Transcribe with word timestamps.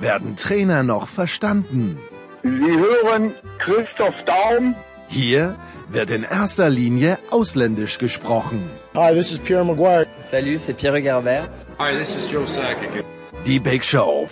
werden 0.00 0.36
Trainer 0.36 0.82
noch 0.82 1.08
verstanden. 1.08 1.98
Sie 2.42 2.48
hören 2.48 3.34
Christoph 3.58 4.14
Daum. 4.24 4.74
Hier 5.08 5.56
wird 5.90 6.10
in 6.10 6.22
erster 6.22 6.70
Linie 6.70 7.18
ausländisch 7.30 7.98
gesprochen. 7.98 8.70
Hi, 8.94 9.12
this 9.12 9.32
is 9.32 9.38
Pierre 9.40 9.64
Maguire. 9.64 10.06
Salut, 10.22 10.60
c'est 10.60 10.74
Pierre 10.76 11.02
Garbert. 11.02 11.50
Hi, 11.78 11.96
this 11.98 12.16
is 12.16 12.30
Joe 12.30 12.46
Sakic. 12.46 13.04
Die 13.46 13.58
Big 13.58 13.84
Show. 13.84 14.28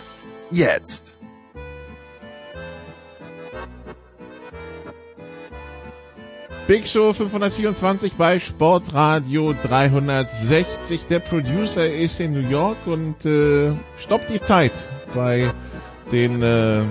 Jetzt. 0.51 1.18
Big 6.69 6.87
Show 6.87 7.15
524 7.15 8.17
bei 8.17 8.39
Sportradio 8.39 9.55
360. 9.55 11.07
Der 11.07 11.19
Producer 11.19 11.91
ist 11.91 12.21
in 12.21 12.35
New 12.35 12.47
York 12.47 12.77
und 12.85 13.25
äh, 13.25 13.73
stoppt 13.97 14.29
die 14.29 14.39
Zeit 14.39 14.73
bei 15.15 15.51
den 16.13 16.43
äh, 16.43 16.83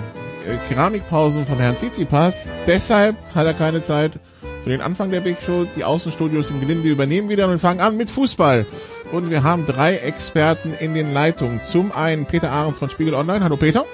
Keramikpausen 0.68 1.46
von 1.46 1.58
Herrn 1.58 1.76
Tsitsipas. 1.76 2.52
Deshalb 2.66 3.14
hat 3.36 3.46
er 3.46 3.54
keine 3.54 3.80
Zeit 3.80 4.18
für 4.64 4.70
den 4.70 4.80
Anfang 4.80 5.12
der 5.12 5.20
Big 5.20 5.36
Show. 5.40 5.64
Die 5.76 5.84
Außenstudios 5.84 6.50
im 6.50 6.58
Gelände 6.58 6.88
übernehmen 6.88 7.28
wieder 7.28 7.46
und 7.46 7.60
fangen 7.60 7.78
an 7.78 7.96
mit 7.96 8.10
Fußball. 8.10 8.66
Und 9.12 9.30
wir 9.30 9.44
haben 9.44 9.64
drei 9.64 9.94
Experten 9.94 10.74
in 10.74 10.94
den 10.94 11.14
Leitungen. 11.14 11.62
Zum 11.62 11.92
einen 11.92 12.26
Peter 12.26 12.50
Ahrens 12.50 12.80
von 12.80 12.90
Spiegel 12.90 13.14
Online. 13.14 13.44
Hallo 13.44 13.56
Peter. 13.56 13.84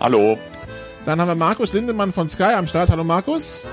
Hallo. 0.00 0.38
Dann 1.06 1.20
haben 1.20 1.28
wir 1.28 1.36
Markus 1.36 1.72
Lindemann 1.72 2.12
von 2.12 2.26
Sky 2.26 2.54
am 2.56 2.66
Start. 2.66 2.90
Hallo 2.90 3.04
Markus. 3.04 3.68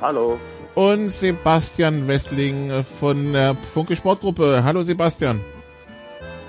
Hallo. 0.00 0.38
Und 0.78 1.10
Sebastian 1.10 2.06
Westling 2.06 2.84
von 2.84 3.32
der 3.32 3.56
Funke 3.56 3.96
Sportgruppe. 3.96 4.62
Hallo 4.62 4.80
Sebastian. 4.82 5.40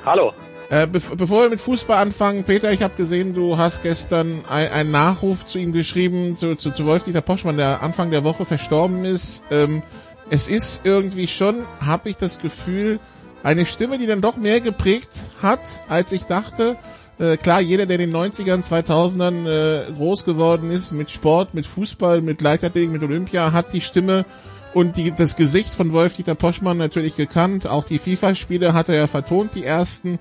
Hallo. 0.05 0.33
Äh, 0.69 0.85
be 0.85 1.01
bevor 1.17 1.41
wir 1.41 1.49
mit 1.49 1.59
Fußball 1.59 1.97
anfangen, 1.97 2.43
Peter, 2.43 2.71
ich 2.71 2.83
habe 2.83 2.93
gesehen, 2.93 3.33
du 3.33 3.57
hast 3.57 3.81
gestern 3.81 4.43
ein, 4.47 4.71
einen 4.71 4.91
Nachruf 4.91 5.47
zu 5.47 5.57
ihm 5.57 5.73
geschrieben, 5.73 6.35
zu, 6.35 6.55
zu, 6.55 6.69
zu 6.69 6.85
Wolf-Dieter 6.85 7.21
Poschmann, 7.21 7.57
der 7.57 7.81
Anfang 7.81 8.11
der 8.11 8.23
Woche 8.23 8.45
verstorben 8.45 9.03
ist. 9.03 9.45
Ähm, 9.49 9.81
es 10.29 10.47
ist 10.47 10.81
irgendwie 10.83 11.25
schon, 11.25 11.65
habe 11.83 12.09
ich 12.09 12.17
das 12.17 12.37
Gefühl, 12.37 12.99
eine 13.41 13.65
Stimme, 13.65 13.97
die 13.97 14.05
dann 14.05 14.21
doch 14.21 14.37
mehr 14.37 14.61
geprägt 14.61 15.09
hat, 15.41 15.59
als 15.87 16.11
ich 16.11 16.25
dachte. 16.25 16.77
Äh, 17.19 17.35
klar, 17.37 17.59
jeder, 17.59 17.85
der 17.85 17.99
in 17.99 18.11
den 18.11 18.15
90ern, 18.15 18.63
2000ern 18.63 19.45
äh, 19.45 19.91
groß 19.91 20.23
geworden 20.23 20.71
ist, 20.71 20.93
mit 20.93 21.11
Sport, 21.11 21.53
mit 21.53 21.65
Fußball, 21.65 22.21
mit 22.21 22.41
Leichtathletik, 22.41 22.91
mit 22.91 23.03
Olympia, 23.03 23.51
hat 23.51 23.73
die 23.73 23.81
Stimme 23.81 24.25
und 24.73 24.95
die, 24.95 25.11
das 25.11 25.35
Gesicht 25.35 25.73
von 25.73 25.91
Wolf-Dieter 25.91 26.35
Poschmann 26.35 26.77
natürlich 26.77 27.17
gekannt. 27.17 27.67
Auch 27.67 27.83
die 27.83 27.97
FIFA-Spiele 27.97 28.73
hat 28.73 28.87
er 28.87 28.95
ja 28.95 29.07
vertont, 29.07 29.55
die 29.55 29.65
ersten. 29.65 30.17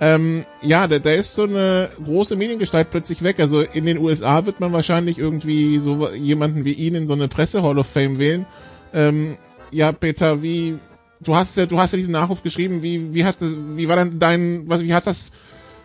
Ähm, 0.00 0.44
ja, 0.62 0.88
da, 0.88 0.98
da 0.98 1.10
ist 1.10 1.34
so 1.34 1.44
eine 1.44 1.90
große 2.02 2.34
Mediengestalt 2.34 2.90
plötzlich 2.90 3.22
weg. 3.22 3.38
Also 3.38 3.60
in 3.60 3.84
den 3.84 3.98
USA 3.98 4.46
wird 4.46 4.58
man 4.58 4.72
wahrscheinlich 4.72 5.18
irgendwie 5.18 5.78
so 5.78 6.10
jemanden 6.10 6.64
wie 6.64 6.72
ihn 6.72 6.94
in 6.94 7.06
so 7.06 7.12
eine 7.12 7.28
Presse-Hall 7.28 7.78
of 7.78 7.86
Fame 7.86 8.18
wählen. 8.18 8.46
Ähm, 8.94 9.36
ja, 9.70 9.92
Peter, 9.92 10.42
wie 10.42 10.78
du 11.20 11.36
hast 11.36 11.56
ja, 11.56 11.66
du 11.66 11.78
hast 11.78 11.92
ja 11.92 11.98
diesen 11.98 12.12
Nachruf 12.12 12.42
geschrieben. 12.42 12.82
Wie 12.82 13.14
wie 13.14 13.24
hat 13.24 13.36
das, 13.40 13.56
wie 13.76 13.88
war 13.88 13.96
denn 13.96 14.18
dein, 14.18 14.68
was 14.68 14.82
wie 14.82 14.94
hat 14.94 15.06
das, 15.06 15.32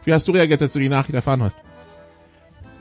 wie 0.06 0.14
hast 0.14 0.28
du 0.28 0.32
reagiert, 0.32 0.62
als 0.62 0.74
du 0.74 0.80
die 0.80 0.90
Nachricht 0.90 1.16
erfahren 1.16 1.44
hast? 1.44 1.64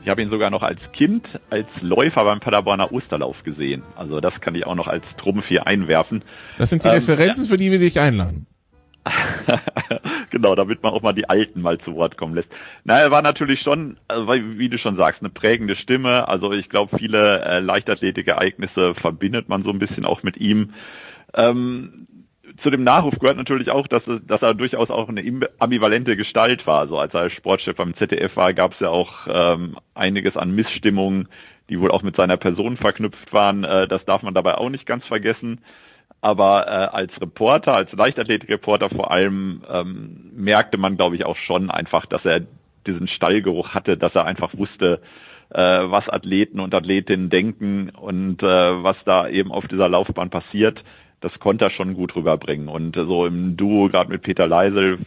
Ich 0.03 0.11
habe 0.11 0.21
ihn 0.21 0.29
sogar 0.29 0.51
noch 0.51 0.61
als 0.61 0.79
Kind 0.93 1.25
als 1.49 1.65
Läufer 1.81 2.25
beim 2.25 2.39
Paderborner 2.39 2.91
Osterlauf 2.91 3.41
gesehen. 3.43 3.81
Also 3.95 4.21
das 4.21 4.39
kann 4.39 4.53
ich 4.53 4.67
auch 4.67 4.75
noch 4.75 4.87
als 4.87 5.03
Trumpf 5.17 5.45
hier 5.47 5.65
einwerfen. 5.65 6.23
Das 6.57 6.69
sind 6.69 6.83
die 6.83 6.89
ähm, 6.89 6.93
Referenzen, 6.93 7.45
ja. 7.45 7.49
für 7.49 7.57
die 7.57 7.71
wir 7.71 7.79
dich 7.79 7.99
einladen. 7.99 8.45
genau, 10.29 10.55
damit 10.55 10.83
man 10.83 10.93
auch 10.93 11.01
mal 11.01 11.13
die 11.13 11.27
Alten 11.27 11.61
mal 11.61 11.79
zu 11.79 11.95
Wort 11.95 12.17
kommen 12.17 12.35
lässt. 12.35 12.49
Na, 12.83 12.99
er 12.99 13.09
war 13.09 13.23
natürlich 13.23 13.61
schon, 13.61 13.97
also, 14.07 14.27
wie 14.27 14.69
du 14.69 14.77
schon 14.77 14.95
sagst, 14.95 15.21
eine 15.21 15.29
prägende 15.29 15.75
Stimme. 15.75 16.27
Also 16.27 16.51
ich 16.51 16.69
glaube, 16.69 16.97
viele 16.97 17.41
äh, 17.43 17.59
Leichtathletikereignisse 17.59 18.95
verbindet 19.01 19.49
man 19.49 19.63
so 19.63 19.71
ein 19.71 19.79
bisschen 19.79 20.05
auch 20.05 20.21
mit 20.21 20.37
ihm. 20.37 20.73
Ähm, 21.33 22.07
zu 22.61 22.69
dem 22.69 22.83
Nachruf 22.83 23.15
gehört 23.19 23.37
natürlich 23.37 23.69
auch, 23.69 23.87
dass, 23.87 24.03
dass 24.05 24.41
er 24.41 24.53
durchaus 24.53 24.89
auch 24.89 25.09
eine 25.09 25.49
ambivalente 25.59 26.15
Gestalt 26.15 26.65
war. 26.65 26.79
Also 26.79 26.97
als 26.97 27.13
er 27.13 27.29
Sportchef 27.29 27.75
beim 27.75 27.95
ZDF 27.95 28.35
war, 28.35 28.53
gab 28.53 28.73
es 28.73 28.79
ja 28.79 28.89
auch 28.89 29.27
ähm, 29.27 29.77
einiges 29.93 30.37
an 30.37 30.51
Missstimmungen, 30.51 31.27
die 31.69 31.79
wohl 31.79 31.91
auch 31.91 32.03
mit 32.03 32.15
seiner 32.15 32.37
Person 32.37 32.77
verknüpft 32.77 33.33
waren. 33.33 33.63
Äh, 33.63 33.87
das 33.87 34.05
darf 34.05 34.21
man 34.23 34.33
dabei 34.33 34.55
auch 34.55 34.69
nicht 34.69 34.85
ganz 34.85 35.05
vergessen 35.05 35.61
aber 36.25 36.67
äh, 36.67 36.95
als 36.95 37.11
Reporter, 37.21 37.75
als 37.75 37.91
Leichtathletikreporter 37.91 38.89
vor 38.89 39.11
allem 39.11 39.61
ähm, 39.69 40.31
merkte 40.35 40.77
man, 40.77 40.97
glaube 40.97 41.15
ich, 41.15 41.23
auch 41.23 41.37
schon 41.37 41.69
einfach, 41.69 42.07
dass 42.07 42.25
er 42.25 42.41
diesen 42.87 43.07
Stallgeruch 43.07 43.75
hatte, 43.75 43.95
dass 43.95 44.15
er 44.15 44.25
einfach 44.25 44.57
wusste, 44.57 45.01
äh, 45.49 45.59
was 45.59 46.09
Athleten 46.09 46.59
und 46.59 46.73
Athletinnen 46.73 47.29
denken 47.29 47.89
und 47.89 48.41
äh, 48.41 48.47
was 48.47 48.97
da 49.05 49.27
eben 49.27 49.51
auf 49.51 49.67
dieser 49.67 49.87
Laufbahn 49.87 50.31
passiert. 50.31 50.83
Das 51.25 51.39
konnte 51.39 51.65
er 51.65 51.71
schon 51.71 51.95
gut 51.95 52.15
rüberbringen. 52.15 52.67
Und 52.67 52.95
so 52.95 53.25
im 53.25 53.57
Duo, 53.57 53.89
gerade 53.89 54.11
mit 54.11 54.21
Peter 54.21 54.45
Leisel, 54.45 54.99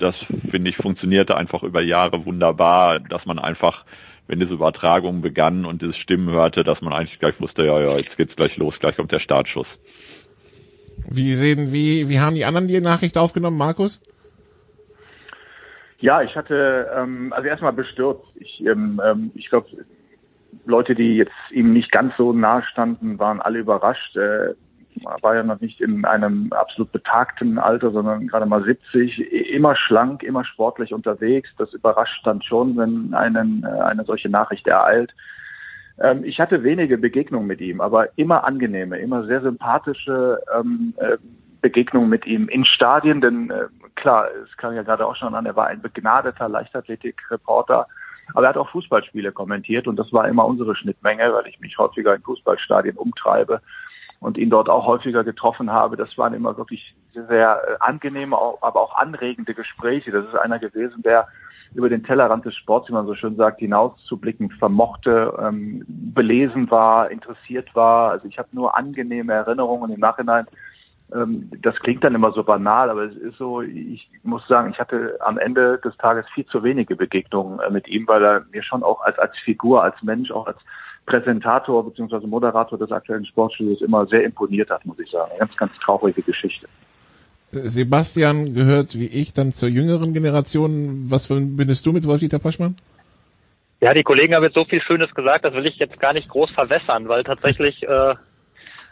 das 0.00 0.16
finde 0.50 0.68
ich 0.68 0.76
funktionierte 0.76 1.36
einfach 1.36 1.62
über 1.62 1.80
Jahre 1.80 2.26
wunderbar, 2.26 2.98
dass 2.98 3.24
man 3.24 3.38
einfach, 3.38 3.84
wenn 4.26 4.40
diese 4.40 4.54
Übertragung 4.54 5.22
begann 5.22 5.64
und 5.64 5.80
diese 5.80 5.94
Stimmen 5.94 6.28
hörte, 6.28 6.64
dass 6.64 6.80
man 6.80 6.92
eigentlich 6.92 7.20
gleich 7.20 7.40
wusste, 7.40 7.64
ja, 7.64 7.80
ja, 7.80 7.96
jetzt 7.98 8.16
geht's 8.16 8.34
gleich 8.34 8.56
los, 8.56 8.74
gleich 8.80 8.96
kommt 8.96 9.12
der 9.12 9.20
Startschuss. 9.20 9.68
Wie 11.08 11.34
sehen, 11.34 11.72
wie, 11.72 12.08
wie 12.08 12.18
haben 12.18 12.34
die 12.34 12.46
anderen 12.46 12.66
die 12.66 12.80
Nachricht 12.80 13.16
aufgenommen, 13.16 13.56
Markus? 13.56 14.02
Ja, 16.00 16.22
ich 16.22 16.34
hatte, 16.34 16.90
ähm, 16.96 17.32
also 17.32 17.46
erstmal 17.46 17.72
bestürzt. 17.72 18.26
Ich, 18.40 18.60
ähm, 18.66 19.00
ähm 19.04 19.30
ich 19.36 19.50
glaube, 19.50 19.68
Leute, 20.64 20.96
die 20.96 21.14
jetzt 21.14 21.30
ihm 21.52 21.72
nicht 21.72 21.92
ganz 21.92 22.16
so 22.16 22.32
nahe 22.32 22.64
standen, 22.64 23.20
waren 23.20 23.40
alle 23.40 23.60
überrascht. 23.60 24.16
Äh, 24.16 24.54
war 25.22 25.34
ja 25.34 25.42
noch 25.42 25.60
nicht 25.60 25.80
in 25.80 26.04
einem 26.04 26.52
absolut 26.52 26.92
betagten 26.92 27.58
Alter, 27.58 27.90
sondern 27.90 28.28
gerade 28.28 28.46
mal 28.46 28.62
70, 28.62 29.18
immer 29.52 29.76
schlank, 29.76 30.22
immer 30.22 30.44
sportlich 30.44 30.92
unterwegs. 30.92 31.50
Das 31.58 31.72
überrascht 31.72 32.26
dann 32.26 32.42
schon, 32.42 32.76
wenn 32.76 33.14
einen 33.14 33.64
äh, 33.64 33.80
eine 33.80 34.04
solche 34.04 34.28
Nachricht 34.28 34.66
ereilt. 34.66 35.14
Ähm, 36.00 36.24
ich 36.24 36.40
hatte 36.40 36.62
wenige 36.62 36.98
Begegnungen 36.98 37.46
mit 37.46 37.60
ihm, 37.60 37.80
aber 37.80 38.08
immer 38.16 38.44
angenehme, 38.44 38.98
immer 38.98 39.24
sehr 39.24 39.40
sympathische 39.40 40.40
ähm, 40.54 40.94
äh, 40.96 41.16
Begegnungen 41.60 42.10
mit 42.10 42.26
ihm 42.26 42.48
in 42.48 42.64
Stadien, 42.64 43.20
denn 43.20 43.50
äh, 43.50 43.66
klar, 43.94 44.28
es 44.44 44.56
kam 44.56 44.74
ja 44.74 44.82
gerade 44.82 45.06
auch 45.06 45.16
schon 45.16 45.34
an, 45.34 45.46
er 45.46 45.56
war 45.56 45.68
ein 45.68 45.80
begnadeter 45.80 46.48
Leichtathletik-Reporter, 46.48 47.86
aber 48.34 48.46
er 48.46 48.48
hat 48.50 48.56
auch 48.56 48.70
Fußballspiele 48.70 49.32
kommentiert 49.32 49.86
und 49.86 49.98
das 49.98 50.12
war 50.12 50.28
immer 50.28 50.44
unsere 50.44 50.74
Schnittmenge, 50.74 51.32
weil 51.32 51.46
ich 51.46 51.60
mich 51.60 51.78
häufiger 51.78 52.14
in 52.14 52.22
Fußballstadien 52.22 52.96
umtreibe 52.96 53.60
und 54.24 54.38
ihn 54.38 54.48
dort 54.48 54.70
auch 54.70 54.86
häufiger 54.86 55.22
getroffen 55.22 55.70
habe. 55.70 55.96
Das 55.96 56.16
waren 56.16 56.32
immer 56.32 56.56
wirklich 56.56 56.94
sehr 57.12 57.60
äh, 57.68 57.76
angenehme, 57.80 58.34
aber 58.62 58.80
auch 58.80 58.96
anregende 58.96 59.52
Gespräche. 59.52 60.12
Das 60.12 60.24
ist 60.24 60.34
einer 60.34 60.58
gewesen, 60.58 61.02
der 61.02 61.28
über 61.74 61.90
den 61.90 62.04
Tellerrand 62.04 62.46
des 62.46 62.56
Sports, 62.56 62.88
wie 62.88 62.94
man 62.94 63.04
so 63.04 63.14
schön 63.14 63.36
sagt, 63.36 63.60
hinauszublicken 63.60 64.50
vermochte, 64.52 65.30
ähm, 65.38 65.84
belesen 65.86 66.70
war, 66.70 67.10
interessiert 67.10 67.74
war. 67.74 68.12
Also 68.12 68.26
ich 68.26 68.38
habe 68.38 68.48
nur 68.52 68.74
angenehme 68.74 69.34
Erinnerungen 69.34 69.92
im 69.92 70.00
Nachhinein. 70.00 70.46
Ähm, 71.12 71.50
das 71.60 71.74
klingt 71.80 72.02
dann 72.02 72.14
immer 72.14 72.32
so 72.32 72.44
banal, 72.44 72.88
aber 72.88 73.02
es 73.02 73.16
ist 73.16 73.36
so, 73.36 73.60
ich 73.60 74.08
muss 74.22 74.48
sagen, 74.48 74.70
ich 74.70 74.80
hatte 74.80 75.18
am 75.20 75.36
Ende 75.36 75.78
des 75.84 75.94
Tages 75.98 76.26
viel 76.30 76.46
zu 76.46 76.62
wenige 76.62 76.96
Begegnungen 76.96 77.60
äh, 77.60 77.70
mit 77.70 77.88
ihm, 77.88 78.08
weil 78.08 78.24
er 78.24 78.46
mir 78.52 78.62
schon 78.62 78.82
auch 78.82 79.02
als, 79.02 79.18
als 79.18 79.36
Figur, 79.40 79.82
als 79.82 80.02
Mensch, 80.02 80.30
auch 80.30 80.46
als 80.46 80.60
Präsentator 81.06 81.84
bzw. 81.84 82.26
Moderator 82.26 82.78
des 82.78 82.90
aktuellen 82.90 83.26
Sportstudios 83.26 83.82
immer 83.82 84.06
sehr 84.06 84.24
imponiert 84.24 84.70
hat, 84.70 84.84
muss 84.86 84.98
ich 84.98 85.10
sagen. 85.10 85.30
Eine 85.30 85.40
ganz, 85.40 85.56
ganz 85.56 85.72
traurige 85.84 86.22
Geschichte. 86.22 86.66
Sebastian 87.52 88.54
gehört 88.54 88.98
wie 88.98 89.06
ich 89.06 89.32
dann 89.32 89.52
zur 89.52 89.68
jüngeren 89.68 90.12
Generation. 90.12 91.04
Was 91.08 91.26
verbindest 91.26 91.86
du 91.86 91.92
mit 91.92 92.06
Wolf-Dieter 92.06 92.38
Poschmann? 92.38 92.76
Ja, 93.80 93.92
die 93.92 94.02
Kollegen 94.02 94.34
haben 94.34 94.44
jetzt 94.44 94.56
so 94.56 94.64
viel 94.64 94.80
Schönes 94.80 95.14
gesagt, 95.14 95.44
das 95.44 95.54
will 95.54 95.66
ich 95.66 95.76
jetzt 95.76 96.00
gar 96.00 96.14
nicht 96.14 96.28
groß 96.28 96.50
verwässern, 96.50 97.06
weil 97.08 97.22
tatsächlich 97.22 97.82
äh, 97.82 98.14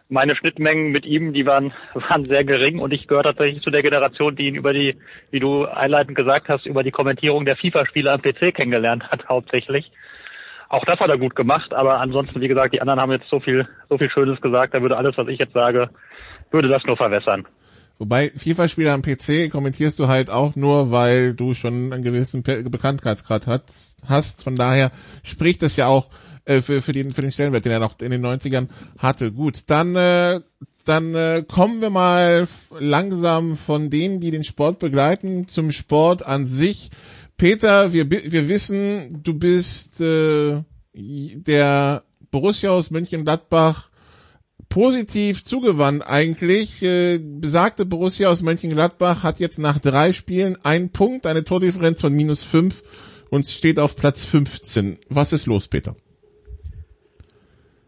meine 0.08 0.36
Schnittmengen 0.36 0.92
mit 0.92 1.06
ihm, 1.06 1.32
die 1.32 1.46
waren, 1.46 1.72
waren 1.94 2.26
sehr 2.26 2.44
gering 2.44 2.78
und 2.78 2.92
ich 2.92 3.08
gehöre 3.08 3.24
tatsächlich 3.24 3.62
zu 3.62 3.70
der 3.70 3.82
Generation, 3.82 4.36
die 4.36 4.46
ihn 4.48 4.54
über 4.54 4.72
die, 4.72 4.96
wie 5.30 5.40
du 5.40 5.64
einleitend 5.64 6.16
gesagt 6.16 6.48
hast, 6.48 6.66
über 6.66 6.82
die 6.82 6.90
Kommentierung 6.90 7.46
der 7.46 7.56
FIFA-Spiele 7.56 8.12
am 8.12 8.20
PC 8.20 8.54
kennengelernt 8.54 9.10
hat, 9.10 9.28
hauptsächlich. 9.28 9.90
Auch 10.72 10.84
das 10.86 10.98
hat 10.98 11.10
er 11.10 11.18
gut 11.18 11.36
gemacht, 11.36 11.74
aber 11.74 12.00
ansonsten, 12.00 12.40
wie 12.40 12.48
gesagt, 12.48 12.74
die 12.74 12.80
anderen 12.80 13.00
haben 13.00 13.12
jetzt 13.12 13.28
so 13.28 13.40
viel, 13.40 13.68
so 13.90 13.98
viel 13.98 14.10
Schönes 14.10 14.40
gesagt, 14.40 14.74
da 14.74 14.80
würde 14.80 14.96
alles, 14.96 15.16
was 15.18 15.28
ich 15.28 15.38
jetzt 15.38 15.52
sage, 15.52 15.90
würde 16.50 16.68
das 16.68 16.84
nur 16.84 16.96
verwässern. 16.96 17.46
Wobei 17.98 18.30
FIFA-Spieler 18.30 18.94
am 18.94 19.02
PC 19.02 19.50
kommentierst 19.50 19.98
du 19.98 20.08
halt 20.08 20.30
auch 20.30 20.56
nur, 20.56 20.90
weil 20.90 21.34
du 21.34 21.54
schon 21.54 21.92
einen 21.92 22.02
gewissen 22.02 22.42
Bekanntheitsgrad 22.42 23.46
hast. 23.46 24.42
Von 24.42 24.56
daher 24.56 24.90
spricht 25.22 25.62
das 25.62 25.76
ja 25.76 25.88
auch 25.88 26.08
äh, 26.46 26.62
für, 26.62 26.80
für, 26.80 26.92
den, 26.92 27.12
für 27.12 27.20
den 27.20 27.30
Stellenwert, 27.32 27.66
den 27.66 27.72
er 27.72 27.78
noch 27.78 28.00
in 28.00 28.10
den 28.10 28.24
90ern 28.24 28.68
hatte. 28.98 29.30
Gut, 29.30 29.64
dann, 29.66 29.94
äh, 29.94 30.40
dann 30.86 31.14
äh, 31.14 31.44
kommen 31.46 31.82
wir 31.82 31.90
mal 31.90 32.48
langsam 32.80 33.56
von 33.56 33.90
denen, 33.90 34.20
die 34.20 34.30
den 34.30 34.42
Sport 34.42 34.78
begleiten, 34.78 35.46
zum 35.48 35.70
Sport 35.70 36.26
an 36.26 36.46
sich. 36.46 36.90
Peter, 37.42 37.92
wir, 37.92 38.08
wir 38.08 38.48
wissen, 38.48 39.20
du 39.24 39.36
bist 39.36 40.00
äh, 40.00 40.62
der 40.94 42.04
Borussia 42.30 42.70
aus 42.70 42.92
Mönchengladbach 42.92 43.90
positiv 44.68 45.44
zugewandt 45.44 46.04
eigentlich. 46.06 46.84
Äh, 46.84 47.18
besagte 47.18 47.84
Borussia 47.84 48.28
aus 48.28 48.44
Mönchengladbach 48.44 49.24
hat 49.24 49.40
jetzt 49.40 49.58
nach 49.58 49.80
drei 49.80 50.12
Spielen 50.12 50.56
einen 50.62 50.92
Punkt, 50.92 51.26
eine 51.26 51.42
Tordifferenz 51.42 52.00
von 52.00 52.12
minus 52.12 52.44
fünf 52.44 52.84
und 53.28 53.44
steht 53.44 53.80
auf 53.80 53.96
Platz 53.96 54.24
15. 54.24 54.98
Was 55.08 55.32
ist 55.32 55.46
los, 55.46 55.66
Peter? 55.66 55.96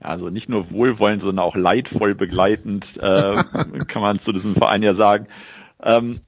Also 0.01 0.31
nicht 0.31 0.49
nur 0.49 0.69
wohlwollend, 0.73 1.23
sondern 1.23 1.45
auch 1.45 1.55
leidvoll 1.55 2.17
begleitend, 2.17 2.85
äh, 2.97 3.37
kann 3.87 4.03
man 4.03 4.19
zu 4.25 4.33
diesem 4.33 4.55
Verein 4.55 4.83
ja 4.83 4.97
sagen. 4.97 5.29
Ähm, 5.81 6.19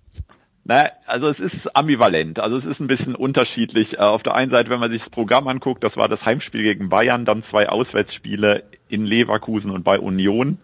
naja, 0.69 0.91
also 1.07 1.29
es 1.29 1.39
ist 1.39 1.77
ambivalent, 1.77 2.41
also 2.41 2.57
es 2.57 2.65
ist 2.65 2.81
ein 2.81 2.89
bisschen 2.89 3.15
unterschiedlich. 3.15 3.93
Äh, 3.93 3.99
auf 3.99 4.25
der 4.25 4.35
einen 4.35 4.51
Seite, 4.51 4.69
wenn 4.69 4.81
man 4.81 4.91
sich 4.91 5.01
das 5.01 5.11
Programm 5.11 5.47
anguckt, 5.47 5.85
das 5.85 5.97
war 5.97 6.09
das 6.09 6.25
Heimspiel 6.25 6.63
gegen 6.63 6.89
Bayern, 6.89 7.25
dann 7.25 7.45
zwei 7.51 7.69
Auswärtsspiele 7.69 8.65
in 8.89 9.05
Leverkusen 9.05 9.71
und 9.71 9.85
bei 9.85 10.01
Union. 10.01 10.59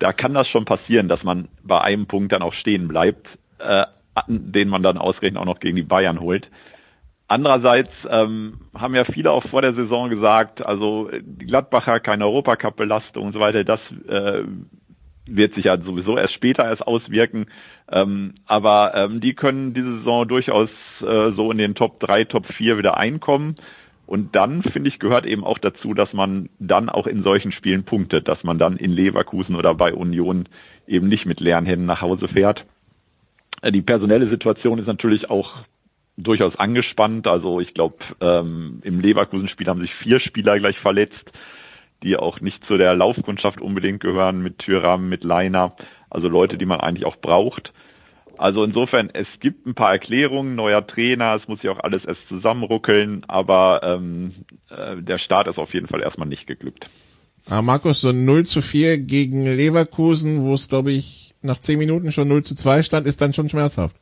Da 0.00 0.12
kann 0.12 0.34
das 0.34 0.48
schon 0.48 0.64
passieren, 0.64 1.08
dass 1.08 1.22
man 1.22 1.46
bei 1.62 1.80
einem 1.80 2.06
Punkt 2.06 2.32
dann 2.32 2.42
auch 2.42 2.52
stehen 2.52 2.88
bleibt, 2.88 3.28
äh, 3.60 3.84
den 4.26 4.68
man 4.68 4.82
dann 4.82 4.98
ausgerechnet 4.98 5.40
auch 5.40 5.46
noch 5.46 5.60
gegen 5.60 5.76
die 5.76 5.82
Bayern 5.82 6.18
holt. 6.18 6.48
Andererseits 7.28 7.92
ähm, 8.08 8.58
haben 8.76 8.96
ja 8.96 9.04
viele 9.04 9.30
auch 9.30 9.44
vor 9.50 9.62
der 9.62 9.74
Saison 9.74 10.10
gesagt, 10.10 10.66
also 10.66 11.10
die 11.12 11.46
Gladbacher 11.46 12.00
keine 12.00 12.24
Europacup-Belastung 12.24 13.26
und 13.26 13.32
so 13.32 13.40
weiter, 13.40 13.62
das 13.62 13.80
äh, 14.08 14.42
wird 15.26 15.54
sich 15.54 15.64
ja 15.64 15.78
sowieso 15.78 16.16
erst 16.16 16.34
später 16.34 16.64
erst 16.64 16.86
auswirken. 16.86 17.46
Ähm, 17.90 18.34
aber 18.46 18.94
ähm, 18.94 19.20
die 19.20 19.32
können 19.32 19.74
diese 19.74 19.98
Saison 19.98 20.26
durchaus 20.26 20.70
äh, 21.00 21.32
so 21.32 21.50
in 21.50 21.58
den 21.58 21.74
Top 21.74 22.00
3, 22.00 22.24
Top 22.24 22.46
4 22.46 22.78
wieder 22.78 22.96
einkommen. 22.96 23.54
Und 24.06 24.36
dann, 24.36 24.62
finde 24.62 24.88
ich, 24.88 25.00
gehört 25.00 25.26
eben 25.26 25.44
auch 25.44 25.58
dazu, 25.58 25.92
dass 25.92 26.12
man 26.12 26.48
dann 26.60 26.88
auch 26.88 27.08
in 27.08 27.24
solchen 27.24 27.50
Spielen 27.50 27.84
punktet, 27.84 28.28
dass 28.28 28.44
man 28.44 28.58
dann 28.58 28.76
in 28.76 28.92
Leverkusen 28.92 29.56
oder 29.56 29.74
bei 29.74 29.92
Union 29.92 30.48
eben 30.86 31.08
nicht 31.08 31.26
mit 31.26 31.40
leeren 31.40 31.66
Händen 31.66 31.86
nach 31.86 32.02
Hause 32.02 32.28
fährt. 32.28 32.64
Äh, 33.62 33.72
die 33.72 33.82
personelle 33.82 34.28
Situation 34.28 34.78
ist 34.78 34.86
natürlich 34.86 35.28
auch 35.28 35.56
durchaus 36.16 36.56
angespannt. 36.56 37.26
Also 37.26 37.60
ich 37.60 37.74
glaube, 37.74 37.96
ähm, 38.20 38.80
im 38.84 39.00
Leverkusen-Spiel 39.00 39.66
haben 39.66 39.80
sich 39.80 39.94
vier 39.94 40.20
Spieler 40.20 40.58
gleich 40.58 40.78
verletzt 40.78 41.32
die 42.02 42.16
auch 42.16 42.40
nicht 42.40 42.64
zu 42.66 42.76
der 42.76 42.94
Laufkundschaft 42.94 43.60
unbedingt 43.60 44.00
gehören, 44.00 44.42
mit 44.42 44.58
Türrahmen, 44.58 45.08
mit 45.08 45.24
Leiner, 45.24 45.76
also 46.10 46.28
Leute, 46.28 46.58
die 46.58 46.66
man 46.66 46.80
eigentlich 46.80 47.06
auch 47.06 47.16
braucht. 47.16 47.72
Also 48.38 48.64
insofern, 48.64 49.08
es 49.12 49.26
gibt 49.40 49.66
ein 49.66 49.74
paar 49.74 49.92
Erklärungen, 49.92 50.54
neuer 50.54 50.86
Trainer, 50.86 51.36
es 51.40 51.48
muss 51.48 51.62
ja 51.62 51.70
auch 51.70 51.80
alles 51.80 52.04
erst 52.04 52.20
zusammenruckeln, 52.28 53.24
aber 53.28 53.80
ähm, 53.82 54.44
äh, 54.68 55.00
der 55.00 55.18
Start 55.18 55.46
ist 55.48 55.58
auf 55.58 55.72
jeden 55.72 55.86
Fall 55.86 56.02
erstmal 56.02 56.28
nicht 56.28 56.46
geglückt. 56.46 56.86
Ah, 57.46 57.62
Markus, 57.62 58.00
so 58.00 58.12
0 58.12 58.44
zu 58.44 58.60
4 58.60 58.98
gegen 58.98 59.44
Leverkusen, 59.44 60.42
wo 60.42 60.52
es, 60.54 60.68
glaube 60.68 60.92
ich, 60.92 61.34
nach 61.42 61.58
10 61.58 61.78
Minuten 61.78 62.12
schon 62.12 62.28
0 62.28 62.42
zu 62.42 62.54
2 62.54 62.82
stand, 62.82 63.06
ist 63.06 63.20
dann 63.20 63.32
schon 63.32 63.48
schmerzhaft. 63.48 63.96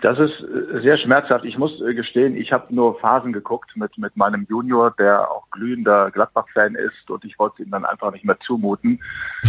Das 0.00 0.16
ist 0.20 0.40
äh, 0.40 0.80
sehr 0.80 0.96
schmerzhaft. 0.96 1.44
Ich 1.44 1.58
muss 1.58 1.80
äh, 1.82 1.92
gestehen, 1.92 2.36
ich 2.36 2.52
habe 2.52 2.72
nur 2.72 3.00
Phasen 3.00 3.32
geguckt 3.32 3.76
mit, 3.76 3.98
mit 3.98 4.16
meinem 4.16 4.46
Junior, 4.48 4.94
der 4.96 5.28
auch 5.28 5.50
glühender 5.50 6.12
Gladbach-Fan 6.12 6.76
ist 6.76 7.10
und 7.10 7.24
ich 7.24 7.36
wollte 7.36 7.64
ihm 7.64 7.72
dann 7.72 7.84
einfach 7.84 8.12
nicht 8.12 8.24
mehr 8.24 8.38
zumuten. 8.38 9.00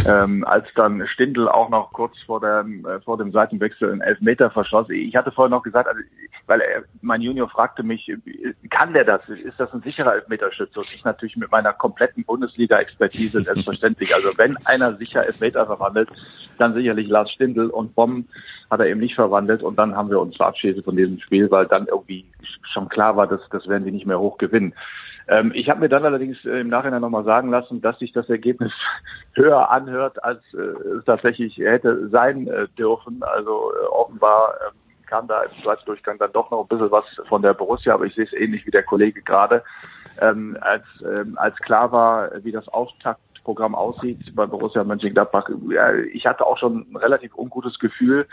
Ähm, 0.08 0.44
als 0.46 0.66
dann 0.74 1.06
Stindl 1.06 1.48
auch 1.48 1.70
noch 1.70 1.94
kurz 1.94 2.18
vor, 2.26 2.40
der, 2.40 2.66
äh, 2.66 3.00
vor 3.02 3.20
dem 3.20 3.32
Seitenwechsel 3.32 3.92
einen 3.92 4.02
Elfmeter 4.02 4.50
verschoss. 4.50 4.90
Ich 4.90 5.16
hatte 5.16 5.32
vorher 5.32 5.52
noch 5.52 5.62
gesagt, 5.62 5.88
also, 5.88 6.02
weil 6.48 6.62
er, 6.62 6.84
mein 7.02 7.22
Junior 7.22 7.48
fragte 7.48 7.84
mich, 7.84 8.12
kann 8.72 8.94
der 8.94 9.04
das? 9.04 9.22
Ist 9.30 9.60
das 9.60 9.72
ein 9.72 9.82
sicherer 9.82 10.16
Elfmeterschütze? 10.16 10.80
Und 10.80 10.88
ich 10.92 11.04
natürlich 11.04 11.38
mit 11.38 11.52
meiner 11.52 11.74
kompletten 11.74 12.24
Bundesliga-Expertise 12.24 13.44
selbstverständlich. 13.44 14.16
Also 14.16 14.30
wenn 14.38 14.58
einer 14.66 14.96
sicher 14.98 15.24
Elfmeter 15.24 15.68
verwandelt, 15.68 16.10
dann 16.58 16.74
sicherlich 16.74 17.08
Lars 17.08 17.32
Stindl 17.32 17.68
und 17.68 17.94
Bomben 17.94 18.28
hat 18.70 18.80
er 18.80 18.88
eben 18.88 19.00
nicht 19.00 19.16
verwandelt 19.16 19.64
und 19.64 19.78
dann 19.78 19.96
haben 19.96 20.10
wir 20.10 20.20
uns 20.20 20.39
verabschiedet 20.40 20.86
von 20.86 20.96
diesem 20.96 21.20
Spiel, 21.20 21.52
weil 21.52 21.68
dann 21.68 21.88
irgendwie 21.88 22.26
schon 22.74 22.88
klar 22.88 23.16
war, 23.18 23.28
dass 23.28 23.42
das 23.52 23.68
werden 23.68 23.84
die 23.84 23.92
nicht 23.92 24.06
mehr 24.06 24.20
hoch 24.20 24.38
gewinnen. 24.38 24.74
Ähm, 25.28 25.52
ich 25.54 25.70
habe 25.70 25.82
mir 25.82 25.90
dann 25.90 26.06
allerdings 26.06 26.44
äh, 26.46 26.62
im 26.62 26.70
Nachhinein 26.70 27.02
nochmal 27.02 27.24
sagen 27.24 27.50
lassen, 27.50 27.82
dass 27.82 28.00
sich 28.00 28.14
das 28.14 28.30
Ergebnis 28.30 28.72
höher 29.34 29.70
anhört, 29.70 30.24
als 30.24 30.42
äh, 30.54 30.98
es 30.98 31.06
tatsächlich 31.06 31.58
hätte 31.58 32.08
sein 32.10 32.48
äh, 32.48 32.68
dürfen. 32.78 33.22
Also 33.22 33.72
äh, 33.74 33.86
offenbar 33.88 34.56
ähm, 34.66 34.76
kam 35.06 35.28
da 35.28 35.44
im 35.44 35.52
Zweitdurchgang 35.62 36.18
dann 36.18 36.32
doch 36.32 36.50
noch 36.52 36.62
ein 36.62 36.68
bisschen 36.68 36.92
was 36.92 37.06
von 37.28 37.42
der 37.42 37.54
Borussia, 37.54 37.94
aber 37.94 38.06
ich 38.06 38.16
sehe 38.16 38.26
es 38.26 38.34
ähnlich 38.34 38.66
wie 38.66 38.72
der 38.72 38.84
Kollege 38.84 39.22
gerade. 39.22 39.64
Ähm, 40.22 40.58
als, 40.62 40.84
ähm, 41.04 41.38
als 41.38 41.56
klar 41.58 41.92
war, 41.92 42.32
wie 42.44 42.52
das 42.52 42.68
Auftakt 42.70 43.20
Programm 43.44 43.74
aussieht 43.74 44.36
bei 44.36 44.46
Borussia 44.46 44.84
Mönchengladbach. 44.84 45.50
Ja, 45.70 45.94
ich 45.94 46.28
hatte 46.28 46.46
auch 46.46 46.58
schon 46.58 46.86
ein 46.92 46.96
relativ 46.96 47.36
ungutes 47.36 47.80
Gefühl 47.80 48.28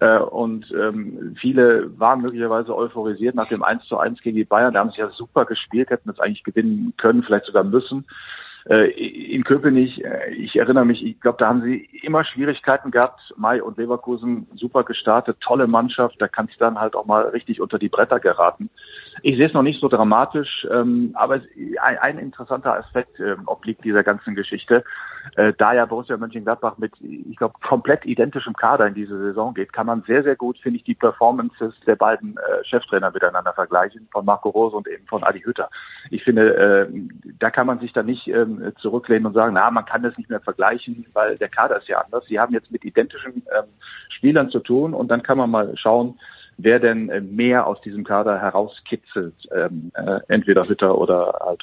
und 0.00 0.72
ähm, 0.72 1.36
viele 1.38 1.98
waren 1.98 2.22
möglicherweise 2.22 2.74
euphorisiert 2.76 3.34
nach 3.34 3.48
dem 3.48 3.62
1 3.62 3.84
zu 3.84 3.98
1 3.98 4.22
gegen 4.22 4.36
die 4.36 4.44
Bayern. 4.44 4.74
Da 4.74 4.80
haben 4.80 4.90
sie 4.90 5.00
ja 5.00 5.10
super 5.10 5.44
gespielt, 5.44 5.90
hätten 5.90 6.10
es 6.10 6.18
eigentlich 6.18 6.44
gewinnen 6.44 6.94
können, 6.96 7.22
vielleicht 7.22 7.46
sogar 7.46 7.64
müssen. 7.64 8.06
Äh, 8.68 8.90
in 8.90 9.42
Köpenick, 9.42 10.04
äh, 10.04 10.32
ich 10.34 10.56
erinnere 10.56 10.84
mich, 10.84 11.04
ich 11.04 11.20
glaube, 11.20 11.38
da 11.38 11.48
haben 11.48 11.62
sie 11.62 11.88
immer 12.02 12.24
Schwierigkeiten 12.24 12.90
gehabt. 12.90 13.34
Mai 13.36 13.62
und 13.62 13.76
Leverkusen 13.76 14.46
super 14.54 14.84
gestartet, 14.84 15.38
tolle 15.40 15.66
Mannschaft, 15.66 16.20
da 16.20 16.28
kann 16.28 16.48
es 16.50 16.56
dann 16.58 16.78
halt 16.78 16.94
auch 16.94 17.06
mal 17.06 17.22
richtig 17.28 17.60
unter 17.60 17.78
die 17.78 17.88
Bretter 17.88 18.20
geraten. 18.20 18.70
Ich 19.22 19.36
sehe 19.36 19.46
es 19.46 19.52
noch 19.52 19.62
nicht 19.62 19.80
so 19.80 19.88
dramatisch, 19.88 20.66
ähm, 20.70 21.10
aber 21.14 21.40
ein, 21.80 22.18
interessanter 22.18 22.74
Aspekt 22.74 23.18
ähm, 23.20 23.42
obliegt 23.46 23.84
dieser 23.84 24.02
ganzen 24.02 24.34
Geschichte. 24.34 24.84
Äh, 25.36 25.52
da 25.58 25.72
ja 25.72 25.86
Borussia 25.86 26.16
Mönchengladbach 26.16 26.78
mit, 26.78 26.92
ich 27.00 27.36
glaube, 27.36 27.54
komplett 27.62 28.04
identischem 28.06 28.54
Kader 28.54 28.86
in 28.86 28.94
diese 28.94 29.18
Saison 29.18 29.54
geht, 29.54 29.72
kann 29.72 29.86
man 29.86 30.02
sehr, 30.06 30.22
sehr 30.22 30.36
gut, 30.36 30.58
finde 30.58 30.78
ich, 30.78 30.84
die 30.84 30.94
Performances 30.94 31.74
der 31.86 31.96
beiden 31.96 32.36
Cheftrainer 32.62 33.10
miteinander 33.10 33.52
vergleichen, 33.52 34.08
von 34.10 34.24
Marco 34.24 34.48
Rose 34.50 34.76
und 34.76 34.88
eben 34.88 35.06
von 35.06 35.22
Adi 35.22 35.40
Hütter. 35.40 35.68
Ich 36.10 36.24
finde, 36.24 36.90
da 37.38 37.50
kann 37.50 37.66
man 37.66 37.78
sich 37.78 37.92
dann 37.92 38.06
nicht 38.06 38.30
ähm, 38.60 38.72
zurücklehnen 38.80 39.26
und 39.26 39.34
sagen, 39.34 39.54
na, 39.54 39.70
man 39.70 39.84
kann 39.84 40.02
das 40.02 40.16
nicht 40.18 40.28
mehr 40.28 40.40
vergleichen, 40.40 41.06
weil 41.12 41.38
der 41.38 41.48
Kader 41.48 41.78
ist 41.78 41.88
ja 41.88 42.00
anders. 42.00 42.24
Sie 42.26 42.38
haben 42.38 42.52
jetzt 42.52 42.70
mit 42.70 42.84
identischen 42.84 43.42
ähm, 43.56 43.64
Spielern 44.10 44.50
zu 44.50 44.60
tun 44.60 44.94
und 44.94 45.08
dann 45.08 45.22
kann 45.22 45.38
man 45.38 45.50
mal 45.50 45.72
schauen, 45.76 46.18
wer 46.58 46.78
denn 46.78 47.08
äh, 47.08 47.20
mehr 47.20 47.66
aus 47.66 47.80
diesem 47.80 48.04
Kader 48.04 48.40
herauskitzelt, 48.40 49.34
ähm, 49.54 49.90
äh, 49.94 50.20
entweder 50.28 50.62
Hütter 50.62 50.98
oder 50.98 51.38
halt. 51.40 51.62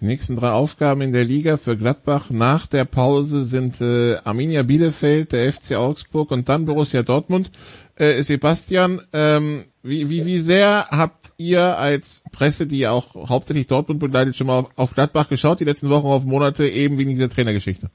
Die 0.00 0.06
nächsten 0.06 0.36
drei 0.36 0.50
Aufgaben 0.50 1.00
in 1.02 1.12
der 1.12 1.24
Liga 1.24 1.56
für 1.56 1.76
Gladbach 1.76 2.30
nach 2.30 2.66
der 2.66 2.84
Pause 2.84 3.44
sind 3.44 3.80
äh, 3.80 4.16
Arminia 4.24 4.62
Bielefeld, 4.62 5.32
der 5.32 5.52
FC 5.52 5.76
Augsburg 5.76 6.30
und 6.30 6.48
dann 6.48 6.64
Borussia 6.64 7.02
Dortmund. 7.02 7.50
Äh, 7.96 8.20
Sebastian, 8.22 9.00
ähm, 9.12 9.64
wie, 9.84 10.08
wie, 10.08 10.24
wie 10.24 10.38
sehr 10.38 10.86
habt 10.90 11.34
ihr 11.36 11.78
als 11.78 12.24
Presse, 12.32 12.66
die 12.66 12.88
auch 12.88 13.28
hauptsächlich 13.28 13.66
Dortmund 13.66 14.00
begleitet, 14.00 14.34
schon 14.34 14.46
mal 14.46 14.60
auf, 14.60 14.70
auf 14.76 14.94
Gladbach 14.94 15.28
geschaut, 15.28 15.60
die 15.60 15.64
letzten 15.64 15.90
Wochen, 15.90 16.06
auf 16.06 16.24
Monate, 16.24 16.66
eben 16.66 16.98
wegen 16.98 17.10
dieser 17.10 17.28
Trainergeschichte? 17.28 17.90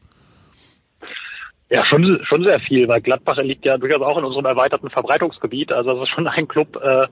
Ja, 1.71 1.85
schon, 1.85 2.19
schon 2.23 2.43
sehr 2.43 2.59
viel, 2.59 2.87
weil 2.87 3.01
Gladbach 3.01 3.37
liegt 3.37 3.65
ja 3.65 3.77
durchaus 3.77 4.01
auch 4.01 4.17
in 4.19 4.23
unserem 4.23 4.45
erweiterten 4.45 4.91
Verbreitungsgebiet. 4.91 5.71
Also 5.71 5.93
das 5.93 6.03
ist 6.03 6.09
schon 6.09 6.27
ein 6.27 6.47
Club, 6.47 6.79
äh, 6.81 7.07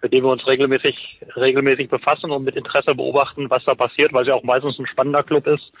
mit 0.00 0.12
dem 0.12 0.22
wir 0.22 0.30
uns 0.30 0.46
regelmäßig, 0.48 1.20
regelmäßig 1.36 1.90
befassen 1.90 2.30
und 2.30 2.44
mit 2.44 2.54
Interesse 2.54 2.94
beobachten, 2.94 3.50
was 3.50 3.64
da 3.64 3.74
passiert, 3.74 4.12
weil 4.12 4.22
es 4.22 4.28
ja 4.28 4.34
auch 4.34 4.44
meistens 4.44 4.78
ein 4.78 4.86
spannender 4.86 5.24
Club 5.24 5.48
ist, 5.48 5.72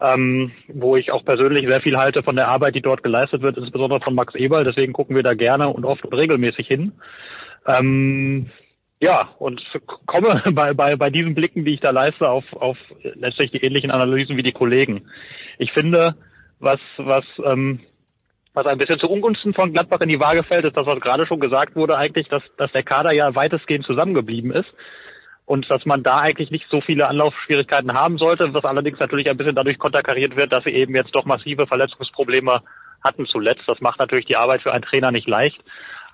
ähm, 0.00 0.50
wo 0.68 0.96
ich 0.96 1.12
auch 1.12 1.24
persönlich 1.24 1.68
sehr 1.68 1.80
viel 1.80 1.96
halte 1.96 2.24
von 2.24 2.34
der 2.34 2.48
Arbeit, 2.48 2.74
die 2.74 2.82
dort 2.82 3.04
geleistet 3.04 3.42
wird, 3.42 3.56
insbesondere 3.56 4.00
von 4.00 4.14
Max 4.14 4.34
Eberl. 4.34 4.64
Deswegen 4.64 4.92
gucken 4.92 5.14
wir 5.14 5.22
da 5.22 5.34
gerne 5.34 5.68
und 5.68 5.84
oft 5.84 6.04
regelmäßig 6.12 6.66
hin. 6.66 6.92
Ähm, 7.66 8.50
ja, 9.00 9.28
und 9.38 9.62
komme 10.06 10.42
bei, 10.52 10.72
bei, 10.72 10.96
bei 10.96 11.10
diesen 11.10 11.34
Blicken, 11.34 11.64
die 11.64 11.74
ich 11.74 11.80
da 11.80 11.90
leiste, 11.90 12.30
auf, 12.30 12.44
auf 12.52 12.78
letztlich 13.02 13.50
die 13.50 13.62
ähnlichen 13.62 13.90
Analysen 13.90 14.36
wie 14.36 14.42
die 14.42 14.52
Kollegen. 14.52 15.08
Ich 15.58 15.72
finde, 15.72 16.16
was, 16.58 16.80
was, 16.96 17.24
ähm, 17.44 17.80
was 18.54 18.66
ein 18.66 18.78
bisschen 18.78 18.98
zu 18.98 19.10
Ungunsten 19.10 19.52
von 19.52 19.72
Gladbach 19.72 20.00
in 20.00 20.08
die 20.08 20.20
Waage 20.20 20.42
fällt, 20.42 20.64
ist 20.64 20.76
das, 20.76 20.86
was 20.86 21.00
gerade 21.00 21.26
schon 21.26 21.40
gesagt 21.40 21.76
wurde, 21.76 21.98
eigentlich, 21.98 22.28
dass, 22.28 22.42
dass 22.56 22.72
der 22.72 22.82
Kader 22.82 23.12
ja 23.12 23.34
weitestgehend 23.34 23.84
zusammengeblieben 23.84 24.50
ist. 24.50 24.72
und 25.46 25.70
dass 25.70 25.86
man 25.86 26.02
da 26.02 26.18
eigentlich 26.18 26.50
nicht 26.50 26.68
so 26.68 26.80
viele 26.80 27.06
Anlaufschwierigkeiten 27.06 27.92
haben 27.92 28.18
sollte, 28.18 28.52
was 28.52 28.64
allerdings 28.64 28.98
natürlich 28.98 29.30
ein 29.30 29.36
bisschen 29.36 29.54
dadurch 29.54 29.78
konterkariert 29.78 30.36
wird, 30.36 30.52
dass 30.52 30.64
sie 30.64 30.70
eben 30.70 30.94
jetzt 30.94 31.14
doch 31.14 31.24
massive 31.24 31.66
Verletzungsprobleme 31.66 32.62
hatten 33.02 33.26
zuletzt. 33.26 33.62
Das 33.66 33.80
macht 33.80 34.00
natürlich 34.00 34.26
die 34.26 34.36
Arbeit 34.36 34.62
für 34.62 34.72
einen 34.72 34.82
Trainer 34.82 35.12
nicht 35.12 35.28
leicht. 35.28 35.62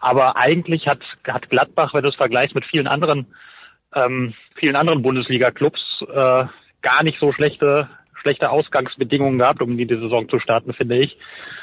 Aber 0.03 0.37
eigentlich 0.37 0.89
hat, 0.89 0.99
hat 1.27 1.49
Gladbach, 1.49 1.95
wenn 1.95 2.03
du 2.03 2.09
es 2.09 2.17
vergleichst 2.17 2.57
mit 2.57 2.67
vielen 2.67 2.89
anderen, 2.89 3.29
ähm, 3.95 4.35
vielen 4.57 4.75
anderen 4.75 5.01
Bundesliga-Clubs, 5.01 6.05
äh, 6.13 6.45
gar 6.83 7.05
nicht 7.05 7.21
so 7.21 7.33
schlechte, 7.33 7.89
schlechte 8.21 8.51
Ausgangsbedingungen 8.51 9.39
gehabt, 9.39 9.63
um 9.63 9.77
die 9.77 9.87
Saison 9.87 10.29
zu 10.29 10.41
starten, 10.41 10.73
finde 10.75 10.99
ich. 10.99 11.17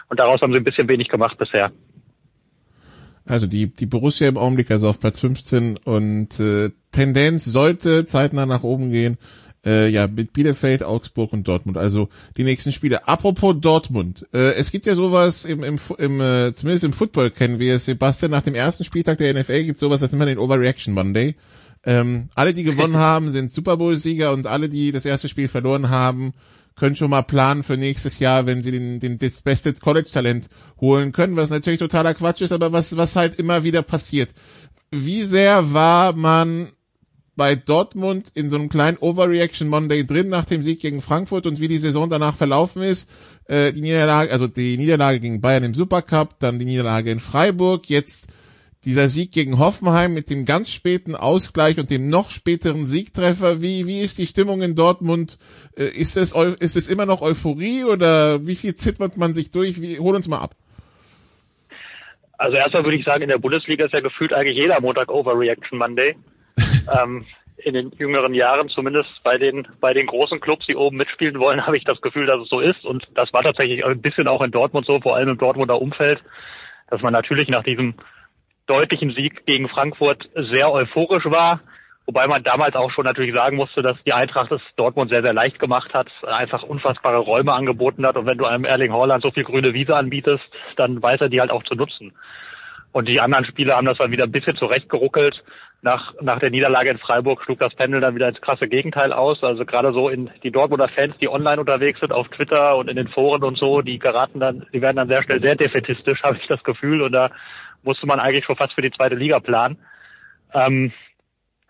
Und 0.08 0.22
daraus 0.22 0.41
haben 0.41 0.53
sie 0.53 0.60
ein 0.60 0.63
bisschen 0.63 0.88
wenig 0.88 1.10
gemacht 1.10 1.38
bisher. 1.38 1.74
Also 3.25 3.46
die, 3.46 3.67
die 3.67 3.86
Borussia 3.86 4.29
im 4.29 4.38
Augenblick 4.38 4.72
also 4.72 4.88
auf 4.88 5.01
Platz 5.01 5.19
15 5.19 5.77
und 5.84 6.39
äh, 6.39 6.69
Tendenz 6.93 7.43
sollte 7.43 8.05
zeitnah 8.05 8.46
nach 8.46 8.63
oben 8.63 8.89
gehen. 8.89 9.17
Äh, 9.66 9.89
ja, 9.89 10.08
mit 10.08 10.32
Bielefeld, 10.32 10.84
Augsburg 10.84 11.34
und 11.34 11.48
Dortmund. 11.48 11.78
Also 11.78 12.08
die 12.38 12.44
nächsten 12.44 12.72
Spiele. 12.72 13.08
Apropos 13.08 13.56
Dortmund. 13.60 14.25
Äh, 14.34 14.54
es 14.54 14.72
gibt 14.72 14.86
ja 14.86 14.96
sowas 14.96 15.44
im, 15.44 15.63
im, 15.63 15.78
im 15.98 16.22
äh, 16.22 16.54
zumindest 16.54 16.86
im 16.86 16.94
Football 16.94 17.30
kennen 17.30 17.60
wir 17.60 17.75
es, 17.75 17.86
Sebastian, 17.86 18.32
nach 18.32 18.42
dem 18.42 18.56
ersten 18.56 18.86
Spieltag 18.86 19.18
der 19.18 19.34
NFL 19.34 19.63
gibt 19.66 19.80
sowas, 19.80 20.00
das 20.00 20.12
nennt 20.12 20.20
man 20.20 20.30
den 20.30 20.38
Overreaction 20.38 20.94
Monday. 20.94 21.36
Ähm, 21.84 22.30
alle, 22.36 22.54
die 22.54 22.63
gewonnen 22.63 22.96
haben, 22.98 23.30
sind 23.30 23.51
Super 23.51 23.78
Bowl-Sieger 23.78 24.32
und 24.32 24.48
alle, 24.48 24.70
die 24.70 24.94
das 24.94 25.06
erste 25.06 25.28
Spiel 25.28 25.50
verloren 25.50 25.89
haben, 25.89 26.34
können 26.75 26.96
schon 26.96 27.10
mal 27.10 27.24
planen 27.24 27.63
für 27.63 27.75
nächstes 27.75 28.20
Jahr, 28.20 28.46
wenn 28.46 28.63
sie 28.63 28.72
den, 28.72 29.00
den 29.01 29.18
das 29.18 29.42
beste 29.42 29.74
College-Talent 29.74 30.48
holen 30.80 31.12
können, 31.12 31.36
was 31.36 31.50
natürlich 31.50 31.80
totaler 31.80 32.13
Quatsch 32.13 32.42
ist, 32.42 32.54
aber 32.54 32.72
was, 32.72 32.96
was 32.96 33.18
halt 33.18 33.36
immer 33.36 33.66
wieder 33.66 33.82
passiert. 33.82 34.30
Wie 34.92 35.24
sehr 35.24 35.74
war 35.74 36.13
man 36.13 36.70
bei 37.39 37.55
Dortmund 37.55 38.34
in 38.36 38.50
so 38.50 38.58
einem 38.58 38.67
kleinen 38.67 38.98
Overreaction 38.98 39.69
Monday 39.69 40.05
drin 40.05 40.27
nach 40.27 40.43
dem 40.43 40.62
Sieg 40.62 40.81
gegen 40.81 41.01
Frankfurt 41.01 41.48
und 41.48 41.62
wie 41.62 41.69
die 41.69 41.77
Saison 41.77 42.10
danach 42.10 42.36
verlaufen 42.36 42.81
ist. 42.81 43.10
Äh, 43.46 43.72
die 43.72 43.79
Niederlage, 43.79 44.34
also 44.34 44.48
die 44.48 44.75
Niederlage 44.75 45.22
gegen 45.22 45.39
Bayern 45.39 45.63
im 45.63 45.74
Supercup, 45.74 46.38
dann 46.39 46.60
die 46.60 46.65
Niederlage 46.65 47.12
in 47.12 47.22
Freiburg, 47.22 47.89
jetzt 47.89 48.27
dieser 48.84 49.08
Sieg 49.08 49.31
gegen 49.31 49.58
Hoffenheim 49.58 50.13
mit 50.13 50.29
dem 50.29 50.43
ganz 50.43 50.69
späten 50.69 51.15
Ausgleich 51.15 51.79
und 51.79 51.89
dem 51.89 52.10
noch 52.10 52.29
späteren 52.29 52.86
Siegtreffer, 52.86 53.62
wie, 53.62 53.88
wie 53.88 54.01
ist 54.01 54.17
die 54.17 54.27
Stimmung 54.27 54.62
in 54.62 54.75
Dortmund? 54.75 55.38
Äh, 55.77 55.86
ist 55.86 56.17
es, 56.17 56.34
ist 56.34 56.75
es 56.75 56.89
immer 56.89 57.05
noch 57.05 57.22
Euphorie 57.22 57.86
oder 57.86 58.46
wie 58.46 58.58
viel 58.58 58.75
zittert 58.75 59.15
man 59.15 59.34
sich 59.34 59.51
durch? 59.51 59.81
Wie, 59.81 59.98
hol 59.98 60.13
uns 60.13 60.27
mal 60.27 60.41
ab. 60.41 60.55
Also 62.38 62.58
erstmal 62.58 62.84
würde 62.84 62.98
ich 62.98 63.05
sagen, 63.05 63.22
in 63.24 63.29
der 63.29 63.38
Bundesliga 63.38 63.86
ist 63.86 63.93
ja 63.93 64.01
gefühlt 64.01 64.34
eigentlich 64.34 64.58
jeder 64.58 64.81
Montag 64.81 65.10
Overreaction 65.10 65.79
Monday. 65.79 66.17
Ähm, 67.01 67.25
in 67.58 67.74
den 67.74 67.92
jüngeren 67.98 68.34
Jahren, 68.34 68.70
zumindest 68.70 69.10
bei 69.24 69.38
den, 69.38 69.68
bei 69.80 69.94
den 69.94 70.08
großen 70.08 70.39
Clubs, 70.39 70.66
die 70.66 70.75
oben 70.75 70.98
mitspielen 70.98 71.39
wollen, 71.39 71.66
habe 71.66 71.78
ich 71.78 71.84
das 71.84 72.01
Gefühl, 72.01 72.25
dass 72.25 72.42
es 72.42 72.50
so 72.50 72.60
ist. 72.60 72.86
Und 72.86 73.08
das 73.16 73.34
war 73.34 73.44
tatsächlich 73.44 73.86
ein 73.86 74.01
bisschen 74.01 74.28
auch 74.28 74.42
in 74.42 74.51
Dortmund 74.51 74.86
so, 74.86 75.00
vor 75.00 75.16
allem 75.16 75.30
im 75.30 75.38
Dortmunder 75.38 75.82
Umfeld, 75.82 76.22
dass 76.88 77.01
man 77.01 77.13
natürlich 77.13 77.50
nach 77.50 77.63
diesem 77.63 77.96
deutlichen 78.66 79.12
Sieg 79.13 79.46
gegen 79.46 79.68
Frankfurt 79.68 80.30
sehr 80.36 80.72
euphorisch 80.72 81.25
war. 81.25 81.62
Wobei 82.06 82.25
man 82.25 82.42
damals 82.42 82.75
auch 82.75 82.89
schon 82.89 83.06
natürlich 83.06 83.36
sagen 83.36 83.56
musste, 83.56 83.84
dass 83.84 84.01
die 84.04 84.13
Eintracht 84.13 84.51
es 84.51 84.62
Dortmund 84.75 85.12
sehr, 85.12 85.24
sehr 85.24 85.34
leicht 85.34 85.60
gemacht 85.60 85.94
hat, 85.94 86.10
einfach 86.24 86.63
unfassbare 86.63 87.20
Räume 87.20 87.54
angeboten 87.54 88.04
hat. 88.06 88.18
Und 88.18 88.25
wenn 88.25 88.38
du 88.38 88.46
einem 88.46 88.66
Erling 88.66 88.92
Haaland 88.92 89.22
so 89.22 89.30
viel 89.30 89.44
grüne 89.44 89.75
Wiese 89.75 89.96
anbietest, 89.96 90.44
dann 90.75 91.04
weiß 91.04 91.22
er 91.22 91.30
die 91.30 91.39
halt 91.39 91.51
auch 91.51 91.62
zu 91.63 91.75
nutzen. 91.75 92.13
Und 92.92 93.08
die 93.08 93.22
anderen 93.22 93.46
Spieler 93.46 93.75
haben 93.75 93.86
das 93.86 94.00
dann 94.00 94.12
wieder 94.12 94.24
ein 94.24 94.32
bisschen 94.32 94.56
zurechtgeruckelt. 94.56 95.44
Nach, 95.81 96.13
nach 96.21 96.39
der 96.39 96.50
Niederlage 96.50 96.89
in 96.89 96.98
Freiburg 96.98 97.41
schlug 97.41 97.59
das 97.59 97.74
Pendel 97.74 98.01
dann 98.01 98.13
wieder 98.13 98.27
ins 98.27 98.41
krasse 98.41 98.67
Gegenteil 98.67 99.13
aus. 99.13 99.43
Also 99.43 99.65
gerade 99.65 99.93
so 99.93 100.09
in 100.09 100.29
die 100.43 100.51
Dortmunder 100.51 100.89
Fans, 100.89 101.15
die 101.21 101.29
online 101.29 101.62
unterwegs 101.62 102.01
sind 102.01 102.12
auf 102.12 102.27
Twitter 102.27 102.75
und 102.75 102.89
in 102.89 102.98
den 102.98 103.07
Foren 103.07 103.43
und 103.43 103.57
so, 103.57 103.81
die 103.81 103.98
geraten 103.98 104.41
dann, 104.41 104.65
die 104.74 104.81
werden 104.81 104.98
dann 104.98 105.07
sehr 105.07 105.24
schnell 105.24 105.41
sehr 105.41 105.55
defetistisch, 105.55 106.21
habe 106.24 106.38
ich 106.38 106.48
das 106.48 106.63
Gefühl. 106.63 107.01
Und 107.01 107.13
da 107.13 107.29
musste 107.83 108.07
man 108.07 108.19
eigentlich 108.19 108.43
schon 108.43 108.57
fast 108.57 108.74
für 108.74 108.81
die 108.81 108.91
zweite 108.91 109.15
Liga 109.15 109.39
planen. 109.39 109.77
Ähm, 110.53 110.91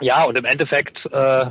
ja, 0.02 0.24
und 0.24 0.38
im 0.38 0.46
Endeffekt 0.46 1.06
äh, 1.12 1.46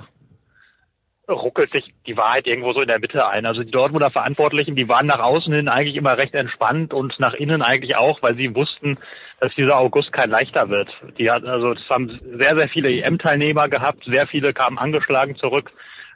ruckelt 1.32 1.72
sich 1.72 1.92
die 2.06 2.16
Wahrheit 2.16 2.46
irgendwo 2.46 2.72
so 2.72 2.80
in 2.80 2.88
der 2.88 2.98
Mitte 2.98 3.26
ein. 3.26 3.46
Also 3.46 3.62
die 3.62 3.70
Dortmunder 3.70 4.10
Verantwortlichen, 4.10 4.76
die 4.76 4.88
waren 4.88 5.06
nach 5.06 5.20
außen 5.20 5.52
hin 5.52 5.68
eigentlich 5.68 5.96
immer 5.96 6.16
recht 6.16 6.34
entspannt 6.34 6.94
und 6.94 7.18
nach 7.20 7.34
innen 7.34 7.62
eigentlich 7.62 7.96
auch, 7.96 8.22
weil 8.22 8.36
sie 8.36 8.54
wussten, 8.54 8.98
dass 9.40 9.54
dieser 9.54 9.78
August 9.78 10.12
kein 10.12 10.30
leichter 10.30 10.68
wird. 10.70 10.90
Die 11.18 11.30
hatten 11.30 11.46
also 11.46 11.72
es 11.72 11.90
haben 11.90 12.08
sehr, 12.38 12.56
sehr 12.56 12.68
viele 12.68 12.90
EM-Teilnehmer 12.90 13.68
gehabt, 13.68 14.04
sehr 14.04 14.26
viele 14.26 14.52
kamen 14.52 14.78
angeschlagen 14.78 15.36
zurück. 15.36 15.70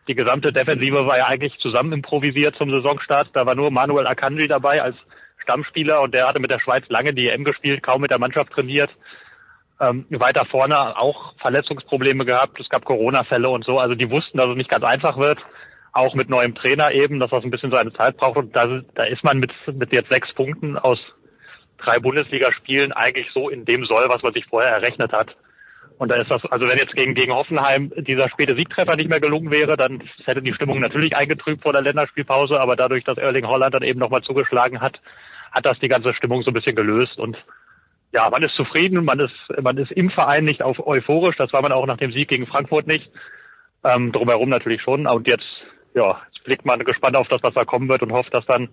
Die 0.09 0.15
gesamte 0.15 0.53
Defensive 0.53 1.07
war 1.07 1.19
ja 1.19 1.27
eigentlich 1.27 1.59
zusammen 1.59 1.93
improvisiert 1.93 2.57
zum 2.57 2.75
Saisonstart. 2.75 3.29
Da 3.35 3.47
war 3.47 3.55
nur 3.55 3.71
Manuel 3.71 4.09
Akanji 4.09 4.49
dabei 4.49 4.83
als 4.83 4.97
Stammspieler 5.43 6.01
und 6.03 6.15
der 6.15 6.27
hatte 6.27 6.41
mit 6.41 6.51
der 6.51 6.59
Schweiz 6.59 6.85
lange 6.89 7.13
die 7.13 7.29
EM 7.29 7.45
gespielt, 7.45 7.83
kaum 7.83 8.01
mit 8.01 8.11
der 8.11 8.19
Mannschaft 8.19 8.53
trainiert. 8.53 8.91
Ähm, 9.81 10.07
weiter 10.11 10.45
vorne 10.45 10.97
auch 10.97 11.35
Verletzungsprobleme 11.39 12.25
gehabt, 12.25 12.61
es 12.61 12.69
gab 12.69 12.85
Corona-Fälle 12.85 13.49
und 13.49 13.65
so. 13.65 13.79
Also 13.79 13.95
die 13.95 14.11
wussten, 14.11 14.39
dass 14.39 14.49
es 14.49 14.57
nicht 14.57 14.71
ganz 14.71 14.85
einfach 14.85 15.19
wird, 15.19 15.39
auch 15.93 16.15
mit 16.15 16.29
neuem 16.29 16.55
Trainer 16.55 16.93
eben, 16.93 17.19
dass 17.19 17.31
das 17.31 17.45
ein 17.45 17.51
bisschen 17.51 17.73
seine 17.73 17.93
Zeit 17.93 18.17
braucht. 18.17 18.37
Und 18.37 18.55
da, 18.55 18.81
da 18.95 19.05
ist 19.05 19.25
man 19.25 19.39
mit, 19.39 19.53
mit 19.67 19.93
jetzt 19.93 20.11
sechs 20.11 20.33
Punkten 20.35 20.79
aus 20.79 21.01
drei 21.79 21.99
Bundesligaspielen 21.99 22.93
eigentlich 22.93 23.31
so 23.33 23.49
in 23.49 23.65
dem 23.65 23.85
Soll, 23.85 24.09
was 24.09 24.23
man 24.23 24.33
sich 24.33 24.47
vorher 24.47 24.73
errechnet 24.73 25.13
hat. 25.13 25.37
Und 25.99 26.11
da 26.11 26.17
ist 26.17 26.31
das, 26.31 26.45
also 26.47 26.69
wenn 26.69 26.79
jetzt 26.79 26.97
gegen, 26.97 27.15
gegen 27.15 27.33
Hoffenheim 27.33 27.93
dieser 27.97 28.29
späte 28.29 28.57
Siegtreffer 28.57 28.97
nicht 28.97 29.09
mehr 29.09 29.21
gelungen 29.21 29.51
wäre, 29.51 29.77
dann 29.77 30.03
hätte 30.25 30.43
die 30.43 30.55
Stimmung 30.55 30.81
natürlich 30.81 31.17
eingetrübt 31.17 31.63
vor 31.63 31.73
der 31.73 31.83
Länderspielpause, 31.83 32.61
aber 32.61 32.77
dadurch, 32.77 33.05
dass 33.05 33.19
Erling 33.19 33.47
Holland 33.47 33.75
dann 33.75 33.83
eben 33.83 34.01
nochmal 34.01 34.23
zugeschlagen 34.23 34.81
hat, 34.81 35.01
hat 35.53 35.67
das 35.67 35.79
die 35.79 35.89
ganze 35.89 36.15
Stimmung 36.15 36.43
so 36.43 36.51
ein 36.51 36.55
bisschen 36.55 36.75
gelöst 36.75 37.19
und 37.19 37.37
ja, 38.13 38.29
man 38.31 38.43
ist 38.43 38.55
zufrieden, 38.55 39.05
man 39.05 39.21
ist, 39.21 39.35
man 39.63 39.79
ist 39.79 39.91
im 39.91 40.11
Verein 40.11 40.45
nicht 40.45 40.63
auf 40.63 40.87
euphorisch, 40.87 41.37
das 41.37 41.53
war 41.53 41.63
man 41.63 41.73
auch 41.73 41.87
nach 41.87 41.97
dem 41.97 42.13
Sieg 42.13 42.29
gegen 42.29 42.47
Frankfurt 42.47 42.87
nicht. 42.87 43.11
Ähm, 43.85 44.13
drumherum 44.13 44.49
natürlich 44.49 44.83
schon. 44.83 45.07
Und 45.07 45.27
jetzt, 45.27 45.47
ja, 45.95 46.21
jetzt 46.33 46.45
blickt 46.45 46.65
man 46.65 46.79
gespannt 46.81 47.17
auf 47.17 47.29
das, 47.29 47.43
was 47.43 47.55
da 47.55 47.65
kommen 47.65 47.89
wird 47.89 48.03
und 48.03 48.13
hofft, 48.13 48.33
dass 48.35 48.47
dann 48.47 48.69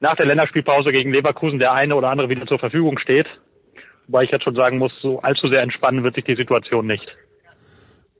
nach 0.00 0.16
der 0.16 0.26
Länderspielpause 0.26 0.92
gegen 0.92 1.12
Leverkusen 1.12 1.58
der 1.58 1.72
eine 1.72 1.94
oder 1.94 2.10
andere 2.10 2.30
wieder 2.30 2.46
zur 2.46 2.58
Verfügung 2.58 2.98
steht. 2.98 3.26
Wobei 4.08 4.24
ich 4.24 4.30
jetzt 4.32 4.44
schon 4.44 4.56
sagen 4.56 4.78
muss, 4.78 4.92
so 5.00 5.20
allzu 5.20 5.46
sehr 5.46 5.62
entspannen 5.62 6.02
wird 6.02 6.16
sich 6.16 6.24
die 6.24 6.34
Situation 6.34 6.86
nicht. 6.86 7.06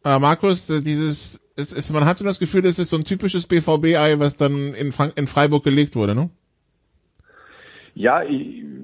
Äh, 0.05 0.19
Markus, 0.19 0.71
äh, 0.71 0.83
dieses, 0.83 1.51
es 1.57 1.73
ist, 1.73 1.91
man 1.91 2.05
hatte 2.05 2.23
das 2.23 2.39
Gefühl, 2.39 2.65
es 2.65 2.79
ist 2.79 2.91
so 2.91 2.97
ein 2.97 3.05
typisches 3.05 3.47
BVB-Ei, 3.47 4.19
was 4.19 4.37
dann 4.37 4.73
in, 4.75 4.93
Frank 4.93 5.15
in 5.17 5.27
Freiburg 5.27 5.65
gelegt 5.65 5.97
wurde, 5.97 6.15
ne? 6.15 6.31
Ja, 7.95 8.23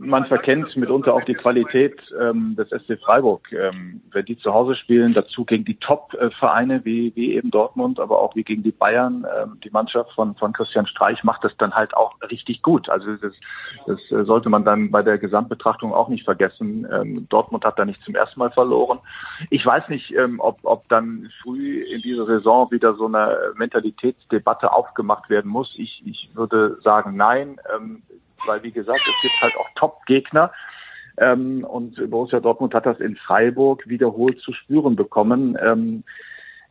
man 0.00 0.26
verkennt 0.26 0.76
mitunter 0.76 1.14
auch 1.14 1.24
die 1.24 1.34
Qualität 1.34 2.00
ähm, 2.20 2.56
des 2.56 2.68
SC 2.68 2.98
Freiburg. 3.00 3.52
Ähm, 3.52 4.02
wenn 4.12 4.24
die 4.24 4.36
zu 4.36 4.52
Hause 4.52 4.74
spielen, 4.74 5.14
dazu 5.14 5.44
gegen 5.44 5.64
die 5.64 5.76
Top-Vereine 5.76 6.84
wie, 6.84 7.14
wie 7.14 7.34
eben 7.34 7.50
Dortmund, 7.50 8.00
aber 8.00 8.20
auch 8.20 8.34
wie 8.34 8.42
gegen 8.42 8.62
die 8.62 8.72
Bayern, 8.72 9.26
ähm, 9.36 9.58
die 9.62 9.70
Mannschaft 9.70 10.12
von, 10.12 10.34
von 10.36 10.52
Christian 10.52 10.86
Streich 10.86 11.24
macht 11.24 11.44
das 11.44 11.56
dann 11.56 11.74
halt 11.74 11.96
auch 11.96 12.14
richtig 12.30 12.62
gut. 12.62 12.88
Also 12.88 13.16
das, 13.16 13.32
das 13.86 14.00
äh, 14.10 14.24
sollte 14.24 14.48
man 14.48 14.64
dann 14.64 14.90
bei 14.90 15.02
der 15.02 15.18
Gesamtbetrachtung 15.18 15.92
auch 15.92 16.08
nicht 16.08 16.24
vergessen. 16.24 16.86
Ähm, 16.90 17.26
Dortmund 17.28 17.64
hat 17.64 17.78
da 17.78 17.84
nicht 17.84 18.02
zum 18.02 18.14
ersten 18.14 18.40
Mal 18.40 18.50
verloren. 18.50 18.98
Ich 19.50 19.64
weiß 19.64 19.88
nicht, 19.88 20.14
ähm, 20.14 20.40
ob, 20.40 20.58
ob 20.62 20.88
dann 20.88 21.30
früh 21.42 21.82
in 21.82 22.02
dieser 22.02 22.26
Saison 22.26 22.70
wieder 22.70 22.94
so 22.94 23.06
eine 23.06 23.36
Mentalitätsdebatte 23.56 24.72
aufgemacht 24.72 25.30
werden 25.30 25.50
muss. 25.50 25.74
Ich, 25.78 26.02
ich 26.04 26.30
würde 26.34 26.78
sagen, 26.82 27.16
nein. 27.16 27.56
Ähm, 27.74 28.02
weil 28.46 28.62
wie 28.62 28.72
gesagt, 28.72 29.00
es 29.00 29.22
gibt 29.22 29.40
halt 29.40 29.56
auch 29.56 29.68
Top-Gegner. 29.74 30.52
Ähm, 31.18 31.64
und 31.64 32.10
Borussia 32.10 32.40
Dortmund 32.40 32.74
hat 32.74 32.86
das 32.86 33.00
in 33.00 33.16
Freiburg 33.16 33.88
wiederholt 33.88 34.40
zu 34.40 34.52
spüren 34.52 34.96
bekommen. 34.96 35.56
Ähm, 35.62 36.04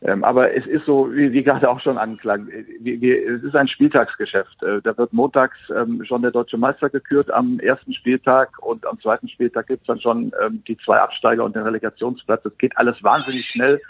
ähm, 0.02 0.24
aber 0.24 0.54
es 0.56 0.68
ist 0.68 0.86
so, 0.86 1.12
wie, 1.12 1.32
wie 1.32 1.44
gerade 1.44 1.70
auch 1.70 1.80
schon 1.80 1.98
anklang, 1.98 2.48
wie, 2.80 3.02
wie, 3.02 3.12
es 3.12 3.44
ist 3.44 3.56
ein 3.56 3.68
Spieltagsgeschäft. 3.68 4.62
Äh, 4.62 4.82
da 4.84 4.96
wird 4.98 5.14
montags 5.14 5.72
ähm, 5.72 6.04
schon 6.06 6.22
der 6.22 6.32
deutsche 6.32 6.58
Meister 6.58 6.90
gekürt 6.90 7.32
am 7.32 7.60
ersten 7.60 7.94
Spieltag 7.94 8.62
und 8.62 8.86
am 8.86 9.00
zweiten 9.00 9.28
Spieltag 9.28 9.68
gibt's 9.68 9.88
dann 9.88 10.00
schon 10.00 10.32
ähm, 10.44 10.64
die 10.68 10.78
zwei 10.78 11.00
Absteiger 11.00 11.44
und 11.44 11.56
den 11.56 11.64
Relegationsplatz. 11.64 12.46
Es 12.46 12.58
geht 12.58 12.78
alles 12.78 13.02
wahnsinnig 13.04 13.50
schnell. 13.50 13.82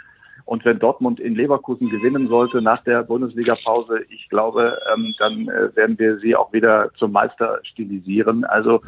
Und 0.46 0.64
wenn 0.64 0.78
Dortmund 0.78 1.20
in 1.20 1.36
Leverkusen 1.36 1.90
gewinnen 1.90 2.28
sollte 2.28 2.62
nach 2.62 2.84
der 2.84 3.04
Bundesliga-Pause, 3.04 4.06
ich 4.10 4.30
glaube, 4.30 4.80
ähm, 4.94 5.14
dann 5.18 5.50
äh, 5.50 5.76
werden 5.76 5.98
wir 5.98 6.18
sie 6.18 6.36
auch 6.36 6.54
wieder 6.54 6.92
zum 6.98 7.12
Meister 7.12 7.60
stilisieren. 7.64 8.46
Also 8.46 8.82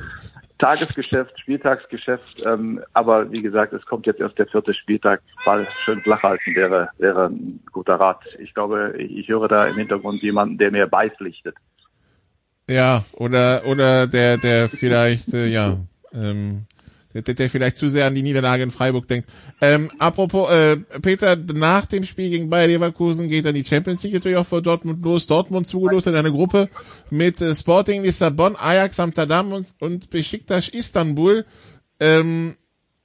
Tagesgeschäft, 0.59 1.39
Spieltagsgeschäft, 1.39 2.41
ähm, 2.45 2.81
aber 2.93 3.31
wie 3.31 3.41
gesagt, 3.41 3.73
es 3.73 3.85
kommt 3.85 4.07
jetzt 4.07 4.19
erst 4.19 4.37
der 4.37 4.47
vierte 4.47 4.73
Spieltag. 4.73 5.21
Ball 5.45 5.67
schön 5.85 6.01
flach 6.01 6.23
halten 6.23 6.55
wäre, 6.55 6.89
wäre 6.97 7.25
ein 7.25 7.59
guter 7.71 7.95
Rat. 7.95 8.19
Ich 8.39 8.53
glaube, 8.53 8.95
ich 8.97 9.27
höre 9.27 9.47
da 9.47 9.65
im 9.65 9.77
Hintergrund 9.77 10.21
jemanden, 10.23 10.57
der 10.57 10.71
mir 10.71 10.87
beipflichtet. 10.87 11.55
Ja, 12.69 13.05
oder 13.13 13.61
oder 13.65 14.07
der 14.07 14.37
der 14.37 14.67
vielleicht 14.67 15.33
äh, 15.33 15.47
ja 15.47 15.77
ähm, 16.13 16.65
der, 17.21 17.49
vielleicht 17.49 17.77
zu 17.77 17.89
sehr 17.89 18.05
an 18.05 18.15
die 18.15 18.23
Niederlage 18.23 18.63
in 18.63 18.71
Freiburg 18.71 19.07
denkt. 19.07 19.29
Ähm, 19.61 19.91
apropos, 19.99 20.49
äh, 20.49 20.77
Peter, 21.01 21.35
nach 21.35 21.85
dem 21.85 22.03
Spiel 22.03 22.29
gegen 22.29 22.49
Bayer 22.49 22.67
Leverkusen 22.67 23.29
geht 23.29 23.45
dann 23.45 23.55
die 23.55 23.63
Champions 23.63 24.03
League 24.03 24.13
natürlich 24.13 24.37
auch 24.37 24.45
vor 24.45 24.61
Dortmund 24.61 25.03
los. 25.03 25.27
Dortmund 25.27 25.67
zugelost 25.67 26.07
in 26.07 26.15
eine 26.15 26.31
Gruppe 26.31 26.69
mit 27.09 27.41
äh, 27.41 27.55
Sporting 27.55 28.03
Lissabon, 28.03 28.55
Ajax 28.55 28.99
Amsterdam 28.99 29.51
und, 29.53 29.67
und 29.79 30.09
Besiktas 30.09 30.69
Istanbul. 30.69 31.45
Ähm, 31.99 32.55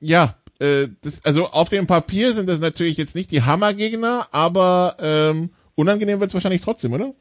ja, 0.00 0.36
äh, 0.58 0.88
das, 1.02 1.24
also 1.24 1.48
auf 1.48 1.68
dem 1.68 1.86
Papier 1.86 2.32
sind 2.32 2.48
das 2.48 2.60
natürlich 2.60 2.96
jetzt 2.96 3.14
nicht 3.14 3.30
die 3.30 3.42
Hammergegner, 3.42 4.28
aber 4.32 4.96
ähm, 5.00 5.50
unangenehm 5.74 6.20
wird 6.20 6.28
es 6.28 6.34
wahrscheinlich 6.34 6.62
trotzdem, 6.62 6.92
oder? 6.92 7.14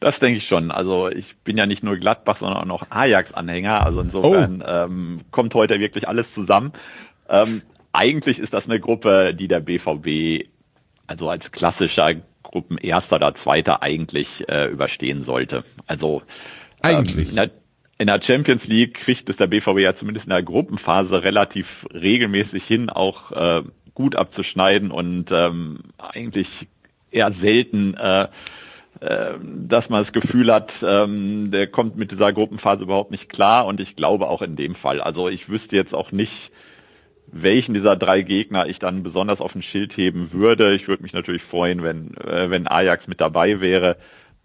Das 0.00 0.18
denke 0.18 0.38
ich 0.38 0.48
schon. 0.48 0.70
Also 0.70 1.08
ich 1.10 1.26
bin 1.44 1.58
ja 1.58 1.66
nicht 1.66 1.82
nur 1.82 1.96
Gladbach, 1.96 2.38
sondern 2.40 2.56
auch 2.56 2.64
noch 2.64 2.90
Ajax-Anhänger. 2.90 3.84
Also 3.84 4.00
insofern 4.00 4.62
oh. 4.62 4.66
ähm, 4.66 5.20
kommt 5.30 5.54
heute 5.54 5.78
wirklich 5.78 6.08
alles 6.08 6.26
zusammen. 6.34 6.72
Ähm, 7.28 7.62
eigentlich 7.92 8.38
ist 8.38 8.52
das 8.52 8.64
eine 8.64 8.80
Gruppe, 8.80 9.34
die 9.34 9.46
der 9.46 9.60
BVB 9.60 10.48
also 11.06 11.28
als 11.28 11.44
klassischer 11.52 12.14
Gruppenerster 12.42 13.16
oder 13.16 13.34
Zweiter 13.42 13.82
eigentlich 13.82 14.28
äh, 14.48 14.70
überstehen 14.70 15.24
sollte. 15.24 15.64
Also 15.86 16.22
eigentlich. 16.82 17.28
Ähm, 17.28 17.30
in, 17.30 17.36
der, 17.36 17.50
in 17.98 18.06
der 18.06 18.22
Champions 18.22 18.64
League 18.64 18.94
kriegt 18.94 19.28
es 19.28 19.36
der 19.36 19.48
BVB 19.48 19.80
ja 19.80 19.96
zumindest 19.96 20.24
in 20.24 20.30
der 20.30 20.42
Gruppenphase 20.42 21.22
relativ 21.22 21.66
regelmäßig 21.92 22.64
hin, 22.64 22.88
auch 22.88 23.32
äh, 23.32 23.62
gut 23.94 24.16
abzuschneiden 24.16 24.90
und 24.90 25.30
ähm, 25.30 25.80
eigentlich 25.98 26.48
eher 27.10 27.32
selten 27.32 27.94
äh, 27.94 28.22
ähm, 28.22 28.28
dass 29.00 29.88
man 29.88 30.04
das 30.04 30.12
Gefühl 30.12 30.52
hat, 30.52 30.70
ähm, 30.82 31.50
der 31.50 31.68
kommt 31.68 31.96
mit 31.96 32.10
dieser 32.10 32.32
Gruppenphase 32.32 32.82
überhaupt 32.82 33.10
nicht 33.10 33.28
klar 33.28 33.66
und 33.66 33.80
ich 33.80 33.96
glaube 33.96 34.28
auch 34.28 34.42
in 34.42 34.56
dem 34.56 34.74
Fall. 34.74 35.00
Also 35.00 35.28
ich 35.28 35.48
wüsste 35.48 35.76
jetzt 35.76 35.94
auch 35.94 36.12
nicht, 36.12 36.50
welchen 37.32 37.74
dieser 37.74 37.96
drei 37.96 38.22
Gegner 38.22 38.66
ich 38.66 38.78
dann 38.78 39.02
besonders 39.02 39.40
auf 39.40 39.52
den 39.52 39.62
Schild 39.62 39.96
heben 39.96 40.32
würde. 40.32 40.74
Ich 40.74 40.88
würde 40.88 41.02
mich 41.02 41.12
natürlich 41.12 41.42
freuen, 41.42 41.82
wenn, 41.82 42.14
äh, 42.16 42.50
wenn 42.50 42.66
Ajax 42.66 43.06
mit 43.06 43.20
dabei 43.20 43.60
wäre. 43.60 43.96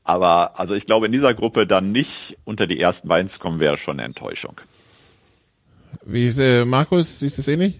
Aber 0.03 0.59
also 0.59 0.75
ich 0.75 0.85
glaube, 0.85 1.07
in 1.07 1.11
dieser 1.11 1.33
Gruppe 1.33 1.65
dann 1.65 1.91
nicht 1.91 2.37
unter 2.43 2.67
die 2.67 2.79
ersten 2.79 3.07
beiden 3.07 3.31
zu 3.31 3.39
kommen, 3.39 3.59
wäre 3.59 3.77
schon 3.79 3.95
eine 3.95 4.03
Enttäuschung. 4.03 4.61
Wie 6.05 6.27
ist 6.27 6.39
äh, 6.39 6.65
Markus, 6.65 7.19
siehst 7.19 7.39
du 7.39 7.41
es 7.41 7.47
ähnlich? 7.47 7.79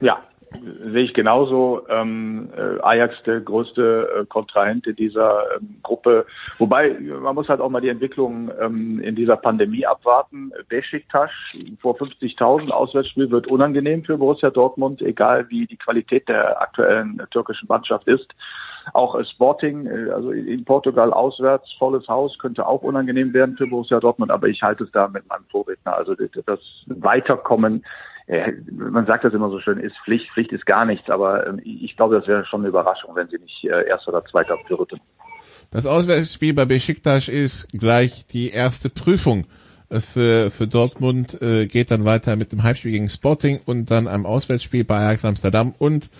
Ja, 0.00 0.22
sehe 0.52 1.04
ich 1.04 1.14
genauso. 1.14 1.82
Ähm, 1.88 2.50
äh, 2.56 2.80
Ajax 2.82 3.22
der 3.24 3.40
größte 3.40 4.08
äh, 4.20 4.26
Kontrahent 4.26 4.86
in 4.86 4.96
dieser 4.96 5.42
ähm, 5.56 5.76
Gruppe. 5.82 6.26
Wobei, 6.58 6.96
man 7.20 7.34
muss 7.34 7.48
halt 7.48 7.60
auch 7.60 7.70
mal 7.70 7.80
die 7.80 7.88
Entwicklung 7.88 8.50
ähm, 8.60 9.00
in 9.00 9.14
dieser 9.16 9.36
Pandemie 9.36 9.86
abwarten. 9.86 10.52
Besiktas 10.68 11.30
vor 11.80 11.96
50.000 11.96 12.70
Auswärtsspiel 12.70 13.30
wird 13.30 13.46
unangenehm 13.46 14.04
für 14.04 14.18
Borussia 14.18 14.50
Dortmund, 14.50 15.02
egal 15.02 15.48
wie 15.48 15.66
die 15.66 15.76
Qualität 15.76 16.28
der 16.28 16.60
aktuellen 16.60 17.20
äh, 17.20 17.26
türkischen 17.28 17.66
Mannschaft 17.68 18.06
ist. 18.08 18.28
Auch 18.92 19.18
äh, 19.18 19.24
Sporting, 19.24 19.86
äh, 19.86 20.10
also 20.10 20.30
in 20.30 20.64
Portugal 20.64 21.12
auswärts, 21.12 21.72
volles 21.78 22.06
Haus, 22.08 22.38
könnte 22.38 22.66
auch 22.66 22.82
unangenehm 22.82 23.34
werden 23.34 23.56
für 23.56 23.66
Borussia 23.66 24.00
Dortmund, 24.00 24.30
aber 24.30 24.48
ich 24.48 24.62
halte 24.62 24.84
es 24.84 24.92
da 24.92 25.08
mit 25.08 25.28
meinem 25.28 25.44
Vorredner. 25.50 25.96
Also 25.96 26.14
das 26.14 26.60
Weiterkommen 26.86 27.84
man 28.72 29.06
sagt 29.06 29.24
das 29.24 29.32
immer 29.34 29.50
so 29.50 29.60
schön, 29.60 29.78
ist 29.78 29.96
Pflicht, 30.04 30.30
Pflicht 30.32 30.52
ist 30.52 30.66
gar 30.66 30.84
nichts, 30.84 31.08
aber 31.10 31.46
ähm, 31.46 31.60
ich 31.62 31.96
glaube, 31.96 32.16
das 32.16 32.26
wäre 32.26 32.44
schon 32.44 32.60
eine 32.60 32.68
Überraschung, 32.68 33.14
wenn 33.14 33.28
sie 33.28 33.38
nicht 33.38 33.64
äh, 33.64 33.86
erster 33.86 34.08
oder 34.08 34.24
zweiter 34.24 34.56
würden. 34.68 35.00
Das 35.70 35.86
Auswärtsspiel 35.86 36.54
bei 36.54 36.64
Besiktas 36.64 37.28
ist 37.28 37.68
gleich 37.72 38.26
die 38.26 38.50
erste 38.50 38.88
Prüfung 38.90 39.46
für, 39.90 40.50
für 40.50 40.66
Dortmund, 40.66 41.40
äh, 41.40 41.66
geht 41.66 41.90
dann 41.90 42.04
weiter 42.04 42.36
mit 42.36 42.52
dem 42.52 42.62
Heimspiel 42.62 42.92
gegen 42.92 43.08
Sporting 43.08 43.60
und 43.64 43.90
dann 43.90 44.08
am 44.08 44.26
Auswärtsspiel 44.26 44.84
bei 44.84 44.96
Ajax 44.96 45.24
Amsterdam 45.24 45.74
und 45.78 46.10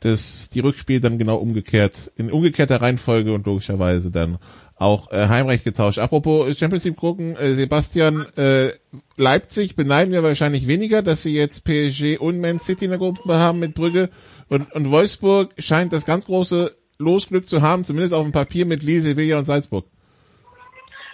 das, 0.00 0.50
die 0.50 0.60
Rückspiel 0.60 1.00
dann 1.00 1.18
genau 1.18 1.36
umgekehrt, 1.36 2.12
in 2.16 2.30
umgekehrter 2.30 2.80
Reihenfolge 2.80 3.32
und 3.32 3.46
logischerweise 3.46 4.10
dann 4.10 4.38
auch 4.76 5.10
äh, 5.10 5.26
Heimrecht 5.28 5.64
getauscht. 5.64 5.98
Apropos 5.98 6.56
Champions 6.56 6.84
League 6.84 6.96
gucken, 6.96 7.36
äh, 7.36 7.52
Sebastian, 7.52 8.26
äh, 8.36 8.68
Leipzig 9.16 9.74
beneiden 9.74 10.12
wir 10.12 10.22
wahrscheinlich 10.22 10.68
weniger, 10.68 11.02
dass 11.02 11.22
sie 11.22 11.34
jetzt 11.34 11.64
PSG 11.64 12.18
und 12.18 12.40
Man 12.40 12.60
City 12.60 12.84
in 12.84 12.92
der 12.92 12.98
Gruppe 12.98 13.34
haben 13.34 13.58
mit 13.58 13.74
Brügge 13.74 14.08
und, 14.48 14.72
und 14.72 14.90
Wolfsburg 14.90 15.50
scheint 15.58 15.92
das 15.92 16.06
ganz 16.06 16.26
große 16.26 16.76
Losglück 16.98 17.48
zu 17.48 17.62
haben, 17.62 17.84
zumindest 17.84 18.14
auf 18.14 18.22
dem 18.22 18.32
Papier 18.32 18.66
mit 18.66 18.82
Lille, 18.82 19.02
Sevilla 19.02 19.38
und 19.38 19.44
Salzburg. 19.44 19.86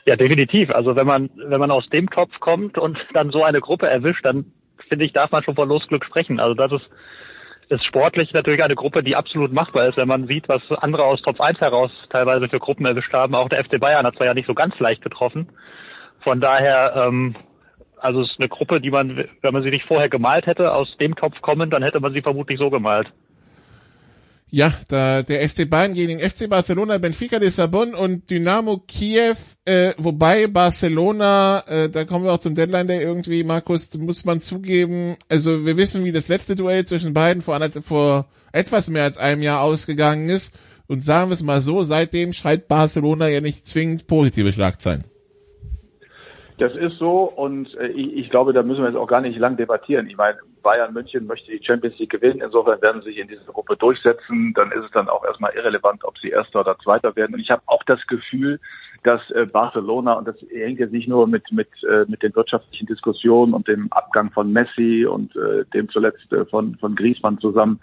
Ja, 0.07 0.17
definitiv. 0.17 0.71
Also 0.71 0.97
wenn 0.97 1.07
man, 1.07 1.31
wenn 1.37 1.61
man 1.61 1.71
aus 1.71 1.89
dem 1.89 2.11
Topf 2.11 2.39
kommt 2.41 2.77
und 2.77 2.99
dann 3.15 3.31
so 3.31 3.43
eine 3.43 3.61
Gruppe 3.61 3.87
erwischt, 3.87 4.25
dann 4.25 4.53
finde 4.89 5.07
ich, 5.07 5.13
darf 5.13 5.31
man 5.31 5.43
schon 5.43 5.55
von 5.55 5.69
Losglück 5.69 6.05
sprechen. 6.05 6.41
Also 6.41 6.55
das 6.55 6.73
ist 6.73 6.91
ist 7.69 7.85
sportlich 7.85 8.33
natürlich 8.33 8.63
eine 8.63 8.75
Gruppe, 8.75 9.03
die 9.03 9.17
absolut 9.17 9.53
machbar 9.53 9.89
ist, 9.89 9.97
wenn 9.97 10.09
man 10.09 10.27
sieht, 10.27 10.49
was 10.49 10.63
andere 10.83 11.05
aus 11.05 11.23
Top 11.23 11.41
1 11.41 11.61
heraus 11.61 11.91
teilweise 12.11 12.49
für 12.49 12.59
Gruppen 12.59 12.87
erwischt 12.87 13.13
haben. 13.13 13.35
Auch 13.35 13.49
der 13.49 13.65
FC 13.65 13.81
Bayern 13.81 14.07
hat 14.07 14.17
zwar 14.17 14.27
ja 14.27 14.35
nicht 14.35 14.47
so 14.47 14.55
ganz 14.55 14.79
leicht 14.79 15.03
getroffen. 15.03 15.49
Von 16.21 16.41
daher, 16.41 17.07
ähm, 17.07 17.35
also 17.99 18.23
es 18.23 18.31
ist 18.31 18.41
eine 18.41 18.49
Gruppe, 18.49 18.81
die 18.81 18.91
man, 18.91 19.29
wenn 19.41 19.53
man 19.53 19.63
sie 19.63 19.71
nicht 19.71 19.87
vorher 19.87 20.09
gemalt 20.09 20.47
hätte, 20.47 20.73
aus 20.73 20.97
dem 20.99 21.15
Topf 21.15 21.41
kommen, 21.41 21.71
dann 21.71 21.83
hätte 21.83 22.01
man 22.01 22.13
sie 22.13 22.23
vermutlich 22.23 22.59
so 22.59 22.71
gemalt. 22.71 23.13
Ja, 24.51 24.73
da 24.89 25.23
der 25.23 25.49
FC 25.49 25.69
Bayern 25.69 25.95
gegen 25.95 26.21
FC 26.21 26.49
Barcelona, 26.49 26.99
Benfica 26.99 27.39
Lissabon 27.39 27.95
und 27.95 28.31
Dynamo 28.31 28.79
Kiew, 28.87 29.35
äh, 29.65 29.95
wobei 29.99 30.47
Barcelona, 30.47 31.65
äh, 31.67 31.91
da 31.91 32.05
kommen 32.05 32.25
wir 32.25 32.33
auch 32.33 32.39
zum 32.39 32.55
Deadline 32.55 32.87
der 32.87 33.03
irgendwie, 33.03 33.43
Markus, 33.43 33.93
muss 33.99 34.25
man 34.25 34.39
zugeben, 34.39 35.17
also 35.29 35.67
wir 35.67 35.77
wissen, 35.77 36.05
wie 36.05 36.13
das 36.13 36.29
letzte 36.29 36.55
Duell 36.55 36.85
zwischen 36.85 37.15
beiden 37.15 37.43
vor, 37.43 37.59
vor 37.83 38.27
etwas 38.53 38.89
mehr 38.89 39.03
als 39.03 39.19
einem 39.19 39.43
Jahr 39.43 39.61
ausgegangen 39.61 40.29
ist 40.29 40.57
und 40.87 41.01
sagen 41.01 41.31
wir 41.31 41.35
es 41.35 41.43
mal 41.43 41.61
so, 41.61 41.83
seitdem 41.83 42.33
schreibt 42.33 42.69
Barcelona 42.69 43.29
ja 43.29 43.41
nicht 43.41 43.67
zwingend 43.67 44.07
positive 44.07 44.53
Schlagzeilen. 44.53 45.05
Das 46.59 46.75
ist 46.77 46.99
so 46.99 47.29
und 47.29 47.75
äh, 47.75 47.89
ich, 47.89 48.17
ich, 48.17 48.31
glaube, 48.31 48.53
da 48.53 48.63
müssen 48.63 48.83
wir 48.83 48.89
jetzt 48.89 48.99
auch 48.99 49.09
gar 49.09 49.21
nicht 49.21 49.39
lang 49.39 49.57
debattieren. 49.57 50.07
Ich 50.07 50.17
meine, 50.17 50.39
Bayern 50.65 50.93
München 50.93 51.29
möchte 51.29 51.53
die 51.53 51.65
Champions 51.65 51.97
League 51.99 52.11
gewinnen. 52.11 52.41
Insofern 52.41 52.83
werden 52.83 53.03
sie 53.03 53.11
sich 53.11 53.19
in 53.19 53.29
dieser 53.29 53.53
Gruppe 53.53 53.77
durchsetzen. 53.77 54.53
Dann 54.57 54.73
ist 54.73 54.87
es 54.87 54.91
dann 54.91 55.09
auch 55.09 55.25
erstmal 55.25 55.53
irrelevant, 55.55 56.03
ob 56.05 56.19
sie 56.19 56.31
Erster 56.31 56.61
oder 56.61 56.77
Zweiter 56.79 57.15
werden. 57.15 57.35
Und 57.35 57.41
ich 57.41 57.53
habe 57.53 57.63
auch 57.67 57.85
das 57.85 58.05
Gefühl, 58.09 58.59
dass 59.05 59.31
äh, 59.31 59.47
Barcelona, 59.47 60.15
und 60.15 60.27
das 60.27 60.37
hängt 60.51 60.81
jetzt 60.81 60.93
nicht 60.93 61.07
nur 61.07 61.29
mit, 61.29 61.53
mit, 61.53 61.69
äh, 61.85 62.05
mit 62.09 62.25
den 62.25 62.35
wirtschaftlichen 62.35 62.87
Diskussionen 62.87 63.55
und 63.55 63.69
dem 63.69 63.93
Abgang 63.93 64.33
von 64.33 64.53
Messi 64.53 65.07
und 65.07 65.37
äh, 65.37 65.65
dem 65.73 65.89
zuletzt 65.91 66.27
von, 66.51 66.75
von 66.77 66.97
Griezmann 66.97 67.39
zusammen, 67.39 67.79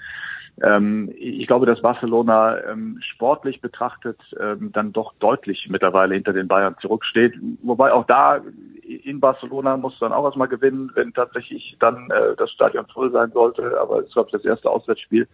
ich 1.15 1.47
glaube, 1.47 1.65
dass 1.65 1.81
Barcelona 1.81 2.57
ähm, 2.69 2.99
sportlich 3.01 3.61
betrachtet 3.61 4.19
ähm, 4.39 4.71
dann 4.71 4.93
doch 4.93 5.13
deutlich 5.13 5.67
mittlerweile 5.69 6.13
hinter 6.13 6.33
den 6.33 6.47
Bayern 6.47 6.75
zurücksteht. 6.79 7.33
Wobei 7.63 7.91
auch 7.91 8.05
da 8.05 8.41
in 8.83 9.19
Barcelona 9.19 9.77
muss 9.77 9.97
dann 9.99 10.11
auch 10.11 10.25
erstmal 10.25 10.47
gewinnen, 10.47 10.91
wenn 10.95 11.13
tatsächlich 11.13 11.77
dann 11.79 12.11
äh, 12.11 12.35
das 12.37 12.51
Stadion 12.51 12.85
voll 12.87 13.11
sein 13.11 13.31
sollte. 13.31 13.79
Aber 13.79 13.99
es 13.99 14.11
glaube 14.11 14.27
ich, 14.27 14.33
das 14.33 14.45
erste 14.45 14.69
Auswärtsspiel 14.69 15.27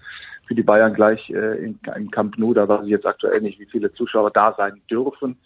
für 0.47 0.55
die 0.55 0.63
Bayern 0.63 0.93
gleich 0.93 1.29
äh, 1.29 1.57
in, 1.63 1.79
in 1.95 2.11
Camp 2.11 2.37
Nou. 2.37 2.53
Da 2.53 2.67
weiß 2.67 2.83
ich 2.83 2.91
jetzt 2.91 3.05
aktuell 3.05 3.41
nicht, 3.41 3.59
wie 3.59 3.65
viele 3.65 3.91
Zuschauer 3.93 4.31
da 4.31 4.53
sein 4.53 4.81
dürfen. 4.89 5.37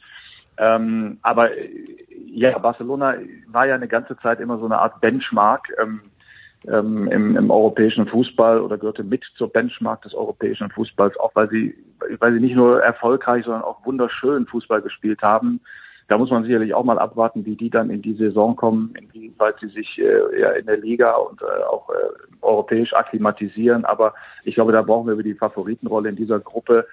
Ähm, 0.58 1.18
aber 1.22 1.58
äh, 1.58 1.70
ja, 2.28 2.58
Barcelona 2.60 3.16
war 3.48 3.66
ja 3.66 3.76
eine 3.76 3.88
ganze 3.88 4.18
Zeit 4.18 4.40
immer 4.40 4.58
so 4.58 4.66
eine 4.66 4.80
Art 4.80 5.02
Benchmark. 5.02 5.70
Ähm, 5.82 6.02
ähm, 6.68 7.08
im, 7.08 7.38
im 7.38 7.52
europäischen 7.52 8.08
Fußball 8.08 8.62
oder 8.62 8.78
gehörte 8.78 9.04
mit 9.04 9.24
zur 9.36 9.50
Benchmark 9.50 10.04
des 10.04 10.14
europäischen 10.14 10.70
Fußballs, 10.70 11.18
auch 11.18 11.32
weil 11.34 11.50
sie, 11.50 11.76
weil 12.20 12.34
sie 12.34 12.40
nicht 12.40 12.56
nur 12.56 12.82
erfolgreich, 12.84 13.46
sondern 13.46 13.64
auch 13.64 13.86
wunderschön 13.86 14.46
Fußball 14.46 14.82
gespielt 14.82 15.22
haben. 15.22 15.62
Da 16.08 16.18
muss 16.18 16.30
man 16.30 16.44
sicherlich 16.44 16.74
auch 16.74 16.84
mal 16.84 17.00
abwarten, 17.00 17.46
wie 17.46 17.56
die 17.56 17.70
dann 17.70 17.90
in 17.90 18.02
die 18.02 18.14
Saison 18.14 18.56
kommen, 18.56 18.94
inwieweit 19.00 19.60
sie 19.62 19.70
sich 19.70 19.98
äh, 19.98 20.40
ja, 20.40 20.52
in 20.52 20.66
der 20.66 20.78
Liga 20.78 21.14
und 21.14 21.42
äh, 21.42 21.64
auch 21.64 21.90
äh, 21.90 21.94
europäisch 22.42 22.94
akklimatisieren. 22.94 23.86
Aber 23.86 24.14
ich 24.44 24.56
glaube, 24.56 24.74
da 24.74 24.82
brauchen 24.82 25.08
wir 25.08 25.14
über 25.14 25.24
die 25.24 25.36
Favoritenrolle 25.36 26.10
in 26.10 26.18
dieser 26.18 26.40
Gruppe 26.40 26.86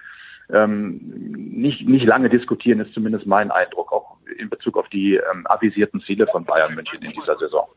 ähm, 0.51 0.99
nicht, 1.35 1.87
nicht 1.87 2.05
lange 2.05 2.29
diskutieren, 2.29 2.79
ist 2.79 2.93
zumindest 2.93 3.27
mein 3.27 3.51
Eindruck, 3.51 3.91
auch 3.91 4.17
in 4.37 4.49
Bezug 4.49 4.77
auf 4.77 4.87
die 4.89 5.15
ähm, 5.15 5.45
avisierten 5.45 6.01
Ziele 6.01 6.25
von 6.27 6.45
Bayern 6.45 6.73
München 6.73 7.01
in 7.01 7.11
dieser 7.11 7.37
Saison. 7.37 7.67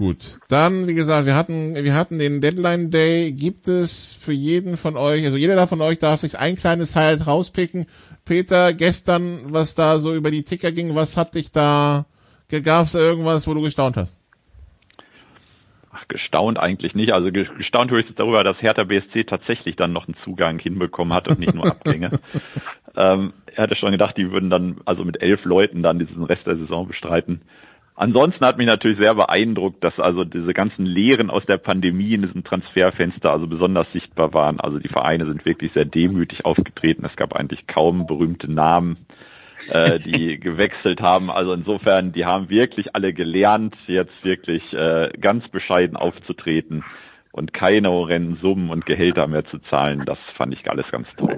Gut, 0.00 0.38
dann 0.48 0.88
wie 0.88 0.94
gesagt, 0.94 1.26
wir 1.26 1.34
hatten 1.34 1.74
wir 1.74 1.94
hatten 1.94 2.18
den 2.18 2.40
Deadline 2.40 2.90
Day. 2.90 3.32
Gibt 3.32 3.68
es 3.68 4.14
für 4.14 4.32
jeden 4.32 4.78
von 4.78 4.96
euch, 4.96 5.26
also 5.26 5.36
jeder 5.36 5.66
von 5.66 5.82
euch 5.82 5.98
darf 5.98 6.20
sich 6.20 6.38
ein 6.38 6.56
kleines 6.56 6.96
Highlight 6.96 7.26
rauspicken. 7.26 7.84
Peter, 8.24 8.72
gestern, 8.72 9.52
was 9.52 9.74
da 9.74 9.98
so 9.98 10.14
über 10.14 10.30
die 10.30 10.42
Ticker 10.42 10.72
ging, 10.72 10.94
was 10.94 11.18
hat 11.18 11.34
dich 11.34 11.52
da, 11.52 12.06
gab 12.64 12.86
es 12.86 12.92
da 12.92 12.98
irgendwas, 12.98 13.46
wo 13.46 13.52
du 13.52 13.60
gestaunt 13.60 13.98
hast? 13.98 14.18
Ach, 15.92 16.08
gestaunt 16.08 16.58
eigentlich 16.58 16.94
nicht. 16.94 17.12
Also 17.12 17.30
gestaunt 17.30 17.90
höchstens 17.90 18.16
darüber, 18.16 18.42
dass 18.42 18.56
Hertha 18.62 18.84
BSC 18.84 19.24
tatsächlich 19.24 19.76
dann 19.76 19.92
noch 19.92 20.08
einen 20.08 20.16
Zugang 20.24 20.58
hinbekommen 20.60 21.12
hat 21.12 21.28
und 21.28 21.40
nicht 21.40 21.54
nur 21.54 21.66
Abgänge. 21.66 22.08
ähm, 22.96 23.34
er 23.54 23.64
hatte 23.64 23.76
schon 23.76 23.92
gedacht, 23.92 24.16
die 24.16 24.30
würden 24.30 24.48
dann 24.48 24.80
also 24.86 25.04
mit 25.04 25.20
elf 25.20 25.44
Leuten 25.44 25.82
dann 25.82 25.98
diesen 25.98 26.22
Rest 26.22 26.46
der 26.46 26.56
Saison 26.56 26.88
bestreiten. 26.88 27.42
Ansonsten 28.00 28.46
hat 28.46 28.56
mich 28.56 28.66
natürlich 28.66 28.98
sehr 28.98 29.14
beeindruckt, 29.14 29.84
dass 29.84 30.00
also 30.00 30.24
diese 30.24 30.54
ganzen 30.54 30.86
Lehren 30.86 31.28
aus 31.28 31.44
der 31.44 31.58
Pandemie 31.58 32.14
in 32.14 32.22
diesem 32.22 32.44
Transferfenster 32.44 33.30
also 33.30 33.46
besonders 33.46 33.92
sichtbar 33.92 34.32
waren. 34.32 34.58
Also 34.58 34.78
die 34.78 34.88
Vereine 34.88 35.26
sind 35.26 35.44
wirklich 35.44 35.74
sehr 35.74 35.84
demütig 35.84 36.46
aufgetreten. 36.46 37.04
Es 37.04 37.14
gab 37.16 37.34
eigentlich 37.34 37.66
kaum 37.66 38.06
berühmte 38.06 38.50
Namen, 38.50 38.96
äh, 39.68 39.98
die 39.98 40.40
gewechselt 40.40 41.02
haben. 41.02 41.30
Also 41.30 41.52
insofern, 41.52 42.12
die 42.12 42.24
haben 42.24 42.48
wirklich 42.48 42.94
alle 42.94 43.12
gelernt, 43.12 43.76
jetzt 43.86 44.24
wirklich 44.24 44.62
äh, 44.72 45.10
ganz 45.20 45.46
bescheiden 45.48 45.98
aufzutreten 45.98 46.82
und 47.32 47.52
keine 47.52 47.90
horrenden 47.90 48.36
Summen 48.36 48.70
und 48.70 48.86
Gehälter 48.86 49.26
mehr 49.26 49.44
zu 49.44 49.58
zahlen. 49.68 50.04
Das 50.06 50.18
fand 50.38 50.54
ich 50.54 50.70
alles 50.70 50.90
ganz 50.90 51.06
toll. 51.18 51.36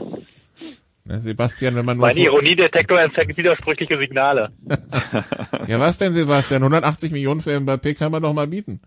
Na, 1.04 1.18
Sebastian, 1.18 1.74
wenn 1.74 1.84
man 1.84 1.96
nur 1.96 2.06
Mein 2.06 2.16
Ironiedetektor 2.16 3.00
empfängt 3.00 3.36
widersprüchliche 3.36 3.98
Signale. 3.98 4.52
ja, 5.66 5.80
was 5.80 5.98
denn, 5.98 6.12
Sebastian? 6.12 6.62
180 6.62 7.10
Millionen 7.10 7.40
für 7.40 7.50
Mbappé 7.50 7.98
kann 7.98 8.12
man 8.12 8.22
doch 8.22 8.32
mal 8.32 8.46
bieten. 8.46 8.80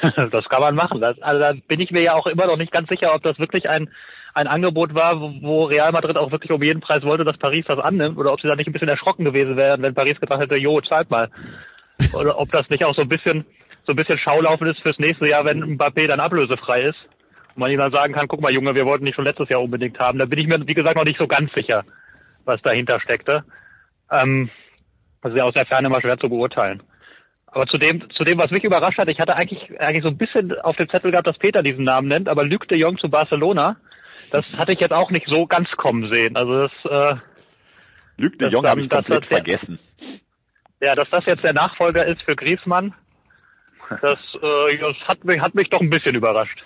das 0.30 0.48
kann 0.48 0.60
man 0.60 0.74
machen. 0.74 1.00
Das, 1.00 1.20
also 1.20 1.40
da 1.40 1.52
bin 1.68 1.80
ich 1.80 1.90
mir 1.90 2.02
ja 2.02 2.14
auch 2.14 2.26
immer 2.26 2.46
noch 2.46 2.56
nicht 2.56 2.72
ganz 2.72 2.88
sicher, 2.88 3.14
ob 3.14 3.22
das 3.22 3.38
wirklich 3.38 3.68
ein, 3.68 3.90
ein 4.34 4.46
Angebot 4.46 4.94
war, 4.94 5.20
wo, 5.20 5.32
wo 5.42 5.64
Real 5.64 5.92
Madrid 5.92 6.16
auch 6.16 6.32
wirklich 6.32 6.50
um 6.50 6.62
jeden 6.62 6.80
Preis 6.80 7.02
wollte, 7.02 7.24
dass 7.24 7.36
Paris 7.36 7.66
das 7.68 7.78
annimmt, 7.78 8.16
oder 8.16 8.32
ob 8.32 8.40
sie 8.40 8.48
da 8.48 8.56
nicht 8.56 8.66
ein 8.66 8.72
bisschen 8.72 8.88
erschrocken 8.88 9.24
gewesen 9.24 9.56
wären, 9.56 9.82
wenn 9.82 9.94
Paris 9.94 10.18
gesagt 10.18 10.42
hätte, 10.42 10.56
jo, 10.56 10.80
zahlt 10.80 11.10
mal. 11.10 11.30
Oder 12.14 12.38
ob 12.38 12.50
das 12.50 12.68
nicht 12.70 12.84
auch 12.84 12.94
so 12.94 13.02
ein 13.02 13.08
bisschen, 13.08 13.44
so 13.86 13.92
ein 13.92 13.96
bisschen 13.96 14.18
Schaulaufen 14.18 14.66
ist 14.66 14.80
fürs 14.80 14.98
nächste 14.98 15.28
Jahr, 15.28 15.44
wenn 15.44 15.76
Mbappé 15.76 16.06
dann 16.06 16.20
ablösefrei 16.20 16.82
ist. 16.82 16.98
Man 17.54 17.70
ihm 17.70 17.78
dann 17.78 17.92
sagen 17.92 18.14
kann, 18.14 18.28
guck 18.28 18.40
mal 18.40 18.52
Junge, 18.52 18.74
wir 18.74 18.86
wollten 18.86 19.04
dich 19.04 19.14
schon 19.14 19.24
letztes 19.24 19.48
Jahr 19.48 19.62
unbedingt 19.62 19.98
haben. 19.98 20.18
Da 20.18 20.24
bin 20.26 20.38
ich 20.38 20.46
mir, 20.46 20.66
wie 20.66 20.74
gesagt, 20.74 20.96
noch 20.96 21.04
nicht 21.04 21.18
so 21.18 21.26
ganz 21.26 21.52
sicher, 21.52 21.84
was 22.44 22.60
dahinter 22.62 23.00
steckte. 23.00 23.44
Ähm, 24.10 24.50
das 25.22 25.32
ist 25.32 25.38
ja 25.38 25.44
aus 25.44 25.54
der 25.54 25.66
Ferne 25.66 25.88
mal 25.88 26.00
schwer 26.00 26.18
zu 26.18 26.28
beurteilen. 26.28 26.82
Aber 27.46 27.66
zu 27.66 27.76
dem, 27.76 28.08
zu 28.10 28.24
dem, 28.24 28.38
was 28.38 28.50
mich 28.50 28.64
überrascht 28.64 28.98
hat, 28.98 29.08
ich 29.08 29.20
hatte 29.20 29.36
eigentlich, 29.36 29.78
eigentlich 29.80 30.02
so 30.02 30.08
ein 30.08 30.16
bisschen 30.16 30.58
auf 30.60 30.76
dem 30.76 30.88
Zettel 30.88 31.10
gehabt, 31.10 31.26
dass 31.26 31.36
Peter 31.38 31.62
diesen 31.62 31.84
Namen 31.84 32.08
nennt, 32.08 32.28
aber 32.28 32.44
Luc 32.44 32.66
de 32.68 32.78
Jong 32.78 32.96
zu 32.98 33.10
Barcelona, 33.10 33.76
das 34.30 34.46
hatte 34.56 34.72
ich 34.72 34.80
jetzt 34.80 34.92
auch 34.94 35.10
nicht 35.10 35.26
so 35.28 35.46
ganz 35.46 35.70
kommen 35.72 36.10
sehen. 36.10 36.34
Also 36.36 36.62
das, 36.62 36.72
äh, 36.84 37.16
Luc 38.16 38.32
de 38.38 38.46
Das 38.46 38.52
Jong 38.52 38.66
habe 38.66 38.80
ich 38.80 38.88
das 38.88 39.00
komplett 39.04 39.30
wird- 39.30 39.34
vergessen. 39.44 39.78
ja, 40.80 40.94
dass 40.94 41.10
das 41.10 41.26
jetzt 41.26 41.44
der 41.44 41.52
Nachfolger 41.52 42.06
ist 42.06 42.22
für 42.22 42.34
Griezmann, 42.36 42.94
das, 44.00 44.18
äh, 44.42 44.78
das 44.78 44.96
hat 45.06 45.22
mich, 45.24 45.38
hat 45.40 45.54
mich 45.54 45.68
doch 45.68 45.80
ein 45.80 45.90
bisschen 45.90 46.14
überrascht. 46.14 46.64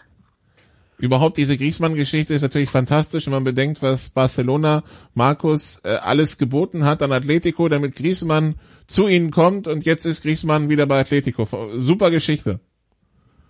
Überhaupt 0.98 1.36
diese 1.36 1.58
Griezmann-Geschichte 1.58 2.32
ist 2.32 2.42
natürlich 2.42 2.70
fantastisch, 2.70 3.26
wenn 3.26 3.34
man 3.34 3.44
bedenkt, 3.44 3.82
was 3.82 4.10
Barcelona 4.10 4.82
Markus 5.14 5.82
äh, 5.84 5.96
alles 6.02 6.38
geboten 6.38 6.84
hat 6.84 7.02
an 7.02 7.12
Atletico, 7.12 7.68
damit 7.68 7.96
Griezmann 7.96 8.54
zu 8.86 9.06
ihnen 9.06 9.30
kommt 9.30 9.68
und 9.68 9.84
jetzt 9.84 10.06
ist 10.06 10.22
Griezmann 10.22 10.70
wieder 10.70 10.86
bei 10.86 11.00
Atletico. 11.00 11.46
Super 11.74 12.10
Geschichte. 12.10 12.60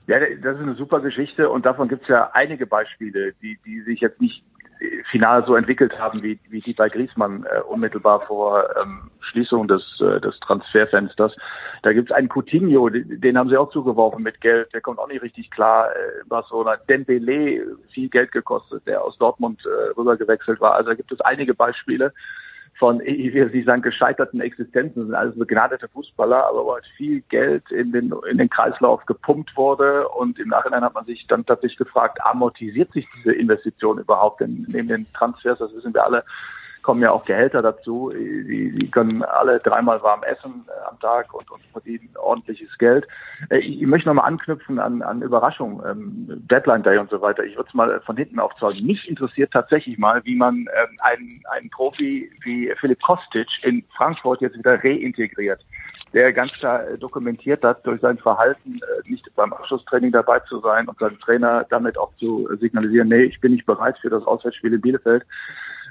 Ja, 0.09 0.19
das 0.21 0.57
ist 0.57 0.63
eine 0.63 0.75
super 0.75 1.01
Geschichte 1.01 1.49
und 1.49 1.67
davon 1.67 1.89
gibt 1.89 2.03
es 2.03 2.09
ja 2.09 2.31
einige 2.33 2.67
Beispiele, 2.67 3.33
die, 3.43 3.59
die 3.65 3.81
sich 3.81 4.01
jetzt 4.01 4.21
nicht 4.21 4.43
final 5.11 5.45
so 5.47 5.57
entwickelt 5.57 5.99
haben, 5.99 6.23
wie, 6.23 6.39
wie 6.49 6.61
die 6.61 6.75
bei 6.75 6.89
Griezmann 6.89 7.45
äh, 7.45 7.61
unmittelbar 7.61 8.21
vor 8.23 8.69
ähm, 8.81 9.11
Schließung 9.21 9.69
des, 9.69 9.83
äh, 10.01 10.21
des 10.21 10.39
Transferfensters. 10.41 11.35
Da 11.83 11.93
gibt 11.93 12.11
es 12.11 12.17
einen 12.17 12.29
Coutinho, 12.29 12.89
den, 12.89 13.39
haben 13.39 13.49
sie 13.49 13.57
auch 13.57 13.71
zugeworfen 13.71 14.23
mit 14.23 14.41
Geld, 14.41 14.73
der 14.75 14.81
kommt 14.81 14.99
auch 14.99 15.09
nicht 15.09 15.23
richtig 15.23 15.51
klar 15.51 15.89
äh, 15.91 16.25
Barcelona. 16.27 16.77
Dembele, 16.89 17.77
viel 17.93 18.09
Geld 18.09 18.33
gekostet, 18.33 18.87
der 18.87 19.03
aus 19.03 19.17
Dortmund 19.19 19.63
äh, 19.65 19.91
rübergewechselt 19.99 20.61
war. 20.61 20.75
Also 20.75 20.91
da 20.91 20.95
gibt 20.95 21.13
es 21.13 21.21
einige 21.21 21.55
Beispiele 21.55 22.13
von, 22.79 23.01
ich 23.05 23.33
will 23.33 23.47
nicht 23.47 23.67
sagen, 23.67 23.83
gescheiterten 23.83 24.41
Existenzen, 24.41 25.03
das 25.03 25.07
sind 25.07 25.15
alles 25.15 25.39
begnadete 25.39 25.89
Fußballer, 25.89 26.47
aber 26.47 26.65
wo 26.65 26.75
halt 26.75 26.87
viel 26.97 27.23
Geld 27.29 27.71
in 27.71 27.93
den, 27.93 28.13
in 28.31 28.39
den 28.39 28.51
Kreislauf 28.51 29.07
gepumpt 29.07 29.57
wurde 29.57 30.09
und 30.09 30.39
im 30.39 30.49
Nachhinein 30.49 30.83
hat 30.83 30.95
man 30.95 31.07
sich 31.07 31.27
dann 31.27 31.47
tatsächlich 31.47 31.79
gefragt, 31.79 32.19
amortisiert 32.23 32.93
sich 32.93 33.07
diese 33.17 33.33
Investition 33.33 33.99
überhaupt? 33.99 34.41
Denn 34.41 34.67
neben 34.69 34.89
den 34.89 35.07
Transfers, 35.15 35.59
das 35.59 35.75
wissen 35.75 35.95
wir 35.95 36.05
alle, 36.05 36.25
kommen 36.87 37.03
ja 37.03 37.11
auch 37.11 37.25
Gehälter 37.25 37.63
dazu. 37.63 38.13
Die, 38.15 38.71
die 38.71 38.91
können 38.93 39.25
alle 39.25 39.59
dreimal 39.59 40.01
warm 40.05 40.23
essen 40.23 40.65
äh, 40.69 40.89
am 40.89 41.01
Tag 41.01 41.35
und, 41.35 41.51
und 41.51 41.61
verdienen 41.73 42.09
ordentliches 42.15 42.79
Geld. 42.79 43.09
Äh, 43.51 43.59
ich, 43.59 43.83
ich 43.83 43.87
möchte 43.89 44.09
nochmal 44.09 44.29
anknüpfen 44.29 44.79
an, 44.79 45.03
an 45.03 45.21
Überraschungen, 45.21 45.83
ähm, 45.85 46.43
Deadline 46.49 46.85
Day 46.85 46.99
und 46.99 47.11
so 47.11 47.21
weiter. 47.21 47.43
Ich 47.43 47.57
würde 47.57 47.69
es 47.69 47.75
mal 47.75 48.01
von 48.07 48.17
hinten 48.17 48.39
aufzeigen. 48.39 48.87
Mich 48.87 49.09
interessiert 49.09 49.51
tatsächlich 49.51 49.99
mal, 49.99 50.25
wie 50.25 50.37
man 50.37 50.59
ähm, 50.59 50.97
einen, 51.01 51.43
einen 51.51 51.71
Profi 51.71 52.31
wie 52.45 52.73
Philipp 52.79 53.03
Kostic 53.03 53.49
in 53.65 53.85
Frankfurt 53.97 54.41
jetzt 54.41 54.57
wieder 54.57 54.83
reintegriert 54.85 55.65
der 56.13 56.33
ganz 56.33 56.53
klar 56.53 56.89
äh, 56.89 56.97
dokumentiert 56.97 57.63
hat, 57.63 57.85
durch 57.87 58.01
sein 58.01 58.17
Verhalten 58.17 58.77
äh, 58.77 59.11
nicht 59.11 59.29
beim 59.35 59.53
Abschlusstraining 59.53 60.13
dabei 60.13 60.41
zu 60.41 60.61
sein 60.61 60.89
und 60.89 60.99
seinem 60.99 61.19
Trainer 61.21 61.67
damit 61.69 61.99
auch 61.99 62.11
zu 62.17 62.49
signalisieren, 62.59 63.09
nee, 63.09 63.25
ich 63.25 63.41
bin 63.41 63.53
nicht 63.53 63.67
bereit 63.67 63.99
für 63.99 64.09
das 64.09 64.25
Auswärtsspiel 64.25 64.73
in 64.73 64.81
Bielefeld 64.81 65.27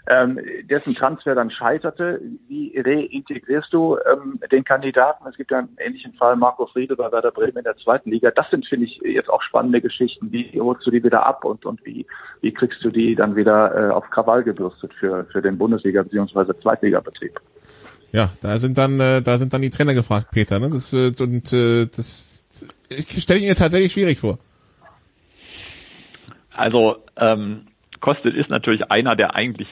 ähm, 0.08 0.39
dessen 0.70 0.94
Transfer 0.96 1.34
dann 1.36 1.50
scheiterte. 1.50 2.22
Wie 2.48 2.74
reintegrierst 2.78 3.74
du 3.74 3.98
ähm, 3.98 4.39
den 4.52 4.63
Kandidaten? 4.63 5.28
Es 5.28 5.36
gibt 5.36 5.52
ja 5.52 5.60
einen 5.60 5.78
ähnlichen 5.78 6.13
Fall, 6.13 6.36
Marco 6.36 6.68
Friede 6.68 6.96
bei 6.96 7.12
Werder 7.12 7.32
Bremen 7.32 7.58
in 7.58 7.63
der 7.63 7.78
zweiten 7.78 8.12
Liga. 8.12 8.32
Das 8.32 8.50
sind, 8.52 8.68
finde 8.68 8.86
ich, 8.86 9.02
jetzt 9.04 9.30
auch 9.30 9.41
spannende 9.41 9.82
Geschichten. 9.82 10.32
Wie 10.32 10.60
holst 10.60 10.86
du 10.86 10.91
die 10.91 11.04
wieder 11.04 11.26
ab 11.26 11.44
und, 11.44 11.65
und 11.65 11.84
wie, 11.86 12.06
wie 12.41 12.54
kriegst 12.54 12.84
du 12.84 12.91
die 12.91 13.15
dann 13.15 13.36
wieder 13.36 13.89
äh, 13.89 13.91
auf 13.91 14.10
Krawall 14.12 14.44
gebürstet 14.44 14.94
für, 14.94 15.26
für 15.26 15.41
den 15.41 15.58
Bundesliga- 15.58 16.04
bzw. 16.04 16.54
Zweitligabetrieb? 16.62 17.39
Ja, 18.12 18.32
da 18.41 18.58
sind 18.58 18.78
dann, 18.78 19.00
äh, 19.00 19.22
da 19.22 19.38
sind 19.38 19.54
dann 19.54 19.62
die 19.62 19.72
Trainer 19.72 19.94
gefragt, 19.94 20.28
Peter. 20.32 20.60
Ne? 20.60 20.70
Das, 20.70 20.94
äh, 20.94 21.12
und 21.20 21.52
äh, 21.52 21.88
das 21.88 22.46
stelle 23.18 23.39
ich 23.39 23.46
mir 23.46 23.56
tatsächlich 23.56 23.91
schwierig 23.91 24.20
vor. 24.20 24.38
Also 26.52 26.98
ähm, 27.18 27.65
Kostet 28.06 28.36
ist 28.36 28.52
natürlich 28.52 28.91
einer, 28.91 29.15
der 29.15 29.34
eigentlich 29.34 29.68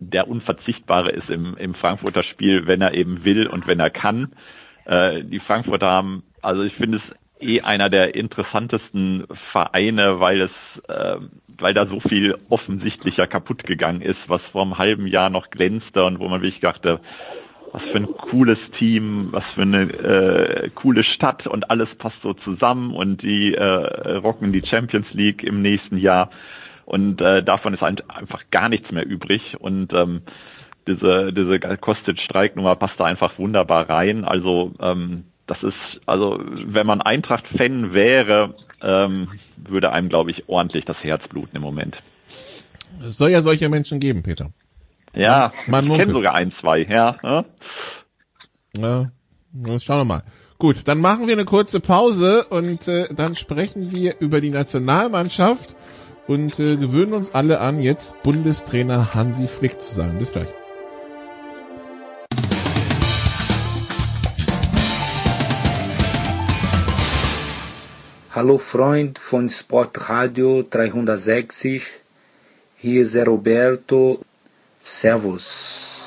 der 0.00 0.28
Unverzichtbare 0.28 1.10
ist 1.10 1.28
im, 1.28 1.56
im 1.56 1.74
Frankfurter 1.74 2.22
Spiel, 2.22 2.66
wenn 2.66 2.80
er 2.80 2.94
eben 2.94 3.24
will 3.24 3.46
und 3.46 3.66
wenn 3.66 3.80
er 3.80 3.90
kann. 3.90 4.32
Äh, 4.84 5.24
die 5.24 5.40
Frankfurter 5.40 5.86
haben, 5.86 6.22
also 6.42 6.62
ich 6.62 6.74
finde 6.74 6.98
es 6.98 7.02
eh 7.40 7.60
einer 7.60 7.88
der 7.88 8.14
interessantesten 8.14 9.26
Vereine, 9.52 10.20
weil 10.20 10.42
es, 10.42 10.88
äh, 10.88 11.16
weil 11.58 11.74
da 11.74 11.86
so 11.86 12.00
viel 12.00 12.36
offensichtlicher 12.48 13.26
kaputt 13.26 13.64
gegangen 13.66 14.02
ist, 14.02 14.18
was 14.28 14.42
vor 14.52 14.62
einem 14.62 14.78
halben 14.78 15.06
Jahr 15.06 15.30
noch 15.30 15.50
glänzte 15.50 16.04
und 16.04 16.18
wo 16.18 16.28
man 16.28 16.42
wirklich 16.42 16.60
dachte, 16.60 17.00
was 17.72 17.82
für 17.90 17.98
ein 17.98 18.06
cooles 18.06 18.58
Team, 18.78 19.28
was 19.30 19.44
für 19.54 19.62
eine 19.62 19.82
äh, 19.82 20.70
coole 20.74 21.04
Stadt 21.04 21.46
und 21.46 21.70
alles 21.70 21.88
passt 21.96 22.20
so 22.22 22.32
zusammen 22.34 22.94
und 22.94 23.22
die 23.22 23.54
äh, 23.54 24.16
rocken 24.16 24.52
die 24.52 24.66
Champions 24.66 25.12
League 25.12 25.42
im 25.42 25.60
nächsten 25.60 25.98
Jahr 25.98 26.30
und 26.88 27.20
äh, 27.20 27.42
davon 27.42 27.74
ist 27.74 27.82
ein, 27.82 28.00
einfach 28.08 28.44
gar 28.50 28.70
nichts 28.70 28.90
mehr 28.90 29.06
übrig 29.06 29.60
und 29.60 29.92
ähm, 29.92 30.20
diese 30.86 31.34
diese 31.34 31.58
Kostic-Streiknummer 31.58 32.76
passt 32.76 32.98
da 32.98 33.04
einfach 33.04 33.38
wunderbar 33.38 33.90
rein. 33.90 34.24
Also 34.24 34.72
ähm, 34.80 35.24
das 35.46 35.62
ist 35.62 36.00
also 36.06 36.40
wenn 36.40 36.86
man 36.86 37.02
Eintracht-Fan 37.02 37.92
wäre, 37.92 38.54
ähm, 38.80 39.28
würde 39.56 39.92
einem 39.92 40.08
glaube 40.08 40.30
ich 40.30 40.48
ordentlich 40.48 40.86
das 40.86 40.96
Herz 41.02 41.28
bluten 41.28 41.56
im 41.56 41.62
Moment. 41.62 41.98
Es 43.00 43.18
soll 43.18 43.28
ja 43.28 43.42
solche 43.42 43.68
Menschen 43.68 44.00
geben, 44.00 44.22
Peter. 44.22 44.48
Ja, 45.14 45.52
Man 45.66 45.90
ich 45.90 45.98
kenne 45.98 46.12
sogar 46.12 46.36
ein, 46.36 46.54
zwei, 46.58 46.86
ja. 46.88 47.18
ja. 47.22 47.44
Ja, 48.78 49.10
das 49.52 49.84
schauen 49.84 49.98
wir 50.00 50.04
mal. 50.06 50.22
Gut, 50.58 50.88
dann 50.88 51.00
machen 51.00 51.26
wir 51.26 51.34
eine 51.34 51.44
kurze 51.44 51.80
Pause 51.80 52.46
und 52.48 52.88
äh, 52.88 53.14
dann 53.14 53.34
sprechen 53.34 53.92
wir 53.92 54.14
über 54.20 54.40
die 54.40 54.50
Nationalmannschaft 54.50 55.76
und 56.28 56.60
äh, 56.60 56.76
gewöhnen 56.76 57.14
uns 57.14 57.34
alle 57.34 57.58
an, 57.58 57.80
jetzt 57.80 58.22
Bundestrainer 58.22 59.14
Hansi 59.14 59.48
Flick 59.48 59.80
zu 59.80 59.92
sein. 59.92 60.18
Bis 60.18 60.32
gleich. 60.32 60.48
Hallo 68.30 68.58
Freund 68.58 69.18
von 69.18 69.48
Sportradio 69.48 70.62
360, 70.62 71.82
hier 72.76 73.02
ist 73.02 73.16
Roberto. 73.16 74.20
Servus. 74.80 75.97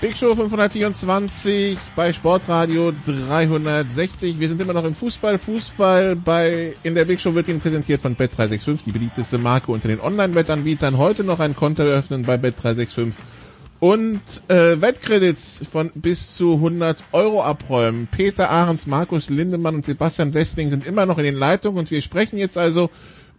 Big 0.00 0.16
Show 0.16 0.34
524 0.34 1.76
bei 1.94 2.14
Sportradio 2.14 2.90
360. 3.04 4.40
Wir 4.40 4.48
sind 4.48 4.58
immer 4.62 4.72
noch 4.72 4.84
im 4.86 4.94
Fußball. 4.94 5.36
Fußball 5.36 6.16
bei 6.16 6.74
in 6.82 6.94
der 6.94 7.04
Big 7.04 7.20
Show 7.20 7.34
wird 7.34 7.48
Ihnen 7.48 7.60
präsentiert 7.60 8.00
von 8.00 8.16
Bet365, 8.16 8.84
die 8.86 8.92
beliebteste 8.92 9.36
Marke 9.36 9.70
unter 9.70 9.88
den 9.88 10.00
Online-Wettanbietern. 10.00 10.96
Heute 10.96 11.22
noch 11.22 11.38
ein 11.38 11.54
Konto 11.54 11.82
eröffnen 11.82 12.22
bei 12.22 12.36
Bet365 12.36 13.12
und 13.80 14.20
äh, 14.48 14.80
Wettkredits 14.80 15.66
von 15.70 15.90
bis 15.94 16.34
zu 16.34 16.54
100 16.54 17.04
Euro 17.12 17.42
abräumen. 17.42 18.08
Peter 18.10 18.48
Ahrens, 18.48 18.86
Markus 18.86 19.28
Lindemann 19.28 19.74
und 19.74 19.84
Sebastian 19.84 20.32
Westling 20.32 20.70
sind 20.70 20.86
immer 20.86 21.04
noch 21.04 21.18
in 21.18 21.24
den 21.24 21.36
Leitungen 21.36 21.78
und 21.78 21.90
wir 21.90 22.00
sprechen 22.00 22.38
jetzt 22.38 22.56
also 22.56 22.88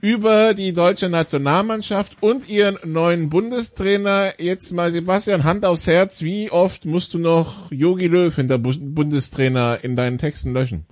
über 0.02 0.56
die 0.56 0.74
deutsche 0.74 1.10
Nationalmannschaft 1.10 2.18
und 2.22 2.50
ihren 2.50 2.78
neuen 2.84 3.30
Bundestrainer. 3.30 4.34
Jetzt 4.40 4.72
mal 4.72 4.90
Sebastian, 4.90 5.44
Hand 5.44 5.64
aufs 5.64 5.88
Herz, 5.88 6.24
wie 6.24 6.50
oft 6.50 6.86
musst 6.86 7.14
du 7.14 7.20
noch 7.20 7.72
Yogi 7.72 8.08
Löw 8.08 8.36
hinter 8.36 8.58
Bundestrainer 8.58 9.78
in 9.84 9.96
deinen 9.96 10.18
Texten 10.18 10.54
löschen? 10.54 10.88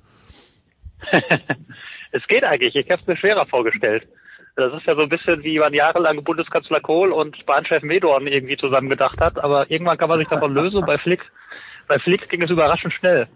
es 2.12 2.28
geht 2.28 2.43
eigentlich, 2.43 2.76
ich 2.76 2.89
habe 2.91 3.02
es 3.02 3.08
mir 3.08 3.17
schwerer 3.17 3.48
vorgestellt. 3.48 4.08
Das 4.56 4.74
ist 4.74 4.86
ja 4.86 4.95
so 4.95 5.04
ein 5.04 5.10
bisschen 5.10 5.43
wie 5.43 5.58
man 5.58 5.74
jahrelang 5.74 6.24
Bundeskanzler 6.24 6.82
Kohl 6.82 7.12
und 7.12 7.45
Bahnchef 7.45 7.82
Medorn 7.82 8.28
irgendwie 8.28 8.58
zusammen 8.58 8.89
gedacht 8.89 9.19
hat, 9.19 9.39
aber 9.39 9.72
irgendwann 9.72 9.98
kann 9.98 10.10
man 10.10 10.19
sich 10.19 10.28
davon 10.28 10.54
lösen. 10.54 10.86
Bei 10.86 10.98
Flick, 10.98 11.22
bei 11.88 11.98
Flick 11.98 12.30
ging 12.30 12.43
es 12.43 12.52
überraschend 12.52 12.93
schnell 12.93 13.28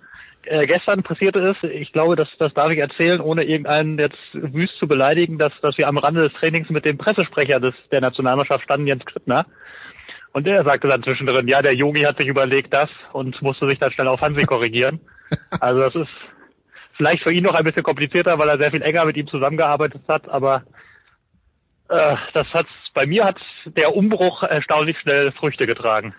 äh, 0.45 0.65
gestern 0.67 1.03
passierte 1.03 1.39
ist, 1.39 1.63
ich 1.63 1.91
glaube, 1.91 2.15
das, 2.15 2.29
das 2.37 2.53
darf 2.53 2.71
ich 2.71 2.79
erzählen, 2.79 3.21
ohne 3.21 3.43
irgendeinen 3.43 3.97
jetzt 3.97 4.19
wüst 4.33 4.77
zu 4.77 4.87
beleidigen, 4.87 5.37
dass, 5.37 5.59
dass 5.61 5.77
wir 5.77 5.87
am 5.87 5.97
Rande 5.97 6.21
des 6.21 6.33
Trainings 6.33 6.69
mit 6.69 6.85
dem 6.85 6.97
Pressesprecher 6.97 7.59
des, 7.59 7.75
der 7.91 8.01
Nationalmannschaft 8.01 8.63
standen, 8.63 8.87
Jens 8.87 9.05
Krippner. 9.05 9.45
Und 10.31 10.47
der 10.47 10.63
sagte 10.63 10.87
dann 10.87 11.03
zwischendrin, 11.03 11.47
ja, 11.47 11.61
der 11.61 11.75
Yogi 11.75 12.01
hat 12.01 12.17
sich 12.17 12.27
überlegt 12.27 12.73
das 12.73 12.89
und 13.11 13.41
musste 13.41 13.67
sich 13.69 13.79
dann 13.79 13.91
schnell 13.91 14.07
auf 14.07 14.21
Hansi 14.21 14.43
korrigieren. 14.43 14.99
Also 15.59 15.81
das 15.81 15.95
ist 15.95 16.11
vielleicht 16.95 17.23
für 17.23 17.33
ihn 17.33 17.43
noch 17.43 17.55
ein 17.55 17.63
bisschen 17.63 17.81
komplizierter, 17.81 18.37
weil 18.37 18.49
er 18.49 18.59
sehr 18.59 18.69
viel 18.69 18.83
enger 18.83 19.05
mit 19.05 19.17
ihm 19.17 19.25
zusammengearbeitet 19.25 20.03
hat, 20.07 20.29
aber 20.29 20.63
äh, 21.89 22.15
das 22.33 22.47
hat 22.53 22.67
bei 22.93 23.07
mir 23.07 23.23
hat 23.23 23.41
der 23.65 23.95
Umbruch 23.95 24.43
erstaunlich 24.43 24.99
schnell 24.99 25.31
Früchte 25.31 25.65
getragen. 25.65 26.13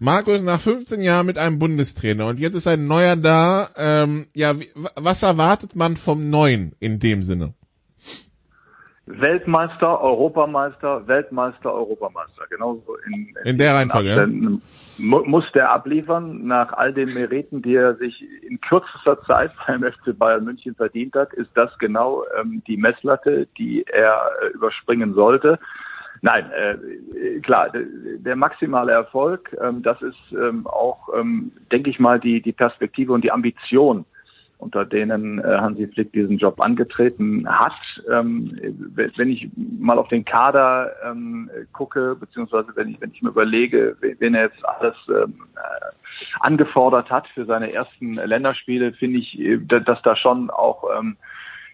Markus 0.00 0.44
nach 0.44 0.60
15 0.60 1.00
Jahren 1.00 1.26
mit 1.26 1.38
einem 1.38 1.58
Bundestrainer 1.58 2.26
und 2.26 2.40
jetzt 2.40 2.54
ist 2.54 2.66
ein 2.66 2.86
neuer 2.86 3.16
da. 3.16 3.68
Ähm, 3.76 4.26
ja, 4.34 4.58
wie, 4.58 4.68
was 4.96 5.22
erwartet 5.22 5.76
man 5.76 5.96
vom 5.96 6.30
Neuen 6.30 6.74
in 6.80 6.98
dem 6.98 7.22
Sinne? 7.22 7.54
Weltmeister, 9.06 10.00
Europameister, 10.00 11.06
Weltmeister, 11.06 11.72
Europameister. 11.72 12.46
Genauso 12.48 12.96
in, 13.06 13.12
in, 13.12 13.46
in 13.50 13.58
der 13.58 13.74
Reihenfolge. 13.74 14.08
Ja. 14.08 14.26
Muss 14.96 15.44
der 15.52 15.70
abliefern 15.72 16.46
nach 16.46 16.72
all 16.72 16.94
den 16.94 17.12
Meriten, 17.12 17.60
die 17.60 17.74
er 17.74 17.96
sich 17.96 18.24
in 18.48 18.60
kürzester 18.60 19.20
Zeit 19.22 19.52
beim 19.66 19.82
FC 19.82 20.16
Bayern 20.18 20.44
München 20.44 20.74
verdient 20.74 21.14
hat, 21.14 21.34
ist 21.34 21.50
das 21.54 21.76
genau 21.78 22.24
ähm, 22.40 22.62
die 22.66 22.78
Messlatte, 22.78 23.46
die 23.58 23.84
er 23.86 24.30
äh, 24.42 24.46
überspringen 24.54 25.14
sollte. 25.14 25.58
Nein, 26.24 26.50
äh, 26.52 27.40
klar, 27.40 27.70
der 27.70 28.34
maximale 28.34 28.92
Erfolg, 28.92 29.54
ähm, 29.62 29.82
das 29.82 30.00
ist 30.00 30.32
ähm, 30.32 30.66
auch, 30.66 31.10
ähm, 31.14 31.52
denke 31.70 31.90
ich 31.90 32.00
mal, 32.00 32.18
die, 32.18 32.40
die 32.40 32.54
Perspektive 32.54 33.12
und 33.12 33.22
die 33.24 33.30
Ambition, 33.30 34.06
unter 34.56 34.86
denen 34.86 35.38
äh, 35.40 35.42
Hansi 35.42 35.86
Flick 35.86 36.14
diesen 36.14 36.38
Job 36.38 36.62
angetreten 36.62 37.46
hat. 37.46 37.74
Ähm, 38.10 38.58
wenn 38.94 39.28
ich 39.28 39.50
mal 39.78 39.98
auf 39.98 40.08
den 40.08 40.24
Kader 40.24 40.92
ähm, 41.04 41.50
gucke, 41.74 42.16
beziehungsweise 42.18 42.68
wenn 42.74 42.88
ich, 42.88 43.00
wenn 43.02 43.10
ich 43.10 43.20
mir 43.20 43.28
überlege, 43.28 43.94
wen 44.00 44.34
er 44.34 44.44
jetzt 44.44 44.66
alles 44.66 44.96
ähm, 45.10 45.34
äh, 45.56 46.14
angefordert 46.40 47.10
hat 47.10 47.28
für 47.28 47.44
seine 47.44 47.70
ersten 47.70 48.14
Länderspiele, 48.14 48.94
finde 48.94 49.18
ich, 49.18 49.38
äh, 49.38 49.58
dass 49.58 50.00
da 50.00 50.16
schon 50.16 50.48
auch 50.48 50.84
ähm, 50.98 51.18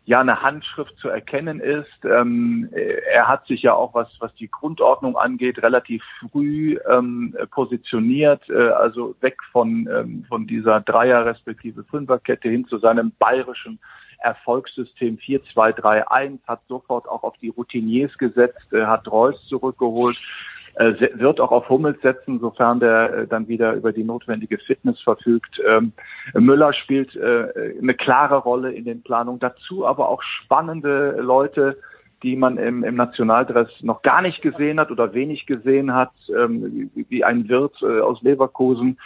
ja 0.04 0.20
eine 0.20 0.42
Handschrift 0.42 0.96
zu 0.98 1.08
erkennen 1.08 1.60
ist. 1.60 2.04
Ähm, 2.04 2.70
er 3.12 3.28
hat 3.28 3.46
sich 3.46 3.62
ja 3.62 3.74
auch 3.74 3.94
was 3.94 4.08
was 4.18 4.34
die 4.34 4.50
Grundordnung 4.50 5.16
angeht 5.16 5.62
relativ 5.62 6.04
früh 6.20 6.78
ähm, 6.90 7.36
positioniert, 7.50 8.48
äh, 8.48 8.70
also 8.70 9.14
weg 9.20 9.38
von 9.52 9.88
ähm, 9.92 10.24
von 10.28 10.46
dieser 10.46 10.80
Dreier 10.80 11.24
respektive 11.24 11.84
Fünferkette 11.84 12.48
hin 12.48 12.66
zu 12.66 12.78
seinem 12.78 13.12
bayerischen 13.18 13.78
Erfolgssystem 14.20 15.16
4-2-3-1, 15.16 16.40
hat 16.46 16.60
sofort 16.68 17.08
auch 17.08 17.22
auf 17.22 17.38
die 17.38 17.48
Routiniers 17.48 18.16
gesetzt, 18.18 18.72
äh, 18.72 18.84
hat 18.84 19.10
Reus 19.10 19.42
zurückgeholt 19.48 20.16
äh, 20.16 20.59
wird 20.76 21.40
auch 21.40 21.50
auf 21.50 21.68
Hummels 21.68 22.00
setzen, 22.02 22.38
sofern 22.40 22.80
der 22.80 23.12
äh, 23.12 23.26
dann 23.26 23.48
wieder 23.48 23.74
über 23.74 23.92
die 23.92 24.04
notwendige 24.04 24.58
Fitness 24.58 25.00
verfügt. 25.00 25.60
Ähm, 25.68 25.92
Müller 26.34 26.72
spielt 26.72 27.16
äh, 27.16 27.74
eine 27.80 27.94
klare 27.94 28.36
Rolle 28.36 28.72
in 28.72 28.84
den 28.84 29.02
Planungen. 29.02 29.40
Dazu 29.40 29.86
aber 29.86 30.08
auch 30.08 30.22
spannende 30.22 31.20
Leute, 31.20 31.78
die 32.22 32.36
man 32.36 32.58
im, 32.58 32.84
im 32.84 32.94
Nationaldress 32.94 33.68
noch 33.80 34.02
gar 34.02 34.22
nicht 34.22 34.42
gesehen 34.42 34.78
hat 34.78 34.90
oder 34.90 35.14
wenig 35.14 35.46
gesehen 35.46 35.94
hat, 35.94 36.12
ähm, 36.28 36.90
wie 36.94 37.24
ein 37.24 37.48
Wirt 37.48 37.82
aus 37.82 38.20
Leverkusen, 38.20 38.98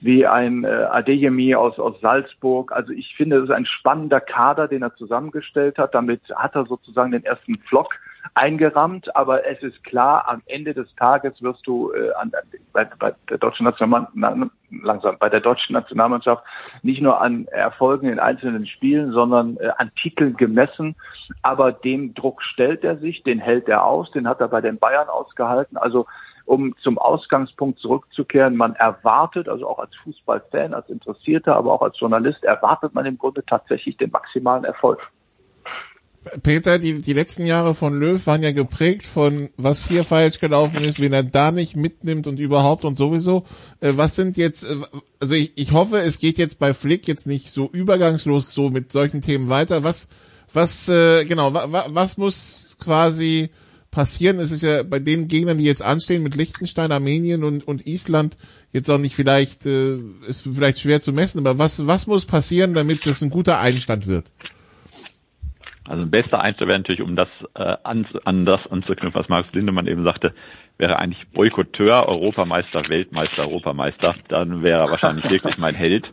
wie 0.00 0.26
ein 0.26 0.64
Adeyemi 0.64 1.54
aus, 1.54 1.78
aus 1.78 2.00
Salzburg. 2.00 2.72
Also 2.72 2.92
ich 2.92 3.14
finde, 3.16 3.36
es 3.36 3.44
ist 3.44 3.50
ein 3.50 3.66
spannender 3.66 4.20
Kader, 4.20 4.66
den 4.66 4.82
er 4.82 4.94
zusammengestellt 4.96 5.76
hat. 5.76 5.94
Damit 5.94 6.22
hat 6.34 6.54
er 6.56 6.64
sozusagen 6.64 7.12
den 7.12 7.24
ersten 7.24 7.58
Flock 7.58 7.94
eingerammt, 8.32 9.14
aber 9.14 9.46
es 9.46 9.62
ist 9.62 9.84
klar, 9.84 10.28
am 10.28 10.42
Ende 10.46 10.72
des 10.72 10.94
Tages 10.96 11.42
wirst 11.42 11.66
du 11.66 11.92
äh, 11.92 12.12
an, 12.14 12.32
bei, 12.72 12.84
bei 12.98 13.14
der 13.28 13.38
deutschen 13.38 13.64
Nationalmannschaft 13.64 14.52
langsam 14.82 15.16
bei 15.18 15.28
der 15.28 15.40
deutschen 15.40 15.74
Nationalmannschaft 15.74 16.42
nicht 16.82 17.00
nur 17.00 17.20
an 17.20 17.46
Erfolgen 17.48 18.08
in 18.08 18.18
einzelnen 18.18 18.66
Spielen, 18.66 19.12
sondern 19.12 19.56
äh, 19.58 19.70
an 19.76 19.92
Titeln 19.94 20.36
gemessen. 20.36 20.96
Aber 21.42 21.72
dem 21.72 22.14
Druck 22.14 22.42
stellt 22.42 22.84
er 22.84 22.96
sich, 22.96 23.22
den 23.22 23.38
hält 23.38 23.68
er 23.68 23.84
aus, 23.84 24.10
den 24.10 24.28
hat 24.28 24.40
er 24.40 24.48
bei 24.48 24.60
den 24.60 24.78
Bayern 24.78 25.08
ausgehalten. 25.08 25.76
Also 25.76 26.06
um 26.46 26.76
zum 26.78 26.98
Ausgangspunkt 26.98 27.78
zurückzukehren, 27.78 28.56
man 28.56 28.74
erwartet, 28.74 29.48
also 29.48 29.68
auch 29.68 29.78
als 29.78 29.94
Fußballfan, 30.02 30.74
als 30.74 30.88
Interessierter, 30.88 31.56
aber 31.56 31.72
auch 31.72 31.82
als 31.82 31.98
Journalist, 31.98 32.44
erwartet 32.44 32.94
man 32.94 33.06
im 33.06 33.18
Grunde 33.18 33.44
tatsächlich 33.44 33.96
den 33.96 34.10
maximalen 34.10 34.64
Erfolg. 34.64 35.00
Peter, 36.42 36.78
die, 36.78 37.02
die 37.02 37.12
letzten 37.12 37.44
Jahre 37.44 37.74
von 37.74 37.98
Löw 37.98 38.26
waren 38.26 38.42
ja 38.42 38.52
geprägt 38.52 39.06
von, 39.06 39.50
was 39.56 39.86
hier 39.86 40.04
falsch 40.04 40.40
gelaufen 40.40 40.82
ist, 40.82 41.00
wen 41.00 41.12
er 41.12 41.22
da 41.22 41.52
nicht 41.52 41.76
mitnimmt 41.76 42.26
und 42.26 42.38
überhaupt 42.38 42.84
und 42.84 42.94
sowieso. 42.94 43.44
Äh, 43.80 43.92
was 43.96 44.16
sind 44.16 44.36
jetzt, 44.36 44.64
äh, 44.64 44.76
also 45.20 45.34
ich, 45.34 45.52
ich 45.56 45.72
hoffe, 45.72 45.98
es 45.98 46.18
geht 46.18 46.38
jetzt 46.38 46.58
bei 46.58 46.72
Flick 46.72 47.06
jetzt 47.06 47.26
nicht 47.26 47.50
so 47.50 47.68
übergangslos 47.70 48.52
so 48.54 48.70
mit 48.70 48.90
solchen 48.90 49.20
Themen 49.20 49.50
weiter. 49.50 49.82
Was, 49.82 50.08
was, 50.52 50.88
äh, 50.88 51.24
genau, 51.24 51.52
wa, 51.52 51.86
was 51.88 52.16
muss 52.16 52.76
quasi 52.80 53.50
passieren? 53.90 54.38
Es 54.38 54.50
ist 54.50 54.62
ja 54.62 54.82
bei 54.82 55.00
den 55.00 55.28
Gegnern, 55.28 55.58
die 55.58 55.64
jetzt 55.64 55.82
anstehen, 55.82 56.22
mit 56.22 56.36
Liechtenstein, 56.36 56.90
Armenien 56.90 57.44
und, 57.44 57.68
und 57.68 57.86
Island, 57.86 58.36
jetzt 58.72 58.90
auch 58.90 58.98
nicht 58.98 59.14
vielleicht, 59.14 59.66
äh, 59.66 59.98
ist 60.26 60.42
vielleicht 60.42 60.80
schwer 60.80 61.00
zu 61.00 61.12
messen, 61.12 61.38
aber 61.40 61.58
was, 61.58 61.86
was 61.86 62.06
muss 62.06 62.24
passieren, 62.24 62.72
damit 62.72 63.04
das 63.04 63.22
ein 63.22 63.30
guter 63.30 63.60
Einstand 63.60 64.06
wird? 64.06 64.26
Also 65.86 66.02
ein 66.02 66.10
bester 66.10 66.40
Einzel 66.40 66.66
wäre 66.66 66.78
natürlich, 66.78 67.02
um 67.02 67.14
das 67.14 67.28
äh, 67.54 67.76
an, 67.82 68.06
an 68.24 68.46
das 68.46 68.66
anzuknüpfen, 68.66 69.20
was 69.20 69.28
Markus 69.28 69.52
Lindemann 69.52 69.86
eben 69.86 70.02
sagte, 70.02 70.34
wäre 70.78 70.98
eigentlich 70.98 71.26
Boykotteur, 71.32 72.08
Europameister, 72.08 72.88
Weltmeister, 72.88 73.42
Europameister. 73.42 74.14
Dann 74.28 74.62
wäre 74.62 74.82
er 74.84 74.90
wahrscheinlich 74.90 75.28
wirklich 75.28 75.58
mein 75.58 75.74
Held. 75.74 76.10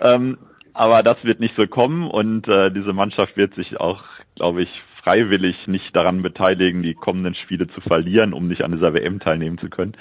Ähm, 0.00 0.38
aber 0.74 1.02
das 1.02 1.24
wird 1.24 1.40
nicht 1.40 1.56
so 1.56 1.66
kommen 1.66 2.08
und 2.08 2.46
äh, 2.46 2.70
diese 2.70 2.92
Mannschaft 2.92 3.36
wird 3.36 3.54
sich 3.54 3.80
auch, 3.80 4.04
glaube 4.36 4.62
ich, 4.62 4.70
freiwillig 5.02 5.66
nicht 5.66 5.96
daran 5.96 6.22
beteiligen, 6.22 6.82
die 6.82 6.94
kommenden 6.94 7.34
Spiele 7.34 7.66
zu 7.66 7.80
verlieren, 7.80 8.32
um 8.32 8.46
nicht 8.46 8.62
an 8.62 8.72
dieser 8.72 8.94
WM 8.94 9.20
teilnehmen 9.20 9.58
zu 9.58 9.70
können. 9.70 9.96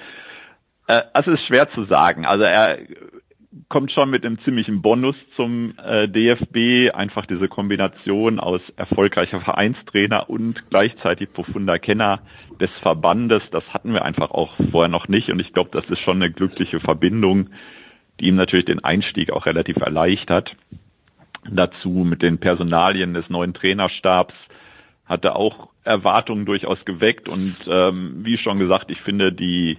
Äh, 0.87 1.01
es 1.13 1.27
ist 1.27 1.45
schwer 1.45 1.69
zu 1.69 1.85
sagen. 1.85 2.25
Also 2.25 2.43
er 2.43 2.77
kommt 3.69 3.91
schon 3.91 4.09
mit 4.09 4.25
einem 4.25 4.39
ziemlichen 4.39 4.81
Bonus 4.81 5.15
zum 5.35 5.73
äh, 5.77 6.07
DFB. 6.07 6.93
Einfach 6.95 7.25
diese 7.25 7.47
Kombination 7.47 8.39
aus 8.39 8.61
erfolgreicher 8.75 9.41
Vereinstrainer 9.41 10.29
und 10.29 10.69
gleichzeitig 10.69 11.31
profunder 11.33 11.79
Kenner 11.79 12.21
des 12.59 12.71
Verbandes. 12.81 13.43
Das 13.51 13.63
hatten 13.73 13.93
wir 13.93 14.03
einfach 14.03 14.31
auch 14.31 14.55
vorher 14.71 14.89
noch 14.89 15.07
nicht. 15.07 15.29
Und 15.29 15.39
ich 15.39 15.53
glaube, 15.53 15.69
das 15.71 15.85
ist 15.89 15.99
schon 15.99 16.21
eine 16.21 16.31
glückliche 16.31 16.79
Verbindung, 16.79 17.49
die 18.19 18.27
ihm 18.27 18.35
natürlich 18.35 18.65
den 18.65 18.83
Einstieg 18.83 19.31
auch 19.31 19.45
relativ 19.45 19.77
erleichtert. 19.77 20.55
Dazu 21.49 21.89
mit 21.89 22.21
den 22.21 22.39
Personalien 22.39 23.13
des 23.13 23.29
neuen 23.29 23.53
Trainerstabs 23.53 24.33
hatte 25.05 25.35
auch 25.35 25.69
Erwartungen 25.83 26.45
durchaus 26.45 26.83
geweckt. 26.85 27.29
Und 27.29 27.55
ähm, 27.67 28.25
wie 28.25 28.37
schon 28.37 28.59
gesagt, 28.59 28.91
ich 28.91 29.01
finde 29.01 29.31
die 29.31 29.77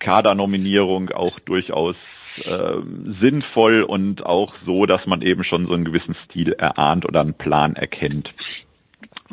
Kadernominierung 0.00 1.10
auch 1.10 1.38
durchaus 1.40 1.96
äh, 2.44 2.76
sinnvoll 3.20 3.82
und 3.82 4.24
auch 4.24 4.54
so, 4.64 4.86
dass 4.86 5.06
man 5.06 5.22
eben 5.22 5.44
schon 5.44 5.66
so 5.66 5.74
einen 5.74 5.84
gewissen 5.84 6.14
Stil 6.24 6.52
erahnt 6.52 7.04
oder 7.04 7.20
einen 7.20 7.34
Plan 7.34 7.76
erkennt. 7.76 8.32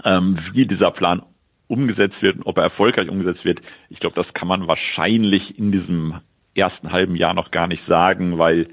Ähm, 0.03 0.39
wie 0.53 0.65
dieser 0.65 0.91
Plan 0.91 1.23
umgesetzt 1.67 2.21
wird 2.21 2.37
und 2.37 2.45
ob 2.45 2.57
er 2.57 2.63
erfolgreich 2.63 3.09
umgesetzt 3.09 3.45
wird, 3.45 3.61
ich 3.89 3.99
glaube, 3.99 4.15
das 4.15 4.33
kann 4.33 4.47
man 4.47 4.67
wahrscheinlich 4.67 5.57
in 5.57 5.71
diesem 5.71 6.15
ersten 6.55 6.91
halben 6.91 7.15
Jahr 7.15 7.33
noch 7.33 7.51
gar 7.51 7.67
nicht 7.67 7.85
sagen, 7.87 8.37
weil 8.37 8.69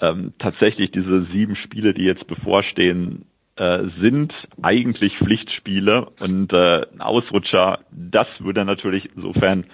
ähm, 0.00 0.34
tatsächlich 0.38 0.90
diese 0.90 1.22
sieben 1.22 1.56
Spiele, 1.56 1.94
die 1.94 2.04
jetzt 2.04 2.26
bevorstehen, 2.26 3.26
äh, 3.56 3.84
sind 4.00 4.34
eigentlich 4.62 5.16
Pflichtspiele 5.16 6.10
und 6.20 6.52
äh, 6.52 6.86
ein 6.92 7.00
Ausrutscher, 7.00 7.80
das 7.90 8.26
würde 8.40 8.64
natürlich 8.64 9.08
insofern 9.16 9.64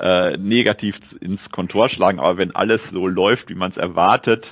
äh, 0.00 0.36
negativ 0.36 0.96
ins 1.20 1.48
Kontor 1.50 1.88
schlagen. 1.90 2.18
Aber 2.18 2.38
wenn 2.38 2.54
alles 2.54 2.80
so 2.92 3.06
läuft, 3.06 3.48
wie 3.48 3.54
man 3.54 3.70
es 3.70 3.76
erwartet, 3.76 4.46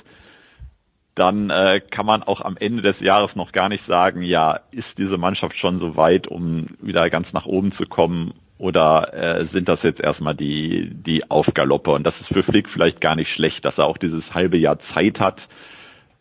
dann 1.15 1.49
äh, 1.49 1.81
kann 1.81 2.05
man 2.05 2.23
auch 2.23 2.41
am 2.41 2.55
Ende 2.57 2.81
des 2.81 2.99
Jahres 3.01 3.35
noch 3.35 3.51
gar 3.51 3.67
nicht 3.67 3.85
sagen, 3.85 4.21
ja, 4.21 4.61
ist 4.71 4.87
diese 4.97 5.17
Mannschaft 5.17 5.57
schon 5.57 5.79
so 5.79 5.97
weit, 5.97 6.27
um 6.27 6.67
wieder 6.81 7.09
ganz 7.09 7.33
nach 7.33 7.45
oben 7.45 7.73
zu 7.73 7.83
kommen 7.83 8.33
oder 8.57 9.13
äh, 9.13 9.47
sind 9.51 9.67
das 9.67 9.81
jetzt 9.83 9.99
erstmal 9.99 10.35
die, 10.35 10.89
die 10.93 11.29
Aufgaloppe? 11.29 11.91
Und 11.91 12.03
das 12.03 12.13
ist 12.21 12.27
für 12.27 12.43
Flick 12.43 12.69
vielleicht 12.69 13.01
gar 13.01 13.15
nicht 13.15 13.31
schlecht, 13.33 13.65
dass 13.65 13.77
er 13.77 13.85
auch 13.85 13.97
dieses 13.97 14.23
halbe 14.33 14.57
Jahr 14.57 14.79
Zeit 14.93 15.19
hat, 15.19 15.41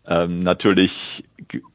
ähm, 0.09 0.43
natürlich 0.43 0.93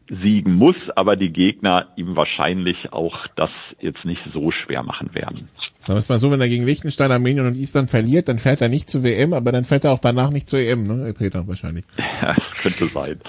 siegen 0.10 0.56
muss, 0.56 0.76
aber 0.96 1.16
die 1.16 1.32
Gegner 1.32 1.88
ihm 1.96 2.16
wahrscheinlich 2.16 2.92
auch 2.92 3.28
das 3.36 3.52
jetzt 3.80 4.06
nicht 4.06 4.22
so 4.34 4.52
schwer 4.52 4.84
machen 4.84 5.14
werden. 5.14 5.50
Sagen 5.82 5.96
wir 5.96 6.00
es 6.00 6.10
mal 6.10 6.20
so, 6.20 6.32
wenn 6.32 6.42
er 6.42 6.50
gegen 6.50 6.66
Liechtenstein, 6.66 7.12
Armenien 7.12 7.46
und 7.46 7.56
Island 7.56 7.90
verliert, 7.90 8.28
dann 8.28 8.40
fährt 8.40 8.62
er 8.62 8.70
nicht 8.70 8.90
zur 8.90 9.04
WM, 9.04 9.34
aber 9.34 9.52
dann 9.52 9.66
fährt 9.66 9.86
er 9.86 9.92
auch 9.92 10.00
danach 10.00 10.32
nicht 10.32 10.48
zur 10.48 10.60
EM, 10.60 10.84
ne, 10.84 11.14
Peter, 11.14 11.48
wahrscheinlich. 11.48 11.86
Ja, 12.22 12.34
das 12.34 12.62
könnte 12.62 12.90
sein. 12.94 13.20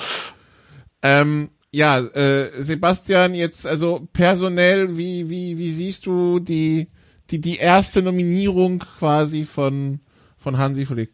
Ähm, 1.03 1.51
ja, 1.73 1.99
äh, 1.99 2.51
Sebastian, 2.53 3.35
jetzt 3.35 3.67
also 3.67 4.07
personell, 4.13 4.97
wie, 4.97 5.29
wie, 5.29 5.59
wie 5.59 5.71
siehst 5.71 6.07
du 6.07 6.39
die, 6.39 6.89
die, 7.31 7.41
die 7.41 7.57
erste 7.57 8.03
Nominierung 8.03 8.79
quasi 8.79 9.45
von, 9.45 10.01
von 10.37 10.59
Hansi 10.59 10.87
Flick? 10.87 11.11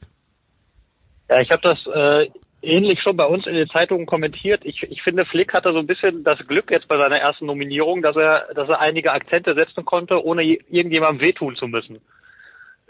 Ja, 1.28 1.40
ich 1.40 1.50
habe 1.50 1.62
das 1.62 1.78
äh, 1.86 2.28
ähnlich 2.62 3.00
schon 3.00 3.16
bei 3.16 3.24
uns 3.24 3.46
in 3.46 3.54
den 3.54 3.68
Zeitungen 3.68 4.06
kommentiert. 4.06 4.62
Ich, 4.64 4.82
ich 4.82 5.02
finde, 5.02 5.24
Flick 5.24 5.54
hatte 5.54 5.72
so 5.72 5.78
ein 5.78 5.86
bisschen 5.86 6.24
das 6.24 6.46
Glück 6.46 6.70
jetzt 6.70 6.88
bei 6.88 6.96
seiner 6.96 7.18
ersten 7.18 7.46
Nominierung, 7.46 8.02
dass 8.02 8.16
er, 8.16 8.48
dass 8.54 8.68
er 8.68 8.80
einige 8.80 9.12
Akzente 9.12 9.54
setzen 9.54 9.84
konnte, 9.84 10.24
ohne 10.24 10.42
irgendjemandem 10.42 11.26
wehtun 11.26 11.56
zu 11.56 11.66
müssen. 11.66 12.00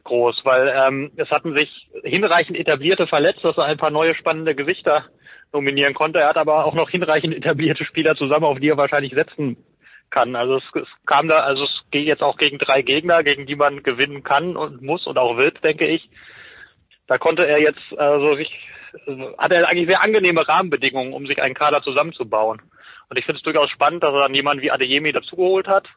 Groß, 0.03 0.43
weil 0.45 0.73
ähm, 0.75 1.13
es 1.17 1.31
hatten 1.31 1.55
sich 1.57 1.89
hinreichend 2.03 2.57
etablierte 2.59 3.07
verletzt, 3.07 3.45
dass 3.45 3.59
er 3.59 3.65
ein 3.65 3.77
paar 3.77 3.91
neue 3.91 4.15
spannende 4.15 4.55
Gesichter 4.55 5.07
nominieren 5.53 5.95
konnte. 5.95 6.21
Er 6.21 6.29
hat 6.29 6.39
aber 6.39 6.65
auch 6.65 6.75
noch 6.75 6.91
hinreichend 6.91 7.35
etablierte 7.35 7.85
Spieler 7.85 8.15
zusammen, 8.15 8.45
auf 8.45 8.61
die 8.61 8.69
er 8.69 8.77
wahrscheinlich 8.77 9.13
setzen 9.13 9.57
kann. 10.09 10.37
Also 10.37 10.57
es, 10.57 10.65
es 10.75 10.89
kam 11.07 11.29
da, 11.29 11.41
also 11.41 11.65
es 11.65 11.85
geht 11.91 12.07
jetzt 12.07 12.23
auch 12.23 12.37
gegen 12.37 12.59
drei 12.59 12.83
Gegner, 12.83 13.23
gegen 13.23 13.47
die 13.47 13.57
man 13.57 13.83
gewinnen 13.83 14.23
kann 14.23 14.57
und 14.57 14.83
muss 14.83 15.07
und 15.07 15.19
auch 15.19 15.37
wird, 15.37 15.65
denke 15.65 15.87
ich. 15.87 16.09
Da 17.07 17.19
konnte 17.19 17.47
er 17.47 17.61
jetzt 17.61 17.99
also 17.99 18.37
sich 18.37 18.51
hat 19.39 19.53
er 19.53 19.69
eigentlich 19.69 19.89
sehr 19.89 20.03
angenehme 20.03 20.47
Rahmenbedingungen, 20.47 21.13
um 21.13 21.27
sich 21.27 21.41
einen 21.43 21.55
Kader 21.55 21.83
zusammenzubauen. 21.83 22.61
Und 23.09 23.19
ich 23.19 23.25
finde 23.25 23.39
es 23.39 23.43
durchaus 23.43 23.71
spannend, 23.71 24.03
dass 24.03 24.15
er 24.15 24.23
dann 24.23 24.35
jemanden 24.35 24.63
wie 24.63 24.71
Adeyemi 24.71 25.13
dazugeholt 25.13 25.69
hat. 25.69 25.89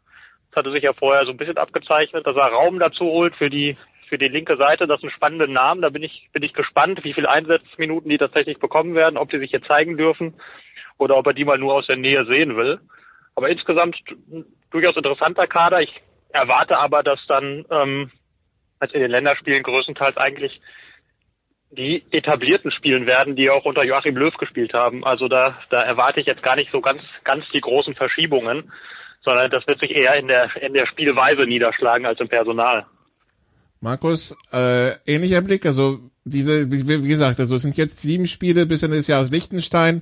Das 0.49 0.57
hatte 0.57 0.71
sich 0.71 0.83
ja 0.83 0.93
vorher 0.93 1.25
so 1.25 1.31
ein 1.31 1.37
bisschen 1.37 1.57
abgezeichnet, 1.57 2.25
dass 2.25 2.35
er 2.35 2.51
Raum 2.51 2.79
dazu 2.79 3.05
holt 3.05 3.35
für 3.35 3.49
die 3.49 3.77
für 4.07 4.17
die 4.17 4.27
linke 4.27 4.57
Seite. 4.57 4.85
Das 4.85 5.01
sind 5.01 5.11
spannende 5.11 5.51
Namen. 5.51 5.81
Da 5.81 5.89
bin 5.89 6.03
ich 6.03 6.29
bin 6.33 6.43
ich 6.43 6.53
gespannt, 6.53 7.03
wie 7.03 7.13
viele 7.13 7.29
Einsatzminuten 7.29 8.09
die 8.09 8.17
tatsächlich 8.17 8.59
bekommen 8.59 8.93
werden, 8.93 9.17
ob 9.17 9.29
die 9.29 9.39
sich 9.39 9.51
hier 9.51 9.63
zeigen 9.63 9.97
dürfen 9.97 10.35
oder 10.97 11.17
ob 11.17 11.27
er 11.27 11.33
die 11.33 11.45
mal 11.45 11.57
nur 11.57 11.73
aus 11.73 11.87
der 11.87 11.97
Nähe 11.97 12.25
sehen 12.25 12.55
will. 12.57 12.79
Aber 13.35 13.49
insgesamt 13.49 13.97
durchaus 14.69 14.95
interessanter 14.95 15.47
Kader. 15.47 15.81
Ich 15.81 16.01
erwarte 16.29 16.79
aber, 16.79 17.03
dass 17.03 17.25
dann 17.27 17.65
ähm, 17.69 18.11
als 18.79 18.93
in 18.93 19.01
den 19.01 19.11
Länderspielen 19.11 19.63
größtenteils 19.63 20.17
eigentlich 20.17 20.61
die 21.75 22.03
etablierten 22.11 22.71
spielen 22.71 23.05
werden, 23.05 23.35
die 23.35 23.49
auch 23.49 23.65
unter 23.65 23.83
Joachim 23.83 24.15
Löw 24.15 24.35
gespielt 24.35 24.73
haben. 24.73 25.03
Also 25.03 25.27
da, 25.27 25.57
da 25.69 25.81
erwarte 25.81 26.19
ich 26.19 26.27
jetzt 26.27 26.43
gar 26.43 26.55
nicht 26.55 26.71
so 26.71 26.81
ganz, 26.81 27.01
ganz 27.23 27.45
die 27.49 27.61
großen 27.61 27.95
Verschiebungen, 27.95 28.71
sondern 29.23 29.49
das 29.51 29.67
wird 29.67 29.79
sich 29.79 29.91
eher 29.91 30.15
in 30.15 30.27
der, 30.27 30.49
in 30.61 30.73
der 30.73 30.85
Spielweise 30.85 31.43
niederschlagen 31.43 32.05
als 32.05 32.19
im 32.19 32.29
Personal. 32.29 32.85
Markus, 33.79 34.37
äh, 34.53 34.91
ähnlicher 35.05 35.41
Blick, 35.41 35.65
also 35.65 35.99
diese, 36.23 36.71
wie, 36.71 37.03
wie 37.03 37.07
gesagt, 37.07 37.39
also 37.39 37.55
es 37.55 37.63
sind 37.63 37.75
jetzt 37.75 38.01
sieben 38.01 38.27
Spiele 38.27 38.65
bis 38.65 38.83
Ende 38.83 38.95
des 38.95 39.07
Jahres 39.07 39.29
Liechtenstein, 39.29 40.01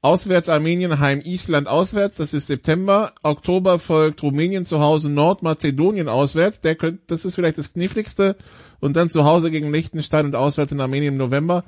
Auswärts 0.00 0.48
Armenien, 0.48 1.00
Heim 1.00 1.20
Island 1.24 1.66
auswärts, 1.66 2.16
das 2.16 2.32
ist 2.32 2.46
September. 2.46 3.12
Oktober 3.24 3.80
folgt 3.80 4.22
Rumänien 4.22 4.64
zu 4.64 4.78
Hause, 4.78 5.10
Nordmazedonien 5.10 6.08
auswärts. 6.08 6.60
Der 6.60 6.76
könnte, 6.76 7.02
das 7.08 7.24
ist 7.24 7.34
vielleicht 7.34 7.58
das 7.58 7.72
kniffligste. 7.72 8.36
Und 8.78 8.94
dann 8.96 9.10
zu 9.10 9.24
Hause 9.24 9.50
gegen 9.50 9.72
Liechtenstein 9.72 10.26
und 10.26 10.36
auswärts 10.36 10.70
in 10.70 10.80
Armenien 10.80 11.14
im 11.14 11.18
November. 11.18 11.64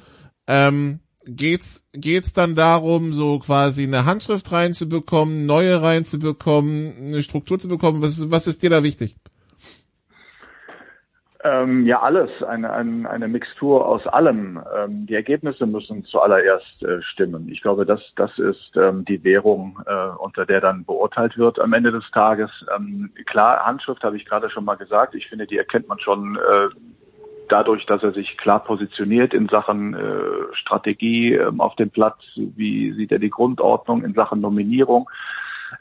Ähm, 0.46 1.00
geht's, 1.26 1.88
geht's 1.92 2.32
dann 2.32 2.54
darum, 2.54 3.12
so 3.12 3.40
quasi 3.40 3.82
eine 3.82 4.04
Handschrift 4.04 4.52
reinzubekommen, 4.52 5.46
neue 5.46 5.82
reinzubekommen, 5.82 6.96
eine 6.98 7.22
Struktur 7.24 7.58
zu 7.58 7.66
bekommen? 7.66 8.00
Was, 8.00 8.30
was 8.30 8.46
ist 8.46 8.62
dir 8.62 8.70
da 8.70 8.84
wichtig? 8.84 9.16
Ähm, 11.42 11.86
ja, 11.86 12.00
alles, 12.00 12.42
eine, 12.42 12.70
eine, 12.70 13.08
eine 13.08 13.28
Mixtur 13.28 13.86
aus 13.86 14.06
allem. 14.06 14.60
Ähm, 14.76 15.06
die 15.06 15.14
Ergebnisse 15.14 15.66
müssen 15.66 16.04
zuallererst 16.04 16.82
äh, 16.82 17.00
stimmen. 17.00 17.48
Ich 17.48 17.62
glaube, 17.62 17.86
das, 17.86 18.12
das 18.16 18.38
ist 18.38 18.76
ähm, 18.76 19.06
die 19.06 19.24
Währung, 19.24 19.82
äh, 19.86 20.08
unter 20.18 20.44
der 20.44 20.60
dann 20.60 20.84
beurteilt 20.84 21.38
wird 21.38 21.58
am 21.58 21.72
Ende 21.72 21.92
des 21.92 22.10
Tages. 22.10 22.50
Ähm, 22.76 23.10
klar, 23.24 23.64
Handschrift 23.64 24.04
habe 24.04 24.18
ich 24.18 24.26
gerade 24.26 24.50
schon 24.50 24.66
mal 24.66 24.74
gesagt. 24.74 25.14
Ich 25.14 25.28
finde, 25.28 25.46
die 25.46 25.56
erkennt 25.56 25.88
man 25.88 25.98
schon 25.98 26.36
äh, 26.36 26.68
dadurch, 27.48 27.86
dass 27.86 28.02
er 28.02 28.12
sich 28.12 28.36
klar 28.36 28.62
positioniert 28.62 29.32
in 29.32 29.48
Sachen 29.48 29.94
äh, 29.94 30.54
Strategie 30.54 31.34
äh, 31.34 31.50
auf 31.56 31.74
dem 31.76 31.88
Platz. 31.88 32.18
Wie 32.36 32.92
sieht 32.92 33.12
er 33.12 33.18
die 33.18 33.30
Grundordnung 33.30 34.04
in 34.04 34.12
Sachen 34.12 34.42
Nominierung? 34.42 35.08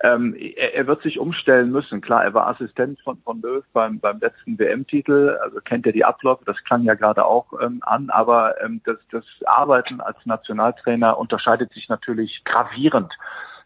Ähm, 0.01 0.35
er, 0.35 0.75
er, 0.75 0.87
wird 0.87 1.01
sich 1.01 1.19
umstellen 1.19 1.71
müssen. 1.71 2.01
Klar, 2.01 2.23
er 2.23 2.33
war 2.33 2.47
Assistent 2.47 2.99
von, 3.01 3.17
von 3.23 3.41
Löw 3.41 3.63
beim, 3.73 3.99
beim 3.99 4.19
letzten 4.19 4.57
WM-Titel, 4.57 5.37
also 5.41 5.59
kennt 5.61 5.85
er 5.85 5.93
die 5.93 6.05
Abläufe, 6.05 6.45
das 6.45 6.63
klang 6.63 6.83
ja 6.83 6.93
gerade 6.93 7.25
auch 7.25 7.47
ähm, 7.61 7.79
an, 7.83 8.09
aber 8.09 8.61
ähm, 8.61 8.81
das, 8.85 8.97
das 9.11 9.25
Arbeiten 9.45 10.01
als 10.01 10.17
Nationaltrainer 10.25 11.17
unterscheidet 11.17 11.73
sich 11.73 11.89
natürlich 11.89 12.43
gravierend 12.43 13.13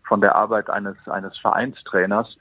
von 0.08 0.22
der 0.22 0.36
Arbeit 0.36 0.70
eines, 0.70 0.98
eines 1.08 1.38
Vereinstrainers 1.38 2.38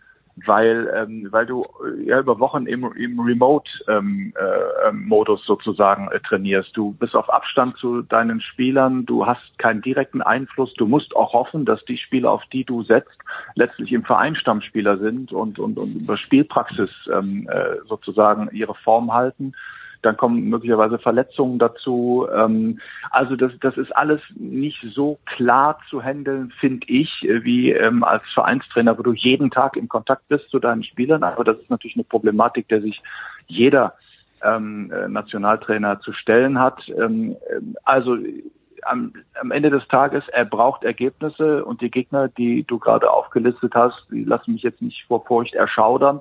weil 0.47 0.91
ähm, 0.95 1.29
weil 1.31 1.47
du 1.47 1.65
äh, 1.85 2.09
ja 2.09 2.19
über 2.19 2.39
Wochen 2.39 2.67
im, 2.67 2.91
im 2.97 3.21
Remote-Modus 3.21 3.81
ähm, 3.89 4.33
äh, 4.37 4.89
ähm, 4.89 5.39
sozusagen 5.45 6.09
äh, 6.11 6.21
trainierst. 6.21 6.77
Du 6.77 6.93
bist 6.93 7.15
auf 7.15 7.29
Abstand 7.29 7.77
zu 7.77 8.03
deinen 8.03 8.41
Spielern, 8.41 9.05
du 9.05 9.27
hast 9.27 9.59
keinen 9.59 9.83
direkten 9.83 10.23
Einfluss, 10.23 10.73
du 10.75 10.87
musst 10.87 11.15
auch 11.15 11.35
hoffen, 11.35 11.65
dass 11.65 11.85
die 11.85 11.99
Spieler, 11.99 12.31
auf 12.31 12.45
die 12.53 12.65
du 12.65 12.83
setzt, 12.83 13.19
letztlich 13.55 13.93
im 13.93 14.05
Verein 14.05 14.35
Stammspieler 14.35 14.99
sind 14.99 15.33
und, 15.33 15.59
und, 15.59 15.79
und 15.79 15.95
über 15.95 16.17
Spielpraxis 16.17 16.91
ähm, 17.13 17.49
äh, 17.51 17.77
sozusagen 17.87 18.49
ihre 18.53 18.75
Form 18.75 19.13
halten 19.13 19.55
dann 20.03 20.17
kommen 20.17 20.49
möglicherweise 20.49 20.99
Verletzungen 20.99 21.59
dazu. 21.59 22.27
Ähm, 22.35 22.81
also 23.11 23.37
das, 23.37 23.53
das 23.61 23.77
ist 23.77 23.95
alles 23.97 24.21
nicht 24.35 24.85
so 24.95 25.19
klar 25.25 25.79
zu 25.89 26.03
handeln, 26.03 26.53
finde 26.59 26.87
ich, 26.89 27.23
wie 27.23 27.71
ähm, 27.71 28.05
als 28.05 28.25
Vereinstrainer, 28.35 28.99
wo 28.99 29.03
du 29.03 29.13
jeden 29.13 29.51
Tag 29.51 29.77
in 29.77 29.89
Kontakt 29.89 30.29
bist 30.29 30.51
zu 30.51 30.59
deinen 30.59 30.85
Spielern. 30.85 31.23
Aber 31.23 31.45
das 31.45 31.59
ist 31.59 31.71
natürlich 31.71 31.97
eine 31.97 32.05
Problematik, 32.05 32.69
der 32.69 32.83
sich 32.83 33.01
jeder 33.47 33.95
ähm, 34.43 34.93
äh, 34.93 35.09
Nationaltrainer 35.09 36.01
zu 36.01 36.13
stellen 36.13 36.59
hat. 36.59 36.83
Ähm, 36.99 37.37
also 37.85 38.19
am, 38.83 39.13
am 39.41 39.51
Ende 39.53 39.71
des 39.71 39.87
Tages, 39.87 40.25
er 40.29 40.45
braucht 40.45 40.83
Ergebnisse 40.83 41.65
und 41.65 41.81
die 41.81 41.91
Gegner, 41.91 42.29
die 42.29 42.65
du 42.65 42.79
gerade 42.79 43.11
aufgelistet 43.11 43.75
hast, 43.77 44.07
die 44.11 44.25
lassen 44.25 44.55
mich 44.55 44.63
jetzt 44.63 44.83
nicht 44.83 45.05
vor 45.07 45.25
Furcht 45.25 45.55
erschaudern 45.55 46.21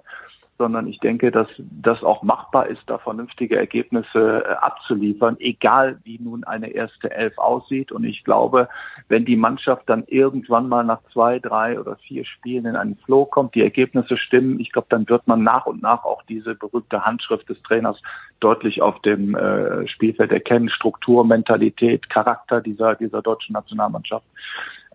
sondern 0.61 0.85
ich 0.85 0.99
denke, 0.99 1.31
dass 1.31 1.47
das 1.57 2.03
auch 2.03 2.21
machbar 2.21 2.67
ist, 2.67 2.83
da 2.85 2.99
vernünftige 2.99 3.57
Ergebnisse 3.57 4.43
äh, 4.45 4.53
abzuliefern, 4.53 5.37
egal 5.39 5.97
wie 6.03 6.19
nun 6.19 6.43
eine 6.43 6.69
erste 6.69 7.09
Elf 7.09 7.35
aussieht. 7.39 7.91
Und 7.91 8.03
ich 8.03 8.23
glaube, 8.23 8.69
wenn 9.07 9.25
die 9.25 9.37
Mannschaft 9.37 9.89
dann 9.89 10.03
irgendwann 10.05 10.69
mal 10.69 10.83
nach 10.83 11.01
zwei, 11.11 11.39
drei 11.39 11.79
oder 11.79 11.95
vier 11.95 12.25
Spielen 12.25 12.67
in 12.67 12.75
einen 12.75 12.95
Flow 12.95 13.25
kommt, 13.25 13.55
die 13.55 13.63
Ergebnisse 13.63 14.17
stimmen, 14.17 14.59
ich 14.59 14.71
glaube, 14.71 14.85
dann 14.91 15.09
wird 15.09 15.25
man 15.25 15.41
nach 15.41 15.65
und 15.65 15.81
nach 15.81 16.05
auch 16.05 16.21
diese 16.29 16.53
berühmte 16.53 17.03
Handschrift 17.03 17.49
des 17.49 17.59
Trainers 17.63 17.99
deutlich 18.39 18.83
auf 18.83 19.01
dem 19.01 19.33
äh, 19.33 19.87
Spielfeld 19.87 20.31
erkennen. 20.31 20.69
Struktur, 20.69 21.25
Mentalität, 21.25 22.07
Charakter 22.07 22.61
dieser, 22.61 22.93
dieser 22.93 23.23
deutschen 23.23 23.53
Nationalmannschaft. 23.53 24.27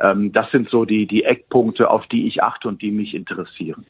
Ähm, 0.00 0.30
das 0.30 0.48
sind 0.52 0.70
so 0.70 0.84
die, 0.84 1.08
die 1.08 1.24
Eckpunkte, 1.24 1.90
auf 1.90 2.06
die 2.06 2.28
ich 2.28 2.44
achte 2.44 2.68
und 2.68 2.82
die 2.82 2.92
mich 2.92 3.14
interessieren. 3.14 3.84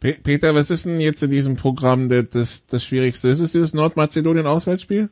Peter, 0.00 0.54
was 0.54 0.70
ist 0.70 0.86
denn 0.86 0.98
jetzt 0.98 1.22
in 1.22 1.30
diesem 1.30 1.56
Programm 1.56 2.08
das, 2.08 2.30
das, 2.30 2.66
das 2.66 2.84
Schwierigste? 2.84 3.28
Ist 3.28 3.40
es 3.40 3.52
dieses 3.52 3.74
Nordmazedonien-Auswärtsspiel? 3.74 5.10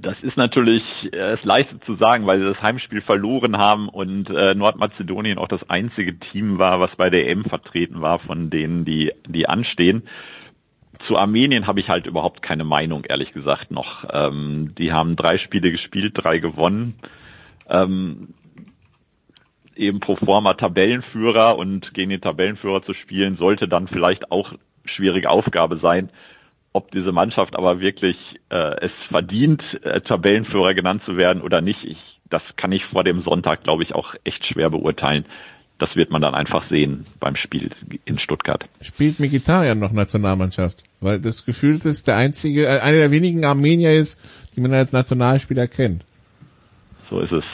Das 0.00 0.16
ist 0.22 0.36
natürlich 0.36 0.84
äh, 1.12 1.32
es 1.32 1.44
leistet 1.44 1.82
zu 1.84 1.96
sagen, 1.96 2.26
weil 2.26 2.38
sie 2.38 2.44
das 2.44 2.62
Heimspiel 2.62 3.02
verloren 3.02 3.56
haben 3.56 3.88
und 3.88 4.30
äh, 4.30 4.54
Nordmazedonien 4.54 5.38
auch 5.38 5.48
das 5.48 5.68
einzige 5.68 6.16
Team 6.16 6.58
war, 6.58 6.78
was 6.78 6.94
bei 6.96 7.10
der 7.10 7.28
EM 7.28 7.44
vertreten 7.44 8.00
war 8.00 8.20
von 8.20 8.50
denen, 8.50 8.84
die, 8.84 9.12
die 9.26 9.48
anstehen. 9.48 10.04
Zu 11.08 11.16
Armenien 11.16 11.66
habe 11.66 11.80
ich 11.80 11.88
halt 11.88 12.06
überhaupt 12.06 12.42
keine 12.42 12.64
Meinung, 12.64 13.04
ehrlich 13.04 13.32
gesagt, 13.32 13.72
noch. 13.72 14.04
Ähm, 14.12 14.74
die 14.78 14.92
haben 14.92 15.16
drei 15.16 15.38
Spiele 15.38 15.72
gespielt, 15.72 16.12
drei 16.16 16.38
gewonnen. 16.38 16.94
Ähm, 17.68 18.34
eben 19.78 20.00
pro 20.00 20.16
forma 20.16 20.54
Tabellenführer 20.54 21.56
und 21.56 21.94
gegen 21.94 22.10
den 22.10 22.20
Tabellenführer 22.20 22.82
zu 22.82 22.94
spielen, 22.94 23.36
sollte 23.36 23.68
dann 23.68 23.88
vielleicht 23.88 24.30
auch 24.30 24.52
schwierige 24.84 25.30
Aufgabe 25.30 25.78
sein. 25.78 26.10
Ob 26.72 26.90
diese 26.90 27.12
Mannschaft 27.12 27.56
aber 27.56 27.80
wirklich 27.80 28.16
äh, 28.50 28.84
es 28.84 28.92
verdient, 29.08 29.62
äh, 29.82 30.00
Tabellenführer 30.00 30.74
genannt 30.74 31.02
zu 31.04 31.16
werden 31.16 31.42
oder 31.42 31.60
nicht, 31.60 31.82
ich 31.84 31.98
das 32.30 32.42
kann 32.56 32.72
ich 32.72 32.84
vor 32.84 33.04
dem 33.04 33.22
Sonntag, 33.22 33.64
glaube 33.64 33.82
ich, 33.82 33.94
auch 33.94 34.14
echt 34.24 34.46
schwer 34.46 34.70
beurteilen. 34.70 35.24
Das 35.78 35.94
wird 35.94 36.10
man 36.10 36.20
dann 36.20 36.34
einfach 36.34 36.68
sehen 36.68 37.06
beim 37.20 37.36
Spiel 37.36 37.70
in 38.04 38.18
Stuttgart. 38.18 38.64
Spielt 38.80 39.20
Mkhitaryan 39.20 39.78
noch 39.78 39.92
Nationalmannschaft? 39.92 40.82
Weil 41.00 41.20
das 41.20 41.46
gefühlt 41.46 41.84
ist 41.84 42.08
der 42.08 42.16
einzige, 42.16 42.66
äh, 42.66 42.80
einer 42.80 42.98
der 42.98 43.10
wenigen 43.12 43.44
Armenier 43.44 43.92
ist, 43.92 44.20
die 44.56 44.60
man 44.60 44.74
als 44.74 44.92
Nationalspieler 44.92 45.68
kennt. 45.68 46.04
So 47.08 47.20
ist 47.20 47.32
es. 47.32 47.44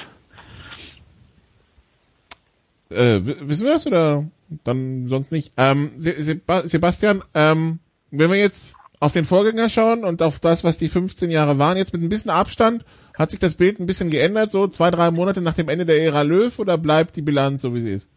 Äh, 2.95 3.21
wissen 3.25 3.67
wir 3.67 3.75
das 3.75 3.87
oder 3.87 4.27
dann 4.65 5.09
sonst 5.09 5.33
nicht? 5.33 5.53
Ähm, 5.57 5.93
Sebastian, 5.97 7.23
ähm, 7.35 7.81
wenn 8.11 8.31
wir 8.31 8.39
jetzt 8.39 8.77
auf 9.01 9.13
den 9.13 9.25
Vorgänger 9.25 9.69
schauen 9.69 10.05
und 10.05 10.23
auf 10.23 10.41
das, 10.41 10.65
was 10.65 10.79
die 10.79 10.89
15 10.89 11.31
Jahre 11.31 11.59
waren, 11.59 11.77
jetzt 11.77 11.93
mit 11.93 12.03
ein 12.03 12.09
bisschen 12.09 12.31
Abstand, 12.31 12.85
hat 13.19 13.31
sich 13.31 13.41
das 13.41 13.55
Bild 13.55 13.79
ein 13.79 13.87
bisschen 13.87 14.11
geändert, 14.11 14.51
so 14.51 14.67
zwei, 14.69 14.91
drei 14.91 15.11
Monate 15.11 15.41
nach 15.41 15.55
dem 15.55 15.69
Ende 15.69 15.85
der 15.85 16.03
Ära 16.03 16.23
Löw 16.23 16.59
oder 16.59 16.79
bleibt 16.79 17.17
die 17.17 17.23
Bilanz 17.23 17.63
so, 17.63 17.75
wie 17.75 17.81
sie 17.81 17.93
ist? 17.93 18.11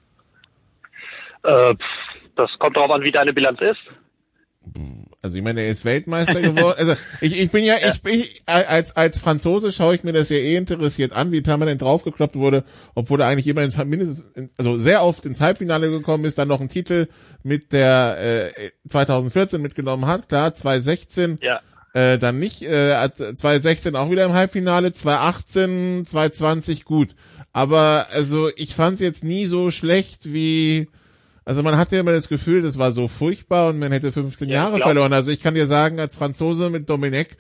Äh, 1.43 1.75
das 2.35 2.57
kommt 2.59 2.77
darauf 2.77 2.91
an, 2.91 3.03
wie 3.03 3.11
deine 3.11 3.33
Bilanz 3.33 3.59
ist. 3.61 3.79
Also 5.21 5.37
ich 5.37 5.43
meine, 5.43 5.61
er 5.61 5.71
ist 5.71 5.83
Weltmeister 5.83 6.41
geworden. 6.41 6.75
Also 6.77 6.95
ich, 7.21 7.39
ich 7.39 7.49
bin 7.49 7.63
ja, 7.63 7.75
ich 7.91 8.01
bin 8.01 8.23
als 8.45 8.95
als 8.95 9.19
Franzose 9.19 9.71
schaue 9.71 9.95
ich 9.95 10.03
mir 10.03 10.13
das 10.13 10.29
ja 10.29 10.37
eh 10.37 10.55
interessiert 10.55 11.11
an, 11.11 11.31
wie 11.31 11.41
permanent 11.41 11.81
draufgekloppt 11.81 12.35
wurde, 12.35 12.63
obwohl 12.93 13.21
er 13.21 13.27
eigentlich 13.27 13.47
immer 13.47 13.63
ins 13.63 13.77
mindestens, 13.77 14.53
also 14.57 14.77
sehr 14.77 15.03
oft 15.03 15.25
ins 15.25 15.41
Halbfinale 15.41 15.89
gekommen 15.89 16.25
ist, 16.25 16.37
dann 16.37 16.47
noch 16.47 16.59
einen 16.59 16.69
Titel 16.69 17.07
mit 17.41 17.73
der 17.73 18.51
äh, 18.55 18.71
2014 18.87 19.61
mitgenommen 19.61 20.05
hat, 20.05 20.29
klar, 20.29 20.53
2016 20.53 21.39
ja. 21.41 21.61
äh, 21.93 22.19
dann 22.19 22.37
nicht, 22.37 22.61
äh, 22.61 23.09
2016 23.13 23.95
auch 23.95 24.11
wieder 24.11 24.25
im 24.25 24.33
Halbfinale, 24.33 24.91
2018, 24.91 26.05
2020 26.05 26.85
gut. 26.85 27.15
Aber 27.53 28.07
also 28.11 28.49
ich 28.55 28.75
fand 28.75 28.95
es 28.95 28.99
jetzt 28.99 29.23
nie 29.23 29.47
so 29.47 29.71
schlecht 29.71 30.31
wie 30.31 30.89
also 31.47 31.63
man 31.63 31.77
hatte 31.77 31.95
immer 31.95 32.11
das 32.11 32.27
Gefühl, 32.27 32.61
das 32.61 32.77
war 32.77 32.91
so 32.91 33.07
furchtbar 33.07 33.69
und 33.69 33.79
man 33.79 33.93
hätte 33.93 34.11
15 34.11 34.49
ja, 34.49 34.55
Jahre 34.55 34.79
verloren. 34.79 35.13
Also 35.13 35.31
ich 35.31 35.41
kann 35.41 35.55
dir 35.55 35.65
sagen, 35.65 35.97
als 35.97 36.17
Franzose 36.17 36.69
mit 36.69 36.89
Dominik, 36.89 37.37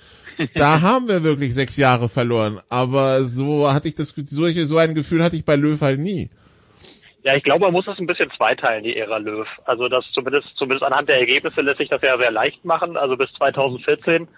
da 0.55 0.79
haben 0.81 1.09
wir 1.09 1.23
wirklich 1.23 1.53
sechs 1.53 1.75
Jahre 1.75 2.07
verloren. 2.07 2.61
Aber 2.69 3.25
so 3.25 3.69
hatte 3.69 3.89
ich 3.89 3.95
das, 3.95 4.15
solche, 4.15 4.65
so 4.65 4.77
ein 4.77 4.95
Gefühl 4.95 5.21
hatte 5.21 5.35
ich 5.35 5.43
bei 5.43 5.57
Löw 5.57 5.81
halt 5.81 5.99
nie. 5.99 6.29
Ja, 7.23 7.35
ich 7.35 7.43
glaube, 7.43 7.65
man 7.65 7.73
muss 7.73 7.83
das 7.83 7.99
ein 7.99 8.07
bisschen 8.07 8.31
zweiteilen, 8.31 8.85
die 8.85 8.95
Ära 8.95 9.17
Löw. 9.17 9.45
Also 9.65 9.89
das 9.89 10.05
zumindest, 10.13 10.55
zumindest 10.55 10.85
anhand 10.85 11.09
der 11.09 11.19
Ergebnisse 11.19 11.59
lässt 11.59 11.79
sich 11.79 11.89
das 11.89 12.01
ja 12.01 12.17
sehr 12.17 12.31
leicht 12.31 12.63
machen. 12.63 12.95
Also 12.95 13.17
bis 13.17 13.33
2014, 13.33 14.29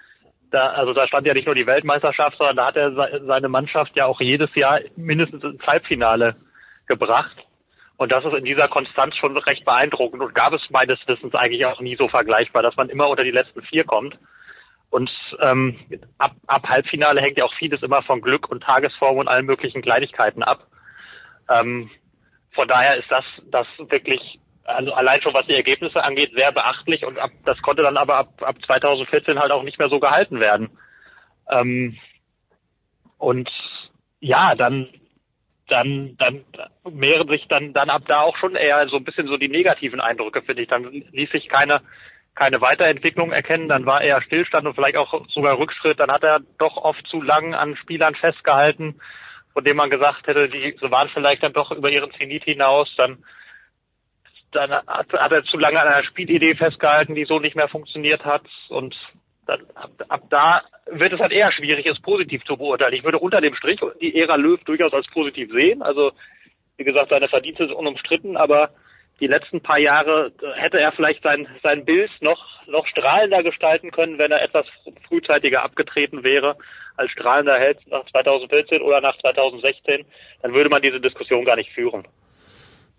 da, 0.49 0.69
also 0.69 0.93
da 0.93 1.07
stand 1.07 1.27
ja 1.27 1.35
nicht 1.35 1.45
nur 1.45 1.53
die 1.53 1.67
Weltmeisterschaft, 1.67 2.37
sondern 2.39 2.57
da 2.57 2.65
hat 2.65 2.75
er 2.75 3.21
seine 3.23 3.49
Mannschaft 3.49 3.95
ja 3.95 4.07
auch 4.07 4.19
jedes 4.19 4.55
Jahr 4.55 4.79
mindestens 4.95 5.43
ins 5.43 5.67
Halbfinale 5.67 6.37
gebracht. 6.87 7.45
Und 7.99 8.13
das 8.13 8.23
ist 8.23 8.33
in 8.33 8.45
dieser 8.45 8.69
Konstanz 8.69 9.17
schon 9.17 9.35
recht 9.35 9.65
beeindruckend 9.65 10.21
und 10.23 10.33
gab 10.33 10.53
es 10.53 10.61
meines 10.69 11.05
Wissens 11.05 11.35
eigentlich 11.35 11.65
auch 11.65 11.81
nie 11.81 11.97
so 11.97 12.07
vergleichbar, 12.07 12.63
dass 12.63 12.77
man 12.77 12.87
immer 12.87 13.09
unter 13.09 13.25
die 13.25 13.31
letzten 13.31 13.61
vier 13.61 13.83
kommt. 13.83 14.17
Und 14.89 15.11
ähm, 15.41 15.77
ab, 16.17 16.31
ab 16.47 16.69
Halbfinale 16.69 17.19
hängt 17.19 17.37
ja 17.37 17.43
auch 17.43 17.53
vieles 17.55 17.83
immer 17.83 18.01
von 18.03 18.21
Glück 18.21 18.49
und 18.49 18.63
Tagesform 18.63 19.17
und 19.17 19.27
allen 19.27 19.45
möglichen 19.45 19.81
Kleinigkeiten 19.81 20.43
ab. 20.43 20.65
Ähm, 21.49 21.89
von 22.51 22.69
daher 22.69 22.95
ist 22.95 23.11
das, 23.11 23.25
das 23.51 23.67
wirklich, 23.77 24.39
also 24.63 24.93
allein 24.93 25.21
schon 25.21 25.33
was 25.33 25.47
die 25.47 25.55
Ergebnisse 25.55 26.01
angeht, 26.01 26.31
sehr 26.33 26.53
beachtlich 26.53 27.05
und 27.05 27.19
ab, 27.19 27.31
das 27.43 27.61
konnte 27.61 27.83
dann 27.83 27.97
aber 27.97 28.15
ab, 28.15 28.29
ab 28.41 28.55
2014 28.65 29.37
halt 29.37 29.51
auch 29.51 29.63
nicht 29.63 29.77
mehr 29.77 29.89
so 29.89 29.99
gehalten 29.99 30.39
werden. 30.39 30.69
Ähm, 31.51 31.97
und 33.17 33.51
ja, 34.21 34.55
dann 34.55 34.87
dann, 35.69 36.15
dann 36.17 36.43
mehren 36.89 37.27
sich 37.27 37.47
dann, 37.47 37.73
dann 37.73 37.89
ab 37.89 38.03
da 38.07 38.21
auch 38.21 38.37
schon 38.37 38.55
eher 38.55 38.87
so 38.89 38.97
ein 38.97 39.03
bisschen 39.03 39.27
so 39.27 39.37
die 39.37 39.49
negativen 39.49 40.01
Eindrücke, 40.01 40.41
finde 40.41 40.63
ich. 40.63 40.67
Dann 40.67 40.83
ließ 40.91 41.31
sich 41.31 41.47
keine, 41.47 41.81
keine 42.35 42.61
Weiterentwicklung 42.61 43.31
erkennen, 43.31 43.67
dann 43.67 43.85
war 43.85 44.01
eher 44.01 44.21
Stillstand 44.21 44.65
und 44.65 44.75
vielleicht 44.75 44.97
auch 44.97 45.27
sogar 45.29 45.57
Rückschritt. 45.57 45.99
Dann 45.99 46.11
hat 46.11 46.23
er 46.23 46.39
doch 46.57 46.77
oft 46.77 47.05
zu 47.07 47.21
lang 47.21 47.53
an 47.53 47.75
Spielern 47.75 48.15
festgehalten, 48.15 48.99
von 49.53 49.63
denen 49.63 49.77
man 49.77 49.89
gesagt 49.89 50.27
hätte, 50.27 50.47
die 50.47 50.75
so 50.79 50.89
waren 50.91 51.09
vielleicht 51.09 51.43
dann 51.43 51.53
doch 51.53 51.71
über 51.71 51.89
ihren 51.89 52.11
Zenit 52.13 52.43
hinaus. 52.43 52.93
Dann, 52.97 53.23
dann 54.51 54.71
hat, 54.71 55.11
hat 55.13 55.31
er 55.31 55.43
zu 55.43 55.57
lange 55.57 55.81
an 55.81 55.87
einer 55.87 56.03
Spielidee 56.03 56.55
festgehalten, 56.55 57.15
die 57.15 57.25
so 57.25 57.39
nicht 57.39 57.55
mehr 57.55 57.67
funktioniert 57.67 58.25
hat 58.25 58.45
und 58.69 58.95
dann, 59.49 59.65
ab, 59.73 59.91
ab 60.07 60.23
da 60.29 60.61
wird 60.91 61.13
es 61.13 61.19
halt 61.19 61.31
eher 61.31 61.51
schwierig, 61.51 61.85
es 61.85 61.99
positiv 61.99 62.43
zu 62.45 62.55
beurteilen. 62.55 62.93
Ich 62.93 63.03
würde 63.03 63.19
unter 63.19 63.41
dem 63.41 63.55
Strich 63.55 63.79
die 63.99 64.19
Ära 64.19 64.35
Löw 64.35 64.63
durchaus 64.63 64.93
als 64.93 65.07
positiv 65.07 65.51
sehen. 65.51 65.81
Also, 65.81 66.11
wie 66.77 66.83
gesagt, 66.83 67.09
seine 67.09 67.27
Verdienste 67.27 67.65
sind 67.65 67.75
unumstritten, 67.75 68.37
aber 68.37 68.69
die 69.19 69.27
letzten 69.27 69.61
paar 69.61 69.79
Jahre 69.79 70.31
hätte 70.55 70.79
er 70.79 70.91
vielleicht 70.91 71.23
sein, 71.23 71.47
sein 71.63 71.83
Bild 71.83 72.11
noch, 72.21 72.45
noch 72.67 72.87
strahlender 72.87 73.43
gestalten 73.43 73.91
können, 73.91 74.17
wenn 74.17 74.31
er 74.31 74.41
etwas 74.41 74.65
frühzeitiger 75.07 75.63
abgetreten 75.63 76.23
wäre 76.23 76.55
als 76.95 77.11
strahlender 77.11 77.57
Held 77.57 77.79
nach 77.87 78.05
2014 78.05 78.81
oder 78.81 79.01
nach 79.01 79.17
2016. 79.17 80.05
Dann 80.41 80.53
würde 80.53 80.69
man 80.69 80.81
diese 80.81 81.01
Diskussion 81.01 81.43
gar 81.43 81.55
nicht 81.55 81.71
führen. 81.71 82.03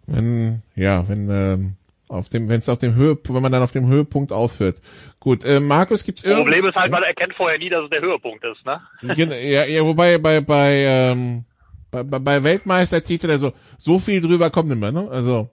Wenn, 0.06 0.62
ja, 0.74 1.08
wenn, 1.08 1.30
ähm, 1.30 1.76
auf 2.10 2.28
dem, 2.28 2.48
wenn 2.48 2.58
es 2.58 2.68
auf 2.68 2.78
dem 2.78 2.94
Höhepunkt, 2.94 3.34
wenn 3.34 3.42
man 3.42 3.52
dann 3.52 3.62
auf 3.62 3.72
dem 3.72 3.86
Höhepunkt 3.86 4.32
aufhört. 4.32 4.78
Gut, 5.20 5.44
äh, 5.44 5.60
Markus, 5.60 6.04
gibt's 6.04 6.24
irgendwie... 6.24 6.42
Problem 6.42 6.66
ist 6.66 6.74
halt, 6.74 6.90
man 6.90 7.02
erkennt 7.02 7.34
vorher 7.34 7.58
nie, 7.58 7.68
dass 7.68 7.84
es 7.84 7.90
der 7.90 8.00
Höhepunkt 8.00 8.44
ist, 8.44 8.64
ne? 8.66 8.80
ja, 9.16 9.64
ja, 9.64 9.84
wobei 9.84 10.18
bei, 10.18 10.40
bei, 10.40 10.84
ähm, 10.86 11.44
bei, 11.90 12.02
bei 12.02 12.42
Weltmeistertitel, 12.42 13.30
also 13.30 13.52
so 13.78 13.98
viel 13.98 14.20
drüber 14.20 14.50
kommt 14.50 14.68
mehr, 14.68 14.92
ne? 14.92 15.08
Also, 15.10 15.50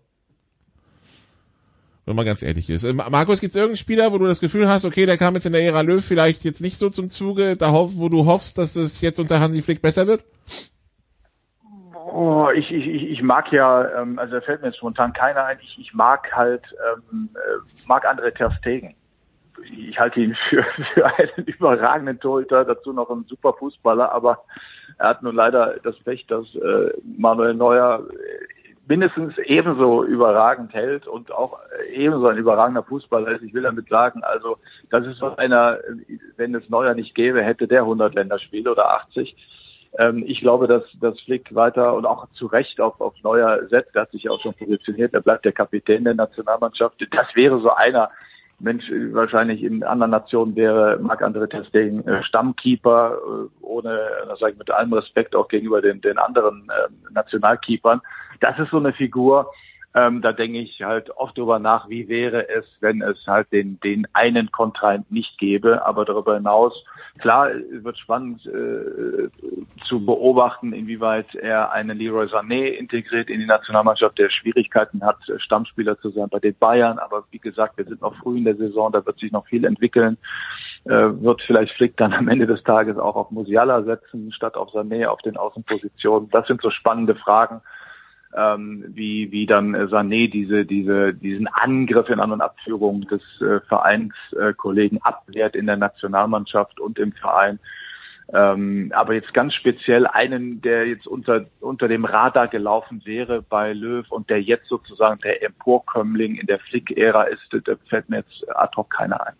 wenn 2.05 2.15
man 2.15 2.25
ganz 2.25 2.41
ehrlich 2.41 2.69
ist. 2.69 2.83
Äh, 2.83 2.93
Markus, 2.93 3.39
gibt's 3.39 3.55
irgendeinen 3.55 3.77
Spieler, 3.77 4.11
wo 4.11 4.17
du 4.17 4.25
das 4.25 4.39
Gefühl 4.39 4.67
hast, 4.67 4.85
okay, 4.85 5.05
der 5.05 5.17
kam 5.17 5.35
jetzt 5.35 5.45
in 5.45 5.53
der 5.53 5.63
Ära 5.63 5.81
Löw 5.81 6.03
vielleicht 6.03 6.43
jetzt 6.43 6.61
nicht 6.61 6.77
so 6.77 6.89
zum 6.89 7.07
Zuge, 7.07 7.55
da 7.55 7.71
hoff, 7.71 7.91
wo 7.95 8.09
du 8.09 8.25
hoffst, 8.25 8.57
dass 8.57 8.75
es 8.75 9.01
jetzt 9.01 9.19
unter 9.19 9.39
Hansi 9.39 9.61
Flick 9.61 9.81
besser 9.81 10.07
wird? 10.07 10.25
Oh, 12.09 12.49
ich, 12.55 12.71
ich, 12.71 12.87
ich 13.11 13.21
mag 13.21 13.51
ja, 13.51 14.01
ähm, 14.01 14.17
also 14.17 14.35
da 14.35 14.41
fällt 14.41 14.61
mir 14.61 14.69
jetzt 14.69 14.77
spontan 14.77 15.11
keiner 15.11 15.43
ein, 15.43 15.57
ich, 15.61 15.77
ich 15.77 15.93
mag 15.93 16.33
halt, 16.33 16.63
ähm, 16.93 17.29
äh, 17.35 17.87
mag 17.87 18.09
André 18.09 18.31
Ter 18.31 18.49
Stegen. 18.51 18.95
Ich 19.61 19.99
halte 19.99 20.21
ihn 20.21 20.37
für, 20.49 20.63
für 20.93 21.05
einen 21.05 21.45
überragenden 21.45 22.17
Torhüter, 22.19 22.63
dazu 22.63 22.93
noch 22.93 23.09
ein 23.09 23.25
super 23.25 23.53
Fußballer, 23.53 24.09
aber 24.13 24.45
er 24.97 25.09
hat 25.09 25.21
nun 25.21 25.35
leider 25.35 25.75
das 25.83 25.99
Pech, 25.99 26.25
dass 26.27 26.45
äh, 26.55 26.93
Manuel 27.17 27.55
Neuer 27.55 28.03
mindestens 28.87 29.37
ebenso 29.39 30.05
überragend 30.05 30.73
hält 30.73 31.07
und 31.07 31.33
auch 31.33 31.59
ebenso 31.91 32.27
ein 32.27 32.37
überragender 32.37 32.83
Fußballer 32.83 33.31
ist. 33.31 33.43
Ich 33.43 33.53
will 33.53 33.63
damit 33.63 33.89
sagen, 33.89 34.23
also 34.23 34.59
das 34.89 35.05
ist 35.05 35.17
so 35.17 35.35
einer, 35.35 35.79
wenn 36.37 36.55
es 36.55 36.69
Neuer 36.69 36.93
nicht 36.93 37.13
gäbe, 37.15 37.43
hätte 37.43 37.67
der 37.67 37.81
100 37.81 38.15
Länderspiele 38.15 38.71
oder 38.71 38.91
80 38.91 39.35
ähm, 39.97 40.23
ich 40.25 40.41
glaube, 40.41 40.67
dass, 40.67 40.83
dass 40.99 41.19
Flick 41.21 41.53
weiter 41.55 41.95
und 41.95 42.05
auch 42.05 42.27
zu 42.31 42.45
Recht 42.45 42.79
auf, 42.79 43.01
auf 43.01 43.13
Neuer 43.23 43.67
setzt. 43.67 43.95
Er 43.95 44.03
hat 44.03 44.11
sich 44.11 44.29
auch 44.29 44.39
schon 44.41 44.53
positioniert. 44.53 45.13
Er 45.13 45.21
bleibt 45.21 45.45
der 45.45 45.51
Kapitän 45.51 46.03
der 46.03 46.13
Nationalmannschaft. 46.13 46.95
Das 47.11 47.35
wäre 47.35 47.59
so 47.59 47.71
einer. 47.71 48.07
Mensch, 48.59 48.91
wahrscheinlich 49.11 49.63
in 49.63 49.83
anderen 49.83 50.09
Nationen 50.09 50.55
wäre 50.55 50.97
Marc-André 50.99 51.47
Testegen 51.47 52.03
äh, 52.07 52.23
Stammkeeper, 52.23 53.15
äh, 53.15 53.63
ohne, 53.63 53.99
das 54.27 54.39
sage 54.39 54.53
ich 54.53 54.57
mit 54.57 54.71
allem 54.71 54.93
Respekt 54.93 55.35
auch 55.35 55.47
gegenüber 55.47 55.79
den, 55.79 56.01
den 56.01 56.17
anderen 56.17 56.67
äh, 56.67 57.13
Nationalkeepern. 57.13 58.01
Das 58.39 58.57
ist 58.57 58.71
so 58.71 58.77
eine 58.77 58.93
Figur, 58.93 59.51
ähm, 59.97 60.21
da 60.21 60.31
denke 60.31 60.59
ich 60.59 60.83
halt 60.83 61.09
oft 61.17 61.35
drüber 61.37 61.57
nach, 61.57 61.89
wie 61.89 62.07
wäre 62.07 62.47
es, 62.49 62.65
wenn 62.81 63.01
es 63.01 63.25
halt 63.25 63.51
den, 63.51 63.79
den 63.79 64.07
einen 64.13 64.51
Kontrahent 64.51 65.11
nicht 65.11 65.39
gäbe. 65.39 65.83
Aber 65.87 66.05
darüber 66.05 66.35
hinaus, 66.35 66.85
klar, 67.17 67.49
wird 67.71 67.97
spannend 67.97 68.45
äh, 68.45 69.29
zu 69.87 70.05
beobachten, 70.05 70.73
inwieweit 70.73 71.33
er 71.33 71.73
einen 71.73 71.97
Leroy 71.97 72.27
Sané 72.27 72.67
integriert 72.67 73.31
in 73.31 73.39
die 73.39 73.47
Nationalmannschaft, 73.47 74.19
der 74.19 74.29
Schwierigkeiten 74.29 75.03
hat, 75.03 75.17
Stammspieler 75.37 75.97
zu 75.99 76.11
sein 76.11 76.27
bei 76.29 76.39
den 76.39 76.55
Bayern. 76.55 76.99
Aber 76.99 77.23
wie 77.31 77.39
gesagt, 77.39 77.77
wir 77.77 77.85
sind 77.85 78.01
noch 78.01 78.15
früh 78.17 78.37
in 78.37 78.45
der 78.45 78.55
Saison, 78.55 78.91
da 78.91 79.03
wird 79.03 79.17
sich 79.17 79.31
noch 79.31 79.47
viel 79.47 79.65
entwickeln. 79.65 80.19
Äh, 80.85 81.21
wird 81.21 81.41
vielleicht 81.41 81.73
Flick 81.73 81.97
dann 81.97 82.13
am 82.13 82.27
Ende 82.27 82.45
des 82.45 82.63
Tages 82.63 82.99
auch 82.99 83.15
auf 83.15 83.31
Musiala 83.31 83.81
setzen, 83.81 84.31
statt 84.31 84.55
auf 84.55 84.69
Sané 84.69 85.07
auf 85.07 85.21
den 85.23 85.37
Außenpositionen. 85.37 86.29
Das 86.29 86.45
sind 86.45 86.61
so 86.61 86.69
spannende 86.69 87.15
Fragen 87.15 87.61
ähm, 88.37 88.85
wie, 88.87 89.31
wie 89.31 89.45
dann 89.45 89.73
äh, 89.73 89.83
Sané 89.83 90.29
diese, 90.29 90.65
diese, 90.65 91.13
diesen 91.13 91.47
Angriff 91.47 92.09
in 92.09 92.19
An- 92.19 92.31
und 92.31 92.41
Abführung 92.41 93.01
des 93.07 93.23
äh, 93.41 93.59
Vereinskollegen 93.67 95.01
abwehrt 95.01 95.55
in 95.55 95.65
der 95.65 95.77
Nationalmannschaft 95.77 96.79
und 96.79 96.99
im 96.99 97.13
Verein. 97.13 97.59
Ähm, 98.33 98.91
aber 98.93 99.13
jetzt 99.13 99.33
ganz 99.33 99.53
speziell 99.53 100.05
einen, 100.05 100.61
der 100.61 100.85
jetzt 100.85 101.07
unter, 101.07 101.45
unter 101.61 101.87
dem 101.87 102.03
Radar 102.03 102.47
gelaufen 102.47 103.01
wäre 103.05 103.41
bei 103.41 103.73
Löw 103.73 104.05
und 104.11 104.29
der 104.29 104.41
jetzt 104.41 104.67
sozusagen 104.67 105.21
der 105.21 105.43
Emporkömmling 105.43 106.35
in 106.35 106.45
der 106.45 106.59
Flick-Ära 106.59 107.23
ist, 107.23 107.41
da 107.51 107.73
fällt 107.87 108.09
mir 108.09 108.17
jetzt 108.17 108.45
ad 108.49 108.75
hoc 108.75 108.89
keiner 108.89 109.25
ein. 109.25 109.33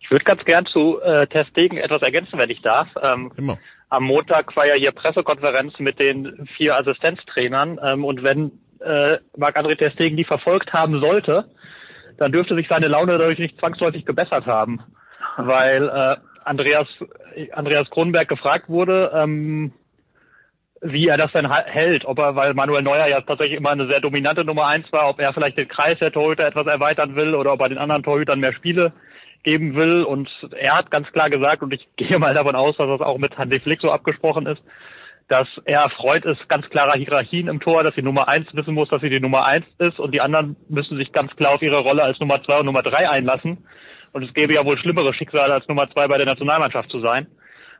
Ich 0.00 0.10
würde 0.10 0.24
ganz 0.24 0.44
gern 0.44 0.66
zu 0.66 1.00
äh, 1.00 1.26
Testegen 1.26 1.78
etwas 1.78 2.02
ergänzen, 2.02 2.38
wenn 2.38 2.50
ich 2.50 2.62
darf. 2.62 2.88
Ähm, 3.00 3.30
Immer. 3.36 3.58
Am 3.90 4.04
Montag 4.04 4.54
war 4.56 4.66
ja 4.66 4.74
hier 4.74 4.92
Pressekonferenz 4.92 5.78
mit 5.78 6.00
den 6.00 6.46
vier 6.46 6.76
Assistenztrainern 6.76 7.78
ähm, 7.82 8.04
und 8.04 8.22
wenn 8.22 8.52
äh, 8.80 9.18
Marc-André 9.36 9.76
Testegen 9.76 10.16
die 10.16 10.24
verfolgt 10.24 10.72
haben 10.72 10.98
sollte, 10.98 11.44
dann 12.18 12.32
dürfte 12.32 12.54
sich 12.54 12.68
seine 12.68 12.88
Laune 12.88 13.18
dadurch 13.18 13.38
nicht 13.38 13.58
zwangsläufig 13.58 14.04
gebessert 14.04 14.46
haben, 14.46 14.80
weil 15.36 15.88
äh, 15.88 16.16
Andreas 16.44 16.88
Andreas 17.52 17.90
Kronberg 17.90 18.28
gefragt 18.28 18.68
wurde, 18.68 19.12
ähm, 19.14 19.72
wie 20.82 21.08
er 21.08 21.18
das 21.18 21.32
denn 21.32 21.50
hält, 21.50 22.04
ob 22.06 22.18
er, 22.18 22.36
weil 22.36 22.54
Manuel 22.54 22.82
Neuer 22.82 23.06
ja 23.06 23.20
tatsächlich 23.20 23.58
immer 23.58 23.70
eine 23.70 23.86
sehr 23.86 24.00
dominante 24.00 24.44
Nummer 24.44 24.66
eins 24.66 24.90
war, 24.92 25.08
ob 25.08 25.20
er 25.20 25.32
vielleicht 25.32 25.58
den 25.58 25.68
Kreis 25.68 25.98
der 25.98 26.10
Torhüter 26.10 26.46
etwas 26.46 26.66
erweitern 26.66 27.16
will 27.16 27.34
oder 27.34 27.52
ob 27.52 27.60
er 27.60 27.68
den 27.68 27.78
anderen 27.78 28.02
Torhütern 28.02 28.40
mehr 28.40 28.54
Spiele 28.54 28.92
geben 29.42 29.74
will. 29.74 30.02
Und 30.02 30.30
er 30.56 30.76
hat 30.76 30.90
ganz 30.90 31.10
klar 31.12 31.30
gesagt, 31.30 31.62
und 31.62 31.72
ich 31.72 31.88
gehe 31.96 32.18
mal 32.18 32.34
davon 32.34 32.56
aus, 32.56 32.76
dass 32.76 32.88
das 32.88 33.00
auch 33.00 33.18
mit 33.18 33.36
Hansi 33.36 33.60
Flick 33.60 33.80
so 33.80 33.90
abgesprochen 33.90 34.46
ist, 34.46 34.62
dass 35.28 35.48
er 35.64 35.82
erfreut 35.82 36.24
ist 36.24 36.48
ganz 36.48 36.68
klarer 36.68 36.94
Hierarchien 36.94 37.46
im 37.46 37.60
Tor, 37.60 37.84
dass 37.84 37.94
die 37.94 38.02
Nummer 38.02 38.28
eins 38.28 38.48
wissen 38.52 38.74
muss, 38.74 38.88
dass 38.88 39.00
sie 39.00 39.10
die 39.10 39.20
Nummer 39.20 39.46
eins 39.46 39.64
ist 39.78 40.00
und 40.00 40.12
die 40.12 40.20
anderen 40.20 40.56
müssen 40.68 40.96
sich 40.96 41.12
ganz 41.12 41.34
klar 41.36 41.54
auf 41.54 41.62
ihre 41.62 41.78
Rolle 41.78 42.02
als 42.02 42.18
Nummer 42.18 42.42
zwei 42.42 42.58
und 42.58 42.66
Nummer 42.66 42.82
drei 42.82 43.08
einlassen. 43.08 43.64
Und 44.12 44.24
es 44.24 44.34
gäbe 44.34 44.54
ja 44.54 44.64
wohl 44.64 44.76
schlimmere 44.76 45.14
Schicksale 45.14 45.54
als 45.54 45.68
Nummer 45.68 45.88
zwei 45.88 46.08
bei 46.08 46.16
der 46.16 46.26
Nationalmannschaft 46.26 46.90
zu 46.90 47.00
sein. 47.00 47.28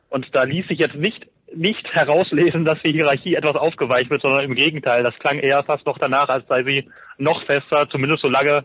Und 0.07 0.33
da 0.33 0.43
ließ 0.43 0.67
sich 0.67 0.79
jetzt 0.79 0.95
nicht 0.95 1.27
nicht 1.53 1.93
herauslesen, 1.93 2.65
dass 2.65 2.81
die 2.81 2.93
Hierarchie 2.93 3.35
etwas 3.35 3.55
aufgeweicht 3.55 4.09
wird, 4.09 4.21
sondern 4.21 4.45
im 4.45 4.55
Gegenteil. 4.55 5.03
Das 5.03 5.17
klang 5.19 5.39
eher 5.39 5.63
fast 5.63 5.85
noch 5.85 5.97
danach, 5.97 6.29
als 6.29 6.47
sei 6.47 6.63
sie 6.63 6.89
noch 7.17 7.43
fester, 7.43 7.89
zumindest 7.89 8.21
solange 8.21 8.63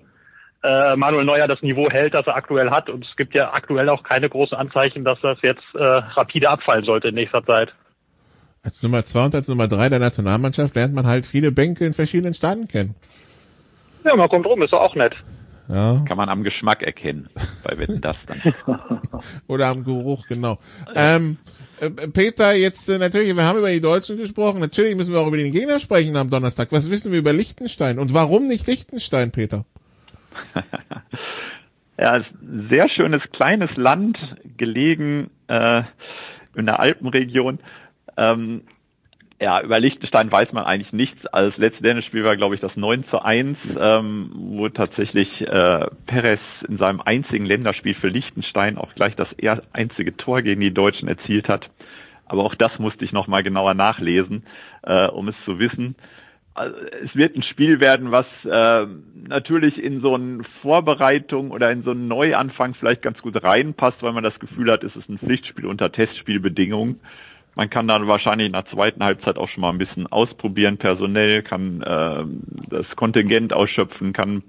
äh, 0.67 0.97
Manuel 0.97 1.25
Neuer 1.25 1.47
das 1.47 1.63
Niveau 1.63 1.89
hält, 1.91 2.15
das 2.15 2.27
er 2.27 2.37
aktuell 2.37 2.71
hat. 2.71 2.91
Und 2.91 3.05
es 3.05 3.17
gibt 3.17 3.35
ja 3.35 3.53
aktuell 3.53 3.89
auch 3.89 4.03
keine 4.03 4.29
großen 4.29 4.57
Anzeichen, 4.57 5.05
dass 5.05 5.21
das 5.21 5.39
jetzt 5.43 5.65
äh, 5.75 5.83
rapide 5.83 6.51
abfallen 6.51 6.85
sollte 6.85 7.09
in 7.09 7.15
nächster 7.15 7.43
Zeit. 7.43 7.73
Als 8.63 8.83
Nummer 8.83 9.05
zwei 9.05 9.27
und 9.27 9.35
als 9.35 9.49
Nummer 9.49 9.69
drei 9.69 9.89
der 9.89 10.01
Nationalmannschaft 10.01 10.75
lernt 10.75 10.93
man 10.93 11.07
halt 11.07 11.25
viele 11.25 11.53
Bänke 11.53 11.87
in 11.87 11.95
verschiedenen 11.95 12.35
Staaten 12.35 12.67
kennen. 12.67 12.97
Ja, 14.05 14.17
man 14.17 14.29
kommt 14.29 14.47
rum, 14.47 14.61
ist 14.63 14.73
doch 14.73 14.81
auch 14.81 14.97
nett. 14.97 15.15
Ja. 15.69 16.05
Kann 16.07 16.17
man 16.17 16.29
am 16.29 16.45
Geschmack 16.45 16.83
erkennen, 16.83 17.29
bei 17.65 17.77
Wetten 17.79 18.01
das 18.01 18.17
dann. 18.27 18.41
Oder 19.49 19.67
am 19.67 19.85
Geruch, 19.85 20.27
genau. 20.29 20.59
Ähm, 20.95 21.39
äh, 21.81 21.91
Peter, 21.91 22.55
jetzt 22.55 22.89
äh, 22.89 22.99
natürlich, 22.99 23.35
wir 23.35 23.45
haben 23.45 23.59
über 23.59 23.71
die 23.71 23.81
Deutschen 23.81 24.17
gesprochen, 24.17 24.61
natürlich 24.61 24.95
müssen 24.95 25.13
wir 25.13 25.21
auch 25.21 25.27
über 25.27 25.37
den 25.37 25.51
Gegner 25.51 25.81
sprechen 25.81 26.17
am 26.17 26.31
Donnerstag. 26.31 26.71
Was 26.71 26.91
wissen 26.91 27.11
wir 27.11 27.19
über 27.19 27.33
Liechtenstein 27.33 27.99
und 27.99 28.15
warum 28.15 28.47
nicht 28.47 28.67
Liechtenstein, 28.69 29.33
Peter? 29.33 29.65
ja, 31.99 32.23
sehr 32.71 32.89
schönes 32.89 33.23
kleines 33.33 33.75
Land, 33.77 34.19
gelegen 34.57 35.31
äh, 35.49 35.83
in 36.55 36.67
der 36.67 36.81
Alpenregion. 36.81 37.59
Ähm, 38.17 38.63
ja, 39.41 39.61
über 39.61 39.79
Liechtenstein 39.79 40.33
weiß 40.33 40.53
man 40.53 40.65
eigentlich 40.65 40.95
nichts. 40.95 41.21
Das 41.31 41.57
letzte 41.59 41.83
Länderspiel 41.83 42.25
war, 42.25 42.37
glaube 42.37 42.55
ich, 42.55 42.61
das 42.63 42.75
9 42.75 43.05
zu 43.05 43.23
1, 43.23 43.59
ähm, 43.79 44.31
wo 44.35 44.69
tatsächlich 44.71 45.29
äh, 45.43 45.87
Perez 46.07 46.41
in 46.67 46.79
seinem 46.79 47.03
einzigen 47.03 47.45
Länderspiel 47.45 47.95
für 47.95 48.09
Liechtenstein 48.09 48.79
auch 48.79 48.95
gleich 48.95 49.15
das 49.15 49.29
einzige 49.73 50.17
Tor 50.17 50.41
gegen 50.41 50.63
die 50.63 50.73
Deutschen 50.73 51.09
erzielt 51.09 51.49
hat. 51.49 51.69
Aber 52.25 52.45
auch 52.45 52.55
das 52.55 52.79
musste 52.79 53.05
ich 53.05 53.13
nochmal 53.13 53.43
genauer 53.43 53.75
nachlesen, 53.75 54.45
äh, 54.83 55.07
um 55.09 55.29
es 55.29 55.37
zu 55.45 55.59
wissen. 55.59 55.97
Also, 56.57 56.75
es 57.05 57.15
wird 57.15 57.37
ein 57.37 57.43
Spiel 57.43 57.81
werden, 57.81 58.13
was 58.13 58.27
äh, 58.47 58.87
natürlich 59.29 59.77
in 59.77 60.01
so 60.01 60.15
eine 60.15 60.43
Vorbereitung 60.63 61.51
oder 61.51 61.71
in 61.71 61.83
so 61.83 61.91
einen 61.91 62.09
Neuanfang 62.09 62.73
vielleicht 62.73 63.03
ganz 63.03 63.21
gut 63.21 63.43
reinpasst, 63.43 64.03
weil 64.03 64.15
man 64.15 64.25
das 64.25 64.41
Gefühl 64.41 64.73
hat, 64.73 64.83
es 64.83 64.97
ist 64.97 65.07
ein 65.11 65.19
Pflichtspiel 65.19 65.67
unter 65.67 65.93
Testspielbedingungen. 65.93 67.01
Man 67.57 67.69
kann 67.69 67.87
dann 67.87 68.09
wahrscheinlich 68.09 68.47
in 68.47 68.55
der 68.55 68.65
zweiten 68.65 69.05
Halbzeit 69.05 69.37
auch 69.37 69.51
schon 69.51 69.61
mal 69.61 69.71
ein 69.71 69.77
bisschen 69.77 70.07
ausprobieren, 70.07 70.79
personell, 70.79 71.43
kann 71.43 71.83
äh, 71.83 72.25
das 72.71 72.87
Kontingent 72.97 73.53
ausschöpfen, 73.53 74.15
kann 74.15 74.43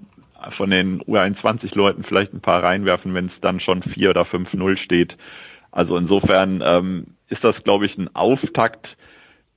von 0.56 0.70
den 0.70 1.02
U21-Leuten 1.02 2.04
vielleicht 2.04 2.32
ein 2.32 2.40
paar 2.40 2.62
reinwerfen, 2.62 3.12
wenn 3.12 3.26
es 3.26 3.40
dann 3.42 3.60
schon 3.60 3.82
4 3.82 4.10
oder 4.10 4.22
5-0 4.22 4.78
steht. 4.78 5.18
Also 5.72 5.98
insofern 5.98 6.62
ähm, 6.64 7.06
ist 7.28 7.44
das, 7.44 7.62
glaube 7.64 7.84
ich, 7.84 7.98
ein 7.98 8.14
Auftakt, 8.14 8.96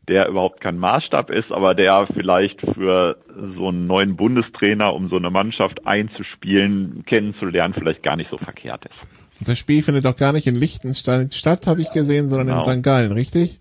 der 0.07 0.27
überhaupt 0.27 0.61
kein 0.61 0.77
Maßstab 0.77 1.29
ist, 1.29 1.51
aber 1.51 1.75
der 1.75 2.07
vielleicht 2.13 2.59
für 2.61 3.17
so 3.55 3.67
einen 3.67 3.87
neuen 3.87 4.15
Bundestrainer, 4.15 4.93
um 4.93 5.09
so 5.09 5.17
eine 5.17 5.29
Mannschaft 5.29 5.85
einzuspielen, 5.85 7.03
kennenzulernen, 7.05 7.73
vielleicht 7.73 8.01
gar 8.01 8.15
nicht 8.15 8.29
so 8.29 8.37
verkehrt 8.37 8.85
ist. 8.85 8.99
Das 9.47 9.57
Spiel 9.57 9.81
findet 9.81 10.05
auch 10.05 10.15
gar 10.15 10.33
nicht 10.33 10.47
in 10.47 10.55
Liechtenstein 10.55 11.31
statt, 11.31 11.67
habe 11.67 11.81
ich 11.81 11.91
gesehen, 11.91 12.29
sondern 12.29 12.47
genau. 12.47 12.65
in 12.65 12.77
St. 12.77 12.83
Gallen, 12.83 13.11
richtig? 13.11 13.59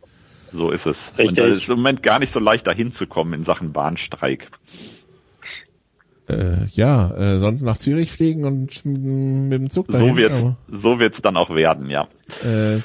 So 0.53 0.70
ist 0.70 0.84
es. 0.84 0.97
Richtig. 1.18 1.43
Und 1.45 1.51
es 1.51 1.62
ist 1.62 1.68
im 1.68 1.76
Moment 1.76 2.03
gar 2.03 2.18
nicht 2.18 2.32
so 2.32 2.38
leicht 2.38 2.66
dahin 2.66 2.95
zu 2.97 3.07
kommen 3.07 3.32
in 3.32 3.45
Sachen 3.45 3.72
Bahnstreik. 3.72 4.47
Äh, 6.28 6.66
ja, 6.72 7.11
äh, 7.12 7.38
sonst 7.38 7.62
nach 7.62 7.76
Zürich 7.76 8.12
fliegen 8.12 8.45
und 8.45 8.84
mit 8.84 9.61
dem 9.61 9.70
Zug 9.70 9.88
dahin. 9.88 10.11
So 10.11 10.16
wird 10.16 10.57
so 10.68 10.99
wird's 10.99 11.18
dann 11.22 11.36
auch 11.36 11.51
werden, 11.51 11.88
ja. 11.88 12.09
Äh, 12.43 12.80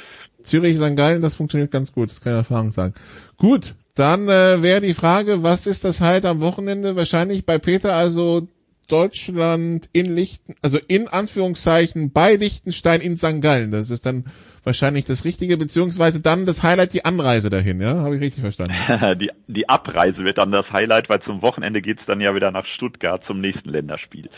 Zürich, 0.46 0.78
St. 0.78 0.96
Gallen, 0.96 1.22
das 1.22 1.36
funktioniert 1.36 1.72
ganz 1.72 1.94
gut, 1.94 2.10
das 2.10 2.22
kann 2.22 2.34
ich 2.34 2.38
Erfahrung 2.38 2.72
sagen. 2.72 2.94
Gut, 3.38 3.76
dann 3.96 4.28
äh, 4.28 4.62
wäre 4.62 4.82
die 4.82 4.94
Frage, 4.94 5.44
was 5.44 5.68
ist 5.68 5.84
das 5.84 6.02
halt 6.02 6.26
am 6.26 6.42
Wochenende? 6.42 6.96
Wahrscheinlich 6.96 7.46
bei 7.46 7.58
Peter 7.58 7.96
also 7.96 8.48
Deutschland 8.88 9.90
in 9.94 10.16
Lichten, 10.16 10.56
also 10.62 10.78
in 10.88 11.08
Anführungszeichen 11.08 12.12
bei 12.12 12.36
Liechtenstein 12.36 13.02
in 13.02 13.18
St. 13.18 13.42
Gallen. 13.42 13.72
Das 13.72 13.90
ist 13.90 14.06
dann 14.06 14.26
wahrscheinlich 14.64 15.06
das 15.06 15.26
Richtige, 15.26 15.58
beziehungsweise 15.58 16.22
dann 16.22 16.46
das 16.46 16.64
Highlight 16.64 16.94
die 16.94 17.06
Anreise 17.06 17.50
dahin, 17.50 17.82
ja? 17.82 18.00
Habe 18.00 18.16
ich 18.16 18.22
richtig 18.22 18.42
verstanden? 18.42 18.76
die, 19.20 19.32
die 19.48 19.70
Abreise 19.70 20.24
wird 20.24 20.38
dann 20.38 20.52
das 20.52 20.66
Highlight, 20.72 21.10
weil 21.10 21.22
zum 21.22 21.42
Wochenende 21.42 21.82
geht's 21.82 22.04
dann 22.06 22.22
ja 22.22 22.36
wieder 22.36 22.52
nach 22.52 22.66
Stuttgart 22.66 23.24
zum 23.26 23.40
nächsten 23.40 23.70
Länderspiel. 23.70 24.30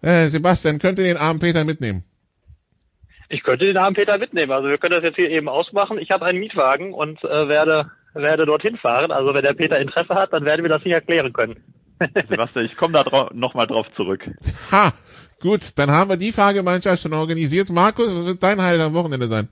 Äh, 0.00 0.28
Sebastian, 0.28 0.78
könnt 0.78 0.98
ihr 0.98 1.04
den 1.04 1.16
armen 1.16 1.40
Peter 1.40 1.64
mitnehmen? 1.64 2.04
Ich 3.28 3.42
könnte 3.42 3.66
den 3.66 3.76
armen 3.76 3.94
Peter 3.94 4.18
mitnehmen. 4.18 4.52
Also 4.52 4.68
wir 4.68 4.78
können 4.78 4.94
das 4.94 5.02
jetzt 5.02 5.16
hier 5.16 5.30
eben 5.30 5.48
ausmachen. 5.48 5.98
Ich 5.98 6.10
habe 6.10 6.24
einen 6.24 6.38
Mietwagen 6.38 6.92
und 6.92 7.22
äh, 7.24 7.48
werde 7.48 7.90
werde 8.14 8.46
dorthin 8.46 8.76
fahren. 8.76 9.10
Also 9.10 9.34
wenn 9.34 9.42
der 9.42 9.54
Peter 9.54 9.78
Interesse 9.78 10.14
hat, 10.14 10.32
dann 10.32 10.44
werden 10.44 10.62
wir 10.62 10.70
das 10.70 10.82
sicher 10.82 11.00
klären 11.00 11.32
können. 11.32 11.56
Sebastian, 12.28 12.64
ich 12.66 12.76
komme 12.76 12.94
da 12.94 13.04
drau 13.04 13.30
nochmal 13.32 13.66
drauf 13.66 13.92
zurück. 13.94 14.28
Ha, 14.70 14.92
gut, 15.40 15.78
dann 15.78 15.90
haben 15.90 16.10
wir 16.10 16.16
die 16.16 16.32
Fahrgemeinschaft 16.32 17.02
schon 17.02 17.14
organisiert. 17.14 17.70
Markus, 17.70 18.14
was 18.14 18.26
wird 18.26 18.42
dein 18.42 18.62
Highlight 18.62 18.86
am 18.86 18.94
Wochenende 18.94 19.28
sein? 19.28 19.48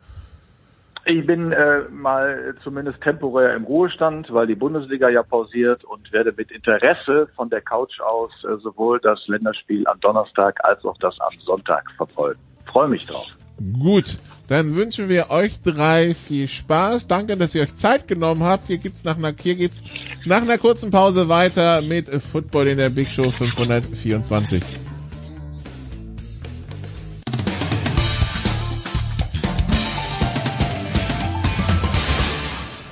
Ich 1.07 1.27
bin 1.27 1.53
äh, 1.53 1.83
mal 1.91 2.55
zumindest 2.63 3.03
temporär 3.03 3.55
im 3.55 3.65
Ruhestand, 3.65 4.33
weil 4.33 4.47
die 4.47 4.55
Bundesliga 4.55 5.11
ja 5.11 5.23
pausiert 5.23 5.85
und 5.85 6.11
werde 6.13 6.33
mit 6.35 6.51
Interesse 6.51 7.29
von 7.37 7.51
der 7.51 7.61
Couch 7.61 8.01
aus 8.01 8.33
äh, 8.45 8.57
sowohl 8.63 9.01
das 9.01 9.27
Länderspiel 9.29 9.87
am 9.87 10.01
Donnerstag 10.01 10.65
als 10.65 10.83
auch 10.85 10.97
das 10.99 11.21
am 11.21 11.39
Sonntag 11.41 11.91
verfolgen. 11.99 12.41
Freue 12.65 12.89
mich 12.89 13.05
drauf. 13.05 13.27
Gut, 13.57 14.19
dann 14.49 14.75
wünschen 14.75 15.09
wir 15.09 15.31
euch 15.31 15.63
drei 15.63 16.13
viel 16.13 16.49
Spaß. 16.49 17.07
Danke, 17.07 17.37
dass 17.37 17.55
ihr 17.55 17.63
euch 17.63 17.75
Zeit 17.77 18.09
genommen 18.09 18.43
habt. 18.43 18.67
Hier 18.67 18.79
gibt's 18.79 19.05
nach 19.05 19.17
einer, 19.17 19.33
hier 19.41 19.55
geht's 19.55 19.85
nach 20.27 20.43
einer 20.43 20.59
kurzen 20.59 20.91
Pause 20.91 21.29
weiter 21.29 21.81
mit 21.81 22.09
Football 22.09 22.67
in 22.67 22.79
der 22.79 22.91
Big 22.91 23.11
Show 23.11 23.31
524. 23.31 24.61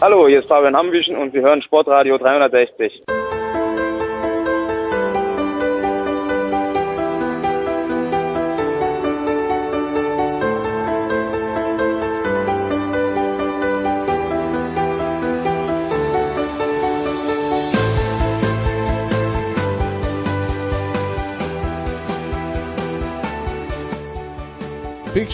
Hallo, 0.01 0.27
hier 0.29 0.41
ist 0.41 0.49
Fabian 0.49 0.77
Hambüchen 0.77 1.17
und 1.17 1.33
wir 1.33 1.43
hören 1.43 1.63
Sportradio 1.63 2.19
360. 2.19 3.05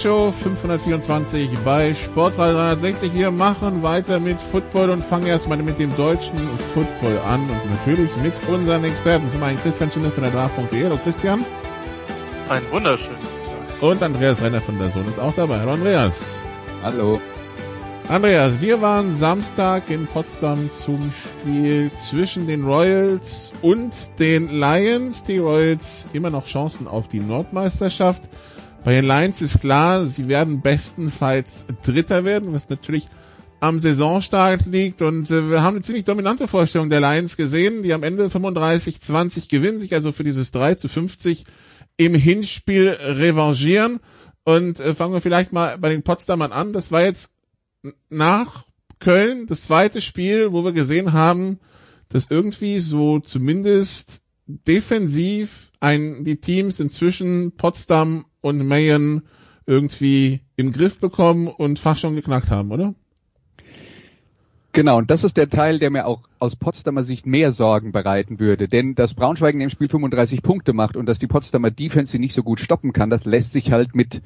Show 0.03 0.31
524 0.31 1.59
bei 1.65 1.93
Sportradio 1.93 2.55
360. 2.55 3.15
Wir 3.15 3.33
machen 3.33 3.83
weiter 3.83 4.21
mit 4.21 4.41
Football 4.41 4.91
und 4.91 5.05
fangen 5.05 5.27
erstmal 5.27 5.59
mit 5.59 5.81
dem 5.81 5.97
deutschen 5.97 6.57
Football 6.57 7.19
an 7.27 7.41
und 7.41 7.69
natürlich 7.69 8.15
mit 8.19 8.33
unseren 8.49 8.85
Experten. 8.85 9.27
Zum 9.27 9.43
einen 9.43 9.59
Christian 9.59 9.91
Schindler 9.91 10.13
von 10.13 10.23
der 10.23 10.31
Draft.de. 10.31 10.85
Hallo 10.85 10.99
Christian. 11.03 11.45
Einen 12.49 12.71
wunderschönen 12.71 13.19
Tag. 13.19 13.83
Und 13.83 14.01
Andreas 14.01 14.41
Renner 14.41 14.61
von 14.61 14.79
der 14.79 14.93
Sohn 14.93 15.09
ist 15.09 15.19
auch 15.19 15.35
dabei. 15.35 15.59
Hallo 15.59 15.73
Andreas. 15.73 16.45
Hallo. 16.81 17.21
Andreas, 18.07 18.61
wir 18.61 18.81
waren 18.81 19.11
Samstag 19.11 19.91
in 19.91 20.07
Potsdam 20.07 20.71
zum 20.71 21.11
Spiel 21.11 21.91
zwischen 21.97 22.47
den 22.47 22.65
Royals 22.65 23.53
und 23.63 23.93
den 24.21 24.49
Lions. 24.49 25.25
Die 25.25 25.39
Royals 25.39 26.09
immer 26.13 26.31
noch 26.31 26.47
Chancen 26.47 26.87
auf 26.87 27.09
die 27.09 27.21
Nordmeisterschaft. 27.21 28.29
Bei 28.89 28.95
den 28.95 29.05
Lions 29.05 29.43
ist 29.43 29.61
klar, 29.61 30.07
sie 30.07 30.29
werden 30.29 30.63
bestenfalls 30.63 31.67
Dritter 31.85 32.25
werden, 32.25 32.55
was 32.55 32.71
natürlich 32.71 33.07
am 33.61 33.79
Saisonstart 33.81 34.65
liegt 34.65 35.03
und 35.03 35.31
äh, 35.31 35.51
wir 35.51 35.61
haben 35.61 35.75
eine 35.75 35.83
ziemlich 35.83 36.07
dominante 36.07 36.49
Vorstellung 36.49 36.89
der 36.89 37.03
Lions 37.03 37.37
gesehen, 37.37 37.83
die 37.83 37.93
am 37.93 38.03
Ende 38.03 38.29
35-20 38.29 39.51
gewinnen, 39.51 39.79
sich 39.79 39.93
also 39.93 40.11
für 40.11 40.25
dieses 40.25 40.53
3 40.53 40.77
zu 40.77 40.89
50 40.89 41.45
im 41.99 42.15
Hinspiel 42.15 42.89
revanchieren 42.89 44.01
und 44.45 44.81
äh, 44.81 44.95
fangen 44.95 45.13
wir 45.13 45.21
vielleicht 45.21 45.53
mal 45.53 45.77
bei 45.77 45.91
den 45.91 46.03
Potsdamern 46.03 46.53
an. 46.53 46.73
Das 46.73 46.91
war 46.91 47.05
jetzt 47.05 47.35
nach 48.09 48.65
Köln 49.01 49.45
das 49.47 49.65
zweite 49.65 50.01
Spiel, 50.01 50.53
wo 50.53 50.65
wir 50.65 50.73
gesehen 50.73 51.13
haben, 51.13 51.61
dass 52.09 52.31
irgendwie 52.31 52.79
so 52.79 53.21
zumindest 53.21 54.23
defensiv 54.47 55.73
ein, 55.79 56.25
die 56.25 56.41
Teams 56.41 56.81
inzwischen 56.81 57.53
Potsdam 57.53 58.25
und 58.49 58.67
Mayen 58.67 59.23
irgendwie 59.67 60.41
im 60.57 60.73
Griff 60.73 60.99
bekommen 60.99 61.47
und 61.47 61.79
fast 61.79 62.01
schon 62.01 62.17
geknackt 62.17 62.51
haben, 62.51 62.73
oder? 62.73 62.95
Genau, 64.73 64.99
und 64.99 65.11
das 65.11 65.25
ist 65.25 65.37
der 65.37 65.49
Teil, 65.49 65.79
der 65.79 65.91
mir 65.91 66.07
auch 66.07 66.23
aus 66.39 66.55
Potsdamer 66.55 67.03
Sicht 67.03 67.27
mehr 67.27 67.53
Sorgen 67.53 67.91
bereiten 67.91 68.39
würde. 68.39 68.69
Denn 68.69 68.95
dass 68.95 69.15
Braunschweig 69.15 69.55
in 69.55 69.61
dem 69.61 69.71
Spiel 69.71 69.89
35 69.89 70.43
Punkte 70.43 70.73
macht 70.73 70.97
und 70.97 71.07
dass 71.07 71.19
die 71.19 71.27
Potsdamer 71.27 71.71
Defense 71.71 72.13
sie 72.13 72.19
nicht 72.19 72.35
so 72.35 72.43
gut 72.43 72.61
stoppen 72.61 72.93
kann, 72.93 73.11
das 73.11 73.25
lässt 73.25 73.53
sich 73.53 73.73
halt 73.73 73.95
mit 73.95 74.23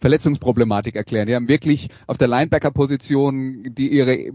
Verletzungsproblematik 0.00 0.94
erklären. 0.94 1.26
Die 1.26 1.34
haben 1.34 1.48
wirklich 1.48 1.88
auf 2.06 2.18
der 2.18 2.28
Linebacker-Position 2.28 3.74
die 3.74 3.88
ihre 3.88 4.32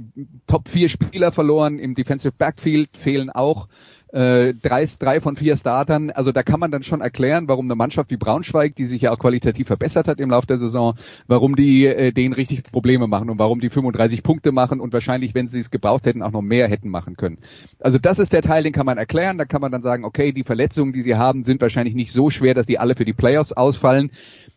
Top 0.47 0.67
4 0.67 0.89
Spieler 0.89 1.31
verloren, 1.31 1.79
im 1.79 1.95
Defensive 1.95 2.33
Backfield 2.37 2.97
fehlen 2.97 3.29
auch 3.29 3.67
äh, 4.11 4.53
drei, 4.61 4.85
drei 4.99 5.21
von 5.21 5.35
vier 5.35 5.55
Startern. 5.55 6.11
Also 6.11 6.31
da 6.31 6.43
kann 6.43 6.59
man 6.59 6.71
dann 6.71 6.83
schon 6.83 7.01
erklären, 7.01 7.47
warum 7.47 7.65
eine 7.65 7.75
Mannschaft 7.75 8.11
wie 8.11 8.17
Braunschweig, 8.17 8.75
die 8.75 8.85
sich 8.85 9.03
ja 9.03 9.11
auch 9.11 9.19
qualitativ 9.19 9.67
verbessert 9.67 10.07
hat 10.07 10.19
im 10.19 10.29
Laufe 10.29 10.47
der 10.47 10.59
Saison, 10.59 10.95
warum 11.27 11.55
die 11.55 11.85
äh, 11.85 12.11
denen 12.11 12.33
richtig 12.33 12.63
Probleme 12.63 13.07
machen 13.07 13.29
und 13.29 13.39
warum 13.39 13.59
die 13.59 13.69
35 13.69 14.23
Punkte 14.23 14.51
machen 14.51 14.79
und 14.79 14.93
wahrscheinlich, 14.93 15.33
wenn 15.33 15.47
sie 15.47 15.59
es 15.59 15.71
gebraucht 15.71 16.05
hätten, 16.05 16.23
auch 16.23 16.31
noch 16.31 16.41
mehr 16.41 16.67
hätten 16.67 16.89
machen 16.89 17.15
können. 17.15 17.37
Also 17.79 17.97
das 17.97 18.19
ist 18.19 18.33
der 18.33 18.41
Teil, 18.41 18.63
den 18.63 18.73
kann 18.73 18.85
man 18.85 18.97
erklären. 18.97 19.37
Da 19.37 19.45
kann 19.45 19.61
man 19.61 19.71
dann 19.71 19.81
sagen, 19.81 20.03
okay, 20.03 20.31
die 20.31 20.43
Verletzungen, 20.43 20.93
die 20.93 21.01
sie 21.01 21.15
haben, 21.15 21.43
sind 21.43 21.61
wahrscheinlich 21.61 21.95
nicht 21.95 22.11
so 22.11 22.29
schwer, 22.29 22.53
dass 22.53 22.65
die 22.65 22.79
alle 22.79 22.95
für 22.95 23.05
die 23.05 23.13
Playoffs 23.13 23.51
ausfallen 23.51 24.11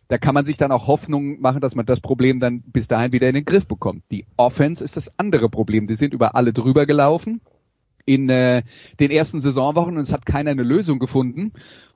da 0.07 0.19
kann 0.19 0.35
man 0.35 0.45
sich 0.45 0.57
dann 0.57 0.71
auch 0.71 0.85
Hoffnung 0.85 1.41
machen, 1.41 1.61
dass 1.61 1.73
man 1.73 1.87
das 1.87 1.99
Problem 1.99 2.39
dann 2.39 2.61
bis 2.61 2.87
dahin 2.87 3.11
wieder 3.11 3.27
in 3.27 3.33
den 3.33 3.43
Griff 3.43 3.65
bekommt. 3.65 4.03
Die 4.11 4.27
Offense 4.37 4.83
ist 4.83 4.97
das 4.97 5.11
andere 5.17 5.49
Problem. 5.49 5.87
Die 5.87 5.95
sind 5.95 6.13
über 6.13 6.35
alle 6.35 6.53
drüber 6.53 6.85
gelaufen 6.85 7.41
in 8.05 8.29
äh, 8.29 8.63
den 8.99 9.11
ersten 9.11 9.39
Saisonwochen 9.39 9.97
und 9.97 10.03
es 10.03 10.13
hat 10.13 10.25
keiner 10.25 10.51
eine 10.51 10.63
Lösung 10.63 10.99
gefunden. 10.99 11.53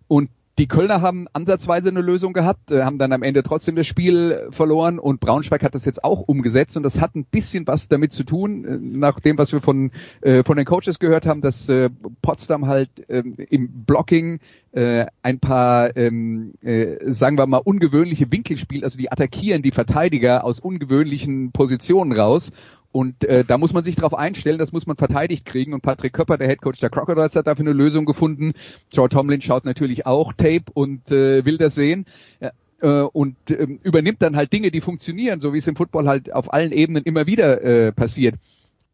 Und 0.08 0.30
die 0.60 0.68
Kölner 0.68 1.02
haben 1.02 1.28
ansatzweise 1.32 1.88
eine 1.88 2.02
Lösung 2.02 2.34
gehabt, 2.34 2.70
äh, 2.70 2.84
haben 2.84 2.98
dann 2.98 3.14
am 3.14 3.24
Ende 3.24 3.44
trotzdem 3.44 3.78
das 3.78 3.88
Spiel 3.88 4.50
verloren 4.52 5.00
und 5.00 5.22
Braunschweig 5.22 5.64
hat 5.64 5.74
das 5.74 5.86
jetzt 5.86 6.04
auch 6.04 6.20
umgesetzt 6.20 6.76
und 6.76 6.84
das 6.84 7.00
hat 7.00 7.16
ein 7.16 7.24
bisschen 7.24 7.66
was 7.66 7.88
damit 7.88 8.12
zu 8.12 8.26
tun, 8.26 8.66
äh, 8.66 8.78
nach 8.78 9.22
dem, 9.22 9.38
was 9.38 9.54
wir 9.54 9.62
von, 9.62 9.92
äh, 10.20 10.44
von 10.44 10.58
den 10.58 10.66
Coaches 10.66 11.00
gehört 11.00 11.26
haben, 11.26 11.40
dass 11.40 11.70
äh, 11.70 11.90
Potsdam 12.22 12.68
halt 12.68 12.90
äh, 13.10 13.24
im 13.50 13.86
Blocking 13.86 14.42
äh, 14.74 15.06
ein 15.24 15.40
paar, 15.40 15.96
ähm, 15.96 16.56
äh, 16.62 17.10
sagen 17.10 17.38
wir 17.38 17.48
mal, 17.48 17.62
ungewöhnliche 17.64 18.30
Winkel 18.30 18.58
spielt, 18.58 18.84
also 18.84 18.98
die 18.98 19.14
attackieren 19.14 19.62
die 19.62 19.72
Verteidiger 19.72 20.44
aus 20.44 20.60
ungewöhnlichen 20.60 21.54
Positionen 21.54 22.12
raus 22.12 22.52
und 22.92 23.24
äh, 23.24 23.46
da 23.46 23.58
muss 23.58 23.72
man 23.72 23.84
sich 23.84 23.96
darauf 23.96 24.16
einstellen, 24.16 24.58
das 24.58 24.72
muss 24.72 24.88
man 24.88 24.98
verteidigt 24.98 25.46
kriegen. 25.46 25.74
Und 25.74 25.82
Patrick 25.82 26.14
Köpper, 26.14 26.38
der 26.38 26.48
Head 26.48 26.62
Coach 26.62 26.80
der 26.80 26.90
Crocodiles, 26.90 27.36
hat 27.36 27.46
dafür 27.46 27.66
eine 27.66 27.74
Lösung 27.74 28.06
gefunden. 28.06 28.54
Joe 28.92 29.10
Tomlin 29.10 29.42
schaut 29.42 29.64
natürlich 29.64 30.06
auch 30.08 30.34
Tape 30.34 30.66
und 30.74 31.12
äh, 31.12 31.46
will 31.46 31.58
das 31.58 31.76
sehen. 31.76 32.06
Ja, 32.40 32.52
äh, 32.82 33.02
und 33.02 33.36
äh, 33.52 33.68
übernimmt 33.84 34.22
dann 34.22 34.36
halt 34.36 34.52
Dinge, 34.52 34.72
die 34.72 34.82
funktionieren, 34.82 35.40
so 35.40 35.54
wie 35.54 35.60
es 35.60 35.68
im 35.68 35.76
Football 35.76 36.08
halt 36.08 36.34
auf 36.34 36.52
allen 36.52 36.72
Ebenen 36.72 37.04
immer 37.04 37.28
wieder 37.28 37.62
äh, 37.62 37.92
passiert. 37.92 38.36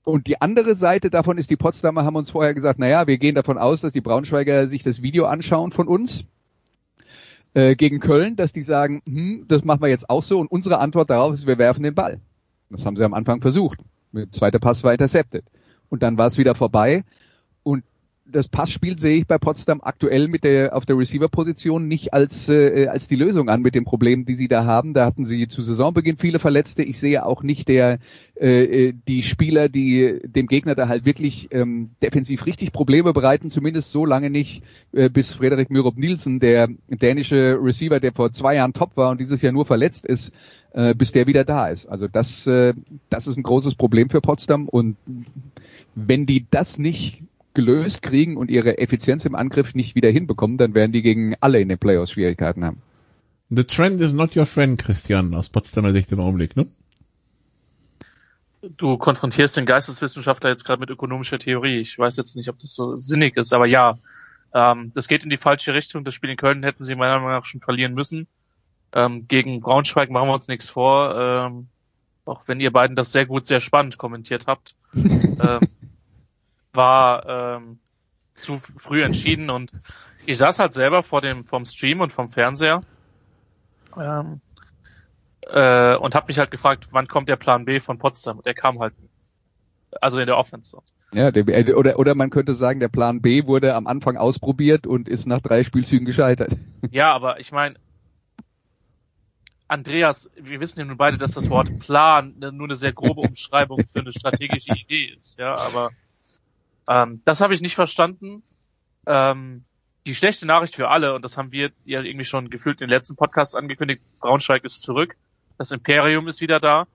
Und 0.04 0.28
die 0.28 0.42
andere 0.42 0.76
Seite 0.76 1.10
davon 1.10 1.38
ist, 1.38 1.50
die 1.50 1.56
Potsdamer 1.56 2.04
haben 2.04 2.16
uns 2.16 2.30
vorher 2.30 2.54
gesagt, 2.54 2.80
naja, 2.80 3.08
wir 3.08 3.18
gehen 3.18 3.34
davon 3.34 3.58
aus, 3.58 3.82
dass 3.82 3.92
die 3.92 4.02
Braunschweiger 4.02 4.68
sich 4.68 4.84
das 4.84 5.02
Video 5.02 5.26
anschauen 5.26 5.72
von 5.72 5.88
uns 5.88 6.26
äh, 7.54 7.76
gegen 7.76 8.00
Köln, 8.00 8.36
dass 8.36 8.54
die 8.54 8.62
sagen, 8.62 9.02
hm, 9.06 9.46
das 9.48 9.64
machen 9.64 9.82
wir 9.82 9.90
jetzt 9.90 10.10
auch 10.10 10.22
so. 10.22 10.40
Und 10.40 10.52
unsere 10.52 10.80
Antwort 10.80 11.10
darauf 11.10 11.34
ist, 11.34 11.48
wir 11.48 11.58
werfen 11.58 11.82
den 11.82 11.96
Ball. 11.96 12.20
Das 12.76 12.86
haben 12.86 12.98
sie 12.98 13.06
am 13.06 13.14
Anfang 13.14 13.42
versucht. 13.42 13.80
Der 14.12 14.30
zweite 14.32 14.60
Pass 14.60 14.84
war 14.84 14.92
intercepted. 14.92 15.46
Und 15.90 16.04
dann 16.04 16.18
war 16.18 16.28
es 16.28 16.38
wieder 16.38 16.56
vorbei. 16.56 17.06
Und 17.64 17.84
das 18.28 18.48
Passspiel 18.48 18.98
sehe 18.98 19.18
ich 19.18 19.28
bei 19.28 19.38
Potsdam 19.38 19.82
aktuell 19.84 20.28
mit 20.28 20.44
der 20.44 20.76
auf 20.76 20.86
der 20.86 20.98
Receiver-Position 20.98 21.88
nicht 21.88 22.14
als 22.14 22.50
äh, 22.50 22.88
als 22.88 23.08
die 23.08 23.16
Lösung 23.16 23.50
an 23.50 23.62
mit 23.62 23.76
den 23.76 23.86
Problemen, 23.86 24.26
die 24.26 24.36
sie 24.36 24.48
da 24.48 24.66
haben. 24.66 24.94
Da 24.94 25.06
hatten 25.06 25.26
sie 25.26 25.48
zu 25.48 25.62
Saisonbeginn 25.62 26.18
viele 26.18 26.40
Verletzte. 26.40 26.82
Ich 26.82 27.00
sehe 27.00 27.26
auch 27.26 27.44
nicht 27.44 27.68
der 27.68 28.00
äh, 28.36 28.94
die 29.08 29.22
Spieler, 29.22 29.70
die 29.70 30.20
dem 30.26 30.48
Gegner 30.48 30.76
da 30.76 30.88
halt 30.88 31.06
wirklich 31.06 31.50
ähm, 31.52 31.92
defensiv 32.02 32.46
richtig 32.46 32.74
Probleme 32.74 33.14
bereiten. 33.14 33.52
Zumindest 33.52 33.92
so 33.92 34.06
lange 34.06 34.30
nicht, 34.30 34.64
äh, 34.92 35.10
bis 35.10 35.34
Frederik 35.34 35.70
Myrob 35.70 35.98
Nielsen, 35.98 36.40
der 36.40 36.68
dänische 36.90 37.58
Receiver, 37.62 38.00
der 38.00 38.12
vor 38.12 38.32
zwei 38.32 38.56
Jahren 38.56 38.74
top 38.74 38.98
war 38.98 39.12
und 39.12 39.20
dieses 39.20 39.42
Jahr 39.44 39.54
nur 39.54 39.66
verletzt 39.66 40.06
ist, 40.06 40.34
äh, 40.74 40.96
bis 40.96 41.12
der 41.12 41.28
wieder 41.28 41.44
da 41.44 41.68
ist. 41.68 41.86
Also 41.86 42.08
das, 42.08 42.48
äh, 42.48 42.74
das 43.10 43.28
ist 43.28 43.38
ein 43.38 43.44
großes 43.44 43.76
Problem 43.76 44.10
für 44.10 44.22
Potsdam 44.22 44.68
und 44.68 44.98
wenn 45.94 46.26
die 46.26 46.46
das 46.50 46.78
nicht 46.78 47.22
gelöst 47.56 48.02
kriegen 48.02 48.38
und 48.38 48.52
ihre 48.52 48.78
Effizienz 48.78 49.26
im 49.26 49.36
Angriff 49.36 49.74
nicht 49.74 49.96
wieder 49.96 50.10
hinbekommen, 50.10 50.58
dann 50.58 50.74
werden 50.74 50.92
die 50.92 51.02
gegen 51.02 51.36
alle 51.40 51.60
in 51.60 51.70
den 51.70 51.80
Playoffs 51.80 52.12
Schwierigkeiten 52.12 52.64
haben. 52.64 52.82
The 53.50 53.64
trend 53.64 54.02
is 54.02 54.14
not 54.14 54.36
your 54.36 54.46
friend, 54.46 54.82
Christian, 54.82 55.34
aus 55.34 55.50
Potsdamer 55.50 55.92
Sicht 55.92 56.12
im 56.12 56.20
Augenblick, 56.20 56.56
ne? 56.56 56.68
Du 58.78 58.98
konfrontierst 58.98 59.56
den 59.58 59.68
Geisteswissenschaftler 59.68 60.50
jetzt 60.50 60.66
gerade 60.66 60.80
mit 60.80 60.90
ökonomischer 60.90 61.38
Theorie. 61.38 61.80
Ich 61.80 62.00
weiß 62.00 62.18
jetzt 62.18 62.36
nicht, 62.36 62.50
ob 62.50 62.58
das 62.58 62.74
so 62.74 62.96
sinnig 62.96 63.38
ist, 63.38 63.54
aber 63.54 63.68
ja, 63.68 64.00
ähm, 64.54 64.92
das 64.96 65.08
geht 65.08 65.24
in 65.24 65.30
die 65.30 65.38
falsche 65.38 65.74
Richtung. 65.76 66.04
Das 66.04 66.16
Spiel 66.16 66.32
in 66.32 66.38
Köln 66.38 66.64
hätten 66.64 66.84
sie 66.84 66.96
meiner 66.96 67.16
Meinung 67.20 67.32
nach 67.32 67.46
schon 67.46 67.62
verlieren 67.62 67.94
müssen. 67.94 68.28
Ähm, 68.94 69.28
gegen 69.28 69.62
Braunschweig 69.62 70.10
machen 70.10 70.30
wir 70.30 70.34
uns 70.34 70.48
nichts 70.48 70.70
vor, 70.70 71.16
ähm, 71.16 71.68
auch 72.24 72.48
wenn 72.48 72.60
ihr 72.60 72.72
beiden 72.72 72.96
das 72.96 73.12
sehr 73.12 73.26
gut, 73.28 73.46
sehr 73.46 73.60
spannend 73.60 73.98
kommentiert 73.98 74.48
habt. 74.48 74.76
ähm, 74.96 75.60
war 76.76 77.58
ähm, 77.58 77.80
zu 78.40 78.60
früh 78.78 79.04
entschieden 79.04 79.50
und 79.50 79.72
ich 80.26 80.38
saß 80.38 80.60
halt 80.60 80.74
selber 80.74 81.04
vor 81.04 81.22
dem 81.22 81.46
vom 81.46 81.66
Stream 81.66 82.02
und 82.02 82.12
vom 82.12 82.32
Fernseher 82.32 82.82
ähm, 83.98 84.42
äh, 85.42 85.96
und 85.96 86.16
habe 86.16 86.28
mich 86.28 86.40
halt 86.40 86.52
gefragt, 86.52 86.88
wann 86.92 87.08
kommt 87.08 87.30
der 87.30 87.36
Plan 87.36 87.66
B 87.66 87.80
von 87.80 87.98
Potsdam? 87.98 88.38
Und 88.38 88.46
der 88.46 88.54
kam 88.54 88.80
halt, 88.80 88.94
also 90.02 90.20
in 90.20 90.28
der 90.28 90.38
Offense. 90.38 90.78
Ja, 91.14 91.32
der, 91.32 91.48
äh, 91.48 91.74
oder, 91.74 92.00
oder 92.00 92.16
man 92.16 92.30
könnte 92.30 92.56
sagen, 92.56 92.80
der 92.80 92.90
Plan 92.90 93.22
B 93.22 93.46
wurde 93.46 93.76
am 93.76 93.88
Anfang 93.88 94.18
ausprobiert 94.18 94.88
und 94.88 95.08
ist 95.08 95.26
nach 95.26 95.42
drei 95.42 95.64
Spielzügen 95.64 96.06
gescheitert. 96.06 96.56
Ja, 96.92 97.14
aber 97.14 97.40
ich 97.40 97.52
meine, 97.52 97.76
Andreas, 99.68 100.30
wir 100.40 100.60
wissen 100.60 100.80
ja 100.80 100.86
nun 100.86 100.98
beide, 100.98 101.18
dass 101.18 101.32
das 101.32 101.50
Wort 101.50 101.80
Plan 101.80 102.36
nur 102.38 102.68
eine 102.68 102.76
sehr 102.76 102.94
grobe 102.94 103.22
Umschreibung 103.22 103.84
für 103.92 104.00
eine 104.00 104.14
strategische 104.14 104.74
Idee 104.74 105.12
ist, 105.18 105.40
ja, 105.40 105.56
aber 105.56 105.90
ähm, 106.88 107.22
das 107.26 107.42
habe 107.42 107.54
ich 107.54 107.62
nicht 107.62 107.76
verstanden. 107.76 108.44
Ähm, 109.06 109.66
die 110.06 110.16
schlechte 110.16 110.46
Nachricht 110.46 110.76
für 110.76 110.90
alle, 110.90 111.16
und 111.16 111.24
das 111.26 111.38
haben 111.38 111.52
wir 111.52 111.72
ja 111.84 112.02
irgendwie 112.02 112.26
schon 112.26 112.50
gefühlt 112.50 112.82
in 112.82 112.88
den 112.88 112.96
letzten 112.96 113.16
Podcasts 113.16 113.56
angekündigt, 113.56 114.02
Braunschweig 114.20 114.64
ist 114.64 114.84
zurück, 114.84 115.16
das 115.58 115.72
Imperium 115.72 116.28
ist 116.28 116.42
wieder 116.42 116.60
da. 116.60 116.88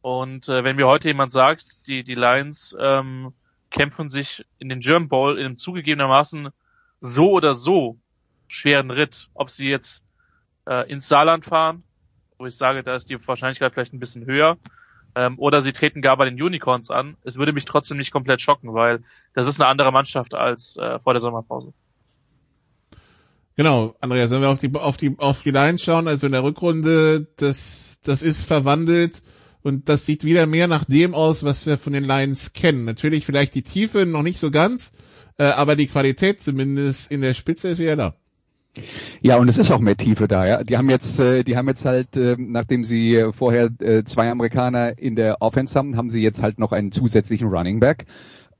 Und 0.00 0.48
äh, 0.48 0.64
wenn 0.64 0.76
mir 0.76 0.86
heute 0.86 1.08
jemand 1.08 1.32
sagt, 1.32 1.86
die, 1.86 2.02
die 2.02 2.14
Lions 2.14 2.76
ähm, 2.78 3.32
kämpfen 3.70 4.10
sich 4.10 4.44
in 4.58 4.68
den 4.68 4.80
German 4.80 5.08
Bowl 5.08 5.38
in 5.38 5.46
einem 5.46 5.56
zugegebenermaßen 5.56 6.50
so 7.00 7.30
oder 7.30 7.54
so 7.54 7.98
schweren 8.48 8.90
Ritt, 8.90 9.28
ob 9.34 9.50
sie 9.50 9.68
jetzt 9.68 10.04
äh, 10.66 10.90
ins 10.90 11.08
Saarland 11.08 11.44
fahren, 11.44 11.82
wo 12.38 12.46
ich 12.46 12.56
sage, 12.56 12.82
da 12.82 12.94
ist 12.94 13.08
die 13.10 13.26
Wahrscheinlichkeit 13.26 13.72
vielleicht 13.72 13.92
ein 13.92 14.00
bisschen 14.00 14.26
höher, 14.26 14.58
ähm, 15.16 15.38
oder 15.38 15.62
sie 15.62 15.72
treten 15.72 16.02
gar 16.02 16.16
bei 16.16 16.24
den 16.24 16.40
Unicorns 16.40 16.90
an. 16.90 17.16
Es 17.24 17.36
würde 17.36 17.52
mich 17.52 17.64
trotzdem 17.64 17.98
nicht 17.98 18.10
komplett 18.10 18.40
schocken, 18.40 18.74
weil 18.74 19.02
das 19.32 19.46
ist 19.46 19.60
eine 19.60 19.68
andere 19.68 19.92
Mannschaft 19.92 20.34
als 20.34 20.76
äh, 20.76 20.98
vor 20.98 21.14
der 21.14 21.20
Sommerpause. 21.20 21.72
Genau, 23.56 23.94
Andreas, 24.00 24.30
wenn 24.30 24.40
wir 24.40 24.48
auf 24.48 24.58
die 24.58 24.74
auf 24.74 24.96
die 24.96 25.14
auf 25.18 25.42
die 25.42 25.52
Line 25.52 25.78
schauen, 25.78 26.08
also 26.08 26.26
in 26.26 26.32
der 26.32 26.42
Rückrunde, 26.42 27.28
das 27.36 28.00
das 28.02 28.22
ist 28.22 28.42
verwandelt 28.42 29.22
und 29.62 29.88
das 29.88 30.06
sieht 30.06 30.24
wieder 30.24 30.46
mehr 30.46 30.66
nach 30.66 30.84
dem 30.84 31.14
aus, 31.14 31.44
was 31.44 31.64
wir 31.64 31.78
von 31.78 31.92
den 31.92 32.04
Lions 32.04 32.52
kennen. 32.52 32.84
Natürlich 32.84 33.24
vielleicht 33.24 33.54
die 33.54 33.62
Tiefe 33.62 34.06
noch 34.06 34.22
nicht 34.22 34.40
so 34.40 34.50
ganz, 34.50 34.92
äh, 35.38 35.44
aber 35.44 35.76
die 35.76 35.86
Qualität 35.86 36.40
zumindest 36.42 37.12
in 37.12 37.20
der 37.20 37.34
Spitze 37.34 37.68
ist 37.68 37.78
wieder 37.78 37.94
da. 37.94 38.14
Ja, 39.26 39.38
und 39.38 39.48
es 39.48 39.56
ist 39.56 39.70
auch 39.70 39.78
mehr 39.78 39.96
Tiefe 39.96 40.28
da. 40.28 40.46
Ja. 40.46 40.62
Die 40.62 40.76
haben 40.76 40.90
jetzt, 40.90 41.18
äh, 41.18 41.44
die 41.44 41.56
haben 41.56 41.66
jetzt 41.66 41.86
halt, 41.86 42.14
äh, 42.14 42.36
nachdem 42.38 42.84
sie 42.84 43.30
vorher 43.32 43.70
äh, 43.80 44.04
zwei 44.04 44.30
Amerikaner 44.30 44.98
in 44.98 45.16
der 45.16 45.40
Offense 45.40 45.74
haben, 45.74 45.96
haben 45.96 46.10
sie 46.10 46.20
jetzt 46.20 46.42
halt 46.42 46.58
noch 46.58 46.72
einen 46.72 46.92
zusätzlichen 46.92 47.48
Running 47.48 47.80
Back. 47.80 48.04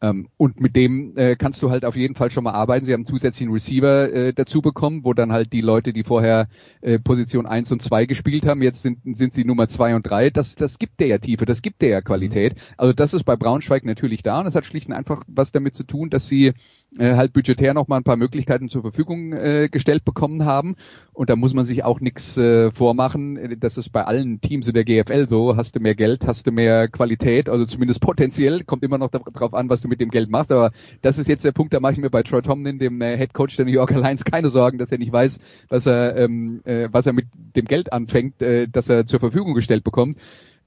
Ähm, 0.00 0.28
und 0.38 0.60
mit 0.60 0.74
dem 0.74 1.16
äh, 1.16 1.36
kannst 1.36 1.62
du 1.62 1.70
halt 1.70 1.84
auf 1.84 1.96
jeden 1.96 2.14
Fall 2.14 2.30
schon 2.30 2.44
mal 2.44 2.52
arbeiten. 2.52 2.86
Sie 2.86 2.94
haben 2.94 3.00
einen 3.00 3.06
zusätzlichen 3.06 3.52
Receiver 3.52 4.10
äh, 4.10 4.32
dazu 4.32 4.62
bekommen, 4.62 5.04
wo 5.04 5.12
dann 5.12 5.32
halt 5.32 5.52
die 5.52 5.60
Leute, 5.60 5.92
die 5.92 6.02
vorher 6.02 6.48
äh, 6.80 6.98
Position 6.98 7.44
1 7.44 7.70
und 7.70 7.82
2 7.82 8.06
gespielt 8.06 8.46
haben, 8.46 8.62
jetzt 8.62 8.82
sind, 8.82 9.00
sind 9.16 9.34
sie 9.34 9.44
Nummer 9.44 9.68
2 9.68 9.94
und 9.96 10.06
3. 10.06 10.30
Das, 10.30 10.54
das 10.54 10.78
gibt 10.78 10.98
der 10.98 11.08
ja 11.08 11.18
Tiefe, 11.18 11.44
das 11.44 11.60
gibt 11.60 11.82
der 11.82 11.90
ja 11.90 12.00
Qualität. 12.00 12.54
Also 12.76 12.94
das 12.94 13.12
ist 13.12 13.24
bei 13.24 13.36
Braunschweig 13.36 13.84
natürlich 13.84 14.22
da 14.22 14.38
und 14.38 14.46
das 14.46 14.54
hat 14.54 14.64
schlicht 14.64 14.88
und 14.88 14.94
einfach 14.94 15.22
was 15.26 15.52
damit 15.52 15.76
zu 15.76 15.84
tun, 15.84 16.08
dass 16.08 16.26
sie 16.26 16.54
äh, 16.98 17.14
halt 17.14 17.32
budgetär 17.32 17.74
noch 17.74 17.88
mal 17.88 17.96
ein 17.96 18.04
paar 18.04 18.16
Möglichkeiten 18.16 18.68
zur 18.68 18.82
Verfügung 18.82 19.32
äh, 19.32 19.68
gestellt 19.70 20.04
bekommen 20.04 20.44
haben. 20.44 20.76
Und 21.12 21.30
da 21.30 21.36
muss 21.36 21.54
man 21.54 21.64
sich 21.64 21.84
auch 21.84 22.00
nichts 22.00 22.36
äh, 22.36 22.70
vormachen. 22.72 23.56
Das 23.60 23.76
ist 23.76 23.90
bei 23.90 24.04
allen 24.04 24.40
Teams 24.40 24.66
in 24.66 24.74
der 24.74 24.84
GFL 24.84 25.28
so. 25.28 25.56
Hast 25.56 25.76
du 25.76 25.80
mehr 25.80 25.94
Geld, 25.94 26.26
hast 26.26 26.46
du 26.46 26.52
mehr 26.52 26.88
Qualität, 26.88 27.48
also 27.48 27.66
zumindest 27.66 28.00
potenziell. 28.00 28.64
Kommt 28.64 28.82
immer 28.82 28.98
noch 28.98 29.10
darauf 29.10 29.54
an, 29.54 29.68
was 29.70 29.80
du 29.80 29.88
mit 29.88 30.00
dem 30.00 30.10
Geld 30.10 30.28
machst. 30.28 30.50
Aber 30.50 30.72
das 31.02 31.18
ist 31.18 31.28
jetzt 31.28 31.44
der 31.44 31.52
Punkt, 31.52 31.72
da 31.72 31.80
mache 31.80 31.92
ich 31.92 31.98
mir 31.98 32.10
bei 32.10 32.22
Troy 32.22 32.42
Tomlin, 32.42 32.78
dem 32.78 33.00
äh, 33.00 33.16
Head 33.16 33.32
Coach 33.32 33.56
der 33.56 33.64
New 33.64 33.72
Yorker 33.72 34.00
Lions, 34.00 34.24
keine 34.24 34.50
Sorgen, 34.50 34.78
dass 34.78 34.90
er 34.90 34.98
nicht 34.98 35.12
weiß, 35.12 35.38
was 35.68 35.86
er, 35.86 36.16
ähm, 36.16 36.62
äh, 36.64 36.88
was 36.90 37.06
er 37.06 37.12
mit 37.12 37.26
dem 37.56 37.66
Geld 37.66 37.92
anfängt, 37.92 38.42
äh, 38.42 38.66
das 38.68 38.88
er 38.88 39.06
zur 39.06 39.20
Verfügung 39.20 39.54
gestellt 39.54 39.84
bekommt. 39.84 40.16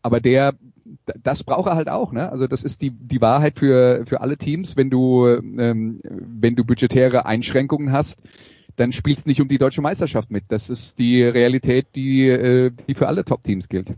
Aber 0.02 0.22
der 0.22 0.54
das 1.24 1.44
braucht 1.44 1.68
er 1.68 1.76
halt 1.76 1.90
auch, 1.90 2.12
ne? 2.12 2.32
Also 2.32 2.48
das 2.48 2.64
ist 2.64 2.82
die 2.82 2.92
die 2.92 3.22
Wahrheit 3.22 3.58
für 3.60 4.06
für 4.06 4.22
alle 4.22 4.38
Teams, 4.38 4.76
wenn 4.78 4.90
du 4.90 5.28
ähm, 5.28 6.02
wenn 6.04 6.56
du 6.56 6.64
budgetäre 6.64 7.26
Einschränkungen 7.26 7.92
hast, 7.92 8.20
dann 8.76 8.92
spielst 8.92 9.26
du 9.26 9.30
nicht 9.30 9.42
um 9.42 9.48
die 9.48 9.58
deutsche 9.58 9.82
Meisterschaft 9.82 10.32
mit. 10.32 10.46
Das 10.50 10.70
ist 10.70 11.00
die 11.00 11.24
Realität, 11.24 11.88
die 11.96 12.28
äh, 12.28 12.72
die 12.88 12.94
für 12.94 13.08
alle 13.08 13.26
Top-Teams 13.26 13.70
gilt. 13.70 13.90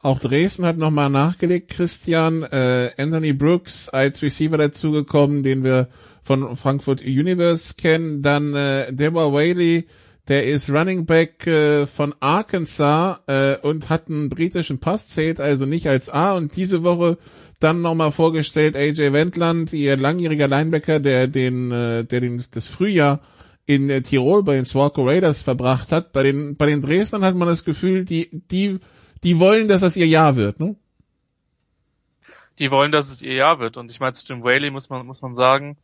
Auch 0.00 0.18
Dresden 0.18 0.66
hat 0.66 0.78
nochmal 0.78 1.10
nachgelegt, 1.10 1.70
Christian. 1.70 2.42
Äh, 2.42 2.90
Anthony 2.98 3.32
Brooks 3.32 3.88
als 3.88 4.20
Receiver 4.20 4.58
dazugekommen, 4.58 5.44
den 5.44 5.62
wir 5.62 5.88
von 6.22 6.56
Frankfurt 6.56 7.02
Universe 7.02 7.74
kennen. 7.76 8.20
Dann 8.20 8.54
äh, 8.54 8.92
Deborah 8.92 9.32
Whaley 9.32 9.86
der 10.32 10.46
ist 10.46 10.70
Running 10.70 11.04
Back 11.04 11.46
äh, 11.46 11.86
von 11.86 12.14
Arkansas 12.20 13.20
äh, 13.26 13.58
und 13.58 13.90
hat 13.90 14.08
einen 14.08 14.30
britischen 14.30 14.80
Pass, 14.80 15.08
zählt 15.08 15.40
also 15.40 15.66
nicht 15.66 15.88
als 15.88 16.08
A. 16.08 16.34
Und 16.34 16.56
diese 16.56 16.82
Woche 16.82 17.18
dann 17.60 17.82
nochmal 17.82 18.12
vorgestellt 18.12 18.74
AJ 18.74 19.12
Wendland, 19.12 19.74
ihr 19.74 19.94
langjähriger 19.98 20.48
Linebacker, 20.48 21.00
der 21.00 21.26
den, 21.28 21.70
äh, 21.70 22.04
der 22.06 22.22
den, 22.22 22.42
das 22.50 22.66
Frühjahr 22.66 23.20
in 23.66 23.90
äh, 23.90 24.00
Tirol 24.00 24.42
bei 24.42 24.54
den 24.54 24.64
Swarco 24.64 25.06
Raiders 25.06 25.42
verbracht 25.42 25.92
hat. 25.92 26.14
Bei 26.14 26.22
den, 26.22 26.56
bei 26.56 26.64
den 26.64 26.80
Dresdnern 26.80 27.26
hat 27.26 27.34
man 27.34 27.46
das 27.46 27.66
Gefühl, 27.66 28.06
die, 28.06 28.30
die, 28.32 28.78
die 29.24 29.38
wollen, 29.38 29.68
dass 29.68 29.82
das 29.82 29.98
ihr 29.98 30.06
Jahr 30.06 30.36
wird, 30.36 30.60
ne? 30.60 30.76
Die 32.58 32.70
wollen, 32.70 32.90
dass 32.90 33.10
es 33.10 33.20
ihr 33.20 33.34
Jahr 33.34 33.60
wird. 33.60 33.76
Und 33.76 33.90
ich 33.90 34.00
meine, 34.00 34.14
zu 34.14 34.26
Jim 34.26 34.42
Whaley 34.42 34.70
muss 34.70 34.88
man, 34.88 35.04
muss 35.04 35.20
man 35.20 35.34
sagen, 35.34 35.76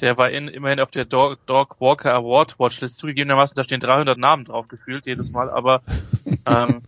der 0.00 0.16
war 0.16 0.30
in, 0.30 0.48
immerhin 0.48 0.80
auf 0.80 0.90
der 0.90 1.04
Dog, 1.04 1.44
Dog 1.46 1.80
Walker 1.80 2.14
Award 2.14 2.58
Watchlist 2.58 2.98
zugegebenermaßen, 2.98 3.54
da 3.54 3.64
stehen 3.64 3.80
300 3.80 4.18
Namen 4.18 4.44
drauf 4.44 4.68
gefühlt 4.68 5.06
jedes 5.06 5.30
Mal, 5.30 5.50
aber 5.50 5.82
ähm, 6.48 6.82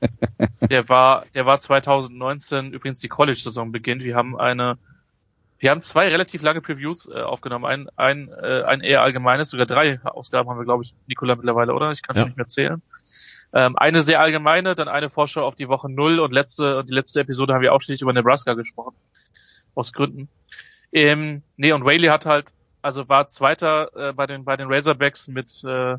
der 0.68 0.88
war, 0.88 1.26
der 1.34 1.46
war 1.46 1.60
2019 1.60 2.72
übrigens 2.72 3.00
die 3.00 3.08
College-Saison 3.08 3.72
beginnt. 3.72 4.02
Wir 4.02 4.16
haben 4.16 4.38
eine, 4.38 4.78
wir 5.58 5.70
haben 5.70 5.82
zwei 5.82 6.08
relativ 6.08 6.42
lange 6.42 6.60
Previews 6.60 7.06
äh, 7.06 7.20
aufgenommen, 7.20 7.64
ein, 7.66 7.88
ein, 7.96 8.28
äh, 8.28 8.62
ein 8.62 8.80
eher 8.80 9.02
allgemeines, 9.02 9.50
sogar 9.50 9.66
drei 9.66 10.00
Ausgaben 10.02 10.48
haben 10.48 10.58
wir, 10.58 10.64
glaube 10.64 10.82
ich, 10.82 10.94
Nikola 11.06 11.36
mittlerweile, 11.36 11.74
oder? 11.74 11.92
Ich 11.92 12.02
kann 12.02 12.16
es 12.16 12.20
ja. 12.20 12.26
nicht 12.26 12.36
mehr 12.36 12.46
zählen. 12.46 12.82
Ähm, 13.52 13.76
eine 13.76 14.02
sehr 14.02 14.20
allgemeine, 14.20 14.74
dann 14.74 14.88
eine 14.88 15.08
Vorschau 15.08 15.46
auf 15.46 15.54
die 15.54 15.68
Woche 15.68 15.88
null 15.88 16.18
und 16.18 16.32
letzte, 16.32 16.78
und 16.78 16.90
die 16.90 16.94
letzte 16.94 17.20
Episode 17.20 17.54
haben 17.54 17.62
wir 17.62 17.72
ausschließlich 17.72 18.02
über 18.02 18.12
Nebraska 18.12 18.54
gesprochen. 18.54 18.96
Aus 19.76 19.92
Gründen. 19.92 20.28
Ähm, 20.92 21.42
nee, 21.56 21.72
und 21.72 21.84
Whaley 21.84 22.08
hat 22.08 22.26
halt 22.26 22.52
also 22.84 23.08
war 23.08 23.28
Zweiter 23.28 23.88
äh, 23.96 24.12
bei 24.12 24.26
den 24.26 24.44
bei 24.44 24.56
den 24.56 24.70
Razorbacks 24.70 25.26
mit 25.28 25.64
äh, 25.64 25.96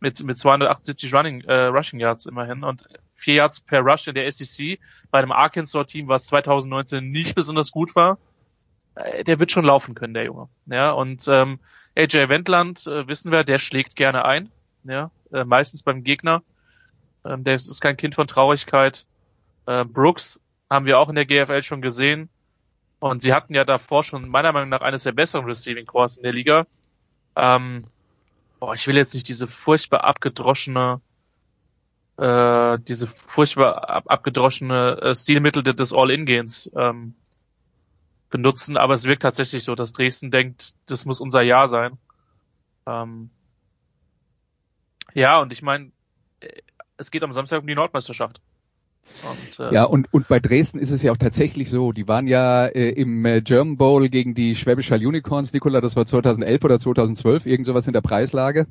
mit 0.00 0.22
mit 0.22 0.36
278 0.36 1.14
Running 1.14 1.40
äh, 1.44 1.64
Rushing 1.64 1.98
Yards 1.98 2.26
immerhin 2.26 2.62
und 2.62 2.84
vier 3.14 3.34
Yards 3.34 3.62
per 3.62 3.80
Rush 3.80 4.06
in 4.06 4.14
der 4.14 4.30
SEC. 4.30 4.78
Bei 5.10 5.22
dem 5.22 5.32
Arkansas 5.32 5.86
Team, 5.86 6.08
was 6.08 6.26
2019 6.26 7.10
nicht 7.10 7.34
besonders 7.40 7.70
gut 7.70 7.96
war, 7.96 8.18
äh, 8.96 9.24
der 9.24 9.38
wird 9.38 9.50
schon 9.50 9.64
laufen 9.64 9.94
können, 9.94 10.12
der 10.12 10.24
Junge. 10.24 10.48
Ja 10.66 10.92
und 10.92 11.26
ähm, 11.26 11.58
AJ 11.96 12.28
Wendland 12.28 12.86
äh, 12.86 13.08
wissen 13.08 13.32
wir, 13.32 13.42
der 13.42 13.58
schlägt 13.58 13.96
gerne 13.96 14.26
ein, 14.26 14.50
ja 14.84 15.10
äh, 15.32 15.44
meistens 15.44 15.82
beim 15.82 16.04
Gegner. 16.04 16.42
Ähm, 17.24 17.44
der 17.44 17.54
ist 17.54 17.80
kein 17.80 17.96
Kind 17.96 18.14
von 18.14 18.26
Traurigkeit. 18.26 19.06
Äh, 19.64 19.86
Brooks 19.86 20.38
haben 20.68 20.84
wir 20.84 20.98
auch 20.98 21.08
in 21.08 21.14
der 21.14 21.24
GFL 21.24 21.62
schon 21.62 21.80
gesehen 21.80 22.28
und 23.00 23.22
sie 23.22 23.32
hatten 23.32 23.54
ja 23.54 23.64
davor 23.64 24.04
schon 24.04 24.28
meiner 24.28 24.52
Meinung 24.52 24.68
nach 24.68 24.82
eines 24.82 25.02
der 25.02 25.12
besseren 25.12 25.46
Receiving 25.46 25.86
Cores 25.86 26.18
in 26.18 26.22
der 26.22 26.32
Liga. 26.32 26.66
Ähm, 27.34 27.86
boah, 28.60 28.74
ich 28.74 28.86
will 28.86 28.96
jetzt 28.96 29.14
nicht 29.14 29.26
diese 29.26 29.48
furchtbar 29.48 30.04
abgedroschene, 30.04 31.00
äh, 32.18 32.78
diese 32.80 33.08
furchtbar 33.08 33.88
ab 33.88 34.04
abgedroschene 34.06 35.00
äh, 35.00 35.14
Stilmittel 35.14 35.62
des 35.62 35.94
All-In-Gehens 35.94 36.70
ähm, 36.76 37.14
benutzen, 38.28 38.76
aber 38.76 38.94
es 38.94 39.04
wirkt 39.04 39.22
tatsächlich 39.22 39.64
so, 39.64 39.74
dass 39.74 39.92
Dresden 39.92 40.30
denkt, 40.30 40.74
das 40.86 41.06
muss 41.06 41.20
unser 41.20 41.42
Jahr 41.42 41.68
sein. 41.68 41.98
Ähm, 42.86 43.30
ja, 45.14 45.40
und 45.40 45.52
ich 45.54 45.62
meine, 45.62 45.90
äh, 46.40 46.60
es 46.98 47.10
geht 47.10 47.24
am 47.24 47.32
Samstag 47.32 47.60
um 47.60 47.66
die 47.66 47.74
Nordmeisterschaft. 47.74 48.42
Und, 49.28 49.66
äh, 49.66 49.74
ja, 49.74 49.84
und, 49.84 50.12
und 50.12 50.28
bei 50.28 50.40
Dresden 50.40 50.78
ist 50.78 50.90
es 50.90 51.02
ja 51.02 51.12
auch 51.12 51.16
tatsächlich 51.16 51.70
so, 51.70 51.92
die 51.92 52.08
waren 52.08 52.26
ja 52.26 52.66
äh, 52.66 52.90
im 52.90 53.24
äh, 53.24 53.40
German 53.40 53.76
Bowl 53.76 54.08
gegen 54.08 54.34
die 54.34 54.56
Schwäbisch 54.56 54.90
Hall 54.90 55.04
Unicorns, 55.04 55.52
Nikola, 55.52 55.80
das 55.80 55.96
war 55.96 56.06
2011 56.06 56.64
oder 56.64 56.78
2012, 56.78 57.46
irgend 57.46 57.66
sowas 57.66 57.86
in 57.86 57.92
der 57.92 58.00
Preislage. 58.00 58.66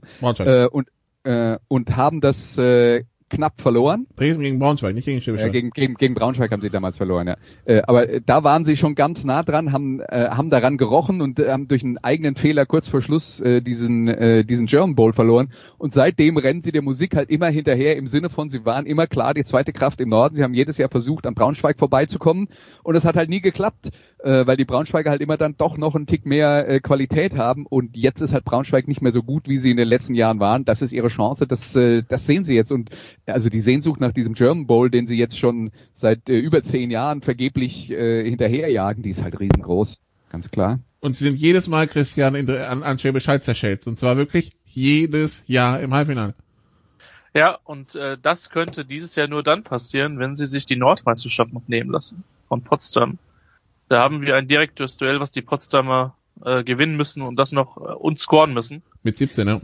Äh, 0.48 0.68
und, 0.68 0.88
äh, 1.24 1.58
und 1.68 1.96
haben 1.96 2.22
das 2.22 2.58
äh, 2.58 3.04
knapp 3.30 3.62
verloren. 3.62 4.08
Dresden 4.16 4.44
gegen 4.44 4.60
Braunschweig, 4.60 4.94
nicht 4.96 5.06
gegen 5.06 5.22
Schwäbisch 5.22 5.42
Hall. 5.42 5.50
Äh, 5.50 5.52
gegen, 5.52 5.70
gegen, 5.72 5.96
gegen 5.96 6.14
Braunschweig 6.16 6.52
haben 6.52 6.62
sie 6.62 6.70
damals 6.70 6.98
verloren, 6.98 7.28
ja. 7.28 7.38
Äh, 7.66 7.82
aber 7.84 8.10
äh, 8.10 8.22
da 8.26 8.44
waren 8.44 8.66
sie 8.66 8.76
schon 8.76 8.96
ganz 8.96 9.24
nah 9.24 9.44
dran, 9.44 9.72
haben, 9.72 10.00
äh, 10.02 10.30
haben 10.30 10.50
daran 10.50 10.78
gerochen 10.78 11.22
und 11.22 11.40
äh, 11.40 11.52
haben 11.52 11.68
durch 11.68 11.84
einen 11.84 11.98
eigenen 12.00 12.36
Fehler 12.36 12.66
kurz 12.66 12.88
vor 12.88 13.02
Schluss 13.02 13.40
äh, 13.40 13.62
diesen, 13.62 14.08
äh, 14.08 14.44
diesen 14.44 14.66
German 14.66 14.96
Bowl 14.96 15.14
verloren. 15.14 15.52
Und 15.78 15.94
seitdem 15.94 16.38
rennen 16.38 16.62
sie 16.62 16.72
der 16.72 16.82
Musik 16.82 17.16
halt 17.16 17.30
immer 17.30 17.48
hinterher 17.48 17.96
im 17.96 18.08
Sinne 18.08 18.30
von, 18.30 18.50
sie 18.50 18.66
waren 18.66 18.86
immer 18.86 19.08
klar 19.08 19.34
die 19.34 19.44
zweite 19.44 19.74
Kraft 19.74 20.02
im 20.02 20.10
Norden. 20.10 20.36
Sie 20.36 20.44
haben 20.44 20.54
jedes 20.54 20.78
Jahr 20.78 20.90
versucht, 20.90 21.26
an 21.26 21.36
Braunschweig 21.36 21.78
vorbeizukommen 21.78 22.50
und 22.84 22.96
es 22.96 23.06
hat 23.06 23.16
halt 23.16 23.30
nie 23.30 23.42
geklappt 23.42 23.92
äh, 24.24 24.46
weil 24.46 24.58
die 24.58 24.66
Braunschweiger 24.66 25.10
halt 25.10 25.22
immer 25.22 25.38
dann 25.38 25.56
doch 25.58 25.78
noch 25.78 25.96
einen 25.96 26.06
Tick 26.06 26.26
mehr 26.26 26.68
äh, 26.68 26.80
Qualität 26.80 27.38
haben 27.38 27.66
und 27.66 27.96
jetzt 27.96 28.22
ist 28.22 28.34
halt 28.34 28.46
Braunschweig 28.46 28.88
nicht 28.88 29.02
mehr 29.02 29.12
so 29.12 29.24
gut, 29.24 29.48
wie 29.48 29.58
sie 29.58 29.72
in 29.72 29.78
den 29.78 29.88
letzten 29.88 30.14
Jahren 30.14 30.40
waren. 30.40 30.66
Das 30.66 30.82
ist 30.82 30.92
ihre 30.92 31.08
Chance, 31.08 31.48
das, 31.48 31.76
äh, 31.76 32.04
das 32.08 32.26
sehen 32.26 32.44
sie 32.44 32.54
jetzt 32.54 32.72
und 32.72 32.90
also 33.34 33.50
die 33.50 33.62
Sehnsucht 33.62 34.00
nach 34.00 34.14
diesem 34.14 34.34
German 34.34 34.68
Bowl, 34.68 34.90
den 34.90 35.08
sie 35.08 35.16
jetzt 35.16 35.38
schon 35.38 35.72
seit 35.94 36.30
äh, 36.30 36.38
über 36.38 36.64
zehn 36.64 36.92
Jahren 36.92 37.22
vergeblich 37.22 37.90
äh, 37.92 38.24
hinterherjagen, 38.24 39.04
die 39.04 39.12
ist 39.12 39.24
halt 39.24 39.40
riesengroß, 39.40 40.00
ganz 40.32 40.52
klar. 40.52 40.80
Und 41.02 41.16
sie 41.16 41.26
sind 41.26 41.38
jedes 41.38 41.68
Mal, 41.68 41.88
Christian, 41.88 42.36
in, 42.36 42.50
an, 42.50 42.84
an 42.84 43.00
Schwäbisch 43.00 43.28
Hall 43.28 43.42
zerschellt. 43.42 43.88
Und 43.88 43.98
zwar 43.98 44.18
wirklich 44.18 44.52
jedes 44.66 45.44
Jahr 45.48 45.80
im 45.80 45.94
Halbfinale. 45.94 46.36
Ja, 47.34 47.58
und 47.64 47.96
äh, 47.96 48.18
das 48.22 48.50
könnte 48.50 48.86
dieses 48.86 49.16
Jahr 49.16 49.28
nur 49.28 49.44
dann 49.44 49.64
passieren, 49.64 50.20
wenn 50.20 50.36
sie 50.36 50.46
sich 50.46 50.66
die 50.66 50.76
Nordmeisterschaft 50.76 51.54
noch 51.54 51.68
nehmen 51.68 51.92
lassen 51.92 52.24
von 52.48 52.64
Potsdam. 52.64 53.18
Da 53.88 54.02
haben 54.02 54.22
wir 54.22 54.36
ein 54.36 54.48
direktes 54.48 54.98
Duell, 54.98 55.20
was 55.20 55.32
die 55.32 55.42
Potsdamer 55.42 56.16
äh, 56.44 56.64
gewinnen 56.64 56.98
müssen 56.98 57.22
und 57.22 57.36
das 57.36 57.52
noch 57.52 57.78
äh, 57.78 57.94
und 57.94 58.20
scoren 58.20 58.54
müssen. 58.54 58.82
Mit 59.04 59.18
17, 59.18 59.48
ja. 59.48 59.62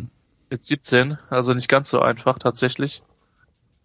Mit 0.49 0.63
17, 0.63 1.17
also 1.29 1.53
nicht 1.53 1.67
ganz 1.67 1.89
so 1.89 1.99
einfach 1.99 2.37
tatsächlich. 2.39 3.01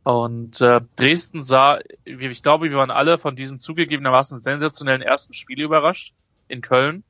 Und 0.02 0.60
äh, 0.60 0.80
Dresden 0.96 1.42
sah, 1.42 1.78
ich 2.04 2.42
glaube, 2.42 2.70
wir 2.70 2.78
waren 2.78 2.90
alle 2.90 3.18
von 3.18 3.36
diesem 3.36 3.58
zugegebenermaßen 3.58 4.38
sensationellen 4.40 5.02
ersten 5.02 5.34
Spiel 5.34 5.60
überrascht 5.60 6.14
in 6.48 6.62
Köln. 6.62 7.04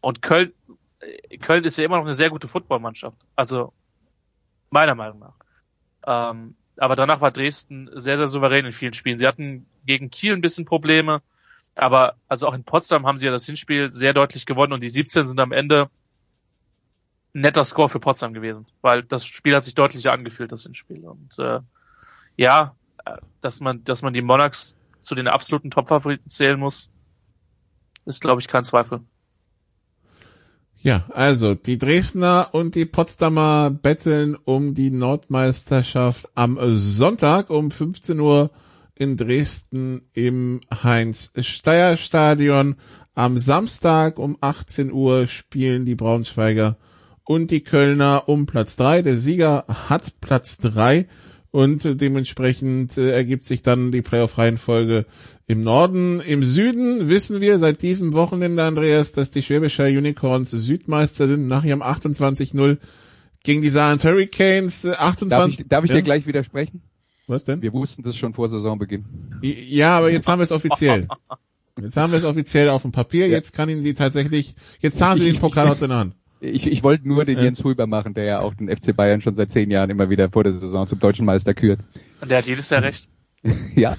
Und 0.00 0.22
Köln, 0.22 0.52
äh, 1.00 1.36
Köln 1.38 1.64
ist 1.64 1.76
ja 1.76 1.84
immer 1.84 1.96
noch 1.96 2.04
eine 2.04 2.14
sehr 2.14 2.30
gute 2.30 2.48
Footballmannschaft. 2.48 3.18
Also 3.36 3.72
meiner 4.70 4.94
Meinung 4.94 5.18
nach. 5.18 5.34
Ähm, 6.06 6.54
aber 6.78 6.96
danach 6.96 7.20
war 7.20 7.30
Dresden 7.30 7.90
sehr, 7.94 8.16
sehr 8.16 8.28
souverän 8.28 8.64
in 8.64 8.72
vielen 8.72 8.94
Spielen. 8.94 9.18
Sie 9.18 9.26
hatten 9.26 9.66
gegen 9.84 10.10
Kiel 10.10 10.32
ein 10.32 10.40
bisschen 10.40 10.64
Probleme. 10.64 11.20
Aber 11.74 12.16
also 12.28 12.46
auch 12.46 12.54
in 12.54 12.64
Potsdam 12.64 13.06
haben 13.06 13.18
sie 13.18 13.26
ja 13.26 13.32
das 13.32 13.46
Hinspiel 13.46 13.92
sehr 13.92 14.12
deutlich 14.12 14.46
gewonnen 14.46 14.72
und 14.72 14.82
die 14.82 14.90
17 14.90 15.26
sind 15.26 15.40
am 15.40 15.52
Ende 15.52 15.90
ein 17.34 17.40
netter 17.40 17.64
Score 17.64 17.88
für 17.88 18.00
Potsdam 18.00 18.34
gewesen, 18.34 18.66
weil 18.82 19.02
das 19.02 19.24
Spiel 19.24 19.56
hat 19.56 19.64
sich 19.64 19.74
deutlicher 19.74 20.12
angefühlt, 20.12 20.52
das 20.52 20.64
Hinspiel. 20.64 21.06
Und 21.06 21.38
äh, 21.38 21.60
ja, 22.36 22.74
dass 23.40 23.60
man, 23.60 23.84
dass 23.84 24.02
man 24.02 24.12
die 24.12 24.22
Monarchs 24.22 24.74
zu 25.00 25.14
den 25.14 25.28
absoluten 25.28 25.70
Top-Favoriten 25.70 26.28
zählen 26.28 26.58
muss, 26.58 26.90
ist, 28.04 28.20
glaube 28.20 28.40
ich, 28.40 28.48
kein 28.48 28.64
Zweifel. 28.64 29.02
Ja, 30.80 31.04
also 31.10 31.54
die 31.54 31.78
Dresdner 31.78 32.48
und 32.52 32.74
die 32.74 32.86
Potsdamer 32.86 33.70
betteln 33.70 34.36
um 34.44 34.74
die 34.74 34.90
Nordmeisterschaft 34.90 36.28
am 36.34 36.58
Sonntag 36.76 37.50
um 37.50 37.70
15 37.70 38.18
Uhr 38.18 38.50
in 38.96 39.16
Dresden 39.16 40.08
im 40.12 40.60
Heinz-Steier-Stadion. 40.82 42.74
Am 43.14 43.38
Samstag 43.38 44.18
um 44.18 44.36
18 44.40 44.90
Uhr 44.90 45.28
spielen 45.28 45.84
die 45.84 45.94
Braunschweiger 45.94 46.76
und 47.24 47.52
die 47.52 47.62
Kölner 47.62 48.28
um 48.28 48.46
Platz 48.46 48.74
3. 48.76 49.02
Der 49.02 49.16
Sieger 49.16 49.64
hat 49.68 50.20
Platz 50.20 50.58
3 50.58 51.06
und 51.52 52.00
dementsprechend 52.00 52.96
äh, 52.96 53.12
ergibt 53.12 53.44
sich 53.44 53.62
dann 53.62 53.92
die 53.92 54.02
Playoff-Reihenfolge 54.02 55.04
im 55.46 55.62
Norden. 55.62 56.20
Im 56.20 56.42
Süden 56.42 57.10
wissen 57.10 57.42
wir 57.42 57.58
seit 57.58 57.82
diesem 57.82 58.14
Wochenende, 58.14 58.64
Andreas, 58.64 59.12
dass 59.12 59.30
die 59.30 59.42
Schwäbischer 59.42 59.84
Unicorns 59.84 60.50
Südmeister 60.50 61.28
sind 61.28 61.46
nach 61.46 61.62
ihrem 61.62 61.82
28-0 61.82 62.78
gegen 63.44 63.60
die 63.60 63.68
Saarland 63.68 64.02
Hurricanes. 64.02 64.86
28, 64.86 65.28
darf 65.28 65.48
ich, 65.48 65.68
darf 65.68 65.84
ich 65.84 65.90
ja? 65.90 65.96
dir 65.96 66.02
gleich 66.02 66.26
widersprechen? 66.26 66.80
Was 67.26 67.44
denn? 67.44 67.60
Wir 67.60 67.74
wussten 67.74 68.02
das 68.02 68.16
schon 68.16 68.32
vor 68.32 68.48
Saisonbeginn. 68.48 69.04
Ja, 69.42 69.98
aber 69.98 70.10
jetzt 70.10 70.28
haben 70.28 70.38
wir 70.38 70.44
es 70.44 70.52
offiziell. 70.52 71.06
Jetzt 71.80 71.96
haben 71.98 72.12
wir 72.12 72.18
es 72.18 72.24
offiziell 72.24 72.70
auf 72.70 72.82
dem 72.82 72.92
Papier. 72.92 73.26
Ja. 73.26 73.34
Jetzt 73.34 73.52
kann 73.52 73.68
ihn 73.68 73.82
sie 73.82 73.94
tatsächlich, 73.94 74.54
jetzt 74.80 75.00
haben 75.02 75.20
sie 75.20 75.30
den 75.30 75.38
Pokal 75.38 75.68
aus 75.68 75.80
seiner 75.80 75.96
Hand. 75.96 76.14
Ich, 76.44 76.66
ich 76.66 76.82
wollte 76.82 77.06
nur 77.06 77.24
den 77.24 77.38
Ja. 77.38 77.44
Jens 77.44 77.62
Huber 77.62 77.86
machen, 77.86 78.14
der 78.14 78.24
ja 78.24 78.40
auch 78.40 78.52
den 78.54 78.68
FC 78.68 78.96
Bayern 78.96 79.20
schon 79.20 79.36
seit 79.36 79.52
zehn 79.52 79.70
Jahren 79.70 79.90
immer 79.90 80.10
wieder 80.10 80.28
vor 80.28 80.42
der 80.42 80.52
Saison 80.52 80.88
zum 80.88 80.98
deutschen 80.98 81.24
Meister 81.24 81.54
kürt. 81.54 81.78
Und 82.20 82.32
der 82.32 82.38
hat 82.38 82.46
jedes 82.46 82.68
Jahr 82.68 82.82
recht. 82.82 83.08
ja. 83.76 83.96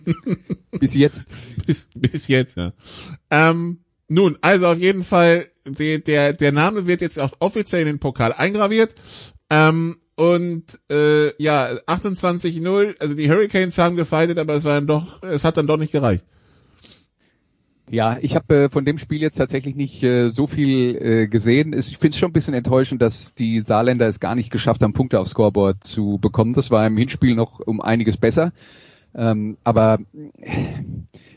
Bis 0.78 0.94
jetzt. 0.94 1.24
Bis, 1.66 1.88
bis 1.92 2.28
jetzt, 2.28 2.56
ja. 2.56 2.72
Ähm, 3.30 3.80
nun, 4.06 4.38
also 4.42 4.68
auf 4.68 4.78
jeden 4.78 5.02
Fall, 5.02 5.48
der, 5.64 5.98
der, 5.98 6.32
der 6.34 6.52
Name 6.52 6.86
wird 6.86 7.00
jetzt 7.00 7.18
auch 7.18 7.32
offiziell 7.40 7.82
in 7.82 7.88
den 7.88 7.98
Pokal 7.98 8.32
eingraviert. 8.32 8.94
Ähm, 9.50 9.96
und 10.14 10.64
äh, 10.88 11.42
ja, 11.42 11.66
28-0, 11.86 13.00
also 13.00 13.14
die 13.14 13.28
Hurricanes 13.28 13.78
haben 13.78 13.96
gefeitet, 13.96 14.38
aber 14.38 14.54
es 14.54 14.64
war 14.64 14.74
dann 14.74 14.86
doch, 14.86 15.22
es 15.24 15.42
hat 15.42 15.56
dann 15.56 15.66
doch 15.66 15.78
nicht 15.78 15.92
gereicht. 15.92 16.24
Ja, 17.92 18.16
ich 18.22 18.34
habe 18.36 18.54
äh, 18.64 18.68
von 18.70 18.86
dem 18.86 18.96
Spiel 18.96 19.20
jetzt 19.20 19.36
tatsächlich 19.36 19.74
nicht 19.76 20.02
äh, 20.02 20.28
so 20.30 20.46
viel 20.46 20.96
äh, 20.96 21.26
gesehen. 21.28 21.74
Es- 21.74 21.88
Ich 21.88 21.98
finde 21.98 22.14
es 22.14 22.18
schon 22.18 22.30
ein 22.30 22.32
bisschen 22.32 22.54
enttäuschend, 22.54 23.02
dass 23.02 23.34
die 23.34 23.60
Saarländer 23.60 24.06
es 24.08 24.18
gar 24.18 24.34
nicht 24.34 24.50
geschafft 24.50 24.80
haben, 24.82 24.94
Punkte 24.94 25.20
aufs 25.20 25.32
Scoreboard 25.32 25.84
zu 25.84 26.18
bekommen. 26.18 26.54
Das 26.54 26.70
war 26.70 26.86
im 26.86 26.96
Hinspiel 26.96 27.34
noch 27.34 27.60
um 27.60 27.82
einiges 27.82 28.16
besser. 28.16 28.52
Ähm, 29.14 29.58
aber 29.62 29.98
äh, 30.40 30.82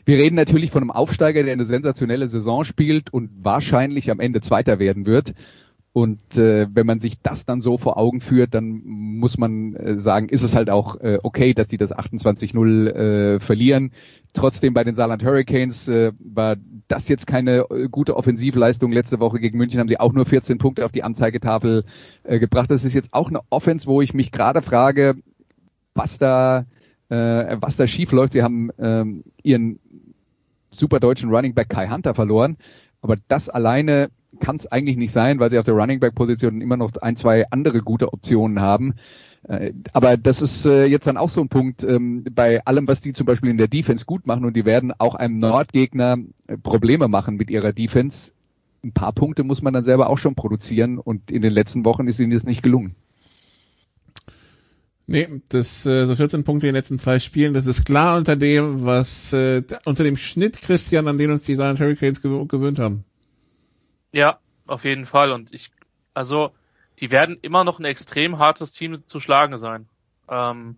wir 0.06 0.16
reden 0.16 0.36
natürlich 0.36 0.70
von 0.70 0.82
einem 0.82 0.92
Aufsteiger, 0.92 1.42
der 1.42 1.52
eine 1.52 1.66
sensationelle 1.66 2.28
Saison 2.28 2.64
spielt 2.64 3.12
und 3.12 3.30
wahrscheinlich 3.42 4.10
am 4.10 4.20
Ende 4.20 4.40
Zweiter 4.40 4.78
werden 4.78 5.04
wird. 5.04 5.34
Und 5.92 6.36
äh, 6.36 6.66
wenn 6.74 6.86
man 6.86 7.00
sich 7.00 7.20
das 7.22 7.46
dann 7.46 7.62
so 7.62 7.78
vor 7.78 7.96
Augen 7.96 8.20
führt, 8.20 8.52
dann 8.54 8.82
muss 8.84 9.38
man 9.38 9.74
äh, 9.76 9.98
sagen, 9.98 10.28
ist 10.28 10.42
es 10.42 10.54
halt 10.54 10.68
auch 10.68 11.00
äh, 11.00 11.18
okay, 11.22 11.54
dass 11.54 11.68
die 11.68 11.78
das 11.78 11.90
28-0 11.94 12.88
äh, 13.36 13.40
verlieren. 13.40 13.92
Trotzdem 14.36 14.74
bei 14.74 14.84
den 14.84 14.94
Saarland 14.94 15.24
Hurricanes 15.24 15.88
äh, 15.88 16.12
war 16.18 16.56
das 16.88 17.08
jetzt 17.08 17.26
keine 17.26 17.64
äh, 17.70 17.88
gute 17.88 18.16
Offensivleistung. 18.16 18.92
Letzte 18.92 19.18
Woche 19.18 19.40
gegen 19.40 19.56
München 19.56 19.80
haben 19.80 19.88
sie 19.88 19.98
auch 19.98 20.12
nur 20.12 20.26
14 20.26 20.58
Punkte 20.58 20.84
auf 20.84 20.92
die 20.92 21.02
Anzeigetafel 21.02 21.84
äh, 22.22 22.38
gebracht. 22.38 22.70
Das 22.70 22.84
ist 22.84 22.92
jetzt 22.92 23.14
auch 23.14 23.30
eine 23.30 23.40
Offense, 23.48 23.86
wo 23.86 24.02
ich 24.02 24.12
mich 24.12 24.32
gerade 24.32 24.60
frage, 24.60 25.16
was 25.94 26.18
da 26.18 26.66
äh, 27.08 27.56
was 27.60 27.76
da 27.76 27.86
schief 27.86 28.12
läuft. 28.12 28.34
Sie 28.34 28.42
haben 28.42 28.70
ähm, 28.78 29.24
ihren 29.42 29.78
super 30.70 31.00
deutschen 31.00 31.30
Running 31.30 31.54
Back 31.54 31.70
Kai 31.70 31.88
Hunter 31.88 32.14
verloren, 32.14 32.58
aber 33.00 33.16
das 33.28 33.48
alleine 33.48 34.10
kann 34.40 34.56
es 34.56 34.70
eigentlich 34.70 34.98
nicht 34.98 35.12
sein, 35.12 35.40
weil 35.40 35.50
sie 35.50 35.58
auf 35.58 35.64
der 35.64 35.74
Running 35.74 35.98
Back 36.00 36.14
Position 36.14 36.60
immer 36.60 36.76
noch 36.76 36.94
ein, 37.00 37.16
zwei 37.16 37.46
andere 37.50 37.80
gute 37.80 38.12
Optionen 38.12 38.60
haben. 38.60 38.94
Äh, 39.44 39.72
Aber 39.92 40.16
das 40.16 40.42
ist 40.42 40.64
äh, 40.66 40.86
jetzt 40.86 41.06
dann 41.06 41.16
auch 41.16 41.30
so 41.30 41.40
ein 41.40 41.48
Punkt 41.48 41.84
ähm, 41.84 42.24
bei 42.30 42.64
allem, 42.64 42.88
was 42.88 43.00
die 43.00 43.12
zum 43.12 43.26
Beispiel 43.26 43.50
in 43.50 43.58
der 43.58 43.68
Defense 43.68 44.04
gut 44.04 44.26
machen 44.26 44.44
und 44.44 44.54
die 44.54 44.64
werden 44.64 44.92
auch 44.98 45.14
einem 45.14 45.38
Nordgegner 45.38 46.18
äh, 46.46 46.56
Probleme 46.56 47.08
machen 47.08 47.36
mit 47.36 47.50
ihrer 47.50 47.72
Defense. 47.72 48.32
Ein 48.82 48.92
paar 48.92 49.12
Punkte 49.12 49.44
muss 49.44 49.62
man 49.62 49.72
dann 49.72 49.84
selber 49.84 50.08
auch 50.08 50.18
schon 50.18 50.34
produzieren 50.34 50.98
und 50.98 51.30
in 51.30 51.42
den 51.42 51.52
letzten 51.52 51.84
Wochen 51.84 52.08
ist 52.08 52.18
ihnen 52.18 52.32
das 52.32 52.44
nicht 52.44 52.62
gelungen. 52.62 52.94
Nee, 55.08 55.28
das 55.50 55.86
äh, 55.86 56.04
so 56.04 56.16
14 56.16 56.42
Punkte 56.42 56.66
in 56.66 56.72
den 56.72 56.78
letzten 56.78 56.98
zwei 56.98 57.20
Spielen, 57.20 57.54
das 57.54 57.66
ist 57.66 57.84
klar 57.84 58.16
unter 58.16 58.34
dem, 58.34 58.84
was 58.84 59.32
äh, 59.32 59.62
unter 59.84 60.02
dem 60.02 60.16
Schnitt, 60.16 60.60
Christian, 60.60 61.06
an 61.06 61.16
den 61.16 61.30
uns 61.30 61.44
die 61.44 61.54
Saarland 61.54 61.78
Hurricanes 61.78 62.22
gew 62.22 62.44
gewöhnt 62.46 62.80
haben. 62.80 63.04
Ja, 64.10 64.40
auf 64.66 64.84
jeden 64.84 65.06
Fall. 65.06 65.30
Und 65.30 65.54
ich, 65.54 65.70
also, 66.12 66.50
die 66.98 67.10
werden 67.10 67.38
immer 67.42 67.64
noch 67.64 67.78
ein 67.78 67.84
extrem 67.84 68.38
hartes 68.38 68.72
Team 68.72 69.06
zu 69.06 69.20
schlagen 69.20 69.56
sein. 69.58 69.88
Ähm, 70.28 70.76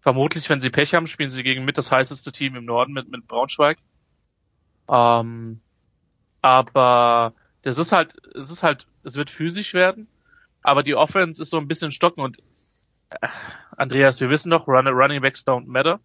vermutlich, 0.00 0.48
wenn 0.48 0.60
sie 0.60 0.70
Pech 0.70 0.94
haben, 0.94 1.06
spielen 1.06 1.28
sie 1.28 1.42
gegen 1.42 1.64
mit 1.64 1.78
das 1.78 1.90
heißeste 1.90 2.32
Team 2.32 2.56
im 2.56 2.64
Norden 2.64 2.92
mit, 2.92 3.08
mit 3.10 3.26
Braunschweig. 3.26 3.78
Ähm, 4.88 5.60
aber 6.40 7.34
das 7.62 7.78
ist 7.78 7.92
halt, 7.92 8.16
es 8.34 8.50
ist 8.50 8.62
halt, 8.62 8.86
es 9.04 9.14
wird 9.16 9.30
physisch 9.30 9.74
werden, 9.74 10.08
aber 10.62 10.82
die 10.82 10.94
Offense 10.94 11.40
ist 11.40 11.50
so 11.50 11.58
ein 11.58 11.68
bisschen 11.68 11.92
stocken 11.92 12.22
und 12.22 12.38
äh, 13.10 13.28
Andreas, 13.76 14.20
wir 14.20 14.30
wissen 14.30 14.50
doch, 14.50 14.66
Run 14.66 14.88
Running 14.88 15.22
Backs 15.22 15.46
don't 15.46 15.66
matter. 15.66 16.00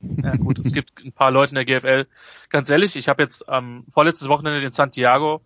Ja 0.00 0.36
gut, 0.36 0.60
es 0.60 0.72
gibt 0.72 1.04
ein 1.04 1.12
paar 1.12 1.32
Leute 1.32 1.56
in 1.56 1.66
der 1.66 1.80
GFL. 1.80 2.06
Ganz 2.50 2.70
ehrlich, 2.70 2.94
ich 2.94 3.08
habe 3.08 3.22
jetzt 3.22 3.48
am 3.48 3.84
vorletztes 3.88 4.28
Wochenende 4.28 4.60
den 4.60 4.70
Santiago 4.70 5.42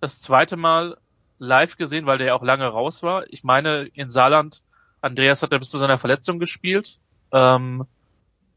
das 0.00 0.20
zweite 0.20 0.56
Mal 0.56 0.96
live 1.40 1.76
gesehen, 1.76 2.06
weil 2.06 2.18
der 2.18 2.28
ja 2.28 2.34
auch 2.34 2.42
lange 2.44 2.66
raus 2.66 3.02
war. 3.02 3.24
Ich 3.30 3.42
meine, 3.42 3.88
in 3.94 4.10
Saarland, 4.10 4.62
Andreas 5.00 5.42
hat 5.42 5.52
da 5.52 5.58
bis 5.58 5.70
zu 5.70 5.78
seiner 5.78 5.98
Verletzung 5.98 6.38
gespielt. 6.38 6.98
Ähm, 7.32 7.86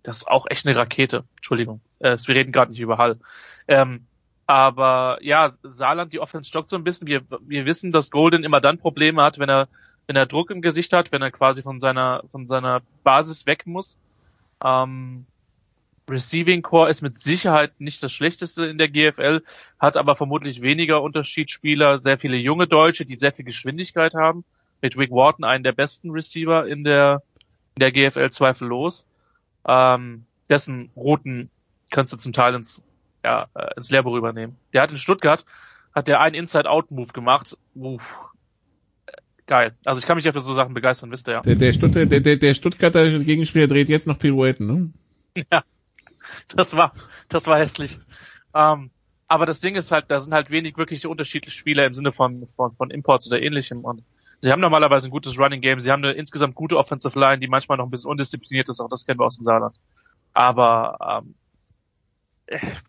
das 0.03 0.17
ist 0.17 0.27
auch 0.27 0.45
echt 0.49 0.67
eine 0.67 0.75
Rakete. 0.75 1.23
Entschuldigung. 1.37 1.81
Äh, 1.99 2.17
wir 2.25 2.35
reden 2.35 2.51
gerade 2.51 2.71
nicht 2.71 2.81
über 2.81 2.97
Hall. 2.97 3.17
Ähm, 3.67 4.05
aber 4.45 5.17
ja, 5.21 5.51
Saarland, 5.63 6.11
die 6.11 6.19
Offense 6.19 6.49
stockt 6.49 6.69
so 6.69 6.75
ein 6.75 6.83
bisschen. 6.83 7.07
Wir, 7.07 7.23
wir 7.41 7.65
wissen, 7.65 7.93
dass 7.93 8.11
Golden 8.11 8.43
immer 8.43 8.59
dann 8.59 8.77
Probleme 8.77 9.23
hat, 9.23 9.39
wenn 9.39 9.49
er, 9.49 9.69
wenn 10.05 10.17
er 10.17 10.25
Druck 10.25 10.51
im 10.51 10.61
Gesicht 10.61 10.91
hat, 10.91 11.13
wenn 11.13 11.21
er 11.21 11.31
quasi 11.31 11.63
von 11.63 11.79
seiner, 11.79 12.23
von 12.31 12.47
seiner 12.47 12.81
Basis 13.05 13.45
weg 13.45 13.65
muss. 13.65 13.97
Ähm, 14.61 15.25
Receiving 16.09 16.61
Core 16.61 16.89
ist 16.89 17.01
mit 17.01 17.17
Sicherheit 17.17 17.79
nicht 17.79 18.03
das 18.03 18.11
schlechteste 18.11 18.65
in 18.65 18.77
der 18.77 18.89
GFL, 18.89 19.41
hat 19.79 19.95
aber 19.97 20.15
vermutlich 20.15 20.61
weniger 20.61 21.01
Unterschiedsspieler, 21.01 21.99
sehr 21.99 22.17
viele 22.17 22.37
junge 22.37 22.67
Deutsche, 22.67 23.05
die 23.05 23.15
sehr 23.15 23.31
viel 23.31 23.45
Geschwindigkeit 23.45 24.13
haben. 24.13 24.43
Mit 24.81 24.97
Wick 24.97 25.11
Wharton 25.11 25.45
einen 25.45 25.63
der 25.63 25.71
besten 25.71 26.11
Receiver 26.11 26.67
in 26.67 26.83
der, 26.83 27.23
in 27.75 27.79
der 27.79 27.91
GFL 27.93 28.29
zweifellos. 28.31 29.05
Ähm, 29.65 30.25
dessen 30.49 30.91
Routen 30.97 31.49
kannst 31.89 32.11
du 32.11 32.17
zum 32.17 32.33
Teil 32.33 32.55
ins, 32.55 32.83
ja, 33.23 33.47
äh, 33.53 33.75
ins 33.77 33.89
Lehrbuch 33.89 34.15
übernehmen. 34.15 34.57
Der 34.73 34.81
hat 34.81 34.91
in 34.91 34.97
Stuttgart, 34.97 35.45
hat 35.95 36.09
der 36.09 36.19
einen 36.19 36.35
Inside-Out-Move 36.35 37.13
gemacht. 37.13 37.57
Uff. 37.75 38.01
Geil. 39.45 39.73
Also 39.85 39.99
ich 39.99 40.05
kann 40.05 40.15
mich 40.17 40.25
ja 40.25 40.33
für 40.33 40.41
so 40.41 40.53
Sachen 40.53 40.73
begeistern, 40.73 41.11
wisst 41.11 41.29
ihr 41.29 41.33
ja. 41.35 41.41
Der, 41.41 41.55
der, 41.55 41.73
Stutt 41.73 41.95
der, 41.95 42.05
der, 42.05 42.37
der 42.37 42.53
Stuttgarter 42.53 43.19
Gegenspieler 43.19 43.67
dreht 43.67 43.89
jetzt 43.89 44.07
noch 44.07 44.19
Pirouetten, 44.19 44.67
ne? 44.67 44.93
Ja, 45.51 45.63
das 46.49 46.75
war, 46.75 46.93
das 47.29 47.47
war 47.47 47.59
hässlich. 47.59 47.99
Ähm, 48.53 48.91
aber 49.27 49.45
das 49.45 49.59
Ding 49.59 49.75
ist 49.75 49.91
halt, 49.91 50.05
da 50.09 50.19
sind 50.19 50.33
halt 50.33 50.51
wenig 50.51 50.77
wirklich 50.77 51.05
unterschiedliche 51.07 51.57
Spieler 51.57 51.85
im 51.85 51.93
Sinne 51.93 52.11
von, 52.11 52.47
von, 52.49 52.75
von 52.75 52.91
Imports 52.91 53.27
oder 53.27 53.41
ähnlichem. 53.41 53.83
Und 53.83 54.03
sie 54.41 54.51
haben 54.51 54.61
normalerweise 54.61 55.07
ein 55.07 55.11
gutes 55.11 55.39
Running 55.39 55.61
Game, 55.61 55.79
sie 55.79 55.91
haben 55.91 56.03
eine 56.03 56.13
insgesamt 56.13 56.55
gute 56.55 56.77
Offensive 56.77 57.17
Line, 57.17 57.39
die 57.39 57.47
manchmal 57.47 57.77
noch 57.77 57.85
ein 57.85 57.91
bisschen 57.91 58.11
undiszipliniert 58.11 58.69
ist, 58.69 58.79
auch 58.79 58.89
das 58.89 59.05
kennen 59.05 59.19
wir 59.19 59.25
aus 59.25 59.37
dem 59.37 59.43
Saarland. 59.43 59.75
Aber 60.33 61.23
ähm, 61.23 61.35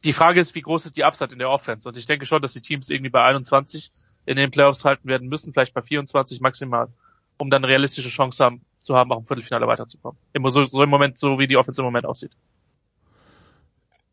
die 0.04 0.12
Frage 0.12 0.40
ist, 0.40 0.54
wie 0.54 0.62
groß 0.62 0.86
ist 0.86 0.96
die 0.96 1.04
Upside 1.04 1.32
in 1.32 1.38
der 1.38 1.50
Offense? 1.50 1.88
Und 1.88 1.96
ich 1.96 2.06
denke 2.06 2.26
schon, 2.26 2.42
dass 2.42 2.52
die 2.52 2.60
Teams 2.60 2.90
irgendwie 2.90 3.10
bei 3.10 3.22
21 3.22 3.92
in 4.26 4.36
den 4.36 4.50
Playoffs 4.50 4.84
halten 4.84 5.08
werden 5.08 5.28
müssen, 5.28 5.52
vielleicht 5.52 5.74
bei 5.74 5.82
24 5.82 6.40
maximal, 6.40 6.88
um 7.38 7.50
dann 7.50 7.64
realistische 7.64 8.08
Chance 8.08 8.44
haben, 8.44 8.62
zu 8.80 8.96
haben, 8.96 9.12
auch 9.12 9.20
im 9.20 9.26
Viertelfinale 9.26 9.66
weiterzukommen. 9.66 10.18
Immer 10.32 10.50
so, 10.50 10.64
so 10.66 10.82
im 10.82 10.90
Moment, 10.90 11.18
so 11.18 11.38
wie 11.38 11.46
die 11.46 11.56
Offense 11.56 11.80
im 11.80 11.84
Moment 11.84 12.06
aussieht. 12.06 12.32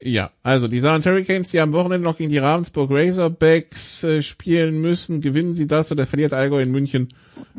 Ja, 0.03 0.31
also 0.41 0.67
die 0.67 0.79
Saarland 0.79 1.05
Hurricanes, 1.05 1.51
die 1.51 1.59
am 1.59 1.73
Wochenende 1.73 2.09
noch 2.09 2.17
gegen 2.17 2.31
die 2.31 2.39
Ravensburg 2.39 2.89
Razorbacks 2.91 4.03
äh, 4.03 4.23
spielen 4.23 4.81
müssen. 4.81 5.21
Gewinnen 5.21 5.53
sie 5.53 5.67
das 5.67 5.91
oder 5.91 6.07
verliert 6.07 6.33
Allgäu 6.33 6.59
in 6.59 6.71
München, 6.71 7.09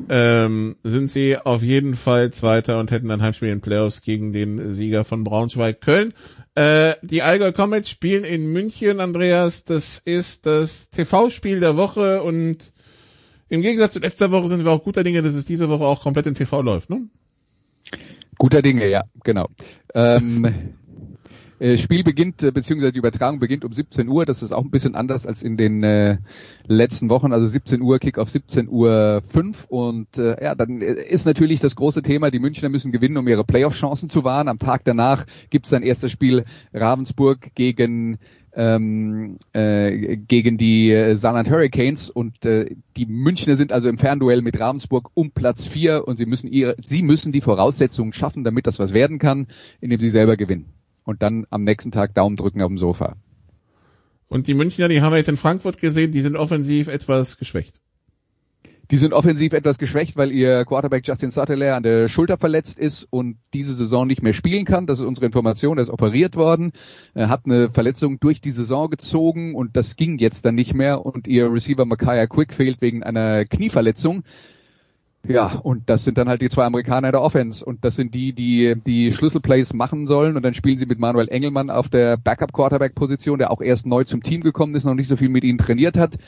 ähm, 0.09 0.75
sind 0.83 1.09
sie 1.09 1.37
auf 1.37 1.63
jeden 1.63 1.95
Fall 1.95 2.33
Zweiter 2.33 2.81
und 2.81 2.91
hätten 2.91 3.13
ein 3.13 3.23
Heimspiel 3.23 3.51
in 3.51 3.61
Playoffs 3.61 4.03
gegen 4.03 4.33
den 4.33 4.75
Sieger 4.75 5.05
von 5.05 5.23
Braunschweig 5.23 5.81
Köln. 5.81 6.13
Äh, 6.57 6.95
die 7.03 7.23
Allgäu 7.23 7.53
Comets 7.53 7.89
spielen 7.89 8.25
in 8.25 8.53
München, 8.53 8.99
Andreas. 8.99 9.63
Das 9.63 9.99
ist 9.99 10.45
das 10.47 10.91
TV-Spiel 10.91 11.61
der 11.61 11.77
Woche 11.77 12.25
und 12.25 12.73
im 13.49 13.63
Gegensatz 13.63 13.93
zu 13.93 14.01
letzter 14.01 14.33
Woche 14.33 14.49
sind 14.49 14.65
wir 14.65 14.73
auch 14.73 14.83
guter 14.83 15.05
Dinge, 15.05 15.23
dass 15.23 15.37
es 15.37 15.45
diese 15.45 15.69
Woche 15.69 15.85
auch 15.85 16.03
komplett 16.03 16.27
in 16.27 16.35
TV 16.35 16.61
läuft, 16.61 16.91
ne? 16.91 17.09
Guter 18.37 18.63
Dinge, 18.63 18.89
ja, 18.89 19.03
genau. 19.23 19.49
Ähm, 19.95 20.75
äh, 21.63 21.79
Spiel 21.79 22.03
beginnt, 22.03 22.43
äh, 22.43 22.51
beziehungsweise 22.51 22.93
die 22.93 22.99
Übertragung 22.99 23.39
beginnt 23.39 23.65
um 23.65 23.73
17 23.73 24.09
Uhr. 24.09 24.27
Das 24.27 24.43
ist 24.43 24.51
auch 24.51 24.65
ein 24.65 24.71
bisschen 24.71 24.97
anders 24.97 25.27
als 25.27 25.45
in 25.45 25.57
den 25.57 25.85
äh, 25.85 26.19
letzten 26.67 27.09
Wochen. 27.09 27.33
Also 27.33 27.47
17 27.47 27.81
Uhr, 27.81 28.01
Kick 28.01 28.19
auf 28.19 28.29
17 28.31 28.69
Uhr 28.69 29.23
5. 29.29 29.67
Und 29.69 30.19
äh, 30.19 30.43
ja, 30.43 30.57
dann 30.57 30.83
ist 30.83 31.25
natürlich 31.25 31.61
das 31.61 31.77
große 31.77 32.03
Thema, 32.03 32.33
die 32.33 32.41
Münchner 32.41 32.69
müssen 32.69 32.91
gewinnen, 32.91 33.17
um 33.17 33.29
ihre 33.29 33.45
Playoff-Chancen 33.45 34.11
zu 34.11 34.25
wahren. 34.25 34.49
Am 34.49 34.59
Tag 34.59 34.83
danach 34.85 35.25
gibt 35.51 35.67
es 35.67 35.71
sein 35.71 35.85
erstes 35.85 36.11
Spiel 36.11 36.45
Ravensburg 36.75 37.55
gegen 37.55 38.19
ähm, 38.55 39.39
äh, 39.53 40.17
gegen 40.17 40.59
die 40.59 40.91
äh, 40.91 41.15
Saarland 41.15 41.49
Hurricanes 41.49 42.11
und 42.11 42.45
äh, 42.45 42.75
die 42.99 43.07
Münchner 43.07 43.57
sind 43.57 43.73
also 43.73 43.89
im 43.89 43.97
Fernduell 43.97 44.43
mit 44.43 44.61
Ravensburg 44.61 45.11
um 45.15 45.31
Platz 45.31 45.67
vier 45.67 46.07
und 46.07 46.19
sie 46.19 46.27
müssen 46.27 46.49
ihre, 46.49 46.77
sie 46.79 47.03
müssen 47.03 47.33
die 47.33 47.41
Voraussetzungen 47.41 48.13
schaffen, 48.13 48.45
damit 48.45 48.67
das 48.67 48.79
was 48.79 48.93
werden 48.93 49.19
kann, 49.19 49.47
indem 49.81 50.01
sie 50.01 50.11
selber 50.11 50.37
gewinnen 50.37 50.67
und 51.05 51.23
dann 51.23 51.47
am 51.51 51.65
nächsten 51.65 51.93
Tag 51.93 52.15
Daumen 52.15 52.37
drücken 52.37 52.63
auf 52.63 52.69
dem 52.69 52.79
Sofa. 52.79 53.17
Und 54.29 54.47
die 54.47 54.55
Münchner, 54.55 54.89
die 54.89 55.03
haben 55.03 55.13
wir 55.13 55.19
jetzt 55.19 55.29
in 55.29 55.37
Frankfurt 55.37 55.79
gesehen, 55.79 56.13
die 56.13 56.23
sind 56.23 56.37
offensiv 56.37 56.89
etwas 56.89 57.37
geschwächt. 57.37 57.81
Die 58.91 58.99
sind 58.99 59.15
offensiv 59.15 59.55
etwas 59.55 59.79
geschwächt, 59.79 60.17
weil 60.17 60.31
ihr 60.33 60.67
Quarterback 60.67 61.07
Justin 61.07 61.31
Sutherland 61.31 61.77
an 61.77 61.83
der 61.83 62.09
Schulter 62.09 62.37
verletzt 62.37 62.79
ist 62.79 63.07
und 63.09 63.39
diese 63.55 63.75
Saison 63.75 64.07
nicht 64.07 64.23
mehr 64.23 64.35
spielen 64.35 64.67
kann. 64.67 64.87
Das 64.87 65.01
ist 65.01 65.07
unsere 65.07 65.25
Information. 65.25 65.79
Er 65.79 65.83
ist 65.83 65.89
operiert 65.89 66.37
worden, 66.37 66.73
er 67.15 67.31
hat 67.31 67.47
eine 67.47 67.71
Verletzung 67.71 68.21
durch 68.21 68.43
die 68.43 68.51
Saison 68.51 68.91
gezogen 68.91 69.55
und 69.55 69.77
das 69.77 69.97
ging 69.97 70.19
jetzt 70.19 70.45
dann 70.45 70.57
nicht 70.57 70.75
mehr 70.75 71.07
und 71.07 71.27
ihr 71.27 71.51
Receiver 71.51 71.87
Micaiah 71.87 72.27
Quick 72.27 72.53
fehlt 72.53 72.83
wegen 72.83 73.03
einer 73.03 73.47
Knieverletzung. 73.47 74.25
Ja, 75.27 75.55
und 75.63 75.89
das 75.89 76.03
sind 76.03 76.19
dann 76.19 76.29
halt 76.29 76.43
die 76.43 76.49
zwei 76.49 76.65
Amerikaner 76.65 77.13
der 77.13 77.23
Offense 77.23 77.65
und 77.65 77.85
das 77.85 77.95
sind 77.95 78.13
die, 78.13 78.33
die 78.33 78.75
die 78.85 79.13
Schlüsselplays 79.13 79.73
machen 79.73 80.07
sollen 80.09 80.37
und 80.37 80.43
dann 80.43 80.55
spielen 80.55 80.79
sie 80.79 80.87
mit 80.87 80.99
Manuel 80.99 81.29
Engelmann 81.29 81.71
auf 81.71 81.89
der 81.89 82.17
Backup 82.17 82.53
Quarterback 82.53 82.97
Position, 82.97 83.39
der 83.39 83.53
auch 83.53 83.61
erst 83.61 83.87
neu 83.87 84.03
zum 84.03 84.25
Team 84.25 84.41
gekommen 84.41 84.75
ist, 84.75 84.85
noch 84.85 84.95
nicht 84.95 85.07
so 85.07 85.17
viel 85.17 85.29
mit 85.29 85.45
ihnen 85.45 85.59
trainiert 85.59 85.97
hat 85.97 86.19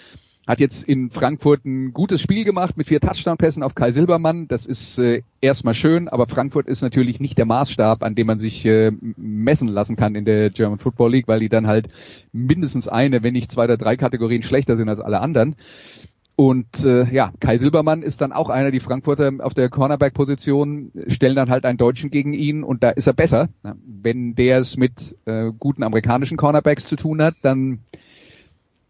hat 0.47 0.61
jetzt 0.61 0.83
in 0.87 1.11
Frankfurt 1.11 1.65
ein 1.65 1.93
gutes 1.93 2.21
Spiel 2.21 2.45
gemacht 2.45 2.77
mit 2.77 2.87
vier 2.87 3.01
Touchdown-Pässen 3.01 3.63
auf 3.63 3.75
Kai 3.75 3.93
Silbermann. 3.93 4.47
Das 4.49 4.67
ist 4.67 4.99
äh, 4.99 5.23
erstmal 5.41 5.75
schön, 5.75 6.09
aber 6.09 6.27
Frankfurt 6.27 6.67
ist 6.67 6.83
natürlich 6.83 7.19
nicht 7.21 7.39
der 7.39 7.47
Maßstab, 7.47 8.03
an 8.03 8.15
dem 8.15 8.27
man 8.27 8.39
sich 8.39 8.65
äh, 8.67 8.93
messen 9.17 9.69
lassen 9.69 9.97
kann 9.97 10.15
in 10.15 10.25
der 10.25 10.51
German 10.51 10.79
Football 10.79 11.13
League, 11.13 11.29
weil 11.29 11.41
die 11.41 11.49
dann 11.49 11.67
halt 11.67 11.89
mindestens 12.33 12.89
eine, 12.89 13.23
wenn 13.23 13.33
nicht 13.33 13.51
zwei 13.51 13.65
oder 13.65 13.79
drei 13.79 13.97
Kategorien 13.97 14.43
schlechter 14.43 14.77
sind 14.77 14.89
als 14.89 15.01
alle 15.01 15.21
anderen. 15.21 15.57
Und 16.37 16.85
äh, 16.85 17.09
ja, 17.15 17.33
Kai 17.39 17.59
Silbermann 17.59 18.03
ist 18.03 18.21
dann 18.21 18.33
auch 18.33 18.49
einer, 18.49 18.73
die 18.73 18.81
Frankfurter 18.81 19.33
auf 19.39 19.55
der 19.55 19.69
Cornerback-Position 19.69 20.91
stellen 21.07 21.37
dann 21.37 21.49
halt 21.49 21.65
einen 21.65 21.79
Deutschen 21.79 22.11
gegen 22.11 22.33
ihn 22.33 22.65
und 22.65 22.83
da 22.83 22.91
ist 22.91 23.07
er 23.07 23.13
besser. 23.13 23.51
Wenn 23.63 24.35
der 24.35 24.59
es 24.59 24.77
mit 24.77 25.17
äh, 25.27 25.53
guten 25.57 25.85
amerikanischen 25.85 26.37
Cornerbacks 26.37 26.87
zu 26.87 26.97
tun 26.97 27.23
hat, 27.23 27.37
dann 27.43 27.81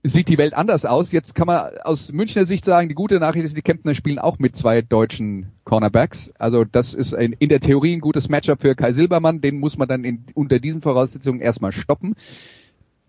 sieht 0.04 0.28
die 0.28 0.38
Welt 0.38 0.54
anders 0.54 0.86
aus. 0.86 1.12
Jetzt 1.12 1.34
kann 1.34 1.46
man 1.46 1.78
aus 1.82 2.12
Münchner 2.12 2.46
Sicht 2.46 2.64
sagen, 2.64 2.88
die 2.88 2.94
gute 2.94 3.20
Nachricht 3.20 3.44
ist, 3.44 3.56
die 3.56 3.62
Kemptner 3.62 3.94
spielen 3.94 4.18
auch 4.18 4.38
mit 4.38 4.56
zwei 4.56 4.80
deutschen 4.80 5.52
Cornerbacks. 5.64 6.32
Also 6.38 6.64
das 6.64 6.94
ist 6.94 7.14
ein, 7.14 7.32
in 7.32 7.50
der 7.50 7.60
Theorie 7.60 7.94
ein 7.94 8.00
gutes 8.00 8.28
Matchup 8.30 8.60
für 8.60 8.74
Kai 8.74 8.92
Silbermann. 8.92 9.42
Den 9.42 9.60
muss 9.60 9.76
man 9.76 9.88
dann 9.88 10.04
in, 10.04 10.24
unter 10.34 10.60
diesen 10.60 10.80
Voraussetzungen 10.80 11.40
erstmal 11.40 11.72
stoppen. 11.72 12.14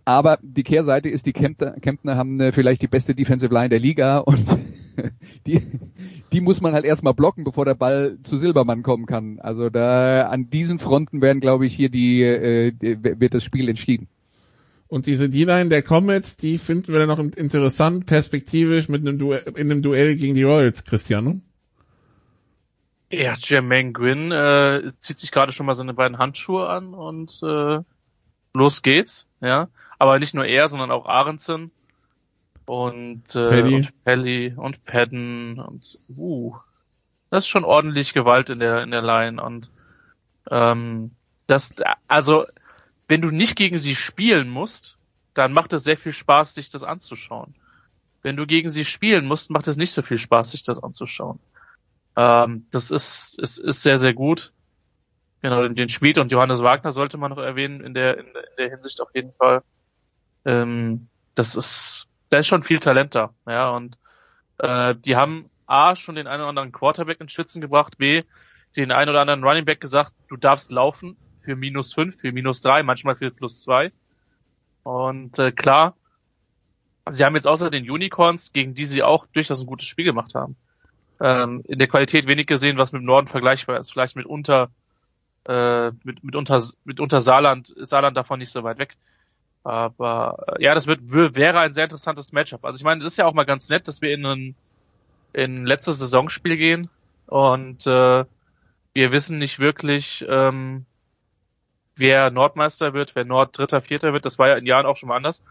Aber 0.06 0.38
die 0.42 0.64
Kehrseite 0.64 1.10
ist, 1.10 1.26
die 1.26 1.34
Kemptner, 1.34 1.72
Kemptner 1.80 2.16
haben 2.16 2.40
äh, 2.40 2.52
vielleicht 2.52 2.84
die 2.84 2.88
beste 2.88 3.16
Defensive 3.16 3.54
Line 3.54 3.70
der 3.70 3.80
Liga 3.80 4.18
und 4.20 4.46
die, 5.48 5.62
die 6.32 6.42
muss 6.42 6.62
man 6.62 6.74
halt 6.74 6.86
erstmal 6.86 7.14
blocken, 7.14 7.44
bevor 7.44 7.66
der 7.66 7.74
Ball 7.74 8.18
zu 8.24 8.38
Silbermann 8.38 8.84
kommen 8.84 9.08
kann. 9.08 9.40
Also 9.40 9.70
da 9.70 10.28
an 10.28 10.50
diesen 10.50 10.80
Fronten 10.80 11.22
werden, 11.22 11.40
glaube 11.40 11.66
ich, 11.66 11.76
hier 11.76 11.90
die, 11.90 12.22
äh, 12.22 12.72
wird 12.80 13.34
das 13.34 13.44
Spiel 13.44 13.68
entschieden. 13.68 14.08
Und 14.88 15.08
diese 15.08 15.30
D-Line 15.30 15.70
der 15.70 15.82
Comets, 15.82 16.38
die 16.38 16.60
finden 16.60 16.94
wir 16.94 17.00
dann 17.00 17.08
noch 17.08 17.20
interessant, 17.20 18.06
perspektivisch 18.06 18.88
mit 18.88 19.02
einem 19.02 19.18
Duell, 19.18 19.44
in 19.56 19.72
einem 19.72 19.82
Duell 19.82 20.16
gegen 20.16 20.36
die 20.36 20.44
Royals, 20.44 20.86
Cristiano. 20.86 21.42
Ja, 23.10 23.36
Jermaine 23.38 23.92
Gwynn 23.92 24.32
äh, 24.32 24.92
zieht 25.00 25.20
sich 25.20 25.32
gerade 25.32 25.52
schon 25.52 25.66
mal 25.66 25.74
seine 25.74 25.94
beiden 25.94 26.18
Handschuhe 26.18 26.68
an 26.70 26.94
und 26.94 27.40
äh, 27.44 27.80
los 28.54 28.82
geht's, 28.84 29.26
ja. 29.42 29.70
Aber 30.00 30.20
nicht 30.20 30.34
nur 30.34 30.46
er, 30.46 30.68
sondern 30.68 30.92
auch 30.92 31.06
Aronson 31.06 31.72
und, 32.66 33.36
äh, 33.36 33.50
Pelly. 33.50 33.76
und 33.76 34.04
Pelly 34.04 34.54
und 34.56 34.86
Padden 34.86 35.60
und 35.60 36.00
uh, 36.16 36.56
das 37.30 37.46
ist 37.46 37.50
schon 37.50 37.64
ordentlich 37.64 38.14
Gewalt 38.14 38.50
in 38.50 38.60
der 38.60 38.82
in 38.84 38.92
der 38.92 39.02
Line 39.02 39.42
und 39.42 39.72
ähm, 40.50 41.12
das 41.48 41.74
also 42.08 42.46
wenn 43.08 43.22
du 43.22 43.30
nicht 43.30 43.56
gegen 43.56 43.78
sie 43.78 43.96
spielen 43.96 44.50
musst, 44.50 44.98
dann 45.34 45.54
macht 45.54 45.74
es 45.74 45.84
sehr 45.84 45.98
viel 45.98 46.12
Spaß, 46.12 46.56
sich 46.56 46.72
das 46.72 46.84
anzuschauen. 46.84 47.56
Wenn 48.24 48.36
du 48.36 48.48
gegen 48.48 48.70
sie 48.70 48.86
spielen 48.86 49.26
musst, 49.26 49.52
macht 49.52 49.68
es 49.68 49.78
nicht 49.78 49.92
so 49.92 50.02
viel 50.02 50.18
Spaß, 50.18 50.52
sich 50.52 50.64
das 50.64 50.82
anzuschauen. 50.82 51.40
Ähm, 52.16 52.66
das 52.72 52.90
ist, 52.90 53.38
ist, 53.40 53.60
ist 53.60 53.84
sehr, 53.84 53.98
sehr 53.98 54.14
gut. 54.14 54.52
Genau, 55.42 55.68
den 55.68 55.90
Schmied 55.90 56.18
und 56.18 56.32
Johannes 56.32 56.64
Wagner 56.64 56.92
sollte 56.92 57.18
man 57.18 57.30
noch 57.30 57.38
erwähnen 57.38 57.82
in 57.82 57.94
der, 57.94 58.18
in, 58.18 58.26
der 58.58 58.70
Hinsicht 58.72 59.00
auf 59.02 59.10
jeden 59.14 59.32
Fall. 59.34 59.62
Ähm, 60.46 61.08
das 61.34 61.56
ist, 61.56 62.08
da 62.30 62.38
ist 62.38 62.48
schon 62.48 62.64
viel 62.64 62.80
Talent 62.80 63.16
da, 63.16 63.34
ja, 63.46 63.70
und 63.72 63.98
äh, 64.60 64.96
die 64.96 65.16
haben 65.16 65.50
A 65.68 65.96
schon 65.96 66.16
den 66.16 66.28
einen 66.28 66.42
oder 66.42 66.50
anderen 66.50 66.72
Quarterback 66.72 67.20
in 67.20 67.30
Schützen 67.30 67.62
gebracht, 67.62 67.98
B 67.98 68.24
den 68.76 68.92
einen 68.92 69.10
oder 69.10 69.22
anderen 69.22 69.44
Running 69.44 69.66
Back 69.66 69.80
gesagt, 69.80 70.14
du 70.28 70.38
darfst 70.38 70.72
laufen, 70.72 71.18
für 71.40 71.56
minus 71.56 71.94
fünf, 71.94 72.20
für 72.20 72.32
minus 72.32 72.62
drei, 72.62 72.84
manchmal 72.84 73.16
für 73.16 73.32
plus 73.32 73.62
zwei. 73.62 73.92
Und 74.84 75.40
äh, 75.40 75.52
klar, 75.52 75.96
sie 77.10 77.24
haben 77.24 77.36
jetzt 77.36 77.48
außer 77.48 77.70
den 77.70 77.90
Unicorns, 77.90 78.52
gegen 78.52 78.74
die 78.74 78.86
sie 78.86 79.04
auch 79.04 79.28
durchaus 79.28 79.62
ein 79.62 79.68
gutes 79.68 79.88
Spiel 79.88 80.06
gemacht 80.06 80.36
haben, 80.36 80.56
ähm, 81.22 81.62
in 81.68 81.80
der 81.80 81.88
Qualität 81.88 82.28
wenig 82.28 82.48
gesehen, 82.48 82.78
was 82.78 82.92
mit 82.92 83.02
dem 83.02 83.06
Norden 83.06 83.28
vergleichbar 83.28 83.80
ist. 83.80 83.92
Vielleicht 83.92 84.16
mit 84.16 84.26
unter 84.26 84.70
äh, 85.48 85.92
mit, 86.04 86.24
mit 86.24 86.36
unter 86.36 86.62
mit 86.84 87.00
unter 87.00 87.22
Saarland 87.22 87.74
Saarland 87.78 88.18
davon 88.18 88.40
nicht 88.40 88.52
so 88.52 88.64
weit 88.64 88.80
weg. 88.80 88.96
Aber 89.66 90.46
äh, 90.60 90.64
ja, 90.64 90.76
das 90.76 90.86
wird 90.86 91.00
wäre 91.12 91.60
ein 91.60 91.74
sehr 91.74 91.86
interessantes 91.86 92.32
Matchup. 92.32 92.64
Also 92.64 92.78
ich 92.78 92.84
meine, 92.84 93.00
es 93.00 93.08
ist 93.08 93.18
ja 93.18 93.26
auch 93.26 93.34
mal 93.34 93.46
ganz 93.46 93.68
nett, 93.68 93.88
dass 93.88 94.00
wir 94.00 94.14
in 94.14 94.24
ein 94.26 94.56
in 95.34 95.66
letztes 95.66 95.98
Saisonspiel 95.98 96.56
gehen 96.56 96.90
und 97.26 97.86
äh, 97.88 98.26
wir 98.94 99.12
wissen 99.12 99.40
nicht 99.40 99.58
wirklich, 99.58 100.24
ähm, 100.30 100.86
wer 101.96 102.30
Nordmeister 102.30 102.94
wird, 102.94 103.16
wer 103.16 103.26
Nord 103.26 103.58
Dritter, 103.58 103.82
Vierter 103.82 104.14
wird. 104.14 104.26
Das 104.26 104.38
war 104.38 104.50
ja 104.50 104.56
in 104.56 104.68
Jahren 104.68 104.86
auch 104.86 104.98
schon 104.98 105.10
mal 105.10 105.18
anders. 105.18 105.44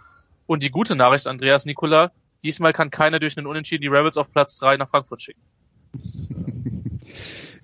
Und 0.47 0.62
die 0.62 0.71
gute 0.71 0.95
Nachricht, 0.95 1.27
Andreas 1.27 1.65
Nikola, 1.65 2.12
diesmal 2.45 2.73
kann 2.73 2.91
keiner 2.91 3.19
durch 3.19 3.37
einen 3.37 3.49
Unentschieden 3.49 3.83
die 3.83 3.89
Rebels 3.89 4.17
auf 4.17 4.31
Platz 4.31 4.57
drei 4.57 4.77
nach 4.77 4.89
Frankfurt 4.89 5.23
schicken. 5.23 5.43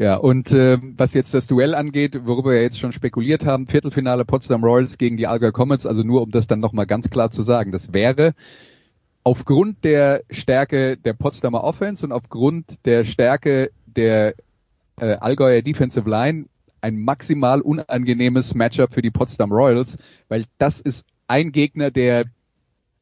Ja, 0.01 0.15
und 0.15 0.51
äh, 0.51 0.79
was 0.97 1.13
jetzt 1.13 1.35
das 1.35 1.47
Duell 1.47 1.75
angeht, 1.75 2.25
worüber 2.25 2.53
wir 2.53 2.63
jetzt 2.63 2.79
schon 2.79 2.95
spekuliert 2.95 3.45
haben, 3.45 3.67
Viertelfinale 3.67 4.25
Potsdam 4.25 4.65
Royals 4.65 4.97
gegen 4.97 5.19
die 5.19 5.27
Allgäu 5.27 5.53
Comets, 5.53 5.85
also 5.85 6.03
nur 6.03 6.23
um 6.23 6.31
das 6.31 6.47
dann 6.47 6.59
nochmal 6.59 6.87
ganz 6.87 7.11
klar 7.11 7.31
zu 7.31 7.43
sagen, 7.43 7.71
das 7.71 7.93
wäre 7.93 8.33
aufgrund 9.25 9.85
der 9.85 10.23
Stärke 10.31 10.97
der 10.97 11.13
Potsdamer 11.13 11.63
Offense 11.65 12.03
und 12.03 12.13
aufgrund 12.13 12.79
der 12.87 13.05
Stärke 13.05 13.73
der 13.85 14.37
äh, 14.99 15.17
Allgäuer 15.17 15.61
Defensive 15.61 16.09
Line 16.09 16.47
ein 16.81 16.99
maximal 16.99 17.61
unangenehmes 17.61 18.55
Matchup 18.55 18.95
für 18.95 19.03
die 19.03 19.11
Potsdam 19.11 19.53
Royals, 19.53 19.99
weil 20.29 20.47
das 20.57 20.81
ist 20.81 21.05
ein 21.29 21.53
Gegner, 21.53 21.91
der 21.91 22.25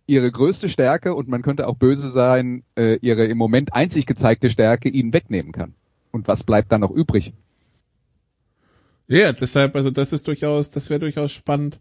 ihre 0.08 0.32
größte 0.32 0.68
Stärke 0.68 1.14
und 1.14 1.28
man 1.28 1.42
könnte 1.42 1.68
auch 1.68 1.76
böse 1.76 2.08
sein, 2.08 2.64
äh, 2.74 2.96
ihre 2.96 3.26
im 3.26 3.38
Moment 3.38 3.72
einzig 3.72 4.04
gezeigte 4.04 4.50
Stärke 4.50 4.88
ihnen 4.88 5.12
wegnehmen 5.12 5.52
kann. 5.52 5.74
Und 6.18 6.26
was 6.26 6.42
bleibt 6.42 6.72
dann 6.72 6.80
noch 6.80 6.90
übrig? 6.90 7.32
Ja, 9.06 9.32
deshalb, 9.32 9.76
also 9.76 9.92
das 9.92 10.12
ist 10.12 10.26
durchaus, 10.26 10.72
das 10.72 10.90
wäre 10.90 10.98
durchaus 10.98 11.30
spannend 11.30 11.78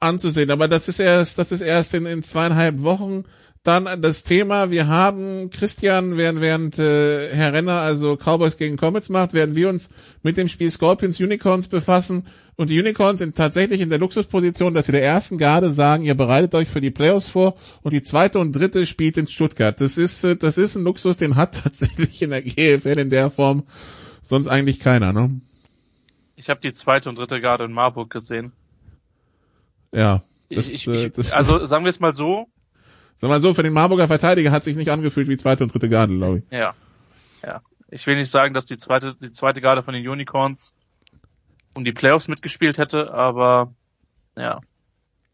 anzusehen. 0.00 0.50
Aber 0.50 0.68
das 0.68 0.88
ist 0.88 0.98
erst, 0.98 1.38
das 1.38 1.52
ist 1.52 1.60
erst 1.60 1.94
in, 1.94 2.06
in 2.06 2.22
zweieinhalb 2.22 2.82
Wochen 2.82 3.24
dann 3.66 4.00
das 4.00 4.22
Thema. 4.22 4.70
Wir 4.70 4.86
haben 4.86 5.50
Christian, 5.50 6.16
während, 6.16 6.40
während 6.40 6.78
äh, 6.78 7.34
Herr 7.34 7.52
Renner 7.52 7.80
also 7.80 8.16
Cowboys 8.16 8.58
gegen 8.58 8.76
Comets 8.76 9.08
macht, 9.08 9.34
werden 9.34 9.56
wir 9.56 9.68
uns 9.68 9.90
mit 10.22 10.36
dem 10.36 10.48
Spiel 10.48 10.70
Scorpions 10.70 11.18
Unicorns 11.18 11.66
befassen. 11.68 12.26
Und 12.54 12.70
die 12.70 12.78
Unicorns 12.78 13.18
sind 13.18 13.36
tatsächlich 13.36 13.80
in 13.80 13.90
der 13.90 13.98
Luxusposition, 13.98 14.72
dass 14.72 14.86
sie 14.86 14.92
der 14.92 15.02
ersten 15.02 15.36
Garde 15.36 15.70
sagen, 15.70 16.04
ihr 16.04 16.14
bereitet 16.14 16.54
euch 16.54 16.68
für 16.68 16.80
die 16.80 16.92
Playoffs 16.92 17.26
vor 17.26 17.56
und 17.82 17.92
die 17.92 18.02
zweite 18.02 18.38
und 18.38 18.52
dritte 18.52 18.86
spielt 18.86 19.16
in 19.16 19.26
Stuttgart. 19.26 19.80
Das 19.80 19.98
ist, 19.98 20.22
äh, 20.22 20.36
das 20.36 20.58
ist 20.58 20.76
ein 20.76 20.84
Luxus, 20.84 21.18
den 21.18 21.34
hat 21.34 21.60
tatsächlich 21.64 22.22
in 22.22 22.30
der 22.30 22.42
GFL 22.42 22.98
in 22.98 23.10
der 23.10 23.30
Form 23.30 23.64
sonst 24.22 24.46
eigentlich 24.46 24.78
keiner, 24.80 25.12
ne? 25.12 25.40
Ich 26.38 26.50
habe 26.50 26.60
die 26.60 26.74
zweite 26.74 27.08
und 27.08 27.18
dritte 27.18 27.40
Garde 27.40 27.64
in 27.64 27.72
Marburg 27.72 28.10
gesehen. 28.10 28.52
Ja. 29.96 30.22
Das, 30.50 30.72
ich, 30.72 30.86
ich, 30.86 30.94
äh, 30.94 31.10
das, 31.10 31.32
also 31.32 31.66
sagen 31.66 31.84
wir 31.84 31.90
es 31.90 32.00
mal 32.00 32.12
so. 32.12 32.46
Sag 33.14 33.30
mal 33.30 33.40
so, 33.40 33.54
für 33.54 33.62
den 33.62 33.72
Marburger 33.72 34.06
Verteidiger 34.06 34.52
hat 34.52 34.62
sich 34.62 34.76
nicht 34.76 34.90
angefühlt 34.90 35.26
wie 35.26 35.38
zweite 35.38 35.64
und 35.64 35.72
dritte 35.72 35.88
Garde, 35.88 36.16
glaube 36.16 36.38
ich. 36.38 36.44
Ja. 36.50 36.74
Ja. 37.42 37.62
Ich 37.88 38.06
will 38.06 38.16
nicht 38.16 38.30
sagen, 38.30 38.52
dass 38.52 38.66
die 38.66 38.76
zweite, 38.76 39.14
die 39.14 39.32
zweite 39.32 39.62
Garde 39.62 39.82
von 39.82 39.94
den 39.94 40.06
Unicorns 40.06 40.74
um 41.74 41.84
die 41.84 41.92
Playoffs 41.92 42.28
mitgespielt 42.28 42.76
hätte, 42.76 43.12
aber 43.12 43.72
ja. 44.36 44.60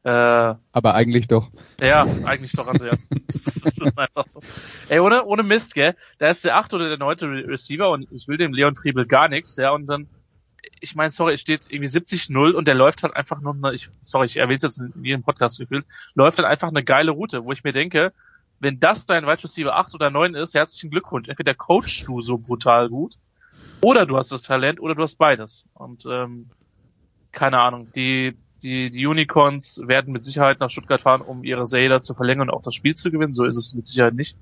Äh, 0.04 0.54
aber 0.72 0.94
eigentlich 0.94 1.26
doch. 1.26 1.50
Ja, 1.80 2.06
eigentlich 2.24 2.52
doch, 2.52 2.68
Andreas. 2.68 3.06
das 3.26 3.56
ist 3.56 3.98
einfach 3.98 4.28
so. 4.28 4.40
Ey, 4.88 5.00
ohne, 5.00 5.24
ohne 5.24 5.42
Mist, 5.42 5.74
gell? 5.74 5.96
Da 6.18 6.28
ist 6.28 6.44
der 6.44 6.56
achte 6.56 6.76
oder 6.76 6.88
der 6.88 6.98
neunte 6.98 7.26
Receiver 7.26 7.90
und 7.90 8.10
ich 8.12 8.28
will 8.28 8.36
dem 8.36 8.52
Leon 8.52 8.74
Triebel 8.74 9.06
gar 9.06 9.28
nichts, 9.28 9.56
ja, 9.56 9.70
und 9.72 9.86
dann 9.86 10.08
ich 10.80 10.94
meine, 10.94 11.10
sorry, 11.10 11.34
es 11.34 11.40
steht 11.40 11.62
irgendwie 11.68 11.88
70-0 11.88 12.52
und 12.52 12.66
der 12.66 12.74
läuft 12.74 13.02
halt 13.02 13.16
einfach 13.16 13.40
noch 13.40 13.54
eine, 13.54 13.74
ich, 13.74 13.90
sorry, 14.00 14.26
ich 14.26 14.36
erwähne 14.36 14.56
es 14.56 14.62
jetzt 14.62 14.78
in 14.78 15.04
jedem 15.04 15.22
Podcast 15.22 15.58
gefühlt, 15.58 15.86
läuft 16.14 16.38
halt 16.38 16.48
einfach 16.48 16.68
eine 16.68 16.84
geile 16.84 17.12
Route, 17.12 17.44
wo 17.44 17.52
ich 17.52 17.64
mir 17.64 17.72
denke, 17.72 18.12
wenn 18.60 18.78
das 18.78 19.06
dein 19.06 19.26
Wide 19.26 19.42
Receiver 19.42 19.76
8 19.76 19.94
oder 19.94 20.10
9 20.10 20.34
ist, 20.34 20.54
herzlichen 20.54 20.90
Glückwunsch. 20.90 21.28
Entweder 21.28 21.54
coachst 21.54 22.06
du 22.06 22.20
so 22.20 22.38
brutal 22.38 22.88
gut, 22.88 23.16
oder 23.80 24.06
du 24.06 24.16
hast 24.16 24.30
das 24.30 24.42
Talent, 24.42 24.80
oder 24.80 24.94
du 24.94 25.02
hast 25.02 25.16
beides. 25.16 25.68
Und 25.74 26.06
ähm, 26.06 26.48
keine 27.32 27.58
Ahnung, 27.58 27.90
die, 27.96 28.36
die, 28.62 28.90
die 28.90 29.06
Unicorns 29.06 29.80
werden 29.84 30.12
mit 30.12 30.24
Sicherheit 30.24 30.60
nach 30.60 30.70
Stuttgart 30.70 31.00
fahren, 31.00 31.22
um 31.22 31.42
ihre 31.42 31.66
Serie 31.66 32.00
zu 32.00 32.14
verlängern 32.14 32.48
und 32.48 32.54
auch 32.54 32.62
das 32.62 32.76
Spiel 32.76 32.94
zu 32.94 33.10
gewinnen. 33.10 33.32
So 33.32 33.44
ist 33.44 33.56
es 33.56 33.74
mit 33.74 33.86
Sicherheit 33.86 34.14
nicht. 34.14 34.36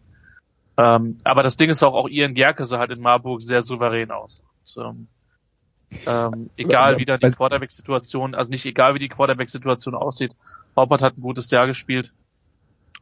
Ähm, 0.77 1.17
aber 1.25 1.43
das 1.43 1.57
Ding 1.57 1.71
ist 1.71 1.83
auch, 1.83 1.95
auch 1.95 2.09
Ian 2.09 2.35
Gerke 2.35 2.67
sah 2.67 2.79
halt 2.79 2.91
in 2.91 3.01
Marburg 3.01 3.41
sehr 3.41 3.63
souverän 3.63 4.11
aus. 4.11 4.43
Und, 4.77 4.85
ähm, 4.85 5.09
ähm, 6.07 6.51
egal 6.57 6.99
wie 6.99 7.05
da 7.05 7.19
die 7.19 7.31
Quarterback-Situation, 7.31 8.35
also 8.35 8.51
nicht 8.51 8.65
egal 8.65 8.95
wie 8.95 8.99
die 8.99 9.09
Quarterback-Situation 9.09 9.95
aussieht, 9.95 10.35
Haupert 10.77 11.03
hat 11.03 11.19
ein 11.19 11.23
gutes 11.23 11.51
Jahr 11.51 11.67
gespielt 11.67 12.13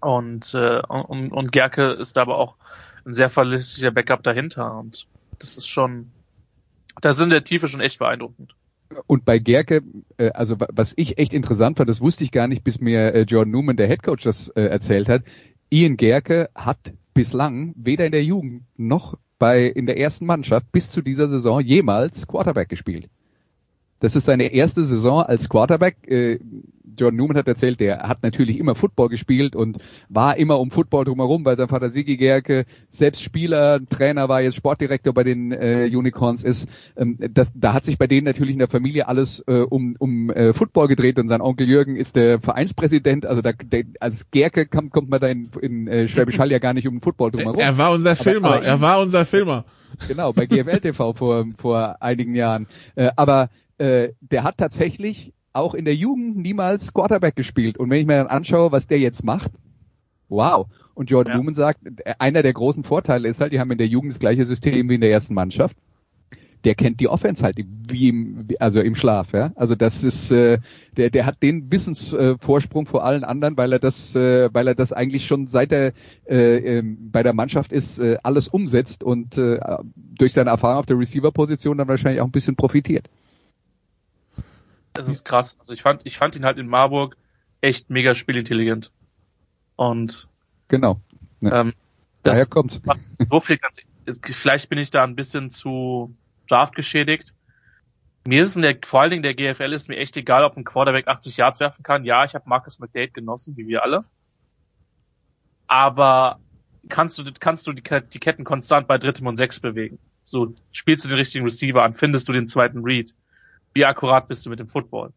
und, 0.00 0.54
äh, 0.54 0.80
und, 0.86 1.32
und 1.32 1.52
Gerke 1.52 1.90
ist 1.92 2.16
aber 2.18 2.38
auch 2.38 2.56
ein 3.04 3.12
sehr 3.12 3.28
verlässlicher 3.28 3.90
Backup 3.90 4.22
dahinter 4.22 4.78
und 4.78 5.06
das 5.38 5.56
ist 5.56 5.68
schon, 5.68 6.10
da 7.00 7.12
sind 7.12 7.30
der 7.30 7.44
Tiefe 7.44 7.68
schon 7.68 7.80
echt 7.80 7.98
beeindruckend. 7.98 8.54
Und 9.06 9.24
bei 9.24 9.38
Gerke, 9.38 9.82
äh, 10.16 10.30
also 10.30 10.56
was 10.58 10.94
ich 10.96 11.18
echt 11.18 11.34
interessant 11.34 11.76
fand, 11.76 11.90
das 11.90 12.00
wusste 12.00 12.24
ich 12.24 12.32
gar 12.32 12.48
nicht, 12.48 12.64
bis 12.64 12.80
mir 12.80 13.14
äh, 13.14 13.22
Jordan 13.22 13.52
Newman, 13.52 13.76
der 13.76 13.88
Headcoach, 13.88 14.22
das 14.22 14.48
äh, 14.48 14.62
erzählt 14.62 15.08
hat. 15.08 15.24
Ian 15.70 15.96
Gerke 15.96 16.48
hat 16.54 16.78
bislang 17.12 17.74
weder 17.76 18.06
in 18.06 18.12
der 18.12 18.24
Jugend 18.24 18.62
noch 18.76 19.18
bei 19.38 19.64
in 19.64 19.86
der 19.86 19.98
ersten 19.98 20.26
Mannschaft 20.26 20.70
bis 20.72 20.90
zu 20.90 21.02
dieser 21.02 21.28
Saison 21.28 21.60
jemals 21.60 22.26
Quarterback 22.26 22.68
gespielt. 22.68 23.08
Das 24.00 24.14
ist 24.14 24.26
seine 24.26 24.52
erste 24.52 24.84
Saison 24.84 25.22
als 25.22 25.48
Quarterback. 25.48 25.96
Äh, 26.06 26.38
Jordan 26.98 27.16
Newman 27.16 27.36
hat 27.36 27.48
erzählt, 27.48 27.80
der 27.80 28.00
hat 28.00 28.22
natürlich 28.22 28.58
immer 28.58 28.74
Football 28.74 29.08
gespielt 29.08 29.56
und 29.56 29.78
war 30.08 30.36
immer 30.36 30.58
um 30.58 30.70
Football 30.70 31.04
drumherum, 31.04 31.44
weil 31.44 31.56
sein 31.56 31.68
Vater 31.68 31.90
Sigi 31.90 32.16
Gerke 32.16 32.66
selbst 32.90 33.22
Spieler, 33.22 33.80
Trainer 33.88 34.28
war, 34.28 34.40
jetzt 34.40 34.56
Sportdirektor 34.56 35.12
bei 35.12 35.24
den 35.24 35.52
äh, 35.52 35.90
Unicorns 35.92 36.42
ist. 36.42 36.68
Ähm, 36.96 37.18
das, 37.18 37.50
da 37.54 37.72
hat 37.72 37.84
sich 37.84 37.98
bei 37.98 38.06
denen 38.06 38.24
natürlich 38.24 38.52
in 38.52 38.58
der 38.58 38.68
Familie 38.68 39.08
alles 39.08 39.42
äh, 39.46 39.60
um, 39.60 39.96
um 39.98 40.30
äh, 40.30 40.52
Football 40.52 40.88
gedreht 40.88 41.18
und 41.18 41.28
sein 41.28 41.40
Onkel 41.40 41.68
Jürgen 41.68 41.96
ist 41.96 42.16
der 42.16 42.40
Vereinspräsident. 42.40 43.26
Also 43.26 43.42
da, 43.42 43.52
der, 43.52 43.84
als 44.00 44.30
Gerke 44.30 44.66
kommt, 44.66 44.92
kommt 44.92 45.08
man 45.08 45.20
da 45.20 45.28
in, 45.28 45.50
in 45.60 45.88
äh, 45.88 46.08
Schwäbisch 46.08 46.38
Hall 46.38 46.50
ja 46.50 46.58
gar 46.58 46.74
nicht 46.74 46.88
um 46.88 47.00
Football 47.00 47.30
drumherum. 47.30 47.60
Er 47.60 47.78
war 47.78 47.92
unser 47.92 48.16
Filmer, 48.16 48.48
aber, 48.48 48.56
aber 48.56 48.66
er 48.66 48.80
war 48.80 49.00
unser 49.00 49.24
Filmer. 49.24 49.64
Genau, 50.06 50.32
bei 50.32 50.46
GFL 50.46 50.80
TV 50.80 51.12
vor, 51.12 51.46
vor 51.58 51.96
einigen 52.00 52.34
Jahren. 52.34 52.66
Äh, 52.94 53.10
aber 53.16 53.50
äh, 53.78 54.10
der 54.20 54.42
hat 54.44 54.58
tatsächlich 54.58 55.32
auch 55.52 55.74
in 55.74 55.84
der 55.84 55.94
Jugend 55.94 56.36
niemals 56.36 56.92
Quarterback 56.92 57.36
gespielt. 57.36 57.78
Und 57.78 57.90
wenn 57.90 58.00
ich 58.00 58.06
mir 58.06 58.16
dann 58.16 58.26
anschaue, 58.26 58.72
was 58.72 58.86
der 58.86 58.98
jetzt 58.98 59.24
macht, 59.24 59.50
wow. 60.28 60.66
Und 60.94 61.10
Jordan 61.10 61.46
ja. 61.46 61.54
Sagt, 61.54 61.80
einer 62.18 62.42
der 62.42 62.52
großen 62.52 62.84
Vorteile 62.84 63.28
ist 63.28 63.40
halt, 63.40 63.52
die 63.52 63.60
haben 63.60 63.70
in 63.70 63.78
der 63.78 63.86
Jugend 63.86 64.12
das 64.12 64.18
gleiche 64.18 64.44
System 64.44 64.88
wie 64.88 64.96
in 64.96 65.00
der 65.00 65.10
ersten 65.10 65.34
Mannschaft. 65.34 65.76
Der 66.64 66.74
kennt 66.74 66.98
die 66.98 67.06
Offense 67.06 67.44
halt 67.44 67.56
wie 67.88 68.08
im, 68.08 68.48
also 68.58 68.80
im 68.80 68.96
Schlaf, 68.96 69.32
ja. 69.32 69.52
Also 69.54 69.76
das 69.76 70.02
ist, 70.02 70.32
äh, 70.32 70.58
der, 70.96 71.10
der 71.10 71.24
hat 71.24 71.40
den 71.40 71.70
Wissensvorsprung 71.70 72.86
vor 72.86 73.04
allen 73.04 73.22
anderen, 73.22 73.56
weil 73.56 73.72
er 73.72 73.78
das, 73.78 74.16
äh, 74.16 74.52
weil 74.52 74.66
er 74.66 74.74
das 74.74 74.92
eigentlich 74.92 75.26
schon 75.26 75.46
seit 75.46 75.70
er 75.70 75.92
äh, 76.28 76.78
äh, 76.78 76.82
bei 76.84 77.22
der 77.22 77.32
Mannschaft 77.32 77.72
ist, 77.72 78.00
äh, 78.00 78.16
alles 78.24 78.48
umsetzt 78.48 79.04
und 79.04 79.38
äh, 79.38 79.60
durch 79.94 80.32
seine 80.32 80.50
Erfahrung 80.50 80.80
auf 80.80 80.86
der 80.86 80.98
Receiver-Position 80.98 81.78
dann 81.78 81.86
wahrscheinlich 81.86 82.20
auch 82.20 82.26
ein 82.26 82.32
bisschen 82.32 82.56
profitiert 82.56 83.08
es 84.98 85.08
ist 85.08 85.24
krass. 85.24 85.56
Also 85.58 85.72
ich 85.72 85.82
fand, 85.82 86.04
ich 86.04 86.18
fand 86.18 86.36
ihn 86.36 86.44
halt 86.44 86.58
in 86.58 86.66
Marburg 86.66 87.16
echt 87.60 87.90
mega 87.90 88.14
spielintelligent. 88.14 88.90
Und 89.76 90.28
genau. 90.68 91.00
Ja. 91.40 91.60
Ähm, 91.60 91.74
Daher 92.22 92.46
kommt's. 92.46 92.82
So 93.30 93.40
viel 93.40 93.58
ganz, 93.58 93.80
vielleicht 94.24 94.68
bin 94.68 94.78
ich 94.78 94.90
da 94.90 95.04
ein 95.04 95.14
bisschen 95.14 95.50
zu 95.50 96.14
Draft 96.48 96.74
geschädigt. 96.74 97.32
Mir 98.26 98.42
ist 98.42 98.48
es 98.48 98.56
in 98.56 98.62
der, 98.62 98.76
vor 98.84 99.00
allen 99.00 99.10
Dingen 99.10 99.22
der 99.22 99.34
GFL 99.34 99.72
ist 99.72 99.88
mir 99.88 99.96
echt 99.96 100.16
egal, 100.16 100.44
ob 100.44 100.56
ein 100.56 100.64
Quarterback 100.64 101.06
80 101.08 101.36
Yards 101.36 101.60
werfen 101.60 101.82
kann. 101.82 102.04
Ja, 102.04 102.24
ich 102.24 102.34
habe 102.34 102.48
Marcus 102.48 102.78
McDade 102.80 103.10
genossen, 103.10 103.56
wie 103.56 103.68
wir 103.68 103.82
alle. 103.82 104.04
Aber 105.66 106.40
kannst 106.88 107.18
du, 107.18 107.24
kannst 107.38 107.66
du 107.66 107.72
die, 107.72 107.82
die 107.82 108.18
Ketten 108.18 108.44
konstant 108.44 108.88
bei 108.88 108.98
drittem 108.98 109.26
und 109.26 109.36
sechs 109.36 109.60
bewegen? 109.60 109.98
So, 110.24 110.54
spielst 110.72 111.04
du 111.04 111.08
den 111.08 111.18
richtigen 111.18 111.44
Receiver 111.44 111.82
an, 111.82 111.94
findest 111.94 112.28
du 112.28 112.32
den 112.32 112.48
zweiten 112.48 112.80
Read? 112.82 113.14
Wie 113.78 113.84
akkurat 113.84 114.26
bist 114.26 114.44
du 114.44 114.50
mit 114.50 114.58
dem 114.58 114.68
Football? 114.68 115.12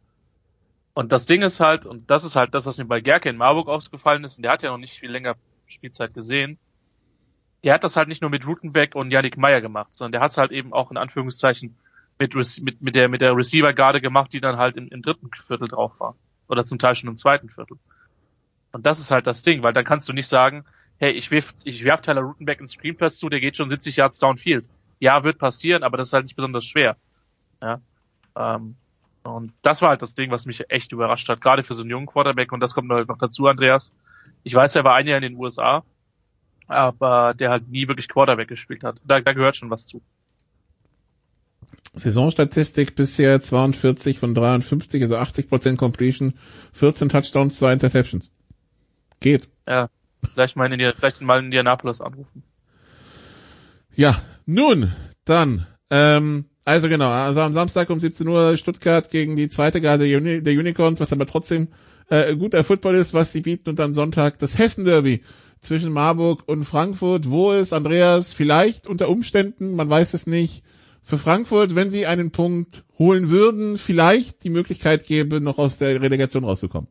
Und 0.94 1.12
das 1.12 1.26
Ding 1.26 1.42
ist 1.42 1.60
halt, 1.60 1.88
und 1.88 2.12
das 2.12 2.24
ist 2.24 2.36
halt 2.36 2.54
das, 2.54 2.68
was 2.68 2.78
mir 2.78 2.86
bei 2.86 3.02
Gerke 3.02 3.28
in 3.28 3.38
Marburg 3.38 3.68
aufgefallen 3.68 4.24
ist, 4.24 4.38
und 4.38 4.44
der 4.44 4.52
hat 4.52 4.62
ja 4.62 4.70
noch 4.70 4.78
nicht 4.78 5.00
viel 5.00 5.10
länger 5.10 5.36
Spielzeit 5.66 6.14
gesehen, 6.14 6.60
der 7.64 7.74
hat 7.74 7.84
das 7.84 7.96
halt 7.96 8.08
nicht 8.08 8.22
nur 8.22 8.30
mit 8.30 8.46
Rutenbeck 8.46 8.94
und 8.94 9.10
Yannick 9.10 9.36
Meyer 9.36 9.62
gemacht, 9.62 9.96
sondern 9.96 10.12
der 10.12 10.22
hat 10.22 10.30
es 10.30 10.38
halt 10.38 10.52
eben 10.52 10.74
auch 10.74 10.92
in 10.92 10.98
Anführungszeichen 10.98 11.76
mit, 12.20 12.36
mit, 12.36 12.82
mit 12.84 12.94
der, 12.96 13.10
mit 13.10 13.22
der 13.22 13.36
Receiver-Garde 13.36 14.00
gemacht, 14.00 14.32
die 14.32 14.42
dann 14.42 14.58
halt 14.58 14.78
im, 14.78 14.90
im 14.90 15.02
dritten 15.02 15.32
Viertel 15.48 15.68
drauf 15.68 16.00
war. 16.00 16.16
Oder 16.48 16.64
zum 16.64 16.78
Teil 16.78 16.94
schon 16.94 17.10
im 17.10 17.18
zweiten 17.18 17.50
Viertel. 17.50 17.78
Und 18.74 18.86
das 18.86 19.00
ist 19.00 19.10
halt 19.10 19.26
das 19.26 19.42
Ding, 19.42 19.64
weil 19.64 19.74
dann 19.74 19.86
kannst 19.86 20.08
du 20.08 20.14
nicht 20.14 20.28
sagen, 20.28 20.66
hey, 20.98 21.14
ich 21.14 21.32
werf, 21.32 21.56
ich 21.64 21.84
werf 21.84 22.02
Tyler 22.02 22.22
Rutenbeck 22.22 22.60
ins 22.60 22.74
Screenpass 22.74 23.18
zu, 23.18 23.28
der 23.28 23.40
geht 23.40 23.58
schon 23.58 23.72
70 23.72 23.96
Yards 23.96 24.20
downfield. 24.20 24.70
Ja, 25.00 25.24
wird 25.24 25.40
passieren, 25.40 25.82
aber 25.82 25.98
das 25.98 26.08
ist 26.10 26.14
halt 26.14 26.26
nicht 26.26 26.36
besonders 26.36 26.64
schwer. 26.64 26.96
Ja. 27.60 27.82
Ähm, 28.36 28.76
und 29.24 29.54
das 29.62 29.82
war 29.82 29.90
halt 29.90 30.02
das 30.02 30.14
Ding, 30.14 30.32
was 30.32 30.46
mich 30.46 30.70
echt 30.70 30.92
überrascht 30.92 31.30
hat, 31.30 31.42
gerade 31.42 31.64
für 31.64 31.74
so 31.74 31.82
einen 31.82 31.92
jungen 31.92 32.08
Quarterback. 32.08 32.52
Und 32.52 32.60
das 32.60 32.74
kommt 32.74 32.92
halt 32.92 33.08
noch 33.08 33.18
dazu, 33.18 33.48
Andreas. 33.48 33.94
Ich 34.44 34.56
weiß, 34.56 34.76
er 34.76 34.84
war 34.84 34.96
ein 34.96 35.08
Jahr 35.08 35.18
in 35.18 35.24
den 35.24 35.36
USA, 35.36 35.84
aber 36.68 37.34
der 37.34 37.52
halt 37.52 37.70
nie 37.70 37.88
wirklich 37.88 38.08
Quarterback 38.08 38.48
gespielt 38.48 38.84
hat. 38.84 39.02
Da, 39.06 39.22
da 39.22 39.34
gehört 39.34 39.56
schon 39.56 39.70
was 39.70 39.86
zu. 39.86 40.02
Saisonstatistik 41.94 42.96
bisher 42.96 43.42
42 43.42 44.18
von 44.18 44.34
53, 44.34 45.04
also 45.04 45.18
80% 45.18 45.76
Completion, 45.76 46.34
14 46.74 47.10
Touchdowns, 47.10 47.60
2 47.60 47.74
Interceptions. 47.74 48.32
Geht. 49.20 49.50
Ja, 49.68 49.90
vielleicht 50.34 50.56
mal 50.56 50.72
in, 50.72 50.94
vielleicht 50.94 51.22
mal 51.22 51.40
in 51.40 51.46
Indianapolis 51.46 52.02
anrufen. 52.02 52.44
Ja, 53.94 54.20
nun, 54.46 54.92
dann, 55.26 55.68
ähm, 55.90 56.46
also 56.66 56.90
genau, 56.90 57.10
also 57.10 57.42
am 57.42 57.54
Samstag 57.54 57.90
um 57.90 58.00
17 58.00 58.28
Uhr 58.28 58.56
Stuttgart 58.58 59.10
gegen 59.10 59.36
die 59.36 59.50
zweite 59.50 59.82
Garde 59.82 60.08
der, 60.08 60.18
Uni 60.18 60.44
der 60.44 60.54
Unicorns, 60.54 61.00
was 61.00 61.12
aber 61.12 61.26
trotzdem 61.26 61.70
äh, 62.10 62.36
guter 62.36 62.64
Football 62.64 62.96
ist, 62.96 63.14
was 63.14 63.32
sie 63.32 63.42
bieten. 63.42 63.70
Und 63.70 63.80
dann 63.80 63.94
Sonntag 63.94 64.38
das 64.40 64.58
Hessen-Derby 64.58 65.24
zwischen 65.60 65.92
Marburg 65.92 66.44
und 66.48 66.66
Frankfurt, 66.66 67.30
wo 67.30 67.52
es 67.52 67.74
Andreas 67.74 68.34
vielleicht 68.34 68.88
unter 68.88 69.10
Umständen, 69.10 69.76
man 69.76 69.90
weiß 69.90 70.14
es 70.14 70.28
nicht, 70.28 70.64
für 71.02 71.18
Frankfurt, 71.18 71.76
wenn 71.76 71.90
sie 71.90 72.06
einen 72.06 72.32
Punkt 72.32 72.84
holen 73.00 73.30
würden, 73.30 73.78
vielleicht 73.78 74.44
die 74.44 74.52
Möglichkeit 74.52 75.06
gäbe, 75.06 75.42
noch 75.42 75.58
aus 75.58 75.80
der 75.80 76.00
Relegation 76.02 76.44
rauszukommen. 76.44 76.88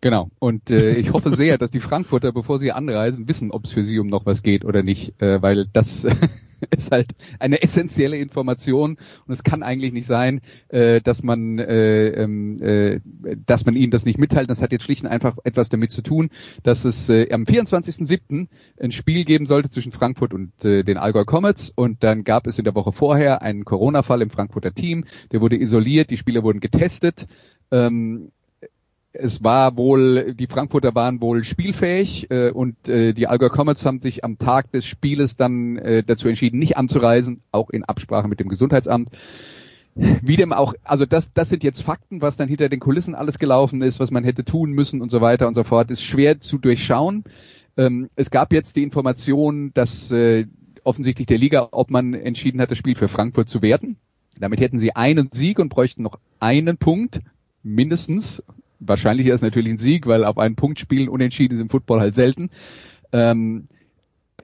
Genau. 0.00 0.30
Und 0.38 0.70
äh, 0.70 0.94
ich 0.94 1.12
hoffe 1.12 1.30
sehr, 1.30 1.58
dass 1.58 1.70
die 1.70 1.80
Frankfurter, 1.80 2.32
bevor 2.32 2.60
sie 2.60 2.70
anreisen, 2.70 3.26
wissen, 3.26 3.50
ob 3.50 3.64
es 3.64 3.72
für 3.72 3.82
sie 3.82 3.98
um 3.98 4.06
noch 4.06 4.26
was 4.26 4.42
geht 4.42 4.64
oder 4.64 4.82
nicht, 4.84 5.20
äh, 5.20 5.42
weil 5.42 5.66
das 5.72 6.06
ist 6.70 6.92
halt 6.92 7.12
eine 7.38 7.62
essentielle 7.62 8.16
Information 8.16 8.96
und 9.26 9.34
es 9.34 9.42
kann 9.42 9.62
eigentlich 9.62 9.92
nicht 9.92 10.06
sein, 10.06 10.40
äh, 10.68 11.00
dass 11.00 11.22
man 11.22 11.58
äh, 11.58 12.08
ähm, 12.10 12.62
äh, 12.62 13.00
dass 13.46 13.66
man 13.66 13.74
ihnen 13.74 13.90
das 13.90 14.04
nicht 14.04 14.18
mitteilt. 14.18 14.50
Das 14.50 14.62
hat 14.62 14.70
jetzt 14.70 14.84
schlicht 14.84 15.02
und 15.02 15.10
einfach 15.10 15.36
etwas 15.44 15.68
damit 15.68 15.90
zu 15.90 16.02
tun, 16.02 16.30
dass 16.62 16.84
es 16.84 17.08
äh, 17.08 17.32
am 17.32 17.42
24.07. 17.42 18.48
ein 18.80 18.92
Spiel 18.92 19.24
geben 19.24 19.46
sollte 19.46 19.70
zwischen 19.70 19.92
Frankfurt 19.92 20.32
und 20.32 20.64
äh, 20.64 20.84
den 20.84 20.96
Allgäu 20.96 21.24
Comets 21.24 21.70
und 21.74 22.04
dann 22.04 22.22
gab 22.22 22.46
es 22.46 22.58
in 22.58 22.64
der 22.64 22.74
Woche 22.74 22.92
vorher 22.92 23.42
einen 23.42 23.64
Corona-Fall 23.64 24.22
im 24.22 24.30
Frankfurter 24.30 24.72
Team. 24.72 25.04
Der 25.32 25.40
wurde 25.40 25.60
isoliert, 25.60 26.10
die 26.10 26.16
Spieler 26.16 26.42
wurden 26.42 26.60
getestet. 26.60 27.26
Ähm, 27.70 28.30
es 29.18 29.42
war 29.42 29.76
wohl, 29.76 30.34
die 30.34 30.46
Frankfurter 30.46 30.94
waren 30.94 31.20
wohl 31.20 31.42
spielfähig 31.44 32.30
äh, 32.30 32.50
und 32.50 32.88
äh, 32.88 33.12
die 33.12 33.26
Allgäu 33.26 33.48
Comets 33.48 33.84
haben 33.84 33.98
sich 33.98 34.24
am 34.24 34.38
Tag 34.38 34.70
des 34.70 34.86
Spieles 34.86 35.36
dann 35.36 35.76
äh, 35.76 36.04
dazu 36.04 36.28
entschieden, 36.28 36.58
nicht 36.58 36.76
anzureisen, 36.76 37.42
auch 37.50 37.70
in 37.70 37.84
Absprache 37.84 38.28
mit 38.28 38.40
dem 38.40 38.48
Gesundheitsamt. 38.48 39.10
Wie 39.94 40.36
dem 40.36 40.52
auch, 40.52 40.74
also 40.84 41.04
das, 41.04 41.32
das 41.32 41.48
sind 41.48 41.64
jetzt 41.64 41.82
Fakten, 41.82 42.22
was 42.22 42.36
dann 42.36 42.48
hinter 42.48 42.68
den 42.68 42.78
Kulissen 42.78 43.16
alles 43.16 43.40
gelaufen 43.40 43.82
ist, 43.82 43.98
was 43.98 44.12
man 44.12 44.22
hätte 44.22 44.44
tun 44.44 44.70
müssen 44.70 45.02
und 45.02 45.10
so 45.10 45.20
weiter 45.20 45.48
und 45.48 45.54
so 45.54 45.64
fort, 45.64 45.90
ist 45.90 46.02
schwer 46.02 46.38
zu 46.38 46.58
durchschauen. 46.58 47.24
Ähm, 47.76 48.08
es 48.14 48.30
gab 48.30 48.52
jetzt 48.52 48.76
die 48.76 48.84
Information, 48.84 49.72
dass 49.74 50.12
äh, 50.12 50.46
offensichtlich 50.84 51.26
der 51.26 51.38
Liga, 51.38 51.68
ob 51.72 51.90
man 51.90 52.14
entschieden 52.14 52.60
hat, 52.60 52.70
das 52.70 52.78
Spiel 52.78 52.94
für 52.94 53.08
Frankfurt 53.08 53.48
zu 53.48 53.60
werten. 53.60 53.96
Damit 54.38 54.60
hätten 54.60 54.78
sie 54.78 54.94
einen 54.94 55.30
Sieg 55.32 55.58
und 55.58 55.70
bräuchten 55.70 56.04
noch 56.04 56.20
einen 56.38 56.76
Punkt 56.76 57.20
mindestens 57.64 58.40
wahrscheinlich 58.80 59.26
ist 59.26 59.42
natürlich 59.42 59.72
ein 59.72 59.78
Sieg, 59.78 60.06
weil 60.06 60.24
auf 60.24 60.38
einen 60.38 60.56
Punkt 60.56 60.78
spielen 60.78 61.08
unentschieden 61.08 61.54
ist 61.54 61.60
im 61.60 61.70
Football 61.70 62.00
halt 62.00 62.14
selten. 62.14 62.50
Ähm, 63.12 63.68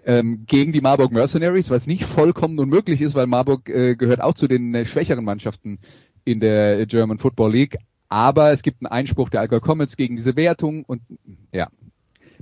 ähm, 0.07 0.45
gegen 0.47 0.73
die 0.73 0.81
Marburg 0.81 1.13
Mercenaries, 1.13 1.71
was 1.71 1.87
nicht 1.87 2.05
vollkommen 2.05 2.59
unmöglich 2.59 3.01
ist, 3.01 3.15
weil 3.15 3.27
Marburg 3.27 3.69
äh, 3.69 3.97
gehört 3.97 4.21
auch 4.21 4.35
zu 4.35 4.49
den 4.49 4.75
äh, 4.75 4.85
schwächeren 4.85 5.25
Mannschaften 5.25 5.79
in 6.25 6.41
der 6.41 6.87
German 6.87 7.19
Football 7.19 7.53
League. 7.53 7.79
Aber 8.09 8.53
es 8.53 8.63
gibt 8.63 8.83
einen 8.83 8.93
Einspruch 8.93 9.31
der 9.31 9.41
Allgäu 9.41 9.61
Comets 9.61 9.97
gegen 9.97 10.17
diese 10.17 10.37
Wertung 10.37 10.85
und 10.85 11.01
ja, 11.53 11.69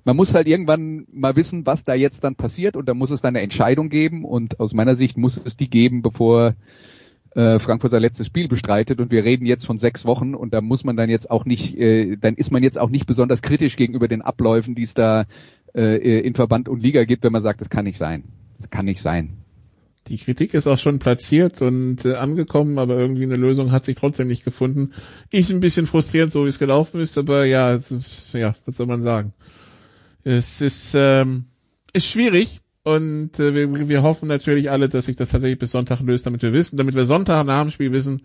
man 0.04 0.16
muss 0.16 0.34
halt 0.34 0.48
irgendwann 0.48 1.06
mal 1.12 1.36
wissen, 1.36 1.64
was 1.64 1.84
da 1.84 1.94
jetzt 1.94 2.24
dann 2.24 2.34
passiert 2.34 2.76
und 2.76 2.88
da 2.88 2.94
muss 2.94 3.10
es 3.10 3.20
dann 3.20 3.36
eine 3.36 3.44
Entscheidung 3.44 3.88
geben 3.88 4.24
und 4.24 4.58
aus 4.58 4.72
meiner 4.72 4.96
Sicht 4.96 5.16
muss 5.16 5.40
es 5.42 5.56
die 5.56 5.70
geben, 5.70 6.02
bevor 6.02 6.54
äh, 7.34 7.58
Frankfurt 7.58 7.90
sein 7.90 8.02
letztes 8.02 8.26
Spiel 8.26 8.48
bestreitet 8.48 9.00
und 9.00 9.10
wir 9.10 9.24
reden 9.24 9.46
jetzt 9.46 9.64
von 9.64 9.78
sechs 9.78 10.04
Wochen 10.04 10.34
und 10.34 10.52
da 10.52 10.60
muss 10.60 10.84
man 10.84 10.96
dann 10.96 11.08
jetzt 11.08 11.30
auch 11.30 11.44
nicht, 11.44 11.76
äh, 11.78 12.16
dann 12.16 12.34
ist 12.34 12.50
man 12.50 12.62
jetzt 12.62 12.78
auch 12.78 12.90
nicht 12.90 13.06
besonders 13.06 13.42
kritisch 13.42 13.76
gegenüber 13.76 14.08
den 14.08 14.22
Abläufen, 14.22 14.74
die 14.74 14.82
es 14.82 14.94
da 14.94 15.26
äh, 15.74 16.20
in 16.20 16.34
Verband 16.34 16.68
und 16.68 16.82
Liga 16.82 17.04
gibt, 17.04 17.24
wenn 17.24 17.32
man 17.32 17.42
sagt, 17.42 17.60
das 17.60 17.70
kann 17.70 17.84
nicht 17.84 17.98
sein. 17.98 18.24
Das 18.58 18.70
kann 18.70 18.84
nicht 18.84 19.00
sein. 19.00 19.38
Die 20.08 20.16
Kritik 20.18 20.52
ist 20.52 20.66
auch 20.66 20.78
schon 20.78 20.98
platziert 20.98 21.62
und 21.62 22.04
äh, 22.04 22.14
angekommen, 22.14 22.78
aber 22.78 22.98
irgendwie 22.98 23.22
eine 23.22 23.36
Lösung 23.36 23.70
hat 23.70 23.84
sich 23.84 23.96
trotzdem 23.96 24.26
nicht 24.26 24.44
gefunden. 24.44 24.92
Ich 25.30 25.50
ein 25.50 25.60
bisschen 25.60 25.86
frustrierend, 25.86 26.32
so 26.32 26.44
wie 26.44 26.48
es 26.48 26.58
gelaufen 26.58 27.00
ist, 27.00 27.16
aber 27.18 27.44
ja, 27.44 27.72
es, 27.72 28.32
ja, 28.32 28.54
was 28.66 28.76
soll 28.76 28.86
man 28.86 29.02
sagen? 29.02 29.32
Es 30.24 30.60
ist, 30.60 30.94
ähm, 30.96 31.44
ist 31.92 32.06
schwierig 32.06 32.61
und 32.84 33.38
äh, 33.38 33.54
wir, 33.54 33.88
wir 33.88 34.02
hoffen 34.02 34.28
natürlich 34.28 34.70
alle, 34.70 34.88
dass 34.88 35.04
sich 35.04 35.16
das 35.16 35.30
tatsächlich 35.30 35.58
bis 35.58 35.70
Sonntag 35.70 36.00
löst, 36.00 36.26
damit 36.26 36.42
wir 36.42 36.52
wissen, 36.52 36.76
damit 36.76 36.94
wir 36.94 37.04
Sonntag 37.04 37.44
nach 37.46 37.62
dem 37.62 37.70
Spiel 37.70 37.92
wissen, 37.92 38.22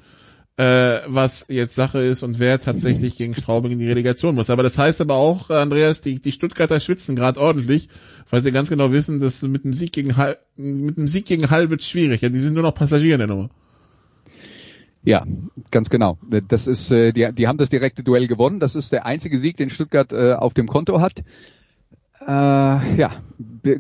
äh, 0.58 1.00
was 1.06 1.46
jetzt 1.50 1.76
Sache 1.76 2.00
ist 2.00 2.24
und 2.24 2.40
wer 2.40 2.60
tatsächlich 2.60 3.18
gegen 3.18 3.36
Straubing 3.36 3.74
in 3.74 3.80
die 3.80 3.88
Relegation 3.88 4.34
muss. 4.34 4.50
Aber 4.50 4.64
das 4.64 4.80
heißt 4.80 5.02
aber 5.02 5.14
auch, 5.14 5.52
Andreas, 5.52 6.02
die, 6.02 6.20
die 6.20 6.32
Stuttgarter 6.32 6.80
schwitzen 6.80 7.16
gerade 7.16 7.40
ordentlich, 7.40 7.90
weil 8.30 8.42
sie 8.42 8.52
ganz 8.52 8.70
genau 8.70 8.92
wissen, 8.92 9.20
dass 9.20 9.44
mit 9.44 9.64
dem 9.64 9.74
Sieg 9.74 9.92
gegen 9.92 10.18
Hall, 10.18 10.38
mit 10.56 10.98
dem 10.98 11.08
Sieg 11.08 11.26
gegen 11.26 11.52
Hall 11.52 11.70
wird 11.70 11.84
schwierig. 11.84 12.22
Ja, 12.22 12.30
die 12.30 12.40
sind 12.40 12.56
nur 12.56 12.64
noch 12.64 12.74
Passagiere 12.74 13.14
in 13.14 13.20
der 13.20 13.28
Nummer. 13.28 13.50
Ja, 15.04 15.24
ganz 15.70 15.92
genau. 15.92 16.18
Das 16.50 16.66
ist, 16.66 16.92
äh, 16.92 17.14
die, 17.14 17.32
die 17.32 17.48
haben 17.48 17.60
das 17.60 17.70
direkte 17.70 18.04
Duell 18.04 18.28
gewonnen. 18.28 18.60
Das 18.60 18.74
ist 18.74 18.92
der 18.92 19.06
einzige 19.06 19.38
Sieg, 19.38 19.56
den 19.58 19.70
Stuttgart 19.70 20.12
äh, 20.12 20.34
auf 20.34 20.56
dem 20.56 20.68
Konto 20.68 21.00
hat 21.00 21.24
äh, 22.28 22.32
ja, 22.32 23.12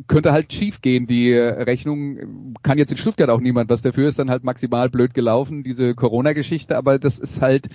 könnte 0.07 0.31
halt 0.31 0.53
schief 0.53 0.81
gehen. 0.81 1.05
Die 1.05 1.33
Rechnung 1.33 2.55
kann 2.63 2.77
jetzt 2.77 2.91
in 2.91 2.97
Stuttgart 2.97 3.29
auch 3.29 3.41
niemand 3.41 3.69
was 3.69 3.81
dafür, 3.81 4.07
ist 4.07 4.19
dann 4.19 4.29
halt 4.29 4.43
maximal 4.43 4.89
blöd 4.89 5.13
gelaufen, 5.13 5.63
diese 5.63 5.95
Corona-Geschichte, 5.95 6.77
aber 6.77 6.97
das 6.97 7.19
ist 7.19 7.41
halt, 7.41 7.67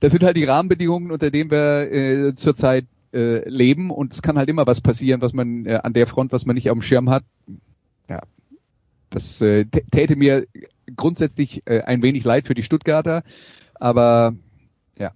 das 0.00 0.12
sind 0.12 0.22
halt 0.22 0.36
die 0.36 0.44
Rahmenbedingungen, 0.44 1.10
unter 1.10 1.30
denen 1.30 1.50
wir 1.50 1.92
äh, 1.92 2.34
zurzeit 2.36 2.86
äh, 3.12 3.48
leben 3.48 3.90
und 3.90 4.12
es 4.12 4.22
kann 4.22 4.38
halt 4.38 4.48
immer 4.48 4.66
was 4.66 4.80
passieren, 4.80 5.20
was 5.20 5.32
man 5.32 5.66
äh, 5.66 5.80
an 5.82 5.92
der 5.92 6.06
Front, 6.06 6.32
was 6.32 6.46
man 6.46 6.54
nicht 6.54 6.70
auf 6.70 6.78
dem 6.78 6.82
Schirm 6.82 7.10
hat. 7.10 7.24
Ja, 8.08 8.20
das 9.10 9.40
äh, 9.40 9.66
täte 9.66 10.16
mir 10.16 10.46
grundsätzlich 10.96 11.62
äh, 11.66 11.82
ein 11.82 12.02
wenig 12.02 12.24
leid 12.24 12.46
für 12.46 12.54
die 12.54 12.62
Stuttgarter, 12.62 13.24
aber 13.74 14.34
ja, 14.98 15.12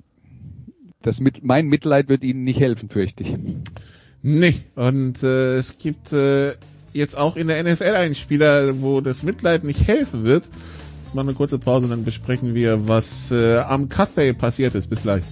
das 1.03 1.20
mit, 1.20 1.45
mein 1.45 1.69
Mitleid 1.69 2.09
wird 2.09 2.24
ihnen 2.24 2.45
nicht 2.45 2.61
helfen, 2.61 2.89
fürchte 2.89 3.23
ich. 3.23 3.37
Nee, 4.28 4.57
und 4.74 5.23
äh, 5.23 5.55
es 5.55 5.78
gibt 5.78 6.12
äh, 6.12 6.55
jetzt 6.93 7.16
auch 7.16 7.36
in 7.36 7.47
der 7.47 7.62
NFL 7.62 7.94
einen 7.94 8.16
Spieler, 8.16 8.82
wo 8.82 9.01
das 9.01 9.23
Mitleid 9.23 9.62
nicht 9.62 9.86
helfen 9.86 10.24
wird. 10.24 10.43
Jetzt 10.47 11.15
machen 11.15 11.28
wir 11.28 11.31
eine 11.31 11.35
kurze 11.35 11.61
Pause 11.61 11.86
dann 11.86 12.05
besprechen 12.05 12.57
wir, 12.57 12.89
was 12.89 13.31
äh, 13.31 13.59
am 13.59 13.89
Cutbay 13.89 14.32
passiert 14.32 14.74
ist. 14.74 14.90
Bis 14.90 15.03
gleich. 15.03 15.23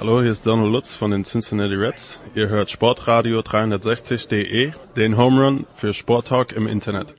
Hallo, 0.00 0.20
hier 0.20 0.32
ist 0.32 0.44
Donald 0.44 0.72
Lutz 0.72 0.96
von 0.96 1.12
den 1.12 1.22
Cincinnati 1.22 1.76
Reds. 1.76 2.18
Ihr 2.34 2.48
hört 2.48 2.70
Sportradio 2.70 3.38
360.de, 3.38 4.72
den 4.96 5.16
Home 5.16 5.44
Run 5.44 5.66
für 5.76 5.94
Sporttalk 5.94 6.50
im 6.54 6.66
Internet. 6.66 7.14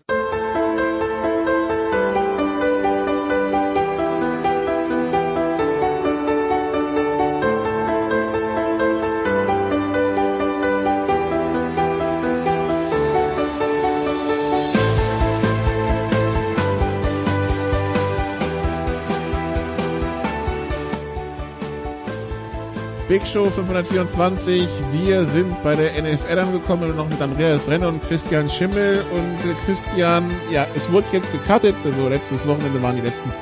Big 23.25 23.33
Show 23.33 23.49
524. 23.49 24.67
Wir 24.91 25.25
sind 25.25 25.63
bei 25.63 25.75
der 25.75 25.99
NFL 25.99 26.37
angekommen, 26.37 26.95
noch 26.95 27.09
mit 27.09 27.19
Andreas 27.19 27.67
Renner 27.67 27.87
und 27.87 28.03
Christian 28.03 28.49
Schimmel. 28.49 29.03
Und 29.11 29.49
äh, 29.49 29.55
Christian, 29.65 30.29
ja, 30.51 30.67
es 30.75 30.91
wurde 30.91 31.07
jetzt 31.11 31.31
gecuttet. 31.31 31.75
Also 31.83 32.07
letztes 32.07 32.45
Wochenende 32.45 32.83
waren 32.83 32.95
die 32.95 33.01
letzten 33.01 33.33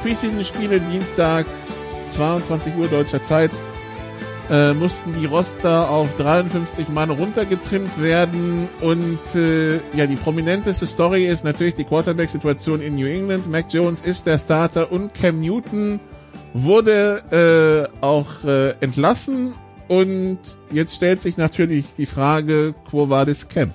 Preseason-Spiele. 0.00 0.80
Dienstag, 0.80 1.44
22 1.98 2.76
Uhr 2.76 2.88
deutscher 2.88 3.22
Zeit. 3.22 3.50
Äh, 4.48 4.72
mussten 4.72 5.12
die 5.20 5.26
Roster 5.26 5.90
auf 5.90 6.16
53 6.16 6.88
Mann 6.88 7.10
runtergetrimmt 7.10 8.00
werden 8.00 8.70
und 8.80 9.34
äh, 9.34 9.80
ja, 9.92 10.06
die 10.06 10.16
prominenteste 10.16 10.86
Story 10.86 11.26
ist 11.26 11.44
natürlich 11.44 11.74
die 11.74 11.84
Quarterback-Situation 11.84 12.80
in 12.80 12.94
New 12.94 13.06
England. 13.06 13.50
Mac 13.50 13.66
Jones 13.68 14.00
ist 14.00 14.26
der 14.26 14.38
Starter 14.38 14.92
und 14.92 15.12
Cam 15.12 15.40
Newton 15.40 16.00
wurde 16.62 17.90
äh, 17.92 18.04
auch 18.04 18.44
äh, 18.44 18.70
entlassen 18.80 19.54
und 19.88 20.38
jetzt 20.70 20.96
stellt 20.96 21.20
sich 21.20 21.36
natürlich 21.36 21.94
die 21.96 22.06
Frage, 22.06 22.74
Quo 22.88 23.10
vadis 23.10 23.48
Cam? 23.48 23.74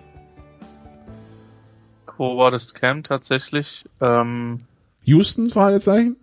Quo 2.05 2.37
vadis 2.37 2.73
Cam 2.73 3.03
tatsächlich? 3.03 3.85
Ähm, 3.99 4.59
Houston, 5.03 5.49
Fragezeichen? 5.49 6.17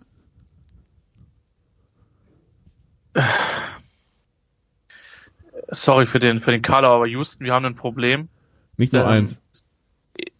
Sorry 5.69 6.05
für 6.05 6.19
den, 6.19 6.39
für 6.39 6.51
den 6.51 6.61
Kader, 6.61 6.89
aber 6.89 7.07
Houston, 7.07 7.45
wir 7.45 7.53
haben 7.53 7.65
ein 7.65 7.75
Problem. 7.75 8.29
Nicht 8.77 8.93
nur 8.93 9.03
ähm, 9.03 9.09
eins. 9.09 9.41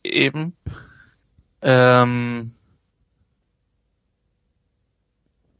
Eben. 0.03 0.53
Ähm, 1.61 2.53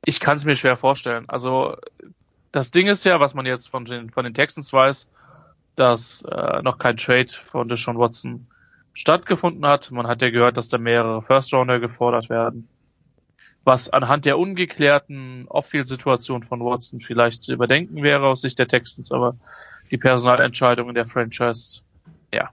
ich 0.05 0.19
kann 0.19 0.37
es 0.37 0.45
mir 0.45 0.55
schwer 0.55 0.77
vorstellen. 0.77 1.27
Also 1.27 1.75
das 2.51 2.71
Ding 2.71 2.87
ist 2.87 3.03
ja, 3.05 3.19
was 3.19 3.33
man 3.33 3.45
jetzt 3.45 3.67
von 3.67 3.85
den, 3.85 4.09
von 4.09 4.23
den 4.23 4.33
Texans 4.33 4.73
weiß, 4.73 5.07
dass 5.75 6.23
äh, 6.23 6.61
noch 6.61 6.77
kein 6.77 6.97
Trade 6.97 7.31
von 7.31 7.69
Deshaun 7.69 7.97
Watson 7.97 8.47
stattgefunden 8.93 9.65
hat. 9.65 9.91
Man 9.91 10.07
hat 10.07 10.21
ja 10.21 10.29
gehört, 10.29 10.57
dass 10.57 10.67
da 10.67 10.77
mehrere 10.77 11.21
First 11.21 11.53
Rounder 11.53 11.79
gefordert 11.79 12.29
werden. 12.29 12.67
Was 13.63 13.89
anhand 13.89 14.25
der 14.25 14.39
ungeklärten 14.39 15.45
Off-Field-Situation 15.47 16.43
von 16.43 16.61
Watson 16.61 17.01
vielleicht 17.01 17.43
zu 17.43 17.53
überdenken 17.53 18.03
wäre 18.03 18.27
aus 18.27 18.41
Sicht 18.41 18.57
der 18.57 18.67
Texans, 18.67 19.11
aber 19.11 19.35
die 19.91 19.97
Personalentscheidungen 19.97 20.95
der 20.95 21.05
Franchise, 21.05 21.81
ja. 22.33 22.49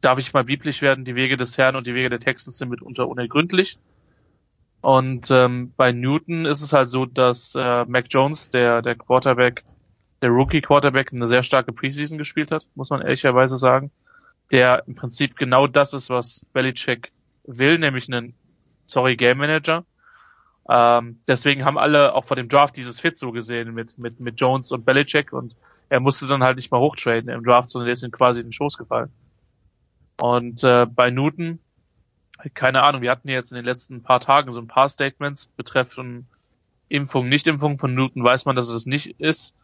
Darf 0.00 0.18
ich 0.18 0.32
mal 0.32 0.44
biblisch 0.44 0.80
werden, 0.80 1.04
die 1.04 1.16
Wege 1.16 1.36
des 1.36 1.58
Herrn 1.58 1.76
und 1.76 1.86
die 1.86 1.94
Wege 1.94 2.08
der 2.08 2.20
Texans 2.20 2.58
sind 2.58 2.68
mitunter 2.68 3.08
unergründlich. 3.08 3.78
Und 4.86 5.32
ähm, 5.32 5.72
bei 5.76 5.90
Newton 5.90 6.46
ist 6.46 6.60
es 6.60 6.72
halt 6.72 6.88
so, 6.88 7.06
dass 7.06 7.56
äh, 7.56 7.84
Mac 7.86 8.04
Jones, 8.08 8.50
der, 8.50 8.82
der 8.82 8.94
Quarterback, 8.94 9.64
der 10.22 10.30
Rookie 10.30 10.60
Quarterback, 10.60 11.12
eine 11.12 11.26
sehr 11.26 11.42
starke 11.42 11.72
Preseason 11.72 12.18
gespielt 12.18 12.52
hat, 12.52 12.68
muss 12.76 12.90
man 12.90 13.02
ehrlicherweise 13.02 13.58
sagen. 13.58 13.90
Der 14.52 14.84
im 14.86 14.94
Prinzip 14.94 15.36
genau 15.36 15.66
das 15.66 15.92
ist, 15.92 16.08
was 16.08 16.46
Belichick 16.52 17.10
will, 17.42 17.80
nämlich 17.80 18.06
einen, 18.06 18.34
sorry, 18.84 19.16
Game 19.16 19.38
Manager. 19.38 19.84
Ähm, 20.68 21.18
deswegen 21.26 21.64
haben 21.64 21.78
alle 21.78 22.14
auch 22.14 22.24
vor 22.24 22.36
dem 22.36 22.48
Draft 22.48 22.76
dieses 22.76 23.00
Fit 23.00 23.18
so 23.18 23.32
gesehen 23.32 23.74
mit, 23.74 23.98
mit, 23.98 24.20
mit 24.20 24.40
Jones 24.40 24.70
und 24.70 24.84
Belichick 24.84 25.32
und 25.32 25.56
er 25.88 25.98
musste 25.98 26.28
dann 26.28 26.44
halt 26.44 26.58
nicht 26.58 26.70
mal 26.70 26.78
hochtraden 26.78 27.28
im 27.28 27.42
Draft, 27.42 27.70
sondern 27.70 27.86
der 27.86 27.94
ist 27.94 28.04
ihm 28.04 28.12
quasi 28.12 28.38
in 28.38 28.46
den 28.46 28.52
Schoß 28.52 28.78
gefallen. 28.78 29.10
Und 30.20 30.62
äh, 30.62 30.86
bei 30.86 31.10
Newton 31.10 31.58
keine 32.54 32.82
Ahnung, 32.82 33.02
wir 33.02 33.10
hatten 33.10 33.28
jetzt 33.28 33.52
in 33.52 33.56
den 33.56 33.64
letzten 33.64 34.02
paar 34.02 34.20
Tagen 34.20 34.50
so 34.50 34.60
ein 34.60 34.66
paar 34.66 34.88
Statements 34.88 35.46
betreffend 35.46 36.26
Impfung, 36.88 37.28
Nicht-Impfung. 37.28 37.78
Von 37.78 37.94
Newton 37.94 38.22
weiß 38.22 38.44
man, 38.44 38.56
dass 38.56 38.68
es 38.68 38.86
nicht 38.86 39.20
ist. 39.20 39.54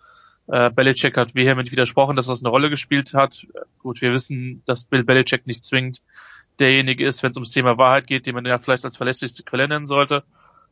Äh, 0.48 0.70
Belichick 0.70 1.16
hat 1.16 1.34
vehement 1.34 1.70
widersprochen, 1.70 2.16
dass 2.16 2.26
das 2.26 2.40
eine 2.40 2.48
Rolle 2.48 2.70
gespielt 2.70 3.14
hat. 3.14 3.46
Gut, 3.78 4.00
wir 4.00 4.12
wissen, 4.12 4.62
dass 4.66 4.84
Bill 4.84 5.04
Belichick 5.04 5.46
nicht 5.46 5.62
zwingend 5.62 6.02
derjenige 6.58 7.06
ist, 7.06 7.22
wenn 7.22 7.30
es 7.30 7.36
ums 7.36 7.50
Thema 7.50 7.78
Wahrheit 7.78 8.06
geht, 8.06 8.26
den 8.26 8.34
man 8.34 8.44
ja 8.44 8.58
vielleicht 8.58 8.84
als 8.84 8.96
verlässlichste 8.96 9.42
Quelle 9.44 9.68
nennen 9.68 9.86
sollte. 9.86 10.24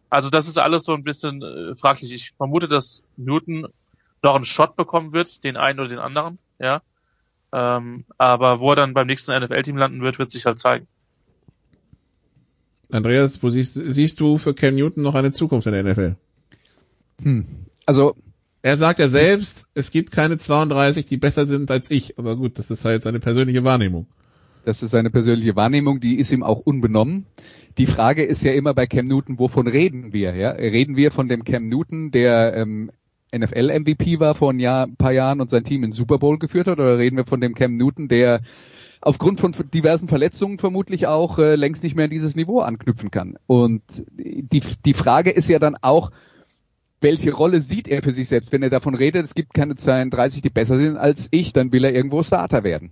Also 0.08 0.28
das 0.28 0.48
ist 0.48 0.58
alles 0.58 0.84
so 0.84 0.92
ein 0.92 1.04
bisschen 1.04 1.42
äh, 1.42 1.76
fraglich. 1.76 2.12
Ich 2.12 2.32
vermute, 2.32 2.66
dass 2.66 3.02
Newton 3.16 3.68
noch 4.22 4.34
einen 4.34 4.44
Shot 4.44 4.76
bekommen 4.76 5.12
wird, 5.12 5.44
den 5.44 5.56
einen 5.56 5.78
oder 5.78 5.88
den 5.88 5.98
anderen, 5.98 6.38
ja. 6.58 6.82
Ähm, 7.52 8.04
aber 8.18 8.60
wo 8.60 8.70
er 8.70 8.76
dann 8.76 8.94
beim 8.94 9.06
nächsten 9.06 9.36
NFL-Team 9.36 9.76
landen 9.76 10.02
wird, 10.02 10.18
wird 10.18 10.30
sich 10.30 10.46
halt 10.46 10.58
zeigen. 10.58 10.86
Andreas, 12.92 13.42
wo 13.42 13.50
siehst, 13.50 13.74
siehst 13.74 14.20
du 14.20 14.38
für 14.38 14.54
Cam 14.54 14.74
Newton 14.74 15.02
noch 15.02 15.14
eine 15.14 15.32
Zukunft 15.32 15.66
in 15.66 15.72
der 15.72 15.84
NFL? 15.84 16.16
Hm. 17.22 17.46
Also 17.86 18.14
er 18.62 18.76
sagt 18.76 18.98
ja 18.98 19.08
selbst, 19.08 19.68
es 19.74 19.90
gibt 19.90 20.12
keine 20.12 20.36
32, 20.36 21.06
die 21.06 21.16
besser 21.16 21.46
sind 21.46 21.70
als 21.70 21.90
ich. 21.90 22.18
Aber 22.18 22.36
gut, 22.36 22.58
das 22.58 22.70
ist 22.70 22.84
halt 22.84 23.02
seine 23.02 23.20
persönliche 23.20 23.64
Wahrnehmung. 23.64 24.06
Das 24.64 24.82
ist 24.82 24.90
seine 24.90 25.10
persönliche 25.10 25.56
Wahrnehmung, 25.56 26.00
die 26.00 26.18
ist 26.18 26.30
ihm 26.32 26.42
auch 26.42 26.60
unbenommen. 26.60 27.26
Die 27.78 27.86
Frage 27.86 28.24
ist 28.24 28.42
ja 28.42 28.52
immer 28.52 28.74
bei 28.74 28.86
Cam 28.86 29.06
Newton, 29.06 29.38
wovon 29.38 29.66
reden 29.66 30.12
wir? 30.12 30.34
Ja? 30.34 30.50
Reden 30.50 30.96
wir 30.96 31.10
von 31.10 31.28
dem 31.28 31.44
Cam 31.44 31.68
Newton, 31.68 32.10
der 32.10 32.54
ähm, 32.54 32.90
NFL-MVP 33.34 34.20
war 34.20 34.34
vor 34.34 34.52
ein, 34.52 34.60
Jahr, 34.60 34.86
ein 34.86 34.96
paar 34.96 35.12
Jahren 35.12 35.40
und 35.40 35.50
sein 35.50 35.64
Team 35.64 35.84
in 35.84 35.92
Super 35.92 36.18
Bowl 36.18 36.38
geführt 36.38 36.66
hat, 36.66 36.78
oder 36.78 36.98
reden 36.98 37.16
wir 37.16 37.24
von 37.24 37.40
dem 37.40 37.54
Cam 37.54 37.76
Newton, 37.76 38.08
der 38.08 38.42
aufgrund 39.00 39.40
von 39.40 39.54
diversen 39.72 40.08
Verletzungen 40.08 40.58
vermutlich 40.58 41.06
auch 41.06 41.38
äh, 41.38 41.54
längst 41.54 41.82
nicht 41.82 41.96
mehr 41.96 42.04
an 42.04 42.10
dieses 42.10 42.34
Niveau 42.34 42.60
anknüpfen 42.60 43.10
kann? 43.10 43.36
Und 43.46 43.82
die, 44.16 44.62
die 44.84 44.94
Frage 44.94 45.30
ist 45.30 45.48
ja 45.48 45.58
dann 45.58 45.76
auch, 45.80 46.10
welche 47.00 47.32
Rolle 47.32 47.60
sieht 47.60 47.88
er 47.88 48.02
für 48.02 48.12
sich 48.12 48.28
selbst? 48.28 48.52
Wenn 48.52 48.62
er 48.62 48.70
davon 48.70 48.94
redet, 48.94 49.24
es 49.24 49.34
gibt 49.34 49.54
keine 49.54 49.76
32, 49.76 50.42
die 50.42 50.50
besser 50.50 50.76
sind 50.76 50.96
als 50.96 51.28
ich, 51.30 51.52
dann 51.52 51.72
will 51.72 51.84
er 51.84 51.94
irgendwo 51.94 52.22
Starter 52.22 52.62
werden. 52.62 52.90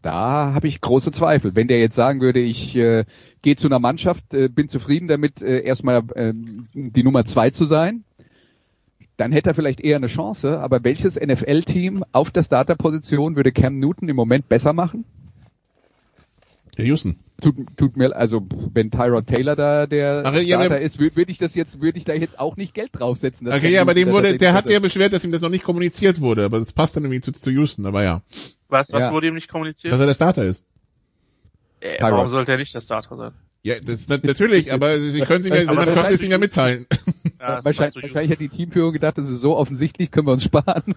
Da 0.00 0.52
habe 0.54 0.68
ich 0.68 0.82
große 0.82 1.12
Zweifel. 1.12 1.54
Wenn 1.54 1.68
der 1.68 1.80
jetzt 1.80 1.96
sagen 1.96 2.20
würde, 2.20 2.40
ich 2.40 2.76
äh, 2.76 3.04
gehe 3.40 3.56
zu 3.56 3.68
einer 3.68 3.78
Mannschaft, 3.78 4.34
äh, 4.34 4.48
bin 4.48 4.68
zufrieden 4.68 5.08
damit, 5.08 5.40
äh, 5.40 5.62
erstmal 5.62 6.02
äh, 6.14 6.34
die 6.74 7.02
Nummer 7.02 7.24
zwei 7.24 7.50
zu 7.50 7.64
sein, 7.64 8.04
dann 9.16 9.32
hätte 9.32 9.50
er 9.50 9.54
vielleicht 9.54 9.80
eher 9.80 9.96
eine 9.96 10.06
Chance. 10.08 10.58
Aber 10.60 10.82
welches 10.84 11.16
NFL-Team 11.16 12.04
auf 12.12 12.30
der 12.30 12.42
Starter-Position 12.42 13.36
würde 13.36 13.52
Cam 13.52 13.78
Newton 13.78 14.08
im 14.08 14.16
Moment 14.16 14.48
besser 14.48 14.72
machen? 14.72 15.04
Der 16.76 16.86
Houston. 16.86 17.16
Tut, 17.40 17.54
tut 17.76 17.96
mir, 17.96 18.14
also 18.16 18.44
wenn 18.72 18.90
Tyrod 18.90 19.26
Taylor 19.26 19.54
da 19.56 19.86
der 19.86 20.22
Ach, 20.24 20.34
ja, 20.34 20.58
Starter 20.58 20.80
ist, 20.80 20.98
würde 20.98 21.16
würd 21.16 21.28
ich 21.30 21.38
das 21.38 21.54
jetzt, 21.54 21.80
würde 21.80 21.98
ich 21.98 22.04
da 22.04 22.14
jetzt 22.14 22.38
auch 22.40 22.56
nicht 22.56 22.74
Geld 22.74 22.90
draufsetzen. 22.92 23.46
Okay, 23.48 23.70
ja, 23.70 23.80
aber 23.82 23.94
dem 23.94 24.10
wurde, 24.10 24.36
der 24.36 24.54
hat 24.54 24.66
sich 24.66 24.74
ja 24.74 24.80
beschwert, 24.80 25.12
dass 25.12 25.24
ihm 25.24 25.32
das 25.32 25.42
noch 25.42 25.50
nicht 25.50 25.64
kommuniziert 25.64 26.20
wurde, 26.20 26.44
aber 26.44 26.58
das 26.58 26.72
passt 26.72 26.96
dann 26.96 27.04
irgendwie 27.04 27.20
zu, 27.20 27.32
zu 27.32 27.50
Houston, 27.50 27.86
aber 27.86 28.02
ja. 28.02 28.22
Was, 28.68 28.92
was 28.92 29.02
Ja. 29.02 29.12
wurde 29.12 29.28
ihm 29.28 29.34
nicht 29.34 29.48
kommuniziert? 29.48 29.92
Dass 29.92 30.00
er 30.00 30.06
der 30.06 30.14
Starter 30.14 30.44
ist. 30.44 30.62
äh, 31.80 31.96
warum 32.00 32.28
sollte 32.28 32.52
er 32.52 32.58
nicht 32.58 32.74
der 32.74 32.80
Starter 32.80 33.16
sein? 33.16 33.32
Ja, 33.62 33.74
das 33.84 34.08
natürlich, 34.08 34.72
aber 34.72 34.98
sie 34.98 35.20
können 35.20 35.40
es 35.40 35.46
ihm 35.46 35.54
ja, 35.54 35.64
das 35.64 35.74
könnte 35.86 36.00
heißt- 36.02 36.12
es 36.12 36.22
ihm 36.22 36.30
ja 36.30 36.38
mitteilen. 36.38 36.86
Ja, 37.48 37.64
wahrscheinlich, 37.64 38.02
wahrscheinlich 38.02 38.30
hat 38.30 38.40
die 38.40 38.48
Teamführung 38.48 38.92
gedacht, 38.92 39.18
das 39.18 39.28
ist 39.28 39.40
so 39.40 39.56
offensichtlich, 39.56 40.10
können 40.10 40.26
wir 40.26 40.32
uns 40.32 40.44
sparen. 40.44 40.94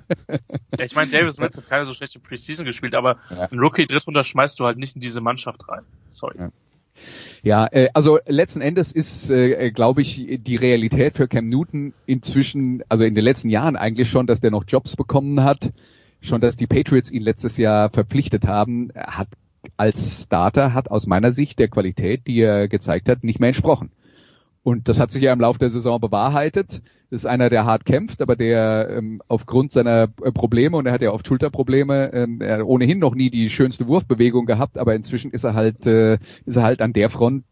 Ja, 0.78 0.86
ich 0.86 0.96
meine, 0.96 1.12
Davis 1.12 1.38
Mills 1.40 1.58
hat 1.58 1.68
keine 1.70 1.86
so 1.86 1.94
schlechte 1.94 2.20
Preseason 2.20 2.66
gespielt, 2.66 2.96
aber 2.96 3.18
Ja. 3.30 3.48
ein 3.52 3.60
Rookie 3.60 3.86
Drittrunter 3.86 4.24
schmeißt 4.24 4.60
du 4.60 4.66
halt 4.66 4.78
nicht 4.78 4.96
in 4.96 5.02
diese 5.02 5.22
Mannschaft 5.22 5.68
rein. 5.70 5.84
Sorry. 6.10 6.36
Ja. 6.40 6.50
Ja, 7.44 7.68
äh, 7.68 7.90
also 7.94 8.20
letzten 8.26 8.62
Endes 8.62 8.92
ist, 8.92 9.30
äh, 9.30 9.72
glaube 9.72 10.02
ich, 10.02 10.40
die 10.42 10.56
Realität 10.56 11.16
für 11.16 11.28
Cam 11.28 11.48
Newton 11.48 11.94
inzwischen, 12.08 12.84
also 12.90 13.04
in 13.04 13.14
den 13.14 13.24
letzten 13.24 13.50
Jahren 13.50 13.76
eigentlich 13.76 14.10
schon, 14.10 14.26
dass 14.26 14.40
der 14.42 14.50
noch 14.52 14.64
Jobs 14.68 14.96
bekommen 14.96 15.44
hat, 15.44 15.72
schon, 16.22 16.42
dass 16.42 16.56
die 16.56 16.66
Patriots 16.66 17.12
ihn 17.12 17.22
letztes 17.22 17.58
Jahr 17.58 17.92
verpflichtet 17.92 18.48
haben, 18.48 18.92
hat 18.96 19.28
als 19.76 20.24
Starter 20.24 20.74
hat 20.74 20.90
aus 20.90 21.06
meiner 21.06 21.32
Sicht 21.32 21.60
der 21.60 21.68
Qualität, 21.68 22.26
die 22.26 22.40
er 22.40 22.68
gezeigt 22.68 23.10
hat, 23.10 23.24
nicht 23.24 23.40
mehr 23.40 23.50
entsprochen. 23.50 23.92
Und 24.68 24.90
das 24.90 25.00
hat 25.00 25.14
sich 25.14 25.24
ja 25.24 25.32
im 25.32 25.40
Laufe 25.40 25.60
der 25.60 25.70
Saison 25.70 26.02
bewahrheitet. 26.02 26.82
Das 27.10 27.22
ist 27.22 27.26
einer, 27.26 27.50
der 27.50 27.64
hart 27.64 27.86
kämpft, 27.86 28.22
aber 28.22 28.36
der 28.36 28.90
ähm, 28.98 29.22
aufgrund 29.30 29.72
seiner 29.72 30.10
äh, 30.22 30.32
Probleme, 30.34 30.76
und 30.76 30.86
er 30.86 30.92
hat 30.92 31.02
ja 31.02 31.14
oft 31.14 31.26
Schulterprobleme, 31.26 32.12
ähm, 32.12 32.42
er 32.42 32.58
hat 32.58 32.66
ohnehin 32.66 33.00
noch 33.00 33.16
nie 33.16 33.30
die 33.30 33.50
schönste 33.50 33.88
Wurfbewegung 33.88 34.46
gehabt, 34.46 34.78
aber 34.78 34.94
inzwischen 34.94 35.32
ist 35.32 35.46
er 35.46 35.54
halt, 35.54 35.88
äh, 35.88 36.18
ist 36.46 36.58
er 36.58 36.64
halt 36.64 36.82
an 36.82 36.92
der 36.92 37.10
Front 37.10 37.46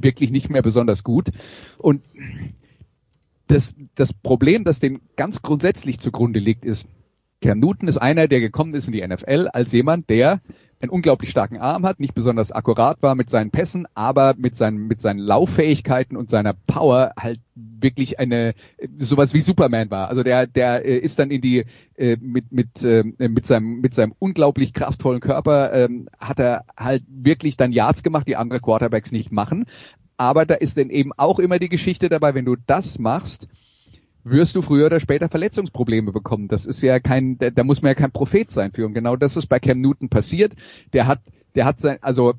wirklich 0.00 0.30
nicht 0.30 0.48
mehr 0.48 0.62
besonders 0.62 1.04
gut. 1.04 1.28
Und 1.76 2.00
das, 3.48 3.74
das 3.94 4.14
Problem, 4.14 4.64
das 4.64 4.80
dem 4.80 5.02
ganz 5.14 5.42
grundsätzlich 5.42 6.00
zugrunde 6.00 6.38
liegt, 6.38 6.64
ist, 6.64 6.86
Cam 7.42 7.58
Newton 7.58 7.86
ist 7.86 7.98
einer, 7.98 8.28
der 8.28 8.40
gekommen 8.40 8.72
ist 8.72 8.86
in 8.86 8.94
die 8.94 9.06
NFL 9.06 9.50
als 9.52 9.72
jemand, 9.72 10.08
der 10.08 10.40
einen 10.80 10.90
unglaublich 10.90 11.30
starken 11.30 11.58
Arm 11.58 11.86
hat, 11.86 12.00
nicht 12.00 12.14
besonders 12.14 12.52
akkurat 12.52 13.02
war 13.02 13.14
mit 13.14 13.30
seinen 13.30 13.50
Pässen, 13.50 13.86
aber 13.94 14.34
mit 14.36 14.56
seinen, 14.56 14.86
mit 14.86 15.00
seinen 15.00 15.18
Lauffähigkeiten 15.18 16.16
und 16.16 16.28
seiner 16.28 16.52
Power 16.52 17.12
halt 17.18 17.40
wirklich 17.54 18.18
eine, 18.18 18.54
sowas 18.98 19.32
wie 19.32 19.40
Superman 19.40 19.90
war. 19.90 20.08
Also 20.08 20.22
der, 20.22 20.46
der 20.46 20.84
äh, 20.84 20.98
ist 20.98 21.18
dann 21.18 21.30
in 21.30 21.40
die, 21.40 21.64
äh, 21.96 22.16
mit, 22.20 22.52
mit, 22.52 22.82
äh, 22.82 23.04
mit 23.04 23.46
seinem, 23.46 23.80
mit 23.80 23.94
seinem 23.94 24.14
unglaublich 24.18 24.74
kraftvollen 24.74 25.20
Körper, 25.20 25.72
ähm, 25.72 26.08
hat 26.18 26.38
er 26.40 26.64
halt 26.76 27.04
wirklich 27.08 27.56
dann 27.56 27.72
Yards 27.72 28.02
gemacht, 28.02 28.28
die 28.28 28.36
andere 28.36 28.60
Quarterbacks 28.60 29.12
nicht 29.12 29.32
machen. 29.32 29.64
Aber 30.18 30.46
da 30.46 30.54
ist 30.54 30.76
dann 30.78 30.90
eben 30.90 31.12
auch 31.16 31.38
immer 31.38 31.58
die 31.58 31.68
Geschichte 31.68 32.08
dabei, 32.08 32.34
wenn 32.34 32.44
du 32.44 32.56
das 32.66 32.98
machst, 32.98 33.48
wirst 34.28 34.56
du 34.56 34.62
früher 34.62 34.86
oder 34.86 35.00
später 35.00 35.28
Verletzungsprobleme 35.28 36.12
bekommen. 36.12 36.48
Das 36.48 36.66
ist 36.66 36.82
ja 36.82 36.98
kein, 36.98 37.38
da, 37.38 37.50
da 37.50 37.64
muss 37.64 37.80
man 37.80 37.90
ja 37.90 37.94
kein 37.94 38.10
Prophet 38.10 38.50
sein 38.50 38.72
für. 38.72 38.84
Und 38.84 38.94
genau 38.94 39.16
das 39.16 39.36
ist 39.36 39.46
bei 39.46 39.60
Cam 39.60 39.80
Newton 39.80 40.08
passiert. 40.08 40.52
Der 40.92 41.06
hat, 41.06 41.20
der 41.54 41.64
hat 41.64 41.80
sein, 41.80 41.98
also 42.00 42.34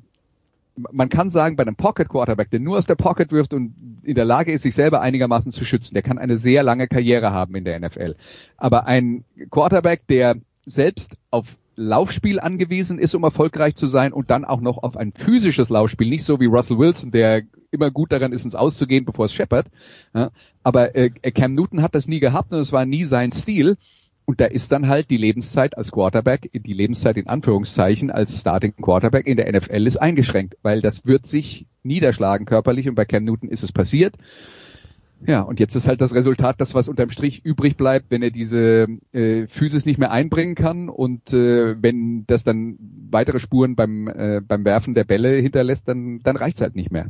man 0.92 1.08
kann 1.08 1.30
sagen, 1.30 1.56
bei 1.56 1.62
einem 1.62 1.76
Pocket 1.76 2.08
Quarterback, 2.08 2.50
der 2.50 2.60
nur 2.60 2.78
aus 2.78 2.86
der 2.86 2.94
Pocket 2.94 3.32
wirft 3.32 3.52
und 3.52 3.74
in 4.02 4.14
der 4.14 4.24
Lage 4.24 4.52
ist, 4.52 4.62
sich 4.62 4.74
selber 4.74 5.00
einigermaßen 5.00 5.50
zu 5.50 5.64
schützen, 5.64 5.94
der 5.94 6.02
kann 6.02 6.18
eine 6.18 6.38
sehr 6.38 6.62
lange 6.62 6.86
Karriere 6.86 7.32
haben 7.32 7.56
in 7.56 7.64
der 7.64 7.80
NFL. 7.80 8.14
Aber 8.56 8.86
ein 8.86 9.24
Quarterback, 9.50 10.06
der 10.08 10.36
selbst 10.66 11.16
auf 11.30 11.56
Laufspiel 11.78 12.40
angewiesen 12.40 12.98
ist, 12.98 13.14
um 13.14 13.22
erfolgreich 13.22 13.76
zu 13.76 13.86
sein 13.86 14.12
und 14.12 14.30
dann 14.30 14.44
auch 14.44 14.60
noch 14.60 14.78
auf 14.78 14.96
ein 14.96 15.12
physisches 15.12 15.68
Laufspiel, 15.68 16.08
nicht 16.08 16.24
so 16.24 16.40
wie 16.40 16.46
Russell 16.46 16.78
Wilson, 16.78 17.12
der 17.12 17.42
immer 17.70 17.92
gut 17.92 18.10
daran 18.10 18.32
ist, 18.32 18.44
ins 18.44 18.56
Auszugehen, 18.56 19.04
bevor 19.04 19.26
es 19.26 19.32
scheppert. 19.32 19.68
Ja, 20.12 20.30
aber 20.64 20.96
äh, 20.96 21.10
Cam 21.10 21.54
Newton 21.54 21.80
hat 21.80 21.94
das 21.94 22.08
nie 22.08 22.18
gehabt 22.18 22.52
und 22.52 22.58
es 22.58 22.72
war 22.72 22.84
nie 22.84 23.04
sein 23.04 23.30
Stil. 23.30 23.76
Und 24.24 24.40
da 24.40 24.44
ist 24.44 24.72
dann 24.72 24.88
halt 24.88 25.08
die 25.08 25.16
Lebenszeit 25.16 25.78
als 25.78 25.92
Quarterback, 25.92 26.50
die 26.52 26.72
Lebenszeit 26.74 27.16
in 27.16 27.28
Anführungszeichen 27.28 28.10
als 28.10 28.38
Starting 28.38 28.74
Quarterback 28.76 29.26
in 29.26 29.38
der 29.38 29.50
NFL 29.50 29.86
ist 29.86 29.96
eingeschränkt, 29.96 30.58
weil 30.62 30.82
das 30.82 31.06
wird 31.06 31.26
sich 31.26 31.66
niederschlagen 31.82 32.44
körperlich 32.44 32.88
und 32.88 32.96
bei 32.96 33.04
Cam 33.04 33.24
Newton 33.24 33.48
ist 33.48 33.62
es 33.62 33.72
passiert. 33.72 34.16
Ja, 35.26 35.42
und 35.42 35.58
jetzt 35.58 35.74
ist 35.74 35.88
halt 35.88 36.00
das 36.00 36.14
Resultat, 36.14 36.60
das 36.60 36.74
was 36.74 36.88
unterm 36.88 37.10
Strich 37.10 37.44
übrig 37.44 37.76
bleibt, 37.76 38.10
wenn 38.10 38.22
er 38.22 38.30
diese 38.30 38.86
äh, 39.12 39.48
Physis 39.48 39.84
nicht 39.84 39.98
mehr 39.98 40.12
einbringen 40.12 40.54
kann 40.54 40.88
und 40.88 41.32
äh, 41.32 41.80
wenn 41.82 42.24
das 42.26 42.44
dann 42.44 42.78
weitere 43.10 43.40
Spuren 43.40 43.74
beim 43.74 44.06
äh, 44.06 44.40
beim 44.40 44.64
Werfen 44.64 44.94
der 44.94 45.04
Bälle 45.04 45.36
hinterlässt, 45.36 45.88
dann 45.88 46.20
dann 46.22 46.36
reicht's 46.36 46.60
halt 46.60 46.76
nicht 46.76 46.92
mehr. 46.92 47.06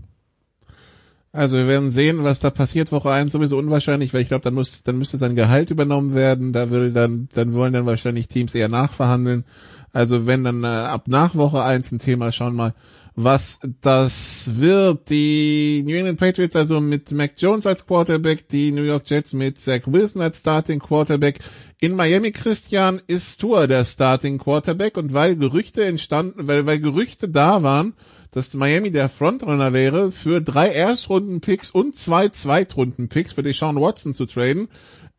Also 1.33 1.59
wir 1.59 1.69
werden 1.69 1.91
sehen, 1.91 2.25
was 2.25 2.41
da 2.41 2.51
passiert. 2.51 2.91
Woche 2.91 3.11
1 3.11 3.31
sowieso 3.33 3.59
unwahrscheinlich, 3.59 4.15
weil 4.15 4.23
ich 4.23 4.29
glaube, 4.29 4.43
dann 4.43 4.55
muss, 4.55 4.83
dann 4.83 4.97
müsste 4.99 5.19
sein 5.19 5.37
Gehalt 5.37 5.71
übernommen 5.71 6.15
werden. 6.15 6.53
Da 6.55 6.71
will 6.71 6.91
dann, 6.91 7.29
dann 7.35 7.53
wollen 7.53 7.75
dann 7.75 7.85
wahrscheinlich 7.85 8.29
Teams 8.29 8.55
eher 8.55 8.69
nachverhandeln. 8.69 9.45
Also 9.93 10.27
wenn 10.27 10.45
dann 10.45 10.65
äh, 10.65 10.67
ab 10.67 11.05
nach 11.07 11.35
Woche 11.35 11.63
1 11.63 11.93
ein 11.93 11.99
Thema, 11.99 12.33
schauen 12.33 12.57
mal, 12.57 12.75
was 13.21 13.59
das 13.81 14.61
wird. 14.61 15.11
Die 15.11 15.83
New 15.85 15.97
England 15.97 16.21
Patriots 16.21 16.55
also 16.55 16.81
mit 16.81 17.11
Mac 17.11 17.33
Jones 17.37 17.67
als 17.67 17.85
Quarterback, 17.85 18.49
die 18.49 18.71
New 18.71 18.85
York 18.85 19.11
Jets 19.11 19.33
mit 19.33 19.59
Zach 19.59 19.81
Wilson 19.87 20.23
als 20.23 20.39
Starting 20.39 20.79
Quarterback. 20.79 21.41
In 21.81 21.97
Miami 21.97 22.31
Christian 22.31 23.03
ist 23.09 23.41
Tour 23.41 23.67
der 23.67 23.85
Starting 23.85 24.39
Quarterback 24.39 24.97
und 24.97 25.15
weil 25.15 25.35
Gerüchte 25.35 25.85
entstanden, 25.85 26.47
weil, 26.47 26.67
weil 26.67 26.79
Gerüchte 26.79 27.29
da 27.29 27.65
waren, 27.65 27.95
dass 28.31 28.55
Miami 28.55 28.93
der 28.93 29.09
Frontrunner 29.09 29.73
wäre, 29.73 30.13
für 30.13 30.41
drei 30.41 30.69
Erstrunden-Picks 30.69 31.73
und 31.73 31.97
zwei 31.97 32.29
Zweitrunden-Picks 32.29 33.33
für 33.33 33.43
Deshaun 33.43 33.81
Watson 33.81 34.15
zu 34.15 34.27
traden, 34.27 34.69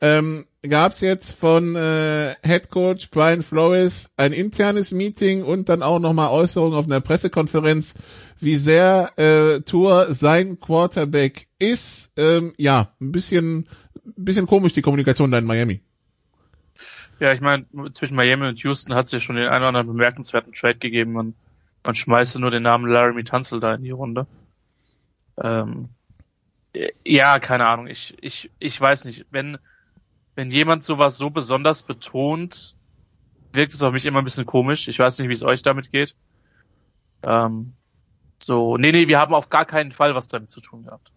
ähm, 0.01 0.45
gab 0.67 0.91
es 0.91 1.01
jetzt 1.01 1.31
von 1.31 1.75
äh, 1.75 2.35
Head 2.45 2.69
Coach 2.69 3.09
Brian 3.11 3.41
Flores 3.41 4.13
ein 4.17 4.33
internes 4.33 4.91
Meeting 4.91 5.43
und 5.43 5.69
dann 5.69 5.83
auch 5.83 5.99
nochmal 5.99 6.29
Äußerungen 6.31 6.77
auf 6.77 6.85
einer 6.85 7.01
Pressekonferenz, 7.01 7.95
wie 8.39 8.55
sehr 8.55 9.11
äh, 9.17 9.61
Tour 9.61 10.13
sein 10.13 10.59
Quarterback 10.59 11.47
ist. 11.59 12.13
Ähm, 12.17 12.53
ja, 12.57 12.93
ein 13.01 13.11
bisschen, 13.11 13.67
bisschen 14.03 14.47
komisch 14.47 14.73
die 14.73 14.81
Kommunikation 14.81 15.31
da 15.31 15.37
in 15.37 15.45
Miami. 15.45 15.81
Ja, 17.19 17.33
ich 17.33 17.41
meine, 17.41 17.65
zwischen 17.93 18.15
Miami 18.15 18.47
und 18.47 18.59
Houston 18.63 18.95
hat 18.95 19.05
es 19.05 19.11
ja 19.11 19.19
schon 19.19 19.35
den 19.35 19.47
einen 19.47 19.57
oder 19.57 19.67
anderen 19.67 19.87
bemerkenswerten 19.87 20.53
Trade 20.53 20.79
gegeben. 20.79 21.11
Man, 21.11 21.33
man 21.85 21.95
schmeißt 21.95 22.39
nur 22.39 22.51
den 22.51 22.63
Namen 22.63 22.89
Laramie 22.89 23.23
Tunzel 23.23 23.59
da 23.59 23.75
in 23.75 23.83
die 23.83 23.91
Runde. 23.91 24.25
Ähm, 25.37 25.89
ja, 27.03 27.39
keine 27.39 27.67
Ahnung. 27.67 27.87
Ich, 27.87 28.15
ich, 28.21 28.51
ich 28.59 28.79
weiß 28.79 29.05
nicht. 29.05 29.25
Wenn, 29.31 29.57
wenn 30.39 30.51
jemand 30.51 30.85
sowas 30.85 31.17
so 31.17 31.29
besonders 31.29 31.83
betont, 31.83 32.73
wirkt 33.51 33.73
es 33.73 33.83
auf 33.83 33.91
mich 33.91 34.05
immer 34.05 34.19
ein 34.19 34.23
bisschen 34.23 34.45
komisch. 34.45 34.87
Ich 34.87 34.97
weiß 34.97 35.19
nicht, 35.19 35.27
wie 35.27 35.33
es 35.33 35.43
euch 35.43 35.63
damit 35.63 35.91
geht. 35.91 36.15
Ähm, 37.23 37.73
so, 38.41 38.77
nee, 38.77 38.93
nee, 38.93 39.09
wir 39.09 39.19
haben 39.19 39.33
auf 39.33 39.49
gar 39.49 39.65
keinen 39.65 39.91
Fall 39.91 40.15
was 40.15 40.29
damit 40.29 40.49
zu 40.49 40.61
tun 40.61 40.85
gehabt. 40.85 41.11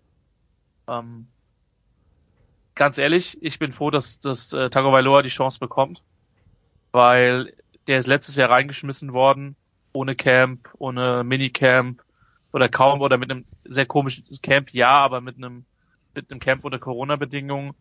Ähm, 0.88 1.28
ganz 2.74 2.98
ehrlich, 2.98 3.40
ich 3.42 3.60
bin 3.60 3.70
froh, 3.70 3.92
dass, 3.92 4.18
dass 4.18 4.52
äh, 4.52 4.70
Tagovailoa 4.70 5.22
die 5.22 5.28
Chance 5.28 5.60
bekommt, 5.60 6.02
weil 6.90 7.54
der 7.86 8.00
ist 8.00 8.08
letztes 8.08 8.34
Jahr 8.34 8.50
reingeschmissen 8.50 9.12
worden, 9.12 9.54
ohne 9.92 10.16
Camp, 10.16 10.68
ohne 10.78 11.22
Minicamp, 11.22 12.02
oder 12.52 12.68
kaum 12.68 13.00
oder 13.00 13.18
mit 13.18 13.30
einem 13.30 13.44
sehr 13.62 13.86
komischen 13.86 14.24
Camp, 14.42 14.70
ja, 14.70 14.90
aber 14.90 15.20
mit 15.20 15.36
einem 15.36 15.64
mit 16.12 16.28
einem 16.28 16.40
Camp 16.40 16.64
unter 16.64 16.80
Corona-Bedingungen. 16.80 17.76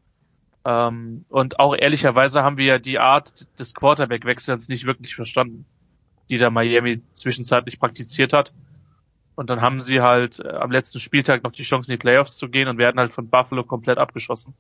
Ähm, 0.66 1.26
und 1.30 1.60
auch 1.60 1.76
ehrlicherweise 1.76 2.44
haben 2.44 2.58
wir 2.58 2.66
ja 2.66 2.80
die 2.80 3.00
Art 3.00 3.48
des 3.60 3.74
Quarterback-Wechselns 3.74 4.70
nicht 4.70 4.86
wirklich 4.86 5.16
verstanden, 5.16 5.66
die 6.30 6.38
da 6.38 6.50
Miami 6.50 7.02
zwischenzeitlich 7.14 7.80
praktiziert 7.80 8.34
hat. 8.34 8.54
Und 9.36 9.50
dann 9.50 9.62
haben 9.62 9.80
sie 9.80 10.02
halt 10.02 10.40
äh, 10.40 10.50
am 10.50 10.72
letzten 10.72 11.00
Spieltag 11.00 11.44
noch 11.44 11.52
die 11.52 11.64
Chance 11.64 11.92
in 11.92 11.98
die 11.98 12.02
Playoffs 12.02 12.38
zu 12.38 12.50
gehen 12.50 12.68
und 12.68 12.78
werden 12.78 13.00
halt 13.00 13.14
von 13.14 13.30
Buffalo 13.30 13.64
komplett 13.64 13.98
abgeschossen. 13.98 14.54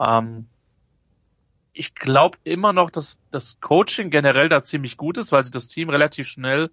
Ähm, 0.00 0.46
ich 1.74 1.94
glaube 1.94 2.38
immer 2.44 2.72
noch, 2.72 2.90
dass 2.90 3.20
das 3.30 3.60
Coaching 3.60 4.10
generell 4.10 4.48
da 4.48 4.62
ziemlich 4.62 4.96
gut 4.96 5.18
ist, 5.18 5.32
weil 5.32 5.42
sie 5.42 5.50
das 5.50 5.68
Team 5.68 5.90
relativ 5.90 6.28
schnell 6.28 6.70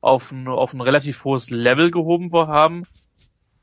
auf 0.00 0.30
ein, 0.30 0.46
auf 0.46 0.72
ein 0.72 0.80
relativ 0.80 1.24
hohes 1.24 1.50
Level 1.50 1.90
gehoben 1.90 2.32
haben. 2.32 2.84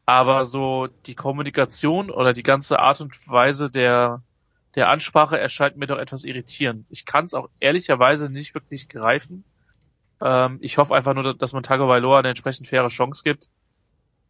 Aber 0.05 0.45
so 0.45 0.87
die 1.05 1.15
Kommunikation 1.15 2.09
oder 2.09 2.33
die 2.33 2.43
ganze 2.43 2.79
Art 2.79 2.99
und 2.99 3.27
Weise 3.27 3.71
der, 3.71 4.21
der 4.75 4.89
Ansprache 4.89 5.39
erscheint 5.39 5.77
mir 5.77 5.87
doch 5.87 5.97
etwas 5.97 6.25
irritierend. 6.25 6.85
Ich 6.89 7.05
kann 7.05 7.25
es 7.25 7.33
auch 7.33 7.49
ehrlicherweise 7.59 8.29
nicht 8.29 8.53
wirklich 8.53 8.89
greifen. 8.89 9.45
Ähm, 10.21 10.57
ich 10.61 10.77
hoffe 10.77 10.93
einfach 10.93 11.13
nur, 11.13 11.33
dass 11.33 11.53
man 11.53 11.63
Tago 11.63 11.87
Vailoa 11.87 12.19
eine 12.19 12.29
entsprechend 12.29 12.67
faire 12.67 12.89
Chance 12.89 13.23
gibt. 13.23 13.47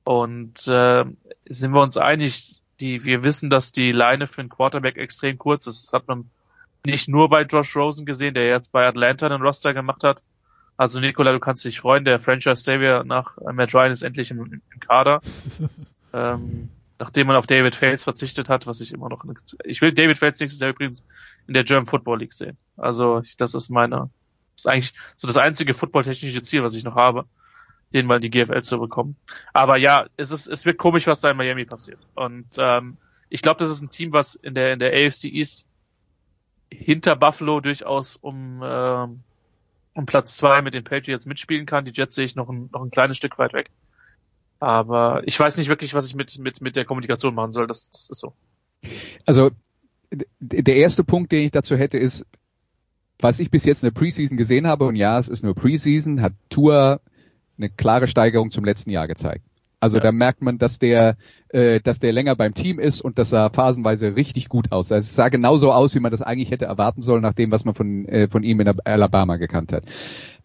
Und 0.04 0.68
äh, 0.68 1.06
sind 1.45 1.74
wir 1.74 1.82
uns 1.82 1.98
einig, 1.98 2.62
die, 2.80 3.04
wir 3.06 3.24
wissen, 3.24 3.50
dass 3.50 3.72
die 3.72 3.91
Leine 3.91 4.28
für 4.28 4.41
einen 4.41 4.50
Quarterback 4.50 4.98
extrem 4.98 5.38
kurz 5.38 5.66
ist. 5.66 5.86
Das 5.86 5.94
hat 5.94 6.08
man 6.08 6.30
nicht 6.86 7.08
nur 7.08 7.30
bei 7.30 7.44
Josh 7.44 7.76
Rosen 7.76 8.06
gesehen, 8.06 8.34
der 8.34 8.48
jetzt 8.48 8.72
bei 8.72 8.86
Atlanta 8.86 9.28
einen 9.28 9.41
Roster 9.41 9.74
gemacht 9.74 10.04
hat. 10.04 10.22
Also 10.78 11.00
Nikola, 11.00 11.32
du 11.32 11.40
kannst 11.40 11.64
dich 11.66 11.80
freuen, 11.80 12.06
der 12.06 12.20
Franchise 12.20 12.64
Savior 12.64 13.04
nach 13.04 13.38
Matt 13.54 13.74
Ryan 13.74 13.91
ist 13.91 14.02
endlich 14.02 14.32
im, 14.32 14.62
im 14.74 14.80
Kader. 14.80 15.22
ähm, 16.14 16.70
nachdem 17.00 17.28
man 17.28 17.36
auf 17.36 17.48
David 17.48 17.76
Fails 17.76 18.04
verzichtet 18.04 18.50
hat, 18.50 18.66
was 18.66 18.82
ich 18.82 18.94
immer 18.94 19.10
noch, 19.10 19.26
ich 19.66 19.82
will 19.82 19.91
David 19.91 20.18
Fails 20.18 20.40
nächstes 20.40 20.62
Jahr 20.62 20.72
übrigens 20.72 21.06
in 21.48 21.54
der 21.54 21.64
German 21.64 21.86
Football 21.86 22.20
League 22.20 22.34
sehen. 22.34 22.58
Also 22.78 23.24
das 23.38 23.54
ist 23.54 23.70
meine, 23.70 24.10
das 24.56 24.66
ist 24.66 24.68
eigentlich 24.68 24.94
so 25.18 25.28
das 25.28 25.38
einzige 25.38 25.74
footballtechnische 25.74 26.44
Ziel, 26.44 26.64
was 26.64 26.76
ich 26.76 26.84
noch 26.84 26.95
habe, 26.95 27.26
den 27.94 28.06
mal 28.06 28.16
in 28.16 28.22
die 28.22 28.30
GFL 28.30 28.62
zu 28.62 28.80
bekommen. 28.80 29.16
Aber 29.54 29.78
ja, 29.78 30.08
es 30.18 30.32
ist, 30.32 30.48
es 30.48 30.66
wird 30.66 30.78
komisch, 30.78 31.06
was 31.06 31.22
da 31.22 31.32
in 31.32 31.38
Miami 31.38 31.66
passiert. 31.66 32.00
Und 32.16 32.48
ähm, 32.58 32.98
ich 33.30 33.41
glaube, 33.41 33.60
das 33.60 33.72
ist 33.72 33.82
ein 33.82 33.90
Team, 33.90 34.14
was 34.14 34.36
in 34.36 34.56
der 34.56 34.74
in 34.74 34.80
der 34.80 34.94
AFC 34.94 35.26
East 35.26 35.66
hinter 36.72 37.16
Buffalo 37.16 37.60
durchaus 37.60 38.16
um, 38.16 38.62
äh, 38.64 39.08
um 39.94 40.06
Platz 40.06 40.36
zwei 40.36 40.61
mit 40.61 40.74
den 40.74 40.84
Patriots 40.84 41.26
mitspielen 41.26 41.65
kann. 41.65 41.86
Die 41.86 41.91
Jets 41.91 42.15
sehe 42.15 42.26
ich 42.26 42.36
noch 42.36 42.49
ein, 42.49 42.70
noch 42.72 42.84
ein 42.84 42.91
kleines 42.91 43.18
Stück 43.18 43.38
weit 43.38 43.53
weg. 43.53 43.70
Aber 44.60 45.22
ich 45.26 45.40
weiß 45.40 45.57
nicht 45.57 45.68
wirklich, 45.68 45.94
was 45.94 46.07
ich 46.07 46.15
mit, 46.15 46.40
mit, 46.40 46.61
mit 46.61 46.76
der 46.76 46.86
Kommunikation 46.86 47.36
machen 47.36 47.52
soll. 47.52 47.68
Das, 47.68 47.90
das 47.90 48.10
ist 48.10 48.20
so. 48.20 48.34
Also 49.26 49.52
der 50.40 50.76
erste 50.76 51.03
Punkt, 51.03 51.32
den 51.32 51.44
ich 51.44 51.52
dazu 51.52 51.76
hätte, 51.76 51.98
ist, 51.98 52.26
was 53.20 53.40
ich 53.40 53.52
bis 53.52 53.65
jetzt 53.65 53.84
in 53.84 53.88
der 53.88 53.99
Preseason 53.99 54.38
gesehen 54.38 54.68
habe, 54.68 54.86
und 54.86 54.95
ja, 54.95 55.18
es 55.18 55.28
ist 55.28 55.44
nur 55.44 55.56
Preseason, 55.56 56.22
hat 56.22 56.34
Tour 56.49 57.02
eine 57.57 57.70
klare 57.70 58.07
Steigerung 58.07 58.52
zum 58.52 58.65
letzten 58.65 58.90
Jahr 58.90 59.07
gezeigt. 59.07 59.45
Also 59.84 59.97
ja. 59.97 60.03
da 60.03 60.11
merkt 60.14 60.41
man, 60.41 60.60
dass 60.60 60.80
der, 60.80 61.18
äh, 61.49 61.81
dass 61.81 61.99
der 61.99 62.14
länger 62.14 62.38
beim 62.38 62.53
Team 62.53 62.80
ist 62.80 63.01
und 63.01 63.18
das 63.19 63.31
sah 63.31 63.49
phasenweise 63.49 64.15
richtig 64.15 64.47
gut 64.47 64.72
aus. 64.72 64.89
Also 64.93 65.10
es 65.10 65.14
sah 65.14 65.27
genauso 65.27 65.73
aus, 65.73 65.93
wie 65.93 65.99
man 65.99 66.10
das 66.10 66.22
eigentlich 66.22 66.51
hätte 66.51 66.64
erwarten 66.64 67.01
sollen, 67.01 67.22
nach 67.22 67.34
dem, 67.34 67.51
was 67.51 67.65
man 67.65 67.76
von, 67.76 68.05
äh, 68.05 68.30
von 68.30 68.43
ihm 68.43 68.61
in 68.61 68.80
Alabama 68.85 69.35
gekannt 69.35 69.73
hat. 69.73 69.84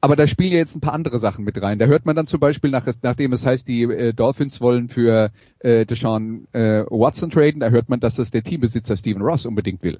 Aber 0.00 0.16
da 0.16 0.26
spielen 0.26 0.50
ja 0.50 0.58
jetzt 0.58 0.74
ein 0.74 0.80
paar 0.80 0.92
andere 0.92 1.20
Sachen 1.20 1.44
mit 1.44 1.62
rein. 1.62 1.78
Da 1.78 1.86
hört 1.86 2.04
man 2.04 2.16
dann 2.16 2.26
zum 2.26 2.40
Beispiel, 2.40 2.72
nach, 2.72 2.84
nachdem 3.02 3.32
es 3.32 3.46
heißt, 3.46 3.68
die 3.68 3.82
äh, 3.82 4.12
Dolphins 4.12 4.60
wollen 4.60 4.88
für 4.88 5.30
äh, 5.60 5.86
Deshaun 5.86 6.48
äh, 6.52 6.82
Watson 6.90 7.30
traden, 7.30 7.60
da 7.60 7.68
hört 7.68 7.88
man, 7.88 8.00
dass 8.00 8.16
das 8.16 8.32
der 8.32 8.42
Teambesitzer 8.42 8.96
Stephen 8.96 9.22
Ross 9.22 9.46
unbedingt 9.46 9.84
will. 9.84 9.98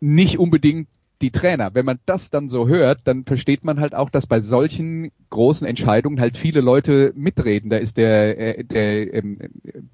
Nicht 0.00 0.40
unbedingt 0.40 0.88
die 1.22 1.30
Trainer. 1.30 1.74
Wenn 1.74 1.86
man 1.86 1.98
das 2.04 2.30
dann 2.30 2.50
so 2.50 2.68
hört, 2.68 3.00
dann 3.04 3.24
versteht 3.24 3.64
man 3.64 3.80
halt 3.80 3.94
auch, 3.94 4.10
dass 4.10 4.26
bei 4.26 4.40
solchen 4.40 5.12
großen 5.30 5.66
Entscheidungen 5.66 6.20
halt 6.20 6.36
viele 6.36 6.60
Leute 6.60 7.12
mitreden. 7.16 7.70
Da 7.70 7.78
ist 7.78 7.96
der 7.96 8.38
äh, 8.58 8.64
der 8.64 9.14
ähm, 9.14 9.38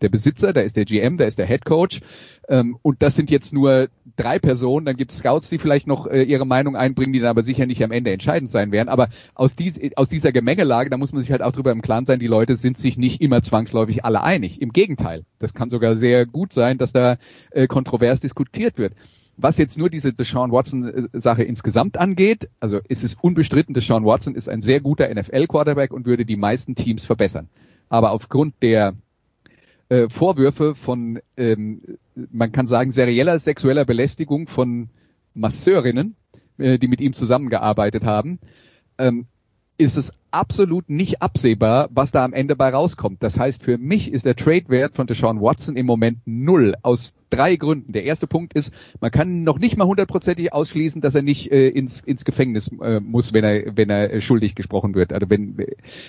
der 0.00 0.08
Besitzer, 0.08 0.52
da 0.52 0.60
ist 0.60 0.76
der 0.76 0.84
GM, 0.84 1.18
da 1.18 1.24
ist 1.24 1.38
der 1.38 1.46
Head 1.46 1.64
Coach 1.64 2.00
ähm, 2.48 2.76
und 2.82 3.02
das 3.02 3.14
sind 3.14 3.30
jetzt 3.30 3.52
nur 3.52 3.88
drei 4.16 4.38
Personen. 4.38 4.84
Dann 4.84 4.96
gibt 4.96 5.12
es 5.12 5.18
Scouts, 5.18 5.48
die 5.48 5.58
vielleicht 5.58 5.86
noch 5.86 6.06
äh, 6.06 6.22
ihre 6.22 6.46
Meinung 6.46 6.76
einbringen, 6.76 7.12
die 7.12 7.20
dann 7.20 7.30
aber 7.30 7.44
sicher 7.44 7.66
nicht 7.66 7.82
am 7.84 7.92
Ende 7.92 8.10
entscheidend 8.10 8.50
sein 8.50 8.72
werden. 8.72 8.88
Aber 8.88 9.08
aus, 9.34 9.54
dies, 9.54 9.78
aus 9.96 10.08
dieser 10.08 10.32
Gemengelage, 10.32 10.90
da 10.90 10.96
muss 10.96 11.12
man 11.12 11.22
sich 11.22 11.30
halt 11.30 11.42
auch 11.42 11.52
drüber 11.52 11.72
im 11.72 11.82
Klaren 11.82 12.04
sein, 12.04 12.18
die 12.18 12.26
Leute 12.26 12.56
sind 12.56 12.78
sich 12.78 12.98
nicht 12.98 13.20
immer 13.20 13.42
zwangsläufig 13.42 14.04
alle 14.04 14.22
einig. 14.22 14.60
Im 14.60 14.72
Gegenteil, 14.72 15.24
das 15.38 15.54
kann 15.54 15.70
sogar 15.70 15.96
sehr 15.96 16.26
gut 16.26 16.52
sein, 16.52 16.78
dass 16.78 16.92
da 16.92 17.16
äh, 17.52 17.68
kontrovers 17.68 18.20
diskutiert 18.20 18.76
wird. 18.76 18.94
Was 19.36 19.56
jetzt 19.58 19.78
nur 19.78 19.88
diese 19.88 20.12
Deshaun 20.12 20.52
Watson 20.52 21.08
Sache 21.12 21.42
insgesamt 21.42 21.96
angeht, 21.96 22.48
also 22.60 22.80
ist 22.88 23.02
es 23.02 23.14
unbestritten, 23.14 23.74
Deshaun 23.74 24.04
Watson 24.04 24.34
ist 24.34 24.48
ein 24.48 24.60
sehr 24.60 24.80
guter 24.80 25.12
NFL 25.12 25.46
Quarterback 25.46 25.92
und 25.92 26.06
würde 26.06 26.26
die 26.26 26.36
meisten 26.36 26.74
Teams 26.74 27.04
verbessern. 27.04 27.48
Aber 27.88 28.12
aufgrund 28.12 28.54
der 28.62 28.94
äh, 29.88 30.08
Vorwürfe 30.08 30.74
von, 30.74 31.20
ähm, 31.36 31.98
man 32.14 32.52
kann 32.52 32.66
sagen, 32.66 32.92
serieller 32.92 33.38
sexueller 33.38 33.84
Belästigung 33.84 34.48
von 34.48 34.90
Masseurinnen, 35.34 36.14
äh, 36.58 36.78
die 36.78 36.88
mit 36.88 37.00
ihm 37.00 37.14
zusammengearbeitet 37.14 38.04
haben, 38.04 38.38
ähm, 38.98 39.26
ist 39.78 39.96
es 39.96 40.12
absolut 40.30 40.88
nicht 40.88 41.22
absehbar, 41.22 41.88
was 41.92 42.10
da 42.10 42.24
am 42.24 42.32
Ende 42.32 42.56
bei 42.56 42.70
rauskommt. 42.70 43.22
Das 43.22 43.38
heißt, 43.38 43.62
für 43.62 43.78
mich 43.78 44.12
ist 44.12 44.24
der 44.24 44.36
Trade-Wert 44.36 44.94
von 44.94 45.06
Deshaun 45.06 45.40
Watson 45.40 45.76
im 45.76 45.86
Moment 45.86 46.18
null. 46.24 46.74
Aus 46.82 47.14
drei 47.30 47.56
Gründen. 47.56 47.92
Der 47.92 48.04
erste 48.04 48.26
Punkt 48.26 48.54
ist, 48.54 48.72
man 49.00 49.10
kann 49.10 49.42
noch 49.42 49.58
nicht 49.58 49.76
mal 49.76 49.86
hundertprozentig 49.86 50.52
ausschließen, 50.52 51.00
dass 51.00 51.14
er 51.14 51.22
nicht 51.22 51.50
äh, 51.50 51.68
ins, 51.68 52.00
ins 52.00 52.24
Gefängnis 52.24 52.70
äh, 52.80 53.00
muss, 53.00 53.32
wenn 53.32 53.44
er, 53.44 53.76
wenn 53.76 53.90
er 53.90 54.20
schuldig 54.20 54.54
gesprochen 54.54 54.94
wird. 54.94 55.12
Also 55.12 55.28
wenn 55.30 55.56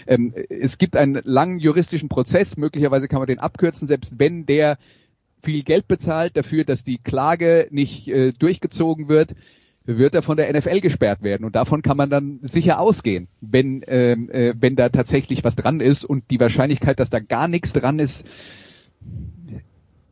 ähm, 0.08 0.34
es 0.50 0.78
gibt 0.78 0.96
einen 0.96 1.22
langen 1.24 1.60
juristischen 1.60 2.10
Prozess, 2.10 2.58
möglicherweise 2.58 3.08
kann 3.08 3.20
man 3.20 3.28
den 3.28 3.40
abkürzen, 3.40 3.88
selbst 3.88 4.20
wenn 4.20 4.46
der 4.46 4.78
viel 5.42 5.64
Geld 5.64 5.88
bezahlt 5.88 6.38
dafür, 6.38 6.64
dass 6.64 6.84
die 6.84 6.98
Klage 6.98 7.68
nicht 7.72 8.08
äh, 8.08 8.32
durchgezogen 8.34 9.10
wird 9.10 9.36
wird 9.86 10.16
er 10.16 10.22
von 10.22 10.38
der 10.38 10.52
NFL 10.54 10.80
gesperrt 10.80 11.24
werden. 11.24 11.46
Und 11.46 11.56
davon 11.56 11.82
kann 11.82 11.98
man 11.98 12.10
dann 12.10 12.40
sicher 12.42 12.80
ausgehen, 12.80 13.28
wenn, 13.42 13.82
ähm, 13.88 14.30
äh, 14.30 14.54
wenn 14.58 14.76
da 14.76 14.90
tatsächlich 14.90 15.44
was 15.44 15.56
dran 15.56 15.80
ist. 15.80 16.06
Und 16.06 16.30
die 16.32 16.40
Wahrscheinlichkeit, 16.40 17.00
dass 17.00 17.10
da 17.10 17.20
gar 17.20 17.48
nichts 17.48 17.74
dran 17.74 18.00
ist, 18.00 18.26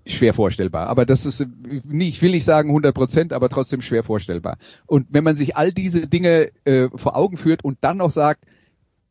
schwer 0.05 0.33
vorstellbar. 0.33 0.87
Aber 0.87 1.05
das 1.05 1.25
ist, 1.25 1.41
ich 1.41 2.21
will 2.21 2.31
nicht 2.31 2.43
sagen 2.43 2.69
100 2.69 2.93
Prozent, 2.93 3.33
aber 3.33 3.49
trotzdem 3.49 3.81
schwer 3.81 4.03
vorstellbar. 4.03 4.57
Und 4.87 5.07
wenn 5.09 5.23
man 5.23 5.37
sich 5.37 5.55
all 5.55 5.71
diese 5.71 6.07
Dinge 6.07 6.51
äh, 6.65 6.89
vor 6.95 7.15
Augen 7.15 7.37
führt 7.37 7.63
und 7.63 7.77
dann 7.81 7.97
noch 7.97 8.11
sagt, 8.11 8.43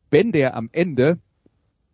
wenn 0.09 0.31
der 0.31 0.55
am 0.55 0.69
Ende 0.71 1.17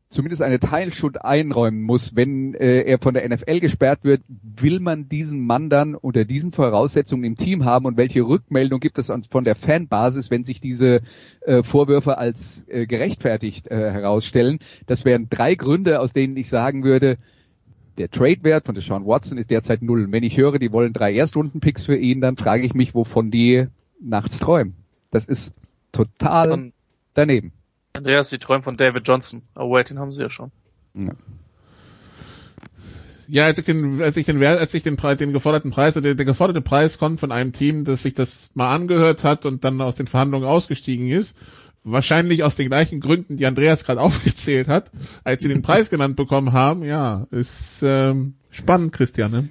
zumindest 0.09 0.41
eine 0.41 0.59
Teilschuld 0.59 1.23
einräumen 1.23 1.81
muss, 1.81 2.15
wenn 2.15 2.53
äh, 2.53 2.81
er 2.83 2.99
von 2.99 3.13
der 3.13 3.27
NFL 3.27 3.59
gesperrt 3.59 4.03
wird, 4.03 4.21
will 4.27 4.79
man 4.79 5.09
diesen 5.09 5.45
Mann 5.45 5.69
dann 5.69 5.95
unter 5.95 6.23
diesen 6.23 6.51
Voraussetzungen 6.51 7.25
im 7.25 7.35
Team 7.35 7.65
haben 7.65 7.85
und 7.85 7.97
welche 7.97 8.21
Rückmeldung 8.21 8.79
gibt 8.79 8.97
es 8.99 9.11
von 9.29 9.43
der 9.43 9.55
Fanbasis, 9.55 10.31
wenn 10.31 10.45
sich 10.45 10.61
diese 10.61 11.01
äh, 11.41 11.61
Vorwürfe 11.63 12.17
als 12.17 12.65
äh, 12.69 12.85
gerechtfertigt 12.85 13.67
äh, 13.67 13.91
herausstellen? 13.91 14.59
Das 14.85 15.03
wären 15.03 15.27
drei 15.29 15.55
Gründe, 15.55 15.99
aus 15.99 16.13
denen 16.13 16.37
ich 16.37 16.47
sagen 16.47 16.83
würde, 16.83 17.17
der 17.97 18.09
Trade-Wert 18.09 18.65
von 18.65 18.75
Deshaun 18.75 19.05
Watson 19.05 19.37
ist 19.37 19.49
derzeit 19.49 19.81
null. 19.81 20.07
wenn 20.11 20.23
ich 20.23 20.37
höre, 20.37 20.59
die 20.59 20.71
wollen 20.71 20.93
drei 20.93 21.13
Erstrunden-Picks 21.15 21.85
für 21.85 21.97
ihn, 21.97 22.21
dann 22.21 22.37
frage 22.37 22.63
ich 22.63 22.73
mich, 22.73 22.93
wovon 22.93 23.31
die 23.31 23.67
nachts 23.99 24.39
träumen. 24.39 24.75
Das 25.11 25.25
ist 25.25 25.53
total 25.91 26.71
daneben. 27.13 27.51
Andreas, 27.97 28.29
die 28.29 28.37
träumen 28.37 28.63
von 28.63 28.77
David 28.77 29.07
Johnson. 29.07 29.41
Aber 29.55 29.83
den 29.83 29.99
haben 29.99 30.11
sie 30.11 30.21
ja 30.21 30.29
schon. 30.29 30.51
Ja. 30.93 31.13
Ja, 33.29 33.45
als 33.45 33.59
ich 33.59 33.65
den, 33.65 34.01
als 34.01 34.15
ich 34.15 34.25
den, 34.25 34.41
als 34.41 34.73
ich 34.73 34.83
den, 34.83 34.95
den 34.95 35.33
geforderten 35.33 35.71
Preis, 35.71 35.95
der, 35.95 36.15
der 36.15 36.25
geforderte 36.25 36.61
Preis 36.61 36.97
kommt 36.97 37.19
von 37.19 37.33
einem 37.33 37.51
Team, 37.51 37.83
das 37.83 38.03
sich 38.03 38.13
das 38.13 38.51
mal 38.53 38.73
angehört 38.73 39.25
hat 39.25 39.45
und 39.45 39.65
dann 39.65 39.81
aus 39.81 39.97
den 39.97 40.07
Verhandlungen 40.07 40.47
ausgestiegen 40.47 41.09
ist. 41.09 41.35
Wahrscheinlich 41.83 42.43
aus 42.43 42.55
den 42.55 42.69
gleichen 42.69 43.01
Gründen, 43.01 43.35
die 43.35 43.45
Andreas 43.45 43.83
gerade 43.83 43.99
aufgezählt 44.01 44.69
hat, 44.69 44.91
als 45.25 45.43
sie 45.43 45.49
den 45.49 45.61
Preis 45.61 45.89
genannt 45.89 46.15
bekommen 46.15 46.53
haben. 46.53 46.85
Ja, 46.85 47.27
ist 47.31 47.83
ähm, 47.83 48.35
spannend, 48.49 48.93
Christian. 48.93 49.31
Ne? 49.31 49.49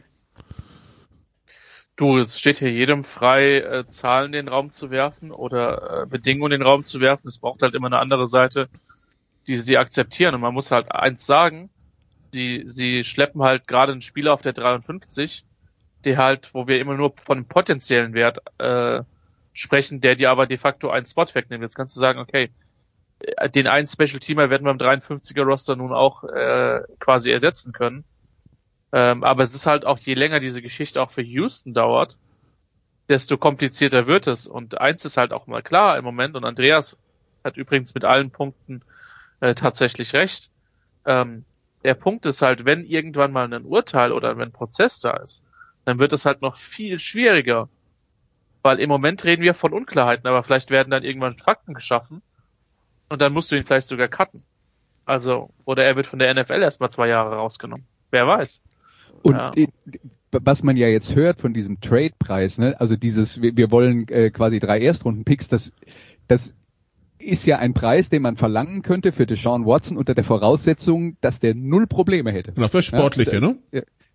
Du, 1.97 2.18
es 2.18 2.39
steht 2.39 2.59
hier 2.59 2.70
jedem 2.70 3.05
frei, 3.05 3.59
äh, 3.60 3.86
Zahlen 3.89 4.27
in 4.35 4.44
den 4.44 4.48
Raum 4.48 4.68
zu 4.68 4.90
werfen 4.90 5.31
oder 5.31 6.02
äh, 6.02 6.06
Bedingungen 6.06 6.52
in 6.52 6.60
den 6.60 6.66
Raum 6.66 6.85
zu 6.85 7.01
werfen. 7.01 7.27
Es 7.27 7.39
braucht 7.39 7.62
halt 7.62 7.74
immer 7.74 7.86
eine 7.86 7.98
andere 7.98 8.28
Seite, 8.28 8.68
die 9.47 9.56
sie 9.56 9.78
akzeptieren. 9.78 10.35
Und 10.35 10.43
man 10.43 10.52
muss 10.52 10.70
halt 10.70 10.93
eins 10.93 11.24
sagen, 11.24 11.70
sie, 12.35 12.64
sie 12.66 13.02
schleppen 13.02 13.43
halt 13.43 13.66
gerade 13.66 13.93
einen 13.93 14.02
Spieler 14.02 14.35
auf 14.35 14.43
der 14.43 14.52
53, 14.52 15.44
der 16.05 16.18
halt, 16.18 16.52
wo 16.52 16.66
wir 16.66 16.81
immer 16.81 16.97
nur 16.97 17.14
von 17.16 17.39
einem 17.39 17.48
potenziellen 17.48 18.12
Wert 18.12 18.40
äh, 18.59 19.02
sprechen, 19.55 20.02
der 20.02 20.16
dir 20.16 20.31
aber 20.31 20.47
de 20.47 20.59
facto 20.59 20.90
einen 20.90 21.06
Spot 21.06 21.27
wegnimmt. 21.32 21.62
Jetzt 21.62 21.77
kannst 21.77 21.97
du 21.97 22.01
sagen, 22.01 22.18
okay, 22.18 22.51
äh, 23.20 23.48
den 23.48 23.66
einen 23.66 23.86
Special 23.86 24.20
Teamer 24.20 24.51
werden 24.51 24.64
wir 24.64 24.70
im 24.70 24.78
53er 24.78 25.44
Roster 25.44 25.77
nun 25.77 25.94
auch 25.94 26.24
äh, 26.24 26.81
quasi 27.01 27.31
ersetzen 27.31 27.73
können. 27.73 28.05
Ähm, 28.92 29.24
aber 29.24 29.42
es 29.42 29.54
ist 29.54 29.66
halt 29.66 29.84
auch, 29.84 29.98
je 29.98 30.14
länger 30.14 30.40
diese 30.40 30.62
Geschichte 30.62 31.02
auch 31.02 31.10
für 31.10 31.22
Houston 31.22 31.74
dauert, 31.74 32.18
desto 33.08 33.36
komplizierter 33.36 34.06
wird 34.06 34.26
es. 34.26 34.46
Und 34.46 34.80
eins 34.80 35.04
ist 35.04 35.16
halt 35.16 35.32
auch 35.32 35.46
mal 35.46 35.62
klar 35.62 35.98
im 35.98 36.04
Moment, 36.04 36.36
und 36.36 36.44
Andreas 36.44 36.96
hat 37.44 37.56
übrigens 37.56 37.94
mit 37.94 38.04
allen 38.04 38.30
Punkten 38.30 38.82
äh, 39.40 39.54
tatsächlich 39.54 40.12
recht. 40.12 40.50
Ähm, 41.04 41.44
der 41.84 41.94
Punkt 41.94 42.26
ist 42.26 42.42
halt, 42.42 42.64
wenn 42.64 42.84
irgendwann 42.84 43.32
mal 43.32 43.52
ein 43.52 43.64
Urteil 43.64 44.12
oder 44.12 44.36
wenn 44.36 44.48
ein 44.48 44.52
Prozess 44.52 44.98
da 45.00 45.12
ist, 45.18 45.44
dann 45.84 45.98
wird 45.98 46.12
es 46.12 46.24
halt 46.24 46.42
noch 46.42 46.56
viel 46.56 46.98
schwieriger. 46.98 47.68
Weil 48.62 48.80
im 48.80 48.88
Moment 48.88 49.24
reden 49.24 49.42
wir 49.42 49.54
von 49.54 49.72
Unklarheiten, 49.72 50.26
aber 50.26 50.42
vielleicht 50.42 50.70
werden 50.70 50.90
dann 50.90 51.04
irgendwann 51.04 51.38
Fakten 51.38 51.74
geschaffen 51.74 52.22
und 53.08 53.22
dann 53.22 53.32
musst 53.32 53.52
du 53.52 53.56
ihn 53.56 53.64
vielleicht 53.64 53.86
sogar 53.86 54.08
cutten. 54.08 54.42
Also, 55.04 55.50
oder 55.64 55.84
er 55.84 55.94
wird 55.94 56.08
von 56.08 56.18
der 56.18 56.34
NFL 56.34 56.60
erstmal 56.60 56.90
zwei 56.90 57.06
Jahre 57.06 57.36
rausgenommen. 57.36 57.86
Wer 58.10 58.26
weiß. 58.26 58.60
Und 59.22 59.34
ja. 59.34 59.52
was 60.30 60.62
man 60.62 60.76
ja 60.76 60.88
jetzt 60.88 61.14
hört 61.14 61.40
von 61.40 61.55
diesem 61.55 61.80
Trade-Preis, 61.80 62.59
ne, 62.59 62.78
also 62.80 62.97
dieses, 62.97 63.40
wir, 63.40 63.56
wir 63.56 63.70
wollen 63.70 64.06
äh, 64.09 64.30
quasi 64.30 64.59
drei 64.59 64.80
Erstrunden-Picks, 64.80 65.48
das, 65.48 65.72
das 66.28 66.52
ist 67.18 67.47
ja 67.47 67.59
ein 67.59 67.74
Preis, 67.74 68.09
den 68.09 68.22
man 68.22 68.36
verlangen 68.36 68.82
könnte 68.82 69.12
für 69.12 69.26
Deshaun 69.26 69.66
Watson 69.66 69.97
unter 69.97 70.14
der 70.14 70.24
Voraussetzung, 70.24 71.16
dass 71.20 71.40
der 71.40 71.55
null 71.55 71.86
Probleme 71.86 72.30
hätte. 72.30 72.52
Na, 72.56 72.68
für 72.68 72.82
Sportliche, 72.82 73.34
ja, 73.34 73.40
ne? 73.40 73.59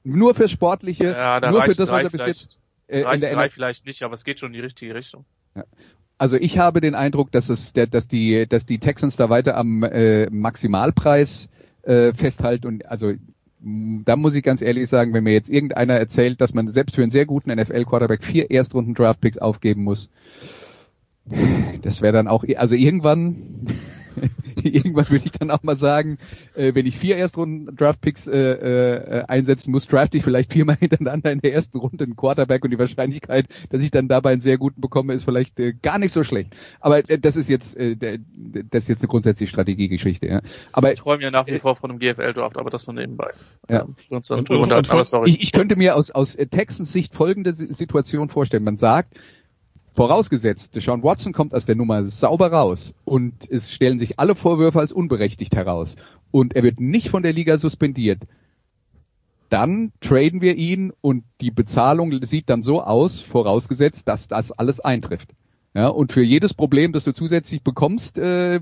Nur 0.04 0.34
für 0.34 0.48
Sportliche, 0.48 1.06
ja, 1.06 1.40
da 1.40 1.52
nur 1.52 1.60
reicht 1.60 1.72
für 1.72 1.78
das, 1.78 1.90
was 1.90 2.04
er 2.04 2.10
bis 2.10 2.26
jetzt 2.26 2.60
äh, 2.88 3.04
reicht 3.04 3.24
drei 3.24 3.50
vielleicht 3.50 3.86
nicht, 3.86 4.04
aber 4.04 4.14
es 4.14 4.24
geht 4.24 4.40
schon 4.40 4.48
in 4.50 4.54
die 4.54 4.60
richtige 4.60 4.96
Richtung. 4.96 5.26
Ja. 5.56 5.64
Also 6.18 6.38
ich 6.38 6.58
habe 6.58 6.82
den 6.82 6.94
Eindruck, 6.94 7.32
dass 7.32 7.50
es, 7.50 7.74
der, 7.74 7.88
dass 7.88 8.08
die, 8.08 8.46
dass 8.48 8.66
die 8.66 8.80
Texans 8.80 9.16
da 9.16 9.30
weiter 9.30 9.58
am 9.58 9.84
äh, 9.84 10.30
Maximalpreis 10.30 11.50
äh, 11.82 12.14
festhalten 12.14 12.68
und 12.68 12.86
also 12.86 13.14
da 13.64 14.16
muss 14.16 14.34
ich 14.34 14.44
ganz 14.44 14.62
ehrlich 14.62 14.90
sagen, 14.90 15.14
wenn 15.14 15.24
mir 15.24 15.34
jetzt 15.34 15.50
irgendeiner 15.50 15.94
erzählt, 15.94 16.42
dass 16.42 16.54
man 16.54 16.72
selbst 16.72 16.96
für 16.96 17.04
einen 17.04 17.12
sehr 17.12 17.26
guten 17.26 17.54
NFL-Quarterback 17.54 18.24
vier 18.24 18.50
Erstrunden-Draftpicks 18.50 19.38
aufgeben 19.38 19.84
muss, 19.84 20.10
das 21.84 22.02
wäre 22.02 22.14
dann 22.14 22.28
auch, 22.28 22.44
also 22.58 22.74
irgendwann, 22.74 23.68
irgendwann 24.64 25.10
würde 25.10 25.26
ich 25.26 25.32
dann 25.32 25.52
auch 25.52 25.64
mal 25.64 25.76
sagen, 25.76 26.18
äh, 26.56 26.74
wenn 26.74 26.86
ich 26.86 26.98
vier 26.98 27.18
Erstrunden 27.18 27.76
Draftpicks 27.76 28.28
äh, 28.28 28.38
äh, 28.38 29.24
einsetzen 29.28 29.72
muss, 29.72 29.88
draft 29.88 30.16
ich 30.16 30.24
vielleicht 30.24 30.52
viermal 30.52 30.76
hintereinander 30.80 31.32
in 31.32 31.42
der 31.42 31.54
ersten 31.54 31.78
Runde 31.78 32.04
einen 32.04 32.16
Quarterback 32.16 32.64
und 32.64 32.72
die 32.72 32.80
Wahrscheinlichkeit, 32.80 33.48
dass 33.70 33.82
ich 33.82 33.92
dann 33.92 34.08
dabei 34.08 34.32
einen 34.32 34.42
sehr 34.42 34.58
guten 34.58 34.82
bekomme, 34.82 35.14
ist 35.14 35.24
vielleicht 35.24 35.60
äh, 35.60 35.74
gar 35.74 36.00
nicht 36.00 36.12
so 36.12 36.24
schlecht. 36.24 36.54
Aber 36.80 36.98
äh, 37.10 37.20
das 37.20 37.36
ist 37.36 37.50
jetzt 37.50 37.76
äh, 37.78 37.96
das 37.96 38.84
ist 38.84 38.90
jetzt 38.90 39.02
eine 39.02 39.08
grundsätzliche 39.08 39.50
Strategiegeschichte. 39.50 40.28
Ja. 40.28 40.42
Aber 40.74 40.94
ich 40.94 41.00
träume 41.00 41.24
ja 41.24 41.32
nach 41.32 41.48
wie 41.48 41.60
vor 41.60 41.76
von 41.76 41.92
einem 41.92 42.00
GFL-Draft, 42.00 42.58
aber 42.58 42.70
das 42.70 42.88
nur 42.88 42.96
nebenbei. 42.96 43.32
Ja. 43.70 43.84
Und, 44.10 44.30
und, 44.32 44.50
und, 44.50 44.72
und 44.72 45.28
ich, 45.28 45.42
ich 45.42 45.52
könnte 45.52 45.76
mir 45.76 45.96
aus, 45.96 46.12
aus 46.12 46.36
Texans 46.36 46.92
Sicht 46.92 47.14
folgende 47.14 47.54
Situation 47.54 48.30
vorstellen. 48.30 48.64
Man 48.64 48.78
sagt, 48.78 49.16
Vorausgesetzt, 49.94 50.74
Deshaun 50.76 51.04
Watson 51.04 51.34
kommt 51.34 51.54
aus 51.54 51.66
der 51.66 51.76
Nummer 51.76 52.06
sauber 52.06 52.52
raus 52.52 52.94
und 53.04 53.34
es 53.50 53.72
stellen 53.72 54.00
sich 54.00 54.20
alle 54.20 54.36
Vorwürfe 54.36 54.80
als 54.80 54.94
unberechtigt 54.94 55.56
heraus 55.56 55.98
und 56.32 56.56
er 56.56 56.64
wird 56.64 56.80
nicht 56.80 57.10
von 57.10 57.24
der 57.24 57.34
Liga 57.34 57.58
suspendiert. 57.58 58.22
Dann 59.50 59.92
traden 60.00 60.40
wir 60.40 60.56
ihn 60.56 60.94
und 61.02 61.26
die 61.42 61.52
Bezahlung 61.52 62.24
sieht 62.24 62.50
dann 62.50 62.64
so 62.64 62.82
aus, 62.82 63.20
vorausgesetzt, 63.20 64.08
dass 64.08 64.30
das 64.30 64.54
alles 64.54 64.80
eintrifft. 64.80 65.32
Ja, 65.74 65.88
und 65.88 66.14
für 66.14 66.24
jedes 66.24 66.54
Problem, 66.54 66.94
das 66.94 67.04
du 67.04 67.14
zusätzlich 67.14 67.62
bekommst, 67.62 68.18
äh, 68.18 68.60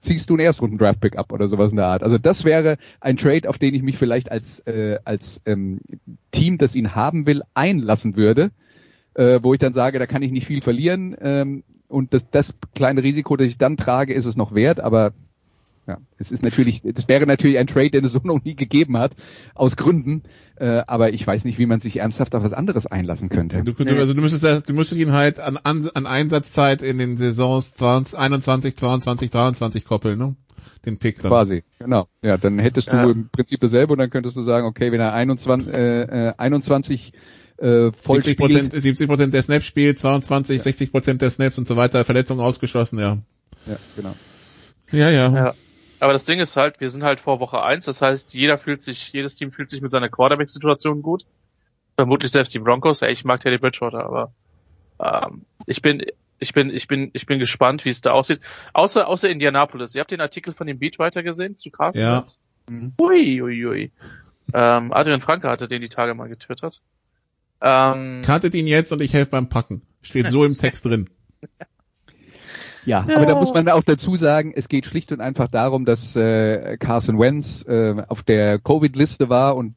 ziehst 0.00 0.28
du 0.28 0.34
einen 0.34 0.44
Erstrunden-Draft-Pick 0.44 1.16
ab 1.16 1.32
oder 1.32 1.48
sowas 1.48 1.72
in 1.72 1.76
der 1.76 1.86
Art. 1.86 2.02
Also 2.02 2.16
das 2.16 2.44
wäre 2.44 2.76
ein 3.00 3.16
Trade, 3.16 3.48
auf 3.48 3.58
den 3.58 3.74
ich 3.74 3.82
mich 3.82 3.98
vielleicht 3.98 4.30
als, 4.30 4.60
äh, 4.60 4.98
als 5.04 5.42
ähm, 5.44 5.80
Team, 6.32 6.58
das 6.58 6.74
ihn 6.74 6.94
haben 6.94 7.26
will, 7.26 7.42
einlassen 7.54 8.16
würde 8.16 8.50
äh, 9.20 9.42
wo 9.42 9.52
ich 9.52 9.60
dann 9.60 9.74
sage, 9.74 9.98
da 9.98 10.06
kann 10.06 10.22
ich 10.22 10.32
nicht 10.32 10.46
viel 10.46 10.62
verlieren 10.62 11.14
ähm, 11.20 11.62
und 11.88 12.14
das, 12.14 12.24
das 12.30 12.54
kleine 12.74 13.02
Risiko, 13.02 13.36
das 13.36 13.48
ich 13.48 13.58
dann 13.58 13.76
trage, 13.76 14.14
ist 14.14 14.24
es 14.24 14.34
noch 14.34 14.54
wert, 14.54 14.80
aber 14.80 15.12
ja, 15.86 15.98
es 16.16 16.30
ist 16.30 16.42
natürlich, 16.42 16.80
das 16.82 17.06
wäre 17.06 17.26
natürlich 17.26 17.58
ein 17.58 17.66
Trade, 17.66 17.90
den 17.90 18.04
es 18.04 18.12
so 18.14 18.20
noch 18.24 18.42
nie 18.42 18.54
gegeben 18.54 18.96
hat, 18.96 19.12
aus 19.54 19.76
Gründen, 19.76 20.22
äh, 20.56 20.82
aber 20.86 21.12
ich 21.12 21.26
weiß 21.26 21.44
nicht, 21.44 21.58
wie 21.58 21.66
man 21.66 21.80
sich 21.80 21.98
ernsthaft 21.98 22.34
auf 22.34 22.42
was 22.42 22.54
anderes 22.54 22.86
einlassen 22.86 23.28
könnte. 23.28 23.62
Du, 23.62 23.72
du, 23.72 23.96
also 23.96 24.14
du 24.14 24.22
müsstest, 24.22 24.68
du 24.68 24.72
müsstest 24.72 24.98
ihn 24.98 25.12
halt 25.12 25.38
an, 25.38 25.58
an, 25.58 25.86
an 25.92 26.06
Einsatzzeit 26.06 26.80
in 26.80 26.96
den 26.96 27.18
Saisons 27.18 27.74
20, 27.74 28.18
21, 28.18 28.76
22, 28.76 29.30
23 29.30 29.84
koppeln, 29.84 30.18
ne? 30.18 30.34
Den 30.86 30.98
Pick 30.98 31.20
dann. 31.20 31.30
Quasi, 31.30 31.62
genau. 31.78 32.08
Ja, 32.24 32.38
dann 32.38 32.58
hättest 32.58 32.88
du 32.88 32.96
ja. 32.96 33.10
im 33.10 33.28
Prinzip 33.28 33.60
dasselbe 33.60 33.92
und 33.92 33.98
dann 33.98 34.08
könntest 34.08 34.34
du 34.36 34.44
sagen, 34.44 34.66
okay, 34.66 34.90
wenn 34.92 35.00
er 35.00 35.12
21, 35.12 35.68
äh, 35.68 36.32
21 36.38 37.12
äh, 37.60 37.90
70 38.06 38.38
Prozent, 38.38 38.72
70 38.72 39.06
Prozent 39.08 39.34
der 39.34 39.42
Snaps 39.42 39.66
spielt, 39.66 39.98
22, 39.98 40.56
ja. 40.56 40.62
60 40.62 40.90
Prozent 40.90 41.22
der 41.22 41.30
Snaps 41.30 41.58
und 41.58 41.66
so 41.66 41.76
weiter, 41.76 42.04
Verletzungen 42.04 42.40
ausgeschlossen, 42.40 42.98
ja. 42.98 43.18
Ja, 43.66 43.76
genau. 43.96 44.14
Ja, 44.90 45.10
ja. 45.10 45.32
ja. 45.32 45.54
Aber 46.00 46.14
das 46.14 46.24
Ding 46.24 46.40
ist 46.40 46.56
halt, 46.56 46.80
wir 46.80 46.88
sind 46.88 47.02
halt 47.02 47.20
vor 47.20 47.40
Woche 47.40 47.62
eins, 47.62 47.84
das 47.84 48.00
heißt, 48.00 48.32
jeder 48.32 48.56
fühlt 48.56 48.82
sich, 48.82 49.12
jedes 49.12 49.34
Team 49.34 49.52
fühlt 49.52 49.68
sich 49.68 49.82
mit 49.82 49.90
seiner 49.90 50.08
Quarterback-Situation 50.08 51.02
gut. 51.02 51.26
Vermutlich 51.96 52.32
selbst 52.32 52.54
die 52.54 52.58
Broncos, 52.58 53.02
ey, 53.02 53.12
ich 53.12 53.24
mag 53.24 53.40
Teddy 53.40 53.58
Bridgewater, 53.58 54.04
aber 54.04 54.32
ähm, 54.98 55.42
ich 55.66 55.82
bin, 55.82 56.02
ich 56.38 56.54
bin, 56.54 56.70
ich 56.70 56.88
bin, 56.88 57.10
ich 57.12 57.26
bin 57.26 57.38
gespannt, 57.38 57.84
wie 57.84 57.90
es 57.90 58.00
da 58.00 58.12
aussieht. 58.12 58.40
Außer, 58.72 59.06
außer 59.06 59.28
Indianapolis. 59.28 59.94
Ihr 59.94 60.00
habt 60.00 60.10
den 60.10 60.22
Artikel 60.22 60.54
von 60.54 60.66
dem 60.66 60.78
Beatwriter 60.78 61.22
gesehen 61.22 61.56
zu 61.56 61.70
Carsten? 61.70 62.00
Ja. 62.00 62.24
Mhm. 62.68 62.94
Ui, 62.98 63.42
ui, 63.42 63.66
ui. 63.66 63.92
Ähm, 64.54 64.92
Adrian 64.92 65.20
Franke 65.20 65.48
hatte 65.48 65.68
den 65.68 65.82
die 65.82 65.90
Tage 65.90 66.14
mal 66.14 66.28
getwittert. 66.28 66.80
Ähm, 67.60 68.22
Kartet 68.22 68.54
ihn 68.54 68.66
jetzt 68.66 68.92
und 68.92 69.02
ich 69.02 69.12
helfe 69.12 69.32
beim 69.32 69.48
Packen. 69.48 69.82
Steht 70.02 70.28
so 70.28 70.44
im 70.44 70.56
Text 70.56 70.86
drin. 70.86 71.10
Ja, 72.86 73.04
ja, 73.08 73.16
aber 73.16 73.26
da 73.26 73.34
muss 73.34 73.52
man 73.52 73.68
auch 73.68 73.82
dazu 73.82 74.16
sagen, 74.16 74.52
es 74.54 74.68
geht 74.68 74.86
schlicht 74.86 75.12
und 75.12 75.20
einfach 75.20 75.48
darum, 75.48 75.84
dass 75.84 76.16
äh, 76.16 76.78
Carson 76.78 77.18
Wentz 77.18 77.64
äh, 77.68 78.02
auf 78.08 78.22
der 78.22 78.58
Covid-Liste 78.58 79.28
war 79.28 79.56
und 79.56 79.74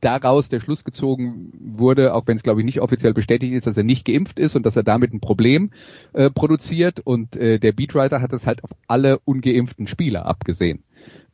daraus 0.00 0.48
der 0.48 0.60
Schluss 0.60 0.84
gezogen 0.84 1.52
wurde, 1.60 2.14
auch 2.14 2.26
wenn 2.26 2.36
es 2.36 2.42
glaube 2.42 2.60
ich 2.60 2.64
nicht 2.64 2.80
offiziell 2.80 3.14
bestätigt 3.14 3.52
ist, 3.52 3.66
dass 3.66 3.76
er 3.76 3.84
nicht 3.84 4.06
geimpft 4.06 4.38
ist 4.38 4.56
und 4.56 4.64
dass 4.64 4.76
er 4.76 4.82
damit 4.82 5.12
ein 5.12 5.20
Problem 5.20 5.70
äh, 6.12 6.30
produziert 6.30 7.00
und 7.00 7.36
äh, 7.36 7.58
der 7.58 7.72
Beatwriter 7.72 8.22
hat 8.22 8.32
es 8.32 8.46
halt 8.46 8.64
auf 8.64 8.70
alle 8.88 9.18
ungeimpften 9.20 9.86
Spieler 9.86 10.26
abgesehen. 10.26 10.82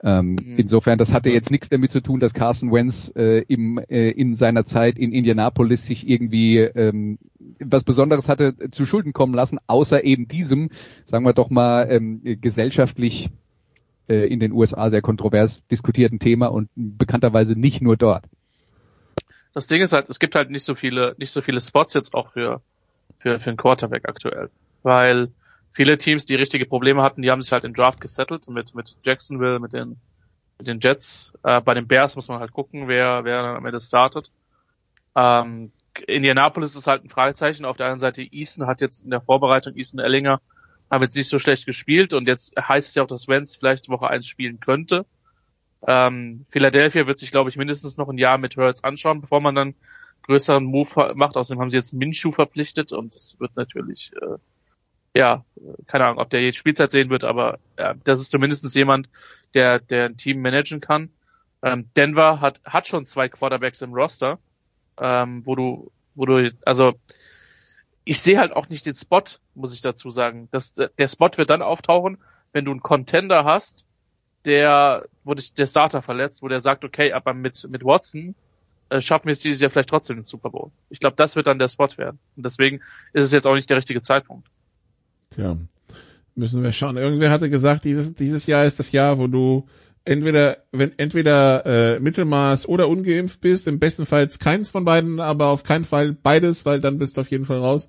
Ähm, 0.03 0.33
mhm. 0.33 0.59
Insofern, 0.59 0.99
das 0.99 1.13
hatte 1.13 1.31
jetzt 1.31 1.51
nichts 1.51 1.69
damit 1.69 1.91
zu 1.91 2.01
tun, 2.01 2.21
dass 2.21 2.35
Carson 2.35 2.73
Wentz 2.73 3.11
äh, 3.17 3.43
im, 3.49 3.79
äh, 3.79 4.11
in 4.11 4.35
seiner 4.35 4.65
Zeit 4.67 4.99
in 4.99 5.13
Indianapolis 5.13 5.87
sich 5.87 6.09
irgendwie 6.09 6.59
ähm, 6.59 7.19
was 7.61 7.85
Besonderes 7.85 8.29
hatte 8.29 8.55
zu 8.71 8.85
Schulden 8.87 9.13
kommen 9.13 9.35
lassen, 9.35 9.59
außer 9.67 10.05
eben 10.05 10.29
diesem, 10.29 10.71
sagen 11.05 11.25
wir 11.25 11.33
doch 11.33 11.51
mal, 11.51 11.87
ähm, 11.91 12.21
gesellschaftlich 12.41 13.31
äh, 14.09 14.27
in 14.27 14.41
den 14.41 14.53
USA 14.53 14.91
sehr 14.91 15.03
kontrovers 15.03 15.67
diskutierten 15.69 16.19
Thema 16.19 16.47
und 16.47 16.69
bekannterweise 16.75 17.55
nicht 17.55 17.81
nur 17.83 17.97
dort. 17.97 18.25
Das 19.55 19.67
Ding 19.67 19.81
ist 19.81 19.93
halt, 19.93 20.09
es 20.11 20.19
gibt 20.19 20.35
halt 20.35 20.51
nicht 20.51 20.65
so 20.65 20.75
viele, 20.75 21.15
nicht 21.19 21.31
so 21.31 21.41
viele 21.41 21.61
Spots 21.61 21.95
jetzt 21.95 22.13
auch 22.13 22.33
für, 22.33 22.61
für, 23.19 23.39
für 23.39 23.49
einen 23.49 23.57
Quarterback 23.57 24.07
aktuell. 24.07 24.51
Weil 24.83 25.31
viele 25.77 25.99
Teams, 25.99 26.25
die 26.25 26.35
richtige 26.35 26.65
Probleme 26.65 27.03
hatten, 27.03 27.21
die 27.21 27.31
haben 27.31 27.43
sich 27.43 27.53
halt 27.53 27.65
im 27.65 27.75
Draft 27.75 28.01
gesettelt 28.01 28.49
mit, 28.49 28.75
mit 28.75 28.97
Jacksonville, 29.05 29.61
mit 29.61 29.75
den, 29.75 29.97
mit 30.57 30.69
den 30.69 30.81
Jets. 30.81 31.35
Äh, 31.43 31.61
bei 31.61 31.75
den 31.75 31.87
Bears 31.87 32.17
muss 32.17 32.29
man 32.29 32.41
halt 32.41 32.53
gucken, 32.53 32.89
wer, 32.89 33.25
wer 33.25 33.43
dann 33.43 33.57
am 33.57 33.67
Ende 33.67 33.81
startet. 33.81 34.33
Ähm, 35.15 35.71
Indianapolis 36.07 36.75
ist 36.75 36.87
halt 36.87 37.05
ein 37.05 37.11
Fragezeichen. 37.11 37.67
Auf 37.67 37.77
der 37.77 37.87
anderen 37.87 38.01
Seite, 38.01 38.23
Easton 38.23 38.67
hat 38.67 38.81
jetzt 38.81 39.05
in 39.05 39.11
der 39.11 39.21
Vorbereitung, 39.21 39.77
Easton 39.77 40.01
Ellinger, 40.01 40.41
haben 40.91 41.03
jetzt 41.03 41.15
nicht 41.15 41.29
so 41.29 41.39
schlecht 41.39 41.67
gespielt 41.67 42.15
und 42.15 42.27
jetzt 42.27 42.55
heißt 42.57 42.89
es 42.89 42.95
ja 42.95 43.03
auch, 43.03 43.07
dass 43.07 43.29
Wentz 43.29 43.57
vielleicht 43.57 43.91
Woche 43.91 44.09
1 44.09 44.27
spielen 44.27 44.61
könnte. 44.61 45.05
Ähm, 45.87 46.47
Philadelphia 46.49 47.07
wird 47.07 47.19
sich, 47.19 47.31
glaube 47.31 47.51
ich, 47.51 47.57
mindestens 47.57 47.99
noch 47.99 48.09
ein 48.09 48.19
Jahr 48.19 48.39
mit 48.39 48.57
Hurts 48.57 48.83
anschauen, 48.83 49.21
bevor 49.21 49.43
man 49.43 49.55
dann 49.55 49.75
größeren 50.23 50.65
Move 50.65 51.13
macht. 51.15 51.37
Außerdem 51.37 51.61
haben 51.61 51.71
sie 51.71 51.77
jetzt 51.77 51.93
Minshew 51.93 52.33
verpflichtet 52.33 52.93
und 52.93 53.15
das 53.15 53.37
wird 53.39 53.57
natürlich 53.57 54.13
äh, 54.23 54.39
ja, 55.17 55.45
keine 55.87 56.05
Ahnung, 56.05 56.19
ob 56.19 56.31
der 56.31 56.43
jetzt 56.43 56.59
Spielzeit 56.59 56.91
sehen 56.91 57.09
wird, 57.09 57.25
aber 57.25 57.59
ja, 57.79 57.95
das 58.05 58.21
ist 58.21 58.31
zumindest 58.31 58.75
jemand, 58.75 59.09
der, 59.55 59.81
der 59.81 60.07
ein 60.07 60.17
Team 60.17 60.43
managen 60.43 60.81
kann. 60.81 61.11
Ähm, 61.63 61.89
Denver 61.97 62.41
hat, 62.41 62.61
hat 62.65 62.87
schon 62.87 63.07
zwei 63.07 63.29
Quarterbacks 63.29 63.81
im 63.81 63.95
Roster, 63.95 64.39
ähm, 65.01 65.45
wo 65.47 65.55
du, 65.55 65.91
wo 66.15 66.27
du, 66.27 66.53
also 66.65 66.95
ich 68.05 68.21
sehe 68.21 68.39
halt 68.39 68.55
auch 68.55 68.69
nicht 68.69 68.85
den 68.85 68.95
Spot, 68.95 69.23
muss 69.55 69.73
ich 69.73 69.81
dazu 69.81 70.11
sagen. 70.11 70.49
Das, 70.51 70.75
der 70.75 71.09
Spot 71.09 71.31
wird 71.37 71.51
dann 71.51 71.63
auftauchen, 71.63 72.19
wenn 72.53 72.67
du 72.67 72.71
einen 72.71 72.83
Contender 72.83 73.45
hast, 73.45 73.87
der, 74.45 75.07
wo 75.25 75.35
dich 75.35 75.55
der 75.55 75.67
Starter 75.67 76.03
verletzt, 76.03 76.43
wo 76.43 76.49
der 76.49 76.61
sagt, 76.61 76.85
okay, 76.85 77.13
aber 77.13 77.33
mit, 77.33 77.67
mit 77.69 77.85
Watson 77.85 78.35
äh, 78.91 79.01
schaffen 79.01 79.27
wir 79.27 79.33
es 79.33 79.41
dieses 79.41 79.61
Jahr 79.61 79.71
vielleicht 79.71 79.89
trotzdem 79.89 80.19
den 80.19 80.25
Super 80.25 80.51
Bowl. 80.51 80.71
Ich 80.91 81.01
glaube, 81.01 81.17
das 81.17 81.37
wird 81.37 81.47
dann 81.47 81.59
der 81.59 81.69
Spot 81.69 81.89
werden. 81.97 82.21
Und 82.37 82.45
deswegen 82.45 82.81
ist 83.13 83.25
es 83.25 83.33
jetzt 83.33 83.47
auch 83.47 83.55
nicht 83.55 83.69
der 83.71 83.79
richtige 83.79 84.03
Zeitpunkt. 84.03 84.49
Tja. 85.37 85.57
Müssen 86.35 86.63
wir 86.63 86.73
schauen. 86.73 86.97
Irgendwer 86.97 87.31
hatte 87.31 87.49
gesagt, 87.49 87.85
dieses, 87.85 88.15
dieses 88.15 88.47
Jahr 88.47 88.67
ist 88.67 88.79
das 88.79 88.93
Jahr, 88.93 89.19
wo 89.19 89.27
du 89.27 89.67
entweder, 90.05 90.59
wenn, 90.73 90.93
entweder 90.99 91.65
äh, 91.67 92.01
Mittelmaß 92.01 92.69
oder 92.69 92.89
ungeimpft 92.89 93.41
bist, 93.41 93.69
im 93.69 93.79
besten 93.79 94.07
Fall 94.07 94.29
keins 94.39 94.71
von 94.71 94.85
beiden, 94.85 95.21
aber 95.21 95.47
auf 95.47 95.63
keinen 95.63 95.85
Fall 95.85 96.13
beides, 96.13 96.67
weil 96.67 96.81
dann 96.81 96.99
bist 96.99 97.17
du 97.17 97.21
auf 97.21 97.31
jeden 97.31 97.45
Fall 97.45 97.59
raus. 97.59 97.89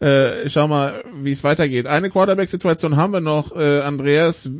Äh, 0.00 0.48
schau 0.48 0.66
mal, 0.66 1.04
wie 1.14 1.30
es 1.30 1.44
weitergeht. 1.44 1.86
Eine 1.86 2.10
Quarterback-Situation 2.10 2.96
haben 2.96 3.12
wir 3.12 3.20
noch, 3.20 3.54
äh, 3.54 3.80
Andreas, 3.80 4.50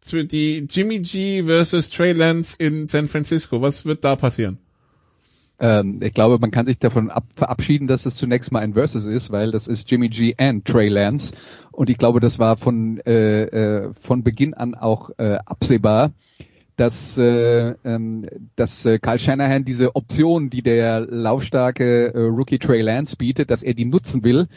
für 0.00 0.24
die 0.24 0.66
Jimmy 0.70 1.00
G 1.00 1.42
versus 1.42 1.90
Trey 1.90 2.12
Lance 2.12 2.56
in 2.58 2.86
San 2.86 3.08
Francisco. 3.08 3.60
Was 3.60 3.84
wird 3.84 4.04
da 4.04 4.16
passieren? 4.16 4.58
Ähm, 5.58 6.00
ich 6.02 6.12
glaube, 6.12 6.38
man 6.38 6.50
kann 6.50 6.66
sich 6.66 6.78
davon 6.78 7.10
ab 7.10 7.24
verabschieden, 7.34 7.86
dass 7.86 8.06
es 8.06 8.16
zunächst 8.16 8.52
mal 8.52 8.60
ein 8.60 8.74
Versus 8.74 9.04
ist, 9.04 9.30
weil 9.30 9.52
das 9.52 9.66
ist 9.66 9.90
Jimmy 9.90 10.08
G 10.08 10.34
and 10.38 10.64
Trey 10.64 10.88
Lance. 10.88 11.32
Und 11.72 11.90
ich 11.90 11.98
glaube, 11.98 12.20
das 12.20 12.38
war 12.38 12.56
von, 12.56 13.00
äh, 13.06 13.44
äh, 13.44 13.94
von 13.94 14.22
Beginn 14.22 14.54
an 14.54 14.74
auch 14.74 15.10
äh, 15.18 15.38
absehbar, 15.44 16.12
dass, 16.76 17.16
äh, 17.16 17.74
ähm, 17.84 18.26
dass 18.54 18.84
äh, 18.84 18.98
Kyle 18.98 19.18
Shanahan 19.18 19.64
diese 19.64 19.96
Option, 19.96 20.50
die 20.50 20.62
der 20.62 21.00
laufstarke 21.00 22.14
äh, 22.14 22.18
Rookie 22.18 22.58
Trey 22.58 22.82
Lance 22.82 23.16
bietet, 23.16 23.50
dass 23.50 23.62
er 23.62 23.74
die 23.74 23.86
nutzen 23.86 24.24
will. 24.24 24.48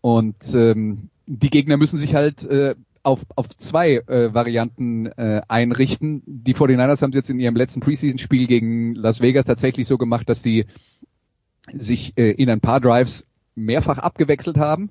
Und 0.00 0.36
ähm, 0.54 1.08
die 1.26 1.50
Gegner 1.50 1.76
müssen 1.76 1.98
sich 1.98 2.14
halt 2.14 2.44
äh, 2.44 2.76
auf, 3.06 3.24
auf 3.36 3.48
zwei 3.56 4.02
äh, 4.08 4.34
Varianten 4.34 5.06
äh, 5.06 5.40
einrichten. 5.46 6.22
Die 6.26 6.56
49ers 6.56 7.02
haben 7.02 7.10
es 7.10 7.16
jetzt 7.16 7.30
in 7.30 7.38
ihrem 7.38 7.54
letzten 7.54 7.78
Preseason-Spiel 7.78 8.48
gegen 8.48 8.94
Las 8.94 9.20
Vegas 9.20 9.44
tatsächlich 9.44 9.86
so 9.86 9.96
gemacht, 9.96 10.28
dass 10.28 10.42
sie 10.42 10.66
sich 11.72 12.18
äh, 12.18 12.32
in 12.32 12.50
ein 12.50 12.60
paar 12.60 12.80
Drives 12.80 13.24
mehrfach 13.54 13.98
abgewechselt 13.98 14.58
haben. 14.58 14.90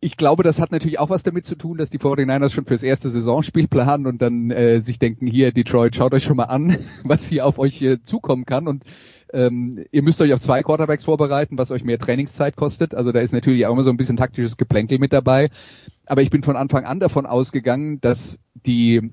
Ich 0.00 0.16
glaube, 0.16 0.42
das 0.42 0.60
hat 0.60 0.72
natürlich 0.72 0.98
auch 0.98 1.10
was 1.10 1.22
damit 1.22 1.46
zu 1.46 1.54
tun, 1.54 1.78
dass 1.78 1.88
die 1.88 1.98
49ers 1.98 2.50
schon 2.50 2.66
fürs 2.66 2.82
erste 2.82 3.08
Saisonspiel 3.08 3.66
planen 3.66 4.06
und 4.06 4.20
dann 4.20 4.50
äh, 4.50 4.80
sich 4.80 4.98
denken, 4.98 5.26
hier 5.26 5.52
Detroit, 5.52 5.96
schaut 5.96 6.12
euch 6.12 6.24
schon 6.24 6.36
mal 6.36 6.44
an, 6.44 6.78
was 7.04 7.26
hier 7.26 7.46
auf 7.46 7.58
euch 7.58 7.80
äh, 7.82 8.02
zukommen 8.02 8.44
kann 8.44 8.68
und 8.68 8.84
ähm, 9.32 9.84
ihr 9.90 10.02
müsst 10.02 10.20
euch 10.20 10.32
auf 10.32 10.40
zwei 10.40 10.62
Quarterbacks 10.62 11.04
vorbereiten, 11.04 11.58
was 11.58 11.70
euch 11.70 11.82
mehr 11.82 11.98
Trainingszeit 11.98 12.56
kostet. 12.56 12.94
Also 12.94 13.10
da 13.10 13.20
ist 13.20 13.32
natürlich 13.32 13.66
auch 13.66 13.72
immer 13.72 13.82
so 13.82 13.90
ein 13.90 13.96
bisschen 13.96 14.16
taktisches 14.16 14.56
Geplänkel 14.56 14.98
mit 14.98 15.12
dabei. 15.12 15.50
Aber 16.06 16.22
ich 16.22 16.30
bin 16.30 16.42
von 16.42 16.56
Anfang 16.56 16.84
an 16.84 17.00
davon 17.00 17.26
ausgegangen, 17.26 18.00
dass 18.00 18.38
die 18.54 19.10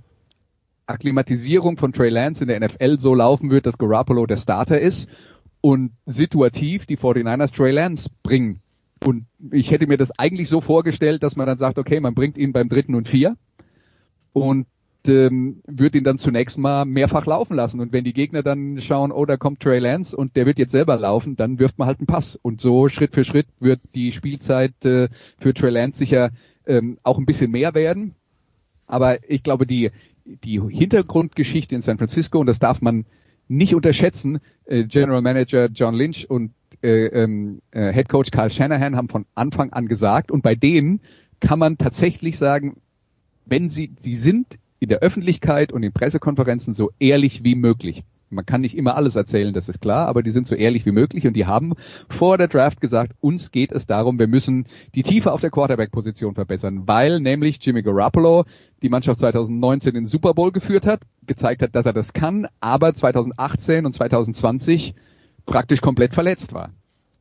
Akklimatisierung 0.85 1.77
von 1.77 1.93
Trey 1.93 2.09
Lance 2.09 2.43
in 2.43 2.47
der 2.47 2.59
NFL 2.59 2.99
so 2.99 3.15
laufen 3.15 3.49
wird, 3.49 3.65
dass 3.65 3.77
Garoppolo 3.77 4.25
der 4.25 4.37
Starter 4.37 4.79
ist 4.79 5.09
und 5.61 5.91
situativ 6.05 6.85
die 6.85 6.97
49ers 6.97 7.55
Trey 7.55 7.71
Lance 7.71 8.09
bringen. 8.21 8.62
Und 9.05 9.25
ich 9.51 9.71
hätte 9.71 9.87
mir 9.87 9.97
das 9.97 10.17
eigentlich 10.17 10.49
so 10.49 10.61
vorgestellt, 10.61 11.23
dass 11.23 11.35
man 11.35 11.47
dann 11.47 11.57
sagt, 11.57 11.77
okay, 11.77 11.99
man 11.99 12.13
bringt 12.13 12.37
ihn 12.37 12.53
beim 12.53 12.69
dritten 12.69 12.95
und 12.95 13.09
vier 13.09 13.35
und 14.31 14.65
ähm, 15.07 15.61
wird 15.67 15.95
ihn 15.95 16.03
dann 16.03 16.17
zunächst 16.17 16.57
mal 16.57 16.85
mehrfach 16.85 17.25
laufen 17.25 17.55
lassen. 17.55 17.79
Und 17.79 17.91
wenn 17.91 18.03
die 18.05 18.13
Gegner 18.13 18.43
dann 18.43 18.79
schauen, 18.79 19.11
oh, 19.11 19.25
da 19.25 19.37
kommt 19.37 19.59
Trey 19.59 19.79
Lance 19.79 20.15
und 20.15 20.35
der 20.35 20.45
wird 20.45 20.59
jetzt 20.59 20.71
selber 20.71 20.95
laufen, 20.95 21.35
dann 21.35 21.59
wirft 21.59 21.77
man 21.77 21.87
halt 21.87 21.99
einen 21.99 22.07
Pass. 22.07 22.37
Und 22.41 22.61
so 22.61 22.87
Schritt 22.87 23.13
für 23.13 23.25
Schritt 23.25 23.47
wird 23.59 23.81
die 23.95 24.11
Spielzeit 24.11 24.73
äh, 24.85 25.09
für 25.37 25.53
Trey 25.53 25.71
Lance 25.71 25.97
sicher 25.97 26.31
ähm, 26.65 26.97
auch 27.03 27.17
ein 27.17 27.25
bisschen 27.25 27.51
mehr 27.51 27.73
werden. 27.73 28.15
Aber 28.87 29.17
ich 29.29 29.43
glaube, 29.43 29.67
die, 29.67 29.91
die 30.25 30.61
Hintergrundgeschichte 30.61 31.75
in 31.75 31.81
San 31.81 31.97
Francisco, 31.97 32.39
und 32.39 32.47
das 32.47 32.59
darf 32.59 32.81
man 32.81 33.05
nicht 33.47 33.75
unterschätzen, 33.75 34.39
äh, 34.65 34.85
General 34.85 35.21
Manager 35.21 35.67
John 35.67 35.95
Lynch 35.95 36.29
und 36.29 36.51
äh, 36.83 37.05
ähm, 37.07 37.61
äh, 37.71 37.93
Head 37.93 38.09
Coach 38.09 38.31
Carl 38.31 38.51
Shanahan 38.51 38.95
haben 38.95 39.09
von 39.09 39.25
Anfang 39.35 39.71
an 39.71 39.87
gesagt, 39.87 40.31
und 40.31 40.41
bei 40.43 40.55
denen 40.55 40.99
kann 41.39 41.59
man 41.59 41.77
tatsächlich 41.77 42.37
sagen, 42.37 42.77
wenn 43.45 43.69
sie, 43.69 43.91
sie 43.99 44.15
sind 44.15 44.57
in 44.79 44.89
der 44.89 44.99
Öffentlichkeit 44.99 45.71
und 45.71 45.83
in 45.83 45.93
Pressekonferenzen 45.93 46.73
so 46.73 46.91
ehrlich 46.99 47.43
wie 47.43 47.55
möglich. 47.55 48.03
Man 48.29 48.45
kann 48.45 48.61
nicht 48.61 48.75
immer 48.75 48.95
alles 48.95 49.15
erzählen, 49.15 49.53
das 49.53 49.69
ist 49.69 49.79
klar, 49.79 50.07
aber 50.07 50.23
die 50.23 50.31
sind 50.31 50.47
so 50.47 50.55
ehrlich 50.55 50.85
wie 50.85 50.91
möglich 50.91 51.27
und 51.27 51.33
die 51.33 51.45
haben 51.45 51.73
vor 52.09 52.37
der 52.37 52.47
Draft 52.47 52.81
gesagt, 52.81 53.13
uns 53.21 53.51
geht 53.51 53.71
es 53.71 53.85
darum, 53.85 54.17
wir 54.17 54.27
müssen 54.27 54.65
die 54.95 55.03
Tiefe 55.03 55.31
auf 55.31 55.41
der 55.41 55.51
Quarterback-Position 55.51 56.33
verbessern, 56.33 56.87
weil 56.87 57.19
nämlich 57.19 57.59
Jimmy 57.61 57.83
Garoppolo 57.83 58.45
die 58.81 58.89
Mannschaft 58.89 59.19
2019 59.19 59.89
in 59.89 59.95
den 59.95 60.05
Super 60.07 60.33
Bowl 60.33 60.51
geführt 60.51 60.85
hat, 60.85 61.01
gezeigt 61.27 61.61
hat, 61.61 61.75
dass 61.75 61.85
er 61.85 61.93
das 61.93 62.13
kann, 62.13 62.47
aber 62.59 62.93
2018 62.93 63.85
und 63.85 63.93
2020 63.93 64.95
praktisch 65.45 65.81
komplett 65.81 66.13
verletzt 66.13 66.53
war. 66.53 66.71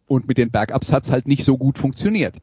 Und 0.07 0.29
mit 0.29 0.39
den 0.39 0.51
Backups 0.51 0.93
hat 0.93 1.05
es 1.05 1.11
halt 1.11 1.27
nicht 1.27 1.45
so 1.45 1.57
gut 1.57 1.79
funktioniert. 1.79 2.37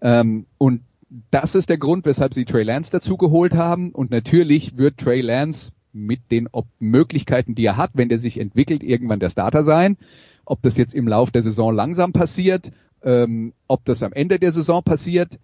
Ähm, 0.00 0.46
und 0.58 0.82
das 1.30 1.54
ist 1.54 1.68
der 1.68 1.78
Grund, 1.78 2.04
weshalb 2.04 2.34
sie 2.34 2.44
Trey 2.44 2.64
Lance 2.64 2.90
dazu 2.90 3.16
geholt 3.16 3.54
haben. 3.54 3.90
Und 3.90 4.10
natürlich 4.10 4.76
wird 4.76 4.98
Trey 4.98 5.20
Lance 5.20 5.70
mit 5.92 6.30
den 6.30 6.48
Ob 6.50 6.66
Möglichkeiten, 6.80 7.54
die 7.54 7.64
er 7.64 7.76
hat, 7.76 7.90
wenn 7.94 8.08
der 8.08 8.18
sich 8.18 8.38
entwickelt, 8.38 8.82
irgendwann 8.82 9.20
der 9.20 9.30
Starter 9.30 9.64
sein. 9.64 9.96
Ob 10.44 10.60
das 10.62 10.76
jetzt 10.76 10.94
im 10.94 11.08
Lauf 11.08 11.30
der 11.30 11.42
Saison 11.42 11.74
langsam 11.74 12.12
passiert, 12.12 12.70
ähm, 13.02 13.52
ob 13.68 13.84
das 13.84 14.02
am 14.02 14.12
Ende 14.12 14.38
der 14.38 14.52
Saison 14.52 14.82
passiert, 14.82 15.38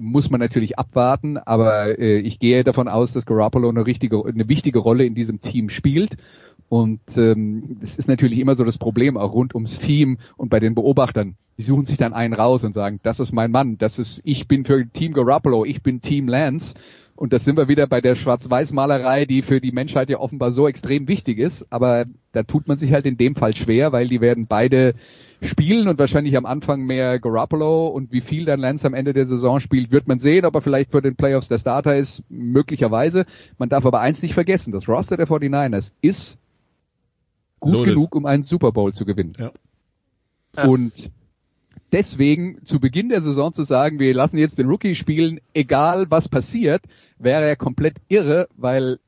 muss 0.00 0.30
man 0.30 0.40
natürlich 0.40 0.78
abwarten. 0.78 1.38
Aber 1.38 1.98
äh, 1.98 2.18
ich 2.18 2.38
gehe 2.38 2.62
davon 2.62 2.88
aus, 2.88 3.12
dass 3.12 3.26
Garoppolo 3.26 3.68
eine 3.68 3.86
richtige, 3.86 4.24
eine 4.24 4.48
wichtige 4.48 4.78
Rolle 4.78 5.04
in 5.04 5.14
diesem 5.14 5.40
Team 5.40 5.70
spielt. 5.70 6.16
Und 6.68 7.00
ähm, 7.16 7.76
das 7.80 7.96
ist 7.96 8.08
natürlich 8.08 8.38
immer 8.38 8.54
so 8.56 8.64
das 8.64 8.78
Problem 8.78 9.16
auch 9.16 9.32
rund 9.32 9.54
ums 9.54 9.78
Team 9.78 10.18
und 10.36 10.48
bei 10.48 10.60
den 10.60 10.74
Beobachtern. 10.74 11.36
Die 11.58 11.62
suchen 11.62 11.84
sich 11.84 11.96
dann 11.96 12.12
einen 12.12 12.34
raus 12.34 12.64
und 12.64 12.74
sagen, 12.74 13.00
das 13.02 13.20
ist 13.20 13.32
mein 13.32 13.50
Mann, 13.50 13.78
das 13.78 13.98
ist, 13.98 14.20
ich 14.24 14.48
bin 14.48 14.64
für 14.64 14.86
Team 14.86 15.12
Garoppolo, 15.12 15.64
ich 15.64 15.82
bin 15.82 16.00
Team 16.00 16.28
Lance. 16.28 16.74
Und 17.14 17.32
das 17.32 17.44
sind 17.44 17.56
wir 17.56 17.68
wieder 17.68 17.86
bei 17.86 18.02
der 18.02 18.14
Schwarz-Weiß-Malerei, 18.14 19.24
die 19.24 19.40
für 19.40 19.58
die 19.58 19.72
Menschheit 19.72 20.10
ja 20.10 20.18
offenbar 20.18 20.52
so 20.52 20.68
extrem 20.68 21.08
wichtig 21.08 21.38
ist. 21.38 21.66
Aber 21.70 22.04
da 22.32 22.42
tut 22.42 22.68
man 22.68 22.76
sich 22.76 22.92
halt 22.92 23.06
in 23.06 23.16
dem 23.16 23.36
Fall 23.36 23.56
schwer, 23.56 23.90
weil 23.92 24.08
die 24.08 24.20
werden 24.20 24.46
beide 24.46 24.92
spielen 25.40 25.88
und 25.88 25.98
wahrscheinlich 25.98 26.36
am 26.36 26.44
Anfang 26.44 26.84
mehr 26.84 27.18
Garoppolo 27.18 27.88
und 27.88 28.12
wie 28.12 28.20
viel 28.20 28.44
dann 28.44 28.60
Lance 28.60 28.86
am 28.86 28.92
Ende 28.92 29.14
der 29.14 29.26
Saison 29.26 29.60
spielt, 29.60 29.92
wird 29.92 30.08
man 30.08 30.18
sehen, 30.18 30.44
ob 30.44 30.54
er 30.54 30.60
vielleicht 30.60 30.92
für 30.92 31.00
den 31.00 31.16
Playoffs 31.16 31.48
der 31.48 31.58
Starter 31.58 31.96
ist, 31.96 32.22
möglicherweise. 32.28 33.24
Man 33.56 33.68
darf 33.68 33.86
aber 33.86 34.00
eins 34.00 34.22
nicht 34.22 34.34
vergessen, 34.34 34.72
das 34.72 34.88
Roster 34.88 35.16
der 35.16 35.26
49ers 35.26 35.92
ist 36.02 36.38
gut 37.66 37.74
Loaded. 37.74 37.94
genug, 37.94 38.14
um 38.14 38.26
einen 38.26 38.42
Super 38.42 38.72
Bowl 38.72 38.92
zu 38.92 39.04
gewinnen. 39.04 39.32
Ja. 39.38 39.50
Und 40.64 40.92
deswegen 41.92 42.64
zu 42.64 42.80
Beginn 42.80 43.08
der 43.08 43.22
Saison 43.22 43.52
zu 43.52 43.62
sagen, 43.62 43.98
wir 43.98 44.14
lassen 44.14 44.38
jetzt 44.38 44.58
den 44.58 44.68
Rookie 44.68 44.94
spielen, 44.94 45.40
egal 45.54 46.10
was 46.10 46.28
passiert, 46.28 46.82
wäre 47.18 47.46
ja 47.46 47.56
komplett 47.56 47.96
irre, 48.08 48.48
weil 48.56 48.98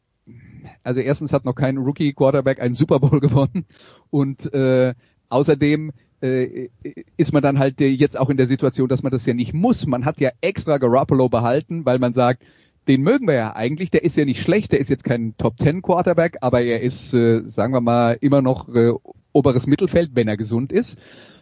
also 0.83 1.01
erstens 1.01 1.33
hat 1.33 1.45
noch 1.45 1.55
kein 1.55 1.79
Rookie 1.79 2.13
Quarterback 2.13 2.61
einen 2.61 2.75
Super 2.75 3.01
Bowl 3.01 3.21
gewonnen 3.21 3.65
und 4.11 4.53
äh, 4.53 4.95
außerdem 5.29 5.93
äh, 6.21 6.69
ist 7.17 7.33
man 7.33 7.43
dann 7.43 7.59
halt 7.59 7.81
jetzt 7.81 8.19
auch 8.19 8.31
in 8.31 8.37
der 8.37 8.47
Situation, 8.47 8.89
dass 8.89 9.03
man 9.03 9.13
das 9.13 9.25
ja 9.27 9.35
nicht 9.35 9.55
muss. 9.55 9.87
Man 9.87 10.05
hat 10.05 10.21
ja 10.21 10.31
extra 10.41 10.79
Garoppolo 10.79 11.29
behalten, 11.29 11.85
weil 11.85 11.99
man 11.99 12.15
sagt, 12.15 12.43
den 12.89 13.03
mögen 13.03 13.27
wir 13.27 13.35
ja 13.35 13.55
eigentlich, 13.55 13.91
der 13.91 14.03
ist 14.03 14.17
ja 14.17 14.25
nicht 14.25 14.43
schlecht, 14.43 14.73
der 14.73 14.81
ist 14.81 14.89
jetzt 14.89 15.05
kein 15.05 15.37
Top 15.37 15.59
Ten 15.59 15.83
Quarterback, 15.83 16.39
aber 16.41 16.63
er 16.63 16.81
ist, 16.81 17.13
äh, 17.13 17.43
sagen 17.47 17.75
wir 17.75 17.83
mal, 17.83 18.17
immer 18.21 18.43
noch 18.43 18.69
äh, 18.75 18.93
oberes 19.33 19.67
Mittelfeld, 19.67 20.11
wenn 20.15 20.27
er 20.27 20.37
gesund 20.37 20.73
ist. 20.73 20.97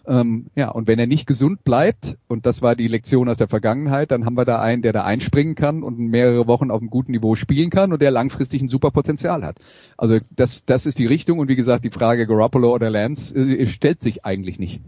Ähm, 0.08 0.46
ja, 0.54 0.70
und 0.70 0.86
wenn 0.86 0.98
er 0.98 1.06
nicht 1.06 1.26
gesund 1.26 1.64
bleibt, 1.64 2.16
und 2.28 2.46
das 2.46 2.62
war 2.62 2.76
die 2.76 2.86
Lektion 2.86 3.28
aus 3.28 3.38
der 3.38 3.48
Vergangenheit, 3.48 4.10
dann 4.10 4.24
haben 4.24 4.36
wir 4.36 4.44
da 4.44 4.60
einen, 4.60 4.82
der 4.82 4.92
da 4.92 5.04
einspringen 5.04 5.54
kann 5.56 5.82
und 5.82 5.98
mehrere 5.98 6.46
Wochen 6.46 6.70
auf 6.70 6.80
einem 6.80 6.90
guten 6.90 7.12
Niveau 7.12 7.34
spielen 7.34 7.70
kann 7.70 7.92
und 7.92 8.02
der 8.02 8.12
langfristig 8.12 8.62
ein 8.62 8.68
super 8.68 8.90
Potenzial 8.90 9.44
hat. 9.44 9.58
Also 9.96 10.18
das, 10.30 10.64
das 10.64 10.86
ist 10.86 10.98
die 10.98 11.06
Richtung 11.06 11.38
und 11.38 11.48
wie 11.48 11.56
gesagt, 11.56 11.84
die 11.84 11.90
Frage 11.90 12.26
Garoppolo 12.26 12.72
oder 12.72 12.90
Lance 12.90 13.34
äh, 13.34 13.66
stellt 13.66 14.02
sich 14.02 14.24
eigentlich 14.24 14.58
nicht. 14.58 14.80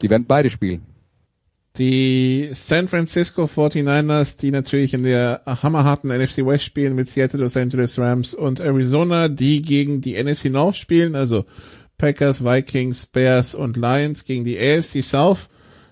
Die 0.00 0.10
werden 0.10 0.26
beide 0.26 0.50
spielen. 0.50 0.82
Die 1.78 2.50
San 2.52 2.86
Francisco 2.86 3.44
49ers, 3.44 4.38
die 4.38 4.50
natürlich 4.50 4.92
in 4.92 5.04
der 5.04 5.40
hammerharten 5.46 6.10
NFC 6.10 6.44
West 6.44 6.64
spielen 6.64 6.94
mit 6.94 7.08
Seattle, 7.08 7.40
Los 7.40 7.56
Angeles 7.56 7.98
Rams 7.98 8.34
und 8.34 8.60
Arizona, 8.60 9.28
die 9.28 9.62
gegen 9.62 10.02
die 10.02 10.22
NFC 10.22 10.46
North 10.46 10.76
spielen, 10.76 11.14
also 11.14 11.46
Packers, 11.96 12.44
Vikings, 12.44 13.06
Bears 13.06 13.54
und 13.54 13.78
Lions 13.78 14.24
gegen 14.24 14.44
die 14.44 14.58
AFC 14.58 15.02
South, 15.02 15.48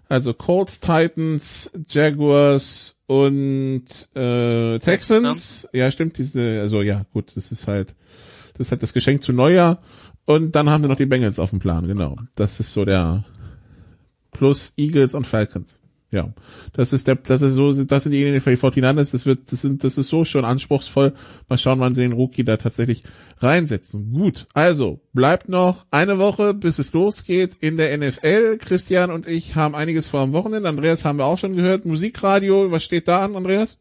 also 0.07 0.35
Colts, 0.35 0.81
Titans, 0.81 1.71
Jaguars 1.89 2.97
und 3.07 3.85
äh, 4.15 4.79
Texans. 4.81 5.67
Ja, 5.73 5.91
stimmt, 5.91 6.19
diese, 6.19 6.61
also 6.61 6.83
ja, 6.83 7.07
gut, 7.15 7.33
das 7.37 7.53
ist 7.53 7.69
halt, 7.69 7.95
das 8.53 8.67
ist 8.67 8.73
halt 8.73 8.83
das 8.83 8.93
Geschenk 8.93 9.23
zu 9.23 9.33
Neujahr. 9.33 9.81
Und 10.27 10.55
dann 10.57 10.69
haben 10.69 10.83
wir 10.83 10.89
noch 10.89 10.97
die 10.97 11.07
Bengals 11.07 11.39
auf 11.39 11.51
dem 11.51 11.59
Plan, 11.59 11.87
genau. 11.87 12.17
Das 12.37 12.61
ist 12.61 12.73
so 12.73 12.85
der 12.85 13.25
plus 14.41 14.73
Eagles 14.79 15.13
und 15.13 15.27
Falcons. 15.27 15.83
Ja, 16.11 16.33
das 16.73 16.95
ist 16.95 17.07
der, 17.07 17.17
das 17.17 17.43
ist 17.43 17.53
so, 17.53 17.71
das 17.85 18.03
sind 18.03 18.13
die 18.13 18.25
NFL 18.25 18.55
49ers, 18.55 19.13
das 19.13 19.27
wird, 19.27 19.53
das 19.53 19.61
sind, 19.61 19.85
das 19.85 19.99
ist 19.99 20.09
so 20.09 20.25
schon 20.25 20.47
anspruchsvoll. 20.47 21.13
Mal 21.49 21.59
schauen, 21.59 21.79
wann 21.79 21.95
sie 21.95 22.01
den 22.01 22.15
Rookie 22.15 22.43
da 22.43 22.57
tatsächlich 22.57 23.05
reinsetzen. 23.37 24.13
Gut, 24.13 24.47
also, 24.55 25.01
bleibt 25.13 25.51
noch 25.51 25.85
eine 25.91 26.19
Woche, 26.19 26.55
bis 26.55 26.79
es 26.79 26.95
losgeht 26.95 27.59
in 27.61 27.77
der 27.77 27.97
NFL. 27.99 28.57
Christian 28.57 29.11
und 29.11 29.29
ich 29.29 29.57
haben 29.57 29.75
einiges 29.75 30.09
vor 30.09 30.21
am 30.21 30.33
Wochenende. 30.33 30.71
Andreas 30.71 31.05
haben 31.05 31.19
wir 31.19 31.27
auch 31.27 31.39
schon 31.39 31.55
gehört. 31.55 31.85
Musikradio, 31.85 32.71
was 32.71 32.83
steht 32.83 33.07
da 33.07 33.23
an, 33.23 33.37
Andreas? 33.37 33.77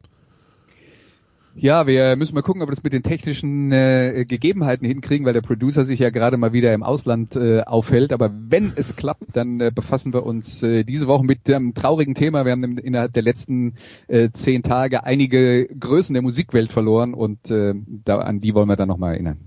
Ja, 1.62 1.88
wir 1.88 2.16
müssen 2.16 2.36
mal 2.36 2.42
gucken, 2.42 2.62
ob 2.62 2.70
wir 2.70 2.76
das 2.76 2.84
mit 2.84 2.94
den 2.94 3.04
technischen 3.04 3.74
äh, 3.74 4.24
Gegebenheiten 4.26 4.88
hinkriegen, 4.88 5.26
weil 5.26 5.34
der 5.34 5.42
Producer 5.42 5.84
sich 5.84 6.00
ja 6.00 6.10
gerade 6.10 6.38
mal 6.38 6.54
wieder 6.54 6.74
im 6.74 6.84
Ausland 6.84 7.36
äh, 7.36 7.64
aufhält. 7.64 8.14
Aber 8.14 8.32
wenn 8.34 8.72
es 8.78 8.96
klappt, 8.96 9.36
dann 9.36 9.60
äh, 9.60 9.70
befassen 9.70 10.14
wir 10.14 10.26
uns 10.26 10.64
äh, 10.64 10.86
diese 10.86 11.08
Woche 11.08 11.26
mit 11.26 11.50
dem 11.50 11.74
traurigen 11.74 12.16
Thema. 12.16 12.46
Wir 12.46 12.54
haben 12.54 12.78
innerhalb 12.78 13.12
der 13.12 13.24
letzten 13.24 13.74
äh, 14.08 14.30
zehn 14.32 14.64
Tage 14.64 15.04
einige 15.04 15.68
Größen 15.68 16.14
der 16.14 16.22
Musikwelt 16.22 16.72
verloren 16.72 17.14
und 17.14 17.52
äh, 17.52 17.74
da, 18.06 18.20
an 18.20 18.40
die 18.40 18.54
wollen 18.54 18.70
wir 18.70 18.78
dann 18.78 18.88
nochmal 18.88 19.16
erinnern. 19.16 19.40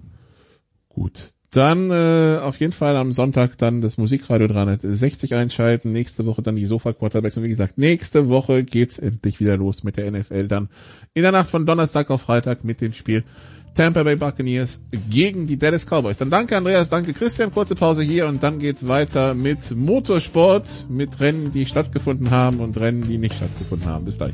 Gut, 0.90 1.30
dann 1.53 1.91
äh, 1.91 2.39
auf 2.43 2.59
jeden 2.61 2.73
Fall 2.73 2.97
am 2.97 3.12
Sonntag 3.12 3.59
dann 3.59 3.83
das 3.83 3.99
Musikradio 3.99 4.49
360 4.49 5.35
einschalten. 5.35 5.93
Nächste 5.93 6.24
Woche 6.24 6.41
dann 6.41 6.57
die 6.57 6.65
Sofa 6.65 6.95
Quarterbacks. 6.95 7.37
Und 7.37 7.43
wie 7.45 7.51
gesagt, 7.51 7.77
nächste 7.77 8.31
Woche 8.31 8.65
geht's 8.65 8.99
endlich 8.99 9.39
wieder 9.39 9.59
los 9.59 9.85
mit 9.85 9.99
der 9.99 10.11
NFL. 10.11 10.49
Dann 10.49 10.70
in 11.12 11.23
der 11.23 11.31
Nacht 11.31 11.51
von 11.51 11.66
Donnerstag 11.66 12.11
auf 12.11 12.23
Freitag 12.23 12.65
mit 12.65 12.81
dem 12.81 12.95
Spiel 12.95 13.23
Tampa 13.74 14.03
Bay 14.03 14.16
Buccaneers 14.16 14.81
gegen 15.11 15.47
die 15.47 15.59
Dallas 15.59 15.87
Cowboys. 15.87 16.16
Dann 16.16 16.31
danke 16.31 16.57
Andreas, 16.57 16.89
danke 16.89 17.12
Christian. 17.12 17.53
Kurze 17.53 17.74
Pause 17.74 18.03
hier 18.03 18.29
und 18.29 18.43
dann 18.43 18.59
geht's 18.59 18.89
weiter 18.89 19.35
mit 19.35 19.77
Motorsport, 19.77 20.87
mit 20.89 21.20
Rennen, 21.20 21.53
die 21.53 21.66
stattgefunden 21.66 22.31
haben 22.31 22.61
und 22.61 22.79
Rennen, 22.81 23.03
die 23.03 23.19
nicht 23.19 23.35
stattgefunden 23.35 23.89
haben. 23.89 24.07
Bis 24.07 24.16
gleich. 24.16 24.33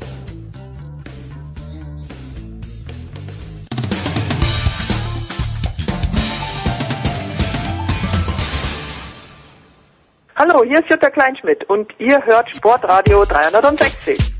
Hallo, 10.41 10.63
hier 10.63 10.79
ist 10.79 10.89
Jutta 10.89 11.09
Kleinschmidt 11.09 11.69
und 11.69 11.91
ihr 11.99 12.25
hört 12.25 12.49
Sportradio 12.49 13.25
360. 13.25 14.38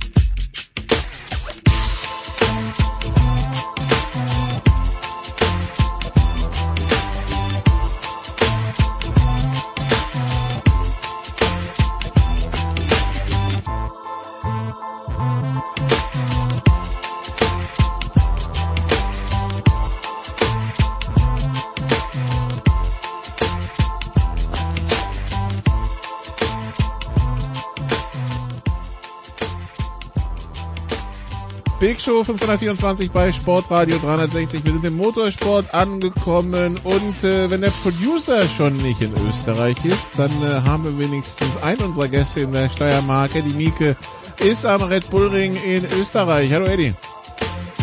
Big 31.89 31.99
Show 31.99 32.23
524 32.23 33.09
bei 33.09 33.33
Sportradio 33.33 33.97
360. 33.97 34.63
Wir 34.63 34.73
sind 34.73 34.85
im 34.85 34.95
Motorsport 34.95 35.73
angekommen 35.73 36.79
und 36.83 37.23
äh, 37.23 37.49
wenn 37.49 37.61
der 37.61 37.71
Producer 37.71 38.47
schon 38.47 38.77
nicht 38.77 39.01
in 39.01 39.11
Österreich 39.27 39.83
ist, 39.83 40.11
dann 40.15 40.29
äh, 40.43 40.61
haben 40.69 40.83
wir 40.83 40.99
wenigstens 40.99 41.57
einen 41.63 41.81
unserer 41.81 42.07
Gäste 42.07 42.41
in 42.41 42.51
der 42.51 42.69
Steiermark. 42.69 43.33
Eddie 43.33 43.53
Mieke 43.53 43.97
ist 44.37 44.67
am 44.67 44.83
Red 44.83 45.09
Bull 45.09 45.29
Ring 45.29 45.55
in 45.55 45.83
Österreich. 45.99 46.53
Hallo 46.53 46.65
Eddie. 46.67 46.93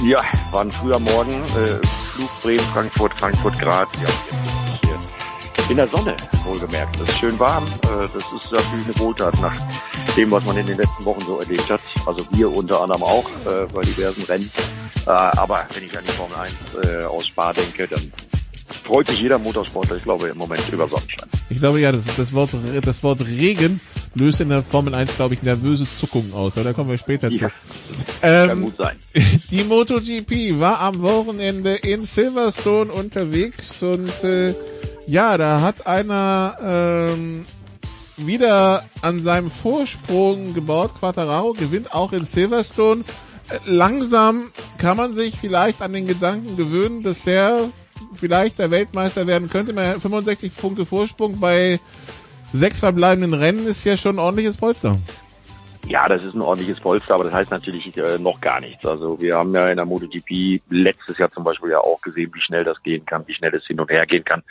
Ja, 0.04 0.22
war 0.52 0.60
ein 0.60 0.70
früher 0.70 1.00
Morgen. 1.00 1.42
Äh, 1.56 1.84
Flug 2.14 2.30
Bremen, 2.42 2.60
Frankfurt, 2.72 3.12
Frankfurt, 3.14 3.58
Graz. 3.58 3.88
Ja, 4.00 4.45
in 5.68 5.76
der 5.76 5.88
Sonne, 5.88 6.16
wohlgemerkt. 6.44 6.97
Es 7.01 7.09
ist 7.09 7.18
schön 7.18 7.38
warm. 7.38 7.66
Äh, 7.66 8.09
das 8.14 8.22
ist 8.22 8.52
natürlich 8.52 8.84
eine 8.86 8.98
Wohltat 8.98 9.40
nach 9.40 9.55
dem, 10.16 10.30
was 10.30 10.44
man 10.44 10.56
in 10.56 10.66
den 10.66 10.78
letzten 10.78 11.05
Wochen 11.05 11.20
so 11.26 11.38
erlebt 11.40 11.68
hat. 11.70 11.80
Also 12.06 12.24
wir 12.32 12.51
unter 12.52 12.80
anderem 12.80 13.02
auch 13.02 13.28
äh, 13.47 13.66
bei 13.72 13.82
diversen 13.82 14.22
Rennen. 14.24 14.51
Äh, 15.06 15.10
aber 15.10 15.66
wenn 15.74 15.84
ich 15.84 15.97
an 15.97 16.05
die 16.06 16.12
Formel 16.12 16.36
1 16.36 16.88
äh, 16.88 17.05
aus 17.05 17.26
Spa 17.26 17.52
denke, 17.52 17.88
dann 17.88 18.12
freut 18.84 19.09
sich 19.09 19.20
jeder 19.20 19.38
Motorsportler, 19.38 19.97
ich 19.97 20.05
glaube, 20.05 20.28
im 20.28 20.38
Moment 20.38 20.62
über 20.72 20.88
Sonnenschein. 20.88 21.28
Ich 21.51 21.59
glaube, 21.59 21.80
ja, 21.80 21.93
das, 21.93 22.06
das, 22.16 22.32
Wort, 22.32 22.51
das 22.84 23.02
Wort 23.02 23.20
Regen 23.26 23.80
löst 24.14 24.40
in 24.40 24.48
der 24.48 24.62
Formel 24.62 24.94
1, 24.94 25.16
glaube 25.16 25.34
ich, 25.34 25.43
nervöse 25.43 25.84
Zuckungen 25.90 26.32
aus. 26.32 26.56
Aber 26.56 26.64
da 26.64 26.72
kommen 26.72 26.90
wir 26.90 26.98
später 26.98 27.30
Ja. 27.30 27.48
zu. 27.48 27.55
Ähm, 28.22 28.48
Kann 28.48 28.60
gut 28.62 28.76
sein. 28.78 28.97
Die 29.51 29.64
MotoGP 29.64 30.60
war 30.60 30.80
am 30.80 31.02
Wochenende 31.02 31.74
in 31.74 32.05
Silverstone 32.05 32.93
unterwegs 32.93 33.82
und 33.82 34.09
äh, 34.24 34.55
ja, 35.06 35.38
da 35.38 35.60
hat 35.60 35.86
einer 35.86 36.56
ähm, 36.62 37.46
wieder 38.16 38.84
an 39.02 39.20
seinem 39.20 39.50
Vorsprung 39.50 40.54
gebaut. 40.54 40.94
Quattararo 40.98 41.52
gewinnt 41.52 41.94
auch 41.94 42.12
in 42.12 42.24
Silverstone. 42.24 43.04
Äh, 43.48 43.58
Langsam 43.66 44.52
kann 44.78 44.96
man 44.96 45.14
sich 45.14 45.36
vielleicht 45.36 45.82
an 45.82 45.92
den 45.92 46.06
Gedanken 46.06 46.56
gewöhnen, 46.56 47.02
dass 47.02 47.22
der 47.22 47.70
vielleicht 48.12 48.58
der 48.58 48.70
Weltmeister 48.70 49.26
werden 49.26 49.48
könnte. 49.48 49.72
Mal 49.72 50.00
65 50.00 50.56
Punkte 50.56 50.86
Vorsprung 50.86 51.40
bei 51.40 51.80
sechs 52.52 52.80
verbleibenden 52.80 53.34
Rennen 53.34 53.66
ist 53.66 53.84
ja 53.84 53.96
schon 53.96 54.16
ein 54.16 54.20
ordentliches 54.20 54.56
Polster. 54.56 54.98
Ja, 55.88 56.08
das 56.08 56.24
ist 56.24 56.34
ein 56.34 56.42
ordentliches 56.42 56.80
Polster, 56.80 57.14
aber 57.14 57.24
das 57.24 57.32
heißt 57.32 57.50
natürlich 57.52 57.96
äh, 57.96 58.18
noch 58.18 58.40
gar 58.40 58.60
nichts. 58.60 58.84
Also 58.84 59.20
wir 59.20 59.36
haben 59.36 59.54
ja 59.54 59.68
in 59.70 59.76
der 59.76 59.86
MotoGP 59.86 60.60
letztes 60.68 61.16
Jahr 61.16 61.30
zum 61.30 61.44
Beispiel 61.44 61.70
ja 61.70 61.78
auch 61.78 62.00
gesehen, 62.00 62.32
wie 62.34 62.40
schnell 62.40 62.64
das 62.64 62.82
gehen 62.82 63.06
kann, 63.06 63.22
wie 63.28 63.34
schnell 63.34 63.54
es 63.54 63.66
hin 63.66 63.78
und 63.78 63.88
her 63.88 64.04
gehen 64.04 64.24
kann. 64.24 64.42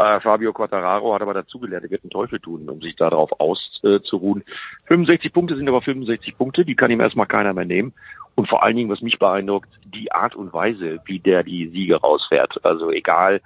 Äh, 0.00 0.18
Fabio 0.18 0.52
Quattararo 0.52 1.14
hat 1.14 1.22
aber 1.22 1.34
dazugelernt, 1.34 1.84
er 1.84 1.90
wird 1.90 2.02
einen 2.02 2.10
Teufel 2.10 2.40
tun, 2.40 2.68
um 2.68 2.80
sich 2.82 2.96
darauf 2.96 3.30
auszuruhen. 3.38 4.42
65 4.86 5.32
Punkte 5.32 5.56
sind 5.56 5.68
aber 5.68 5.82
65 5.82 6.36
Punkte, 6.36 6.64
die 6.64 6.74
kann 6.74 6.90
ihm 6.90 7.00
erstmal 7.00 7.26
keiner 7.26 7.52
mehr 7.52 7.64
nehmen. 7.64 7.92
Und 8.34 8.48
vor 8.48 8.64
allen 8.64 8.74
Dingen, 8.74 8.90
was 8.90 9.02
mich 9.02 9.20
beeindruckt, 9.20 9.68
die 9.84 10.10
Art 10.10 10.34
und 10.34 10.52
Weise, 10.52 10.98
wie 11.04 11.20
der 11.20 11.44
die 11.44 11.68
Siege 11.68 11.96
rausfährt. 11.96 12.64
Also 12.64 12.90
egal, 12.90 13.40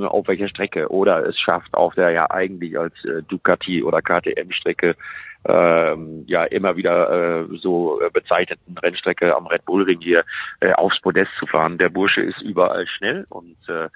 auf 0.00 0.28
welcher 0.28 0.48
Strecke 0.48 0.90
oder 0.90 1.22
es 1.22 1.38
schafft 1.38 1.72
auf 1.74 1.94
der 1.94 2.10
ja 2.10 2.30
eigentlich 2.30 2.78
als 2.78 2.92
äh, 3.04 3.22
Ducati 3.22 3.82
oder 3.82 4.02
KTM-Strecke 4.02 4.96
ähm, 5.48 6.24
ja 6.26 6.44
immer 6.44 6.76
wieder 6.76 7.40
äh, 7.40 7.56
so 7.56 8.00
äh, 8.00 8.10
bezeichneten 8.10 8.76
Rennstrecke 8.78 9.34
am 9.34 9.46
Red 9.46 9.64
Bull 9.64 9.84
Ring 9.84 10.00
hier 10.00 10.24
äh, 10.60 10.72
aufs 10.72 11.00
Podest 11.00 11.32
zu 11.38 11.46
fahren. 11.46 11.78
Der 11.78 11.88
Bursche 11.88 12.20
ist 12.20 12.40
überall 12.42 12.86
schnell 12.86 13.26
und 13.30 13.56
äh, 13.68 13.88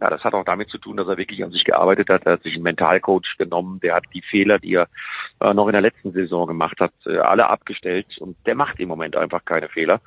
ja, 0.00 0.08
das 0.08 0.24
hat 0.24 0.34
auch 0.34 0.44
damit 0.44 0.70
zu 0.70 0.78
tun, 0.78 0.96
dass 0.96 1.08
er 1.08 1.18
wirklich 1.18 1.44
an 1.44 1.50
sich 1.50 1.64
gearbeitet 1.64 2.08
hat. 2.08 2.24
Er 2.24 2.32
hat 2.32 2.42
sich 2.42 2.54
einen 2.54 2.62
Mentalcoach 2.62 3.36
genommen, 3.36 3.80
der 3.80 3.94
hat 3.94 4.04
die 4.14 4.22
Fehler, 4.22 4.58
die 4.58 4.74
er 4.74 4.88
äh, 5.40 5.52
noch 5.52 5.66
in 5.66 5.72
der 5.72 5.82
letzten 5.82 6.12
Saison 6.12 6.46
gemacht 6.46 6.80
hat, 6.80 6.92
äh, 7.06 7.18
alle 7.18 7.48
abgestellt 7.48 8.18
und 8.18 8.36
der 8.46 8.54
macht 8.54 8.80
im 8.80 8.88
Moment 8.88 9.16
einfach 9.16 9.44
keine 9.44 9.68
Fehler. 9.68 10.00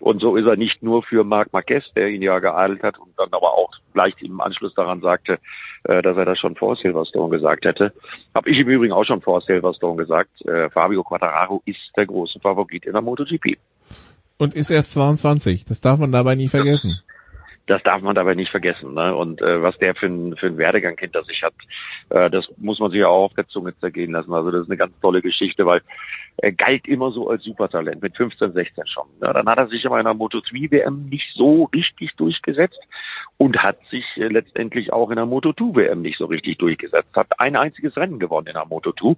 Und 0.00 0.20
so 0.20 0.36
ist 0.36 0.46
er 0.46 0.56
nicht 0.56 0.82
nur 0.82 1.02
für 1.02 1.24
Marc 1.24 1.52
Marquez, 1.52 1.84
der 1.96 2.08
ihn 2.08 2.22
ja 2.22 2.38
geadelt 2.38 2.82
hat 2.82 2.98
und 2.98 3.10
dann 3.16 3.28
aber 3.32 3.54
auch 3.54 3.70
gleich 3.94 4.14
im 4.20 4.40
Anschluss 4.40 4.74
daran 4.74 5.00
sagte, 5.00 5.38
äh, 5.84 6.02
dass 6.02 6.16
er 6.16 6.24
das 6.24 6.38
schon 6.38 6.54
vor 6.54 6.76
Silverstone 6.76 7.30
gesagt 7.30 7.64
hätte. 7.64 7.92
Habe 8.34 8.50
ich 8.50 8.58
im 8.58 8.68
Übrigen 8.68 8.92
auch 8.92 9.04
schon 9.04 9.20
vor 9.20 9.40
Silverstone 9.40 9.96
gesagt. 9.96 10.30
Äh, 10.46 10.70
Fabio 10.70 11.02
Quattararo 11.02 11.62
ist 11.64 11.80
der 11.96 12.06
große 12.06 12.38
Favorit 12.40 12.86
in 12.86 12.92
der 12.92 13.02
MotoGP. 13.02 13.58
Und 14.38 14.54
ist 14.54 14.70
erst 14.70 14.92
22. 14.92 15.64
Das 15.64 15.80
darf 15.80 15.98
man 15.98 16.12
dabei 16.12 16.36
nie 16.36 16.48
vergessen. 16.48 17.00
Das 17.68 17.82
darf 17.82 18.00
man 18.00 18.14
dabei 18.14 18.34
nicht 18.34 18.50
vergessen. 18.50 18.94
Ne? 18.94 19.14
Und 19.14 19.42
äh, 19.42 19.62
was 19.62 19.76
der 19.78 19.94
für, 19.94 20.06
ein, 20.06 20.34
für 20.36 20.46
einen 20.46 20.56
Werdegang 20.56 20.96
hinter 20.98 21.22
sich 21.24 21.42
hat, 21.42 21.52
äh, 22.08 22.30
das 22.30 22.48
muss 22.56 22.80
man 22.80 22.90
sich 22.90 23.00
ja 23.00 23.08
auch 23.08 23.26
auf 23.26 23.34
der 23.34 23.46
Zunge 23.46 23.78
zergehen 23.78 24.12
lassen. 24.12 24.32
Also 24.32 24.50
das 24.50 24.62
ist 24.62 24.68
eine 24.68 24.78
ganz 24.78 24.98
tolle 25.00 25.20
Geschichte, 25.20 25.66
weil 25.66 25.82
er 26.38 26.52
galt 26.52 26.88
immer 26.88 27.10
so 27.10 27.28
als 27.28 27.44
Supertalent 27.44 28.00
mit 28.00 28.16
15, 28.16 28.52
16 28.52 28.86
schon. 28.86 29.06
Ja, 29.20 29.34
dann 29.34 29.46
hat 29.48 29.58
er 29.58 29.66
sich 29.66 29.84
aber 29.84 29.98
in 29.98 30.06
der 30.06 30.14
Moto3 30.14 30.70
WM 30.70 31.08
nicht 31.10 31.34
so 31.34 31.64
richtig 31.64 32.16
durchgesetzt 32.16 32.80
und 33.36 33.62
hat 33.62 33.78
sich 33.90 34.04
äh, 34.16 34.28
letztendlich 34.28 34.92
auch 34.92 35.10
in 35.10 35.16
der 35.16 35.26
Moto2 35.26 35.76
WM 35.76 36.00
nicht 36.00 36.16
so 36.16 36.26
richtig 36.26 36.56
durchgesetzt. 36.58 37.14
Hat 37.14 37.38
ein 37.38 37.54
einziges 37.54 37.96
Rennen 37.96 38.18
gewonnen 38.18 38.46
in 38.46 38.54
der 38.54 38.66
Moto2. 38.66 39.16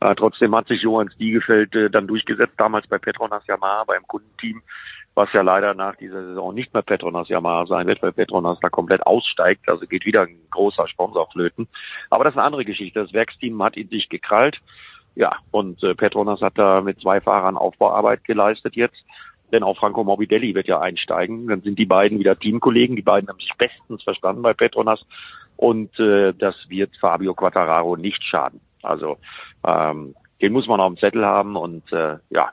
Äh, 0.00 0.14
trotzdem 0.14 0.56
hat 0.56 0.68
sich 0.68 0.80
Johann 0.80 1.10
Stiegefeld 1.10 1.74
äh, 1.74 1.90
dann 1.90 2.06
durchgesetzt, 2.06 2.54
damals 2.56 2.86
bei 2.86 2.98
Petronas 2.98 3.46
Yamaha 3.46 3.84
beim 3.84 4.02
Kundenteam 4.06 4.62
was 5.14 5.32
ja 5.32 5.42
leider 5.42 5.74
nach 5.74 5.96
dieser 5.96 6.22
Saison 6.24 6.54
nicht 6.54 6.72
mehr 6.72 6.82
Petronas 6.82 7.28
Yamaha 7.28 7.66
sein 7.66 7.86
wird, 7.86 8.02
weil 8.02 8.12
Petronas 8.12 8.58
da 8.60 8.68
komplett 8.68 9.04
aussteigt. 9.06 9.68
Also 9.68 9.86
geht 9.86 10.06
wieder 10.06 10.22
ein 10.22 10.38
großer 10.50 10.88
Sponsor 10.88 11.28
flöten. 11.30 11.68
Aber 12.10 12.24
das 12.24 12.34
ist 12.34 12.38
eine 12.38 12.46
andere 12.46 12.64
Geschichte. 12.64 13.00
Das 13.00 13.12
Werksteam 13.12 13.62
hat 13.62 13.76
ihn 13.76 13.88
sich 13.88 14.08
gekrallt. 14.08 14.60
Ja, 15.16 15.36
und 15.50 15.82
äh, 15.82 15.94
Petronas 15.94 16.40
hat 16.40 16.56
da 16.56 16.80
mit 16.80 17.00
zwei 17.00 17.20
Fahrern 17.20 17.56
Aufbauarbeit 17.56 18.24
geleistet 18.24 18.76
jetzt. 18.76 19.04
Denn 19.52 19.64
auch 19.64 19.76
Franco 19.76 20.04
Morbidelli 20.04 20.54
wird 20.54 20.68
ja 20.68 20.80
einsteigen. 20.80 21.48
Dann 21.48 21.62
sind 21.62 21.78
die 21.78 21.86
beiden 21.86 22.20
wieder 22.20 22.38
Teamkollegen. 22.38 22.94
Die 22.94 23.02
beiden 23.02 23.28
haben 23.28 23.40
sich 23.40 23.52
bestens 23.58 24.02
verstanden 24.02 24.42
bei 24.42 24.54
Petronas. 24.54 25.04
Und 25.56 25.98
äh, 25.98 26.32
das 26.32 26.54
wird 26.68 26.96
Fabio 26.96 27.34
Quattararo 27.34 27.96
nicht 27.96 28.22
schaden. 28.22 28.60
Also 28.82 29.18
ähm, 29.66 30.14
den 30.40 30.52
muss 30.52 30.68
man 30.68 30.80
auf 30.80 30.94
dem 30.94 30.98
Zettel 30.98 31.26
haben. 31.26 31.56
Und 31.56 31.92
äh, 31.92 32.18
ja, 32.30 32.52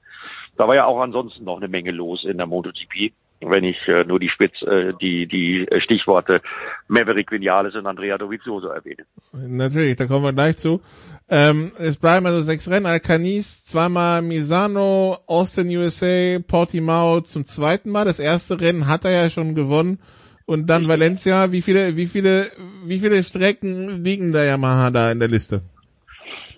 da 0.57 0.67
war 0.67 0.75
ja 0.75 0.85
auch 0.85 0.99
ansonsten 0.99 1.43
noch 1.45 1.57
eine 1.57 1.67
Menge 1.67 1.91
los 1.91 2.23
in 2.23 2.37
der 2.37 2.47
MotoGP. 2.47 3.13
Wenn 3.39 3.63
ich 3.63 3.87
äh, 3.87 4.03
nur 4.03 4.19
die 4.19 4.29
Spitz, 4.29 4.63
äh, 4.63 4.93
die 4.99 5.27
die 5.27 5.67
Stichworte 5.79 6.41
Maverick 6.87 7.31
Vinales 7.31 7.75
und 7.75 7.85
Andrea 7.85 8.17
Dovizioso 8.17 8.69
erwähne. 8.69 9.05
Natürlich, 9.31 9.95
da 9.95 10.07
kommen 10.07 10.25
wir 10.25 10.33
gleich 10.33 10.57
zu. 10.57 10.81
Ähm, 11.29 11.71
es 11.77 11.97
bleiben 11.97 12.25
also 12.25 12.41
sechs 12.41 12.67
Rennen. 12.67 12.87
Alcanis, 12.87 13.63
zweimal 13.65 14.23
Misano, 14.23 15.17
Austin 15.27 15.69
USA, 15.77 16.39
Portimao 16.39 17.21
zum 17.21 17.45
zweiten 17.45 17.91
Mal. 17.91 18.05
Das 18.05 18.19
erste 18.19 18.59
Rennen 18.59 18.87
hat 18.87 19.05
er 19.05 19.11
ja 19.11 19.29
schon 19.29 19.53
gewonnen. 19.53 19.99
Und 20.45 20.67
dann 20.67 20.87
Valencia. 20.87 21.51
Wie 21.51 21.61
viele, 21.61 21.95
wie 21.95 22.07
viele, 22.07 22.47
wie 22.85 22.99
viele 22.99 23.21
Strecken 23.21 24.03
liegen 24.03 24.31
der 24.31 24.45
Yamaha 24.45 24.89
da 24.89 25.11
in 25.11 25.19
der 25.19 25.27
Liste? 25.27 25.61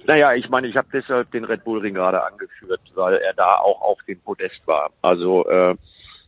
Naja, 0.10 0.34
ich 0.34 0.49
meine, 0.49 0.68
ich 0.68 0.76
habe 0.76 0.88
deshalb 0.91 1.30
den 1.30 1.44
Red 1.44 1.64
Bull 1.64 1.81
Ring 1.81 1.94
gerade 1.94 2.23
angeführt, 2.26 2.81
weil 2.95 3.18
er 3.18 3.36
da 3.36 3.57
auch 3.57 3.80
auf 3.80 3.99
dem 4.07 4.19
Podest 4.19 4.60
war. 4.65 4.90
Also 5.03 5.48
äh, 5.48 5.76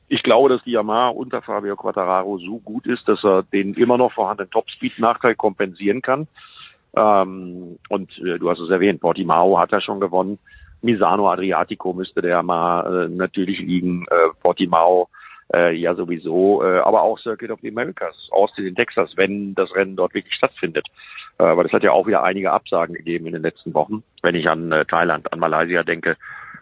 ich 0.08 0.22
glaube, 0.22 0.50
dass 0.50 0.64
die 0.64 0.74
Yamaha 0.74 1.10
unter 1.10 1.42
Fabio 1.42 1.76
Quattararo 1.76 2.38
so 2.38 2.60
gut 2.60 2.86
ist, 2.86 3.08
dass 3.08 3.24
er 3.24 3.42
den 3.42 3.74
immer 3.74 3.98
noch 3.98 4.12
vorhandenen 4.12 4.52
Topspeed-Nachteil 4.52 5.34
kompensieren 5.34 6.04
kann. 6.04 6.28
Ähm, 6.96 7.80
und 7.90 8.12
äh, 8.20 8.38
du 8.38 8.52
hast 8.52 8.60
es 8.60 8.70
erwähnt, 8.70 9.02
Portimao 9.02 9.58
hat 9.58 9.74
er 9.74 9.82
schon 9.82 10.00
gewonnen. 10.00 10.38
Misano 10.84 11.32
Adriatico 11.32 11.92
müsste 11.92 12.22
der 12.22 12.44
mal 12.44 13.06
äh, 13.06 13.10
natürlich 13.10 13.58
liegen. 13.62 14.06
Äh, 14.12 14.30
Portimao 14.44 15.10
äh, 15.54 15.74
ja 15.76 15.96
sowieso, 15.96 16.64
äh, 16.64 16.80
aber 16.80 17.02
auch 17.02 17.20
Circuit 17.20 17.52
of 17.52 17.60
the 17.62 17.70
Americas, 17.70 18.30
Austin 18.32 18.68
in 18.68 18.76
Texas, 18.76 19.16
wenn 19.16 19.54
das 19.56 19.74
Rennen 19.76 19.96
dort 19.96 20.14
wirklich 20.14 20.36
stattfindet. 20.36 20.88
Äh, 21.40 21.44
aber 21.44 21.64
das 21.64 21.74
hat 21.74 21.84
ja 21.84 21.92
auch 21.92 22.08
wieder 22.08 22.24
einige 22.24 22.52
Absagen 22.52 22.96
gegeben 22.96 23.28
in 23.28 23.34
den 23.34 23.42
letzten 23.42 23.74
Wochen, 23.74 24.04
wenn 24.22 24.36
ich 24.36 24.48
an 24.50 24.72
äh, 24.72 24.86
Thailand, 24.86 25.32
an 25.32 25.40
Malaysia 25.40 25.84
denke. 25.84 26.16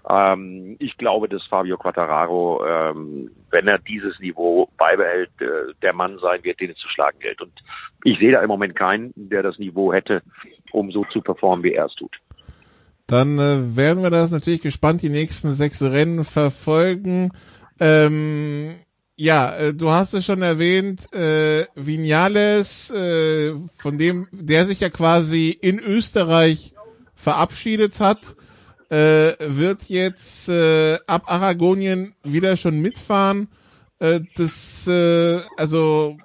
Ähm, 0.09 0.75
ich 0.79 0.97
glaube, 0.97 1.27
dass 1.29 1.45
Fabio 1.45 1.77
Quattararo, 1.77 2.65
ähm, 2.65 3.31
wenn 3.51 3.67
er 3.67 3.77
dieses 3.77 4.19
Niveau 4.19 4.69
beibehält, 4.77 5.29
äh, 5.39 5.73
der 5.81 5.93
Mann 5.93 6.17
sein 6.17 6.43
wird, 6.43 6.59
den 6.59 6.71
es 6.71 6.77
zu 6.77 6.87
schlagen 6.87 7.19
gilt. 7.19 7.41
Und 7.41 7.53
ich 8.03 8.17
sehe 8.17 8.31
da 8.31 8.41
im 8.41 8.47
Moment 8.47 8.75
keinen, 8.75 9.11
der 9.15 9.43
das 9.43 9.59
Niveau 9.59 9.93
hätte, 9.93 10.21
um 10.71 10.91
so 10.91 11.05
zu 11.05 11.21
performen, 11.21 11.63
wie 11.63 11.73
er 11.73 11.85
es 11.85 11.95
tut. 11.95 12.17
Dann 13.07 13.39
äh, 13.39 13.75
werden 13.75 14.03
wir 14.03 14.11
das 14.11 14.31
natürlich 14.31 14.61
gespannt 14.61 15.01
die 15.01 15.09
nächsten 15.09 15.53
sechs 15.53 15.81
Rennen 15.81 16.23
verfolgen. 16.23 17.31
Ähm, 17.79 18.75
ja, 19.15 19.55
äh, 19.57 19.73
du 19.73 19.89
hast 19.89 20.13
es 20.13 20.25
schon 20.25 20.41
erwähnt, 20.41 21.13
äh, 21.13 21.65
Vinales, 21.75 22.89
äh, 22.89 23.53
von 23.77 23.97
dem, 23.97 24.27
der 24.31 24.65
sich 24.65 24.79
ja 24.79 24.89
quasi 24.89 25.49
in 25.49 25.79
Österreich 25.79 26.73
verabschiedet 27.15 27.99
hat, 27.99 28.35
äh, 28.89 29.33
wird 29.39 29.89
jetzt 29.89 30.47
äh, 30.49 30.97
ab 31.05 31.23
Aragonien 31.27 32.15
wieder 32.23 32.55
schon 32.55 32.81
mitfahren. 32.81 33.49
Äh, 33.99 34.21
das, 34.35 34.87
äh, 34.87 35.41
also, 35.57 36.17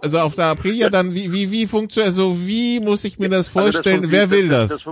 also 0.00 0.20
auf 0.20 0.36
der 0.36 0.46
Aprilia 0.46 0.90
dann, 0.90 1.14
wie, 1.14 1.32
wie, 1.32 1.50
wie 1.50 1.66
funktioniert, 1.66 2.08
also 2.08 2.46
wie 2.46 2.78
muss 2.78 3.04
ich 3.04 3.18
mir 3.18 3.28
das 3.28 3.48
vorstellen? 3.48 4.04
Also 4.04 4.10
das 4.10 4.12
Wer 4.12 4.30
will 4.30 4.48
das? 4.48 4.68
Das, 4.68 4.84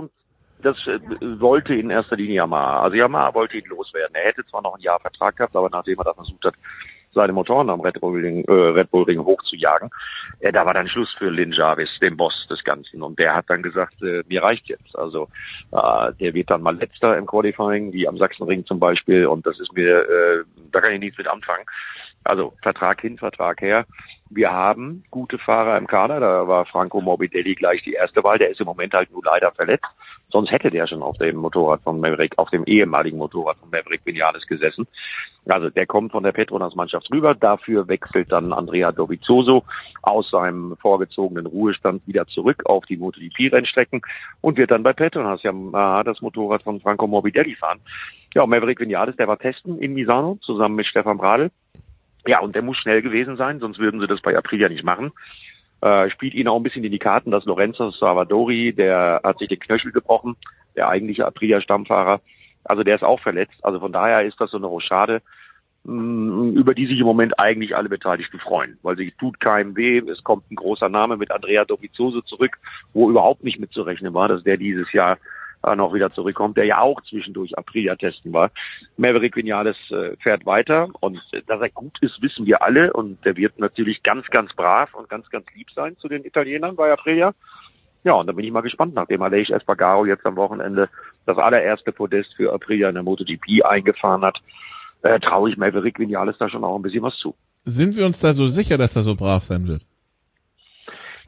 das, 0.61 0.77
das 0.85 0.87
äh, 0.87 1.39
wollte 1.39 1.75
in 1.75 1.89
erster 1.89 2.15
Linie 2.15 2.35
Yamaha. 2.35 2.81
Also 2.81 2.97
Yamaha 2.97 3.33
wollte 3.33 3.57
ihn 3.57 3.65
loswerden. 3.65 4.15
Er 4.15 4.25
hätte 4.25 4.45
zwar 4.45 4.61
noch 4.61 4.75
ein 4.75 4.81
Jahr 4.81 4.99
Vertrag 4.99 5.35
gehabt, 5.35 5.55
aber 5.55 5.69
nachdem 5.69 5.97
er 5.99 6.05
da 6.05 6.13
versucht 6.13 6.45
hat, 6.45 6.55
seine 7.13 7.33
Motoren 7.33 7.69
am 7.69 7.81
Red 7.81 7.99
Bull 8.01 8.19
Ring, 8.21 8.43
äh, 8.47 8.51
Red 8.51 8.91
Bull 8.91 9.03
Ring 9.03 9.19
hochzujagen. 9.19 9.89
Äh, 10.39 10.51
da 10.51 10.65
war 10.65 10.73
dann 10.73 10.87
Schluss 10.87 11.13
für 11.17 11.29
Lin 11.29 11.51
Jarvis, 11.51 11.89
dem 12.01 12.17
Boss 12.17 12.47
des 12.49 12.63
Ganzen. 12.63 13.01
Und 13.01 13.17
der 13.19 13.35
hat 13.35 13.49
dann 13.49 13.63
gesagt, 13.63 14.01
äh, 14.03 14.23
mir 14.27 14.43
reicht 14.43 14.67
jetzt. 14.67 14.95
Also 14.95 15.27
äh, 15.71 16.13
der 16.19 16.33
wird 16.33 16.49
dann 16.49 16.61
mal 16.61 16.75
letzter 16.75 17.17
im 17.17 17.25
Qualifying, 17.25 17.93
wie 17.93 18.07
am 18.07 18.17
Sachsenring 18.17 18.65
zum 18.65 18.79
Beispiel. 18.79 19.25
Und 19.25 19.45
das 19.45 19.59
ist 19.59 19.73
mir, 19.73 20.01
äh, 20.01 20.43
da 20.71 20.81
kann 20.81 20.93
ich 20.93 20.99
nichts 20.99 21.17
mit 21.17 21.27
anfangen. 21.27 21.65
Also 22.23 22.53
Vertrag 22.61 23.01
hin, 23.01 23.17
Vertrag 23.17 23.61
her. 23.61 23.85
Wir 24.29 24.51
haben 24.51 25.03
gute 25.09 25.37
Fahrer 25.37 25.77
im 25.77 25.87
Kader. 25.87 26.19
Da 26.19 26.47
war 26.47 26.65
Franco 26.65 27.01
Morbidelli 27.01 27.55
gleich 27.55 27.81
die 27.83 27.93
erste 27.93 28.23
Wahl. 28.23 28.37
Der 28.37 28.51
ist 28.51 28.59
im 28.59 28.67
Moment 28.67 28.93
halt 28.93 29.11
nur 29.11 29.23
leider 29.23 29.51
verletzt. 29.51 29.87
Sonst 30.31 30.51
hätte 30.51 30.69
der 30.69 30.85
schon 30.85 31.01
auf 31.01 31.17
dem 31.17 31.37
Motorrad 31.37 31.81
von 31.81 31.99
Maverick, 31.99 32.37
auf 32.37 32.49
dem 32.51 32.63
ehemaligen 32.65 33.17
Motorrad 33.17 33.57
von 33.57 33.69
Maverick 33.71 34.01
Vinales 34.05 34.45
gesessen. 34.45 34.87
Also 35.47 35.69
der 35.71 35.87
kommt 35.87 36.11
von 36.11 36.23
der 36.23 36.31
Petronas 36.31 36.75
Mannschaft 36.75 37.09
rüber. 37.11 37.33
Dafür 37.33 37.87
wechselt 37.87 38.31
dann 38.31 38.53
Andrea 38.53 38.91
Dovizioso 38.91 39.63
aus 40.03 40.29
seinem 40.29 40.77
vorgezogenen 40.77 41.47
Ruhestand 41.47 42.05
wieder 42.07 42.27
zurück 42.27 42.61
auf 42.65 42.85
die 42.85 42.97
MotoGP-Rennstrecken 42.97 44.01
und 44.41 44.57
wird 44.57 44.69
dann 44.69 44.83
bei 44.83 44.93
Petronas 44.93 45.41
ja 45.41 46.03
das 46.03 46.21
Motorrad 46.21 46.61
von 46.61 46.79
Franco 46.79 47.07
Morbidelli 47.07 47.55
fahren. 47.55 47.79
Ja, 48.35 48.45
Maverick 48.45 48.79
Vinales, 48.79 49.15
der 49.15 49.27
war 49.27 49.39
testen 49.39 49.79
in 49.79 49.93
Misano 49.93 50.37
zusammen 50.41 50.75
mit 50.75 50.85
Stefan 50.85 51.17
Bradl. 51.17 51.49
Ja, 52.27 52.41
und 52.41 52.53
der 52.53 52.61
muss 52.61 52.77
schnell 52.77 53.01
gewesen 53.01 53.35
sein, 53.35 53.59
sonst 53.59 53.79
würden 53.79 53.99
sie 53.99 54.05
das 54.05 54.21
bei 54.21 54.37
Aprilia 54.37 54.69
nicht 54.69 54.83
machen. 54.83 55.11
Äh, 55.81 56.09
spielt 56.09 56.33
ihnen 56.33 56.49
auch 56.49 56.57
ein 56.57 56.63
bisschen 56.63 56.83
in 56.83 56.91
die 56.91 56.99
Karten, 56.99 57.31
dass 57.31 57.45
Lorenzo 57.45 57.89
Salvadori, 57.89 58.73
der 58.73 59.21
hat 59.23 59.39
sich 59.39 59.47
den 59.47 59.59
Knöchel 59.59 59.91
gebrochen, 59.91 60.35
der 60.75 60.89
eigentliche 60.89 61.25
Aprilia-Stammfahrer. 61.25 62.21
Also 62.65 62.83
der 62.83 62.95
ist 62.95 63.03
auch 63.03 63.21
verletzt. 63.21 63.63
Also 63.63 63.79
von 63.79 63.93
daher 63.93 64.23
ist 64.23 64.39
das 64.41 64.51
so 64.51 64.57
eine 64.57 64.67
Rochade, 64.67 65.21
mm, 65.85 66.57
über 66.57 66.73
die 66.73 66.85
sich 66.85 66.99
im 66.99 67.05
Moment 67.05 67.39
eigentlich 67.39 67.77
alle 67.77 67.87
Beteiligten 67.87 68.39
freuen, 68.39 68.77
weil 68.81 68.97
sie 68.97 69.11
tut 69.17 69.39
keinem 69.39 69.77
weh. 69.77 69.99
Es 69.99 70.23
kommt 70.23 70.51
ein 70.51 70.55
großer 70.55 70.89
Name 70.89 71.15
mit 71.15 71.31
Andrea 71.31 71.63
Dovizioso 71.63 72.21
zurück, 72.21 72.57
wo 72.93 73.09
überhaupt 73.09 73.45
nicht 73.45 73.59
mitzurechnen 73.59 74.13
war, 74.13 74.27
dass 74.27 74.43
der 74.43 74.57
dieses 74.57 74.91
Jahr 74.91 75.17
äh, 75.63 75.75
noch 75.75 75.93
wieder 75.93 76.09
zurückkommt, 76.09 76.57
der 76.57 76.65
ja 76.65 76.79
auch 76.79 77.01
zwischendurch 77.01 77.57
Aprilia 77.57 77.95
testen 77.95 78.33
war. 78.33 78.51
Maverick 78.97 79.35
Vinales 79.35 79.77
äh, 79.91 80.15
fährt 80.17 80.45
weiter 80.45 80.89
und 80.99 81.21
äh, 81.31 81.41
dass 81.47 81.61
er 81.61 81.69
gut 81.69 81.97
ist, 82.01 82.21
wissen 82.21 82.45
wir 82.45 82.61
alle 82.61 82.93
und 82.93 83.23
der 83.25 83.35
wird 83.35 83.59
natürlich 83.59 84.03
ganz, 84.03 84.27
ganz 84.27 84.53
brav 84.53 84.93
und 84.93 85.09
ganz, 85.09 85.29
ganz 85.29 85.45
lieb 85.55 85.67
sein 85.75 85.97
zu 85.97 86.07
den 86.07 86.23
Italienern 86.23 86.75
bei 86.75 86.91
Aprilia. 86.91 87.33
Ja, 88.03 88.13
und 88.13 88.27
da 88.27 88.33
bin 88.33 88.45
ich 88.45 88.51
mal 88.51 88.61
gespannt, 88.61 88.93
nachdem 88.93 89.21
Aleix 89.21 89.49
Espargaro 89.49 90.05
jetzt 90.05 90.25
am 90.25 90.37
Wochenende 90.37 90.89
das 91.25 91.37
allererste 91.37 91.91
Podest 91.91 92.33
für 92.35 92.53
Aprilia 92.53 92.87
in 92.87 92.95
der 92.95 93.03
MotoGP 93.03 93.65
eingefahren 93.65 94.23
hat, 94.23 94.39
äh, 95.01 95.19
traue 95.19 95.49
ich 95.49 95.57
Maverick 95.57 95.99
Vinales 95.99 96.37
da 96.39 96.49
schon 96.49 96.63
auch 96.63 96.75
ein 96.75 96.81
bisschen 96.81 97.03
was 97.03 97.17
zu. 97.17 97.35
Sind 97.65 97.97
wir 97.97 98.05
uns 98.05 98.21
da 98.21 98.33
so 98.33 98.47
sicher, 98.47 98.77
dass 98.77 98.95
er 98.95 99.03
so 99.03 99.15
brav 99.15 99.43
sein 99.43 99.67
wird? 99.67 99.81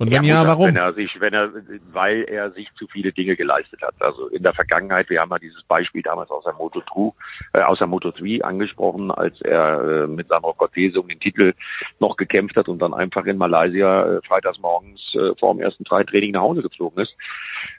Und 0.02 0.10
wenn 0.10 0.24
ja, 0.24 0.42
ja, 0.42 0.48
warum? 0.48 0.66
Wenn 0.66 0.78
er 0.78 0.94
sich, 0.94 1.22
wenn 1.22 1.36
er, 1.36 1.52
weil 1.92 2.24
er 2.24 2.50
sich 2.50 2.68
zu 2.74 2.88
viele 2.88 3.12
Dinge 3.12 3.36
geleistet 3.36 3.84
hat. 3.84 3.94
Also 4.00 4.30
in 4.30 4.42
der 4.42 4.52
Vergangenheit, 4.52 5.12
wir 5.12 5.22
haben 5.22 5.30
ja 5.30 5.38
dieses 5.38 5.62
Beispiel 5.62 6.02
damals 6.02 6.32
aus 6.32 6.44
der 6.44 6.54
Moto 6.54 6.82
2, 6.92 7.60
äh, 7.60 7.62
aus 7.62 7.78
der 7.78 7.86
Moto 7.86 8.10
3 8.10 8.44
angesprochen, 8.44 9.12
als 9.12 9.40
er 9.42 10.06
äh, 10.06 10.08
mit 10.08 10.28
Sandro 10.28 10.54
Cortese 10.54 11.00
um 11.00 11.08
den 11.08 11.20
Titel 11.20 11.54
noch 12.00 12.18
gekämpft 12.18 12.56
hat 12.56 12.68
und 12.68 12.80
dann 12.80 12.96
einfach 12.96 13.28
in 13.28 13.38
Malaysia 13.38 14.18
äh, 14.18 14.22
freitags 14.28 14.58
morgens 14.58 15.14
äh, 15.14 15.36
vor 15.40 15.54
dem 15.54 15.62
ersten 15.62 15.86
Freitraining 15.86 16.32
nach 16.32 16.42
Hause 16.42 16.64
geflogen 16.64 17.04
ist, 17.04 17.16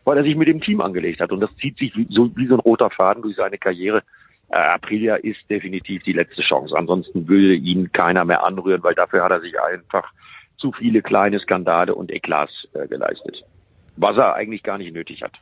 weil 0.04 0.16
er 0.16 0.22
sich 0.22 0.36
mit 0.36 0.46
dem 0.46 0.60
Team 0.60 0.80
angelegt 0.80 1.20
hat. 1.20 1.32
Und 1.32 1.40
das 1.40 1.50
zieht 1.56 1.76
sich 1.76 1.96
wie, 1.96 2.06
so, 2.08 2.30
wie 2.36 2.46
so 2.46 2.54
ein 2.54 2.60
roter 2.60 2.90
Faden 2.90 3.24
durch 3.24 3.34
seine 3.34 3.58
Karriere. 3.58 4.04
Äh, 4.48 4.58
Aprilia 4.58 5.16
ist 5.16 5.40
definitiv 5.50 6.04
die 6.04 6.12
letzte 6.12 6.42
Chance. 6.42 6.76
Ansonsten 6.78 7.26
würde 7.26 7.54
ihn 7.54 7.90
keiner 7.90 8.24
mehr 8.24 8.44
anrühren, 8.44 8.84
weil 8.84 8.94
dafür 8.94 9.24
hat 9.24 9.32
er 9.32 9.40
sich 9.40 9.60
einfach 9.60 10.12
zu 10.62 10.72
viele 10.72 11.02
kleine 11.02 11.40
Skandale 11.40 11.94
und 11.94 12.10
Eklats 12.10 12.68
äh, 12.72 12.86
geleistet. 12.88 13.44
Was 13.96 14.16
er 14.16 14.34
eigentlich 14.34 14.62
gar 14.62 14.78
nicht 14.78 14.94
nötig 14.94 15.22
hat. 15.22 15.32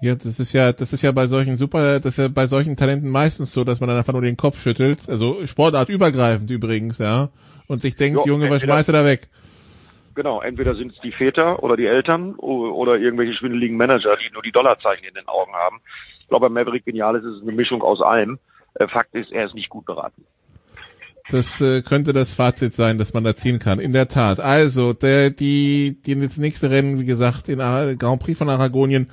Ja, 0.00 0.14
das 0.14 0.38
ist 0.38 0.52
ja, 0.52 0.72
das 0.72 0.92
ist 0.92 1.02
ja 1.02 1.12
bei 1.12 1.26
solchen 1.26 1.56
super, 1.56 2.00
das 2.00 2.16
ist 2.16 2.18
ja 2.18 2.28
bei 2.28 2.46
solchen 2.46 2.76
Talenten 2.76 3.10
meistens 3.10 3.52
so, 3.52 3.64
dass 3.64 3.80
man 3.80 3.88
dann 3.88 3.98
einfach 3.98 4.12
nur 4.12 4.22
den 4.22 4.36
Kopf 4.36 4.60
schüttelt, 4.62 5.10
also 5.10 5.46
sportartübergreifend 5.46 6.50
übrigens, 6.50 6.98
ja, 6.98 7.28
und 7.66 7.82
sich 7.82 7.96
denkt, 7.96 8.20
jo, 8.20 8.26
Junge, 8.26 8.48
was 8.48 8.62
schmeißt 8.62 8.88
du 8.88 8.92
da 8.92 9.04
weg? 9.04 9.28
Genau, 10.14 10.40
entweder 10.40 10.74
sind 10.74 10.92
es 10.92 11.00
die 11.00 11.12
Väter 11.12 11.62
oder 11.62 11.76
die 11.76 11.86
Eltern 11.86 12.34
oder 12.34 12.96
irgendwelche 12.96 13.34
schwindeligen 13.34 13.76
Manager, 13.76 14.16
die 14.16 14.32
nur 14.32 14.42
die 14.42 14.52
Dollarzeichen 14.52 15.06
in 15.06 15.14
den 15.14 15.28
Augen 15.28 15.52
haben. 15.52 15.80
Ich 16.20 16.28
glaube, 16.28 16.48
bei 16.48 16.52
Maverick 16.52 16.84
Geniales 16.84 17.24
ist 17.24 17.36
es 17.36 17.42
eine 17.42 17.52
Mischung 17.52 17.82
aus 17.82 18.00
allem. 18.00 18.38
Äh, 18.74 18.88
Fakt 18.88 19.14
ist, 19.14 19.32
er 19.32 19.46
ist 19.46 19.54
nicht 19.54 19.68
gut 19.68 19.84
beraten. 19.84 20.24
Das 21.30 21.60
äh, 21.60 21.82
könnte 21.82 22.12
das 22.12 22.34
Fazit 22.34 22.74
sein, 22.74 22.98
das 22.98 23.14
man 23.14 23.24
da 23.24 23.34
ziehen 23.34 23.58
kann. 23.58 23.78
In 23.78 23.92
der 23.92 24.08
Tat. 24.08 24.40
Also, 24.40 24.92
der, 24.92 25.30
die, 25.30 26.00
die 26.04 26.20
das 26.20 26.38
nächste 26.38 26.70
Rennen, 26.70 26.98
wie 26.98 27.06
gesagt, 27.06 27.48
in 27.48 27.58
Grand 27.58 28.22
Prix 28.22 28.38
von 28.38 28.48
Aragonien 28.48 29.10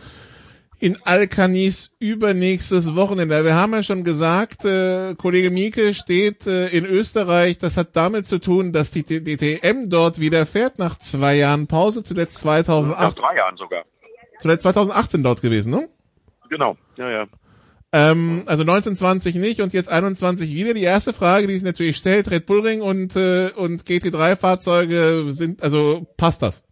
in 0.79 0.97
Alcanis 1.05 1.95
übernächstes 1.99 2.95
Wochenende. 2.95 3.43
Wir 3.43 3.55
haben 3.55 3.73
ja 3.73 3.81
schon 3.81 4.03
gesagt, 4.03 4.63
äh, 4.63 5.15
Kollege 5.15 5.49
Mieke 5.49 5.93
steht 5.93 6.45
äh, 6.45 6.67
in 6.67 6.85
Österreich. 6.85 7.57
Das 7.57 7.77
hat 7.77 7.95
damit 7.95 8.27
zu 8.27 8.37
tun, 8.37 8.73
dass 8.73 8.91
die 8.91 9.03
DTM 9.03 9.89
dort 9.89 10.19
wieder 10.19 10.45
fährt 10.45 10.77
nach 10.77 10.97
zwei 10.97 11.35
Jahren 11.35 11.67
Pause, 11.67 12.03
zuletzt 12.03 12.37
2008. 12.39 12.99
Nach 12.99 13.13
drei 13.13 13.35
Jahren 13.37 13.57
sogar. 13.57 13.85
Zuletzt 14.39 14.63
2018 14.63 15.23
dort 15.23 15.41
gewesen, 15.41 15.71
ne? 15.71 15.89
Genau, 16.49 16.77
ja, 16.95 17.09
ja. 17.09 17.27
Ähm, 17.97 18.43
also 18.45 18.61
1920 18.61 19.35
nicht 19.35 19.59
und 19.59 19.73
jetzt 19.73 19.91
21 19.91 20.53
wieder. 20.53 20.75
Die 20.75 20.83
erste 20.83 21.13
Frage, 21.13 21.47
die 21.47 21.53
sich 21.53 21.63
natürlich 21.63 21.97
stellt, 21.97 22.29
Red 22.29 22.45
Bull 22.45 22.61
Ring 22.61 22.81
und, 22.81 23.15
äh, 23.15 23.49
und 23.57 23.85
GT3-Fahrzeuge 23.85 25.31
sind, 25.31 25.63
also 25.63 26.05
passt 26.15 26.43
das? 26.43 26.63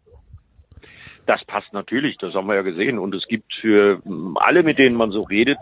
Das 1.25 1.43
passt 1.45 1.73
natürlich, 1.73 2.19
das 2.19 2.35
haben 2.35 2.47
wir 2.47 2.53
ja 2.53 2.61
gesehen. 2.61 2.99
Und 2.99 3.15
es 3.15 3.25
gibt 3.27 3.51
für 3.59 4.03
alle, 4.35 4.61
mit 4.61 4.77
denen 4.77 4.95
man 4.95 5.09
so 5.09 5.21
redet, 5.21 5.57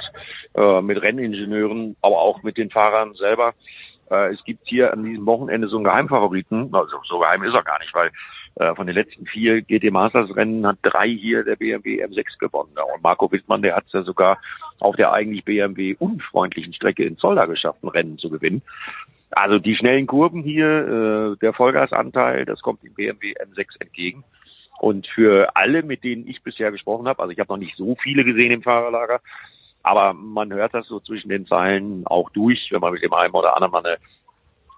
äh, 0.54 0.82
mit 0.82 1.02
Renningenieuren, 1.02 1.96
aber 2.02 2.20
auch 2.20 2.44
mit 2.44 2.58
den 2.58 2.70
Fahrern 2.70 3.14
selber, 3.14 3.54
äh, 4.12 4.34
es 4.34 4.44
gibt 4.44 4.68
hier 4.68 4.92
an 4.92 5.06
diesem 5.06 5.26
Wochenende 5.26 5.70
so 5.70 5.78
einen 5.78 5.86
Geheimfavoriten. 5.86 6.76
Also 6.76 6.98
so 7.08 7.20
geheim 7.20 7.44
ist 7.44 7.54
er 7.54 7.64
gar 7.64 7.80
nicht, 7.80 7.94
weil 7.94 8.12
Äh, 8.56 8.76
von 8.76 8.86
den 8.86 8.96
letzten 8.96 9.26
vier 9.26 9.62
GT 9.62 9.92
Masters 9.92 10.36
Rennen 10.36 10.68
hat 10.68 10.78
drei 10.84 11.10
hier 11.10 11.44
der 11.44 11.56
BMW 11.56 12.04
M6 12.06 12.38
gewonnen. 12.40 12.76
Und 12.94 13.04
Marco 13.04 13.32
Wittmann, 13.32 13.64
der 13.64 13.76
hat 13.76 13.86
es 13.88 13.94
ja 13.94 14.04
sogar 14.04 14.38
auf 14.80 14.96
der 14.96 15.14
eigentlich 15.14 15.46
BMW 15.46 15.96
unfreundlichen 16.00 16.74
Strecke 16.74 17.04
in 17.04 17.18
Zolder 17.18 17.48
geschafft, 17.48 17.84
ein 17.84 17.90
Rennen 17.90 18.18
zu 18.18 18.30
gewinnen. 18.30 18.62
Also 19.32 19.58
die 19.60 19.76
schnellen 19.76 20.08
Kurven 20.08 20.44
hier, 20.44 21.34
äh, 21.34 21.38
der 21.38 21.54
Vollgasanteil, 21.54 22.46
das 22.46 22.62
kommt 22.62 22.84
dem 22.84 22.94
BMW 22.94 23.34
M6 23.34 23.80
entgegen. 23.80 24.24
Und 24.80 25.08
für 25.08 25.56
alle, 25.56 25.84
mit 25.84 26.04
denen 26.04 26.28
ich 26.28 26.44
bisher 26.44 26.72
gesprochen 26.72 27.08
habe, 27.08 27.22
also 27.22 27.32
ich 27.32 27.40
habe 27.40 27.52
noch 27.52 27.58
nicht 27.58 27.76
so 27.78 27.96
viele 28.02 28.24
gesehen 28.24 28.52
im 28.52 28.64
Fahrerlager, 28.64 29.22
aber 29.82 30.14
man 30.14 30.52
hört 30.54 30.74
das 30.74 30.88
so 30.88 31.00
zwischen 31.00 31.30
den 31.30 31.46
Zeilen 31.46 32.06
auch 32.08 32.30
durch, 32.30 32.70
wenn 32.72 32.82
man 32.82 32.94
mit 32.94 33.04
dem 33.04 33.14
einen 33.14 33.34
oder 33.34 33.56
anderen 33.56 33.72
mal 33.72 33.86
eine 33.86 33.98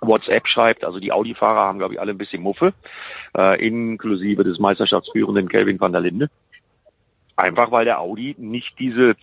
WhatsApp 0.01 0.47
schreibt. 0.47 0.83
Also 0.83 0.99
die 0.99 1.11
Audi-Fahrer 1.11 1.61
haben, 1.61 1.79
glaube 1.79 1.93
ich, 1.93 1.99
alle 1.99 2.11
ein 2.11 2.17
bisschen 2.17 2.41
Muffe, 2.41 2.73
äh, 3.37 3.65
inklusive 3.65 4.43
des 4.43 4.59
Meisterschaftsführenden 4.59 5.49
Kelvin 5.49 5.79
van 5.79 5.91
der 5.91 6.01
Linde. 6.01 6.29
Einfach 7.35 7.71
weil 7.71 7.85
der 7.85 7.99
Audi 7.99 8.35
nicht 8.37 8.79
diese 8.79 9.15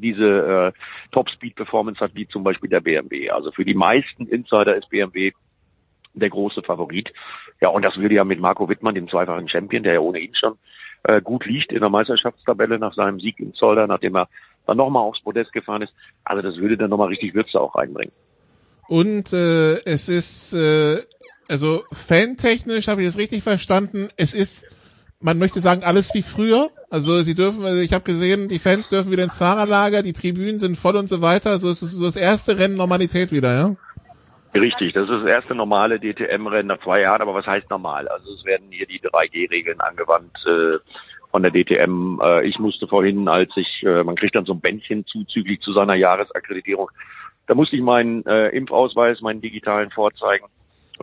diese 0.00 0.72
äh, 0.72 0.72
Top-Speed-Performance 1.12 2.00
hat, 2.00 2.14
wie 2.14 2.28
zum 2.28 2.42
Beispiel 2.42 2.70
der 2.70 2.80
BMW. 2.80 3.30
Also 3.30 3.52
für 3.52 3.64
die 3.64 3.74
meisten 3.74 4.26
Insider 4.26 4.76
ist 4.76 4.90
BMW 4.90 5.32
der 6.14 6.30
große 6.30 6.62
Favorit. 6.62 7.12
Ja, 7.60 7.68
und 7.68 7.82
das 7.82 7.96
würde 7.96 8.14
ja 8.14 8.24
mit 8.24 8.40
Marco 8.40 8.68
Wittmann, 8.68 8.94
dem 8.94 9.08
zweifachen 9.08 9.48
Champion, 9.48 9.82
der 9.82 9.94
ja 9.94 10.00
ohnehin 10.00 10.34
schon 10.34 10.58
äh, 11.04 11.20
gut 11.20 11.46
liegt 11.46 11.72
in 11.72 11.80
der 11.80 11.88
Meisterschaftstabelle 11.88 12.78
nach 12.78 12.94
seinem 12.94 13.20
Sieg 13.20 13.38
in 13.38 13.54
Zolder, 13.54 13.86
nachdem 13.86 14.16
er 14.16 14.28
dann 14.66 14.76
nochmal 14.76 15.02
aufs 15.02 15.22
Podest 15.22 15.52
gefahren 15.52 15.82
ist. 15.82 15.92
Also 16.24 16.42
das 16.42 16.56
würde 16.56 16.76
dann 16.76 16.90
nochmal 16.90 17.08
richtig 17.08 17.34
Würze 17.34 17.60
auch 17.60 17.74
reinbringen. 17.74 18.12
Und 18.88 19.32
äh, 19.32 19.74
es 19.84 20.08
ist, 20.08 20.52
äh, 20.52 20.98
also 21.48 21.82
fantechnisch 21.92 22.88
habe 22.88 23.02
ich 23.02 23.08
das 23.08 23.18
richtig 23.18 23.42
verstanden, 23.42 24.08
es 24.16 24.34
ist, 24.34 24.66
man 25.20 25.38
möchte 25.38 25.60
sagen, 25.60 25.82
alles 25.84 26.14
wie 26.14 26.22
früher. 26.22 26.70
Also 26.88 27.20
sie 27.20 27.34
dürfen, 27.34 27.64
also 27.64 27.80
ich 27.80 27.92
habe 27.92 28.04
gesehen, 28.04 28.48
die 28.48 28.58
Fans 28.58 28.88
dürfen 28.88 29.12
wieder 29.12 29.22
ins 29.22 29.38
Fahrerlager, 29.38 30.02
die 30.02 30.12
Tribünen 30.12 30.58
sind 30.58 30.76
voll 30.76 30.96
und 30.96 31.06
so 31.06 31.22
weiter. 31.22 31.52
Es 31.52 31.62
ist 31.62 31.80
so 31.80 32.04
das 32.04 32.16
erste 32.16 32.58
Rennen 32.58 32.76
Normalität 32.76 33.30
wieder, 33.30 33.54
ja? 33.54 33.76
Richtig, 34.52 34.94
das 34.94 35.04
ist 35.08 35.22
das 35.22 35.26
erste 35.26 35.54
normale 35.54 36.00
DTM-Rennen 36.00 36.66
nach 36.66 36.80
zwei 36.80 37.02
Jahren, 37.02 37.22
aber 37.22 37.34
was 37.34 37.46
heißt 37.46 37.70
normal? 37.70 38.08
Also 38.08 38.32
es 38.32 38.44
werden 38.44 38.66
hier 38.70 38.86
die 38.86 39.00
3G-Regeln 39.00 39.80
angewandt 39.80 40.36
äh, 40.44 40.78
von 41.30 41.42
der 41.42 41.52
DTM. 41.52 42.18
Äh, 42.20 42.48
ich 42.48 42.58
musste 42.58 42.88
vorhin, 42.88 43.28
als 43.28 43.50
ich, 43.56 43.84
äh, 43.84 44.02
man 44.02 44.16
kriegt 44.16 44.34
dann 44.34 44.46
so 44.46 44.54
ein 44.54 44.60
Bändchen 44.60 45.06
zuzüglich 45.06 45.60
zu 45.60 45.72
seiner 45.72 45.94
Jahresakkreditierung, 45.94 46.90
da 47.46 47.54
musste 47.54 47.76
ich 47.76 47.82
meinen 47.82 48.26
äh, 48.26 48.48
Impfausweis, 48.48 49.20
meinen 49.20 49.40
digitalen 49.40 49.90
vorzeigen. 49.90 50.46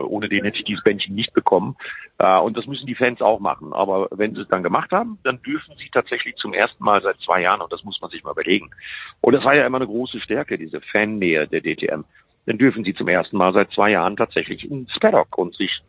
Ohne 0.02 0.28
den 0.28 0.44
hätte 0.44 0.58
ich 0.58 0.64
dieses 0.64 0.84
Bändchen 0.84 1.14
nicht 1.14 1.32
bekommen. 1.32 1.76
Äh, 2.18 2.38
und 2.38 2.56
das 2.56 2.66
müssen 2.66 2.86
die 2.86 2.94
Fans 2.94 3.20
auch 3.20 3.40
machen. 3.40 3.72
Aber 3.72 4.08
wenn 4.10 4.34
sie 4.34 4.42
es 4.42 4.48
dann 4.48 4.62
gemacht 4.62 4.90
haben, 4.92 5.18
dann 5.24 5.42
dürfen 5.42 5.74
sie 5.78 5.88
tatsächlich 5.90 6.36
zum 6.36 6.52
ersten 6.52 6.82
Mal 6.82 7.02
seit 7.02 7.18
zwei 7.20 7.42
Jahren, 7.42 7.60
und 7.60 7.72
das 7.72 7.84
muss 7.84 8.00
man 8.00 8.10
sich 8.10 8.24
mal 8.24 8.32
überlegen. 8.32 8.70
Und 9.20 9.34
das 9.34 9.44
war 9.44 9.54
ja 9.54 9.66
immer 9.66 9.78
eine 9.78 9.86
große 9.86 10.20
Stärke, 10.20 10.58
diese 10.58 10.80
Fannähe 10.80 11.46
der 11.46 11.60
DTM. 11.60 12.04
Dann 12.46 12.58
dürfen 12.58 12.84
sie 12.84 12.94
zum 12.94 13.08
ersten 13.08 13.36
Mal 13.36 13.52
seit 13.52 13.70
zwei 13.72 13.90
Jahren 13.90 14.16
tatsächlich 14.16 14.70
ins 14.70 14.98
Paddock 14.98 15.36
und 15.36 15.54
sich 15.54 15.82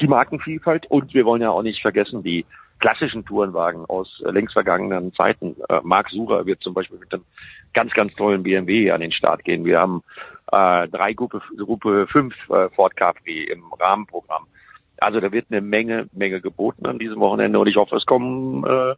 die 0.00 0.08
Markenvielfalt 0.08 0.86
und 0.86 1.12
wir 1.12 1.24
wollen 1.24 1.42
ja 1.42 1.50
auch 1.50 1.62
nicht 1.62 1.82
vergessen, 1.82 2.22
die 2.22 2.46
klassischen 2.78 3.24
Tourenwagen 3.24 3.84
aus 3.84 4.22
längst 4.24 4.54
vergangenen 4.54 5.12
Zeiten. 5.14 5.54
Äh, 5.68 5.80
Marc 5.82 6.10
Sucher 6.10 6.46
wird 6.46 6.62
zum 6.62 6.74
Beispiel 6.74 6.98
mit 6.98 7.12
einem 7.12 7.24
ganz, 7.74 7.92
ganz 7.92 8.14
tollen 8.14 8.42
BMW 8.42 8.90
an 8.90 9.00
den 9.00 9.12
Start 9.12 9.44
gehen. 9.44 9.64
Wir 9.64 9.78
haben 9.78 10.02
äh, 10.52 10.88
drei 10.88 11.14
Gruppe, 11.14 11.40
Gruppe 11.56 12.06
5 12.06 12.34
äh, 12.50 12.68
Ford 12.70 12.94
Capri 12.96 13.44
im 13.44 13.72
Rahmenprogramm. 13.72 14.46
Also 14.98 15.18
da 15.18 15.32
wird 15.32 15.46
eine 15.50 15.60
Menge, 15.60 16.08
Menge 16.12 16.40
geboten 16.40 16.86
an 16.86 16.98
diesem 16.98 17.18
Wochenende 17.18 17.58
und 17.58 17.66
ich 17.66 17.76
hoffe, 17.76 17.96
es 17.96 18.06
kommen 18.06 18.64
äh, 18.64 18.94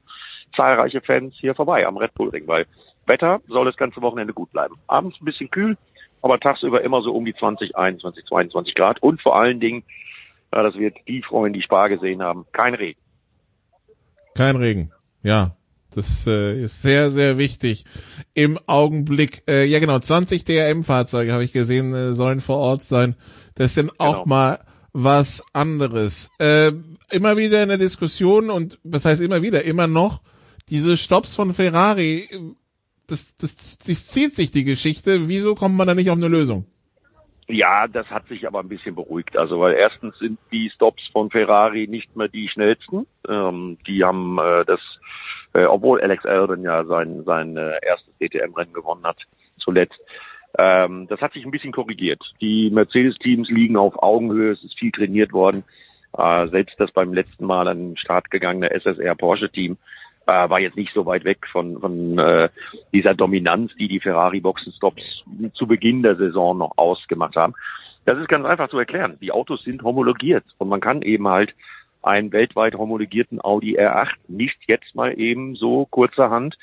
zahlreiche 0.54 1.00
Fans 1.00 1.34
hier 1.38 1.54
vorbei 1.54 1.86
am 1.86 1.96
Red 1.96 2.14
Bull 2.14 2.28
Ring, 2.28 2.46
weil 2.46 2.66
Wetter 3.06 3.40
soll 3.48 3.64
das 3.64 3.76
ganze 3.76 4.02
Wochenende 4.02 4.34
gut 4.34 4.50
bleiben. 4.52 4.76
Abends 4.86 5.20
ein 5.20 5.24
bisschen 5.24 5.50
kühl, 5.50 5.76
aber 6.22 6.38
tagsüber 6.40 6.82
immer 6.82 7.00
so 7.00 7.12
um 7.12 7.24
die 7.24 7.34
20, 7.34 7.76
21, 7.76 8.24
22 8.26 8.74
Grad 8.74 9.02
und 9.02 9.22
vor 9.22 9.36
allen 9.36 9.60
Dingen, 9.60 9.84
ja, 10.52 10.62
das 10.62 10.74
wird 10.74 10.96
die 11.08 11.22
freuen, 11.22 11.52
die 11.52 11.62
Spar 11.62 11.88
gesehen 11.88 12.22
haben, 12.22 12.46
kein 12.52 12.74
Regen. 12.74 13.00
Kein 14.34 14.56
Regen, 14.56 14.90
ja. 15.22 15.56
Das 15.94 16.26
äh, 16.26 16.62
ist 16.62 16.82
sehr, 16.82 17.10
sehr 17.10 17.38
wichtig 17.38 17.84
im 18.34 18.58
Augenblick. 18.66 19.42
Äh, 19.48 19.66
ja 19.66 19.78
genau, 19.78 19.98
20 19.98 20.44
DRM-Fahrzeuge 20.44 21.32
habe 21.32 21.44
ich 21.44 21.52
gesehen, 21.52 21.94
äh, 21.94 22.14
sollen 22.14 22.40
vor 22.40 22.56
Ort 22.56 22.82
sein. 22.82 23.16
Das 23.54 23.74
sind 23.74 24.00
auch 24.00 24.24
genau. 24.24 24.26
mal 24.26 24.64
was 24.92 25.44
anderes. 25.52 26.30
Äh, 26.38 26.72
immer 27.10 27.36
wieder 27.36 27.62
in 27.62 27.68
der 27.68 27.78
Diskussion 27.78 28.50
und 28.50 28.78
was 28.82 29.04
heißt 29.04 29.22
immer 29.22 29.42
wieder, 29.42 29.64
immer 29.64 29.86
noch, 29.86 30.20
diese 30.68 30.96
Stops 30.96 31.34
von 31.34 31.52
Ferrari, 31.52 32.28
das, 33.06 33.36
das, 33.36 33.78
das 33.78 34.08
zieht 34.08 34.32
sich 34.32 34.50
die 34.50 34.64
Geschichte. 34.64 35.28
Wieso 35.28 35.54
kommt 35.54 35.76
man 35.76 35.86
da 35.86 35.94
nicht 35.94 36.10
auf 36.10 36.16
eine 36.16 36.28
Lösung? 36.28 36.66
Ja, 37.46 37.86
das 37.88 38.06
hat 38.06 38.26
sich 38.28 38.46
aber 38.46 38.60
ein 38.60 38.68
bisschen 38.68 38.94
beruhigt. 38.94 39.36
Also 39.36 39.60
weil 39.60 39.74
erstens 39.74 40.18
sind 40.18 40.38
die 40.50 40.70
Stops 40.70 41.06
von 41.12 41.30
Ferrari 41.30 41.86
nicht 41.86 42.16
mehr 42.16 42.28
die 42.28 42.48
schnellsten. 42.48 43.06
Ähm, 43.28 43.76
die 43.86 44.02
haben 44.02 44.38
äh, 44.38 44.64
das, 44.64 44.80
äh, 45.54 45.64
obwohl 45.64 46.00
Alex 46.00 46.24
Albon 46.26 46.62
ja 46.62 46.84
sein 46.84 47.24
sein 47.24 47.56
äh, 47.56 47.78
erstes 47.82 48.12
DTM-Rennen 48.18 48.72
gewonnen 48.72 49.04
hat 49.04 49.18
zuletzt. 49.58 49.98
Ähm, 50.58 51.06
das 51.08 51.20
hat 51.20 51.32
sich 51.32 51.44
ein 51.44 51.50
bisschen 51.50 51.72
korrigiert. 51.72 52.22
Die 52.40 52.70
Mercedes-Teams 52.70 53.48
liegen 53.50 53.76
auf 53.76 54.00
Augenhöhe. 54.02 54.52
Es 54.52 54.62
ist 54.62 54.78
viel 54.78 54.92
trainiert 54.92 55.32
worden. 55.32 55.64
Äh, 56.16 56.48
selbst 56.48 56.78
das 56.78 56.92
beim 56.92 57.12
letzten 57.12 57.46
Mal 57.46 57.66
an 57.66 57.78
den 57.78 57.96
Start 57.96 58.30
gegangene 58.30 58.70
SSR 58.70 59.14
Porsche-Team 59.16 59.76
äh, 60.26 60.48
war 60.48 60.60
jetzt 60.60 60.76
nicht 60.76 60.92
so 60.94 61.06
weit 61.06 61.24
weg 61.24 61.46
von, 61.50 61.80
von 61.80 62.18
äh, 62.18 62.48
dieser 62.92 63.14
Dominanz, 63.14 63.72
die 63.78 63.88
die 63.88 64.00
Ferrari-Boxenstops 64.00 65.24
zu 65.54 65.66
Beginn 65.66 66.02
der 66.02 66.16
Saison 66.16 66.58
noch 66.58 66.72
ausgemacht 66.76 67.36
haben. 67.36 67.54
Das 68.04 68.18
ist 68.18 68.28
ganz 68.28 68.44
einfach 68.44 68.68
zu 68.68 68.78
erklären. 68.78 69.18
Die 69.20 69.32
Autos 69.32 69.64
sind 69.64 69.82
homologiert 69.82 70.44
und 70.58 70.68
man 70.68 70.80
kann 70.80 71.02
eben 71.02 71.26
halt 71.28 71.54
einen 72.04 72.32
weltweit 72.32 72.74
homologierten 72.74 73.42
Audi 73.42 73.78
R8 73.78 74.14
nicht 74.28 74.58
jetzt 74.66 74.94
mal 74.94 75.18
eben 75.18 75.54
so 75.54 75.86
kurzerhand 75.86 76.58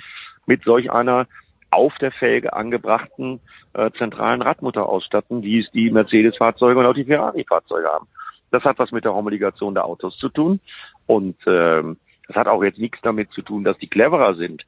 mit 0.46 0.64
solch 0.64 0.92
einer 0.92 1.28
auf 1.72 1.98
der 2.00 2.12
Felge 2.12 2.54
angebrachten 2.54 3.40
äh, 3.74 3.92
zentralen 3.98 4.42
Radmutter 4.42 4.88
ausstatten, 4.88 5.42
wie 5.44 5.60
es 5.60 5.72
die 5.72 5.90
Mercedes-Fahrzeuge 5.90 6.80
und 6.80 6.86
auch 6.86 6.94
die 6.94 7.06
Ferrari-Fahrzeuge 7.06 7.88
haben. 7.88 8.08
Das 8.52 8.64
hat 8.64 8.80
was 8.80 8.92
mit 8.92 9.06
der 9.06 9.14
Homologation 9.14 9.74
der 9.74 9.86
Autos 9.86 10.18
zu 10.18 10.30
tun. 10.30 10.60
Und 11.08 11.38
ähm, 11.48 11.98
das 12.28 12.36
hat 12.36 12.48
auch 12.48 12.64
jetzt 12.64 12.80
nichts 12.80 13.00
damit 13.02 13.32
zu 13.32 13.42
tun, 13.42 13.64
dass 13.64 13.78
die 13.78 13.88
cleverer 13.88 14.36
sind. 14.36 14.66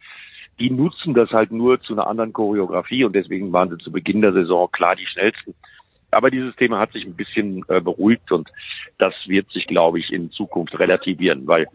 Die 0.59 0.69
nutzen 0.69 1.13
das 1.13 1.31
halt 1.31 1.51
nur 1.51 1.81
zu 1.81 1.93
einer 1.93 2.07
anderen 2.07 2.31
Choreografie 2.31 3.03
und 3.03 3.13
deswegen 3.13 3.51
waren 3.51 3.69
sie 3.69 3.77
zu 3.77 3.91
Beginn 3.91 4.21
der 4.21 4.33
Saison 4.33 4.71
klar 4.71 4.95
die 4.95 5.05
schnellsten. 5.05 5.53
Aber 6.13 6.31
dieses 6.31 6.55
Thema 6.55 6.79
hat 6.79 6.93
sich 6.93 7.05
ein 7.05 7.15
bisschen 7.15 7.63
äh, 7.67 7.81
beruhigt 7.81 8.31
und 8.31 8.49
das 8.97 9.13
wird 9.27 9.49
sich, 9.51 9.67
glaube 9.67 9.99
ich, 9.99 10.11
in 10.11 10.31
Zukunft 10.31 10.77
relativieren, 10.79 11.47
weil 11.47 11.67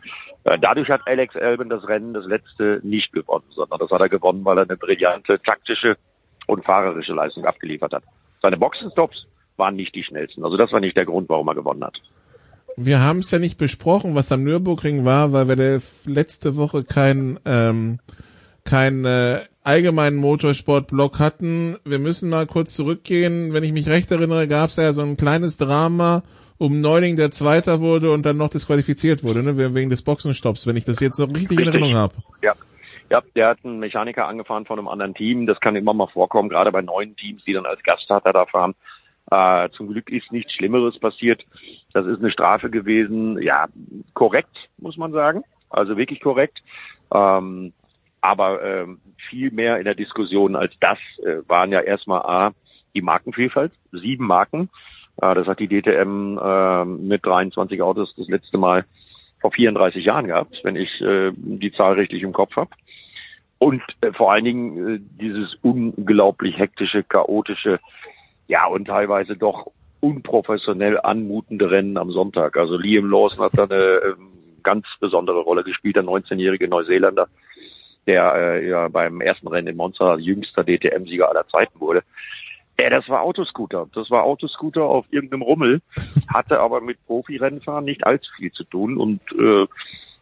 äh, 0.44 0.58
dadurch 0.58 0.88
hat 0.88 1.02
Alex 1.06 1.36
Albon 1.36 1.68
das 1.68 1.86
Rennen, 1.86 2.14
das 2.14 2.26
letzte, 2.26 2.80
nicht 2.82 3.12
gewonnen, 3.12 3.44
sondern 3.50 3.78
das 3.78 3.90
hat 3.90 4.00
er 4.00 4.08
gewonnen, 4.08 4.44
weil 4.44 4.58
er 4.58 4.64
eine 4.64 4.76
brillante 4.76 5.40
taktische 5.42 5.96
und 6.46 6.64
fahrerische 6.64 7.12
Leistung 7.12 7.44
abgeliefert 7.44 7.92
hat. 7.92 8.04
Seine 8.40 8.56
Boxenstops 8.56 9.26
waren 9.56 9.76
nicht 9.76 9.94
die 9.94 10.04
schnellsten. 10.04 10.44
Also 10.44 10.56
das 10.56 10.72
war 10.72 10.80
nicht 10.80 10.96
der 10.96 11.04
Grund, 11.04 11.28
warum 11.28 11.48
er 11.48 11.54
gewonnen 11.54 11.84
hat 11.84 12.00
wir 12.80 13.00
haben 13.00 13.18
es 13.18 13.30
ja 13.32 13.40
nicht 13.40 13.58
besprochen, 13.58 14.14
was 14.14 14.30
am 14.30 14.44
Nürburgring 14.44 15.04
war, 15.04 15.32
weil 15.32 15.48
wir 15.48 15.80
letzte 16.06 16.56
Woche 16.56 16.84
keinen 16.84 17.40
ähm, 17.44 17.98
kein, 18.64 19.04
äh, 19.04 19.40
allgemeinen 19.68 20.16
Motorsportblock 20.16 21.18
hatten. 21.18 21.76
Wir 21.84 21.98
müssen 21.98 22.30
mal 22.30 22.46
kurz 22.46 22.74
zurückgehen. 22.74 23.52
Wenn 23.52 23.64
ich 23.64 23.72
mich 23.72 23.88
recht 23.88 24.10
erinnere, 24.10 24.48
gab 24.48 24.70
es 24.70 24.76
ja 24.76 24.92
so 24.92 25.02
ein 25.02 25.16
kleines 25.16 25.58
Drama 25.58 26.22
um 26.56 26.80
Neuling, 26.80 27.16
der 27.16 27.30
Zweiter 27.30 27.80
wurde 27.80 28.10
und 28.10 28.26
dann 28.26 28.36
noch 28.36 28.48
disqualifiziert 28.50 29.22
wurde, 29.22 29.42
ne? 29.42 29.74
wegen 29.74 29.90
des 29.90 30.02
Boxenstopps, 30.02 30.66
wenn 30.66 30.76
ich 30.76 30.84
das 30.84 31.00
jetzt 31.00 31.18
noch 31.18 31.28
richtig, 31.28 31.50
richtig. 31.50 31.60
in 31.60 31.72
Erinnerung 31.72 31.94
habe. 31.94 32.14
Ja. 32.42 32.54
Ja, 33.10 33.22
der 33.34 33.48
hat 33.48 33.58
einen 33.64 33.78
Mechaniker 33.78 34.26
angefahren 34.26 34.66
von 34.66 34.78
einem 34.78 34.88
anderen 34.88 35.14
Team. 35.14 35.46
Das 35.46 35.60
kann 35.60 35.76
immer 35.76 35.94
mal 35.94 36.08
vorkommen, 36.08 36.50
gerade 36.50 36.70
bei 36.70 36.82
neuen 36.82 37.16
Teams, 37.16 37.42
die 37.42 37.54
dann 37.54 37.64
als 37.64 37.82
Gaststarter 37.82 38.34
da 38.34 38.44
fahren. 38.44 38.74
Äh, 39.30 39.70
zum 39.70 39.88
Glück 39.88 40.10
ist 40.10 40.30
nichts 40.30 40.52
Schlimmeres 40.52 40.98
passiert. 40.98 41.44
Das 41.94 42.04
ist 42.04 42.18
eine 42.18 42.30
Strafe 42.30 42.68
gewesen, 42.68 43.40
ja, 43.40 43.66
korrekt, 44.12 44.68
muss 44.76 44.98
man 44.98 45.12
sagen. 45.12 45.42
Also 45.70 45.96
wirklich 45.96 46.20
korrekt. 46.20 46.62
Ähm, 47.10 47.72
aber 48.28 48.62
ähm, 48.62 49.00
viel 49.30 49.50
mehr 49.50 49.78
in 49.78 49.84
der 49.84 49.94
Diskussion 49.94 50.54
als 50.54 50.74
das 50.80 50.98
äh, 51.24 51.38
waren 51.48 51.72
ja 51.72 51.80
erstmal 51.80 52.20
A, 52.20 52.52
die 52.94 53.00
Markenvielfalt, 53.00 53.72
sieben 53.90 54.26
Marken. 54.26 54.68
Äh, 55.22 55.34
das 55.34 55.46
hat 55.46 55.60
die 55.60 55.68
DTM 55.68 56.38
äh, 56.38 56.84
mit 56.84 57.24
23 57.24 57.80
Autos 57.80 58.14
das 58.16 58.28
letzte 58.28 58.58
Mal 58.58 58.84
vor 59.40 59.50
34 59.52 60.04
Jahren 60.04 60.26
gehabt, 60.26 60.60
wenn 60.62 60.76
ich 60.76 61.00
äh, 61.00 61.32
die 61.34 61.72
Zahl 61.72 61.94
richtig 61.94 62.22
im 62.22 62.32
Kopf 62.32 62.54
habe. 62.56 62.70
Und 63.58 63.82
äh, 64.02 64.12
vor 64.12 64.32
allen 64.32 64.44
Dingen 64.44 64.94
äh, 64.94 65.00
dieses 65.20 65.54
unglaublich 65.62 66.58
hektische, 66.58 67.02
chaotische 67.02 67.80
ja, 68.46 68.66
und 68.66 68.86
teilweise 68.86 69.36
doch 69.36 69.70
unprofessionell 70.00 71.00
anmutende 71.00 71.70
Rennen 71.70 71.96
am 71.96 72.10
Sonntag. 72.10 72.56
Also 72.56 72.76
Liam 72.76 73.10
Lawson 73.10 73.44
hat 73.44 73.56
da 73.56 73.64
eine 73.64 74.00
ähm, 74.04 74.28
ganz 74.62 74.86
besondere 75.00 75.40
Rolle 75.40 75.64
gespielt, 75.64 75.96
der 75.96 76.04
19-jährige 76.04 76.68
Neuseeländer, 76.68 77.28
der 78.08 78.34
äh, 78.34 78.68
ja 78.68 78.88
beim 78.88 79.20
ersten 79.20 79.46
Rennen 79.46 79.68
in 79.68 79.76
Monza 79.76 80.16
jüngster 80.16 80.64
DTM-Sieger 80.64 81.28
aller 81.28 81.46
Zeiten 81.46 81.78
wurde. 81.78 82.02
Ja, 82.80 82.90
das 82.90 83.08
war 83.08 83.22
Autoscooter. 83.22 83.86
Das 83.94 84.10
war 84.10 84.24
Autoscooter 84.24 84.82
auf 84.82 85.06
irgendeinem 85.10 85.42
Rummel, 85.42 85.82
hatte 86.34 86.60
aber 86.60 86.80
mit 86.80 86.98
Profi-Rennfahren 87.06 87.84
nicht 87.84 88.04
allzu 88.06 88.30
viel 88.36 88.50
zu 88.52 88.64
tun 88.64 88.96
und 88.96 89.20
äh, 89.38 89.66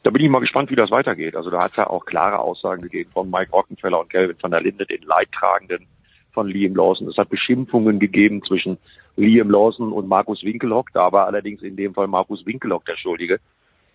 da 0.03 0.11
bin 0.11 0.23
ich 0.23 0.31
mal 0.31 0.39
gespannt, 0.41 0.71
wie 0.71 0.77
das 0.77 0.93
weitergeht. 0.93 1.35
Also 1.35 1.51
da 1.51 1.59
hat 1.59 1.71
es 1.71 1.77
ja 1.77 1.89
auch 1.89 2.05
klare 2.05 2.39
Aussagen 2.39 2.83
gegeben 2.83 3.11
von 3.13 3.29
Mike 3.29 3.51
Rockenfeller 3.51 4.01
und 4.01 4.11
Kelvin 4.11 4.37
van 4.41 4.53
der 4.53 4.61
Linde, 4.61 4.87
den 4.87 5.03
Leidtragenden 5.03 5.87
von 6.31 6.47
Liam 6.49 6.77
Lawson. 6.77 7.09
Es 7.09 7.17
hat 7.17 7.29
Beschimpfungen 7.29 7.99
gegeben 7.99 8.41
zwischen 8.45 8.79
Liam 9.17 9.51
Lawson 9.51 9.93
und 9.93 10.07
Markus 10.07 10.45
Winkelhock. 10.45 10.93
Da 10.93 11.11
war 11.11 11.27
allerdings 11.27 11.63
in 11.63 11.75
dem 11.75 11.93
Fall 11.93 12.07
Markus 12.07 12.47
Winkelhock 12.47 12.85
der 12.85 12.97
Schuldige. 12.97 13.41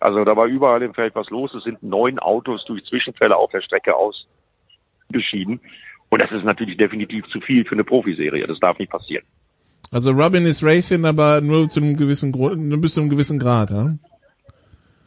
Also 0.02 0.24
da 0.24 0.36
war 0.36 0.46
überall 0.46 0.82
im 0.82 0.94
Feld 0.94 1.14
was 1.14 1.30
los. 1.30 1.54
Es 1.54 1.62
sind 1.62 1.82
neun 1.82 2.18
Autos 2.18 2.64
durch 2.64 2.84
Zwischenfälle 2.84 3.36
auf 3.36 3.52
der 3.52 3.62
Strecke 3.62 3.94
ausgeschieden. 3.94 5.60
Und 6.08 6.20
das 6.20 6.32
ist 6.32 6.44
natürlich 6.44 6.76
definitiv 6.76 7.26
zu 7.28 7.40
viel 7.40 7.64
für 7.64 7.76
eine 7.76 7.84
Profiserie. 7.84 8.46
Das 8.46 8.58
darf 8.58 8.78
nicht 8.78 8.90
passieren. 8.90 9.24
Also 9.92 10.10
Robin 10.10 10.44
ist 10.44 10.64
Racing, 10.64 11.04
aber 11.04 11.40
nur 11.40 11.68
zu 11.68 11.80
einem 11.80 11.96
gewissen 11.96 12.32
Grund, 12.32 12.58
nur 12.58 12.80
bis 12.80 12.94
zu 12.94 13.00
einem 13.00 13.10
gewissen 13.10 13.38
Grad, 13.38 13.70
ja? 13.70 13.94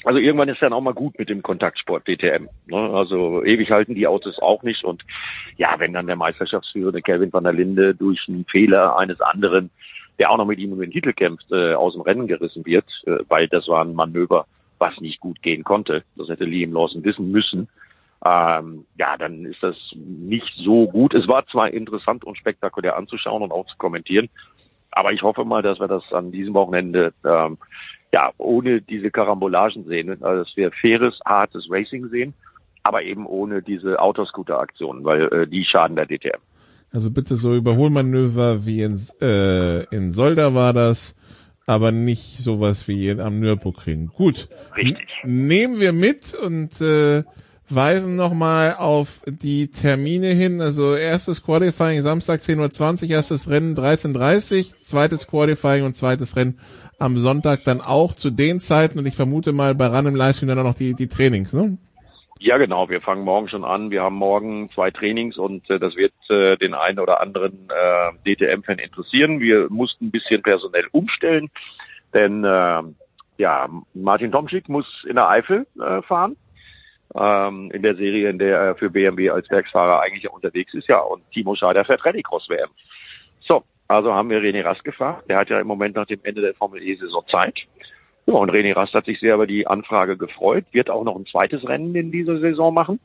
Also 0.06 0.20
irgendwann 0.20 0.50
ist 0.50 0.62
dann 0.62 0.72
auch 0.72 0.82
mal 0.82 0.94
gut 0.94 1.18
mit 1.18 1.30
dem 1.30 1.42
Kontaktsport 1.42 2.08
DTM. 2.08 2.48
Ne? 2.68 2.78
Also 2.78 3.44
ewig 3.44 3.72
halten 3.72 3.96
die 3.96 4.06
Autos 4.06 4.38
auch 4.40 4.62
nicht. 4.62 4.84
Und 4.84 5.04
ja, 5.58 5.74
wenn 5.80 5.94
dann 5.94 6.06
der 6.06 6.16
Meisterschaftsführende 6.16 7.02
Kevin 7.02 7.34
van 7.34 7.44
der 7.44 7.54
Linde 7.54 7.96
durch 7.96 8.28
einen 8.30 8.46
Fehler 8.46 8.98
eines 8.98 9.20
anderen, 9.20 9.72
der 10.20 10.30
auch 10.30 10.38
noch 10.38 10.46
mit 10.46 10.60
ihm 10.60 10.74
um 10.74 10.80
den 10.80 10.92
Titel 10.92 11.12
kämpft, 11.12 11.52
äh, 11.52 11.74
aus 11.74 11.94
dem 11.94 12.04
Rennen 12.04 12.28
gerissen 12.28 12.66
wird, 12.68 12.86
äh, 13.08 13.18
weil 13.28 13.48
das 13.48 13.68
war 13.68 13.84
ein 13.84 13.96
Manöver, 13.96 14.46
was 14.78 15.00
nicht 15.00 15.20
gut 15.20 15.42
gehen 15.42 15.64
konnte. 15.64 16.04
Das 16.16 16.28
hätte 16.30 16.46
Liam 16.46 16.72
Lawson 16.72 17.04
wissen 17.04 17.32
müssen. 17.32 17.68
Ähm, 18.26 18.86
ja, 18.98 19.18
dann 19.18 19.46
ist 19.46 19.62
das 19.62 19.76
nicht 19.94 20.52
so 20.58 20.88
gut. 20.88 21.14
Es 21.14 21.28
war 21.28 21.46
zwar 21.48 21.72
interessant 21.72 22.24
und 22.24 22.38
spektakulär 22.38 22.98
anzuschauen 22.98 23.44
und 23.44 23.52
auch 23.52 23.68
zu 23.68 23.78
kommentieren, 23.78 24.30
aber 24.92 25.12
ich 25.12 25.22
hoffe 25.22 25.46
mal, 25.46 25.62
dass 25.62 25.80
wir 25.80 25.88
das 25.88 26.12
an 26.14 26.32
diesem 26.32 26.54
Wochenende 26.54 27.14
ähm, 27.24 27.58
ja, 28.12 28.32
ohne 28.38 28.82
diese 28.82 29.12
Karambolagen 29.12 29.86
sehen, 29.86 30.24
also 30.24 30.44
dass 30.44 30.56
wir 30.56 30.72
faires, 30.72 31.20
hartes 31.26 31.68
Racing 31.70 32.08
sehen, 32.10 32.34
aber 32.82 33.04
eben 33.04 33.26
ohne 33.26 33.62
diese 33.62 34.00
Autoscooter-Aktionen, 34.00 35.04
weil 35.04 35.24
äh, 35.34 35.48
die 35.48 35.66
schaden 35.66 35.98
der 35.98 36.06
DTM. 36.06 36.40
Also 36.94 37.12
bitte 37.12 37.36
so 37.36 37.54
Überholmanöver 37.54 38.66
wie 38.66 38.82
in, 38.82 38.98
äh, 39.22 39.84
in 39.94 40.14
Solda 40.14 40.56
war 40.56 40.72
das, 40.72 41.18
aber 41.66 41.92
nicht 41.92 42.40
sowas 42.40 42.88
wie 42.88 43.10
am 43.12 43.40
Nürburgring. 43.40 44.08
Gut. 44.08 44.50
Richtig. 44.76 45.08
Nehmen 45.24 45.80
wir 45.80 45.94
mit 45.94 46.34
und 46.36 46.80
äh, 46.82 47.24
weisen 47.70 48.16
nochmal 48.16 48.76
auf 48.76 49.22
die 49.26 49.68
Termine 49.70 50.28
hin. 50.28 50.62
Also 50.62 50.96
erstes 50.96 51.44
Qualifying 51.44 52.02
Samstag 52.02 52.42
10.20 52.42 53.04
Uhr, 53.06 53.10
erstes 53.12 53.50
Rennen 53.50 53.76
13.30 53.76 54.58
Uhr, 54.58 54.78
zweites 54.84 55.28
Qualifying 55.28 55.84
und 55.84 55.94
zweites 55.94 56.36
Rennen 56.36 56.60
am 57.00 57.18
Sonntag 57.18 57.64
dann 57.64 57.82
auch 57.82 58.16
zu 58.16 58.30
den 58.30 58.60
Zeiten 58.60 59.00
und 59.00 59.06
ich 59.06 59.16
vermute 59.16 59.52
mal 59.52 59.76
bei 59.76 59.88
RAN 59.88 60.06
im 60.06 60.16
Livestream 60.16 60.48
dann 60.48 60.60
auch 60.60 60.64
noch 60.64 60.76
die, 60.76 60.94
die 60.94 61.08
Trainings, 61.08 61.52
ne? 61.52 61.78
Ja, 62.46 62.60
genau. 62.60 62.88
Wir 62.90 63.02
fangen 63.02 63.24
morgen 63.24 63.50
schon 63.50 63.66
an. 63.66 63.90
Wir 63.90 64.04
haben 64.04 64.18
morgen 64.18 64.70
zwei 64.70 64.92
Trainings 64.92 65.36
und 65.36 65.68
äh, 65.68 65.80
das 65.80 65.96
wird 65.96 66.14
äh, 66.30 66.56
den 66.58 66.76
einen 66.76 67.00
oder 67.00 67.20
anderen 67.20 67.68
äh, 67.72 68.36
DTM-Fan 68.36 68.78
interessieren. 68.78 69.40
Wir 69.40 69.66
mussten 69.72 70.06
ein 70.06 70.12
bisschen 70.12 70.44
personell 70.44 70.86
umstellen, 70.92 71.50
denn 72.14 72.44
äh, 72.44 72.84
ja, 73.40 73.68
Martin 73.96 74.32
Tomschick 74.32 74.70
muss 74.70 74.86
in 75.10 75.16
der 75.16 75.28
Eifel 75.28 75.66
äh, 75.82 76.04
fahren. 76.04 76.38
Ähm, 77.16 77.72
in 77.74 77.82
der 77.82 77.96
Serie, 77.96 78.30
in 78.30 78.38
der 78.38 78.60
er 78.60 78.76
für 78.76 78.92
BMW 78.92 79.32
als 79.32 79.50
Werksfahrer 79.50 80.02
eigentlich 80.02 80.32
unterwegs 80.32 80.72
ist, 80.76 80.88
ja. 80.88 81.00
Und 81.00 81.24
Timo 81.32 81.56
Scheider 81.56 81.84
fährt 81.84 82.06
Rallycross 82.06 82.48
WM. 82.48 82.70
So, 83.40 83.64
also 83.88 84.14
haben 84.14 84.30
wir 84.30 84.38
René 84.40 84.64
Rast 84.64 84.84
gefragt. 84.84 85.28
Der 85.32 85.40
hat 85.40 85.50
ja 85.50 85.60
im 85.60 85.66
Moment 85.66 85.96
nach 85.96 86.06
dem 86.06 86.20
Ende 86.22 86.42
der 86.42 86.54
Formel 86.54 86.84
E-Saison 86.84 87.26
Zeit. 87.28 87.66
Ja, 88.28 88.34
und 88.34 88.50
René 88.50 88.76
Rast 88.76 88.94
hat 88.96 89.06
sich 89.06 89.20
sehr 89.20 89.36
über 89.36 89.46
die 89.46 89.68
Anfrage 89.68 90.18
gefreut, 90.18 90.66
wird 90.72 90.90
auch 90.90 91.04
noch 91.04 91.16
ein 91.16 91.28
zweites 91.28 91.68
Rennen 91.68 91.94
in 91.94 92.12
dieser 92.12 92.38
Saison 92.38 92.74
machen 92.74 93.00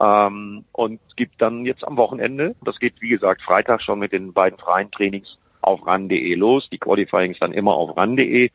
ähm, 0.00 0.64
und 0.72 1.00
gibt 1.16 1.42
dann 1.42 1.66
jetzt 1.66 1.86
am 1.86 1.98
Wochenende, 1.98 2.54
das 2.64 2.78
geht 2.78 2.94
wie 3.00 3.10
gesagt 3.10 3.42
Freitag 3.42 3.82
schon 3.82 3.98
mit 3.98 4.12
den 4.12 4.32
beiden 4.32 4.58
freien 4.58 4.90
Trainings 4.90 5.38
auf 5.60 5.86
ran.de 5.86 6.34
los. 6.34 6.68
Die 6.70 6.78
Qualifyings 6.78 7.38
dann 7.38 7.52
immer 7.52 7.74
auf 7.74 7.96
ran.de 7.96 8.50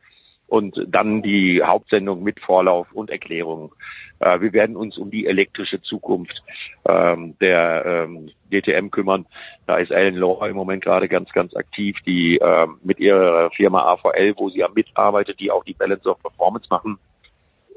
und 0.49 0.83
dann 0.87 1.21
die 1.21 1.61
Hauptsendung 1.63 2.23
mit 2.23 2.39
Vorlauf 2.39 2.91
und 2.91 3.09
Erklärung. 3.09 3.73
Äh, 4.19 4.41
wir 4.41 4.51
werden 4.53 4.75
uns 4.75 4.97
um 4.97 5.11
die 5.11 5.27
elektrische 5.27 5.81
Zukunft 5.81 6.43
ähm, 6.85 7.35
der 7.39 7.85
ähm, 7.85 8.31
DTM 8.51 8.89
kümmern. 8.89 9.25
Da 9.67 9.77
ist 9.77 9.91
Ellen 9.91 10.15
Law 10.15 10.45
im 10.47 10.55
Moment 10.55 10.83
gerade 10.83 11.07
ganz, 11.07 11.31
ganz 11.31 11.55
aktiv, 11.55 11.97
die 12.05 12.37
ähm, 12.37 12.77
mit 12.83 12.99
ihrer 12.99 13.51
Firma 13.51 13.83
AVL, 13.93 14.33
wo 14.37 14.49
sie 14.49 14.59
ja 14.59 14.69
mitarbeitet, 14.73 15.39
die 15.39 15.51
auch 15.51 15.63
die 15.63 15.73
Balance 15.73 16.09
of 16.09 16.21
Performance 16.21 16.67
machen, 16.69 16.97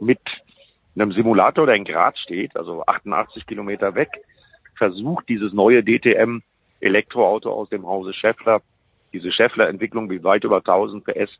mit 0.01 0.21
einem 0.95 1.13
Simulator, 1.13 1.67
der 1.67 1.77
in 1.77 1.85
Graz 1.85 2.19
steht, 2.19 2.57
also 2.57 2.85
88 2.87 3.47
Kilometer 3.47 3.95
weg, 3.95 4.11
versucht 4.77 5.29
dieses 5.29 5.53
neue 5.53 5.83
DTM 5.85 6.41
Elektroauto 6.81 7.51
aus 7.51 7.69
dem 7.69 7.87
Hause 7.87 8.13
Scheffler, 8.13 8.61
diese 9.13 9.31
Scheffler-Entwicklung 9.31 10.11
wie 10.11 10.25
weit 10.25 10.45
über 10.45 10.57
1000 10.57 11.05
PS 11.05 11.31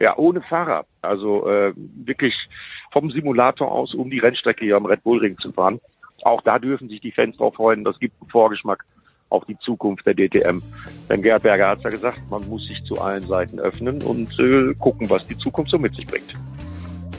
ja, 0.00 0.16
ohne 0.16 0.40
Fahrer. 0.40 0.86
Also 1.02 1.46
äh, 1.48 1.72
wirklich 1.76 2.34
vom 2.90 3.10
Simulator 3.10 3.70
aus 3.70 3.94
um 3.94 4.10
die 4.10 4.18
Rennstrecke 4.18 4.64
hier 4.64 4.76
am 4.76 4.86
Red 4.86 5.04
Bull 5.04 5.20
Ring 5.20 5.38
zu 5.38 5.52
fahren. 5.52 5.78
Auch 6.22 6.42
da 6.42 6.58
dürfen 6.58 6.88
sich 6.88 7.00
die 7.00 7.12
Fans 7.12 7.36
drauf 7.36 7.54
freuen. 7.54 7.84
Das 7.84 7.98
gibt 7.98 8.20
einen 8.20 8.30
Vorgeschmack 8.30 8.84
auf 9.28 9.44
die 9.44 9.58
Zukunft 9.58 10.06
der 10.06 10.14
DTM. 10.14 10.60
Denn 11.08 11.22
Gerhard 11.22 11.42
Berger 11.42 11.68
hat 11.68 11.82
ja 11.82 11.90
gesagt, 11.90 12.18
man 12.30 12.46
muss 12.48 12.66
sich 12.66 12.82
zu 12.84 13.00
allen 13.00 13.26
Seiten 13.26 13.60
öffnen 13.60 14.02
und 14.02 14.38
äh, 14.40 14.74
gucken, 14.74 15.08
was 15.08 15.26
die 15.26 15.38
Zukunft 15.38 15.70
so 15.70 15.78
mit 15.78 15.94
sich 15.94 16.06
bringt. 16.06 16.34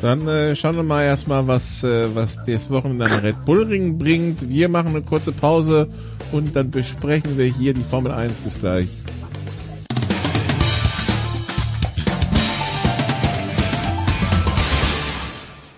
Dann 0.01 0.27
äh, 0.27 0.55
schauen 0.55 0.75
wir 0.75 0.83
mal 0.83 1.03
erstmal, 1.03 1.47
was, 1.47 1.83
äh, 1.83 2.15
was 2.15 2.43
das 2.43 2.71
Wochenende 2.71 3.05
am 3.05 3.19
Red 3.19 3.45
Bull 3.45 3.63
Ring 3.63 3.99
bringt. 3.99 4.49
Wir 4.49 4.67
machen 4.67 4.89
eine 4.89 5.03
kurze 5.03 5.31
Pause 5.31 5.87
und 6.31 6.55
dann 6.55 6.71
besprechen 6.71 7.37
wir 7.37 7.45
hier 7.45 7.73
die 7.73 7.83
Formel 7.83 8.11
1. 8.11 8.39
Bis 8.39 8.59
gleich. 8.59 8.89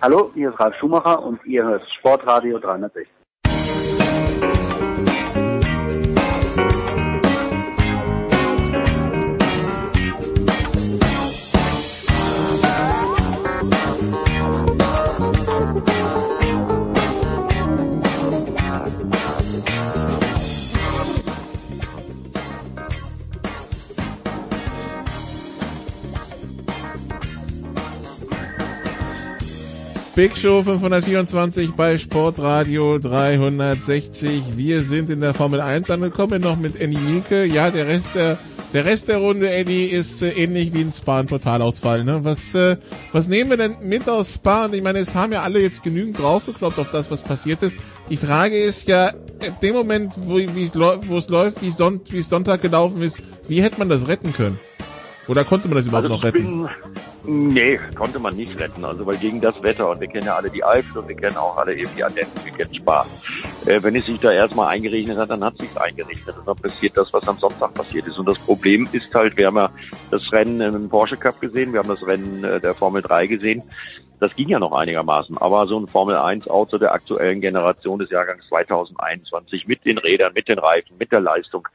Hallo, 0.04 0.30
hier 0.34 0.50
ist 0.50 0.60
Ralf 0.60 0.76
Schumacher 0.76 1.22
und 1.22 1.42
ihr 1.46 1.64
hört 1.64 1.82
Sportradio 1.92 2.58
360. 2.58 3.08
Big 30.14 30.36
Show 30.38 30.62
524 30.62 31.72
bei 31.72 31.98
Sportradio 31.98 33.00
360. 33.00 34.56
Wir 34.56 34.80
sind 34.80 35.10
in 35.10 35.20
der 35.20 35.34
Formel 35.34 35.60
1 35.60 35.90
angekommen, 35.90 36.40
noch 36.40 36.56
mit 36.56 36.80
Eddie 36.80 36.98
Mielke. 36.98 37.44
Ja, 37.44 37.72
der 37.72 37.88
Rest 37.88 38.14
der, 38.14 38.38
der 38.72 38.84
Rest 38.84 39.08
der 39.08 39.18
Runde, 39.18 39.50
Eddie, 39.50 39.86
ist 39.86 40.22
äh, 40.22 40.30
ähnlich 40.30 40.72
wie 40.72 40.82
ein 40.82 40.92
Spa, 40.92 41.18
ein 41.18 41.26
Totalausfall. 41.26 42.04
Ne? 42.04 42.20
Was, 42.22 42.54
äh, 42.54 42.76
was 43.10 43.26
nehmen 43.26 43.50
wir 43.50 43.56
denn 43.56 43.78
mit 43.82 44.08
aus 44.08 44.34
Spa? 44.34 44.66
Und 44.66 44.76
ich 44.76 44.82
meine, 44.82 45.00
es 45.00 45.16
haben 45.16 45.32
ja 45.32 45.42
alle 45.42 45.60
jetzt 45.60 45.82
genügend 45.82 46.20
draufgekloppt 46.20 46.78
auf 46.78 46.92
das, 46.92 47.10
was 47.10 47.22
passiert 47.22 47.64
ist. 47.64 47.76
Die 48.08 48.16
Frage 48.16 48.56
ist 48.56 48.86
ja, 48.86 49.08
in 49.08 49.54
dem 49.62 49.74
Moment, 49.74 50.12
wo, 50.16 50.38
es 50.38 50.74
läuft, 51.28 51.60
wie, 51.60 51.72
Son 51.72 52.02
Sonntag 52.22 52.62
gelaufen 52.62 53.02
ist, 53.02 53.18
wie 53.48 53.62
hätte 53.62 53.80
man 53.80 53.88
das 53.88 54.06
retten 54.06 54.32
können? 54.32 54.60
Oder 55.28 55.44
konnte 55.44 55.68
man 55.68 55.78
das 55.78 55.86
überhaupt 55.86 56.04
also 56.04 56.16
noch 56.16 56.24
retten? 56.24 56.62
Bin, 56.62 56.68
Nee, 57.26 57.80
konnte 57.96 58.18
man 58.18 58.36
nicht 58.36 58.58
retten. 58.60 58.84
Also 58.84 59.06
weil 59.06 59.16
gegen 59.16 59.40
das 59.40 59.60
Wetter 59.62 59.88
und 59.88 60.00
wir 60.00 60.08
kennen 60.08 60.26
ja 60.26 60.36
alle 60.36 60.50
die 60.50 60.62
Eifel 60.62 60.98
und 60.98 61.08
wir 61.08 61.16
kennen 61.16 61.38
auch 61.38 61.56
alle 61.56 61.74
eben 61.74 61.90
die 61.96 62.04
Ardennen, 62.04 62.30
wir 62.42 62.52
kennen 62.52 62.74
Spa. 62.74 63.06
Äh, 63.64 63.82
wenn 63.82 63.96
es 63.96 64.04
sich 64.04 64.20
da 64.20 64.30
erstmal 64.30 64.68
eingerechnet 64.68 65.16
hat, 65.16 65.30
dann 65.30 65.42
hat 65.42 65.54
es 65.54 65.66
sich 65.66 65.80
eingerechnet 65.80 66.36
und 66.36 66.46
dann 66.46 66.56
passiert 66.56 66.96
das, 66.98 67.10
was 67.14 67.26
am 67.26 67.38
Sonntag 67.38 67.72
passiert 67.72 68.06
ist. 68.06 68.18
Und 68.18 68.28
das 68.28 68.38
Problem 68.38 68.86
ist 68.92 69.14
halt, 69.14 69.38
wir 69.38 69.46
haben 69.46 69.56
ja 69.56 69.70
das 70.10 70.30
Rennen 70.32 70.60
im 70.60 70.88
Porsche 70.90 71.16
Cup 71.16 71.40
gesehen, 71.40 71.72
wir 71.72 71.80
haben 71.80 71.88
das 71.88 72.06
Rennen 72.06 72.44
äh, 72.44 72.60
der 72.60 72.74
Formel 72.74 73.00
3 73.00 73.26
gesehen. 73.26 73.62
Das 74.20 74.34
ging 74.36 74.48
ja 74.48 74.58
noch 74.58 74.72
einigermaßen, 74.72 75.38
aber 75.38 75.66
so 75.66 75.78
ein 75.78 75.86
Formel 75.86 76.16
1 76.16 76.46
Auto 76.48 76.76
der 76.76 76.92
aktuellen 76.92 77.40
Generation 77.40 77.98
des 77.98 78.10
Jahrgangs 78.10 78.46
2021 78.48 79.66
mit 79.66 79.84
den 79.86 79.96
Rädern, 79.96 80.34
mit 80.34 80.48
den 80.48 80.58
Reifen, 80.58 80.96
mit 80.98 81.10
der 81.10 81.20
Leistung, 81.20 81.66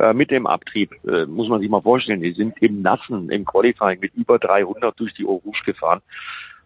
äh, 0.00 0.14
mit 0.14 0.30
dem 0.30 0.46
Abtrieb, 0.46 0.92
äh, 1.06 1.26
muss 1.26 1.48
man 1.48 1.60
sich 1.60 1.68
mal 1.68 1.82
vorstellen, 1.82 2.22
die 2.22 2.32
sind 2.32 2.60
im 2.62 2.82
Nassen, 2.82 3.30
im 3.30 3.44
Qualifying 3.44 4.00
mit 4.00 4.14
über 4.14 4.38
300 4.38 4.98
durch 4.98 5.12
die 5.14 5.26
Eau 5.26 5.42
gefahren. 5.64 6.00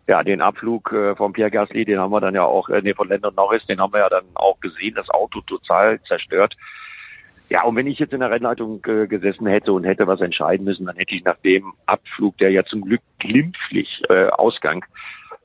Ja, 0.07 0.23
den 0.23 0.41
Abflug 0.41 0.93
äh, 0.93 1.17
von 1.17 1.33
Pierre 1.33 1.51
Gasly, 1.51 1.85
den 1.85 1.99
haben 1.99 2.13
wir 2.13 2.21
dann 2.21 2.35
ja 2.35 2.45
auch, 2.45 2.69
äh, 2.69 2.81
nee, 2.83 2.95
von 2.95 3.09
Landon 3.09 3.35
Norris, 3.35 3.67
den 3.67 3.81
haben 3.81 3.93
wir 3.93 4.01
ja 4.01 4.09
dann 4.09 4.25
auch 4.35 4.61
gesehen, 4.61 4.95
das 4.95 5.09
Auto 5.11 5.41
total 5.41 6.01
zerstört. 6.03 6.57
Ja, 7.49 7.65
und 7.65 7.77
wenn 7.77 7.87
ich 7.87 7.99
jetzt 7.99 8.13
in 8.13 8.21
der 8.21 8.31
Rennleitung 8.31 8.85
äh, 8.87 9.07
gesessen 9.07 9.47
hätte 9.47 9.73
und 9.73 9.85
hätte 9.85 10.07
was 10.07 10.21
entscheiden 10.21 10.65
müssen, 10.65 10.87
dann 10.87 10.97
hätte 10.97 11.15
ich 11.15 11.25
nach 11.25 11.39
dem 11.39 11.73
Abflug, 11.87 12.39
der 12.39 12.51
ja 12.51 12.65
zum 12.65 12.83
Glück 12.83 13.03
glimpflich 13.19 14.03
äh, 14.09 14.27
Ausgang, 14.29 14.85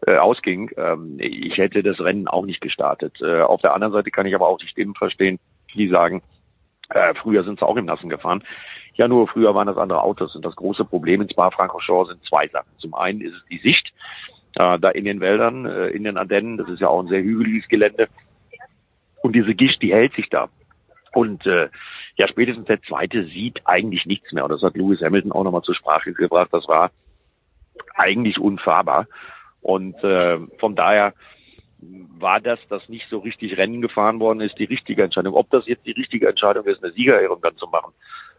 äh, 0.05 0.17
ausging, 0.17 0.71
ähm, 0.77 1.15
ich 1.19 1.57
hätte 1.57 1.83
das 1.83 1.99
Rennen 1.99 2.27
auch 2.27 2.45
nicht 2.45 2.61
gestartet. 2.61 3.19
Äh, 3.21 3.41
auf 3.41 3.61
der 3.61 3.73
anderen 3.73 3.93
Seite 3.93 4.11
kann 4.11 4.25
ich 4.25 4.35
aber 4.35 4.47
auch 4.47 4.57
die 4.57 4.67
Stimmen 4.67 4.95
verstehen, 4.95 5.39
die 5.73 5.87
sagen, 5.87 6.21
äh, 6.89 7.13
früher 7.13 7.43
sind 7.43 7.59
sie 7.59 7.65
auch 7.65 7.77
im 7.77 7.85
Nassen 7.85 8.09
gefahren. 8.09 8.43
Ja, 8.95 9.07
nur 9.07 9.27
früher 9.27 9.55
waren 9.55 9.67
das 9.67 9.77
andere 9.77 10.01
Autos. 10.01 10.35
Und 10.35 10.43
das 10.43 10.55
große 10.55 10.85
Problem 10.85 11.21
in 11.21 11.29
Spa-Francorchamps 11.29 12.09
sind 12.09 12.23
zwei 12.25 12.47
Sachen. 12.47 12.69
Zum 12.79 12.93
einen 12.93 13.21
ist 13.21 13.35
es 13.35 13.45
die 13.49 13.59
Sicht, 13.59 13.93
äh, 14.55 14.79
da 14.79 14.89
in 14.89 15.05
den 15.05 15.19
Wäldern, 15.19 15.65
äh, 15.65 15.87
in 15.87 16.03
den 16.03 16.17
Ardennen, 16.17 16.57
das 16.57 16.69
ist 16.69 16.81
ja 16.81 16.89
auch 16.89 17.01
ein 17.01 17.07
sehr 17.07 17.21
hügeliges 17.21 17.67
Gelände. 17.69 18.07
Und 19.21 19.33
diese 19.35 19.55
Gischt, 19.55 19.81
die 19.81 19.93
hält 19.93 20.13
sich 20.15 20.29
da. 20.29 20.49
Und 21.13 21.45
äh, 21.45 21.69
ja, 22.15 22.27
spätestens 22.27 22.65
der 22.65 22.81
zweite 22.81 23.25
sieht 23.25 23.61
eigentlich 23.65 24.05
nichts 24.05 24.31
mehr. 24.31 24.43
Und 24.43 24.51
das 24.51 24.61
hat 24.61 24.75
Lewis 24.75 25.01
Hamilton 25.01 25.31
auch 25.31 25.43
nochmal 25.43 25.61
zur 25.61 25.75
Sprache 25.75 26.13
gebracht. 26.13 26.49
Das 26.51 26.67
war 26.67 26.91
eigentlich 27.95 28.39
unfahrbar. 28.39 29.07
Und 29.61 30.01
äh, 30.03 30.39
von 30.57 30.75
daher 30.75 31.13
war 31.81 32.41
das, 32.41 32.59
dass 32.67 32.89
nicht 32.89 33.07
so 33.09 33.19
richtig 33.19 33.57
Rennen 33.57 33.81
gefahren 33.81 34.19
worden 34.19 34.41
ist, 34.41 34.59
die 34.59 34.65
richtige 34.65 35.03
Entscheidung. 35.03 35.33
Ob 35.33 35.49
das 35.49 35.65
jetzt 35.67 35.85
die 35.85 35.91
richtige 35.91 36.27
Entscheidung 36.27 36.65
ist, 36.65 36.83
eine 36.83 36.91
Siegerehrung 36.93 37.39
dann 37.41 37.55
zu 37.57 37.67
machen, 37.67 37.93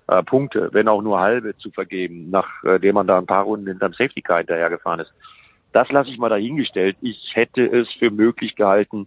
äh, 0.09 0.23
Punkte, 0.23 0.69
wenn 0.73 0.89
auch 0.89 1.03
nur 1.03 1.21
halbe 1.21 1.57
zu 1.57 1.71
vergeben, 1.71 2.31
nachdem 2.31 2.95
man 2.95 3.07
da 3.07 3.19
ein 3.19 3.27
paar 3.27 3.45
Runden 3.45 3.69
hinterm 3.69 3.93
Safety 3.93 4.23
Car 4.23 4.39
hinterhergefahren 4.39 5.01
ist. 5.01 5.12
Das 5.73 5.91
lasse 5.91 6.11
ich 6.11 6.19
mal 6.19 6.29
dahingestellt. 6.29 6.97
Ich 7.01 7.31
hätte 7.35 7.65
es 7.65 7.89
für 7.93 8.11
möglich 8.11 8.57
gehalten, 8.57 9.07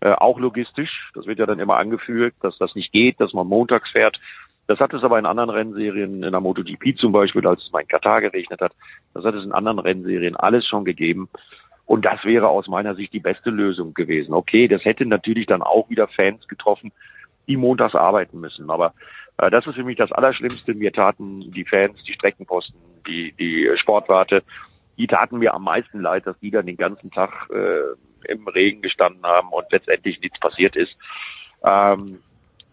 äh, 0.00 0.12
auch 0.12 0.38
logistisch, 0.38 1.10
das 1.14 1.26
wird 1.26 1.38
ja 1.38 1.46
dann 1.46 1.58
immer 1.58 1.76
angeführt, 1.76 2.34
dass 2.40 2.58
das 2.58 2.74
nicht 2.74 2.92
geht, 2.92 3.20
dass 3.20 3.32
man 3.32 3.46
montags 3.46 3.90
fährt. 3.90 4.20
Das 4.66 4.80
hat 4.80 4.94
es 4.94 5.02
aber 5.02 5.18
in 5.18 5.26
anderen 5.26 5.50
Rennserien, 5.50 6.22
in 6.22 6.30
der 6.30 6.40
MotoGP 6.40 6.96
zum 6.96 7.12
Beispiel, 7.12 7.46
als 7.46 7.62
es 7.62 7.72
mal 7.72 7.80
in 7.80 7.88
Katar 7.88 8.20
geregnet 8.20 8.60
hat, 8.60 8.72
das 9.12 9.24
hat 9.24 9.34
es 9.34 9.44
in 9.44 9.52
anderen 9.52 9.78
Rennserien 9.78 10.36
alles 10.36 10.66
schon 10.66 10.84
gegeben. 10.84 11.28
Und 11.86 12.04
das 12.04 12.24
wäre 12.24 12.48
aus 12.48 12.66
meiner 12.66 12.94
Sicht 12.94 13.12
die 13.12 13.20
beste 13.20 13.50
Lösung 13.50 13.94
gewesen. 13.94 14.32
Okay, 14.32 14.68
das 14.68 14.84
hätte 14.84 15.04
natürlich 15.06 15.46
dann 15.46 15.62
auch 15.62 15.90
wieder 15.90 16.08
Fans 16.08 16.48
getroffen, 16.48 16.92
die 17.46 17.56
montags 17.56 17.94
arbeiten 17.94 18.40
müssen. 18.40 18.70
Aber 18.70 18.92
äh, 19.38 19.50
das 19.50 19.66
ist 19.66 19.74
für 19.74 19.84
mich 19.84 19.96
das 19.96 20.12
Allerschlimmste. 20.12 20.74
Mir 20.74 20.92
taten 20.92 21.50
die 21.50 21.64
Fans, 21.64 22.02
die 22.04 22.14
Streckenposten, 22.14 22.76
die, 23.06 23.32
die 23.38 23.70
Sportwarte, 23.76 24.42
die 24.96 25.06
taten 25.06 25.38
mir 25.38 25.54
am 25.54 25.64
meisten 25.64 26.00
leid, 26.00 26.26
dass 26.26 26.38
die 26.40 26.50
dann 26.50 26.66
den 26.66 26.76
ganzen 26.76 27.10
Tag 27.10 27.48
äh, 27.50 28.30
im 28.32 28.46
Regen 28.48 28.80
gestanden 28.80 29.24
haben 29.24 29.48
und 29.50 29.66
letztendlich 29.70 30.20
nichts 30.20 30.38
passiert 30.40 30.76
ist. 30.76 30.96
Ähm, 31.64 32.18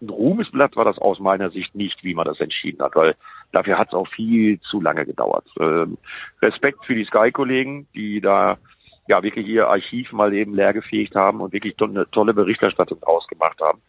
ein 0.02 0.10
Ruhmesblatt 0.10 0.76
war 0.76 0.86
das 0.86 0.98
aus 0.98 1.20
meiner 1.20 1.52
Sicht 1.52 1.76
nicht, 1.76 2.04
wie 2.04 2.16
man 2.16 2.26
das 2.26 2.40
entschieden 2.40 2.82
hat, 2.82 2.96
weil 2.96 3.16
dafür 3.52 3.78
hat 3.78 3.90
es 3.90 3.94
auch 3.94 4.08
viel 4.08 4.60
zu 4.62 4.82
lange 4.82 5.06
gedauert. 5.06 5.46
Ähm, 5.60 5.98
Respekt 6.42 6.86
für 6.86 6.96
die 6.96 7.06
Sky-Kollegen, 7.06 7.88
die 7.94 8.22
da 8.22 8.58
ja 9.07 9.23
wirklich 9.23 9.48
ihr 9.48 9.68
Archiv 9.68 10.11
mal 10.11 10.34
eben 10.34 10.53
leergefegt 10.53 11.15
haben 11.15 11.41
und 11.41 11.53
wirklich 11.53 11.76
eine 11.82 12.10
tolle 12.11 12.34
Berichterstattung 12.34 12.99
draus 12.99 13.28
gemacht 13.28 13.60
haben. 13.61 13.82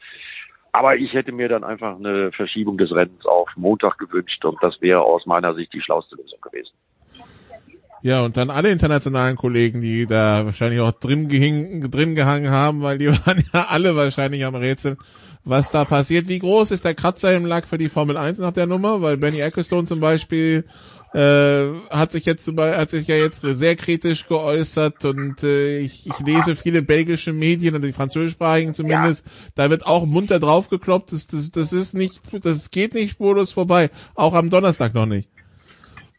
Aber 0.72 0.96
ich 0.96 1.12
hätte 1.12 1.32
mir 1.32 1.48
dann 1.48 1.64
einfach 1.64 1.96
eine 1.96 2.32
Verschiebung 2.32 2.78
des 2.78 2.92
Rennens 2.92 3.26
auf 3.26 3.48
Montag 3.56 3.98
gewünscht 3.98 4.42
und 4.44 4.56
das 4.62 4.80
wäre 4.80 5.02
aus 5.02 5.26
meiner 5.26 5.52
Sicht 5.54 5.72
die 5.74 5.82
schlauste 5.82 6.16
Lösung 6.16 6.40
gewesen. 6.40 6.72
Ja, 8.00 8.24
und 8.24 8.36
dann 8.36 8.50
alle 8.50 8.70
internationalen 8.70 9.36
Kollegen, 9.36 9.80
die 9.80 10.06
da 10.06 10.44
wahrscheinlich 10.44 10.80
auch 10.80 10.90
drin, 10.90 11.28
drin 11.28 12.14
gehangen 12.16 12.50
haben, 12.50 12.82
weil 12.82 12.98
die 12.98 13.08
waren 13.26 13.44
ja 13.52 13.66
alle 13.68 13.94
wahrscheinlich 13.94 14.44
am 14.44 14.56
Rätseln, 14.56 14.96
was 15.44 15.72
da 15.72 15.84
passiert. 15.84 16.28
Wie 16.28 16.38
groß 16.38 16.70
ist 16.70 16.84
der 16.84 16.94
Kratzer 16.94 17.34
im 17.36 17.46
Lack 17.46 17.66
für 17.66 17.78
die 17.78 17.88
Formel 17.88 18.16
1 18.16 18.38
nach 18.38 18.52
der 18.52 18.66
Nummer? 18.66 19.02
Weil 19.02 19.16
Benny 19.16 19.40
Ecclestone 19.40 19.84
zum 19.84 20.00
Beispiel 20.00 20.64
äh, 21.14 21.68
hat 21.90 22.12
sich 22.12 22.24
jetzt 22.24 22.50
hat 22.56 22.90
sich 22.90 23.06
ja 23.06 23.16
jetzt 23.16 23.42
sehr 23.42 23.76
kritisch 23.76 24.26
geäußert 24.28 25.04
und 25.04 25.42
äh, 25.42 25.80
ich, 25.80 26.06
ich 26.06 26.18
lese 26.20 26.56
viele 26.56 26.82
belgische 26.82 27.32
Medien 27.32 27.74
oder 27.74 27.86
die 27.86 27.92
französischsprachigen 27.92 28.72
zumindest, 28.72 29.26
ja. 29.26 29.32
da 29.56 29.70
wird 29.70 29.86
auch 29.86 30.06
munter 30.06 30.38
draufgekloppt, 30.38 31.12
das, 31.12 31.26
das, 31.26 31.50
das 31.50 31.72
ist 31.72 31.94
nicht, 31.94 32.22
das 32.44 32.70
geht 32.70 32.94
nicht 32.94 33.10
spurlos 33.10 33.52
vorbei, 33.52 33.90
auch 34.14 34.32
am 34.32 34.48
Donnerstag 34.48 34.94
noch 34.94 35.06
nicht. 35.06 35.28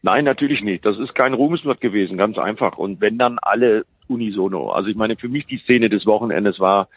Nein, 0.02 0.26
natürlich 0.26 0.60
nicht. 0.60 0.84
Das 0.84 0.98
ist 0.98 1.14
kein 1.14 1.32
Ruhmesblatt 1.32 1.80
gewesen, 1.80 2.18
ganz 2.18 2.36
einfach. 2.36 2.76
Und 2.76 3.00
wenn 3.00 3.16
dann 3.16 3.38
alle 3.40 3.86
unisono. 4.06 4.70
Also 4.70 4.90
ich 4.90 4.96
meine, 4.96 5.16
für 5.16 5.30
mich 5.30 5.46
die 5.46 5.56
Szene 5.56 5.88
des 5.88 6.04
Wochenendes 6.04 6.60
war, 6.60 6.88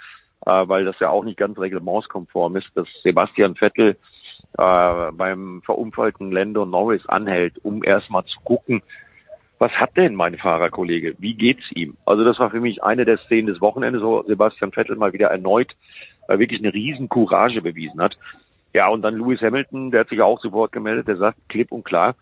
äh, 0.46 0.68
weil 0.68 0.86
das 0.86 1.00
ja 1.00 1.10
auch 1.10 1.24
nicht 1.24 1.38
ganz 1.38 1.58
reglementskonform 1.58 2.56
ist, 2.56 2.70
dass 2.76 2.88
Sebastian 3.04 3.56
Vettel 3.56 3.98
äh, 4.58 5.12
beim 5.12 5.62
verunfallten 5.64 6.32
Lando 6.32 6.66
Norris 6.66 7.08
anhält, 7.08 7.64
um 7.64 7.84
erstmal 7.84 8.26
zu 8.26 8.40
gucken, 8.44 8.82
was 9.60 9.72
hat 9.74 9.98
denn 9.98 10.14
mein 10.14 10.38
Fahrerkollege? 10.38 11.16
Wie 11.18 11.34
geht's 11.34 11.72
ihm? 11.74 11.98
Also 12.06 12.24
das 12.24 12.38
war 12.38 12.52
für 12.52 12.60
mich 12.60 12.84
eine 12.84 13.06
der 13.06 13.18
Szenen 13.18 13.48
des 13.48 13.60
Wochenendes, 13.60 14.04
wo 14.04 14.22
Sebastian 14.24 14.72
Vettel 14.72 14.96
mal 14.96 15.14
wieder 15.14 15.30
erneut 15.30 15.76
äh, 16.28 16.40
wirklich 16.40 16.60
eine 16.60 16.74
riesen 16.74 17.10
Courage 17.10 17.62
bewiesen 17.62 18.02
hat. 18.02 18.18
Ja, 18.74 18.90
und 18.90 19.02
dann 19.02 19.16
Lewis 19.16 19.42
Hamilton, 19.42 19.92
der 19.92 20.02
hat 20.02 20.10
sich 20.10 20.22
auch 20.22 20.40
zu 20.40 20.52
Wort 20.52 20.72
gemeldet, 20.72 21.08
der 21.08 21.18
sagt 21.18 21.38
klipp 21.50 21.72
und 21.72 21.84
klar, 21.84 22.16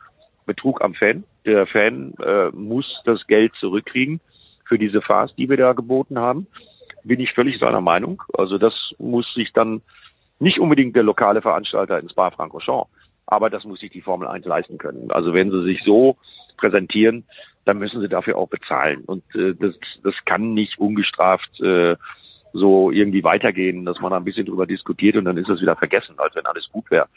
Betrug 0.45 0.81
am 0.81 0.93
Fan. 0.93 1.23
Der 1.45 1.65
Fan 1.65 2.13
äh, 2.23 2.49
muss 2.53 3.01
das 3.05 3.25
Geld 3.27 3.53
zurückkriegen 3.59 4.21
für 4.63 4.77
diese 4.77 5.01
Fahrs, 5.01 5.35
die 5.35 5.49
wir 5.49 5.57
da 5.57 5.73
geboten 5.73 6.19
haben. 6.19 6.47
Bin 7.05 7.19
ich 7.19 7.33
völlig 7.33 7.59
seiner 7.59 7.81
Meinung. 7.81 8.21
Also 8.33 8.57
das 8.57 8.93
muss 8.97 9.33
sich 9.33 9.53
dann 9.53 9.81
nicht 10.39 10.59
unbedingt 10.59 10.95
der 10.95 11.03
lokale 11.03 11.41
Veranstalter 11.41 11.99
in 11.99 12.09
Spa-Francorchamps, 12.09 12.89
aber 13.25 13.49
das 13.49 13.63
muss 13.63 13.79
sich 13.79 13.91
die 13.91 14.01
Formel 14.01 14.27
1 14.27 14.45
leisten 14.45 14.77
können. 14.77 15.11
Also 15.11 15.33
wenn 15.33 15.51
sie 15.51 15.63
sich 15.63 15.83
so 15.83 16.17
präsentieren, 16.57 17.23
dann 17.63 17.79
müssen 17.79 18.01
sie 18.01 18.09
dafür 18.09 18.37
auch 18.37 18.49
bezahlen. 18.49 19.03
Und 19.05 19.23
äh, 19.35 19.55
das, 19.55 19.75
das 20.03 20.13
kann 20.25 20.53
nicht 20.53 20.77
ungestraft 20.77 21.59
äh, 21.61 21.95
so 22.53 22.91
irgendwie 22.91 23.23
weitergehen, 23.23 23.85
dass 23.85 23.99
man 23.99 24.11
da 24.11 24.17
ein 24.17 24.23
bisschen 24.23 24.45
drüber 24.45 24.65
diskutiert 24.65 25.17
und 25.17 25.25
dann 25.25 25.37
ist 25.37 25.49
das 25.49 25.61
wieder 25.61 25.75
vergessen, 25.75 26.15
als 26.17 26.35
wenn 26.35 26.45
alles 26.45 26.69
gut 26.71 26.89
wäre. 26.89 27.07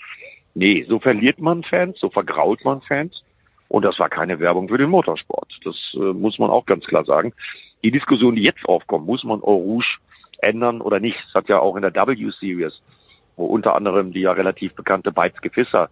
Nee, 0.55 0.85
so 0.89 0.99
verliert 0.99 1.39
man 1.39 1.63
Fans, 1.63 1.99
so 2.01 2.11
vergrault 2.11 2.65
man 2.65 2.83
Fans. 2.83 3.23
Und 3.69 3.85
das 3.85 3.99
war 3.99 4.09
keine 4.09 4.41
Werbung 4.41 4.69
für 4.69 4.79
den 4.79 4.91
Motorsport. 4.91 5.61
Das 5.65 5.77
äh, 5.95 5.99
muss 5.99 6.39
man 6.39 6.51
auch 6.51 6.67
ganz 6.67 6.87
klar 6.87 7.05
sagen. 7.05 7.35
Die 7.83 7.91
Diskussion, 7.91 8.37
die 8.37 8.43
jetzt 8.43 8.65
aufkommt, 8.65 9.07
muss 9.07 9.25
man 9.25 9.41
Eau 9.41 9.55
Rouge 9.55 9.99
ändern 10.41 10.81
oder 10.81 11.01
nicht? 11.01 11.19
Das 11.27 11.35
hat 11.35 11.49
ja 11.49 11.59
auch 11.61 11.77
in 11.77 11.83
der 11.83 11.95
W-Series 11.95 12.81
wo 13.39 13.47
unter 13.47 13.75
anderem 13.75 14.13
die 14.13 14.21
ja 14.21 14.33
relativ 14.33 14.75
bekannte 14.75 15.13
Beitz 15.13 15.41
Gefisser 15.41 15.89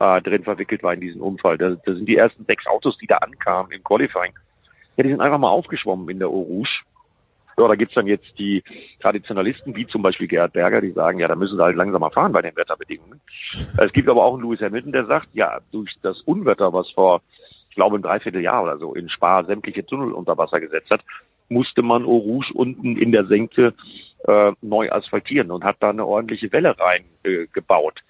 äh, 0.00 0.20
drin 0.22 0.42
verwickelt 0.42 0.82
war 0.82 0.94
in 0.94 1.00
diesem 1.00 1.22
Unfall. 1.22 1.58
Da, 1.58 1.70
da 1.70 1.94
sind 1.94 2.08
die 2.08 2.16
ersten 2.16 2.44
sechs 2.46 2.66
Autos, 2.66 2.98
die 2.98 3.06
da 3.06 3.18
ankamen 3.18 3.70
im 3.70 3.84
Qualifying. 3.84 4.32
Ja, 4.96 5.04
die 5.04 5.10
sind 5.10 5.20
einfach 5.20 5.38
mal 5.38 5.50
aufgeschwommen 5.50 6.08
in 6.08 6.18
der 6.18 6.28
Eau 6.28 6.40
Rouge. 6.40 6.80
Ja, 7.58 7.68
da 7.68 7.74
gibt's 7.74 7.94
dann 7.94 8.06
jetzt 8.06 8.38
die 8.38 8.62
Traditionalisten, 9.00 9.74
wie 9.76 9.86
zum 9.86 10.02
Beispiel 10.02 10.26
Gerhard 10.26 10.52
Berger, 10.52 10.82
die 10.82 10.90
sagen, 10.90 11.20
ja, 11.20 11.28
da 11.28 11.36
müssen 11.36 11.56
sie 11.56 11.62
halt 11.62 11.76
langsamer 11.76 12.10
fahren 12.10 12.32
bei 12.32 12.42
den 12.42 12.54
Wetterbedingungen. 12.54 13.20
Es 13.78 13.92
gibt 13.92 14.10
aber 14.10 14.24
auch 14.24 14.34
einen 14.34 14.42
Lewis 14.42 14.60
Hamilton, 14.60 14.92
der 14.92 15.06
sagt, 15.06 15.28
ja, 15.32 15.60
durch 15.72 15.94
das 16.02 16.20
Unwetter, 16.22 16.74
was 16.74 16.90
vor, 16.90 17.22
glaube, 17.76 17.96
ein 17.98 18.02
Dreivierteljahr 18.02 18.64
oder 18.64 18.78
so 18.78 18.94
in 18.94 19.08
Spa 19.08 19.44
sämtliche 19.44 19.86
Tunnel 19.86 20.12
unter 20.12 20.36
Wasser 20.36 20.60
gesetzt 20.60 20.90
hat, 20.90 21.02
musste 21.48 21.82
man 21.82 22.04
Eau 22.04 22.16
Rouge 22.16 22.52
unten 22.52 22.96
in 22.96 23.12
der 23.12 23.24
Senke 23.24 23.74
äh, 24.26 24.52
neu 24.60 24.90
asphaltieren 24.90 25.52
und 25.52 25.62
hat 25.62 25.76
da 25.78 25.90
eine 25.90 26.04
ordentliche 26.04 26.50
Welle 26.50 26.74
reingebaut. 26.76 28.00
Äh, 28.00 28.02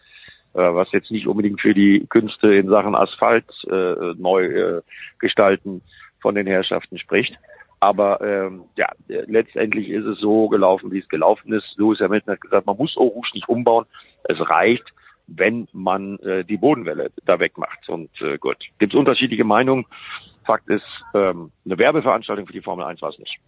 äh, 0.56 0.74
was 0.74 0.90
jetzt 0.92 1.10
nicht 1.10 1.26
unbedingt 1.26 1.60
für 1.60 1.74
die 1.74 2.06
Künste 2.08 2.54
in 2.54 2.70
Sachen 2.70 2.94
Asphalt 2.94 3.44
äh, 3.70 4.14
neu 4.16 4.44
äh, 4.46 4.82
gestalten 5.18 5.82
von 6.20 6.34
den 6.34 6.46
Herrschaften 6.46 6.96
spricht. 6.98 7.34
Aber 7.78 8.22
ähm, 8.22 8.62
ja, 8.76 8.88
letztendlich 9.06 9.90
ist 9.90 10.06
es 10.06 10.18
so 10.18 10.48
gelaufen, 10.48 10.90
wie 10.92 11.00
es 11.00 11.08
gelaufen 11.10 11.52
ist. 11.52 11.74
Lewis 11.76 12.00
Hamilton 12.00 12.32
hat 12.32 12.40
gesagt, 12.40 12.66
man 12.66 12.78
muss 12.78 12.96
Eau 12.96 13.04
Rouge 13.08 13.32
nicht 13.34 13.50
umbauen. 13.50 13.84
Es 14.24 14.40
reicht, 14.48 14.94
wenn 15.26 15.68
man 15.72 16.18
äh, 16.20 16.44
die 16.44 16.56
Bodenwelle 16.56 17.10
da 17.24 17.38
wegmacht. 17.40 17.88
Und 17.88 18.10
äh, 18.20 18.38
gut, 18.38 18.58
gibt 18.78 18.94
es 18.94 18.98
unterschiedliche 18.98 19.44
Meinungen. 19.44 19.86
Fakt 20.44 20.68
ist, 20.68 20.84
ähm, 21.14 21.50
eine 21.64 21.78
Werbeveranstaltung 21.78 22.46
für 22.46 22.52
die 22.52 22.62
Formel 22.62 22.84
1 22.84 23.02
war 23.02 23.10
es 23.10 23.18
nicht. 23.18 23.38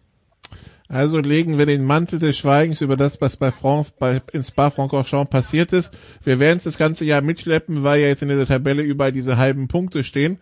Also 0.88 1.18
legen 1.18 1.58
wir 1.58 1.66
den 1.66 1.84
Mantel 1.84 2.18
des 2.18 2.38
Schweigens 2.38 2.80
über 2.80 2.96
das, 2.96 3.20
was 3.20 3.36
bei, 3.36 3.50
Franc, 3.50 3.98
bei 3.98 4.22
in 4.32 4.42
Spa-Francorchamps 4.42 5.30
passiert 5.30 5.72
ist. 5.74 5.96
Wir 6.24 6.38
werden 6.38 6.56
es 6.56 6.64
das 6.64 6.78
ganze 6.78 7.04
Jahr 7.04 7.20
mitschleppen, 7.20 7.84
weil 7.84 8.00
ja 8.00 8.08
jetzt 8.08 8.22
in 8.22 8.28
der 8.28 8.46
Tabelle 8.46 8.82
überall 8.82 9.12
diese 9.12 9.36
halben 9.36 9.68
Punkte 9.68 10.02
stehen. 10.02 10.40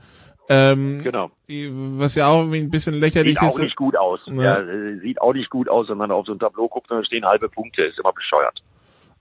Ähm, 0.49 1.01
genau. 1.03 1.33
Was 1.49 2.15
ja 2.15 2.29
auch 2.29 2.43
ein 2.43 2.71
bisschen 2.71 2.95
lächerlich 2.95 3.37
sieht 3.39 3.43
ist. 3.43 3.55
Sieht 3.55 3.61
auch 3.61 3.65
nicht 3.65 3.77
gut 3.77 3.97
aus. 3.97 4.21
Ja. 4.27 4.63
ja. 4.63 5.01
sieht 5.01 5.21
auch 5.21 5.33
nicht 5.33 5.51
gut 5.51 5.69
aus, 5.69 5.89
wenn 5.89 5.99
man 5.99 6.13
auf 6.13 6.27
so 6.27 6.33
ein 6.33 6.39
Tableau 6.39 6.69
guckt 6.69 6.91
und 6.93 6.99
da 6.99 7.05
stehen 7.05 7.27
halbe 7.27 7.49
Punkte. 7.49 7.83
Ist 7.83 7.99
immer 7.99 8.13
bescheuert. 8.13 8.63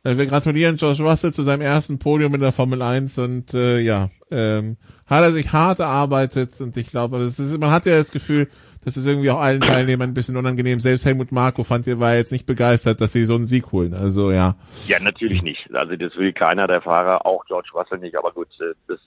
Äh, 0.05 0.17
wir 0.17 0.27
gratulieren 0.27 0.75
George 0.75 1.03
Russell 1.03 1.33
zu 1.33 1.43
seinem 1.43 1.61
ersten 1.61 1.97
Podium 1.97 2.33
in 2.35 2.41
der 2.41 2.51
Formel 2.51 2.81
1 2.81 3.17
und 3.17 3.53
äh, 3.53 3.79
ja, 3.79 4.09
ähm, 4.31 4.77
hat 5.07 5.23
er 5.23 5.31
sich 5.31 5.51
hart 5.51 5.79
erarbeitet 5.79 6.61
und 6.61 6.77
ich 6.77 6.91
glaube, 6.91 7.17
also 7.17 7.43
ist, 7.43 7.59
man 7.59 7.71
hat 7.71 7.85
ja 7.87 7.97
das 7.97 8.11
Gefühl, 8.11 8.47
das 8.85 8.97
ist 8.97 9.07
irgendwie 9.07 9.31
auch 9.31 9.39
allen 9.39 9.61
Teilnehmern 9.61 10.11
ein 10.11 10.13
bisschen 10.13 10.37
unangenehm. 10.37 10.79
Selbst 10.79 11.07
Helmut 11.07 11.31
Marko 11.31 11.63
fand 11.63 11.87
ihr 11.87 11.99
war 11.99 12.13
jetzt 12.15 12.31
nicht 12.31 12.45
begeistert, 12.45 13.01
dass 13.01 13.13
sie 13.13 13.25
so 13.25 13.33
einen 13.33 13.47
Sieg 13.47 13.71
holen. 13.71 13.95
Also 13.95 14.31
ja. 14.31 14.55
Ja, 14.85 14.99
natürlich 15.01 15.41
nicht. 15.41 15.73
Also 15.73 15.95
das 15.95 16.15
will 16.17 16.33
keiner 16.33 16.67
der 16.67 16.81
Fahrer, 16.81 17.25
auch 17.25 17.43
George 17.45 17.69
Russell 17.73 17.97
nicht. 17.97 18.15
Aber 18.15 18.31
gut, 18.31 18.49
äh, 18.61 18.75
das 18.87 18.99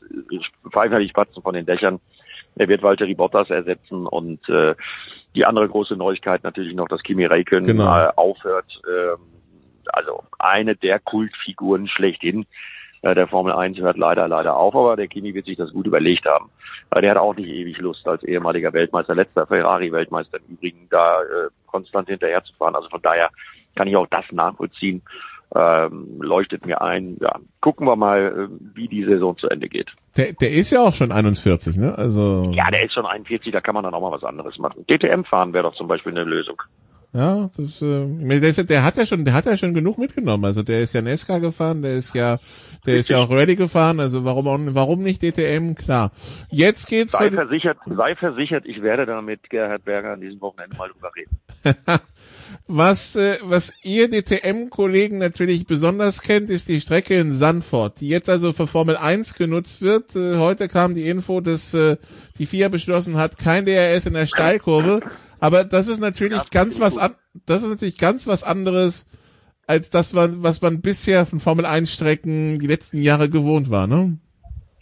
pfeifen 0.72 0.94
ja 0.94 0.98
die 0.98 1.08
Spatzen 1.08 1.44
von 1.44 1.54
den 1.54 1.64
Dächern. 1.64 2.00
Er 2.56 2.68
wird 2.68 2.82
Walter 2.82 3.06
Bottas 3.14 3.50
ersetzen 3.50 4.04
und 4.04 4.48
äh, 4.48 4.74
die 5.36 5.44
andere 5.44 5.68
große 5.68 5.94
Neuigkeit 5.94 6.42
natürlich 6.42 6.74
noch, 6.74 6.88
dass 6.88 7.04
Kimi 7.04 7.24
Räikkönen 7.24 7.66
genau. 7.66 7.96
äh, 7.96 8.08
aufhört. 8.16 8.80
Äh, 8.84 9.37
also 9.94 10.24
eine 10.38 10.76
der 10.76 10.98
Kultfiguren 10.98 11.88
schlechthin 11.88 12.46
äh, 13.02 13.14
der 13.14 13.28
Formel 13.28 13.52
1 13.52 13.78
hört 13.78 13.96
leider, 13.96 14.28
leider 14.28 14.56
auf, 14.56 14.74
aber 14.74 14.96
der 14.96 15.08
Kimi 15.08 15.34
wird 15.34 15.46
sich 15.46 15.56
das 15.56 15.72
gut 15.72 15.86
überlegt 15.86 16.26
haben. 16.26 16.50
Äh, 16.90 17.00
der 17.00 17.12
hat 17.12 17.18
auch 17.18 17.36
nicht 17.36 17.48
ewig 17.48 17.78
Lust, 17.78 18.06
als 18.08 18.22
ehemaliger 18.22 18.72
Weltmeister, 18.72 19.14
letzter 19.14 19.46
Ferrari-Weltmeister 19.46 20.38
im 20.38 20.54
Übrigen, 20.54 20.88
da 20.90 21.22
äh, 21.22 21.48
konstant 21.66 22.08
hinterher 22.08 22.42
zu 22.44 22.52
fahren. 22.54 22.74
Also 22.74 22.88
von 22.88 23.02
daher 23.02 23.30
kann 23.76 23.86
ich 23.86 23.96
auch 23.96 24.08
das 24.08 24.30
nachvollziehen. 24.32 25.02
Ähm, 25.54 26.20
leuchtet 26.20 26.66
mir 26.66 26.82
ein. 26.82 27.16
Ja, 27.20 27.36
gucken 27.62 27.86
wir 27.86 27.96
mal, 27.96 28.50
äh, 28.50 28.74
wie 28.74 28.86
die 28.86 29.04
Saison 29.04 29.38
zu 29.38 29.48
Ende 29.48 29.68
geht. 29.68 29.94
Der, 30.16 30.34
der 30.34 30.50
ist 30.50 30.70
ja 30.72 30.80
auch 30.80 30.92
schon 30.92 31.10
41, 31.10 31.76
ne? 31.76 31.96
Also 31.96 32.52
ja, 32.52 32.64
der 32.64 32.84
ist 32.84 32.92
schon 32.92 33.06
41. 33.06 33.50
Da 33.50 33.62
kann 33.62 33.74
man 33.74 33.84
dann 33.84 33.94
auch 33.94 34.02
mal 34.02 34.12
was 34.12 34.24
anderes 34.24 34.58
machen. 34.58 34.84
DTM 34.86 35.22
fahren 35.24 35.54
wäre 35.54 35.62
doch 35.62 35.74
zum 35.74 35.88
Beispiel 35.88 36.12
eine 36.12 36.24
Lösung. 36.24 36.60
Ja, 37.14 37.48
das, 37.56 37.80
äh, 37.80 38.06
der, 38.06 38.50
ist, 38.50 38.68
der 38.68 38.84
hat 38.84 38.98
ja 38.98 39.06
schon, 39.06 39.24
der 39.24 39.32
hat 39.32 39.46
ja 39.46 39.56
schon 39.56 39.72
genug 39.72 39.96
mitgenommen. 39.96 40.44
Also 40.44 40.62
der 40.62 40.82
ist 40.82 40.92
ja 40.92 41.00
Nesca 41.00 41.38
gefahren, 41.38 41.80
der 41.80 41.94
ist 41.94 42.14
ja, 42.14 42.38
der 42.84 42.96
ist 42.96 43.08
ja 43.08 43.18
auch 43.18 43.30
Ready 43.30 43.56
gefahren. 43.56 43.98
Also 43.98 44.26
warum, 44.26 44.74
warum 44.74 45.02
nicht 45.02 45.22
DTM? 45.22 45.74
Klar. 45.74 46.12
Jetzt 46.50 46.86
geht's. 46.86 47.12
Sei 47.12 47.30
versichert, 47.30 47.78
sei 47.86 48.14
versichert, 48.14 48.66
ich 48.66 48.82
werde 48.82 49.06
da 49.06 49.22
mit 49.22 49.48
Gerhard 49.48 49.86
Berger 49.86 50.12
an 50.12 50.20
diesem 50.20 50.40
Wochenende 50.42 50.76
mal 50.76 50.90
drüber 50.90 51.10
reden. 51.16 51.38
was, 52.66 53.16
äh, 53.16 53.38
was 53.42 53.84
ihr 53.84 54.10
DTM-Kollegen 54.10 55.16
natürlich 55.16 55.66
besonders 55.66 56.20
kennt, 56.20 56.50
ist 56.50 56.68
die 56.68 56.82
Strecke 56.82 57.18
in 57.18 57.32
Sanford, 57.32 58.00
die 58.02 58.08
jetzt 58.08 58.28
also 58.28 58.52
für 58.52 58.66
Formel 58.66 58.98
1 58.98 59.34
genutzt 59.34 59.80
wird. 59.80 60.14
Äh, 60.14 60.36
heute 60.36 60.68
kam 60.68 60.94
die 60.94 61.08
Info, 61.08 61.40
dass 61.40 61.72
äh, 61.72 61.96
die 62.38 62.44
FIA 62.44 62.68
beschlossen 62.68 63.16
hat, 63.16 63.38
kein 63.38 63.64
DRS 63.64 64.04
in 64.04 64.12
der 64.12 64.26
Steilkurve. 64.26 65.00
Aber 65.40 65.64
das 65.64 65.88
ist 65.88 66.00
natürlich 66.00 66.38
ja, 66.38 66.44
ganz 66.50 66.80
was 66.80 66.98
an, 66.98 67.14
das 67.46 67.62
ist 67.62 67.68
natürlich 67.68 67.98
ganz 67.98 68.26
was 68.26 68.42
anderes 68.42 69.06
als 69.66 69.90
das, 69.90 70.14
was 70.14 70.62
man 70.62 70.80
bisher 70.80 71.26
von 71.26 71.40
Formel 71.40 71.66
1 71.66 71.92
Strecken 71.92 72.58
die 72.58 72.66
letzten 72.66 73.02
Jahre 73.02 73.28
gewohnt 73.28 73.70
war, 73.70 73.86
ne? 73.86 74.18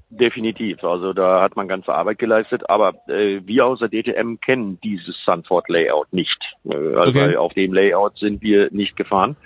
Definitiv. 0.08 0.84
Also 0.84 1.12
da 1.12 1.42
hat 1.42 1.56
man 1.56 1.66
ganze 1.66 1.92
Arbeit 1.92 2.20
geleistet, 2.20 2.70
aber 2.70 2.94
äh, 3.08 3.40
wir 3.44 3.66
aus 3.66 3.80
der 3.80 3.88
DTM 3.88 4.36
kennen 4.36 4.78
dieses 4.82 5.16
Sunford 5.24 5.68
Layout 5.68 6.12
nicht. 6.12 6.54
Äh, 6.64 6.74
also 6.94 7.20
okay. 7.20 7.36
auf 7.36 7.52
dem 7.54 7.74
Layout 7.74 8.16
sind 8.18 8.40
wir 8.40 8.68
nicht 8.70 8.96
gefahren. 8.96 9.36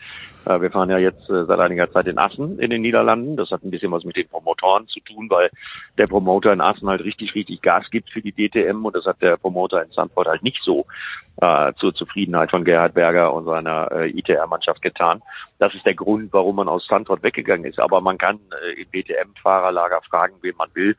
Äh, 0.46 0.60
wir 0.60 0.70
fahren 0.70 0.90
ja 0.90 0.98
jetzt 0.98 1.28
äh, 1.28 1.44
seit 1.44 1.58
einiger 1.58 1.90
Zeit 1.90 2.06
in 2.06 2.18
Assen 2.18 2.58
in 2.58 2.70
den 2.70 2.82
Niederlanden. 2.82 3.36
Das 3.36 3.50
hat 3.50 3.62
ein 3.62 3.70
bisschen 3.70 3.92
was 3.92 4.04
mit 4.04 4.16
den 4.16 4.28
Promotoren 4.28 4.86
zu 4.88 5.00
tun, 5.00 5.28
weil 5.30 5.50
der 5.98 6.06
Promoter 6.06 6.52
in 6.52 6.60
Assen 6.60 6.88
halt 6.88 7.04
richtig, 7.04 7.34
richtig 7.34 7.62
Gas 7.62 7.90
gibt 7.90 8.10
für 8.10 8.22
die 8.22 8.32
DTM 8.32 8.84
und 8.84 8.96
das 8.96 9.06
hat 9.06 9.20
der 9.20 9.36
Promoter 9.36 9.82
in 9.82 9.90
Sandford 9.90 10.28
halt 10.28 10.42
nicht 10.42 10.60
so 10.62 10.86
äh, 11.40 11.72
zur 11.74 11.94
Zufriedenheit 11.94 12.50
von 12.50 12.64
Gerhard 12.64 12.94
Berger 12.94 13.32
und 13.32 13.44
seiner 13.44 13.90
äh, 13.92 14.10
ITR-Mannschaft 14.10 14.82
getan. 14.82 15.22
Das 15.58 15.74
ist 15.74 15.84
der 15.84 15.94
Grund, 15.94 16.32
warum 16.32 16.56
man 16.56 16.68
aus 16.68 16.86
Sandford 16.86 17.22
weggegangen 17.22 17.66
ist. 17.66 17.78
Aber 17.78 18.00
man 18.00 18.18
kann 18.18 18.38
äh, 18.62 18.80
im 18.80 18.90
DTM-Fahrerlager 18.90 20.00
fragen, 20.08 20.34
wen 20.42 20.56
man 20.56 20.70
will. 20.74 20.96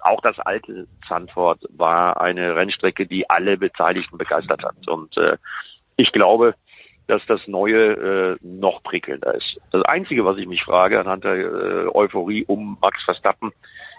Auch 0.00 0.20
das 0.22 0.38
alte 0.40 0.86
Sandford 1.08 1.60
war 1.76 2.20
eine 2.20 2.56
Rennstrecke, 2.56 3.06
die 3.06 3.28
alle 3.28 3.58
Beteiligten 3.58 4.16
begeistert 4.16 4.64
hat. 4.64 4.88
Und 4.88 5.16
äh, 5.16 5.36
ich 5.96 6.12
glaube, 6.12 6.54
dass 7.10 7.26
das 7.26 7.48
Neue 7.48 7.92
äh, 7.92 8.36
noch 8.40 8.82
prickelnder 8.82 9.34
ist. 9.34 9.60
Das 9.72 9.82
Einzige, 9.82 10.24
was 10.24 10.38
ich 10.38 10.46
mich 10.46 10.62
frage 10.62 11.00
anhand 11.00 11.24
der 11.24 11.34
äh, 11.34 11.88
Euphorie 11.92 12.44
um 12.46 12.78
Max 12.80 13.02
Verstappen 13.02 13.52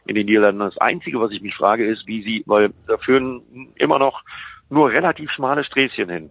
in 0.05 0.15
den 0.15 0.25
Niederlanden, 0.25 0.61
das 0.61 0.77
Einzige, 0.77 1.19
was 1.19 1.31
ich 1.31 1.41
mich 1.41 1.53
frage, 1.53 1.85
ist, 1.85 2.07
wie 2.07 2.23
sie, 2.23 2.43
weil 2.45 2.73
da 2.87 2.97
führen 2.97 3.41
immer 3.75 3.99
noch 3.99 4.21
nur 4.69 4.89
relativ 4.89 5.29
schmale 5.31 5.63
Sträßchen 5.63 6.09
hin. 6.09 6.29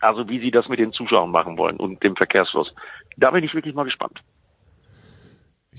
Also 0.00 0.28
wie 0.28 0.38
sie 0.38 0.50
das 0.50 0.68
mit 0.68 0.78
den 0.78 0.92
Zuschauern 0.92 1.30
machen 1.30 1.58
wollen 1.58 1.76
und 1.76 2.02
dem 2.02 2.16
Verkehrsfluss. 2.16 2.74
Da 3.16 3.30
bin 3.30 3.44
ich 3.44 3.54
wirklich 3.54 3.74
mal 3.74 3.84
gespannt. 3.84 4.22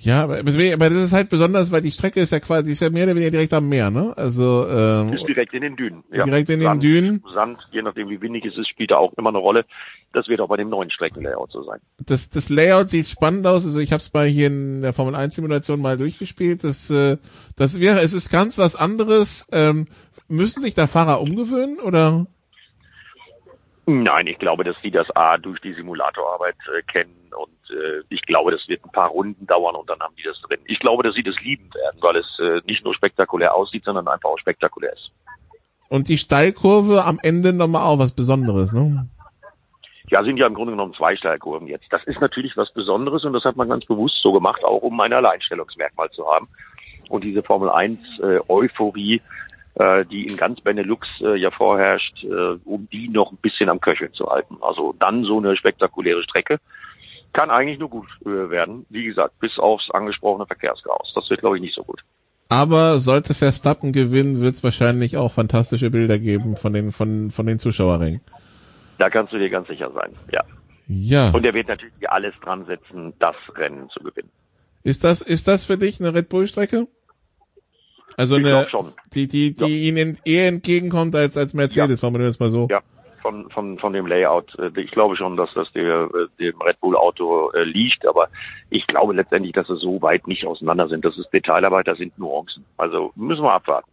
Ja, 0.02 0.24
aber, 0.24 0.40
aber 0.40 0.46
das 0.46 1.04
ist 1.04 1.14
halt 1.14 1.30
besonders, 1.30 1.72
weil 1.72 1.82
die 1.82 1.92
Strecke 1.92 2.22
ist 2.22 2.32
ja 2.32 2.40
quasi, 2.40 2.72
ist 2.72 2.82
ja 2.82 2.90
mehr 2.90 3.04
oder 3.04 3.16
weniger 3.16 3.32
direkt 3.32 3.54
am 3.54 3.68
Meer, 3.68 3.90
ne? 3.92 4.14
Also 4.16 4.66
ähm, 4.70 5.14
ist 5.14 5.28
direkt 5.28 5.54
in 5.54 5.62
den 5.62 5.76
Dünen. 5.76 6.04
Ja. 6.12 6.24
Direkt 6.24 6.50
in 6.50 6.62
Sand, 6.62 6.82
den 6.82 6.90
Dünen. 6.90 7.24
Sand, 7.34 7.60
je 7.72 7.82
nachdem 7.82 8.10
wie 8.10 8.22
windig 8.22 8.46
es 8.46 8.58
ist, 8.58 8.70
spielt 8.70 8.92
da 8.92 8.98
auch 8.98 9.14
immer 9.14 9.30
eine 9.30 9.40
Rolle. 9.40 9.66
Das 10.14 10.28
wird 10.28 10.40
auch 10.40 10.48
bei 10.48 10.58
dem 10.58 10.70
neuen 10.70 10.90
Streckenlayout 10.90 11.52
so 11.52 11.64
sein. 11.64 11.80
Das, 12.00 12.30
das 12.30 12.50
Layout 12.50 12.90
sieht 12.90 13.08
spannend 13.08 13.46
aus. 13.46 13.66
Also 13.66 13.80
ich 13.80 13.92
habe 13.92 14.02
es 14.02 14.14
mal 14.14 14.26
hier 14.26 14.48
in 14.48 14.82
der 14.82 14.94
Formel 14.94 15.16
1 15.16 15.36
Simulation 15.36 15.82
mal 15.82 15.98
durchgespielt. 15.98 16.64
Das, 16.64 16.90
äh, 16.90 17.18
das 17.58 17.80
wäre, 17.80 18.00
es 18.00 18.14
ist 18.14 18.32
ganz 18.32 18.58
was 18.58 18.76
anderes. 18.76 19.48
Ähm, 19.52 19.88
müssen 20.30 20.62
sich 20.62 20.76
da 20.76 20.88
Fahrer 20.88 21.22
umgewöhnen 21.22 21.80
oder? 21.80 22.26
Nein, 23.86 24.28
ich 24.28 24.38
glaube, 24.38 24.64
dass 24.64 24.80
sie 24.82 24.92
das 24.92 25.10
A 25.16 25.38
durch 25.38 25.60
die 25.62 25.74
Simulatorarbeit 25.74 26.56
äh, 26.78 26.84
kennen 26.84 27.32
und 27.36 27.59
äh, 27.72 28.04
ich 28.10 28.22
glaube, 28.24 28.52
das 28.52 28.68
wird 28.68 28.84
ein 28.86 28.92
paar 28.92 29.10
Runden 29.10 29.46
dauern 29.48 29.76
und 29.76 29.90
dann 29.90 30.00
haben 30.00 30.16
die 30.18 30.24
das 30.24 30.40
drin. 30.42 30.60
Ich 30.66 30.80
glaube, 30.80 31.04
dass 31.04 31.16
sie 31.16 31.24
das 31.24 31.40
lieben 31.42 31.74
werden, 31.74 31.98
weil 32.02 32.18
es 32.18 32.40
äh, 32.40 32.62
nicht 32.66 32.84
nur 32.84 32.94
spektakulär 32.94 33.56
aussieht, 33.56 33.84
sondern 33.86 34.08
einfach 34.08 34.30
auch 34.30 34.40
spektakulär 34.40 34.94
ist. 34.94 35.12
Und 35.90 36.08
die 36.08 36.18
Steilkurve 36.18 37.06
am 37.06 37.20
Ende 37.22 37.54
nochmal 37.54 37.84
auch 37.84 38.00
was 38.00 38.12
Besonderes, 38.12 38.74
ne? 38.74 39.08
Ja, 40.10 40.24
sind 40.24 40.38
ja 40.38 40.48
im 40.48 40.56
Grunde 40.56 40.72
genommen 40.72 40.94
zwei 40.96 41.16
Steilkurven 41.16 41.68
jetzt. 41.68 41.86
Das 41.92 42.04
ist 42.06 42.20
natürlich 42.20 42.58
was 42.58 42.72
Besonderes 42.72 43.26
und 43.26 43.34
das 43.34 43.46
hat 43.46 43.56
man 43.56 43.70
ganz 43.70 43.86
bewusst 43.86 44.20
so 44.22 44.32
gemacht, 44.32 44.64
auch 44.64 44.82
um 44.82 45.00
ein 45.02 45.14
Alleinstellungsmerkmal 45.14 46.10
zu 46.12 46.28
haben. 46.28 46.48
Und 47.10 47.24
diese 47.24 47.44
Formel 47.44 47.70
1 47.70 48.20
äh, 48.20 48.40
Euphorie 48.48 49.22
äh, 49.80 50.06
die 50.06 50.26
in 50.26 50.36
ganz 50.36 50.62
Benelux 50.62 51.08
äh, 51.22 51.38
ja 51.38 51.52
vorherrscht, 51.52 52.24
äh, 52.24 52.58
um 52.66 52.90
die 52.92 53.08
noch 53.08 53.32
ein 53.32 53.38
bisschen 53.38 53.70
am 53.70 53.80
Köcheln 53.80 54.14
zu 54.14 54.28
halten. 54.30 54.58
Also 54.62 54.94
dann 55.00 55.24
so 55.24 55.38
eine 55.38 55.56
spektakuläre 55.56 56.22
Strecke 56.24 56.60
kann 57.34 57.50
eigentlich 57.50 57.80
nur 57.80 57.90
gut 57.90 58.08
äh, 58.22 58.50
werden. 58.50 58.86
Wie 58.90 59.04
gesagt, 59.04 59.40
bis 59.40 59.58
aufs 59.60 59.90
angesprochene 59.92 60.46
Verkehrschaos. 60.46 61.12
Das 61.16 61.30
wird, 61.30 61.42
glaube 61.42 61.58
ich, 61.58 61.62
nicht 61.62 61.76
so 61.76 61.84
gut. 61.84 62.04
Aber 62.50 63.00
sollte 63.00 63.36
Verstappen 63.36 63.92
gewinnen, 63.92 64.42
wird 64.42 64.56
es 64.56 64.64
wahrscheinlich 64.64 65.18
auch 65.18 65.32
fantastische 65.32 65.92
Bilder 65.92 66.18
geben 66.18 66.58
von 66.58 66.74
den, 66.74 66.92
von, 66.92 67.30
von 67.30 67.46
den 67.46 67.60
Zuschauerringen. 67.60 68.22
Da 68.98 69.10
kannst 69.10 69.32
du 69.32 69.38
dir 69.38 69.50
ganz 69.50 69.68
sicher 69.68 69.92
sein, 69.94 70.14
ja. 70.32 70.44
Ja. 70.88 71.30
Und 71.30 71.46
er 71.46 71.54
wird 71.54 71.68
natürlich 71.68 72.10
alles 72.10 72.34
dran 72.44 72.66
setzen, 72.66 73.14
das 73.20 73.36
Rennen 73.56 73.90
zu 73.90 74.00
gewinnen. 74.00 74.32
Ist 74.84 75.04
das, 75.04 75.22
ist 75.22 75.48
das 75.48 75.66
für 75.66 75.78
dich 75.78 76.00
eine 76.00 76.16
Red 76.16 76.30
Bull 76.30 76.48
Strecke? 76.48 76.88
Also 78.18 78.38
ich 78.38 78.46
eine, 78.46 78.66
die, 79.14 79.28
die, 79.28 79.56
die 79.56 79.64
ja. 79.64 79.88
ihnen 79.90 80.18
eher 80.26 80.48
entgegenkommt 80.48 81.16
als, 81.16 81.38
als 81.38 81.54
Mercedes, 81.54 82.00
ja. 82.00 82.02
formulieren 82.02 82.26
wir 82.26 82.32
es 82.32 82.40
mal 82.40 82.50
so. 82.50 82.68
Ja, 82.72 82.82
von, 83.22 83.50
von, 83.50 83.80
von 83.80 83.94
dem 83.94 84.06
Layout. 84.06 84.58
Äh, 84.58 84.72
ich 84.80 84.92
glaube 84.92 85.16
schon, 85.16 85.38
dass 85.38 85.54
das 85.54 85.72
der, 85.74 86.10
dem 86.40 86.62
Red 86.62 86.80
Bull 86.80 86.96
Auto 86.96 87.52
äh, 87.52 87.64
liegt, 87.64 88.08
aber 88.08 88.30
ich 88.70 88.88
glaube 88.88 89.14
letztendlich, 89.14 89.54
dass 89.54 89.70
es 89.70 89.82
so 89.82 90.02
weit 90.02 90.28
nicht 90.28 90.46
auseinander 90.46 90.88
sind. 90.88 91.06
Das 91.06 91.18
ist 91.18 91.32
Detailarbeit, 91.32 91.88
das 91.88 91.98
sind 91.98 92.18
Nuancen. 92.18 92.66
Also 92.78 93.12
müssen 93.16 93.44
wir 93.44 93.54
abwarten. 93.54 93.90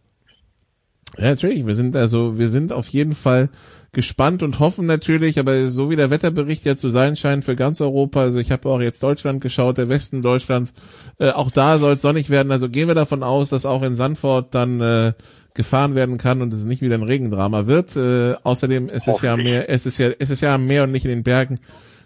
Ja, 1.17 1.29
natürlich. 1.29 1.65
Wir 1.65 1.75
sind 1.75 1.95
also, 1.95 2.37
wir 2.37 2.49
sind 2.49 2.71
auf 2.71 2.87
jeden 2.89 3.13
Fall 3.13 3.49
gespannt 3.93 4.43
und 4.43 4.59
hoffen 4.59 4.85
natürlich, 4.85 5.39
aber 5.39 5.67
so 5.67 5.89
wie 5.89 5.95
der 5.95 6.11
Wetterbericht 6.11 6.65
ja 6.65 6.75
zu 6.75 6.89
sein 6.89 7.15
scheint 7.15 7.45
für 7.45 7.55
ganz 7.55 7.81
Europa, 7.81 8.21
also 8.21 8.37
ich 8.37 8.51
habe 8.51 8.69
auch 8.69 8.81
jetzt 8.81 9.01
Deutschland 9.01 9.41
geschaut, 9.41 9.77
der 9.77 9.89
Westen 9.89 10.21
Deutschlands, 10.21 10.73
äh, 11.19 11.31
auch 11.31 11.49
da 11.51 11.79
soll 11.79 11.95
es 11.95 12.01
sonnig 12.01 12.29
werden, 12.29 12.51
also 12.51 12.69
gehen 12.69 12.87
wir 12.87 12.95
davon 12.95 13.23
aus, 13.23 13.49
dass 13.49 13.65
auch 13.65 13.81
in 13.83 13.93
Sandford 13.93 14.53
dann 14.53 14.81
äh, 14.81 15.13
gefahren 15.57 15.95
werden 15.95 16.17
kann 16.17 16.41
und 16.41 16.53
es 16.53 16.63
nicht 16.63 16.81
wieder 16.81 16.95
ein 16.95 17.03
Regendrama 17.03 17.67
wird. 17.67 17.97
Äh, 17.97 18.35
außerdem 18.43 18.87
es 18.87 19.07
ist 19.07 19.21
ja 19.21 19.35
mehr, 19.35 19.69
es 19.69 19.85
ist 19.85 19.97
ja, 19.97 20.09
es 20.17 20.29
ist 20.29 20.41
ja 20.41 20.55
am 20.55 20.65
Meer 20.67 20.83
und 20.83 20.93
nicht 20.93 21.03
in 21.03 21.11
den 21.11 21.23
Bergen. 21.23 21.59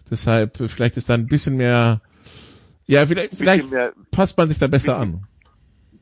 Deshalb 0.09 0.59
äh, 0.59 0.67
vielleicht 0.67 0.97
ist 0.97 1.09
da 1.09 1.13
ein 1.13 1.27
bisschen 1.27 1.57
mehr, 1.57 2.01
ja, 2.87 3.05
vielleicht, 3.05 3.35
vielleicht 3.35 3.69
mehr, 3.69 3.93
passt 4.09 4.37
man 4.37 4.47
sich 4.47 4.57
da 4.57 4.67
besser 4.67 4.97
an. 4.97 5.27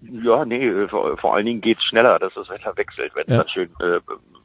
Ja, 0.02 0.46
nee, 0.46 0.66
äh, 0.66 0.88
vor, 0.88 1.18
vor 1.18 1.36
allen 1.36 1.46
Dingen 1.46 1.60
geht's 1.60 1.84
schneller, 1.84 2.18
dass 2.20 2.34
das 2.36 2.48
Wetter 2.50 2.78
wechselt, 2.78 3.12
wenn 3.16 3.24
es 3.28 3.38
dann 3.38 3.50
schön 3.50 3.70
äh, 3.82 4.00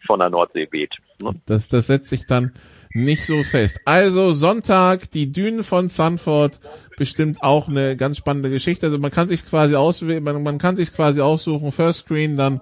von 0.07 0.19
der 0.19 0.31
Nordsee 0.31 0.67
weht. 0.71 0.95
Ne? 1.23 1.35
Das, 1.47 1.69
das 1.69 1.87
setzt 1.87 2.11
sich 2.11 2.27
dann 2.27 2.53
nicht 2.93 3.25
so 3.25 3.43
fest. 3.43 3.81
Also 3.85 4.33
Sonntag, 4.33 5.11
die 5.11 5.33
Dünen 5.33 5.63
von 5.63 5.89
Sanford, 5.89 6.61
bestimmt 6.97 7.43
auch 7.43 7.69
eine 7.69 7.97
ganz 7.97 8.19
spannende 8.19 8.51
Geschichte. 8.51 8.87
Also 8.87 8.99
man 8.99 9.11
kann 9.11 9.29
sich 9.29 9.45
quasi 9.45 9.75
auswählen, 9.75 10.23
man, 10.23 10.43
man 10.43 10.59
kann 10.59 10.77
sich 10.77 10.93
quasi 10.93 11.21
aussuchen, 11.21 11.73
First 11.73 12.01
Screen, 12.01 12.37
dann 12.37 12.61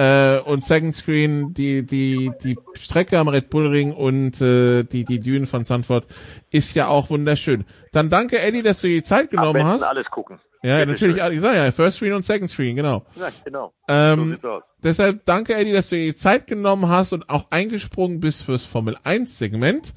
Äh, 0.00 0.40
und 0.46 0.64
Second 0.64 0.94
Screen, 0.94 1.52
die, 1.52 1.84
die, 1.84 2.32
die 2.42 2.56
Strecke 2.72 3.18
am 3.18 3.28
Red 3.28 3.50
Bull 3.50 3.66
Ring 3.66 3.92
und 3.92 4.40
äh, 4.40 4.82
die, 4.84 5.04
die 5.04 5.20
Dünen 5.20 5.46
von 5.46 5.62
Sanford 5.62 6.06
ist 6.50 6.74
ja 6.74 6.88
auch 6.88 7.10
wunderschön. 7.10 7.66
Dann 7.92 8.08
danke 8.08 8.40
Eddie, 8.40 8.62
dass 8.62 8.80
du 8.80 8.86
dir 8.86 8.94
die 8.94 9.02
Zeit 9.02 9.28
genommen 9.28 9.66
hast. 9.66 9.82
alles 9.82 10.06
gucken. 10.06 10.40
Ja, 10.62 10.78
Bitte 10.78 10.92
natürlich, 10.92 11.22
schön. 11.22 11.32
ich 11.34 11.40
sag 11.42 11.54
ja, 11.54 11.70
First 11.70 11.98
Screen 11.98 12.14
und 12.14 12.24
Second 12.24 12.48
Screen, 12.48 12.76
genau. 12.76 13.04
Ja, 13.16 13.28
genau. 13.44 13.74
Ähm, 13.88 14.38
so. 14.40 14.62
Deshalb 14.82 15.26
danke 15.26 15.54
Eddie, 15.54 15.72
dass 15.72 15.90
du 15.90 15.96
dir 15.96 16.06
die 16.06 16.16
Zeit 16.16 16.46
genommen 16.46 16.88
hast 16.88 17.12
und 17.12 17.28
auch 17.28 17.50
eingesprungen 17.50 18.20
bist 18.20 18.44
fürs 18.44 18.64
Formel 18.64 18.96
1 19.04 19.36
Segment. 19.36 19.92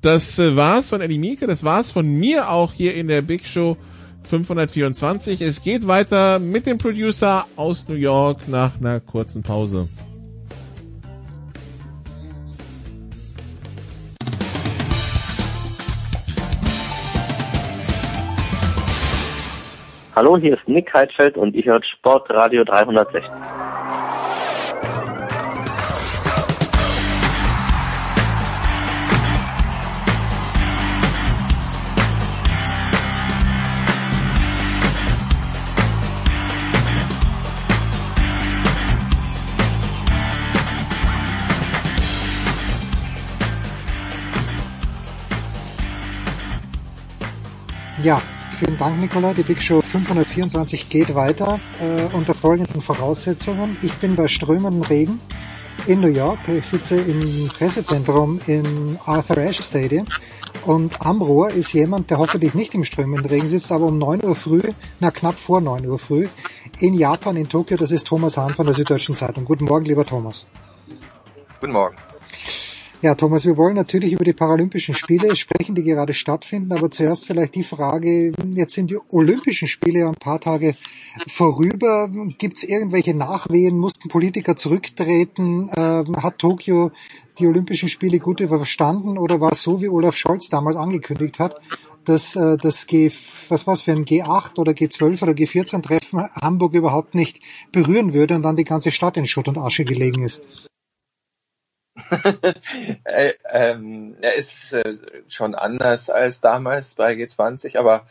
Das 0.00 0.38
äh, 0.38 0.54
war's 0.54 0.90
von 0.90 1.00
Eddie 1.00 1.18
Mieke, 1.18 1.48
das 1.48 1.64
war's 1.64 1.90
von 1.90 2.06
mir 2.06 2.50
auch 2.50 2.72
hier 2.72 2.94
in 2.94 3.08
der 3.08 3.22
Big 3.22 3.46
Show 3.46 3.76
524. 4.24 5.40
Es 5.40 5.62
geht 5.62 5.86
weiter 5.86 6.38
mit 6.38 6.66
dem 6.66 6.78
Producer 6.78 7.46
aus 7.56 7.88
New 7.88 7.96
York 7.96 8.48
nach 8.48 8.78
einer 8.78 9.00
kurzen 9.00 9.42
Pause. 9.42 9.88
Hallo, 20.14 20.36
hier 20.36 20.54
ist 20.54 20.68
Nick 20.68 20.92
Heidfeld 20.92 21.36
und 21.38 21.54
ihr 21.54 21.64
hört 21.64 21.86
Sportradio 21.86 22.64
360. 22.64 23.22
Ja, 48.02 48.22
vielen 48.58 48.78
Dank, 48.78 48.98
Nicola. 48.98 49.34
Die 49.34 49.42
Big 49.42 49.62
Show 49.62 49.82
524 49.82 50.88
geht 50.88 51.14
weiter 51.14 51.60
äh, 51.80 52.14
unter 52.14 52.32
folgenden 52.32 52.80
Voraussetzungen. 52.80 53.76
Ich 53.82 53.92
bin 53.94 54.16
bei 54.16 54.26
strömendem 54.26 54.82
Regen 54.82 55.20
in 55.86 56.00
New 56.00 56.08
York. 56.08 56.38
Ich 56.48 56.66
sitze 56.66 56.96
im 56.96 57.48
Pressezentrum 57.48 58.40
im 58.46 58.98
Arthur 59.04 59.38
Ashe 59.38 59.62
Stadium 59.62 60.06
und 60.64 61.04
am 61.04 61.20
Rohr 61.20 61.50
ist 61.50 61.74
jemand, 61.74 62.10
der 62.10 62.18
hoffentlich 62.18 62.54
nicht 62.54 62.74
im 62.74 62.84
strömenden 62.84 63.26
Regen 63.26 63.48
sitzt, 63.48 63.70
aber 63.70 63.86
um 63.86 63.98
9 63.98 64.24
Uhr 64.24 64.34
früh, 64.34 64.62
na 64.98 65.10
knapp 65.10 65.34
vor 65.34 65.60
9 65.60 65.86
Uhr 65.86 65.98
früh, 65.98 66.26
in 66.78 66.94
Japan, 66.94 67.36
in 67.36 67.50
Tokio. 67.50 67.76
Das 67.76 67.90
ist 67.90 68.06
Thomas 68.06 68.38
Hahn 68.38 68.54
von 68.54 68.64
der 68.64 68.74
Süddeutschen 68.74 69.14
Zeitung. 69.14 69.44
Guten 69.44 69.66
Morgen, 69.66 69.84
lieber 69.84 70.06
Thomas. 70.06 70.46
Guten 71.60 71.72
Morgen. 71.72 71.96
Ja, 73.02 73.14
Thomas, 73.14 73.46
wir 73.46 73.56
wollen 73.56 73.76
natürlich 73.76 74.12
über 74.12 74.24
die 74.24 74.34
Paralympischen 74.34 74.92
Spiele 74.92 75.34
sprechen, 75.34 75.74
die 75.74 75.84
gerade 75.84 76.12
stattfinden, 76.12 76.70
aber 76.70 76.90
zuerst 76.90 77.24
vielleicht 77.24 77.54
die 77.54 77.64
Frage, 77.64 78.32
jetzt 78.54 78.74
sind 78.74 78.90
die 78.90 78.98
Olympischen 79.08 79.68
Spiele 79.68 80.00
ja 80.00 80.08
ein 80.08 80.16
paar 80.16 80.38
Tage 80.38 80.74
vorüber. 81.26 82.10
Gibt 82.36 82.58
es 82.58 82.64
irgendwelche 82.64 83.14
Nachwehen? 83.14 83.78
Mussten 83.78 84.10
Politiker 84.10 84.54
zurücktreten? 84.54 85.70
Ähm, 85.74 86.14
hat 86.22 86.38
Tokio 86.38 86.92
die 87.38 87.46
Olympischen 87.46 87.88
Spiele 87.88 88.18
gut 88.18 88.40
überstanden 88.40 89.16
oder 89.16 89.40
war 89.40 89.52
es 89.52 89.62
so, 89.62 89.80
wie 89.80 89.88
Olaf 89.88 90.16
Scholz 90.16 90.50
damals 90.50 90.76
angekündigt 90.76 91.38
hat, 91.38 91.56
dass 92.04 92.36
äh, 92.36 92.58
das 92.58 92.86
G, 92.86 93.10
was 93.48 93.66
war's 93.66 93.80
für 93.80 93.92
ein 93.92 94.04
G8 94.04 94.58
oder 94.58 94.72
G12 94.72 95.22
oder 95.22 95.32
G14 95.32 95.80
Treffen 95.80 96.28
Hamburg 96.42 96.74
überhaupt 96.74 97.14
nicht 97.14 97.40
berühren 97.72 98.12
würde 98.12 98.34
und 98.34 98.42
dann 98.42 98.56
die 98.56 98.64
ganze 98.64 98.90
Stadt 98.90 99.16
in 99.16 99.26
Schutt 99.26 99.48
und 99.48 99.56
Asche 99.56 99.86
gelegen 99.86 100.22
ist? 100.22 100.42
äh, 103.04 103.32
ähm, 103.50 104.16
er 104.20 104.34
ist 104.34 104.72
äh, 104.72 104.94
schon 105.28 105.54
anders 105.54 106.10
als 106.10 106.40
damals 106.40 106.94
bei 106.94 107.14
G20, 107.14 107.78
aber 107.78 108.06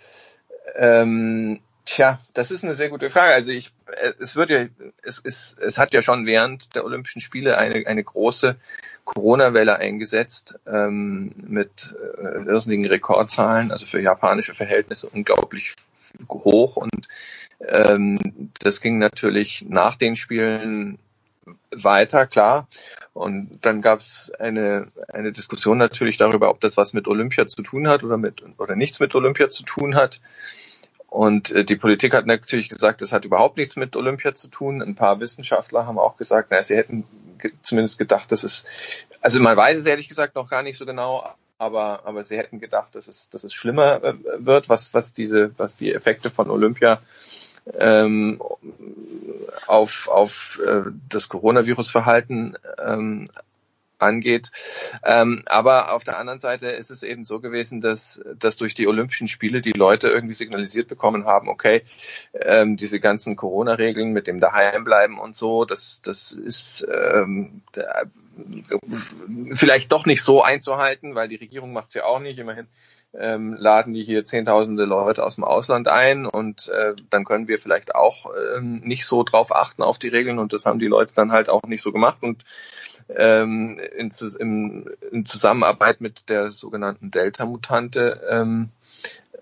ähm, 0.75 1.59
tja, 1.85 2.19
das 2.33 2.51
ist 2.51 2.63
eine 2.63 2.75
sehr 2.75 2.89
gute 2.89 3.09
Frage. 3.09 3.33
Also 3.33 3.51
ich, 3.51 3.71
äh, 3.87 4.13
es 4.19 4.35
wird 4.35 4.49
ja, 4.49 4.65
es 5.01 5.19
ist, 5.19 5.59
es 5.59 5.77
hat 5.77 5.93
ja 5.93 6.01
schon 6.01 6.25
während 6.25 6.75
der 6.75 6.85
Olympischen 6.85 7.21
Spiele 7.21 7.57
eine 7.57 7.87
eine 7.87 8.03
große 8.03 8.55
Corona-Welle 9.05 9.75
eingesetzt 9.77 10.59
ähm, 10.67 11.33
mit 11.37 11.95
äh, 12.17 12.45
irrsinnigen 12.45 12.85
Rekordzahlen, 12.87 13.71
also 13.71 13.85
für 13.85 14.01
japanische 14.01 14.53
Verhältnisse 14.53 15.09
unglaublich 15.09 15.75
hoch 16.29 16.75
und 16.75 17.07
ähm, 17.67 18.51
das 18.59 18.81
ging 18.81 18.97
natürlich 18.99 19.65
nach 19.67 19.95
den 19.95 20.15
Spielen 20.15 20.97
weiter, 21.71 22.25
klar. 22.25 22.67
Und 23.13 23.59
dann 23.61 23.81
gab 23.81 23.99
es 23.99 24.31
eine, 24.39 24.91
eine 25.07 25.31
Diskussion 25.31 25.77
natürlich 25.77 26.17
darüber, 26.17 26.49
ob 26.49 26.61
das 26.61 26.77
was 26.77 26.93
mit 26.93 27.07
Olympia 27.07 27.47
zu 27.47 27.61
tun 27.63 27.87
hat 27.87 28.03
oder 28.03 28.17
mit 28.17 28.43
oder 28.57 28.75
nichts 28.75 28.99
mit 28.99 29.13
Olympia 29.15 29.49
zu 29.49 29.63
tun 29.63 29.95
hat. 29.95 30.21
Und 31.07 31.51
äh, 31.51 31.65
die 31.65 31.75
Politik 31.75 32.13
hat 32.13 32.27
natürlich 32.27 32.69
gesagt, 32.69 33.01
das 33.01 33.11
hat 33.11 33.25
überhaupt 33.25 33.57
nichts 33.57 33.75
mit 33.75 33.95
Olympia 33.95 34.35
zu 34.35 34.47
tun. 34.47 34.81
Ein 34.81 34.95
paar 34.95 35.19
Wissenschaftler 35.19 35.87
haben 35.87 35.97
auch 35.97 36.17
gesagt, 36.17 36.51
naja, 36.51 36.63
sie 36.63 36.77
hätten 36.77 37.05
ge 37.39 37.51
zumindest 37.63 37.97
gedacht, 37.97 38.31
dass 38.31 38.43
es, 38.43 38.67
also 39.21 39.39
man 39.39 39.57
weiß 39.57 39.79
es 39.79 39.85
ehrlich 39.85 40.07
gesagt 40.07 40.35
noch 40.35 40.49
gar 40.49 40.61
nicht 40.61 40.77
so 40.77 40.85
genau, 40.85 41.27
aber, 41.57 42.05
aber 42.05 42.23
sie 42.23 42.37
hätten 42.37 42.59
gedacht, 42.59 42.93
dass 42.93 43.07
es, 43.07 43.29
dass 43.29 43.43
es 43.43 43.53
schlimmer 43.53 44.03
äh, 44.03 44.13
wird, 44.37 44.69
was, 44.69 44.93
was 44.93 45.13
diese, 45.13 45.51
was 45.57 45.75
die 45.75 45.93
Effekte 45.93 46.29
von 46.29 46.49
Olympia 46.49 47.01
ähm, 47.77 48.41
auf, 49.67 50.07
auf 50.07 50.59
äh, 50.65 50.83
das 51.09 51.29
Coronavirus-Verhalten 51.29 52.55
ähm, 52.83 53.29
angeht. 53.99 54.51
Ähm, 55.03 55.43
aber 55.47 55.93
auf 55.93 56.03
der 56.03 56.17
anderen 56.17 56.39
Seite 56.39 56.67
ist 56.67 56.89
es 56.89 57.03
eben 57.03 57.25
so 57.25 57.39
gewesen, 57.39 57.81
dass, 57.81 58.21
dass 58.37 58.57
durch 58.57 58.73
die 58.73 58.87
Olympischen 58.87 59.27
Spiele 59.27 59.61
die 59.61 59.73
Leute 59.73 60.07
irgendwie 60.07 60.33
signalisiert 60.33 60.87
bekommen 60.87 61.25
haben, 61.25 61.49
okay, 61.49 61.83
ähm, 62.33 62.77
diese 62.77 62.99
ganzen 62.99 63.35
Corona-Regeln 63.35 64.11
mit 64.11 64.27
dem 64.27 64.39
Daheimbleiben 64.39 65.19
und 65.19 65.35
so, 65.35 65.65
das, 65.65 66.01
das 66.01 66.31
ist 66.31 66.87
ähm, 66.89 67.61
da, 67.73 68.03
vielleicht 69.53 69.91
doch 69.91 70.05
nicht 70.05 70.23
so 70.23 70.41
einzuhalten, 70.41 71.15
weil 71.15 71.27
die 71.27 71.35
Regierung 71.35 71.73
macht 71.73 71.89
es 71.89 71.95
ja 71.95 72.05
auch 72.05 72.19
nicht. 72.19 72.39
Immerhin 72.39 72.67
ähm, 73.17 73.55
laden 73.57 73.93
die 73.93 74.03
hier 74.03 74.23
zehntausende 74.23 74.85
Leute 74.85 75.23
aus 75.23 75.35
dem 75.35 75.43
Ausland 75.43 75.87
ein 75.87 76.25
und 76.25 76.67
äh, 76.69 76.93
dann 77.09 77.25
können 77.25 77.47
wir 77.47 77.57
vielleicht 77.57 77.95
auch 77.95 78.31
ähm, 78.55 78.81
nicht 78.81 79.05
so 79.05 79.23
drauf 79.23 79.55
achten 79.55 79.81
auf 79.81 79.97
die 79.97 80.09
Regeln 80.09 80.39
und 80.39 80.53
das 80.53 80.65
haben 80.65 80.79
die 80.79 80.87
Leute 80.87 81.13
dann 81.15 81.31
halt 81.31 81.49
auch 81.49 81.63
nicht 81.63 81.81
so 81.81 81.91
gemacht 81.91 82.19
und 82.21 82.45
ähm, 83.15 83.79
in, 83.97 84.11
in, 84.39 84.89
in 85.11 85.25
Zusammenarbeit 85.25 86.01
mit 86.01 86.29
der 86.29 86.51
sogenannten 86.51 87.09
Delta-Mutante 87.09 88.21
ähm, 88.29 88.69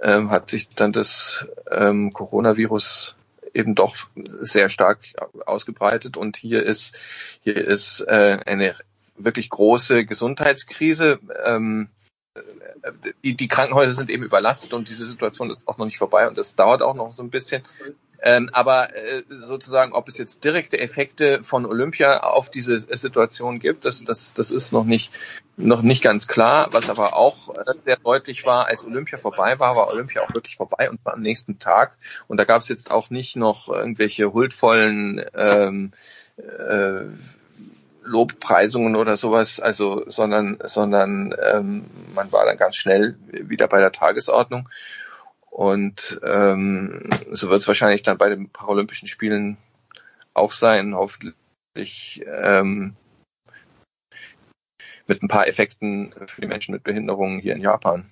ähm, 0.02 0.31
hat 0.31 0.49
sich 0.49 0.69
dann 0.69 0.91
das 0.91 1.48
ähm, 1.69 2.11
Coronavirus 2.11 3.15
eben 3.53 3.76
doch 3.76 3.95
sehr 4.15 4.69
stark 4.69 4.99
ausgebreitet 5.45 6.15
und 6.15 6.38
hier 6.38 6.64
ist 6.64 6.95
hier 7.41 7.57
ist 7.57 8.02
äh, 8.02 8.39
eine 8.45 8.76
wirklich 9.18 9.49
große 9.49 10.06
Gesundheitskrise. 10.06 11.19
Ähm, 11.44 11.89
die, 13.23 13.35
die 13.35 13.47
Krankenhäuser 13.47 13.93
sind 13.93 14.09
eben 14.09 14.23
überlastet 14.23 14.73
und 14.73 14.89
diese 14.89 15.05
Situation 15.05 15.49
ist 15.49 15.68
auch 15.68 15.77
noch 15.77 15.85
nicht 15.85 15.97
vorbei 15.97 16.27
und 16.27 16.38
das 16.38 16.55
dauert 16.55 16.81
auch 16.81 16.95
noch 16.95 17.11
so 17.11 17.23
ein 17.23 17.30
bisschen. 17.30 17.64
Ähm, 18.19 18.49
aber 18.51 18.95
äh, 18.95 19.23
sozusagen, 19.30 19.93
ob 19.93 20.07
es 20.07 20.18
jetzt 20.18 20.43
direkte 20.43 20.80
Effekte 20.80 21.43
von 21.43 21.65
Olympia 21.65 22.22
auf 22.22 22.49
diese 22.49 22.80
Situation 22.80 23.59
gibt, 23.59 23.85
das, 23.85 24.05
das, 24.05 24.34
das 24.34 24.49
ist 24.49 24.72
noch 24.72 24.85
nicht, 24.85 25.11
noch 25.55 25.84
nicht 25.84 26.01
ganz 26.01 26.27
klar. 26.27 26.69
Was 26.72 26.89
aber 26.89 27.15
auch 27.15 27.55
äh, 27.55 27.73
sehr 27.85 27.97
deutlich 27.97 28.43
war, 28.45 28.65
als 28.68 28.85
Olympia 28.85 29.19
vorbei 29.19 29.59
war, 29.59 29.76
war 29.76 29.88
Olympia 29.88 30.23
auch 30.23 30.34
wirklich 30.34 30.55
vorbei 30.55 30.89
und 30.89 30.99
war 31.05 31.14
am 31.14 31.22
nächsten 31.22 31.59
Tag. 31.59 31.95
Und 32.27 32.38
da 32.38 32.45
gab 32.45 32.61
es 32.61 32.69
jetzt 32.69 32.89
auch 32.89 33.11
nicht 33.11 33.35
noch 33.35 33.69
irgendwelche 33.69 34.34
huldvollen 34.34 35.23
ähm, 35.35 35.91
äh, 36.38 37.09
Lobpreisungen 38.08 38.96
oder 38.96 39.16
sowas, 39.16 39.60
also 39.60 40.04
sondern 40.08 40.58
sondern 40.64 41.36
ähm, 41.42 41.86
man 42.16 42.32
war 42.32 42.46
dann 42.46 42.58
ganz 42.58 42.78
schnell 42.78 43.18
wieder 43.30 43.68
bei 43.68 43.80
der 43.80 43.92
Tagesordnung 43.92 44.70
und 45.50 46.20
ähm, 46.24 47.10
so 47.32 47.50
wird 47.50 47.62
es 47.62 47.68
wahrscheinlich 47.68 48.04
dann 48.04 48.18
bei 48.18 48.30
den 48.30 48.50
Paralympischen 48.50 49.08
Spielen 49.08 49.58
auch 50.34 50.54
sein, 50.54 50.96
hoffentlich 50.96 52.24
ähm, 52.26 52.96
mit 55.08 55.24
ein 55.24 55.28
paar 55.28 55.48
Effekten 55.48 56.14
für 56.28 56.42
die 56.42 56.48
Menschen 56.48 56.74
mit 56.74 56.84
Behinderungen 56.84 57.40
hier 57.40 57.56
in 57.56 57.62
Japan. 57.62 58.06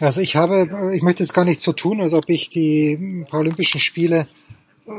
Also 0.00 0.20
ich 0.20 0.36
habe, 0.36 0.92
ich 0.94 1.02
möchte 1.02 1.22
jetzt 1.22 1.34
gar 1.34 1.44
nicht 1.44 1.60
so 1.60 1.72
tun, 1.72 2.00
als 2.00 2.12
ob 2.12 2.28
ich 2.28 2.50
die 2.50 3.24
Paralympischen 3.28 3.80
Spiele 3.80 4.28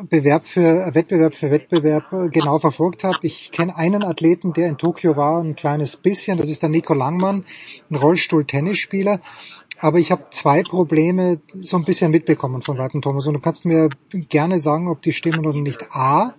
Bewerb 0.10 0.48
für 0.48 0.94
Wettbewerb 0.96 1.36
für 1.36 1.52
Wettbewerb 1.52 2.32
genau 2.32 2.58
verfolgt 2.58 3.04
habe. 3.04 3.18
Ich 3.22 3.52
kenne 3.52 3.76
einen 3.76 4.04
Athleten, 4.04 4.52
der 4.54 4.68
in 4.68 4.78
Tokio 4.78 5.16
war, 5.16 5.44
ein 5.44 5.56
kleines 5.56 5.98
bisschen. 5.98 6.38
Das 6.40 6.50
ist 6.50 6.64
der 6.64 6.70
Nico 6.70 6.94
Langmann, 6.94 7.46
ein 7.92 7.96
Rollstuhl-Tennisspieler. 7.96 9.22
Aber 9.80 10.00
ich 10.00 10.12
habe 10.12 10.26
zwei 10.32 10.64
Probleme 10.64 11.40
so 11.62 11.78
ein 11.78 11.86
bisschen 11.86 12.10
mitbekommen 12.10 12.62
von 12.62 12.78
Weitem 12.78 13.02
Thomas. 13.02 13.28
Und 13.28 13.36
du 13.36 13.40
kannst 13.40 13.66
mir 13.66 13.90
gerne 14.12 14.60
sagen, 14.60 14.88
ob 14.88 15.02
die 15.04 15.12
stimmen 15.12 15.46
oder 15.46 15.60
nicht. 15.60 15.92
A, 15.92 16.34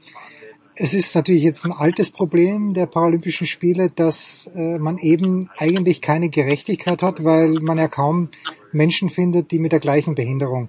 es 0.74 0.92
ist 0.92 1.14
natürlich 1.14 1.42
jetzt 1.42 1.64
ein 1.64 1.72
altes 1.72 2.10
Problem 2.10 2.74
der 2.74 2.86
Paralympischen 2.86 3.46
Spiele, 3.46 3.90
dass 3.90 4.50
äh, 4.54 4.78
man 4.78 4.98
eben 4.98 5.48
eigentlich 5.56 6.02
keine 6.02 6.30
Gerechtigkeit 6.30 7.02
hat, 7.02 7.24
weil 7.24 7.52
man 7.60 7.78
ja 7.78 7.88
kaum 7.88 8.28
Menschen 8.72 9.08
findet, 9.08 9.52
die 9.52 9.58
mit 9.58 9.72
der 9.72 9.80
gleichen 9.80 10.14
Behinderung 10.14 10.68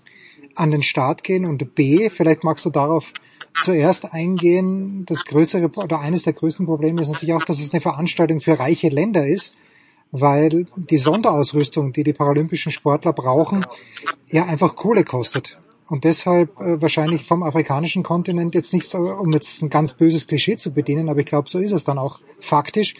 an 0.59 0.71
den 0.71 0.83
Start 0.83 1.23
gehen. 1.23 1.45
Und 1.45 1.75
B, 1.75 2.09
vielleicht 2.09 2.43
magst 2.43 2.65
du 2.65 2.69
darauf 2.69 3.13
zuerst 3.63 4.13
eingehen, 4.13 5.05
das 5.05 5.25
größere 5.25 5.69
oder 5.75 5.99
eines 5.99 6.23
der 6.23 6.33
größten 6.33 6.65
Probleme 6.65 7.01
ist 7.01 7.09
natürlich 7.09 7.33
auch, 7.33 7.43
dass 7.43 7.59
es 7.59 7.73
eine 7.73 7.81
Veranstaltung 7.81 8.39
für 8.39 8.59
reiche 8.59 8.89
Länder 8.89 9.27
ist, 9.27 9.55
weil 10.11 10.67
die 10.75 10.97
Sonderausrüstung, 10.97 11.91
die 11.91 12.03
die 12.03 12.13
paralympischen 12.13 12.71
Sportler 12.71 13.13
brauchen, 13.13 13.65
ja 14.29 14.45
einfach 14.45 14.75
Kohle 14.75 15.03
kostet. 15.03 15.57
Und 15.87 16.03
deshalb 16.03 16.59
äh, 16.59 16.81
wahrscheinlich 16.81 17.25
vom 17.25 17.43
afrikanischen 17.43 18.03
Kontinent 18.03 18.55
jetzt 18.55 18.73
nicht 18.73 18.87
so, 18.87 18.97
um 18.97 19.31
jetzt 19.31 19.61
ein 19.61 19.69
ganz 19.69 19.93
böses 19.93 20.27
Klischee 20.27 20.57
zu 20.57 20.71
bedienen, 20.71 21.09
aber 21.09 21.21
ich 21.21 21.25
glaube, 21.25 21.49
so 21.49 21.59
ist 21.59 21.71
es 21.71 21.85
dann 21.85 21.97
auch 21.97 22.19
faktisch. 22.39 22.95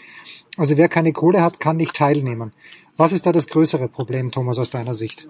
Also 0.56 0.76
wer 0.76 0.88
keine 0.88 1.12
Kohle 1.12 1.42
hat, 1.42 1.60
kann 1.60 1.76
nicht 1.76 1.94
teilnehmen. 1.94 2.52
Was 2.96 3.12
ist 3.12 3.26
da 3.26 3.32
das 3.32 3.46
größere 3.46 3.88
Problem, 3.88 4.30
Thomas, 4.30 4.58
aus 4.58 4.70
deiner 4.70 4.94
Sicht? 4.94 5.28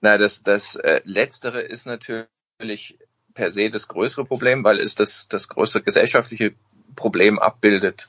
Na, 0.00 0.18
das, 0.18 0.42
das 0.42 0.76
äh, 0.76 1.00
Letztere 1.04 1.62
ist 1.62 1.86
natürlich 1.86 2.98
per 3.34 3.50
se 3.50 3.70
das 3.70 3.88
größere 3.88 4.24
Problem, 4.24 4.64
weil 4.64 4.80
es 4.80 4.94
das, 4.94 5.28
das 5.28 5.48
größere 5.48 5.82
gesellschaftliche 5.82 6.54
Problem 6.94 7.38
abbildet. 7.38 8.08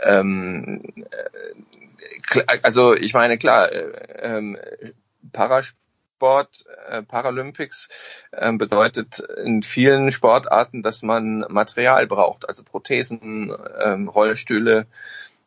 Ähm, 0.00 0.80
äh, 1.10 2.58
also 2.62 2.94
ich 2.94 3.12
meine, 3.14 3.38
klar, 3.38 3.70
äh, 3.70 4.38
äh, 4.38 4.92
Parasport, 5.32 6.64
äh, 6.88 7.02
Paralympics 7.02 7.88
äh, 8.30 8.52
bedeutet 8.52 9.20
in 9.20 9.62
vielen 9.62 10.10
Sportarten, 10.10 10.82
dass 10.82 11.02
man 11.02 11.44
Material 11.48 12.06
braucht, 12.06 12.48
also 12.48 12.62
Prothesen, 12.62 13.50
äh, 13.50 13.90
Rollstühle, 13.90 14.86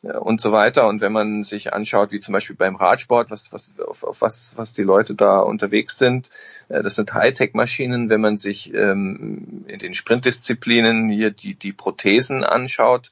und 0.04 0.40
so 0.40 0.52
weiter. 0.52 0.88
Und 0.88 1.02
wenn 1.02 1.12
man 1.12 1.44
sich 1.44 1.74
anschaut, 1.74 2.12
wie 2.12 2.20
zum 2.20 2.34
Beispiel 2.34 2.56
beim 2.56 2.76
Radsport, 2.76 3.32
was, 3.32 3.52
was, 3.52 3.74
auf, 3.80 4.04
auf 4.04 4.22
was, 4.22 4.54
was 4.56 4.74
die 4.74 4.84
Leute 4.84 5.16
da 5.16 5.40
unterwegs 5.40 5.98
sind, 5.98 6.30
äh, 6.70 6.84
das 6.84 6.96
sind 6.96 7.14
Hightech-Maschinen. 7.14 8.10
Wenn 8.10 8.22
man 8.22 8.38
sich 8.38 8.74
ähm, 8.74 9.66
in 9.68 9.80
den 9.80 9.94
Sprintdisziplinen 9.94 11.10
hier 11.10 11.32
die, 11.32 11.56
die 11.56 11.74
Prothesen 11.74 12.44
anschaut, 12.44 13.12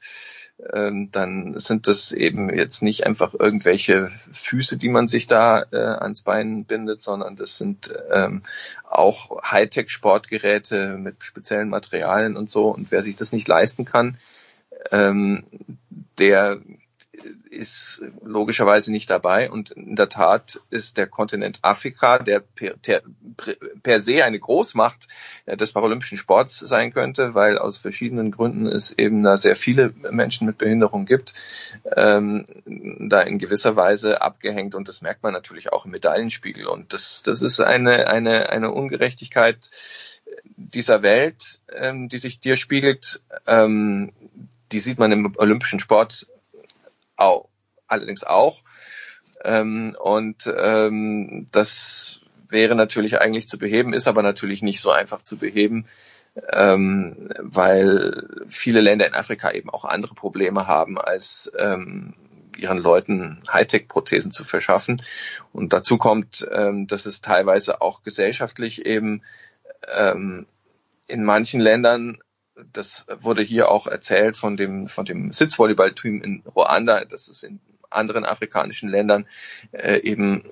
ähm, 0.72 1.10
dann 1.10 1.58
sind 1.58 1.86
das 1.86 2.12
eben 2.12 2.54
jetzt 2.54 2.82
nicht 2.82 3.04
einfach 3.04 3.34
irgendwelche 3.34 4.10
Füße, 4.32 4.78
die 4.78 4.88
man 4.88 5.06
sich 5.06 5.26
da 5.26 5.64
äh, 5.70 5.76
ans 5.76 6.22
Bein 6.22 6.64
bindet, 6.64 7.02
sondern 7.02 7.36
das 7.36 7.58
sind 7.58 7.92
ähm, 8.10 8.42
auch 8.88 9.42
Hightech-Sportgeräte 9.42 10.96
mit 10.96 11.24
speziellen 11.24 11.68
Materialien 11.68 12.36
und 12.36 12.48
so. 12.48 12.68
Und 12.68 12.90
wer 12.90 13.02
sich 13.02 13.16
das 13.16 13.32
nicht 13.32 13.48
leisten 13.48 13.84
kann, 13.84 14.16
ähm, 14.90 15.44
der 16.18 16.60
ist 17.50 18.02
logischerweise 18.22 18.92
nicht 18.92 19.10
dabei. 19.10 19.50
Und 19.50 19.70
in 19.70 19.96
der 19.96 20.08
Tat 20.08 20.60
ist 20.70 20.96
der 20.96 21.06
Kontinent 21.06 21.58
Afrika, 21.62 22.18
der 22.18 22.40
per, 22.40 22.74
der 22.86 23.02
per 23.82 24.00
se 24.00 24.24
eine 24.24 24.38
Großmacht 24.38 25.08
des 25.46 25.72
paralympischen 25.72 26.18
Sports 26.18 26.58
sein 26.58 26.92
könnte, 26.92 27.34
weil 27.34 27.58
aus 27.58 27.78
verschiedenen 27.78 28.30
Gründen 28.30 28.66
es 28.66 28.96
eben 28.96 29.22
da 29.22 29.36
sehr 29.36 29.56
viele 29.56 29.92
Menschen 30.10 30.46
mit 30.46 30.58
Behinderung 30.58 31.06
gibt, 31.06 31.34
ähm, 31.96 32.46
da 33.08 33.22
in 33.22 33.38
gewisser 33.38 33.76
Weise 33.76 34.20
abgehängt. 34.20 34.74
Und 34.74 34.88
das 34.88 35.02
merkt 35.02 35.22
man 35.22 35.32
natürlich 35.32 35.72
auch 35.72 35.84
im 35.84 35.92
Medaillenspiegel. 35.92 36.66
Und 36.66 36.92
das, 36.92 37.22
das 37.22 37.42
ist 37.42 37.60
eine, 37.60 38.08
eine, 38.08 38.50
eine 38.50 38.70
Ungerechtigkeit, 38.70 39.70
dieser 40.56 41.02
Welt, 41.02 41.60
ähm, 41.72 42.08
die 42.08 42.18
sich 42.18 42.40
dir 42.40 42.56
spiegelt, 42.56 43.22
ähm, 43.46 44.12
die 44.72 44.80
sieht 44.80 44.98
man 44.98 45.12
im 45.12 45.34
olympischen 45.36 45.80
Sport 45.80 46.26
auch, 47.16 47.48
allerdings 47.86 48.24
auch. 48.24 48.62
Ähm, 49.44 49.96
und 49.98 50.52
ähm, 50.56 51.46
das 51.52 52.20
wäre 52.48 52.74
natürlich 52.74 53.20
eigentlich 53.20 53.48
zu 53.48 53.58
beheben, 53.58 53.92
ist 53.92 54.08
aber 54.08 54.22
natürlich 54.22 54.62
nicht 54.62 54.80
so 54.80 54.90
einfach 54.90 55.22
zu 55.22 55.36
beheben, 55.36 55.86
ähm, 56.52 57.28
weil 57.38 58.28
viele 58.48 58.80
Länder 58.80 59.06
in 59.06 59.14
Afrika 59.14 59.50
eben 59.50 59.70
auch 59.70 59.84
andere 59.84 60.14
Probleme 60.14 60.66
haben, 60.66 60.98
als 60.98 61.52
ähm, 61.58 62.14
ihren 62.56 62.78
Leuten 62.78 63.42
Hightech-Prothesen 63.52 64.32
zu 64.32 64.44
verschaffen. 64.44 65.02
Und 65.52 65.72
dazu 65.72 65.98
kommt, 65.98 66.46
ähm, 66.50 66.86
dass 66.86 67.06
es 67.06 67.20
teilweise 67.20 67.80
auch 67.80 68.02
gesellschaftlich 68.02 68.86
eben 68.86 69.22
ähm, 69.94 70.46
in 71.06 71.24
manchen 71.24 71.60
Ländern, 71.60 72.18
das 72.72 73.06
wurde 73.20 73.42
hier 73.42 73.70
auch 73.70 73.86
erzählt 73.86 74.36
von 74.36 74.56
dem, 74.56 74.88
von 74.88 75.04
dem 75.04 75.32
Sitzvolleyballteam 75.32 76.22
in 76.22 76.42
Ruanda, 76.54 77.04
dass 77.04 77.28
es 77.28 77.42
in 77.42 77.60
anderen 77.90 78.24
afrikanischen 78.24 78.88
Ländern 78.88 79.26
äh, 79.72 79.98
eben 79.98 80.44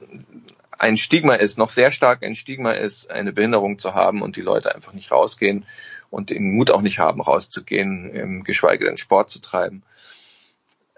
ein 0.79 0.97
Stigma 0.97 1.35
ist, 1.35 1.59
noch 1.59 1.71
sehr 1.71 1.91
stark 1.91 2.23
ein 2.23 2.35
Stigma 2.35 2.73
ist, 2.73 3.11
eine 3.11 3.33
Behinderung 3.33 3.79
zu 3.79 3.95
haben 3.95 4.23
und 4.23 4.37
die 4.37 4.43
Leute 4.43 4.75
einfach 4.75 4.93
nicht 4.93 5.13
rausgehen 5.13 5.65
und 6.11 6.31
den 6.31 6.55
Mut 6.55 6.71
auch 6.71 6.83
nicht 6.83 6.99
haben, 6.99 7.21
rauszugehen, 7.21 8.11
ähm, 8.15 8.45
geschweige 8.45 8.85
denn 8.85 8.97
Sport 8.97 9.31
zu 9.31 9.41
treiben. 9.41 9.83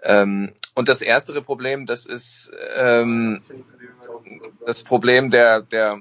Ähm, 0.03 0.53
und 0.75 0.89
das 0.89 1.01
erstere 1.01 1.41
Problem, 1.41 1.85
das 1.85 2.05
ist 2.05 2.51
ähm, 2.77 3.41
das 4.65 4.83
Problem 4.83 5.31
der, 5.31 5.61
der 5.61 5.99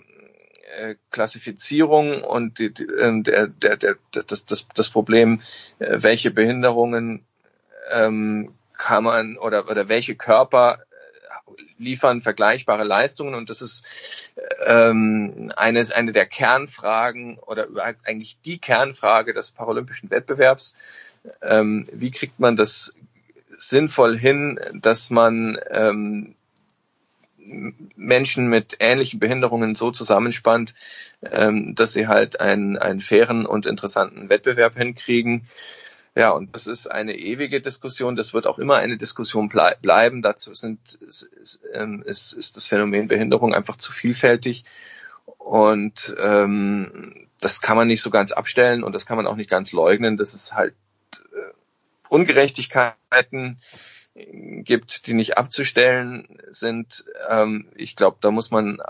äh, 0.78 0.96
Klassifizierung 1.10 2.22
und 2.22 2.58
die, 2.58 2.72
die, 2.72 2.84
ähm, 2.84 3.22
der, 3.22 3.48
der, 3.48 3.76
der, 3.76 3.96
das, 4.10 4.46
das, 4.46 4.68
das 4.74 4.90
Problem, 4.90 5.40
äh, 5.78 5.98
welche 6.02 6.30
Behinderungen 6.30 7.24
ähm, 7.90 8.54
kann 8.76 9.04
man 9.04 9.38
oder, 9.38 9.70
oder 9.70 9.88
welche 9.88 10.14
Körper 10.14 10.78
äh, 10.78 11.62
liefern 11.78 12.20
vergleichbare 12.20 12.84
Leistungen 12.84 13.34
und 13.34 13.50
das 13.50 13.62
ist 13.62 13.84
ähm, 14.64 15.52
eine, 15.56 15.84
eine 15.94 16.12
der 16.12 16.26
Kernfragen 16.26 17.38
oder 17.38 17.68
eigentlich 18.04 18.40
die 18.40 18.58
Kernfrage 18.58 19.34
des 19.34 19.50
paralympischen 19.50 20.10
Wettbewerbs. 20.10 20.76
Ähm, 21.42 21.88
wie 21.92 22.10
kriegt 22.10 22.38
man 22.38 22.56
das 22.56 22.94
sinnvoll 23.58 24.18
hin, 24.18 24.60
dass 24.74 25.10
man 25.10 25.58
ähm, 25.70 26.35
Menschen 27.96 28.48
mit 28.48 28.76
ähnlichen 28.80 29.20
Behinderungen 29.20 29.74
so 29.74 29.90
zusammenspannt, 29.90 30.74
ähm, 31.22 31.74
dass 31.74 31.92
sie 31.92 32.08
halt 32.08 32.40
einen, 32.40 32.76
einen 32.76 33.00
fairen 33.00 33.46
und 33.46 33.66
interessanten 33.66 34.28
Wettbewerb 34.28 34.76
hinkriegen. 34.76 35.46
Ja, 36.14 36.30
und 36.30 36.54
das 36.54 36.66
ist 36.66 36.90
eine 36.90 37.14
ewige 37.14 37.60
Diskussion. 37.60 38.16
Das 38.16 38.32
wird 38.32 38.46
auch 38.46 38.58
immer 38.58 38.76
eine 38.76 38.96
Diskussion 38.96 39.50
blei 39.50 39.74
bleiben. 39.74 40.22
Dazu 40.22 40.54
sind, 40.54 40.94
ist, 40.94 41.60
ähm, 41.74 42.02
ist, 42.02 42.32
ist 42.32 42.56
das 42.56 42.66
Phänomen 42.66 43.08
Behinderung 43.08 43.54
einfach 43.54 43.76
zu 43.76 43.92
vielfältig. 43.92 44.64
Und 45.38 46.16
ähm, 46.18 47.28
das 47.40 47.60
kann 47.60 47.76
man 47.76 47.88
nicht 47.88 48.02
so 48.02 48.10
ganz 48.10 48.32
abstellen 48.32 48.82
und 48.82 48.94
das 48.94 49.04
kann 49.06 49.16
man 49.16 49.26
auch 49.26 49.36
nicht 49.36 49.50
ganz 49.50 49.72
leugnen. 49.72 50.16
Das 50.16 50.32
ist 50.32 50.54
halt 50.54 50.74
äh, 51.12 51.52
Ungerechtigkeiten 52.08 53.60
gibt, 54.16 55.06
die 55.06 55.14
nicht 55.14 55.36
abzustellen 55.38 56.38
sind. 56.50 57.04
Ähm, 57.28 57.68
ich 57.74 57.96
glaube, 57.96 58.18
da 58.20 58.30
muss 58.30 58.50
man 58.50 58.80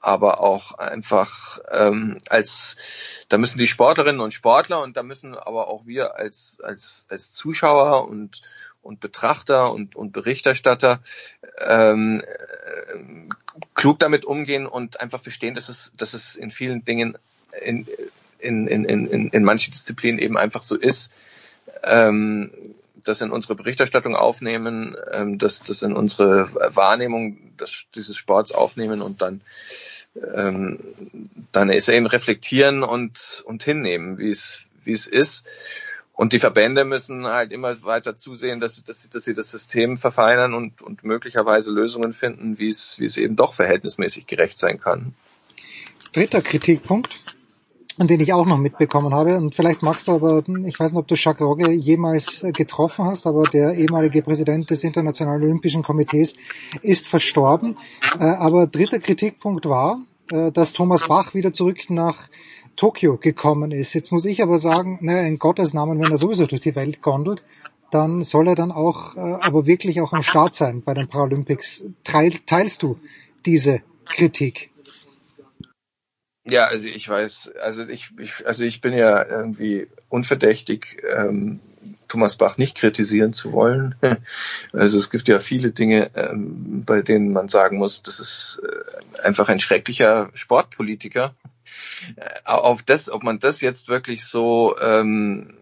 aber 0.00 0.40
auch 0.40 0.72
einfach 0.72 1.58
ähm, 1.72 2.18
als 2.28 2.76
da 3.28 3.38
müssen 3.38 3.58
die 3.58 3.66
Sportlerinnen 3.66 4.20
und 4.20 4.32
Sportler 4.32 4.80
und 4.82 4.96
da 4.96 5.02
müssen 5.02 5.34
aber 5.34 5.68
auch 5.68 5.86
wir 5.86 6.14
als 6.14 6.60
als 6.62 7.06
als 7.08 7.32
Zuschauer 7.32 8.08
und 8.08 8.42
und 8.82 9.00
Betrachter 9.00 9.72
und 9.72 9.96
und 9.96 10.12
Berichterstatter 10.12 11.00
ähm, 11.58 12.22
klug 13.74 13.98
damit 13.98 14.24
umgehen 14.24 14.66
und 14.66 15.00
einfach 15.00 15.20
verstehen, 15.20 15.56
dass 15.56 15.68
es 15.68 15.92
dass 15.96 16.14
es 16.14 16.36
in 16.36 16.52
vielen 16.52 16.84
Dingen 16.84 17.18
in 17.60 17.88
in 18.38 18.68
in 18.68 18.84
in, 18.84 19.28
in 19.30 19.44
manchen 19.44 19.72
Disziplinen 19.72 20.20
eben 20.20 20.38
einfach 20.38 20.62
so 20.62 20.76
ist. 20.76 21.12
Ähm, 21.82 22.52
das 23.08 23.20
in 23.20 23.30
unsere 23.30 23.54
Berichterstattung 23.54 24.14
aufnehmen, 24.14 24.96
ähm, 25.12 25.38
das, 25.38 25.62
das 25.62 25.82
in 25.82 25.92
unsere 25.92 26.52
Wahrnehmung 26.74 27.56
des, 27.56 27.86
dieses 27.94 28.16
Sports 28.16 28.52
aufnehmen 28.52 29.02
und 29.02 29.22
dann 29.22 29.40
ähm, 30.34 30.78
dann 31.52 31.68
ist 31.68 31.88
eben 31.88 32.06
reflektieren 32.06 32.82
und 32.82 33.42
und 33.46 33.62
hinnehmen, 33.62 34.18
wie 34.18 34.30
es 34.30 34.62
wie 34.84 34.92
es 34.92 35.06
ist. 35.06 35.46
Und 36.14 36.32
die 36.32 36.38
Verbände 36.38 36.86
müssen 36.86 37.26
halt 37.26 37.52
immer 37.52 37.82
weiter 37.82 38.16
zusehen, 38.16 38.58
dass, 38.58 38.82
dass, 38.84 39.02
sie, 39.02 39.10
dass 39.10 39.24
sie 39.24 39.34
das 39.34 39.50
System 39.50 39.98
verfeinern 39.98 40.54
und, 40.54 40.80
und 40.80 41.04
möglicherweise 41.04 41.70
Lösungen 41.70 42.14
finden, 42.14 42.58
wie 42.58 42.70
es, 42.70 42.98
wie 42.98 43.04
es 43.04 43.18
eben 43.18 43.36
doch 43.36 43.52
verhältnismäßig 43.52 44.26
gerecht 44.26 44.58
sein 44.58 44.80
kann. 44.80 45.14
Dritter 46.14 46.40
Kritikpunkt 46.40 47.35
den 47.98 48.20
ich 48.20 48.32
auch 48.32 48.44
noch 48.44 48.58
mitbekommen 48.58 49.14
habe. 49.14 49.36
Und 49.36 49.54
vielleicht 49.54 49.82
magst 49.82 50.08
du 50.08 50.12
aber, 50.12 50.42
ich 50.66 50.78
weiß 50.78 50.92
nicht, 50.92 50.98
ob 50.98 51.08
du 51.08 51.14
Jacques 51.14 51.46
Rogge 51.46 51.70
jemals 51.70 52.44
getroffen 52.52 53.06
hast, 53.06 53.26
aber 53.26 53.44
der 53.44 53.74
ehemalige 53.74 54.22
Präsident 54.22 54.70
des 54.70 54.84
Internationalen 54.84 55.42
Olympischen 55.42 55.82
Komitees 55.82 56.36
ist 56.82 57.08
verstorben. 57.08 57.76
Äh, 58.18 58.24
aber 58.24 58.66
dritter 58.66 58.98
Kritikpunkt 58.98 59.66
war, 59.66 60.00
äh, 60.30 60.52
dass 60.52 60.72
Thomas 60.72 61.08
Bach 61.08 61.34
wieder 61.34 61.52
zurück 61.52 61.88
nach 61.88 62.28
Tokio 62.76 63.16
gekommen 63.16 63.72
ist. 63.72 63.94
Jetzt 63.94 64.12
muss 64.12 64.26
ich 64.26 64.42
aber 64.42 64.58
sagen, 64.58 64.98
naja, 65.00 65.22
in 65.22 65.38
Gottes 65.38 65.72
Namen, 65.72 65.98
wenn 65.98 66.10
er 66.10 66.18
sowieso 66.18 66.46
durch 66.46 66.60
die 66.60 66.76
Welt 66.76 67.00
gondelt, 67.00 67.44
dann 67.90 68.24
soll 68.24 68.48
er 68.48 68.54
dann 68.54 68.72
auch, 68.72 69.16
äh, 69.16 69.20
aber 69.20 69.66
wirklich 69.66 70.00
auch 70.00 70.12
am 70.12 70.22
Start 70.22 70.54
sein 70.54 70.82
bei 70.82 70.92
den 70.92 71.08
Paralympics. 71.08 71.84
Teil, 72.04 72.34
teilst 72.44 72.82
du 72.82 72.98
diese 73.46 73.80
Kritik? 74.04 74.70
Ja, 76.48 76.66
also 76.66 76.88
ich 76.88 77.08
weiß, 77.08 77.52
also 77.60 77.86
ich, 77.88 78.10
ich 78.18 78.46
also 78.46 78.64
ich 78.64 78.80
bin 78.80 78.94
ja 78.94 79.24
irgendwie 79.24 79.88
unverdächtig, 80.08 81.02
ähm, 81.16 81.60
Thomas 82.08 82.36
Bach 82.36 82.56
nicht 82.56 82.76
kritisieren 82.76 83.32
zu 83.32 83.52
wollen. 83.52 83.94
Also 84.72 84.98
es 84.98 85.10
gibt 85.10 85.28
ja 85.28 85.38
viele 85.38 85.70
Dinge, 85.70 86.10
ähm, 86.14 86.84
bei 86.84 87.02
denen 87.02 87.32
man 87.32 87.48
sagen 87.48 87.78
muss, 87.78 88.02
das 88.02 88.20
ist 88.20 88.62
äh, 88.62 89.22
einfach 89.22 89.48
ein 89.48 89.58
schrecklicher 89.58 90.30
Sportpolitiker. 90.34 91.34
Äh, 92.16 92.28
auf 92.44 92.82
das, 92.82 93.10
ob 93.10 93.22
man 93.22 93.40
das 93.40 93.60
jetzt 93.60 93.88
wirklich 93.88 94.24
so 94.24 94.76
ähm, 94.78 95.54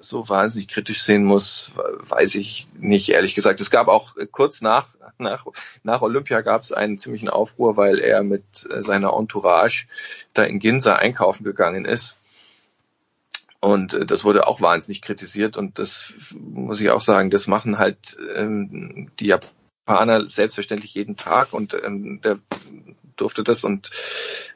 so 0.00 0.28
wahnsinnig 0.28 0.68
kritisch 0.68 1.02
sehen 1.02 1.24
muss, 1.24 1.72
weiß 2.08 2.34
ich 2.36 2.68
nicht, 2.78 3.08
ehrlich 3.10 3.34
gesagt. 3.34 3.60
Es 3.60 3.70
gab 3.70 3.88
auch 3.88 4.16
äh, 4.16 4.26
kurz 4.26 4.60
nach, 4.60 4.88
nach, 5.18 5.46
nach 5.82 6.02
Olympia 6.02 6.40
gab 6.40 6.62
es 6.62 6.72
einen 6.72 6.98
ziemlichen 6.98 7.28
Aufruhr, 7.28 7.76
weil 7.76 7.98
er 7.98 8.22
mit 8.22 8.68
äh, 8.70 8.82
seiner 8.82 9.12
Entourage 9.12 9.86
da 10.34 10.44
in 10.44 10.58
Ginza 10.58 10.94
einkaufen 10.94 11.44
gegangen 11.44 11.84
ist. 11.84 12.18
Und 13.60 13.94
äh, 13.94 14.06
das 14.06 14.24
wurde 14.24 14.46
auch 14.46 14.60
wahnsinnig 14.60 15.02
kritisiert 15.02 15.56
und 15.56 15.78
das 15.78 16.12
muss 16.32 16.80
ich 16.80 16.90
auch 16.90 17.00
sagen, 17.00 17.30
das 17.30 17.46
machen 17.46 17.78
halt 17.78 18.16
ähm, 18.34 19.10
die 19.18 19.26
Japaner 19.26 20.28
selbstverständlich 20.28 20.94
jeden 20.94 21.16
Tag 21.16 21.52
und 21.52 21.74
ähm, 21.74 22.20
der 22.22 22.38
durfte 23.20 23.44
das 23.44 23.64
und 23.64 23.90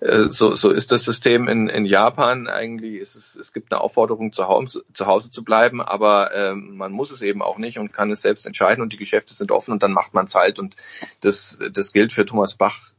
äh, 0.01 0.29
so, 0.29 0.55
so 0.55 0.71
ist 0.71 0.93
das 0.93 1.05
System 1.05 1.49
in, 1.49 1.69
in 1.69 1.85
Japan 1.85 2.49
eigentlich. 2.49 3.01
Ist 3.01 3.15
es, 3.15 3.37
es 3.37 3.53
gibt 3.53 3.73
eine 3.73 3.81
Aufforderung, 3.81 4.33
zu 4.33 4.49
Hause, 4.49 4.85
zu 4.93 5.07
Hause 5.07 5.31
zu 5.31 5.45
bleiben, 5.45 5.81
aber 5.81 6.33
äh, 6.33 6.55
man 6.55 6.93
muss 6.93 7.11
es 7.11 7.23
eben 7.23 7.43
auch 7.43 7.59
nicht 7.59 7.79
und 7.79 7.93
kann 7.93 8.11
es 8.11 8.23
selbst 8.23 8.47
entscheiden 8.47 8.83
und 8.83 8.93
die 8.93 8.99
Geschäfte 8.99 9.35
sind 9.35 9.51
offen 9.51 9.73
und 9.73 9.83
dann 9.83 9.93
macht 9.93 10.15
man 10.15 10.27
es 10.27 10.35
halt 10.35 10.59
und 10.59 10.77
das, 11.21 11.59
das 11.73 11.93
gilt 11.93 12.13
für 12.13 12.25
Thomas 12.25 12.55
Bach 12.55 12.93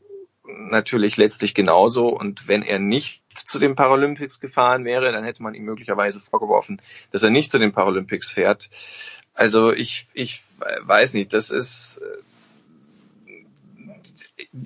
natürlich 0.46 1.18
letztlich 1.18 1.54
genauso. 1.54 2.10
Und 2.10 2.48
wenn 2.48 2.62
er 2.62 2.80
nicht 2.80 3.24
zu 3.48 3.60
den 3.60 3.76
Paralympics 3.76 4.40
gefahren 4.40 4.86
wäre, 4.86 5.12
dann 5.12 5.24
hätte 5.24 5.44
man 5.44 5.56
ihm 5.56 5.64
möglicherweise 5.64 6.20
vorgeworfen, 6.20 6.82
dass 7.12 7.24
er 7.24 7.30
nicht 7.30 7.52
zu 7.52 7.60
den 7.60 7.72
Paralympics 7.72 8.30
fährt. 8.30 8.70
Also 9.34 9.72
ich, 9.72 10.08
ich 10.14 10.44
weiß 10.82 11.16
nicht, 11.16 11.34
das 11.34 11.50
ist 11.50 12.02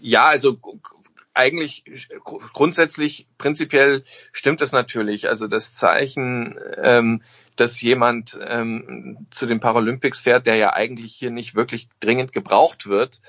ja, 0.01 0.25
also 0.25 0.59
eigentlich 1.33 1.83
grundsätzlich 2.53 3.27
prinzipiell 3.37 4.03
stimmt 4.31 4.61
es 4.61 4.71
natürlich. 4.71 5.27
Also 5.27 5.47
das 5.47 5.73
Zeichen, 5.73 6.57
ähm, 6.77 7.21
dass 7.55 7.79
jemand 7.79 8.39
ähm, 8.41 9.27
zu 9.29 9.45
den 9.45 9.59
Paralympics 9.59 10.21
fährt, 10.21 10.47
der 10.47 10.55
ja 10.55 10.73
eigentlich 10.73 11.15
hier 11.15 11.31
nicht 11.31 11.55
wirklich 11.55 11.89
dringend 11.99 12.33
gebraucht 12.33 12.87
wird, 12.87 13.21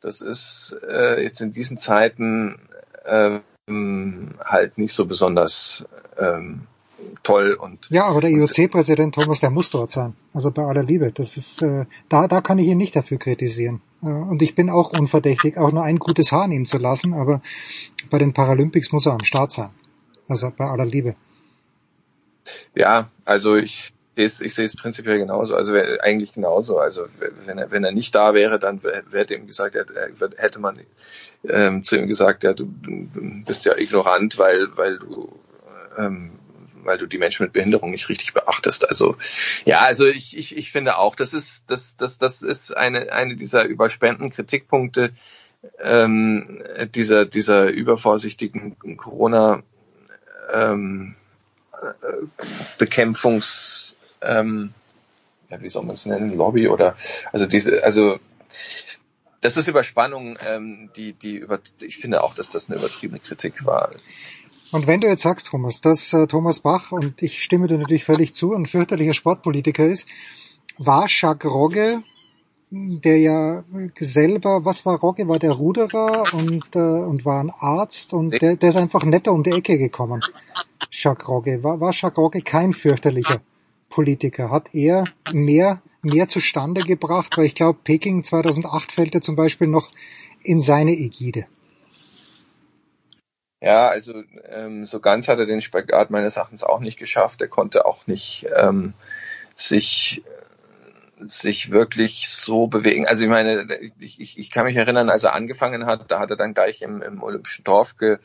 das 0.00 0.20
ist 0.20 0.76
äh, 0.88 1.22
jetzt 1.22 1.40
in 1.40 1.52
diesen 1.52 1.78
Zeiten 1.78 2.58
ähm, 3.04 4.38
halt 4.44 4.78
nicht 4.78 4.94
so 4.94 5.06
besonders 5.06 5.86
ähm, 6.18 6.66
toll 7.22 7.54
und 7.54 7.88
ja, 7.90 8.04
aber 8.04 8.20
der 8.20 8.30
IOC-Präsident 8.30 9.14
Thomas, 9.14 9.40
der 9.40 9.50
muss 9.50 9.70
dort 9.70 9.90
sein. 9.90 10.14
Also 10.32 10.50
bei 10.50 10.62
aller 10.62 10.82
Liebe, 10.82 11.12
das 11.12 11.36
ist 11.36 11.62
äh, 11.62 11.86
da 12.08 12.28
da 12.28 12.40
kann 12.40 12.58
ich 12.58 12.66
ihn 12.66 12.78
nicht 12.78 12.96
dafür 12.96 13.18
kritisieren. 13.18 13.80
Äh, 14.02 14.06
und 14.06 14.42
ich 14.42 14.54
bin 14.54 14.70
auch 14.70 14.92
unverdächtig, 14.92 15.58
auch 15.58 15.72
nur 15.72 15.82
ein 15.82 15.98
gutes 15.98 16.32
Haar 16.32 16.48
nehmen 16.48 16.66
zu 16.66 16.78
lassen, 16.78 17.14
aber 17.14 17.42
bei 18.10 18.18
den 18.18 18.32
Paralympics 18.32 18.92
muss 18.92 19.06
er 19.06 19.12
am 19.12 19.24
Start 19.24 19.52
sein. 19.52 19.70
Also 20.28 20.52
bei 20.56 20.64
aller 20.64 20.86
Liebe. 20.86 21.14
Ja, 22.74 23.10
also 23.24 23.56
ich 23.56 23.92
ich 24.14 24.34
sehe 24.34 24.66
es 24.66 24.76
prinzipiell 24.76 25.18
genauso, 25.18 25.56
also 25.56 25.74
eigentlich 25.74 26.34
genauso. 26.34 26.78
Also 26.78 27.06
wenn 27.46 27.58
er, 27.58 27.70
wenn 27.70 27.84
er 27.84 27.92
nicht 27.92 28.14
da 28.14 28.34
wäre, 28.34 28.58
dann 28.58 28.80
hätte 29.10 29.34
ihm 29.34 29.46
gesagt, 29.46 29.76
hätte 30.36 30.60
man 30.60 30.80
ähm, 31.48 31.82
zu 31.82 31.96
ihm 31.96 32.08
gesagt, 32.08 32.44
ja, 32.44 32.52
du, 32.52 32.64
du 32.64 33.08
bist 33.46 33.64
ja 33.64 33.76
ignorant, 33.76 34.38
weil, 34.38 34.68
weil 34.76 34.98
du 34.98 35.32
ähm, 35.98 36.32
weil 36.84 36.98
du 36.98 37.06
die 37.06 37.18
Menschen 37.18 37.44
mit 37.44 37.52
Behinderung 37.52 37.90
nicht 37.90 38.08
richtig 38.08 38.32
beachtest. 38.34 38.88
Also 38.88 39.16
ja, 39.64 39.80
also 39.80 40.06
ich, 40.06 40.36
ich, 40.36 40.56
ich 40.56 40.72
finde 40.72 40.98
auch, 40.98 41.14
das 41.14 41.34
ist, 41.34 41.70
das, 41.70 41.96
das, 41.96 42.18
das 42.18 42.42
ist 42.42 42.76
eine, 42.76 43.12
eine 43.12 43.36
dieser 43.36 43.64
überspenden 43.64 44.30
Kritikpunkte 44.30 45.10
ähm, 45.80 46.62
dieser, 46.94 47.24
dieser 47.24 47.68
übervorsichtigen 47.68 48.76
Corona 48.96 49.62
ähm, 50.52 51.14
Bekämpfungs 52.78 53.96
ähm, 54.20 54.74
ja, 55.52 55.60
wie 55.60 55.68
soll 55.68 55.84
man 55.84 55.94
es 55.94 56.06
nennen, 56.06 56.36
Lobby 56.36 56.68
oder 56.68 56.96
also 57.30 57.46
diese, 57.46 57.84
also 57.84 58.18
das 59.42 59.56
ist 59.56 59.68
Überspannung, 59.68 60.38
ähm, 60.46 60.90
die, 60.96 61.12
die 61.12 61.36
über, 61.36 61.60
ich 61.82 61.98
finde 61.98 62.22
auch, 62.22 62.34
dass 62.34 62.50
das 62.50 62.70
eine 62.70 62.78
übertriebene 62.78 63.20
Kritik 63.20 63.66
war. 63.66 63.90
Und 64.72 64.86
wenn 64.86 65.02
du 65.02 65.06
jetzt 65.06 65.22
sagst, 65.22 65.48
Thomas, 65.48 65.82
dass 65.82 66.12
äh, 66.14 66.26
Thomas 66.26 66.60
Bach, 66.60 66.92
und 66.92 67.22
ich 67.22 67.42
stimme 67.42 67.68
dir 67.68 67.78
natürlich 67.78 68.04
völlig 68.04 68.34
zu, 68.34 68.54
ein 68.54 68.66
fürchterlicher 68.66 69.12
Sportpolitiker 69.12 69.86
ist, 69.86 70.06
war 70.78 71.06
Jacques 71.08 71.50
Rogge, 71.50 72.02
der 72.70 73.18
ja 73.18 73.64
selber, 73.98 74.64
was 74.64 74.86
war 74.86 74.98
Rogge, 74.98 75.28
war 75.28 75.38
der 75.38 75.52
Ruderer 75.52 76.24
und, 76.32 76.74
äh, 76.74 76.78
und 76.78 77.26
war 77.26 77.44
ein 77.44 77.50
Arzt 77.50 78.14
und 78.14 78.30
der, 78.40 78.56
der 78.56 78.70
ist 78.70 78.76
einfach 78.76 79.04
netter 79.04 79.32
um 79.32 79.42
die 79.42 79.50
Ecke 79.50 79.76
gekommen. 79.76 80.22
Jacques 80.90 81.28
Rogge. 81.28 81.62
War, 81.62 81.80
war 81.80 81.92
Jacques 81.92 82.16
Rogge 82.16 82.40
kein 82.40 82.72
fürchterlicher 82.72 83.42
Politiker? 83.90 84.50
Hat 84.50 84.74
er 84.74 85.04
mehr, 85.34 85.82
mehr 86.00 86.28
zustande 86.28 86.80
gebracht? 86.80 87.36
Weil 87.36 87.44
ich 87.44 87.54
glaube, 87.54 87.78
Peking 87.84 88.24
2008 88.24 88.90
fällt 88.90 89.14
er 89.14 89.20
zum 89.20 89.36
Beispiel 89.36 89.68
noch 89.68 89.90
in 90.42 90.58
seine 90.58 90.92
Ägide. 90.92 91.44
Ja, 93.62 93.86
also 93.88 94.24
ähm, 94.50 94.86
so 94.86 94.98
ganz 94.98 95.28
hat 95.28 95.38
er 95.38 95.46
den 95.46 95.60
Spagat 95.60 96.10
meines 96.10 96.36
Erachtens 96.36 96.64
auch 96.64 96.80
nicht 96.80 96.98
geschafft. 96.98 97.40
Er 97.40 97.46
konnte 97.46 97.86
auch 97.86 98.08
nicht 98.08 98.48
ähm, 98.56 98.92
sich 99.54 100.24
sich 101.24 101.70
wirklich 101.70 102.28
so 102.28 102.66
bewegen. 102.66 103.06
Also 103.06 103.22
ich 103.22 103.30
meine, 103.30 103.68
ich, 104.00 104.18
ich, 104.20 104.36
ich 104.36 104.50
kann 104.50 104.64
mich 104.64 104.74
erinnern, 104.74 105.08
als 105.08 105.22
er 105.22 105.34
angefangen 105.34 105.86
hat, 105.86 106.10
da 106.10 106.18
hat 106.18 106.30
er 106.30 106.36
dann 106.36 106.54
gleich 106.54 106.82
im, 106.82 107.02
im 107.02 107.22
Olympischen 107.22 107.62
Dorf 107.62 107.96
ge, 107.96 108.18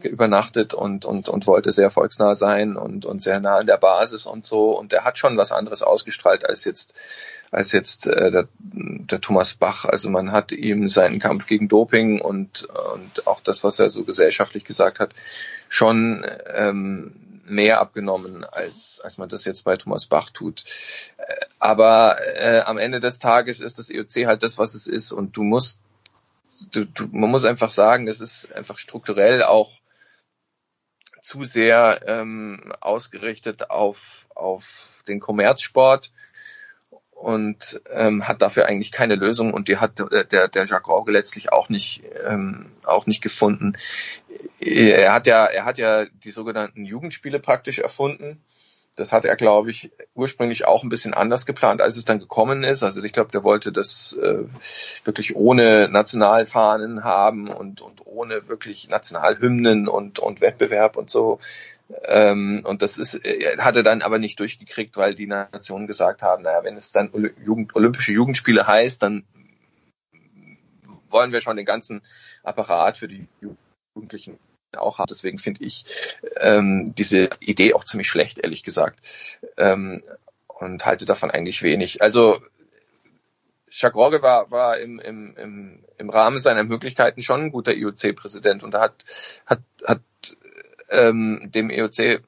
ge 0.00 0.10
übernachtet 0.10 0.72
und, 0.72 1.04
und, 1.04 1.28
und 1.28 1.46
wollte 1.46 1.70
sehr 1.70 1.90
volksnah 1.90 2.34
sein 2.34 2.78
und, 2.78 3.04
und 3.04 3.20
sehr 3.20 3.40
nah 3.40 3.58
an 3.58 3.66
der 3.66 3.76
Basis 3.76 4.24
und 4.24 4.46
so. 4.46 4.70
Und 4.70 4.94
er 4.94 5.04
hat 5.04 5.18
schon 5.18 5.36
was 5.36 5.52
anderes 5.52 5.82
ausgestrahlt 5.82 6.46
als 6.46 6.64
jetzt 6.64 6.94
als 7.52 7.70
jetzt 7.72 8.06
äh, 8.06 8.30
der, 8.30 8.48
der 8.62 9.20
Thomas 9.20 9.54
Bach. 9.54 9.84
Also 9.84 10.10
man 10.10 10.32
hat 10.32 10.52
ihm 10.52 10.88
seinen 10.88 11.20
Kampf 11.20 11.46
gegen 11.46 11.68
Doping 11.68 12.20
und, 12.20 12.64
und 12.64 13.26
auch 13.26 13.40
das, 13.40 13.62
was 13.62 13.78
er 13.78 13.90
so 13.90 14.04
gesellschaftlich 14.04 14.64
gesagt 14.64 14.98
hat, 14.98 15.12
schon 15.68 16.26
ähm, 16.46 17.14
mehr 17.44 17.80
abgenommen, 17.80 18.44
als, 18.44 19.02
als 19.04 19.18
man 19.18 19.28
das 19.28 19.44
jetzt 19.44 19.64
bei 19.64 19.76
Thomas 19.76 20.06
Bach 20.06 20.30
tut. 20.30 20.64
Äh, 21.18 21.44
aber 21.58 22.16
äh, 22.36 22.60
am 22.60 22.78
Ende 22.78 23.00
des 23.00 23.18
Tages 23.18 23.60
ist 23.60 23.78
das 23.78 23.90
EOC 23.90 24.26
halt 24.26 24.42
das, 24.42 24.56
was 24.56 24.72
es 24.72 24.86
ist 24.86 25.12
und 25.12 25.36
du 25.36 25.42
musst, 25.42 25.78
du, 26.72 26.86
du, 26.86 27.06
man 27.12 27.30
muss 27.30 27.44
einfach 27.44 27.70
sagen, 27.70 28.08
es 28.08 28.22
ist 28.22 28.50
einfach 28.52 28.78
strukturell 28.78 29.42
auch 29.42 29.72
zu 31.20 31.44
sehr 31.44 32.00
ähm, 32.06 32.72
ausgerichtet 32.80 33.70
auf, 33.70 34.26
auf 34.34 35.04
den 35.06 35.20
Kommerzsport 35.20 36.12
und 37.22 37.80
ähm, 37.92 38.26
hat 38.26 38.42
dafür 38.42 38.66
eigentlich 38.66 38.90
keine 38.90 39.14
Lösung 39.14 39.54
und 39.54 39.68
die 39.68 39.76
hat 39.76 40.00
äh, 40.00 40.24
der 40.24 40.48
der 40.48 40.66
Jacques 40.66 40.88
Rauge 40.88 41.12
letztlich 41.12 41.52
auch 41.52 41.68
nicht 41.68 42.02
ähm, 42.26 42.66
auch 42.84 43.06
nicht 43.06 43.22
gefunden. 43.22 43.74
Er 44.58 45.12
hat 45.12 45.28
ja 45.28 45.46
er 45.46 45.64
hat 45.64 45.78
ja 45.78 46.06
die 46.24 46.32
sogenannten 46.32 46.84
Jugendspiele 46.84 47.38
praktisch 47.38 47.78
erfunden. 47.78 48.42
Das 48.96 49.12
hat 49.12 49.24
er, 49.24 49.36
glaube 49.36 49.70
ich, 49.70 49.90
ursprünglich 50.14 50.66
auch 50.66 50.82
ein 50.82 50.90
bisschen 50.90 51.14
anders 51.14 51.46
geplant, 51.46 51.80
als 51.80 51.96
es 51.96 52.04
dann 52.04 52.18
gekommen 52.18 52.62
ist. 52.62 52.82
Also 52.82 53.02
ich 53.02 53.12
glaube, 53.12 53.30
der 53.30 53.42
wollte 53.42 53.72
das 53.72 54.18
äh, 54.20 54.44
wirklich 55.04 55.34
ohne 55.34 55.88
Nationalfahnen 55.88 57.02
haben 57.02 57.48
und, 57.48 57.80
und 57.80 58.04
ohne 58.04 58.48
wirklich 58.48 58.90
Nationalhymnen 58.90 59.88
und, 59.88 60.18
und 60.18 60.42
Wettbewerb 60.42 60.98
und 60.98 61.08
so. 61.08 61.38
Ähm, 62.04 62.62
und 62.64 62.82
das 62.82 62.98
ist, 62.98 63.24
äh, 63.24 63.58
hat 63.58 63.76
er 63.76 63.82
dann 63.82 64.02
aber 64.02 64.18
nicht 64.18 64.40
durchgekriegt, 64.40 64.96
weil 64.96 65.14
die 65.14 65.26
Nationen 65.26 65.86
gesagt 65.86 66.22
haben, 66.22 66.42
naja, 66.42 66.64
wenn 66.64 66.76
es 66.76 66.92
dann 66.92 67.10
Jugend, 67.44 67.74
Olympische 67.74 68.12
Jugendspiele 68.12 68.66
heißt, 68.66 69.02
dann 69.02 69.24
wollen 71.08 71.32
wir 71.32 71.40
schon 71.40 71.56
den 71.56 71.66
ganzen 71.66 72.02
Apparat 72.42 72.98
für 72.98 73.08
die 73.08 73.26
Jugendlichen 73.94 74.38
auch 74.76 74.98
haben. 74.98 75.08
Deswegen 75.08 75.38
finde 75.38 75.64
ich 75.64 75.84
ähm, 76.40 76.94
diese 76.96 77.30
Idee 77.40 77.74
auch 77.74 77.84
ziemlich 77.84 78.08
schlecht, 78.08 78.38
ehrlich 78.38 78.62
gesagt. 78.62 78.98
Ähm, 79.56 80.02
und 80.46 80.86
halte 80.86 81.04
davon 81.04 81.30
eigentlich 81.30 81.62
wenig. 81.62 82.02
Also 82.02 82.40
Rogge 83.94 84.22
war, 84.22 84.50
war 84.50 84.78
im, 84.78 85.00
im, 85.00 85.36
im, 85.36 85.84
im 85.98 86.10
Rahmen 86.10 86.38
seiner 86.38 86.64
Möglichkeiten 86.64 87.22
schon 87.22 87.42
ein 87.42 87.52
guter 87.52 87.74
IOC-Präsident 87.74 88.62
und 88.62 88.74
er 88.74 88.80
hat, 88.80 89.04
hat, 89.46 89.62
hat 89.86 90.02
ähm, 90.92 91.50
dem 91.52 91.70
EOC 91.70 92.22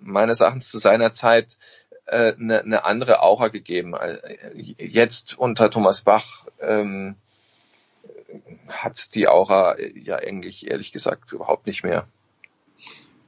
meines 0.00 0.40
Erachtens 0.40 0.70
zu 0.70 0.78
seiner 0.78 1.12
Zeit 1.12 1.58
äh, 2.06 2.34
eine, 2.34 2.62
eine 2.62 2.84
andere 2.84 3.22
Aura 3.22 3.48
gegeben. 3.48 3.94
Jetzt 4.54 5.38
unter 5.38 5.70
Thomas 5.70 6.02
Bach 6.02 6.46
ähm, 6.60 7.16
hat 8.68 9.14
die 9.14 9.28
Aura 9.28 9.76
ja 9.94 10.16
eigentlich 10.16 10.70
ehrlich 10.70 10.92
gesagt 10.92 11.32
überhaupt 11.32 11.66
nicht 11.66 11.84
mehr. 11.84 12.06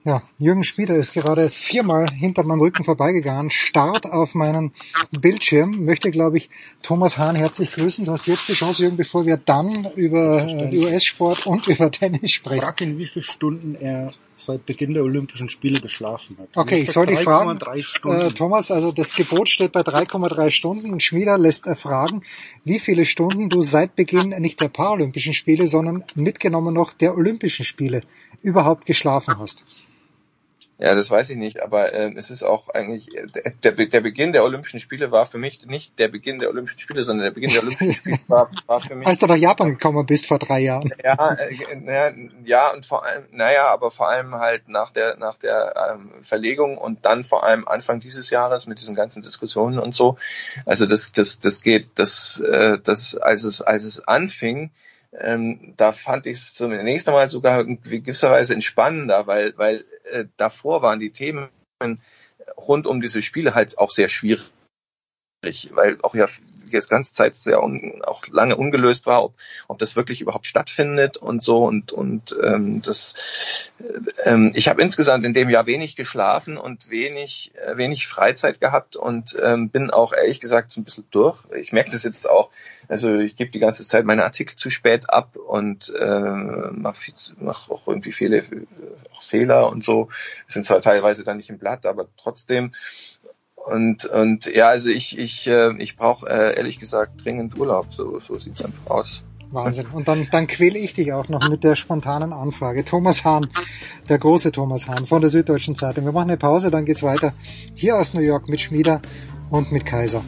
Ja, 0.05 0.23
Jürgen 0.37 0.65
Spieler 0.65 0.97
ist 0.97 1.13
gerade 1.13 1.49
viermal 1.49 2.07
hinter 2.11 2.43
meinem 2.43 2.61
Rücken 2.61 2.83
vorbeigegangen, 2.83 3.51
starrt 3.51 4.05
auf 4.05 4.35
meinen 4.35 4.73
Bildschirm, 5.13 5.85
möchte, 5.85 6.11
glaube 6.11 6.39
ich, 6.39 6.51
Thomas 6.83 7.19
Hahn 7.19 7.37
herzlich 7.37 7.71
grüßen. 7.71 8.05
Du 8.05 8.11
hast 8.11 8.27
jetzt 8.27 8.49
die 8.49 8.55
Chance, 8.55 8.83
Jürgen, 8.83 8.97
bevor 8.97 9.27
wir 9.27 9.37
dann 9.37 9.87
über 9.95 10.45
äh, 10.45 10.77
US-Sport 10.77 11.47
und 11.47 11.69
über 11.69 11.89
Tennis 11.93 12.33
sprechen. 12.33 12.63
Frag 12.63 12.81
ihn, 12.81 12.99
wie 12.99 13.07
viele 13.07 13.25
Stunden 13.25 13.77
er 13.77 14.11
seit 14.45 14.67
Beginn 14.67 14.95
der 14.95 15.03
Olympischen 15.03 15.49
Spiele 15.49 15.81
geschlafen 15.81 16.37
hat. 16.39 16.49
Okay, 16.57 16.81
ich 16.83 16.93
soll 16.93 17.07
dich 17.07 17.21
fragen, 17.21 17.59
äh, 17.59 18.31
Thomas, 18.31 18.71
also 18.71 18.93
das 18.93 19.15
Gebot 19.15 19.49
steht 19.49 19.73
bei 19.73 19.81
3,3 19.81 20.51
Stunden 20.51 20.93
und 20.93 21.03
Schmieder 21.03 21.39
lässt 21.39 21.67
erfragen, 21.67 22.23
wie 22.65 22.79
viele 22.79 23.07
Stunden 23.07 23.49
du 23.49 23.63
seit 23.63 23.97
Beginn 23.97 24.31
nicht 24.41 24.61
der 24.61 24.69
Paralympischen 24.69 25.35
Spiele, 25.35 25.69
sondern 25.69 26.05
mitgenommen 26.15 26.75
noch 26.75 26.93
der 26.93 27.17
Olympischen 27.17 27.65
Spiele 27.65 28.03
überhaupt 28.43 28.87
geschlafen 28.87 29.39
hast. 29.39 29.65
Ja, 30.83 30.97
das 30.97 31.13
weiß 31.13 31.31
ich 31.31 31.37
nicht, 31.37 31.63
aber 31.63 31.93
äh, 31.93 32.13
es 32.17 32.29
ist 32.29 32.43
auch 32.43 32.69
eigentlich 32.69 33.17
äh, 33.17 33.29
der, 33.63 33.71
der 33.71 34.01
Beginn 34.01 34.33
der 34.33 34.43
Olympischen 34.43 34.81
Spiele 34.81 35.13
war 35.13 35.27
für 35.27 35.39
mich 35.39 35.65
nicht 35.65 35.97
der 36.01 36.09
Beginn 36.09 36.41
der 36.41 36.49
Olympischen 36.49 36.81
Spiele, 36.81 37.05
sondern 37.05 37.23
der 37.27 37.31
Beginn 37.31 37.53
der 37.53 37.63
Olympischen 37.63 37.95
Spiele 37.95 38.19
war, 38.27 38.51
war 38.67 38.81
für 38.81 38.97
mich. 38.97 39.07
Als 39.07 39.19
du 39.19 39.27
nach 39.29 39.37
Japan 39.37 39.71
gekommen 39.71 40.05
bist 40.07 40.27
vor 40.27 40.41
drei 40.41 40.59
Jahren. 40.59 40.93
Ja, 41.05 41.35
äh, 41.35 41.55
ja, 41.87 42.11
ja 42.45 42.73
und 42.73 42.85
vor 42.85 43.07
allem, 43.07 43.27
naja, 43.31 43.69
aber 43.69 43.93
vor 43.93 44.09
allem 44.09 44.35
halt 44.35 44.69
nach 44.69 44.91
der 44.91 45.17
nach 45.19 45.39
der 45.39 45.73
ähm, 45.93 46.11
Verlegung 46.25 46.77
und 46.79 47.05
dann 47.07 47.23
vor 47.23 47.45
allem 47.45 47.69
Anfang 47.69 48.01
dieses 48.01 48.31
Jahres 48.31 48.67
mit 48.67 48.81
diesen 48.81 48.97
ganzen 48.97 49.23
Diskussionen 49.23 49.79
und 49.79 49.95
so. 49.95 50.19
Also 50.67 50.87
das 50.87 51.13
das 51.13 51.39
das 51.39 51.63
geht, 51.63 51.91
das 51.95 52.41
äh, 52.41 52.79
das 52.83 53.17
als 53.17 53.45
es 53.45 53.63
als 53.63 53.85
es 53.85 54.09
anfing 54.09 54.73
ähm, 55.19 55.75
da 55.77 55.93
fand 55.93 56.27
ich 56.27 56.39
es 56.39 56.55
zunächst 56.55 57.07
einmal 57.07 57.29
sogar 57.29 57.61
in 57.61 57.81
gewisser 57.83 58.31
Weise 58.31 58.55
entspannender, 58.55 59.27
weil, 59.27 59.53
weil 59.59 59.85
äh, 60.13 60.27
davor 60.37 60.83
waren 60.83 61.01
die 61.01 61.11
Themen 61.11 61.49
rund 62.57 62.87
um 62.87 63.01
diese 63.01 63.23
Spiele 63.23 63.55
halt 63.55 63.79
auch 63.79 63.91
sehr 63.91 64.09
schwierig, 64.09 64.51
weil 65.75 65.99
auch 66.03 66.15
ja 66.15 66.29
jetzt 66.73 66.89
ganze 66.89 67.13
Zeit 67.15 67.37
sehr 67.37 67.63
un, 67.63 68.03
auch 68.03 68.27
lange 68.29 68.57
ungelöst 68.57 69.07
war, 69.07 69.25
ob, 69.25 69.35
ob 69.69 69.79
das 69.79 69.95
wirklich 69.97 70.21
überhaupt 70.21 70.47
stattfindet 70.47 71.17
und 71.17 71.43
so 71.43 71.65
und 71.65 71.93
und 71.93 72.37
ähm, 72.43 72.83
das 72.83 73.15
ähm, 74.25 74.53
ich 74.55 74.69
habe 74.69 74.83
insgesamt 74.83 75.25
in 75.25 75.35
dem 75.35 75.51
Jahr 75.51 75.67
wenig 75.67 75.97
geschlafen 75.97 76.57
und 76.57 76.91
wenig 76.91 77.53
äh, 77.57 77.77
wenig 77.77 78.09
Freizeit 78.09 78.61
gehabt 78.61 78.97
und 78.97 79.37
ähm, 79.43 79.69
bin 79.69 79.91
auch 79.91 80.13
ehrlich 80.13 80.41
gesagt 80.41 80.73
so 80.73 80.81
ein 80.81 80.85
bisschen 80.85 81.05
durch. 81.11 81.39
Ich 81.55 81.73
merke 81.73 81.91
das 81.91 82.05
jetzt 82.05 82.29
auch, 82.29 82.51
also 82.89 83.17
ich 83.17 83.37
gebe 83.37 83.51
die 83.51 83.59
ganze 83.59 83.87
Zeit 83.87 84.05
meine 84.05 84.25
Artikel 84.25 84.57
zu 84.57 84.71
spät 84.71 85.11
ab 85.11 85.37
und 85.37 85.93
äh, 85.95 86.31
mache 86.73 87.13
mach 87.39 87.69
auch 87.69 87.87
irgendwie 87.87 88.13
viele 88.13 88.45
auch 89.13 89.23
Fehler 89.23 89.69
und 89.71 89.85
so. 89.85 90.09
Sind 90.47 90.65
zwar 90.65 90.81
teilweise 90.81 91.25
dann 91.25 91.37
nicht 91.37 91.51
im 91.51 91.59
Blatt, 91.59 91.85
aber 91.85 92.07
trotzdem 92.17 92.73
und, 93.65 94.05
und 94.07 94.47
ja, 94.47 94.69
also 94.69 94.91
ich, 94.91 95.19
ich, 95.19 95.47
äh, 95.47 95.73
ich 95.79 95.97
brauche 95.97 96.29
äh, 96.29 96.57
ehrlich 96.57 96.79
gesagt 96.79 97.25
dringend 97.25 97.59
Urlaub, 97.59 97.95
so, 97.95 98.19
so 98.21 98.39
sieht's 98.39 98.65
einfach 98.65 98.91
aus. 98.91 99.23
Wahnsinn. 99.53 99.87
Und 99.93 100.09
dann, 100.09 100.29
dann 100.31 100.47
quäle 100.47 100.79
ich 100.79 100.95
dich 100.95 101.13
auch 101.13 101.29
noch 101.29 101.49
mit 101.49 101.63
der 101.63 101.77
spontanen 101.77 102.33
Anfrage. 102.33 102.85
Thomas 102.85 103.25
Hahn, 103.25 103.49
der 104.09 104.19
große 104.19 104.51
Thomas 104.51 104.89
Hahn 104.89 105.07
von 105.07 105.21
der 105.21 105.31
Süddeutschen 105.31 105.77
Zeitung. 105.77 106.05
Wir 106.07 106.13
machen 106.13 106.31
eine 106.31 106.39
Pause, 106.39 106.71
dann 106.71 106.87
geht's 106.87 107.03
weiter 107.03 107.35
hier 107.75 107.97
aus 107.97 108.15
New 108.15 108.21
York 108.21 108.49
mit 108.49 108.61
Schmieder 108.61 109.03
und 109.51 109.71
mit 109.71 109.85
Kaiser. 109.85 110.25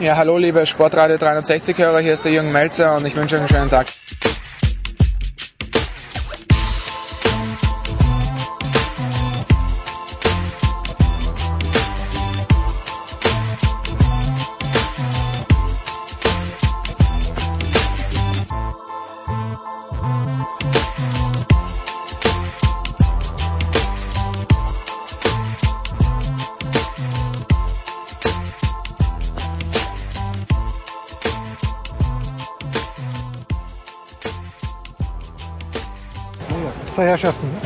Ja, 0.00 0.16
hallo 0.16 0.38
liebe 0.38 0.64
Sportradio 0.64 1.16
360-Hörer, 1.16 1.98
hier 1.98 2.12
ist 2.12 2.24
der 2.24 2.30
Jürgen 2.30 2.52
Melzer 2.52 2.96
und 2.96 3.04
ich 3.04 3.16
wünsche 3.16 3.34
euch 3.34 3.40
einen 3.40 3.48
schönen 3.48 3.68
Tag. 3.68 3.88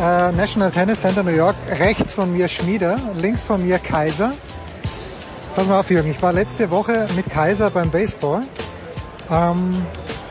Äh, 0.02 0.32
National 0.32 0.72
Tennis 0.72 1.00
Center 1.00 1.22
New 1.22 1.30
York, 1.30 1.54
rechts 1.78 2.12
von 2.12 2.32
mir 2.32 2.48
Schmieder, 2.48 2.98
links 3.14 3.42
von 3.42 3.64
mir 3.64 3.78
Kaiser. 3.78 4.34
Pass 5.54 5.66
mal 5.68 5.78
auf, 5.78 5.90
Jürgen, 5.90 6.10
ich 6.10 6.20
war 6.20 6.32
letzte 6.32 6.70
Woche 6.70 7.06
mit 7.14 7.30
Kaiser 7.30 7.70
beim 7.70 7.90
Baseball. 7.90 8.42
Ähm, 9.30 9.86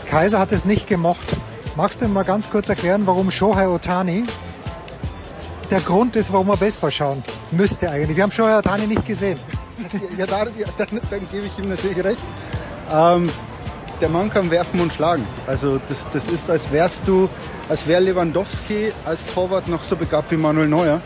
Kaiser 0.08 0.40
hat 0.40 0.52
es 0.52 0.66
nicht 0.66 0.88
gemocht. 0.88 1.26
Magst 1.78 2.02
du 2.02 2.06
ihm 2.06 2.14
mal 2.14 2.24
ganz 2.24 2.50
kurz 2.50 2.68
erklären, 2.68 3.04
warum 3.08 3.32
Shohei 3.32 3.70
Otani 3.70 4.26
der 5.70 5.80
Grund 5.80 6.18
ist, 6.18 6.34
warum 6.34 6.50
er 6.50 6.58
Baseball 6.58 6.92
schauen 6.92 7.24
müsste 7.52 7.90
eigentlich? 7.90 8.18
Wir 8.18 8.24
haben 8.24 8.32
Shohei 8.32 8.58
Otani 8.58 8.88
nicht 8.88 9.06
gesehen. 9.06 9.40
Ja, 10.16 10.28
da, 10.28 10.44
ja 10.44 10.68
dann, 10.78 10.90
dann 11.10 11.28
gebe 11.32 11.48
ich 11.48 11.58
ihm 11.58 11.70
natürlich 11.70 12.04
recht. 12.04 12.20
Ähm, 12.94 13.32
der 14.02 14.10
Mann 14.10 14.30
kann 14.30 14.52
werfen 14.52 14.80
und 14.80 14.92
schlagen. 14.92 15.26
Also 15.48 15.80
das, 15.88 16.08
das 16.12 16.28
ist, 16.28 16.50
als 16.50 16.72
wärst 16.72 17.08
du, 17.08 17.30
als 17.70 17.88
wäre 17.88 18.02
Lewandowski 18.02 18.92
als 19.06 19.26
Torwart 19.28 19.68
noch 19.68 19.84
so 19.84 19.96
begabt 19.96 20.32
wie 20.32 20.38
Manuel 20.38 20.68
Neuer 20.68 21.02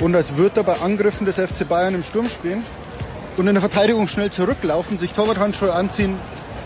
und 0.00 0.14
als 0.14 0.36
würde 0.36 0.60
er 0.60 0.64
bei 0.64 0.80
Angriffen 0.80 1.26
des 1.26 1.36
FC 1.36 1.68
Bayern 1.68 1.94
im 1.94 2.02
Sturm 2.02 2.28
spielen 2.28 2.64
und 3.36 3.46
in 3.46 3.54
der 3.54 3.60
Verteidigung 3.60 4.08
schnell 4.08 4.30
zurücklaufen, 4.30 4.98
sich 4.98 5.12
Torwarthandschuhe 5.12 5.72
anziehen 5.72 6.16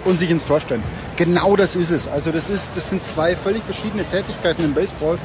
und 0.05 0.19
sich 0.19 0.31
ins 0.31 0.47
Tor 0.47 0.61
stellen. 0.61 0.83
Genau 1.17 1.57
das 1.57 1.77
ist 1.77 1.91
es. 1.91 2.09
Also 2.09 2.33
das 2.33 2.49
ist, 2.49 2.77
das 2.77 2.89
sind 2.89 3.05
zwei 3.05 3.37
völlig 3.37 3.63
verschiedene 3.63 4.05
Tätigkeiten 4.05 4.65
im 4.65 4.75
Baseball. 4.75 5.19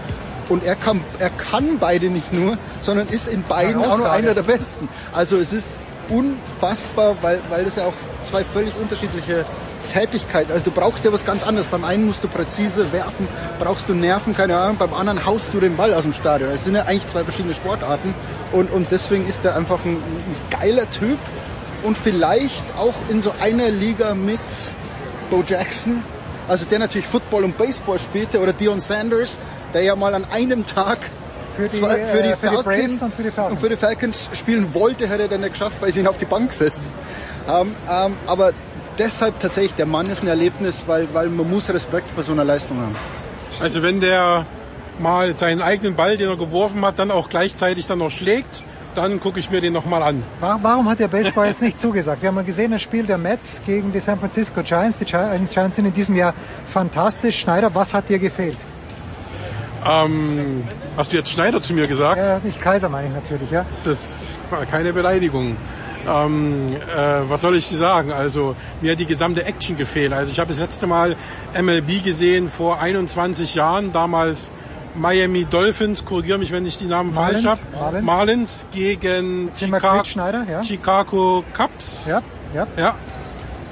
Und 0.49 0.63
er 0.63 0.75
kann, 0.75 1.01
er 1.19 1.29
kann 1.29 1.77
beide 1.79 2.09
nicht 2.09 2.31
nur, 2.31 2.57
sondern 2.81 3.09
ist 3.09 3.27
in 3.27 3.43
beiden 3.43 3.83
auch 3.83 3.97
nur 3.97 4.11
einer 4.11 4.33
der 4.33 4.43
Besten. 4.43 4.87
Also 5.13 5.37
es 5.37 5.51
ist 5.51 5.77
unfassbar, 6.09 7.17
weil, 7.21 7.41
weil 7.49 7.65
das 7.65 7.75
ja 7.75 7.85
auch 7.85 7.93
zwei 8.23 8.45
völlig 8.45 8.73
unterschiedliche 8.81 9.45
Tätigkeit. 9.87 10.51
Also 10.51 10.65
du 10.65 10.71
brauchst 10.71 11.05
ja 11.05 11.11
was 11.11 11.25
ganz 11.25 11.45
anderes. 11.45 11.67
Beim 11.67 11.83
einen 11.83 12.05
musst 12.05 12.23
du 12.23 12.27
präzise 12.27 12.91
werfen, 12.93 13.27
brauchst 13.59 13.89
du 13.89 13.93
Nerven, 13.93 14.35
keine 14.35 14.57
Ahnung. 14.57 14.77
Beim 14.77 14.93
anderen 14.93 15.25
haust 15.25 15.53
du 15.53 15.59
den 15.59 15.75
Ball 15.75 15.93
aus 15.93 16.03
dem 16.03 16.13
Stadion. 16.13 16.49
Es 16.51 16.65
sind 16.65 16.75
ja 16.75 16.83
eigentlich 16.83 17.07
zwei 17.07 17.23
verschiedene 17.23 17.53
Sportarten. 17.53 18.13
Und, 18.51 18.71
und 18.71 18.87
deswegen 18.91 19.27
ist 19.27 19.43
er 19.45 19.55
einfach 19.55 19.83
ein, 19.85 19.95
ein 19.95 20.35
geiler 20.49 20.89
Typ. 20.91 21.17
Und 21.83 21.97
vielleicht 21.97 22.77
auch 22.77 22.95
in 23.09 23.21
so 23.21 23.33
einer 23.39 23.69
Liga 23.69 24.13
mit 24.13 24.39
Bo 25.29 25.43
Jackson. 25.45 26.03
Also 26.47 26.65
der 26.65 26.79
natürlich 26.79 27.07
Football 27.07 27.43
und 27.43 27.57
Baseball 27.57 27.99
spielte. 27.99 28.39
Oder 28.39 28.53
Dion 28.53 28.79
Sanders, 28.79 29.37
der 29.73 29.83
ja 29.83 29.95
mal 29.95 30.13
an 30.13 30.25
einem 30.31 30.65
Tag 30.65 30.99
für 31.57 31.63
die, 31.63 31.69
zwei, 31.69 32.05
für 32.05 32.23
die, 32.23 32.29
äh, 32.29 32.35
für 32.35 32.47
Falcons, 32.47 32.63
Braves 32.63 33.01
und 33.01 33.13
für 33.13 33.23
die 33.23 33.31
Falcons. 33.31 33.51
und 33.51 33.59
für 33.59 33.69
die 33.69 33.75
Falcons 33.75 34.29
spielen 34.33 34.73
wollte, 34.73 35.07
hätte 35.07 35.23
er 35.23 35.27
dann 35.27 35.41
nicht 35.41 35.53
geschafft, 35.53 35.77
weil 35.81 35.91
sie 35.91 36.01
ihn 36.01 36.07
auf 36.07 36.17
die 36.17 36.25
Bank 36.25 36.53
setzt. 36.53 36.95
Ähm, 37.49 37.75
ähm, 37.89 38.17
aber 38.27 38.51
deshalb 38.97 39.39
tatsächlich, 39.39 39.75
der 39.75 39.85
Mann 39.85 40.09
ist 40.09 40.23
ein 40.23 40.27
Erlebnis, 40.27 40.83
weil, 40.87 41.07
weil 41.13 41.29
man 41.29 41.49
muss 41.49 41.69
Respekt 41.69 42.11
vor 42.11 42.23
so 42.23 42.31
einer 42.31 42.43
Leistung 42.43 42.77
haben. 42.79 42.95
Also 43.59 43.81
wenn 43.81 44.01
der 44.01 44.45
mal 44.99 45.35
seinen 45.35 45.61
eigenen 45.61 45.95
Ball, 45.95 46.17
den 46.17 46.29
er 46.29 46.37
geworfen 46.37 46.85
hat, 46.85 46.99
dann 46.99 47.11
auch 47.11 47.29
gleichzeitig 47.29 47.87
dann 47.87 47.99
noch 47.99 48.11
schlägt, 48.11 48.63
dann 48.95 49.19
gucke 49.19 49.39
ich 49.39 49.51
mir 49.51 49.61
den 49.61 49.73
nochmal 49.73 50.01
an. 50.01 50.23
Warum 50.39 50.89
hat 50.89 50.99
der 50.99 51.07
Baseball 51.07 51.47
jetzt 51.47 51.61
nicht 51.61 51.77
zugesagt? 51.77 52.21
Wir 52.23 52.29
haben 52.29 52.35
mal 52.35 52.43
gesehen, 52.43 52.71
das 52.71 52.81
Spiel 52.81 53.05
der 53.05 53.19
Mets 53.19 53.61
gegen 53.65 53.91
die 53.93 53.99
San 53.99 54.19
Francisco 54.19 54.61
Giants. 54.63 54.97
Die 54.97 55.05
Giants 55.05 55.75
sind 55.75 55.85
in 55.85 55.93
diesem 55.93 56.15
Jahr 56.15 56.33
fantastisch. 56.65 57.39
Schneider, 57.39 57.73
was 57.75 57.93
hat 57.93 58.09
dir 58.09 58.17
gefehlt? 58.17 58.57
Ähm, 59.85 60.63
hast 60.97 61.13
du 61.13 61.17
jetzt 61.17 61.29
Schneider 61.29 61.61
zu 61.61 61.73
mir 61.73 61.87
gesagt? 61.87 62.25
Ja, 62.25 62.39
nicht 62.43 62.59
Kaiser 62.59 62.89
meine 62.89 63.07
ich 63.07 63.13
natürlich, 63.13 63.51
ja. 63.51 63.65
Das 63.83 64.39
war 64.49 64.65
keine 64.65 64.91
Beleidigung. 64.93 65.55
Ähm, 66.07 66.75
äh, 66.75 67.29
was 67.29 67.41
soll 67.41 67.55
ich 67.55 67.67
sagen? 67.67 68.11
Also 68.11 68.55
mir 68.81 68.93
hat 68.93 68.99
die 68.99 69.05
gesamte 69.05 69.45
Action 69.45 69.75
gefehlt. 69.75 70.13
Also 70.13 70.31
ich 70.31 70.39
habe 70.39 70.49
das 70.49 70.59
letzte 70.59 70.87
Mal 70.87 71.15
MLB 71.59 72.03
gesehen 72.03 72.49
vor 72.49 72.79
21 72.79 73.55
Jahren, 73.55 73.91
damals 73.91 74.51
Miami 74.95 75.45
Dolphins, 75.45 76.05
korrigiere 76.05 76.37
mich, 76.37 76.51
wenn 76.51 76.65
ich 76.65 76.77
die 76.77 76.85
Namen 76.85 77.13
Marlins, 77.13 77.43
falsch 77.43 77.59
habe. 77.59 77.77
Marlins. 77.77 78.05
Marlins 78.05 78.67
gegen 78.71 79.51
Schneider, 80.07 80.45
ja. 80.49 80.63
Chicago 80.63 81.43
Cubs. 81.53 82.07
Ja, 82.07 82.21
ja. 82.53 82.67
ja. 82.77 82.95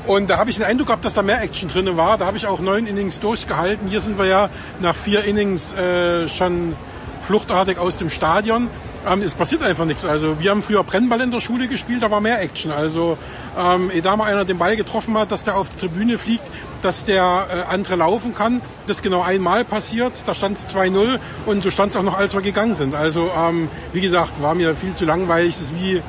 Und 0.05 0.29
da 0.29 0.37
habe 0.37 0.51
ich 0.51 0.57
den 0.57 0.65
Eindruck 0.65 0.87
gehabt, 0.87 1.03
dass 1.03 1.15
da 1.15 1.23
mehr 1.23 1.41
Action 1.41 1.67
drin 1.67 1.97
war. 1.97 2.17
Da 2.17 2.27
habe 2.27 2.37
ich 2.37 2.45
auch 2.45 2.59
neun 2.59 2.85
Innings 2.85 3.19
durchgehalten. 3.19 3.87
Hier 3.87 4.01
sind 4.01 4.19
wir 4.19 4.25
ja 4.25 4.49
nach 4.81 4.93
vier 4.93 5.23
Innings 5.23 5.73
äh, 5.73 6.27
schon 6.27 6.75
fluchtartig 7.23 7.79
aus 7.79 7.97
dem 7.97 8.11
Stadion. 8.11 8.69
Ähm, 9.07 9.21
es 9.21 9.33
passiert 9.33 9.61
einfach 9.63 9.85
nichts. 9.85 10.05
Also 10.05 10.39
wir 10.39 10.51
haben 10.51 10.63
früher 10.63 10.83
Brennball 10.83 11.21
in 11.21 11.31
der 11.31 11.39
Schule 11.39 11.67
gespielt, 11.67 12.01
da 12.03 12.11
war 12.11 12.21
mehr 12.21 12.41
Action. 12.41 12.71
Also 12.71 13.17
ähm, 13.57 13.91
ehe 13.91 14.01
mal 14.01 14.23
einer 14.25 14.45
den 14.45 14.57
Ball 14.57 14.75
getroffen 14.75 15.17
hat, 15.17 15.31
dass 15.31 15.43
der 15.43 15.57
auf 15.57 15.69
die 15.69 15.79
Tribüne 15.87 16.17
fliegt, 16.17 16.43
dass 16.81 17.05
der 17.05 17.47
äh, 17.49 17.73
andere 17.73 17.95
laufen 17.95 18.33
kann. 18.33 18.61
Das 18.87 19.01
genau 19.01 19.21
einmal 19.21 19.63
passiert. 19.63 20.23
Da 20.25 20.33
stand 20.33 20.57
es 20.57 20.67
2-0 20.67 21.19
und 21.45 21.63
so 21.63 21.71
stand 21.71 21.91
es 21.91 21.97
auch 21.97 22.03
noch, 22.03 22.17
als 22.17 22.33
wir 22.33 22.41
gegangen 22.41 22.75
sind. 22.75 22.95
Also 22.95 23.31
ähm, 23.37 23.69
wie 23.93 24.01
gesagt, 24.01 24.41
war 24.41 24.55
mir 24.55 24.75
viel 24.75 24.95
zu 24.95 25.05
langweilig. 25.05 25.55
Das 25.55 25.65
ist 25.65 25.75
wie 25.75 26.01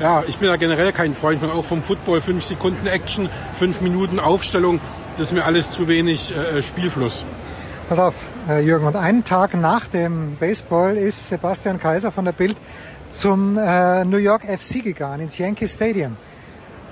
ja, 0.00 0.24
ich 0.26 0.38
bin 0.38 0.48
da 0.48 0.56
generell 0.56 0.92
kein 0.92 1.14
Freund 1.14 1.40
von, 1.40 1.50
auch 1.50 1.64
vom 1.64 1.82
Football. 1.82 2.22
Fünf 2.22 2.42
Sekunden 2.44 2.86
Action, 2.86 3.28
fünf 3.54 3.82
Minuten 3.82 4.18
Aufstellung, 4.18 4.80
das 5.18 5.28
ist 5.28 5.34
mir 5.34 5.44
alles 5.44 5.70
zu 5.70 5.88
wenig 5.88 6.34
äh, 6.34 6.62
Spielfluss. 6.62 7.26
Pass 7.90 7.98
auf, 7.98 8.14
äh, 8.48 8.60
Jürgen, 8.60 8.86
und 8.86 8.94
einen 8.94 9.24
Tag 9.24 9.52
nach 9.54 9.88
dem 9.88 10.36
Baseball 10.36 10.96
ist 10.96 11.26
Sebastian 11.26 11.80
Kaiser 11.80 12.12
von 12.12 12.24
der 12.24 12.30
Bild 12.30 12.54
zum 13.10 13.58
äh, 13.58 14.04
New 14.04 14.18
York 14.18 14.44
FC 14.44 14.80
gegangen, 14.80 15.22
ins 15.22 15.38
Yankee 15.38 15.66
Stadium. 15.66 16.16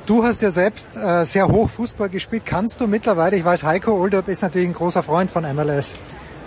Du 0.06 0.24
hast 0.24 0.42
ja 0.42 0.50
selbst 0.50 0.96
äh, 0.96 1.24
sehr 1.24 1.46
hoch 1.46 1.70
Fußball 1.70 2.08
gespielt. 2.08 2.42
Kannst 2.44 2.80
du 2.80 2.88
mittlerweile, 2.88 3.36
ich 3.36 3.44
weiß, 3.44 3.62
Heiko 3.62 3.92
Oldup 3.92 4.26
ist 4.26 4.42
natürlich 4.42 4.66
ein 4.66 4.74
großer 4.74 5.04
Freund 5.04 5.30
von 5.30 5.44
MLS. 5.54 5.96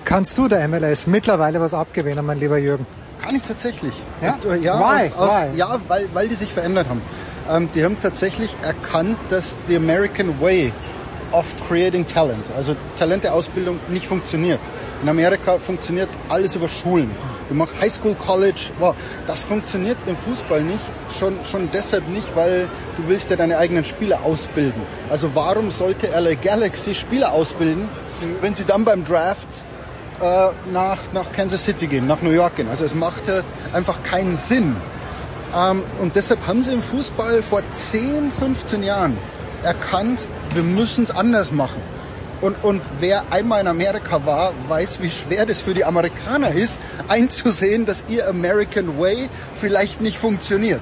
Kannst 0.04 0.38
du 0.38 0.50
der 0.50 0.68
MLS 0.68 1.08
mittlerweile 1.08 1.62
was 1.62 1.74
abgewinnen, 1.74 2.26
mein 2.26 2.42
lieber 2.42 2.58
Jürgen? 2.58 2.86
Kann 3.22 3.34
ich 3.34 3.44
tatsächlich. 3.44 3.94
Ja? 4.22 4.34
Und, 4.34 4.44
äh, 4.52 4.58
ja, 4.58 4.78
Why? 4.78 5.14
Aus, 5.14 5.30
aus, 5.30 5.44
Why? 5.54 5.58
ja 5.60 5.80
weil, 5.88 6.10
weil 6.12 6.28
die 6.28 6.36
sich 6.36 6.52
verändert 6.52 6.90
haben. 6.90 7.02
Ähm, 7.50 7.70
die 7.74 7.86
haben 7.86 7.96
tatsächlich 8.02 8.54
erkannt, 8.64 9.18
dass 9.30 9.58
the 9.70 9.78
American 9.78 10.42
way 10.42 10.74
of 11.32 11.56
creating 11.68 12.06
talent, 12.06 12.46
also 12.56 12.76
Talenteausbildung, 12.98 13.80
nicht 13.90 14.08
funktioniert. 14.08 14.60
In 15.02 15.10
Amerika 15.10 15.58
funktioniert 15.58 16.10
alles 16.30 16.56
über 16.56 16.70
Schulen. 16.70 17.10
Du 17.50 17.56
machst 17.56 17.82
Highschool, 17.82 18.16
College, 18.16 18.70
wow, 18.80 18.96
das 19.28 19.44
funktioniert 19.44 19.98
im 20.06 20.16
Fußball 20.16 20.62
nicht, 20.62 20.86
schon, 21.18 21.36
schon 21.44 21.70
deshalb 21.74 22.08
nicht, 22.08 22.36
weil 22.36 22.70
du 22.98 23.08
willst 23.08 23.30
ja 23.30 23.36
deine 23.36 23.58
eigenen 23.58 23.84
Spieler 23.84 24.24
ausbilden. 24.24 24.82
Also 25.10 25.32
warum 25.34 25.70
sollte 25.70 26.08
LA 26.08 26.36
Galaxy 26.36 26.94
Spieler 26.94 27.34
ausbilden, 27.34 27.90
wenn 28.42 28.54
sie 28.54 28.64
dann 28.64 28.86
beim 28.86 29.04
Draft 29.04 29.66
äh, 30.22 30.50
nach, 30.72 31.00
nach 31.14 31.32
Kansas 31.32 31.66
City 31.66 31.88
gehen, 31.88 32.08
nach 32.08 32.22
New 32.22 32.30
York 32.30 32.56
gehen. 32.56 32.70
Also 32.70 32.86
es 32.86 32.96
machte 32.96 33.44
einfach 33.74 34.04
keinen 34.04 34.36
Sinn. 34.36 34.76
Ähm, 35.56 35.84
und 36.00 36.16
deshalb 36.16 36.46
haben 36.48 36.64
sie 36.64 36.72
im 36.72 36.82
Fußball 36.82 37.42
vor 37.42 37.64
10, 37.70 38.32
15 38.40 38.84
Jahren 38.84 39.18
erkannt, 39.64 40.26
wir 40.54 40.64
müssen 40.64 41.04
es 41.04 41.12
anders 41.12 41.52
machen. 41.52 41.82
Und, 42.42 42.64
und 42.64 42.82
wer 43.00 43.24
einmal 43.32 43.62
in 43.62 43.68
Amerika 43.68 44.26
war, 44.26 44.54
weiß, 44.68 45.02
wie 45.02 45.12
schwer 45.12 45.46
das 45.46 45.62
für 45.62 45.76
die 45.76 45.86
Amerikaner 45.86 46.52
ist, 46.52 46.80
einzusehen, 47.08 47.86
dass 47.86 48.06
ihr 48.10 48.28
American 48.28 49.00
Way 49.00 49.30
vielleicht 49.56 50.02
nicht 50.02 50.18
funktioniert. 50.18 50.82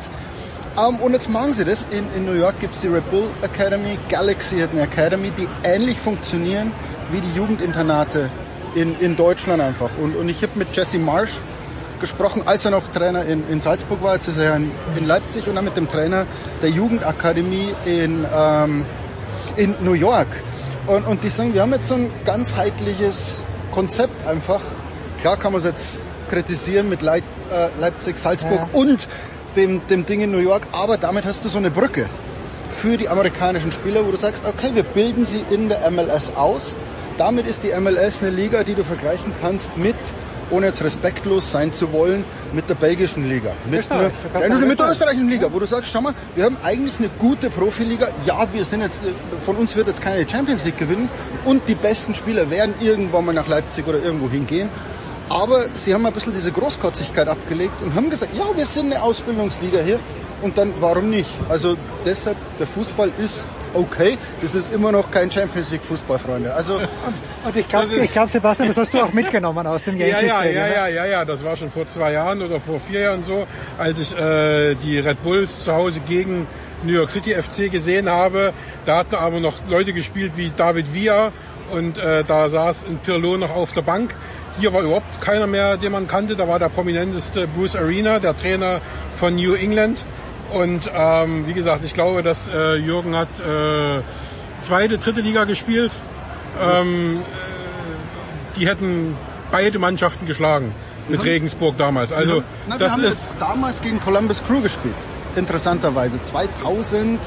Ähm, 0.78 0.96
und 0.98 1.14
jetzt 1.14 1.30
machen 1.30 1.52
sie 1.52 1.66
das. 1.66 1.88
In, 1.92 2.06
in 2.16 2.26
New 2.26 2.40
York 2.40 2.60
gibt 2.62 2.76
es 2.76 2.82
die 2.82 2.88
Red 2.88 3.10
Bull 3.12 3.28
Academy, 3.42 3.98
Galaxy 4.08 4.60
hat 4.60 4.72
eine 4.72 4.84
Academy, 4.84 5.32
die 5.32 5.48
ähnlich 5.64 5.98
funktionieren 5.98 6.72
wie 7.12 7.22
die 7.22 7.36
Jugendinternate 7.36 8.30
in, 8.76 8.98
in 9.00 9.18
Deutschland 9.18 9.62
einfach. 9.62 9.90
Und, 10.02 10.16
und 10.16 10.30
ich 10.30 10.42
habe 10.44 10.54
mit 10.56 10.76
Jesse 10.76 11.00
Marsh 11.00 11.42
gesprochen, 12.00 12.44
als 12.46 12.64
er 12.64 12.72
noch 12.72 12.88
Trainer 12.90 13.26
in, 13.26 13.44
in 13.50 13.60
Salzburg 13.60 14.02
war, 14.02 14.14
jetzt 14.14 14.28
ist 14.28 14.38
er 14.38 14.56
in, 14.56 14.72
in 14.96 15.06
Leipzig 15.06 15.48
und 15.48 15.56
dann 15.56 15.66
mit 15.66 15.76
dem 15.76 15.90
Trainer 15.90 16.26
der 16.62 16.70
Jugendakademie 16.70 17.74
in, 17.86 18.26
ähm, 18.34 18.86
in 19.56 19.76
New 19.82 19.94
York. 19.94 20.28
Und, 20.88 21.06
und 21.06 21.24
die 21.24 21.30
sagen, 21.30 21.54
wir 21.54 21.62
haben 21.62 21.74
jetzt 21.74 21.88
so 21.88 21.96
ein 21.96 22.12
ganzheitliches 22.26 23.38
Konzept 23.72 24.28
einfach. 24.28 24.62
Klar 25.20 25.38
kann 25.38 25.52
man 25.52 25.60
es 25.60 25.66
jetzt 25.66 26.02
kritisieren 26.30 26.90
mit 26.90 27.02
Leip, 27.02 27.24
äh, 27.52 27.68
Leipzig, 27.80 28.18
Salzburg 28.18 28.60
Ja. 28.74 28.80
und 28.80 29.08
dem, 29.56 29.86
dem 29.88 30.06
Ding 30.06 30.22
in 30.22 30.32
New 30.32 30.38
York, 30.40 30.64
aber 30.72 30.98
damit 30.98 31.26
hast 31.26 31.44
du 31.44 31.50
so 31.50 31.58
eine 31.58 31.72
Brücke 31.72 32.06
für 32.82 32.98
die 32.98 33.10
amerikanischen 33.10 33.72
Spieler, 33.72 34.06
wo 34.06 34.12
du 34.12 34.18
sagst, 34.18 34.46
okay, 34.46 34.70
wir 34.74 34.84
bilden 34.84 35.26
sie 35.26 35.44
in 35.50 35.70
der 35.70 35.90
MLS 35.92 36.32
aus. 36.36 36.76
Damit 37.18 37.48
ist 37.48 37.64
die 37.64 37.72
MLS 37.80 38.22
eine 38.22 38.30
Liga, 38.32 38.64
die 38.64 38.76
du 38.76 38.84
vergleichen 38.84 39.34
kannst 39.42 39.76
mit, 39.78 39.96
ohne 40.52 40.68
jetzt 40.68 40.84
respektlos 40.84 41.52
sein 41.52 41.72
zu 41.74 41.92
wollen, 41.94 42.24
mit 42.54 42.70
der 42.70 42.76
belgischen 42.76 43.28
Liga. 43.30 43.52
Mit, 43.70 43.82
Österreich. 43.82 44.12
einer- 44.34 44.48
ja, 44.48 44.50
mit 44.50 44.60
der 44.60 44.70
Österreich. 44.72 44.92
österreichischen 44.92 45.30
Liga, 45.30 45.48
wo 45.52 45.60
du 45.60 45.66
sagst, 45.66 45.92
schau 45.92 46.02
mal, 46.02 46.14
wir 46.36 46.46
haben 46.46 46.58
eigentlich 46.64 46.96
eine 47.00 47.10
gute 47.20 47.50
Profiliga. 47.50 48.08
Ja, 48.26 48.48
wir 48.52 48.66
sind 48.66 48.82
jetzt, 48.82 49.04
von 49.46 49.56
uns 49.58 49.76
wird 49.76 49.88
jetzt 49.88 50.02
keine 50.02 50.28
Champions 50.30 50.66
League 50.66 50.78
gewinnen 50.78 51.10
und 51.46 51.68
die 51.68 51.76
besten 51.76 52.16
Spieler 52.16 52.50
werden 52.50 52.74
irgendwann 52.80 53.26
mal 53.26 53.34
nach 53.34 53.48
Leipzig 53.48 53.88
oder 53.88 54.02
irgendwo 54.04 54.30
hingehen. 54.30 54.70
Aber 55.30 55.66
sie 55.74 55.94
haben 55.94 56.06
ein 56.06 56.14
bisschen 56.14 56.34
diese 56.34 56.52
Großkotzigkeit 56.52 57.28
abgelegt 57.28 57.74
und 57.84 57.94
haben 57.94 58.10
gesagt, 58.10 58.32
ja, 58.36 58.46
wir 58.56 58.66
sind 58.66 58.92
eine 58.92 59.04
Ausbildungsliga 59.04 59.80
hier. 59.80 60.00
Und 60.42 60.58
dann, 60.58 60.74
warum 60.80 61.10
nicht? 61.10 61.30
Also 61.50 61.76
deshalb, 62.06 62.38
der 62.60 62.66
Fußball 62.66 63.12
ist 63.24 63.46
okay. 63.74 64.18
Das 64.42 64.56
ist 64.56 64.74
immer 64.74 64.92
noch 64.92 65.10
kein 65.12 65.32
Champions 65.32 65.72
League 65.72 65.84
Fußball, 65.84 66.20
Freunde. 66.20 66.54
Also, 66.54 66.76
Und 67.46 67.56
ich 67.56 67.68
glaube, 67.68 67.88
glaub, 68.12 68.30
Sebastian, 68.30 68.68
das 68.68 68.78
hast 68.78 68.94
du 68.94 69.02
auch 69.02 69.14
mitgenommen 69.14 69.66
aus 69.68 69.84
dem 69.84 69.98
Ja, 70.00 70.08
Yankee 70.08 70.28
ja, 70.28 70.34
Stadium. 70.36 70.56
ja, 70.56 70.68
ne? 70.68 70.74
ja, 70.74 70.88
ja, 70.88 71.06
ja, 71.06 71.26
das 71.26 71.44
war 71.44 71.56
schon 71.56 71.72
vor 71.72 71.88
zwei 71.88 72.14
Jahren 72.14 72.42
oder 72.42 72.60
vor 72.60 72.80
vier 72.80 73.02
Jahren 73.02 73.24
so, 73.24 73.46
als 73.78 74.00
ich 74.00 74.18
äh, 74.18 74.76
die 74.76 75.00
Red 75.00 75.24
Bulls 75.24 75.60
zu 75.62 75.74
Hause 75.74 76.02
gegen 76.02 76.48
New 76.84 76.94
York 76.94 77.12
City 77.12 77.34
FC 77.34 77.72
gesehen 77.72 78.10
habe. 78.10 78.54
Da 78.86 78.98
hatten 78.98 79.16
aber 79.16 79.40
noch 79.40 79.56
Leute 79.68 79.94
gespielt 79.94 80.34
wie 80.36 80.52
David 80.56 80.94
Villa 80.94 81.32
und 81.72 81.98
äh, 81.98 82.24
da 82.24 82.50
saß 82.50 82.86
ein 82.88 83.00
Pirlo 83.00 83.38
noch 83.38 83.56
auf 83.56 83.74
der 83.74 83.82
Bank. 83.82 84.16
Hier 84.60 84.74
war 84.74 84.82
überhaupt 84.82 85.22
keiner 85.22 85.48
mehr, 85.48 85.78
den 85.78 85.92
man 85.92 86.08
kannte. 86.08 86.36
Da 86.36 86.48
war 86.48 86.60
der 86.60 86.70
prominenteste 86.70 87.48
Bruce 87.48 87.76
Arena, 87.76 88.20
der 88.20 88.36
Trainer 88.36 88.82
von 89.16 89.36
New 89.36 89.54
England. 89.54 90.04
Und 90.52 90.90
ähm, 90.94 91.46
wie 91.48 91.54
gesagt, 91.54 91.84
ich 91.86 91.94
glaube, 91.94 92.24
dass 92.24 92.48
äh, 92.50 92.76
Jürgen 92.76 93.16
hat 93.16 93.28
äh, 93.40 94.02
zweite, 94.62 94.98
dritte 94.98 95.22
Liga 95.22 95.44
gespielt. 95.46 95.92
Ähm, 96.62 97.20
äh, 97.20 98.58
die 98.58 98.68
hätten 98.68 99.16
beide 99.52 99.80
Mannschaften 99.80 100.26
geschlagen 100.26 100.74
mit 101.08 101.20
Mhm. 101.22 101.26
Regensburg 101.28 101.78
damals. 101.78 102.12
Also 102.12 102.44
Na, 102.68 102.76
wir 102.76 102.80
das 102.80 102.94
haben 102.94 103.04
ist 103.04 103.36
damals 103.40 103.82
gegen 103.82 104.00
Columbus 104.00 104.44
Crew 104.44 104.62
gespielt. 104.62 104.96
Interessanterweise. 105.36 106.22
2002, 106.24 107.20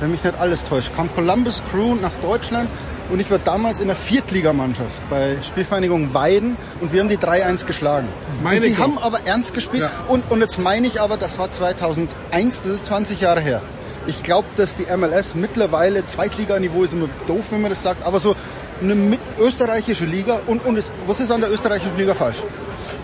wenn 0.00 0.10
mich 0.10 0.24
nicht 0.24 0.38
alles 0.38 0.64
täuscht, 0.64 0.94
kam 0.96 1.10
Columbus 1.14 1.62
Crew 1.70 1.94
nach 1.94 2.12
Deutschland 2.22 2.68
und 3.10 3.20
ich 3.20 3.30
war 3.30 3.38
damals 3.38 3.80
in 3.80 3.88
der 3.88 3.96
Viertligamannschaft 3.96 5.08
bei 5.10 5.36
Spielvereinigung 5.42 6.14
Weiden 6.14 6.56
und 6.80 6.92
wir 6.92 7.00
haben 7.00 7.08
die 7.08 7.18
3-1 7.18 7.66
geschlagen. 7.66 8.08
Meine 8.42 8.58
und 8.58 8.64
die 8.66 8.76
haben 8.78 8.98
aber 8.98 9.20
ernst 9.26 9.54
gespielt 9.54 9.82
Ja. 9.84 9.90
und, 10.08 10.30
und 10.30 10.40
jetzt 10.40 10.58
meine 10.58 10.86
ich 10.86 11.00
aber, 11.00 11.16
das 11.16 11.38
war 11.38 11.50
2001, 11.50 12.62
das 12.62 12.72
ist 12.72 12.86
20 12.86 13.20
Jahre 13.20 13.40
her. 13.40 13.62
Ich 14.06 14.22
glaube, 14.22 14.48
dass 14.56 14.76
die 14.76 14.86
MLS 14.96 15.34
mittlerweile 15.34 16.04
Zweitliganiveau 16.06 16.82
ist 16.82 16.92
immer 16.92 17.08
doof, 17.28 17.44
wenn 17.50 17.60
man 17.62 17.70
das 17.70 17.82
sagt, 17.82 18.04
aber 18.04 18.18
so 18.18 18.34
eine 18.82 19.16
österreichische 19.38 20.04
Liga 20.04 20.40
und, 20.46 20.64
und 20.64 20.76
es, 20.76 20.90
was 21.06 21.20
ist 21.20 21.30
an 21.30 21.40
der 21.40 21.52
österreichischen 21.52 21.96
Liga 21.96 22.14
falsch? 22.14 22.38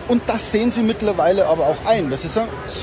Und 0.08 0.22
das 0.26 0.50
sehen 0.50 0.70
sie 0.72 0.82
mittlerweile 0.82 1.46
aber 1.46 1.66
auch 1.66 1.84
ein. 1.86 2.10
Das 2.10 2.24
ist 2.24 2.34
so, 2.34 2.40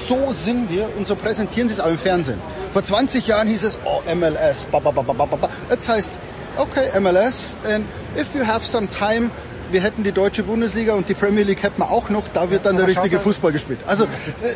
so 0.08 0.32
sind 0.32 0.69
wir 0.69 0.88
und 0.95 1.08
so 1.08 1.16
präsentieren 1.16 1.68
sie 1.68 1.74
es 1.74 1.80
auch 1.80 1.88
im 1.88 1.98
Fernsehen. 1.98 2.40
Vor 2.72 2.84
20 2.84 3.26
Jahren 3.27 3.48
hieß 3.48 3.64
es, 3.64 3.80
oh, 3.84 4.02
MLS, 4.14 4.68
ba, 4.68 4.80
ba, 4.80 4.92
ba, 4.92 5.02
ba, 5.02 5.14
ba, 5.14 5.35
ba. 5.35 5.50
Jetzt 5.69 5.90
heißt, 5.90 6.19
okay, 6.58 6.90
MLS, 7.00 7.58
and 7.67 7.85
if 8.17 8.34
you 8.35 8.45
have 8.45 8.66
some 8.66 8.90
time, 8.90 9.30
wir 9.72 9.82
hätten 9.82 10.03
die 10.03 10.11
deutsche 10.11 10.43
Bundesliga 10.43 10.93
und 10.93 11.09
die 11.09 11.14
Premier 11.14 11.43
League 11.43 11.64
hätten 11.64 11.80
wir 11.82 11.90
auch 11.92 12.09
noch, 12.09 12.24
da 12.34 12.50
wird 12.51 12.66
dann 12.66 12.75
der 12.75 12.85
Aber 12.85 12.93
schaut 12.93 13.03
richtige 13.06 13.22
Fußball 13.24 13.51
gespielt. 13.51 13.80
Also 13.88 14.06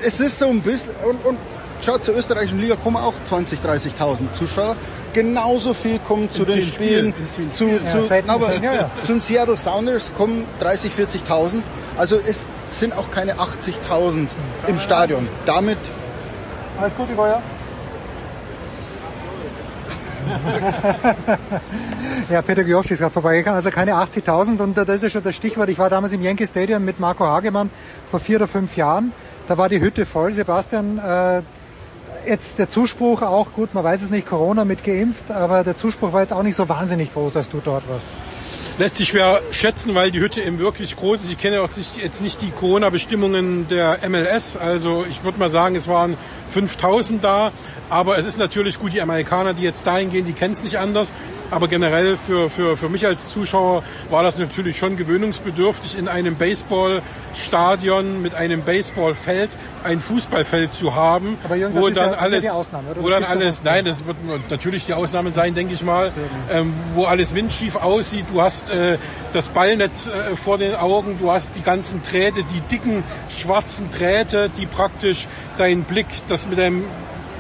es 0.04 0.20
ist 0.20 0.38
so 0.40 0.48
ein 0.48 0.62
bisschen, 0.62 0.92
und, 1.10 1.26
und 1.26 1.38
schaut, 1.82 2.06
zur 2.06 2.16
österreichischen 2.16 2.60
Liga 2.60 2.76
kommen 2.76 2.98
auch 2.98 3.14
20, 3.26 3.60
30.000 3.60 4.32
Zuschauer. 4.34 4.76
Genauso 5.14 5.74
viel 5.74 5.98
kommen 6.00 6.32
zu 6.32 6.44
In 6.44 6.48
den 6.50 6.62
Spielen, 6.62 7.14
Spielen, 7.34 7.52
zu, 7.52 7.66
zu, 7.66 7.98
Ja, 7.98 8.02
seit- 8.02 8.26
na, 8.28 8.34
aber, 8.36 8.46
seit- 8.48 8.64
ja, 8.64 8.74
ja. 8.76 8.92
zu 9.02 9.14
den 9.14 9.20
Seattle 9.20 9.58
Sounders 9.58 10.12
kommen 10.16 10.46
30, 10.60 10.92
40.000. 10.94 11.64
Also 11.98 12.18
es 12.18 12.46
sind 12.70 12.96
auch 12.96 13.10
keine 13.10 13.40
80.000 13.40 14.28
im 14.68 14.78
Stadion. 14.78 15.28
Damit 15.48 15.80
Alles 16.80 16.96
gut, 16.96 17.10
Ivoya? 17.12 17.42
ja, 22.30 22.42
Peter 22.42 22.64
Giovci 22.64 22.94
ist 22.94 23.00
gerade 23.00 23.12
vorbeigegangen, 23.12 23.56
also 23.56 23.70
keine 23.70 23.94
80.000 23.94 24.62
und 24.62 24.78
äh, 24.78 24.86
das 24.86 24.98
ist 24.98 25.04
ja 25.04 25.10
schon 25.10 25.24
das 25.24 25.36
Stichwort. 25.36 25.70
Ich 25.70 25.80
war 25.80 25.90
damals 25.90 26.14
im 26.14 26.22
Yankee 26.22 26.46
Stadium 26.46 26.86
mit 26.86 27.00
Marco 27.00 27.26
Hagemann 27.26 27.70
vor 28.10 28.20
vier 28.20 28.38
oder 28.38 28.48
fünf 28.48 28.78
Jahren. 28.78 29.12
Da 29.48 29.58
war 29.58 29.70
die 29.70 29.82
Hütte 29.82 30.06
voll. 30.06 30.34
Sebastian, 30.34 31.00
äh, 31.00 31.42
jetzt 32.28 32.60
der 32.60 32.70
Zuspruch 32.70 33.22
auch, 33.22 33.54
gut, 33.54 33.74
man 33.74 33.84
weiß 33.84 34.02
es 34.02 34.10
nicht, 34.10 34.28
Corona 34.28 34.66
mit 34.66 34.84
geimpft, 34.84 35.32
aber 35.32 35.64
der 35.64 35.76
Zuspruch 35.76 36.14
war 36.14 36.22
jetzt 36.22 36.34
auch 36.34 36.44
nicht 36.44 36.56
so 36.56 36.70
wahnsinnig 36.70 37.14
groß, 37.14 37.38
als 37.38 37.50
du 37.50 37.62
dort 37.64 37.88
warst. 37.90 38.06
lässt 38.78 38.98
sich 38.98 39.10
schwer 39.10 39.42
schätzen, 39.52 39.96
weil 39.96 40.12
die 40.12 40.20
Hütte 40.20 40.42
eben 40.42 40.60
wirklich 40.60 40.96
groß 40.96 41.24
ist. 41.24 41.32
Ich 41.32 41.38
kenne 41.38 41.62
auch 41.62 41.70
jetzt 41.98 42.22
nicht 42.22 42.42
die 42.42 42.52
Corona-Bestimmungen 42.52 43.68
der 43.70 44.00
MLS. 44.08 44.56
Also 44.56 45.06
ich 45.10 45.24
würde 45.24 45.40
mal 45.40 45.50
sagen, 45.50 45.76
es 45.76 45.88
waren 45.88 46.18
5000 46.52 47.24
da. 47.24 47.52
Aber 47.90 48.18
es 48.18 48.26
ist 48.26 48.38
natürlich 48.38 48.80
gut, 48.80 48.94
die 48.94 49.02
Amerikaner, 49.02 49.54
die 49.54 49.64
jetzt 49.64 49.86
dahin 49.88 50.12
gehen, 50.12 50.26
die 50.26 50.34
kennen 50.34 50.54
es 50.54 50.64
nicht 50.64 50.78
anders. 50.78 51.12
Aber 51.52 51.68
generell 51.68 52.18
für, 52.18 52.50
für, 52.50 52.78
für 52.78 52.90
mich 52.90 53.06
als 53.08 53.30
Zuschauer 53.30 53.84
war 54.10 54.22
das 54.22 54.38
natürlich 54.38 54.78
schon 54.78 54.98
gewöhnungsbedürftig, 54.98 55.98
in 55.98 56.08
einem 56.08 56.36
Baseballstadion 56.36 58.22
mit 58.22 58.36
einem 58.36 58.62
Baseballfeld 58.62 59.50
ein 59.84 60.02
Fußballfeld 60.02 60.74
zu 60.74 60.94
haben, 60.94 61.38
Aber 61.44 61.56
Jürgen, 61.56 61.76
wo 61.76 61.90
dann 61.90 62.12
ja, 62.12 62.12
ja 62.12 62.18
alles, 62.18 62.42
die 62.42 62.50
Ausnahme, 62.50 62.92
oder? 62.92 63.02
wo 63.02 63.10
dann 63.10 63.24
alles, 63.24 63.64
nein, 63.64 63.86
das 63.86 64.06
wird 64.06 64.18
natürlich 64.50 64.86
die 64.86 64.94
Ausnahme 64.94 65.32
sein, 65.32 65.56
denke 65.56 65.74
ich 65.74 65.84
mal, 65.84 66.12
ähm, 66.52 66.74
wo 66.94 67.06
alles 67.06 67.34
windschief 67.34 67.76
aussieht. 67.78 68.26
Du 68.32 68.42
hast 68.42 68.70
äh, 68.70 68.98
das 69.34 69.50
Ballnetz 69.50 70.08
äh, 70.08 70.36
vor 70.36 70.58
den 70.58 70.76
Augen, 70.76 71.18
du 71.20 71.32
hast 71.32 71.56
die 71.56 71.64
ganzen 71.64 72.04
Drähte, 72.04 72.44
die 72.44 72.62
dicken 72.62 73.04
schwarzen 73.30 73.90
Drähte, 73.90 74.52
die 74.56 74.66
praktisch 74.66 75.28
deinen 75.60 75.84
Blick, 75.84 76.08
das 76.28 76.48
mit 76.48 76.58
deinem 76.58 76.86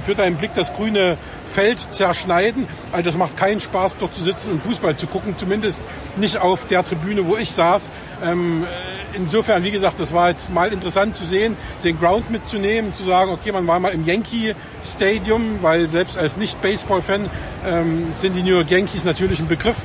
für 0.09 0.15
deinen 0.15 0.37
Blick 0.37 0.51
das 0.55 0.73
grüne 0.73 1.17
Feld 1.45 1.79
zerschneiden. 1.93 2.67
Also 2.91 3.05
das 3.05 3.17
macht 3.17 3.37
keinen 3.37 3.59
Spaß, 3.59 3.97
dort 3.97 4.15
zu 4.15 4.23
sitzen 4.23 4.51
und 4.51 4.63
Fußball 4.63 4.95
zu 4.95 5.07
gucken, 5.07 5.35
zumindest 5.37 5.83
nicht 6.15 6.37
auf 6.37 6.67
der 6.67 6.83
Tribüne, 6.83 7.27
wo 7.27 7.37
ich 7.37 7.51
saß. 7.51 7.91
Ähm, 8.23 8.65
insofern, 9.13 9.63
wie 9.63 9.71
gesagt, 9.71 9.99
das 9.99 10.13
war 10.13 10.29
jetzt 10.29 10.53
mal 10.53 10.71
interessant 10.71 11.15
zu 11.15 11.25
sehen, 11.25 11.57
den 11.83 11.99
Ground 11.99 12.29
mitzunehmen, 12.29 12.93
zu 12.95 13.03
sagen, 13.03 13.31
okay, 13.31 13.51
man 13.51 13.67
war 13.67 13.79
mal 13.79 13.89
im 13.89 14.05
Yankee 14.05 14.55
Stadium, 14.83 15.59
weil 15.61 15.87
selbst 15.87 16.17
als 16.17 16.37
Nicht-Baseball-Fan 16.37 17.29
ähm, 17.67 18.07
sind 18.13 18.35
die 18.35 18.43
New 18.43 18.55
York 18.55 18.71
Yankees 18.71 19.03
natürlich 19.03 19.39
ein 19.39 19.47
Begriff. 19.47 19.77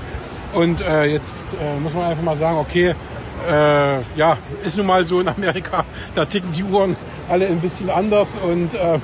Und 0.53 0.83
äh, 0.83 1.05
jetzt 1.07 1.47
äh, 1.55 1.81
muss 1.81 1.95
man 1.95 2.05
einfach 2.05 2.23
mal 2.23 2.37
sagen, 2.37 2.59
okay, 2.59 2.95
äh, 3.51 3.99
ja, 4.17 4.39
ist 4.65 4.77
nun 4.77 4.87
mal 4.87 5.05
so 5.05 5.21
in 5.21 5.29
Amerika, 5.29 5.85
da 6.15 6.25
ticken 6.25 6.53
die 6.53 6.65
Uhren 6.65 6.97
alle 7.28 7.47
ein 7.47 7.61
bisschen 7.61 7.91
anders 7.91 8.36
und 8.43 8.75
äh, 8.75 8.99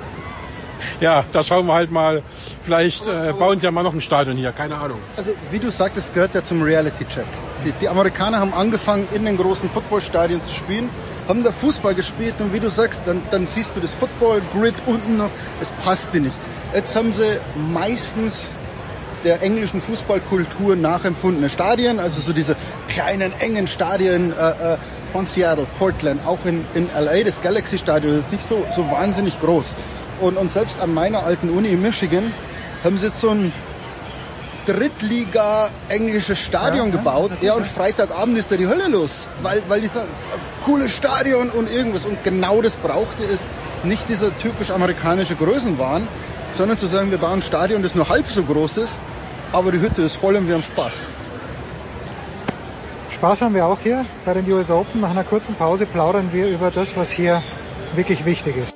ja, 1.00 1.24
da 1.32 1.42
schauen 1.42 1.66
wir 1.66 1.74
halt 1.74 1.90
mal, 1.90 2.22
vielleicht 2.62 3.06
äh, 3.06 3.32
bauen 3.32 3.58
sie 3.58 3.66
ja 3.66 3.70
mal 3.70 3.82
noch 3.82 3.92
ein 3.92 4.00
Stadion 4.00 4.36
hier, 4.36 4.52
keine 4.52 4.76
Ahnung. 4.76 4.98
Also 5.16 5.32
wie 5.50 5.58
du 5.58 5.70
sagtest, 5.70 6.14
gehört 6.14 6.34
ja 6.34 6.42
zum 6.42 6.62
Reality-Check. 6.62 7.26
Die, 7.64 7.72
die 7.72 7.88
Amerikaner 7.88 8.38
haben 8.38 8.54
angefangen, 8.54 9.06
in 9.12 9.24
den 9.24 9.36
großen 9.36 9.68
Footballstadien 9.68 10.42
zu 10.44 10.54
spielen, 10.54 10.88
haben 11.28 11.44
da 11.44 11.52
Fußball 11.52 11.94
gespielt 11.94 12.34
und 12.38 12.52
wie 12.52 12.60
du 12.60 12.70
sagst, 12.70 13.02
dann, 13.04 13.22
dann 13.30 13.46
siehst 13.46 13.76
du 13.76 13.80
das 13.80 13.94
Football-Grid 13.94 14.74
unten 14.86 15.18
noch, 15.18 15.30
es 15.60 15.72
passt 15.84 16.14
dir 16.14 16.20
nicht. 16.20 16.36
Jetzt 16.74 16.96
haben 16.96 17.12
sie 17.12 17.38
meistens 17.72 18.52
der 19.24 19.42
englischen 19.42 19.82
Fußballkultur 19.82 20.76
nachempfundene 20.76 21.50
Stadien, 21.50 22.00
also 22.00 22.20
so 22.20 22.32
diese 22.32 22.56
kleinen, 22.88 23.32
engen 23.38 23.66
Stadien 23.66 24.32
äh, 24.32 24.74
äh, 24.74 24.76
von 25.10 25.26
Seattle, 25.26 25.66
Portland, 25.78 26.20
auch 26.26 26.38
in, 26.44 26.64
in 26.74 26.88
LA, 26.94 27.24
das 27.24 27.40
Galaxy 27.42 27.78
Stadion 27.78 28.18
ist 28.20 28.32
nicht 28.32 28.46
so, 28.46 28.64
so 28.74 28.90
wahnsinnig 28.90 29.40
groß. 29.40 29.76
Und, 30.20 30.36
und 30.36 30.50
selbst 30.50 30.80
an 30.80 30.92
meiner 30.94 31.24
alten 31.24 31.50
Uni 31.50 31.68
in 31.68 31.82
Michigan 31.82 32.32
haben 32.84 32.96
sie 32.96 33.06
jetzt 33.06 33.20
so 33.20 33.30
ein 33.30 33.52
Drittliga 34.66 35.70
englisches 35.88 36.38
Stadion 36.38 36.88
Ja, 36.88 36.92
ja, 36.92 36.98
gebaut. 36.98 37.30
natürlich, 37.30 37.42
Ja, 37.48 37.54
und 37.54 37.62
ja. 37.62 37.68
Freitagabend 37.68 38.38
ist 38.38 38.52
da 38.52 38.56
die 38.56 38.66
Hölle 38.68 38.88
los, 38.88 39.26
weil, 39.42 39.62
weil 39.68 39.80
dieser 39.80 40.04
cooles 40.64 40.94
Stadion 40.94 41.50
und 41.50 41.70
irgendwas. 41.70 42.04
Und 42.04 42.22
genau 42.24 42.60
das 42.60 42.76
brauchte 42.76 43.24
es, 43.24 43.46
nicht 43.82 44.08
dieser 44.08 44.36
typisch 44.38 44.70
amerikanische 44.70 45.34
Größenwahn, 45.34 46.06
sondern 46.54 46.76
zu 46.76 46.86
sagen, 46.86 47.10
wir 47.10 47.18
bauen 47.18 47.38
ein 47.38 47.42
Stadion, 47.42 47.82
das 47.82 47.94
nur 47.94 48.08
halb 48.08 48.30
so 48.30 48.42
groß 48.42 48.76
ist, 48.76 48.98
aber 49.52 49.72
die 49.72 49.80
Hütte 49.80 50.02
ist 50.02 50.16
voll 50.16 50.36
und 50.36 50.46
wir 50.46 50.54
haben 50.54 50.62
Spaß. 50.62 51.04
Spaß 53.10 53.42
haben 53.42 53.54
wir 53.54 53.66
auch 53.66 53.78
hier 53.80 54.06
bei 54.24 54.34
den 54.34 54.50
US 54.52 54.70
Open. 54.70 55.00
Nach 55.00 55.10
einer 55.10 55.24
kurzen 55.24 55.54
Pause 55.54 55.84
plaudern 55.84 56.32
wir 56.32 56.48
über 56.48 56.70
das, 56.70 56.96
was 56.96 57.10
hier 57.10 57.42
wirklich 57.94 58.24
wichtig 58.24 58.56
ist. 58.56 58.74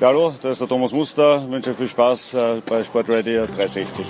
Ja, 0.00 0.08
hallo, 0.08 0.34
da 0.42 0.50
ist 0.50 0.60
der 0.60 0.68
Thomas 0.68 0.92
Muster. 0.92 1.42
Ich 1.44 1.50
wünsche 1.50 1.70
euch 1.70 1.76
viel 1.76 1.88
Spaß 1.88 2.34
äh, 2.34 2.62
bei 2.66 2.84
Sportradio 2.84 3.46
360. 3.46 4.06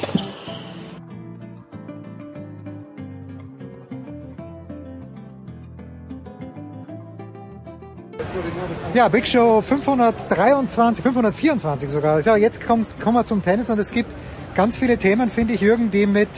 Ja, 8.94 9.08
Big 9.08 9.26
Show 9.26 9.60
523, 9.60 11.02
524 11.02 11.90
sogar. 11.90 12.20
Ja, 12.20 12.36
jetzt 12.36 12.64
kommt, 12.64 13.00
kommen 13.00 13.16
wir 13.16 13.24
zum 13.24 13.42
Tennis 13.42 13.68
und 13.68 13.81
es 13.81 13.90
gibt 13.90 14.14
ganz 14.55 14.78
viele 14.78 14.97
Themen, 14.98 15.31
finde 15.31 15.55
ich, 15.55 15.62
Jürgen, 15.62 15.90
die 15.90 16.06
mit, 16.06 16.28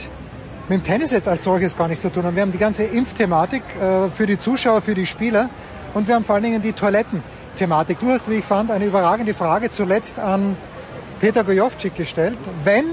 mit 0.67 0.79
dem 0.79 0.83
Tennis 0.83 1.11
jetzt 1.11 1.27
als 1.27 1.43
solches 1.43 1.77
gar 1.77 1.87
nichts 1.87 2.01
zu 2.01 2.11
tun 2.11 2.23
haben. 2.23 2.35
Wir 2.35 2.41
haben 2.41 2.51
die 2.51 2.57
ganze 2.57 2.81
Impfthematik 2.81 3.61
äh, 3.79 4.09
für 4.09 4.25
die 4.25 4.39
Zuschauer, 4.39 4.81
für 4.81 4.95
die 4.95 5.05
Spieler 5.05 5.51
und 5.93 6.07
wir 6.07 6.15
haben 6.15 6.25
vor 6.25 6.33
allen 6.33 6.45
Dingen 6.45 6.63
die 6.63 6.73
Toilettenthematik. 6.73 7.99
Du 7.99 8.07
hast, 8.07 8.27
wie 8.27 8.37
ich 8.37 8.45
fand, 8.45 8.71
eine 8.71 8.85
überragende 8.85 9.35
Frage 9.35 9.69
zuletzt 9.69 10.17
an 10.17 10.57
Peter 11.19 11.43
Gojovcik 11.43 11.95
gestellt. 11.95 12.39
Wenn 12.63 12.85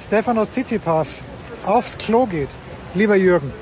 Stefanos 0.00 0.52
Tsitsipas 0.52 1.20
aufs 1.66 1.98
Klo 1.98 2.24
geht, 2.24 2.48
lieber 2.94 3.16
Jürgen, 3.16 3.52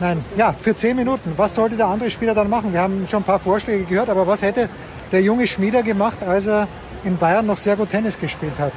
Nein, 0.00 0.24
ja, 0.36 0.52
für 0.58 0.76
zehn 0.76 0.96
Minuten. 0.96 1.32
Was 1.36 1.54
sollte 1.56 1.76
der 1.76 1.86
andere 1.86 2.08
Spieler 2.10 2.34
dann 2.34 2.48
machen? 2.48 2.72
Wir 2.72 2.80
haben 2.80 3.06
schon 3.10 3.22
ein 3.22 3.26
paar 3.26 3.40
Vorschläge 3.40 3.84
gehört, 3.84 4.08
aber 4.08 4.26
was 4.26 4.42
hätte 4.42 4.68
der 5.10 5.22
junge 5.22 5.46
Schmieder 5.46 5.82
gemacht, 5.82 6.22
als 6.22 6.46
er 6.46 6.68
in 7.04 7.16
Bayern 7.16 7.46
noch 7.46 7.56
sehr 7.56 7.76
gut 7.76 7.90
Tennis 7.90 8.18
gespielt 8.20 8.58
hat? 8.58 8.72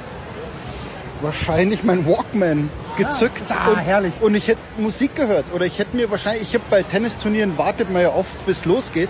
Wahrscheinlich 1.20 1.84
mein 1.84 2.04
Walkman 2.06 2.68
gezückt 2.96 3.44
Ah, 3.50 3.70
und, 3.70 3.76
herrlich. 3.76 4.12
und 4.20 4.34
ich 4.34 4.48
hätte 4.48 4.58
Musik 4.76 5.14
gehört. 5.14 5.44
Oder 5.54 5.64
ich 5.66 5.78
hätte 5.78 5.96
mir 5.96 6.10
wahrscheinlich, 6.10 6.42
ich 6.42 6.54
habe 6.54 6.64
bei 6.68 6.82
Tennisturnieren 6.82 7.56
wartet 7.56 7.90
man 7.90 8.02
ja 8.02 8.10
oft, 8.12 8.44
bis 8.44 8.64
losgeht. 8.64 9.08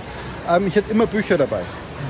Ähm, 0.51 0.67
ich 0.67 0.77
hätte 0.77 0.91
immer 0.91 1.07
Bücher 1.07 1.39
dabei. 1.39 1.63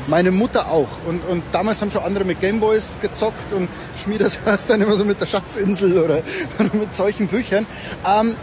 Meine 0.08 0.32
Mutter 0.32 0.68
auch. 0.68 0.88
Und, 1.06 1.20
und 1.28 1.44
damals 1.52 1.80
haben 1.80 1.92
schon 1.92 2.02
andere 2.02 2.24
mit 2.24 2.40
Gameboys 2.40 2.98
gezockt 3.00 3.52
und 3.52 3.68
Schmieder 3.96 4.28
saß 4.44 4.66
dann 4.66 4.80
immer 4.82 4.96
so 4.96 5.04
mit 5.04 5.20
der 5.20 5.26
Schatzinsel 5.26 5.96
oder, 5.98 6.22
oder 6.58 6.70
mit 6.74 6.92
solchen 6.92 7.28
Büchern. 7.28 7.64
Ähm, 8.04 8.34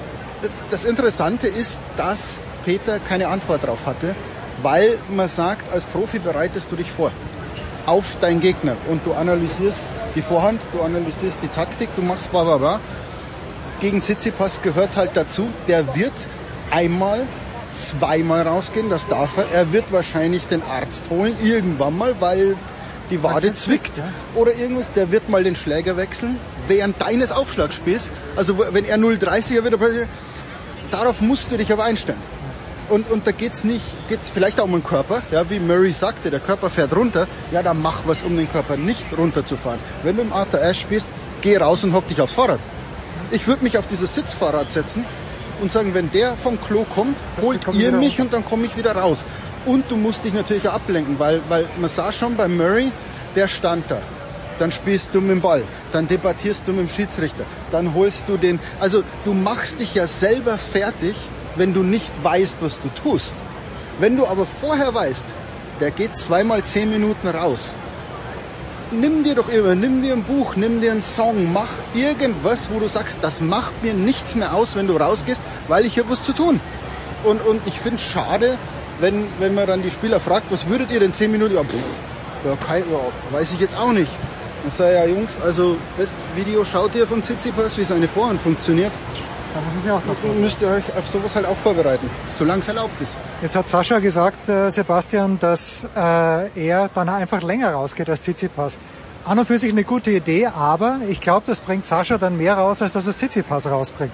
das 0.70 0.86
Interessante 0.86 1.48
ist, 1.48 1.82
dass 1.98 2.42
Peter 2.66 3.00
keine 3.00 3.28
Antwort 3.28 3.66
drauf 3.66 3.86
hatte, 3.86 4.16
weil 4.62 4.98
man 5.10 5.28
sagt, 5.28 5.72
als 5.72 5.86
Profi 5.86 6.20
bereitest 6.20 6.72
du 6.72 6.76
dich 6.76 6.92
vor 6.92 7.12
auf 7.86 8.18
deinen 8.22 8.40
Gegner 8.40 8.76
und 8.90 9.06
du 9.06 9.14
analysierst 9.14 9.84
die 10.16 10.22
Vorhand, 10.22 10.62
du 10.74 10.82
analysierst 10.82 11.42
die 11.42 11.48
Taktik, 11.48 11.90
du 11.96 12.02
machst 12.02 12.32
bla 12.32 12.44
bla 12.44 12.58
bla. 12.58 12.80
Gegen 13.80 14.02
Tsitsipas 14.02 14.62
gehört 14.62 14.96
halt 14.96 15.12
dazu, 15.14 15.48
der 15.68 15.96
wird 15.96 16.14
einmal, 16.70 17.22
zweimal 17.72 18.42
rausgehen, 18.42 18.90
das 18.90 19.08
darf 19.08 19.38
er. 19.38 19.50
Er 19.52 19.72
wird 19.72 19.92
wahrscheinlich 19.92 20.48
den 20.48 20.62
Arzt 20.64 21.06
holen, 21.10 21.36
irgendwann 21.42 21.98
mal, 21.98 22.16
weil 22.20 22.58
die 23.10 23.24
Wade 23.24 23.54
zwickt 23.54 24.02
oder 24.36 24.54
irgendwas. 24.54 24.92
Der 24.94 25.12
wird 25.12 25.30
mal 25.30 25.44
den 25.44 25.56
Schläger 25.56 25.98
wechseln 25.98 26.38
während 26.68 27.02
deines 27.02 27.32
Aufschlagspiels. 27.32 28.12
Also 28.36 28.60
wenn 28.60 28.86
er 28.86 28.98
0,30er 28.98 29.64
wird, 29.64 30.08
darauf 30.92 31.22
musst 31.22 31.52
du 31.52 31.58
dich 31.58 31.72
aber 31.72 31.84
einstellen. 31.84 32.22
Und, 32.90 33.12
und 33.12 33.28
da 33.28 33.32
geht's 33.32 33.64
nicht, 33.64 33.86
geht's 34.08 34.32
vielleicht 34.32 34.60
auch 34.60 34.64
um 34.64 34.72
den 34.72 34.84
Körper, 34.84 35.22
ja, 35.32 35.48
wie 35.50 35.60
Murray 35.60 35.92
sagte, 35.92 36.32
der 36.32 36.40
Körper 36.40 36.72
fährt 36.72 36.96
runter, 36.96 37.28
ja, 37.52 37.62
dann 37.62 37.82
mach 37.82 38.08
was, 38.08 38.24
um 38.24 38.36
den 38.36 38.52
Körper 38.52 38.78
nicht 38.78 39.06
runterzufahren. 39.16 39.80
Wenn 40.02 40.16
du 40.16 40.24
im 40.24 40.34
Arthur 40.34 40.62
Ashe 40.62 40.82
spielst, 40.82 41.10
geh 41.42 41.58
raus 41.58 41.84
und 41.84 41.94
hock 41.94 42.08
dich 42.08 42.20
aufs 42.20 42.34
Fahrrad. 42.34 42.60
Ich 43.30 43.46
würde 43.48 43.64
mich 43.64 43.78
auf 43.78 43.86
dieses 43.86 44.16
Sitzfahrrad 44.16 44.72
setzen 44.72 45.06
und 45.62 45.72
sagen, 45.72 45.94
wenn 45.94 46.12
der 46.12 46.36
vom 46.36 46.60
Klo 46.60 46.84
kommt, 46.96 47.16
holt 47.42 47.62
ihr 47.74 47.92
mich 47.92 48.20
und 48.22 48.34
dann 48.34 48.44
komme 48.44 48.66
ich 48.66 48.76
wieder 48.76 48.94
raus. 48.94 49.24
Und 49.66 49.90
du 49.90 49.98
musst 49.98 50.24
dich 50.24 50.34
natürlich 50.34 50.68
auch 50.68 50.74
ablenken, 50.74 51.20
weil, 51.20 51.42
weil 51.50 51.68
man 51.78 51.90
sah 51.90 52.12
schon 52.12 52.36
bei 52.36 52.48
Murray, 52.48 52.92
der 53.36 53.48
stand 53.48 53.90
da. 53.90 54.02
Dann 54.58 54.72
spielst 54.72 55.16
du 55.16 55.22
mit 55.22 55.32
dem 55.32 55.42
Ball, 55.42 55.64
dann 55.92 56.08
debattierst 56.08 56.68
du 56.68 56.72
mit 56.72 56.88
dem 56.88 56.90
Schiedsrichter, 56.90 57.46
dann 57.72 57.94
holst 57.94 58.26
du 58.28 58.38
den. 58.38 58.60
Also 58.80 59.04
du 59.24 59.34
machst 59.34 59.80
dich 59.80 59.96
ja 59.96 60.08
selber 60.08 60.58
fertig, 60.58 61.16
wenn 61.56 61.74
du 61.74 61.84
nicht 61.84 62.24
weißt, 62.24 62.62
was 62.62 62.80
du 62.82 62.90
tust. 63.02 63.36
Wenn 64.00 64.18
du 64.18 64.28
aber 64.28 64.46
vorher 64.46 64.94
weißt, 64.94 65.26
der 65.80 65.92
geht 65.92 66.18
zweimal 66.18 66.64
zehn 66.64 66.90
Minuten 66.90 67.28
raus, 67.28 67.74
nimm 68.92 69.24
dir 69.24 69.36
doch 69.36 69.50
immer, 69.50 69.76
nimm 69.76 70.02
dir 70.02 70.14
ein 70.14 70.24
Buch, 70.24 70.56
nimm 70.56 70.82
dir 70.82 70.92
einen 70.92 71.02
Song, 71.02 71.52
mach 71.54 71.70
irgendwas, 71.94 72.70
wo 72.72 72.80
du 72.80 72.88
sagst, 72.88 73.20
das 73.22 73.42
macht 73.42 73.84
mir 73.84 73.94
nichts 73.94 74.36
mehr 74.36 74.54
aus, 74.54 74.76
wenn 74.76 74.88
du 74.88 74.98
rausgehst, 74.98 75.44
weil 75.68 75.86
ich 75.86 75.98
habe 76.00 76.10
was 76.10 76.24
zu 76.24 76.34
tun. 76.34 76.60
Und, 77.24 77.46
und 77.46 77.62
ich 77.66 77.80
finde 77.80 77.98
es 77.98 78.04
schade, 78.04 78.58
wenn, 79.00 79.26
wenn 79.40 79.54
man 79.56 79.68
dann 79.68 79.82
die 79.82 79.92
Spieler 79.92 80.20
fragt, 80.20 80.52
was 80.52 80.68
würdet 80.68 80.92
ihr 80.92 81.00
denn 81.00 81.14
zehn 81.14 81.32
Minuten? 81.32 81.56
Ja, 81.56 81.64
pff, 81.64 81.74
ja, 82.46 82.58
kein, 82.66 82.84
ja, 82.92 83.38
weiß 83.38 83.54
ich 83.54 83.60
jetzt 83.60 83.78
auch 83.78 83.92
nicht. 83.92 84.12
Dann 84.64 84.72
sag 84.72 84.90
ich, 84.90 84.96
ja 84.96 85.06
Jungs, 85.06 85.38
also 85.44 85.78
das 85.98 86.16
Video 86.36 86.66
schaut 86.66 86.96
ihr 86.96 87.08
von 87.08 87.22
Tsitsipas, 87.22 87.78
wie 87.78 87.84
seine 87.84 88.08
Vorhand 88.08 88.42
funktioniert. 88.42 88.92
Da 89.54 89.62
müssen 89.62 89.84
Sie 89.84 89.92
auch 89.92 90.02
drauf 90.04 90.18
Dann 90.22 90.42
müsst 90.42 90.62
ihr 90.62 90.68
euch 90.68 90.84
auf 90.98 91.08
sowas 91.08 91.36
halt 91.36 91.46
auch 91.48 91.58
vorbereiten, 91.58 92.08
solange 92.38 92.62
es 92.62 92.68
erlaubt 92.68 93.02
ist. 93.02 93.14
Jetzt 93.42 93.56
hat 93.56 93.68
Sascha 93.68 94.00
gesagt, 94.00 94.48
äh, 94.48 94.70
Sebastian, 94.70 95.40
dass 95.40 95.90
äh, 95.96 96.00
er 96.56 96.90
dann 96.94 97.10
einfach 97.10 97.42
länger 97.42 97.74
rausgeht 97.74 98.10
als 98.10 98.22
Tsitsipas. 98.22 98.80
An 99.26 99.40
und 99.40 99.46
für 99.46 99.58
sich 99.58 99.72
eine 99.72 99.84
gute 99.84 100.12
Idee, 100.12 100.48
aber 100.48 101.00
ich 101.10 101.20
glaube, 101.20 101.44
das 101.48 101.62
bringt 101.62 101.86
Sascha 101.86 102.18
dann 102.18 102.38
mehr 102.38 102.56
raus, 102.56 102.82
als 102.82 102.94
dass 102.94 103.08
es 103.08 103.18
Tsitsipas 103.18 103.68
rausbringt. 103.68 104.12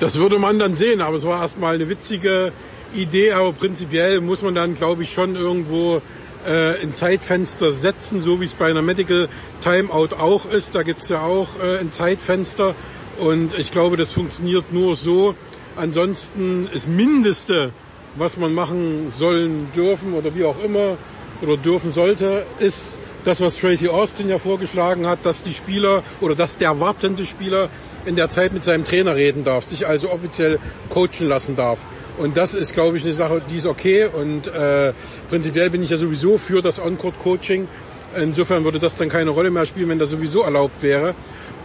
Das 0.00 0.16
würde 0.16 0.38
man 0.38 0.58
dann 0.58 0.74
sehen, 0.74 1.00
aber 1.00 1.16
es 1.16 1.26
war 1.26 1.42
erstmal 1.42 1.74
eine 1.74 1.88
witzige 1.88 2.52
Idee, 2.94 3.32
aber 3.32 3.52
prinzipiell 3.52 4.20
muss 4.20 4.42
man 4.42 4.54
dann, 4.54 4.74
glaube 4.74 5.02
ich, 5.02 5.12
schon 5.12 5.36
irgendwo 5.36 6.02
äh, 6.46 6.80
ein 6.82 6.94
Zeitfenster 6.94 7.72
setzen, 7.72 8.20
so 8.20 8.40
wie 8.40 8.44
es 8.44 8.54
bei 8.54 8.70
einer 8.70 8.82
Medical 8.82 9.28
Timeout 9.60 10.14
auch 10.18 10.50
ist. 10.50 10.74
Da 10.74 10.82
gibt 10.82 11.02
es 11.02 11.08
ja 11.08 11.22
auch 11.22 11.48
äh, 11.62 11.78
ein 11.78 11.92
Zeitfenster 11.92 12.74
und 13.18 13.58
ich 13.58 13.72
glaube, 13.72 13.96
das 13.96 14.12
funktioniert 14.12 14.72
nur 14.72 14.96
so. 14.96 15.34
Ansonsten 15.76 16.68
ist 16.72 16.88
Mindeste, 16.88 17.72
was 18.16 18.36
man 18.36 18.54
machen 18.54 19.10
sollen 19.10 19.68
dürfen 19.76 20.14
oder 20.14 20.34
wie 20.34 20.44
auch 20.44 20.62
immer 20.64 20.96
oder 21.42 21.56
dürfen 21.56 21.92
sollte, 21.92 22.44
ist 22.58 22.98
das, 23.24 23.40
was 23.40 23.56
Tracy 23.56 23.88
Austin 23.88 24.28
ja 24.28 24.38
vorgeschlagen 24.38 25.06
hat, 25.06 25.20
dass 25.24 25.42
die 25.42 25.52
Spieler 25.52 26.02
oder 26.20 26.34
dass 26.34 26.56
der 26.56 26.80
wartende 26.80 27.26
Spieler 27.26 27.68
in 28.06 28.16
der 28.16 28.30
Zeit 28.30 28.52
mit 28.52 28.64
seinem 28.64 28.84
Trainer 28.84 29.16
reden 29.16 29.44
darf, 29.44 29.66
sich 29.66 29.86
also 29.86 30.10
offiziell 30.10 30.58
coachen 30.88 31.28
lassen 31.28 31.56
darf. 31.56 31.86
Und 32.18 32.36
das 32.36 32.54
ist, 32.54 32.74
glaube 32.74 32.96
ich, 32.96 33.04
eine 33.04 33.12
Sache, 33.12 33.40
die 33.48 33.56
ist 33.56 33.66
okay. 33.66 34.06
Und 34.06 34.48
äh, 34.48 34.92
prinzipiell 35.30 35.70
bin 35.70 35.82
ich 35.82 35.90
ja 35.90 35.96
sowieso 35.96 36.36
für 36.38 36.62
das 36.62 36.80
On-Court-Coaching. 36.80 37.68
Insofern 38.16 38.64
würde 38.64 38.78
das 38.78 38.96
dann 38.96 39.08
keine 39.08 39.30
Rolle 39.30 39.50
mehr 39.50 39.66
spielen, 39.66 39.88
wenn 39.88 39.98
das 39.98 40.10
sowieso 40.10 40.42
erlaubt 40.42 40.82
wäre. 40.82 41.14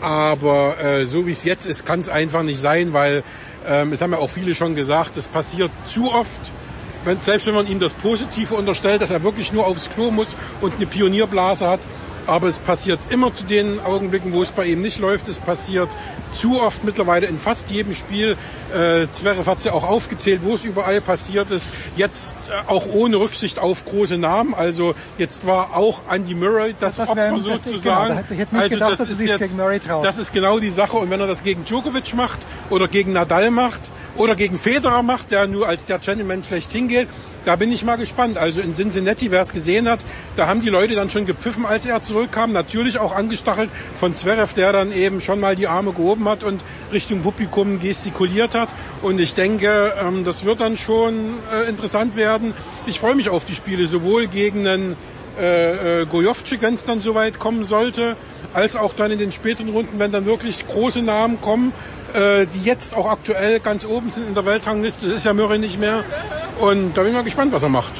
Aber 0.01 0.75
äh, 0.79 1.05
so 1.05 1.25
wie 1.25 1.31
es 1.31 1.43
jetzt 1.43 1.65
ist, 1.65 1.85
kann 1.85 2.01
es 2.01 2.09
einfach 2.09 2.43
nicht 2.43 2.59
sein, 2.59 2.93
weil 2.93 3.23
ähm, 3.67 3.93
es 3.93 4.01
haben 4.01 4.11
ja 4.11 4.19
auch 4.19 4.29
viele 4.29 4.53
schon 4.53 4.75
gesagt, 4.75 5.17
es 5.17 5.27
passiert 5.27 5.71
zu 5.85 6.11
oft, 6.11 6.41
wenn, 7.05 7.19
selbst 7.19 7.47
wenn 7.47 7.55
man 7.55 7.67
ihm 7.67 7.79
das 7.79 7.93
Positive 7.93 8.53
unterstellt, 8.53 9.01
dass 9.01 9.11
er 9.11 9.23
wirklich 9.23 9.53
nur 9.53 9.65
aufs 9.65 9.89
Klo 9.89 10.11
muss 10.11 10.35
und 10.61 10.75
eine 10.75 10.85
Pionierblase 10.85 11.67
hat, 11.67 11.79
aber 12.27 12.47
es 12.47 12.59
passiert 12.59 12.99
immer 13.09 13.33
zu 13.33 13.43
den 13.43 13.79
Augenblicken, 13.79 14.33
wo 14.33 14.41
es 14.41 14.49
bei 14.49 14.65
ihm 14.65 14.81
nicht 14.81 14.99
läuft. 14.99 15.27
Es 15.29 15.39
passiert 15.39 15.89
zu 16.31 16.61
oft 16.61 16.83
mittlerweile 16.83 17.27
in 17.27 17.39
fast 17.39 17.71
jedem 17.71 17.93
Spiel. 17.93 18.37
Äh, 18.73 19.07
Zverev 19.13 19.45
hat 19.49 19.59
es 19.59 19.65
ja 19.65 19.73
auch 19.73 19.87
aufgezählt, 19.87 20.41
wo 20.43 20.55
es 20.55 20.65
überall 20.65 21.01
passiert 21.01 21.51
ist. 21.51 21.69
Jetzt 21.95 22.49
äh, 22.49 22.69
auch 22.69 22.87
ohne 22.91 23.17
Rücksicht 23.17 23.59
auf 23.59 23.85
große 23.85 24.17
Namen. 24.17 24.53
Also 24.53 24.95
jetzt 25.17 25.45
war 25.45 25.75
auch 25.75 26.01
Andy 26.09 26.33
Murray 26.35 26.75
das, 26.79 26.95
das 26.95 27.09
Opfer 27.09 27.39
sozusagen. 27.39 28.23
Genau, 28.29 28.59
also 28.59 28.69
gedacht, 28.69 28.99
das 28.99 29.09
ist 29.09 29.19
jetzt. 29.21 29.59
Das 30.03 30.17
ist 30.17 30.33
genau 30.33 30.59
die 30.59 30.69
Sache. 30.69 30.97
Und 30.97 31.09
wenn 31.09 31.19
er 31.19 31.27
das 31.27 31.43
gegen 31.43 31.65
Djokovic 31.65 32.13
macht 32.15 32.39
oder 32.69 32.87
gegen 32.87 33.13
Nadal 33.13 33.51
macht 33.51 33.81
oder 34.17 34.35
gegen 34.35 34.57
Federer 34.57 35.03
macht, 35.03 35.31
der 35.31 35.47
nur 35.47 35.67
als 35.67 35.85
der 35.85 35.99
Gentleman 35.99 36.43
schlechthin 36.43 36.87
geht, 36.87 37.07
da 37.45 37.55
bin 37.55 37.71
ich 37.71 37.83
mal 37.83 37.97
gespannt. 37.97 38.37
Also 38.37 38.61
in 38.61 38.73
Cincinnati, 38.73 39.31
wer 39.31 39.41
es 39.41 39.53
gesehen 39.53 39.89
hat, 39.89 39.99
da 40.35 40.47
haben 40.47 40.61
die 40.61 40.69
Leute 40.69 40.95
dann 40.95 41.09
schon 41.09 41.25
gepfiffen, 41.25 41.65
als 41.65 41.85
er 41.85 42.03
zurückkam. 42.03 42.51
Natürlich 42.51 42.99
auch 42.99 43.15
angestachelt 43.15 43.69
von 43.95 44.15
Zverev, 44.15 44.53
der 44.53 44.71
dann 44.71 44.91
eben 44.91 45.21
schon 45.21 45.39
mal 45.39 45.55
die 45.55 45.67
Arme 45.67 45.93
gehoben 45.93 46.27
hat 46.27 46.43
und 46.43 46.63
Richtung 46.91 47.21
Publikum 47.21 47.79
gestikuliert 47.79 48.55
hat. 48.55 48.69
Und 49.01 49.19
ich 49.19 49.33
denke, 49.33 49.93
ähm, 50.01 50.23
das 50.23 50.45
wird 50.45 50.61
dann 50.61 50.77
schon 50.77 51.35
äh, 51.51 51.69
interessant 51.69 52.15
werden. 52.15 52.53
Ich 52.85 52.99
freue 52.99 53.15
mich 53.15 53.29
auf 53.29 53.45
die 53.45 53.55
Spiele, 53.55 53.87
sowohl 53.87 54.27
gegen 54.27 54.67
einen 54.67 54.95
äh, 55.39 56.01
äh, 56.01 56.05
Gojovcik, 56.05 56.61
wenn 56.61 56.75
es 56.75 56.85
dann 56.85 57.01
soweit 57.01 57.39
kommen 57.39 57.63
sollte, 57.63 58.15
als 58.53 58.75
auch 58.75 58.93
dann 58.93 59.09
in 59.09 59.17
den 59.17 59.31
späteren 59.31 59.69
Runden, 59.69 59.97
wenn 59.97 60.11
dann 60.11 60.25
wirklich 60.25 60.67
große 60.67 61.01
Namen 61.01 61.41
kommen, 61.41 61.73
äh, 62.13 62.45
die 62.45 62.63
jetzt 62.63 62.95
auch 62.95 63.09
aktuell 63.09 63.59
ganz 63.59 63.85
oben 63.85 64.11
sind 64.11 64.27
in 64.27 64.33
der 64.33 64.45
Weltrangliste. 64.45 65.07
Das 65.07 65.15
ist 65.17 65.25
ja 65.25 65.33
Murray 65.33 65.59
nicht 65.59 65.79
mehr. 65.79 66.03
Und 66.59 66.93
da 66.95 67.01
bin 67.01 67.11
ich 67.11 67.15
mal 67.15 67.23
gespannt, 67.23 67.51
was 67.51 67.63
er 67.63 67.69
macht. 67.69 67.93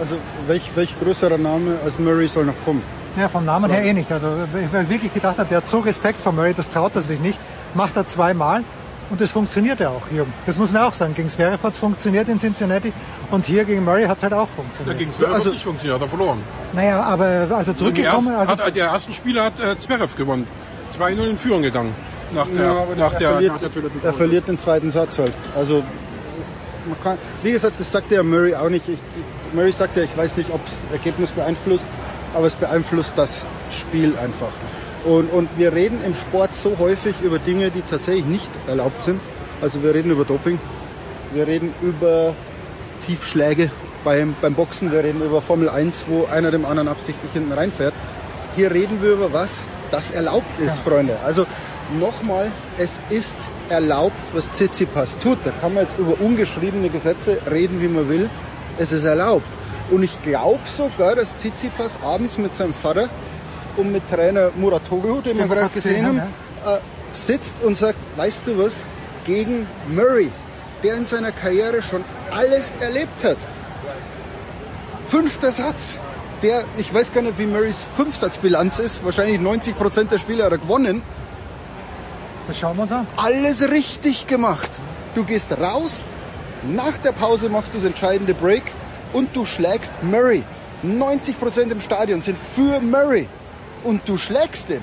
Also 0.00 0.16
welch, 0.46 0.70
welch 0.74 0.98
größerer 0.98 1.38
Name 1.38 1.78
als 1.84 1.98
Murray 1.98 2.26
soll 2.26 2.46
noch 2.46 2.54
kommen? 2.64 2.82
Ja, 3.16 3.28
vom 3.28 3.44
Namen 3.44 3.70
her 3.70 3.84
eh 3.84 3.92
nicht. 3.92 4.10
Also 4.10 4.28
ich 4.54 4.88
wirklich 4.88 5.12
gedacht 5.12 5.38
habe, 5.38 5.48
der 5.48 5.58
hat 5.58 5.66
so 5.66 5.80
Respekt 5.80 6.18
vor 6.18 6.32
Murray, 6.32 6.54
das 6.54 6.70
traut 6.70 6.94
er 6.94 7.02
sich 7.02 7.20
nicht. 7.20 7.38
Macht 7.74 7.96
er 7.96 8.06
zweimal 8.06 8.64
und 9.10 9.20
das 9.20 9.30
funktioniert 9.30 9.80
ja 9.80 9.90
auch, 9.90 10.10
Jürgen. 10.10 10.32
Das 10.46 10.56
muss 10.56 10.72
man 10.72 10.82
auch 10.82 10.94
sagen. 10.94 11.14
Gegen 11.14 11.28
Zverev 11.28 11.62
hat 11.62 11.72
es 11.72 11.78
funktioniert 11.78 12.28
in 12.28 12.38
Cincinnati 12.38 12.92
und 13.30 13.44
hier 13.44 13.64
gegen 13.64 13.84
Murray 13.84 14.04
hat 14.04 14.16
es 14.16 14.22
halt 14.22 14.32
auch 14.32 14.48
funktioniert. 14.48 14.94
Ja, 14.94 14.98
gegen 14.98 15.12
Zverev 15.12 15.34
also, 15.34 15.44
hat 15.46 15.52
nicht 15.52 15.64
funktioniert, 15.64 16.00
hat 16.00 16.06
er 16.06 16.16
verloren. 16.16 16.38
Naja, 16.72 17.02
aber 17.02 17.48
also 17.54 17.74
zurückgekommen... 17.74 18.34
Also 18.34 18.52
hat, 18.52 18.74
der 18.74 18.86
ersten 18.86 19.12
Spieler 19.12 19.44
hat 19.44 19.60
äh, 19.60 19.78
Zverev 19.78 20.16
gewonnen. 20.16 20.46
2-0 20.98 21.28
in 21.28 21.36
Führung 21.36 21.60
gegangen. 21.60 21.94
Nach 22.34 22.46
der, 22.46 22.62
ja, 22.62 22.86
nach 22.96 23.12
er, 23.12 23.18
der, 23.18 23.30
verliert, 23.30 23.52
nach 23.52 23.70
der 23.70 24.04
er 24.04 24.12
verliert 24.12 24.48
den 24.48 24.58
zweiten 24.58 24.90
Satz 24.90 25.18
halt. 25.18 25.32
Also 25.54 25.82
man 26.86 27.00
kann, 27.02 27.18
wie 27.42 27.52
gesagt, 27.52 27.78
das 27.78 27.92
sagt 27.92 28.10
ja 28.10 28.22
Murray 28.22 28.54
auch 28.54 28.68
nicht. 28.68 28.88
Ich, 28.88 28.98
Murray 29.52 29.72
sagt 29.72 29.96
ja, 29.96 30.02
ich 30.02 30.16
weiß 30.16 30.36
nicht, 30.36 30.50
ob 30.52 30.66
es 30.66 30.86
Ergebnis 30.92 31.32
beeinflusst, 31.32 31.88
aber 32.34 32.46
es 32.46 32.54
beeinflusst 32.54 33.14
das 33.16 33.46
Spiel 33.70 34.14
einfach. 34.18 34.52
Und, 35.04 35.32
und 35.32 35.48
wir 35.56 35.72
reden 35.72 35.98
im 36.04 36.14
Sport 36.14 36.54
so 36.54 36.78
häufig 36.78 37.20
über 37.22 37.38
Dinge, 37.38 37.70
die 37.70 37.82
tatsächlich 37.82 38.24
nicht 38.24 38.50
erlaubt 38.66 39.02
sind. 39.02 39.20
Also 39.60 39.82
wir 39.82 39.94
reden 39.94 40.10
über 40.10 40.24
Doping, 40.24 40.58
wir 41.32 41.46
reden 41.46 41.74
über 41.82 42.34
Tiefschläge 43.06 43.70
beim, 44.04 44.34
beim 44.40 44.54
Boxen, 44.54 44.92
wir 44.92 45.02
reden 45.04 45.22
über 45.22 45.42
Formel 45.42 45.68
1, 45.68 46.04
wo 46.08 46.26
einer 46.26 46.50
dem 46.50 46.64
anderen 46.64 46.88
absichtlich 46.88 47.32
hinten 47.32 47.52
reinfährt. 47.52 47.94
Hier 48.56 48.70
reden 48.70 49.02
wir 49.02 49.12
über 49.12 49.32
was, 49.32 49.66
das 49.90 50.10
erlaubt 50.10 50.58
ist, 50.58 50.78
ja. 50.78 50.90
Freunde. 50.90 51.16
Also 51.24 51.46
nochmal, 51.98 52.50
es 52.78 53.00
ist 53.10 53.38
erlaubt, 53.68 54.16
was 54.32 54.50
Tsitsipas 54.50 55.18
tut. 55.18 55.38
Da 55.44 55.50
kann 55.60 55.74
man 55.74 55.84
jetzt 55.84 55.98
über 55.98 56.20
ungeschriebene 56.20 56.88
Gesetze 56.88 57.38
reden, 57.50 57.80
wie 57.80 57.88
man 57.88 58.08
will. 58.08 58.30
Es 58.78 58.92
ist 58.92 59.04
erlaubt. 59.04 59.48
Und 59.90 60.02
ich 60.02 60.22
glaube 60.22 60.60
sogar, 60.64 61.14
dass 61.14 61.38
Tsitsipas 61.38 61.98
abends 62.02 62.38
mit 62.38 62.54
seinem 62.54 62.74
Vater 62.74 63.08
und 63.76 63.92
mit 63.92 64.08
Trainer 64.08 64.50
Muratoglu, 64.56 65.20
den 65.20 65.38
wir 65.38 65.46
gerade 65.46 65.68
gesehen 65.68 66.06
haben, 66.06 66.22
ja. 66.64 66.76
äh, 66.76 66.80
sitzt 67.12 67.62
und 67.62 67.76
sagt, 67.76 67.98
weißt 68.16 68.46
du 68.46 68.58
was, 68.58 68.86
gegen 69.24 69.66
Murray, 69.88 70.30
der 70.82 70.96
in 70.96 71.04
seiner 71.04 71.32
Karriere 71.32 71.82
schon 71.82 72.04
alles 72.30 72.72
erlebt 72.80 73.24
hat. 73.24 73.36
Fünfter 75.08 75.50
Satz. 75.50 76.00
Der, 76.42 76.64
ich 76.76 76.92
weiß 76.92 77.12
gar 77.12 77.22
nicht, 77.22 77.38
wie 77.38 77.46
Murrays 77.46 77.86
Fünfsatzbilanz 77.96 78.80
ist. 78.80 79.04
Wahrscheinlich 79.04 79.40
90 79.40 79.76
Prozent 79.76 80.10
der 80.10 80.18
Spiele 80.18 80.42
hat 80.44 80.52
er 80.52 80.58
gewonnen. 80.58 81.02
Das 82.48 82.58
schauen 82.58 82.76
wir 82.76 82.82
uns 82.82 82.92
an. 82.92 83.06
Alles 83.16 83.70
richtig 83.70 84.26
gemacht. 84.26 84.70
Du 85.14 85.24
gehst 85.24 85.56
raus, 85.58 86.02
nach 86.62 86.96
der 86.98 87.12
Pause 87.12 87.48
machst 87.48 87.74
du 87.74 87.78
das 87.78 87.86
entscheidende 87.86 88.34
Break 88.34 88.64
und 89.12 89.34
du 89.34 89.44
schlägst 89.44 89.94
Murray. 90.02 90.42
90% 90.84 91.70
im 91.70 91.80
Stadion 91.80 92.20
sind 92.20 92.36
für 92.36 92.80
Murray. 92.80 93.28
Und 93.84 94.08
du 94.08 94.18
schlägst 94.18 94.70
ihn. 94.70 94.82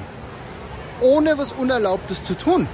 Ohne 1.02 1.38
was 1.38 1.54
Unerlaubtes 1.54 2.24
zu 2.24 2.36
tun. 2.36 2.68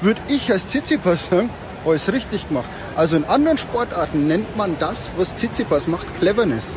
Würde 0.00 0.20
ich 0.28 0.50
als 0.50 0.68
Tsitsipas 0.68 1.28
sagen, 1.28 1.50
alles 1.86 2.12
richtig 2.12 2.48
gemacht. 2.48 2.68
Also 2.96 3.16
in 3.16 3.24
anderen 3.24 3.58
Sportarten 3.58 4.26
nennt 4.26 4.56
man 4.56 4.76
das, 4.78 5.12
was 5.16 5.36
Tsitsipas 5.36 5.86
macht, 5.86 6.06
Cleverness. 6.18 6.74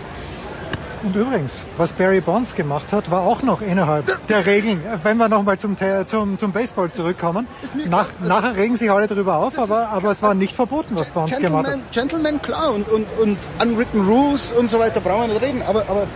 Und 1.05 1.15
übrigens, 1.15 1.63
was 1.77 1.93
Barry 1.93 2.19
Bonds 2.19 2.55
gemacht 2.55 2.91
hat, 2.91 3.11
war 3.11 3.21
auch 3.21 3.43
noch 3.43 3.61
innerhalb 3.61 4.27
der 4.27 4.45
Regeln. 4.47 4.81
Wenn 5.03 5.17
wir 5.17 5.29
nochmal 5.29 5.59
zum, 5.59 5.77
zum, 6.07 6.39
zum 6.39 6.51
Baseball 6.51 6.89
zurückkommen. 6.89 7.47
Nach, 7.87 8.07
nachher 8.21 8.55
regen 8.55 8.75
sich 8.75 8.89
alle 8.89 9.05
darüber 9.05 9.37
auf, 9.37 9.59
aber, 9.59 9.89
aber 9.89 10.09
es 10.09 10.23
war 10.23 10.33
nicht 10.33 10.55
verboten, 10.55 10.95
was 10.95 11.11
Bonds 11.11 11.37
gemacht 11.37 11.67
hat. 11.67 11.91
Gentleman, 11.91 12.41
klar, 12.41 12.73
und, 12.73 12.89
und, 12.89 13.05
und 13.21 13.37
unwritten 13.61 14.07
rules 14.07 14.51
und 14.51 14.67
so 14.67 14.79
weiter 14.79 14.99
brauchen 14.99 15.27
wir 15.27 15.35
nicht 15.35 15.43
reden. 15.43 15.61
Aber, 15.61 15.81
aber 15.81 16.07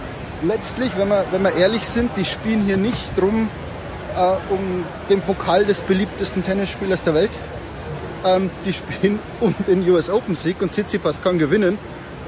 letztlich, 0.42 0.90
wenn 0.98 1.08
wir, 1.08 1.24
wenn 1.30 1.44
wir 1.44 1.54
ehrlich 1.54 1.88
sind, 1.88 2.10
die 2.18 2.26
spielen 2.26 2.64
hier 2.64 2.78
nicht 2.78 3.16
drum 3.16 3.48
äh, 4.16 4.52
um 4.52 4.86
den 5.08 5.22
Pokal 5.22 5.66
des 5.66 5.82
beliebtesten 5.82 6.44
Tennisspielers 6.44 7.04
der 7.04 7.14
Welt. 7.14 7.32
Ähm, 8.26 8.50
die 8.66 8.74
spielen 8.74 9.20
um 9.40 9.54
den 9.68 9.88
US 9.88 10.10
Open 10.10 10.34
Sieg 10.34 10.64
und 10.64 10.72
Tsitsipas 10.72 11.22
kann 11.22 11.38
gewinnen. 11.38 11.78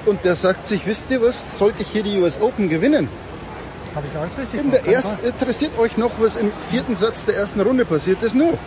Und 0.06 0.26
der 0.26 0.36
sagt 0.36 0.68
sich, 0.68 0.86
wisst 0.88 1.12
ihr 1.12 1.22
was, 1.22 1.58
sollte 1.58 1.84
ich 1.84 1.90
hier 1.90 2.04
die 2.04 2.20
US 2.20 2.42
Open 2.42 2.70
gewinnen? 2.70 3.08
Habe 3.94 4.08
ich 4.12 4.20
alles 4.20 4.38
richtig 4.38 4.62
gemacht. 4.62 4.88
Erst, 4.88 5.24
interessiert 5.24 5.78
euch 5.78 5.98
noch, 5.98 6.12
was 6.20 6.38
im 6.38 6.52
vierten 6.70 6.96
Satz 6.96 7.26
der 7.26 7.36
ersten 7.36 7.60
Runde 7.62 7.86
passiert 7.86 8.24
ist? 8.24 8.36
Nur. 8.36 8.58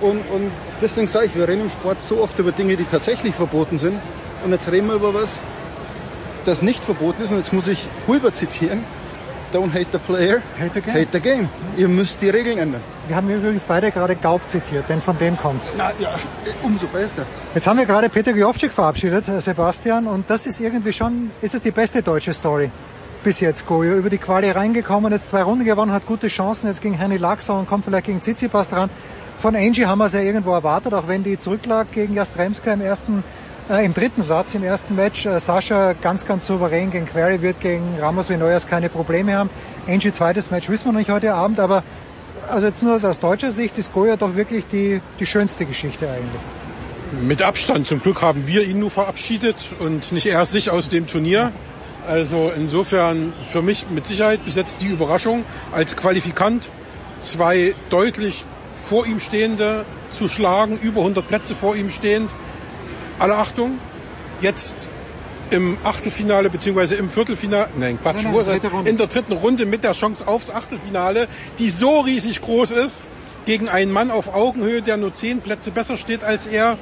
Und, 0.00 0.20
und 0.30 0.52
deswegen 0.80 1.08
sage 1.08 1.26
ich, 1.26 1.34
wir 1.34 1.48
reden 1.48 1.62
im 1.62 1.70
Sport 1.70 2.02
so 2.02 2.20
oft 2.20 2.38
über 2.38 2.52
Dinge, 2.52 2.76
die 2.76 2.84
tatsächlich 2.84 3.34
verboten 3.34 3.78
sind. 3.78 3.98
Und 4.44 4.52
jetzt 4.52 4.70
reden 4.70 4.86
wir 4.86 4.94
über 4.94 5.14
was, 5.14 5.42
das 6.44 6.62
nicht 6.62 6.84
verboten 6.84 7.22
ist. 7.22 7.30
Und 7.30 7.38
jetzt 7.38 7.52
muss 7.52 7.66
ich 7.66 7.88
Huber 8.06 8.32
zitieren. 8.32 8.84
Don't 9.52 9.72
hate 9.72 9.86
the 9.92 9.98
player, 9.98 10.42
hate 10.58 10.72
the 10.74 10.80
game. 10.80 10.94
Hate 10.94 11.08
the 11.12 11.20
game. 11.20 11.48
Ihr 11.76 11.88
müsst 11.88 12.20
die 12.20 12.28
Regeln 12.28 12.58
ändern. 12.58 12.82
Wir 13.08 13.16
haben 13.16 13.28
übrigens 13.30 13.64
beide 13.64 13.90
gerade 13.90 14.14
Gaub 14.16 14.46
zitiert, 14.46 14.84
denn 14.88 15.00
von 15.00 15.18
dem 15.18 15.36
kommt's. 15.38 15.72
Na, 15.76 15.92
ja, 15.98 16.10
umso 16.62 16.86
besser. 16.86 17.24
Jetzt 17.54 17.66
haben 17.66 17.78
wir 17.78 17.86
gerade 17.86 18.08
Peter 18.10 18.34
Giovcik 18.34 18.70
verabschiedet, 18.70 19.24
Sebastian, 19.38 20.06
und 20.06 20.28
das 20.28 20.46
ist 20.46 20.60
irgendwie 20.60 20.92
schon, 20.92 21.30
ist 21.40 21.54
es 21.54 21.62
die 21.62 21.70
beste 21.70 22.02
deutsche 22.02 22.34
Story 22.34 22.70
bis 23.24 23.40
jetzt, 23.40 23.66
Goyo. 23.66 23.96
Über 23.96 24.10
die 24.10 24.18
Quali 24.18 24.50
reingekommen, 24.50 25.10
jetzt 25.10 25.30
zwei 25.30 25.42
Runden 25.42 25.64
gewonnen, 25.64 25.92
hat 25.92 26.06
gute 26.06 26.28
Chancen, 26.28 26.68
jetzt 26.68 26.82
gegen 26.82 26.94
Henny 26.94 27.16
Laxau 27.16 27.58
und 27.58 27.66
kommt 27.66 27.84
vielleicht 27.84 28.06
gegen 28.06 28.20
Tsitsipas 28.20 28.68
dran. 28.68 28.90
Von 29.38 29.56
Angie 29.56 29.86
haben 29.86 29.98
wir 29.98 30.06
es 30.06 30.12
ja 30.12 30.20
irgendwo 30.20 30.52
erwartet, 30.52 30.92
auch 30.92 31.08
wenn 31.08 31.24
die 31.24 31.38
zurücklag 31.38 31.90
gegen 31.92 32.14
Jastremska 32.14 32.72
im 32.72 32.80
ersten 32.80 33.24
äh, 33.70 33.84
Im 33.84 33.92
dritten 33.92 34.22
Satz, 34.22 34.54
im 34.54 34.64
ersten 34.64 34.96
Match, 34.96 35.26
äh, 35.26 35.38
Sascha 35.38 35.92
ganz, 35.92 36.24
ganz 36.24 36.46
souverän 36.46 36.90
gegen 36.90 37.04
Query 37.04 37.42
wird 37.42 37.60
gegen 37.60 37.98
Ramos 38.00 38.30
Vinoyas 38.30 38.66
keine 38.66 38.88
Probleme 38.88 39.36
haben. 39.36 39.50
Angie 39.86 40.10
zweites 40.10 40.50
Match 40.50 40.70
wissen 40.70 40.86
wir 40.86 40.92
noch 40.92 40.98
nicht 40.98 41.10
heute 41.10 41.34
Abend, 41.34 41.60
aber 41.60 41.82
also 42.50 42.66
jetzt 42.66 42.82
nur 42.82 42.94
aus 42.94 43.20
deutscher 43.20 43.52
Sicht 43.52 43.78
ist 43.78 43.92
Goya 43.92 44.16
doch 44.16 44.34
wirklich 44.36 44.64
die, 44.70 45.00
die 45.18 45.26
schönste 45.26 45.64
Geschichte 45.64 46.08
eigentlich. 46.08 46.40
mit 47.22 47.42
Abstand. 47.42 47.86
Zum 47.86 48.00
Glück 48.00 48.22
haben 48.22 48.46
wir 48.46 48.64
ihn 48.64 48.78
nur 48.78 48.90
verabschiedet 48.90 49.56
und 49.78 50.12
nicht 50.12 50.26
er 50.26 50.44
sich 50.46 50.70
aus 50.70 50.88
dem 50.88 51.06
Turnier. 51.06 51.52
Also 52.06 52.50
insofern 52.54 53.32
für 53.50 53.62
mich 53.62 53.86
mit 53.90 54.06
Sicherheit 54.06 54.44
bis 54.44 54.56
jetzt 54.56 54.82
die 54.82 54.86
Überraschung 54.86 55.44
als 55.72 55.96
Qualifikant. 55.96 56.70
Zwei 57.20 57.74
deutlich 57.90 58.44
vor 58.74 59.06
ihm 59.06 59.20
stehende 59.20 59.84
zu 60.10 60.28
schlagen, 60.28 60.78
über 60.80 61.00
100 61.00 61.26
Plätze 61.26 61.54
vor 61.54 61.76
ihm 61.76 61.90
stehend. 61.90 62.30
Alle 63.18 63.36
Achtung, 63.36 63.78
jetzt 64.40 64.88
im 65.50 65.78
Achtelfinale 65.84 66.50
beziehungsweise 66.50 66.96
im 66.96 67.08
Viertelfinale, 67.08 67.68
nein 67.78 67.98
Quatsch, 68.00 68.24
Nein, 68.24 68.34
nein, 68.34 68.86
in 68.86 68.96
der 68.96 69.06
dritten 69.06 69.32
Runde 69.32 69.66
mit 69.66 69.84
der 69.84 69.92
Chance 69.92 70.26
aufs 70.26 70.50
Achtelfinale, 70.50 71.28
die 71.58 71.70
so 71.70 72.00
riesig 72.00 72.42
groß 72.42 72.72
ist, 72.72 73.06
gegen 73.46 73.68
einen 73.68 73.92
Mann 73.92 74.10
auf 74.10 74.34
Augenhöhe, 74.34 74.82
der 74.82 74.96
nur 74.96 75.14
zehn 75.14 75.40
Plätze 75.40 75.70
besser 75.70 75.96
steht 75.96 76.22
als 76.24 76.46
er. 76.46 76.76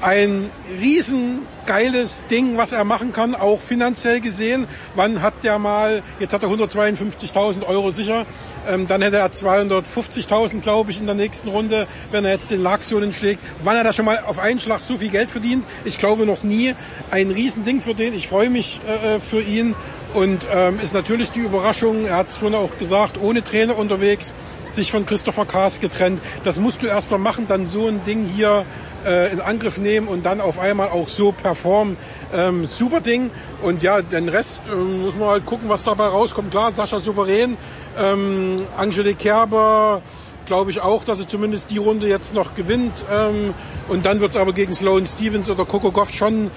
Ein 0.00 0.50
riesengeiles 0.80 2.26
Ding, 2.30 2.56
was 2.56 2.72
er 2.72 2.84
machen 2.84 3.12
kann, 3.12 3.34
auch 3.34 3.60
finanziell 3.60 4.20
gesehen. 4.20 4.66
Wann 4.94 5.22
hat 5.22 5.34
der 5.42 5.58
mal, 5.58 6.02
jetzt 6.20 6.34
hat 6.34 6.42
er 6.42 6.50
152.000 6.50 7.64
Euro 7.66 7.90
sicher, 7.90 8.26
ähm, 8.68 8.86
dann 8.88 9.02
hätte 9.02 9.16
er 9.16 9.30
250.000, 9.30 10.60
glaube 10.60 10.90
ich, 10.90 11.00
in 11.00 11.06
der 11.06 11.14
nächsten 11.14 11.48
Runde, 11.48 11.86
wenn 12.10 12.24
er 12.24 12.32
jetzt 12.32 12.50
den 12.50 12.62
Laksionen 12.62 13.12
schlägt. 13.12 13.40
Wann 13.62 13.78
hat 13.78 13.86
er 13.86 13.92
schon 13.92 14.04
mal 14.04 14.18
auf 14.26 14.38
einen 14.38 14.60
Schlag 14.60 14.80
so 14.80 14.98
viel 14.98 15.10
Geld 15.10 15.30
verdient? 15.30 15.64
Ich 15.84 15.98
glaube 15.98 16.26
noch 16.26 16.42
nie. 16.42 16.74
Ein 17.10 17.30
Riesending 17.30 17.80
für 17.80 17.94
den. 17.94 18.14
Ich 18.14 18.28
freue 18.28 18.50
mich 18.50 18.80
äh, 18.86 19.20
für 19.20 19.40
ihn. 19.40 19.74
Und 20.14 20.46
ähm, 20.52 20.78
ist 20.82 20.94
natürlich 20.94 21.30
die 21.30 21.40
Überraschung, 21.40 22.06
er 22.06 22.16
hat 22.16 22.28
es 22.28 22.36
vorhin 22.36 22.56
auch 22.56 22.78
gesagt, 22.78 23.18
ohne 23.20 23.44
Trainer 23.44 23.76
unterwegs, 23.76 24.34
sich 24.70 24.90
von 24.90 25.04
Christopher 25.04 25.44
Kaas 25.44 25.80
getrennt. 25.80 26.20
Das 26.44 26.58
musst 26.58 26.82
du 26.82 26.86
erst 26.86 27.10
mal 27.10 27.18
machen, 27.18 27.46
dann 27.48 27.66
so 27.66 27.86
ein 27.86 28.02
Ding 28.04 28.24
hier 28.24 28.64
äh, 29.06 29.32
in 29.32 29.40
Angriff 29.40 29.78
nehmen 29.78 30.08
und 30.08 30.26
dann 30.26 30.40
auf 30.40 30.58
einmal 30.58 30.88
auch 30.88 31.08
so 31.08 31.32
performen. 31.32 31.96
Ähm, 32.34 32.66
super 32.66 33.00
Ding. 33.00 33.30
Und 33.62 33.82
ja, 33.82 34.02
den 34.02 34.28
Rest 34.28 34.62
äh, 34.70 34.74
muss 34.74 35.16
man 35.16 35.28
halt 35.28 35.46
gucken, 35.46 35.68
was 35.68 35.84
dabei 35.84 36.06
rauskommt. 36.06 36.50
Klar, 36.50 36.72
Sascha 36.72 36.98
souverän, 36.98 37.56
ähm, 37.98 38.62
Angelique 38.76 39.18
Kerber, 39.18 40.02
glaube 40.46 40.70
ich 40.70 40.80
auch, 40.80 41.04
dass 41.04 41.18
sie 41.18 41.26
zumindest 41.26 41.70
die 41.70 41.78
Runde 41.78 42.08
jetzt 42.08 42.34
noch 42.34 42.54
gewinnt. 42.54 43.04
Ähm, 43.10 43.54
und 43.88 44.04
dann 44.04 44.20
wird 44.20 44.32
es 44.32 44.36
aber 44.36 44.52
gegen 44.52 44.74
Sloane 44.74 45.06
Stevens 45.06 45.48
oder 45.48 45.64
Coco 45.64 45.90
Goff 45.90 46.12
schon 46.12 46.50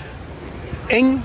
eng. 0.87 1.23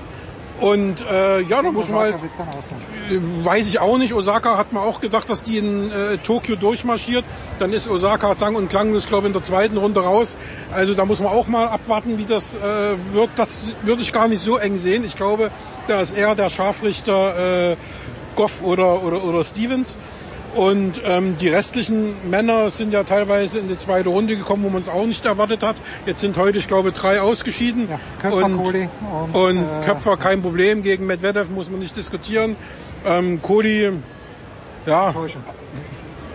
Und 0.64 1.04
äh, 1.12 1.42
ja, 1.42 1.60
da 1.60 1.70
muss 1.70 1.90
man 1.90 2.00
halt, 2.00 2.14
äh, 2.14 3.20
weiß 3.44 3.68
ich 3.68 3.80
auch 3.80 3.98
nicht. 3.98 4.14
Osaka 4.14 4.56
hat 4.56 4.72
man 4.72 4.82
auch 4.82 5.02
gedacht, 5.02 5.28
dass 5.28 5.42
die 5.42 5.58
in 5.58 5.90
äh, 5.90 6.16
Tokio 6.16 6.56
durchmarschiert. 6.56 7.22
Dann 7.58 7.74
ist 7.74 7.86
Osaka 7.86 8.34
sang- 8.34 8.54
und 8.54 8.70
klanglos, 8.70 9.06
glaube 9.06 9.24
ich, 9.24 9.26
in 9.26 9.32
der 9.34 9.42
zweiten 9.42 9.76
Runde 9.76 10.00
raus. 10.00 10.38
Also 10.72 10.94
da 10.94 11.04
muss 11.04 11.20
man 11.20 11.32
auch 11.32 11.48
mal 11.48 11.66
abwarten, 11.66 12.16
wie 12.16 12.24
das 12.24 12.54
äh, 12.54 12.96
wird. 13.12 13.28
Das 13.36 13.58
würde 13.82 14.00
ich 14.00 14.10
gar 14.10 14.26
nicht 14.26 14.40
so 14.40 14.56
eng 14.56 14.78
sehen. 14.78 15.04
Ich 15.04 15.16
glaube, 15.16 15.50
da 15.86 16.00
ist 16.00 16.16
eher 16.16 16.34
der 16.34 16.48
Scharfrichter 16.48 17.72
äh, 17.72 17.76
Goff 18.34 18.62
oder, 18.62 19.02
oder, 19.02 19.22
oder 19.22 19.44
Stevens. 19.44 19.98
Und 20.54 21.02
ähm, 21.04 21.36
die 21.38 21.48
restlichen 21.48 22.14
Männer 22.30 22.70
sind 22.70 22.92
ja 22.92 23.02
teilweise 23.02 23.58
in 23.58 23.68
die 23.68 23.76
zweite 23.76 24.08
Runde 24.08 24.36
gekommen, 24.36 24.62
wo 24.62 24.70
man 24.70 24.82
es 24.82 24.88
auch 24.88 25.04
nicht 25.04 25.24
erwartet 25.26 25.64
hat. 25.64 25.76
Jetzt 26.06 26.20
sind 26.20 26.36
heute, 26.36 26.58
ich 26.58 26.68
glaube, 26.68 26.92
drei 26.92 27.20
ausgeschieden. 27.20 27.88
Köpfer, 28.20 28.44
und 28.44 28.56
Kohli 28.56 28.88
und, 29.32 29.34
und 29.34 29.58
äh, 29.64 29.84
Köpfer 29.84 30.16
kein 30.16 30.42
Problem. 30.42 30.82
Gegen 30.82 31.06
Medvedev 31.06 31.50
muss 31.50 31.68
man 31.68 31.80
nicht 31.80 31.96
diskutieren. 31.96 32.56
Ähm, 33.04 33.42
Cody, 33.42 33.90
ja, 34.86 35.14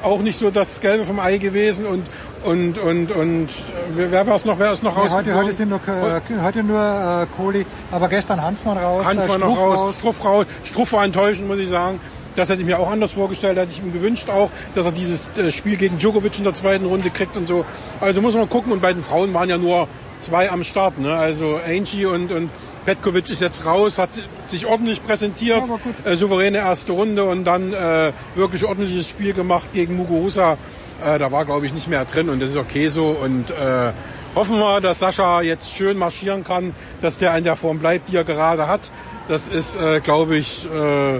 auch 0.03 0.19
nicht 0.19 0.37
so 0.39 0.49
das 0.49 0.79
Gelbe 0.79 1.05
vom 1.05 1.19
Ei 1.19 1.37
gewesen. 1.37 1.85
Und, 1.85 2.05
und, 2.43 2.77
und, 2.77 3.11
und 3.11 3.47
äh, 3.47 4.11
wer 4.11 4.27
war 4.27 4.35
es 4.35 4.45
noch? 4.45 4.59
Wer 4.59 4.71
ist 4.71 4.83
noch 4.83 4.97
Ja, 4.97 5.11
heute, 5.11 5.33
heute 5.33 5.51
sind 5.53 5.69
noch, 5.69 5.87
äh, 5.87 6.21
heute 6.43 6.63
nur 6.63 6.79
äh, 6.79 7.25
Kohli, 7.35 7.65
aber 7.91 8.07
gestern 8.09 8.41
Hanfmann 8.41 8.77
raus, 8.77 9.05
Hand 9.05 9.19
äh, 9.19 9.37
noch 9.37 9.37
Struff 9.37 9.59
raus, 9.59 9.97
Struff 9.97 10.25
raus. 10.25 10.45
Struff 10.63 10.93
war 10.93 11.03
enttäuschend, 11.05 11.47
muss 11.47 11.59
ich 11.59 11.69
sagen. 11.69 11.99
Das 12.39 12.49
hätte 12.49 12.61
ich 12.61 12.65
mir 12.65 12.79
auch 12.79 12.89
anders 12.89 13.11
vorgestellt, 13.11 13.57
hätte 13.57 13.71
ich 13.71 13.79
ihm 13.79 13.91
gewünscht 13.91 14.29
auch, 14.29 14.49
dass 14.73 14.85
er 14.85 14.93
dieses 14.93 15.29
äh, 15.37 15.51
Spiel 15.51 15.75
gegen 15.75 15.97
Djokovic 15.97 16.37
in 16.37 16.45
der 16.45 16.53
zweiten 16.53 16.85
Runde 16.85 17.09
kriegt 17.09 17.35
und 17.35 17.49
so. 17.49 17.65
Also 17.99 18.21
muss 18.21 18.33
man 18.33 18.47
gucken. 18.47 18.71
Und 18.71 18.81
bei 18.81 18.93
den 18.93 19.03
Frauen 19.03 19.33
waren 19.33 19.49
ja 19.49 19.57
nur 19.57 19.89
zwei 20.19 20.49
am 20.49 20.63
Start. 20.63 20.97
Ne? 20.99 21.13
Also 21.13 21.59
Angie 21.67 22.05
und, 22.05 22.31
und 22.31 22.49
Petkovic 22.85 23.29
ist 23.29 23.41
jetzt 23.41 23.65
raus, 23.65 23.97
hat 23.97 24.11
sich 24.47 24.65
ordentlich 24.65 25.05
präsentiert, 25.05 25.63
äh, 26.05 26.15
souveräne 26.15 26.59
erste 26.59 26.93
Runde 26.93 27.25
und 27.25 27.43
dann 27.43 27.73
äh, 27.73 28.13
wirklich 28.35 28.63
ordentliches 28.63 29.09
Spiel 29.09 29.33
gemacht 29.33 29.73
gegen 29.73 29.97
Muguruza. 29.97 30.57
Äh, 31.03 31.19
da 31.19 31.31
war, 31.33 31.43
glaube 31.43 31.65
ich, 31.65 31.73
nicht 31.73 31.89
mehr 31.89 32.05
drin 32.05 32.29
und 32.29 32.39
das 32.39 32.51
ist 32.51 32.57
okay 32.57 32.87
so. 32.87 33.07
Und 33.07 33.51
äh, 33.51 33.91
hoffen 34.33 34.59
wir, 34.59 34.79
dass 34.79 34.99
Sascha 34.99 35.41
jetzt 35.41 35.75
schön 35.75 35.97
marschieren 35.97 36.45
kann, 36.45 36.73
dass 37.01 37.17
der 37.17 37.35
in 37.37 37.43
der 37.43 37.57
Form 37.57 37.79
bleibt, 37.79 38.07
die 38.07 38.15
er 38.15 38.23
gerade 38.23 38.67
hat. 38.67 38.91
Das 39.27 39.49
ist, 39.49 39.75
äh, 39.75 39.99
glaube 39.99 40.37
ich, 40.37 40.65
äh, 40.65 41.19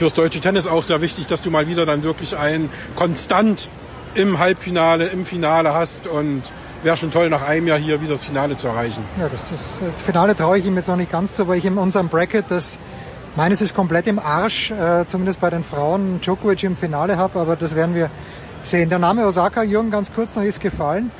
fürs 0.00 0.14
deutsche 0.14 0.40
Tennis 0.40 0.66
auch 0.66 0.82
sehr 0.82 1.02
wichtig, 1.02 1.26
dass 1.26 1.42
du 1.42 1.50
mal 1.50 1.66
wieder 1.68 1.84
dann 1.84 2.02
wirklich 2.02 2.34
ein 2.34 2.70
konstant 2.96 3.68
im 4.14 4.38
Halbfinale, 4.38 5.08
im 5.08 5.26
Finale 5.26 5.74
hast 5.74 6.06
und 6.06 6.40
wäre 6.82 6.96
schon 6.96 7.10
toll, 7.10 7.28
nach 7.28 7.46
einem 7.46 7.66
Jahr 7.66 7.78
hier 7.78 8.00
wieder 8.00 8.12
das 8.12 8.24
Finale 8.24 8.56
zu 8.56 8.68
erreichen. 8.68 9.04
Ja, 9.18 9.24
das, 9.24 9.42
ist, 9.42 9.94
das 9.94 10.02
Finale 10.02 10.34
traue 10.34 10.56
ich 10.56 10.64
ihm 10.64 10.74
jetzt 10.76 10.88
noch 10.88 10.96
nicht 10.96 11.12
ganz 11.12 11.36
zu, 11.36 11.46
weil 11.46 11.58
ich 11.58 11.66
in 11.66 11.76
unserem 11.76 12.08
Bracket, 12.08 12.46
das 12.48 12.78
meines 13.36 13.60
ist 13.60 13.74
komplett 13.74 14.06
im 14.06 14.18
Arsch, 14.18 14.70
äh, 14.70 15.04
zumindest 15.04 15.38
bei 15.38 15.50
den 15.50 15.62
Frauen, 15.62 16.18
Djokovic 16.22 16.62
im 16.64 16.78
Finale 16.78 17.18
habe, 17.18 17.38
aber 17.38 17.56
das 17.56 17.74
werden 17.74 17.94
wir 17.94 18.08
sehen. 18.62 18.88
Der 18.88 18.98
Name 18.98 19.26
Osaka, 19.26 19.64
Jürgen, 19.64 19.90
ganz 19.90 20.10
kurz 20.14 20.34
noch 20.34 20.44
ist 20.44 20.60
gefallen. 20.60 21.10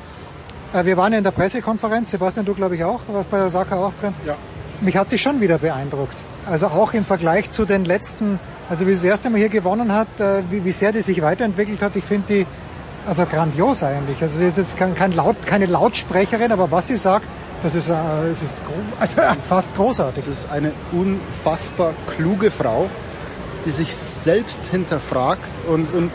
Äh, 0.73 0.85
wir 0.85 0.97
waren 0.97 1.11
ja 1.11 1.19
in 1.19 1.23
der 1.23 1.29
Pressekonferenz, 1.29 2.09
Sebastian, 2.09 2.47
du 2.47 2.55
glaube 2.55 2.77
ich 2.77 2.83
auch, 2.83 3.01
warst 3.09 3.29
bei 3.29 3.45
Osaka 3.45 3.75
auch 3.75 3.93
drin. 4.01 4.15
Ja. 4.25 4.35
Mich 4.79 4.97
hat 4.97 5.07
sie 5.07 5.19
schon 5.19 5.39
wieder 5.39 5.59
beeindruckt. 5.59 6.17
Also 6.49 6.67
auch 6.67 6.93
im 6.93 7.05
Vergleich 7.05 7.49
zu 7.49 7.65
den 7.65 7.85
letzten, 7.85 8.39
also 8.69 8.87
wie 8.87 8.93
sie 8.93 9.07
das 9.07 9.17
erste 9.17 9.29
Mal 9.29 9.37
hier 9.37 9.49
gewonnen 9.49 9.93
hat, 9.93 10.19
äh, 10.19 10.43
wie, 10.49 10.65
wie 10.65 10.71
sehr 10.71 10.91
die 10.91 11.01
sich 11.01 11.21
weiterentwickelt 11.21 11.81
hat, 11.81 11.95
ich 11.95 12.03
finde 12.03 12.33
die 12.33 12.47
also 13.07 13.25
grandios 13.25 13.83
eigentlich. 13.83 14.21
Also 14.21 14.39
sie 14.39 14.45
ist 14.45 14.57
jetzt 14.57 14.77
kein, 14.77 14.95
kein 14.95 15.11
Laut, 15.11 15.35
keine 15.45 15.65
Lautsprecherin, 15.65 16.51
aber 16.51 16.71
was 16.71 16.87
sie 16.87 16.95
sagt, 16.95 17.25
das 17.63 17.75
ist, 17.75 17.89
äh, 17.89 17.93
es 18.31 18.41
ist 18.41 18.61
also 18.99 19.21
fast 19.47 19.75
großartig. 19.75 20.25
Es 20.27 20.43
ist 20.43 20.51
eine 20.51 20.71
unfassbar 20.91 21.93
kluge 22.07 22.51
Frau, 22.51 22.89
die 23.65 23.71
sich 23.71 23.93
selbst 23.95 24.69
hinterfragt 24.71 25.49
und, 25.67 25.93
und 25.93 26.11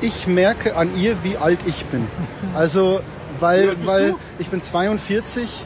ich 0.00 0.26
merke 0.26 0.76
an 0.76 0.96
ihr, 0.96 1.16
wie 1.22 1.36
alt 1.36 1.60
ich 1.66 1.84
bin. 1.86 2.06
Also, 2.54 3.00
weil, 3.40 3.76
weil 3.86 4.14
ich 4.38 4.48
bin 4.48 4.62
42 4.62 5.64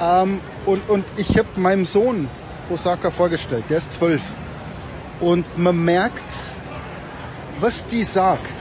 ähm, 0.00 0.40
und, 0.64 0.88
und 0.88 1.04
ich 1.16 1.36
habe 1.36 1.48
meinem 1.56 1.84
Sohn 1.84 2.28
Osaka 2.70 3.10
vorgestellt, 3.10 3.64
der 3.68 3.78
ist 3.78 3.92
12. 3.92 4.22
Und 5.20 5.58
man 5.58 5.84
merkt, 5.84 6.32
was 7.60 7.86
die 7.86 8.02
sagt, 8.04 8.54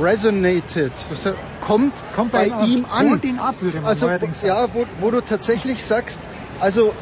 resonated, 0.00 0.92
was 1.08 1.26
er, 1.26 1.34
kommt, 1.60 1.94
Kommt 2.14 2.32
bei, 2.32 2.50
bei 2.50 2.64
ihm 2.64 2.86
an. 2.92 3.10
holt 3.10 3.24
ihn 3.24 3.38
ab, 3.38 3.54
würde 3.60 3.80
man 3.80 3.86
also, 3.86 4.08
ja, 4.46 4.66
wo, 4.72 4.84
wo 5.00 5.10
du 5.10 5.20
tatsächlich 5.20 5.82
sagst, 5.84 6.20
also 6.60 6.92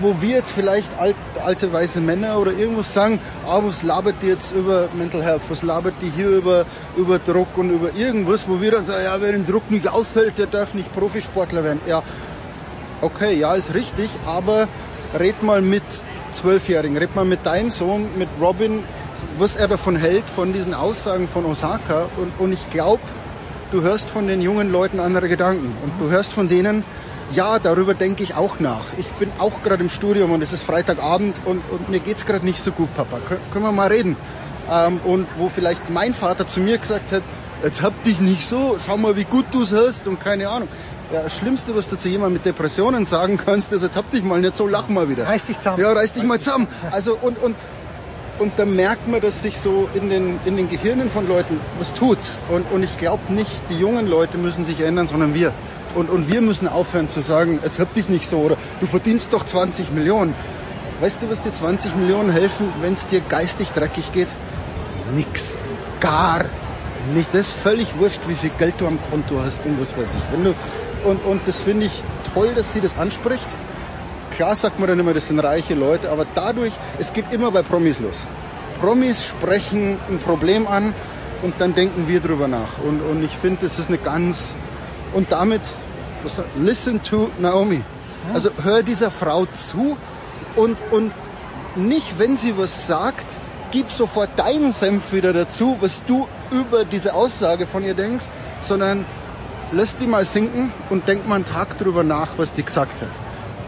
wo 0.00 0.14
wir 0.20 0.36
jetzt 0.36 0.52
vielleicht 0.52 0.98
alt, 0.98 1.16
alte 1.44 1.72
weiße 1.72 2.00
Männer 2.00 2.38
oder 2.38 2.52
irgendwas 2.52 2.94
sagen, 2.94 3.18
ah, 3.46 3.60
was 3.62 3.82
labert 3.82 4.16
die 4.22 4.26
jetzt 4.26 4.52
über 4.52 4.88
Mental 4.96 5.22
Health, 5.22 5.42
was 5.48 5.62
labert 5.62 5.94
die 6.00 6.10
hier 6.10 6.28
über, 6.28 6.66
über 6.96 7.18
Druck 7.18 7.56
und 7.56 7.70
über 7.70 7.92
irgendwas, 7.94 8.48
wo 8.48 8.60
wir 8.60 8.70
dann 8.70 8.84
sagen, 8.84 9.02
ja, 9.04 9.20
wer 9.20 9.32
den 9.32 9.46
Druck 9.46 9.70
nicht 9.70 9.88
aushält, 9.88 10.38
der 10.38 10.46
darf 10.46 10.74
nicht 10.74 10.92
Profisportler 10.94 11.64
werden. 11.64 11.80
Ja, 11.88 12.02
okay, 13.00 13.36
ja, 13.36 13.54
ist 13.54 13.74
richtig, 13.74 14.08
aber 14.24 14.68
red 15.18 15.42
mal 15.42 15.62
mit 15.62 15.82
Zwölfjährigen, 16.32 16.96
red 16.96 17.14
mal 17.14 17.24
mit 17.24 17.46
deinem 17.46 17.70
Sohn, 17.70 18.08
mit 18.16 18.28
Robin, 18.40 18.82
was 19.38 19.56
er 19.56 19.68
davon 19.68 19.96
hält, 19.96 20.28
von 20.28 20.52
diesen 20.52 20.74
Aussagen 20.74 21.28
von 21.28 21.44
Osaka. 21.44 22.08
Und, 22.16 22.32
und 22.38 22.52
ich 22.52 22.70
glaube, 22.70 23.02
du 23.70 23.82
hörst 23.82 24.10
von 24.10 24.26
den 24.26 24.40
jungen 24.40 24.70
Leuten 24.70 25.00
andere 25.00 25.28
Gedanken. 25.28 25.74
Und 25.82 25.92
du 26.00 26.10
hörst 26.10 26.32
von 26.32 26.48
denen, 26.48 26.84
ja, 27.32 27.58
darüber 27.58 27.94
denke 27.94 28.22
ich 28.22 28.34
auch 28.34 28.58
nach. 28.58 28.84
Ich 28.98 29.08
bin 29.12 29.30
auch 29.38 29.62
gerade 29.62 29.82
im 29.82 29.90
Studium 29.90 30.32
und 30.32 30.42
es 30.42 30.52
ist 30.52 30.62
Freitagabend 30.62 31.36
und, 31.44 31.62
und 31.70 31.88
mir 31.90 32.00
geht's 32.00 32.24
gerade 32.24 32.44
nicht 32.44 32.60
so 32.60 32.72
gut, 32.72 32.94
Papa. 32.94 33.18
Kön 33.26 33.38
können 33.52 33.64
wir 33.64 33.72
mal 33.72 33.88
reden? 33.88 34.16
Ähm, 34.70 35.00
und 35.04 35.26
wo 35.36 35.48
vielleicht 35.48 35.90
mein 35.90 36.14
Vater 36.14 36.46
zu 36.46 36.60
mir 36.60 36.78
gesagt 36.78 37.12
hat, 37.12 37.22
jetzt 37.62 37.82
hab 37.82 38.02
dich 38.04 38.20
nicht 38.20 38.48
so, 38.48 38.78
schau 38.84 38.96
mal, 38.96 39.16
wie 39.16 39.24
gut 39.24 39.46
du's 39.50 39.72
hast 39.72 40.06
und 40.06 40.20
keine 40.20 40.48
Ahnung. 40.48 40.68
Ja, 41.10 41.22
das 41.22 41.34
Schlimmste, 41.36 41.74
was 41.74 41.88
du 41.88 41.96
zu 41.96 42.08
jemandem 42.08 42.34
mit 42.34 42.44
Depressionen 42.44 43.06
sagen 43.06 43.38
kannst, 43.38 43.72
ist, 43.72 43.82
jetzt 43.82 43.96
hab 43.96 44.10
dich 44.10 44.22
mal 44.22 44.40
nicht 44.40 44.54
so, 44.54 44.66
lach 44.66 44.88
mal 44.88 45.08
wieder. 45.08 45.26
Reiß 45.26 45.46
dich 45.46 45.56
zusammen. 45.56 45.80
Ja, 45.80 45.92
reiß 45.92 46.12
dich 46.12 46.22
mal 46.22 46.38
zusammen. 46.38 46.68
Also, 46.90 47.16
und, 47.22 47.38
und, 47.38 47.56
und 48.38 48.52
da 48.58 48.66
merkt 48.66 49.08
man, 49.08 49.22
dass 49.22 49.40
sich 49.40 49.58
so 49.58 49.88
in 49.94 50.10
den, 50.10 50.38
in 50.44 50.58
den 50.58 50.68
Gehirnen 50.68 51.08
von 51.08 51.26
Leuten 51.26 51.58
was 51.78 51.94
tut. 51.94 52.18
Und, 52.50 52.70
und 52.72 52.82
ich 52.82 52.98
glaube 52.98 53.32
nicht, 53.32 53.50
die 53.70 53.78
jungen 53.78 54.06
Leute 54.06 54.36
müssen 54.36 54.66
sich 54.66 54.82
ändern, 54.82 55.08
sondern 55.08 55.32
wir. 55.32 55.54
Und, 55.94 56.10
und 56.10 56.28
wir 56.28 56.42
müssen 56.42 56.68
aufhören 56.68 57.08
zu 57.08 57.22
sagen, 57.22 57.58
jetzt 57.64 57.80
hab 57.80 57.94
dich 57.94 58.10
nicht 58.10 58.28
so 58.28 58.40
oder 58.40 58.58
du 58.80 58.86
verdienst 58.86 59.32
doch 59.32 59.46
20 59.46 59.90
Millionen. 59.92 60.34
Weißt 61.00 61.22
du, 61.22 61.30
was 61.30 61.40
dir 61.40 61.52
20 61.52 61.96
Millionen 61.96 62.30
helfen, 62.30 62.70
wenn 62.82 62.92
es 62.92 63.06
dir 63.06 63.22
geistig 63.22 63.70
dreckig 63.70 64.12
geht? 64.12 64.28
Nix. 65.14 65.56
Gar 66.00 66.44
nicht. 67.14 67.32
Das 67.32 67.48
ist 67.48 67.52
völlig 67.52 67.96
wurscht, 67.98 68.20
wie 68.26 68.34
viel 68.34 68.50
Geld 68.58 68.74
du 68.78 68.86
am 68.86 68.98
Konto 69.10 69.40
hast 69.42 69.64
und 69.64 69.80
was 69.80 69.96
weiß 69.96 70.06
ich. 70.06 70.32
Wenn 70.32 70.44
du, 70.44 70.54
Und, 71.04 71.24
und 71.24 71.40
das 71.46 71.60
finde 71.60 71.86
ich 71.86 72.02
toll, 72.34 72.52
dass 72.54 72.72
sie 72.72 72.80
das 72.80 72.98
anspricht. 72.98 73.46
Klar 74.30 74.56
sagt 74.56 74.78
man 74.78 74.88
dann 74.88 74.98
immer, 74.98 75.14
das 75.14 75.28
sind 75.28 75.40
reiche 75.40 75.74
Leute, 75.74 76.10
aber 76.10 76.26
dadurch, 76.34 76.72
es 76.98 77.12
geht 77.12 77.32
immer 77.32 77.50
bei 77.50 77.62
Promis 77.62 77.98
los. 77.98 78.24
Promis 78.80 79.24
sprechen 79.24 79.98
ein 80.08 80.18
Problem 80.20 80.66
an 80.68 80.94
und 81.42 81.54
dann 81.58 81.74
denken 81.74 82.06
wir 82.06 82.20
drüber 82.20 82.46
nach. 82.46 82.78
Und, 82.84 83.00
und 83.00 83.24
ich 83.24 83.32
finde, 83.32 83.58
das 83.62 83.78
ist 83.78 83.88
eine 83.88 83.98
ganz, 83.98 84.50
und 85.12 85.32
damit, 85.32 85.62
listen 86.56 87.02
to 87.02 87.30
Naomi. 87.38 87.82
Also 88.32 88.50
hör 88.62 88.82
dieser 88.82 89.10
Frau 89.10 89.46
zu 89.46 89.96
und, 90.54 90.78
und 90.90 91.12
nicht, 91.74 92.18
wenn 92.18 92.36
sie 92.36 92.56
was 92.58 92.86
sagt, 92.86 93.26
gib 93.70 93.90
sofort 93.90 94.30
deinen 94.36 94.72
Senf 94.72 95.12
wieder 95.12 95.32
dazu, 95.32 95.76
was 95.80 96.04
du 96.04 96.26
über 96.50 96.84
diese 96.84 97.14
Aussage 97.14 97.66
von 97.66 97.84
ihr 97.84 97.94
denkst, 97.94 98.26
sondern 98.60 99.04
lass 99.72 99.96
die 99.96 100.06
mal 100.06 100.24
sinken 100.24 100.72
und 100.90 101.06
denk 101.08 101.26
mal 101.28 101.36
einen 101.36 101.44
Tag 101.44 101.78
drüber 101.78 102.04
nach, 102.04 102.28
was 102.36 102.52
die 102.52 102.62
gesagt 102.62 103.02
hat. 103.02 103.08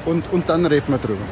Und, 0.07 0.33
und 0.33 0.49
dann 0.49 0.67
reden 0.67 0.93
wir 0.93 0.99
drüber. 0.99 1.23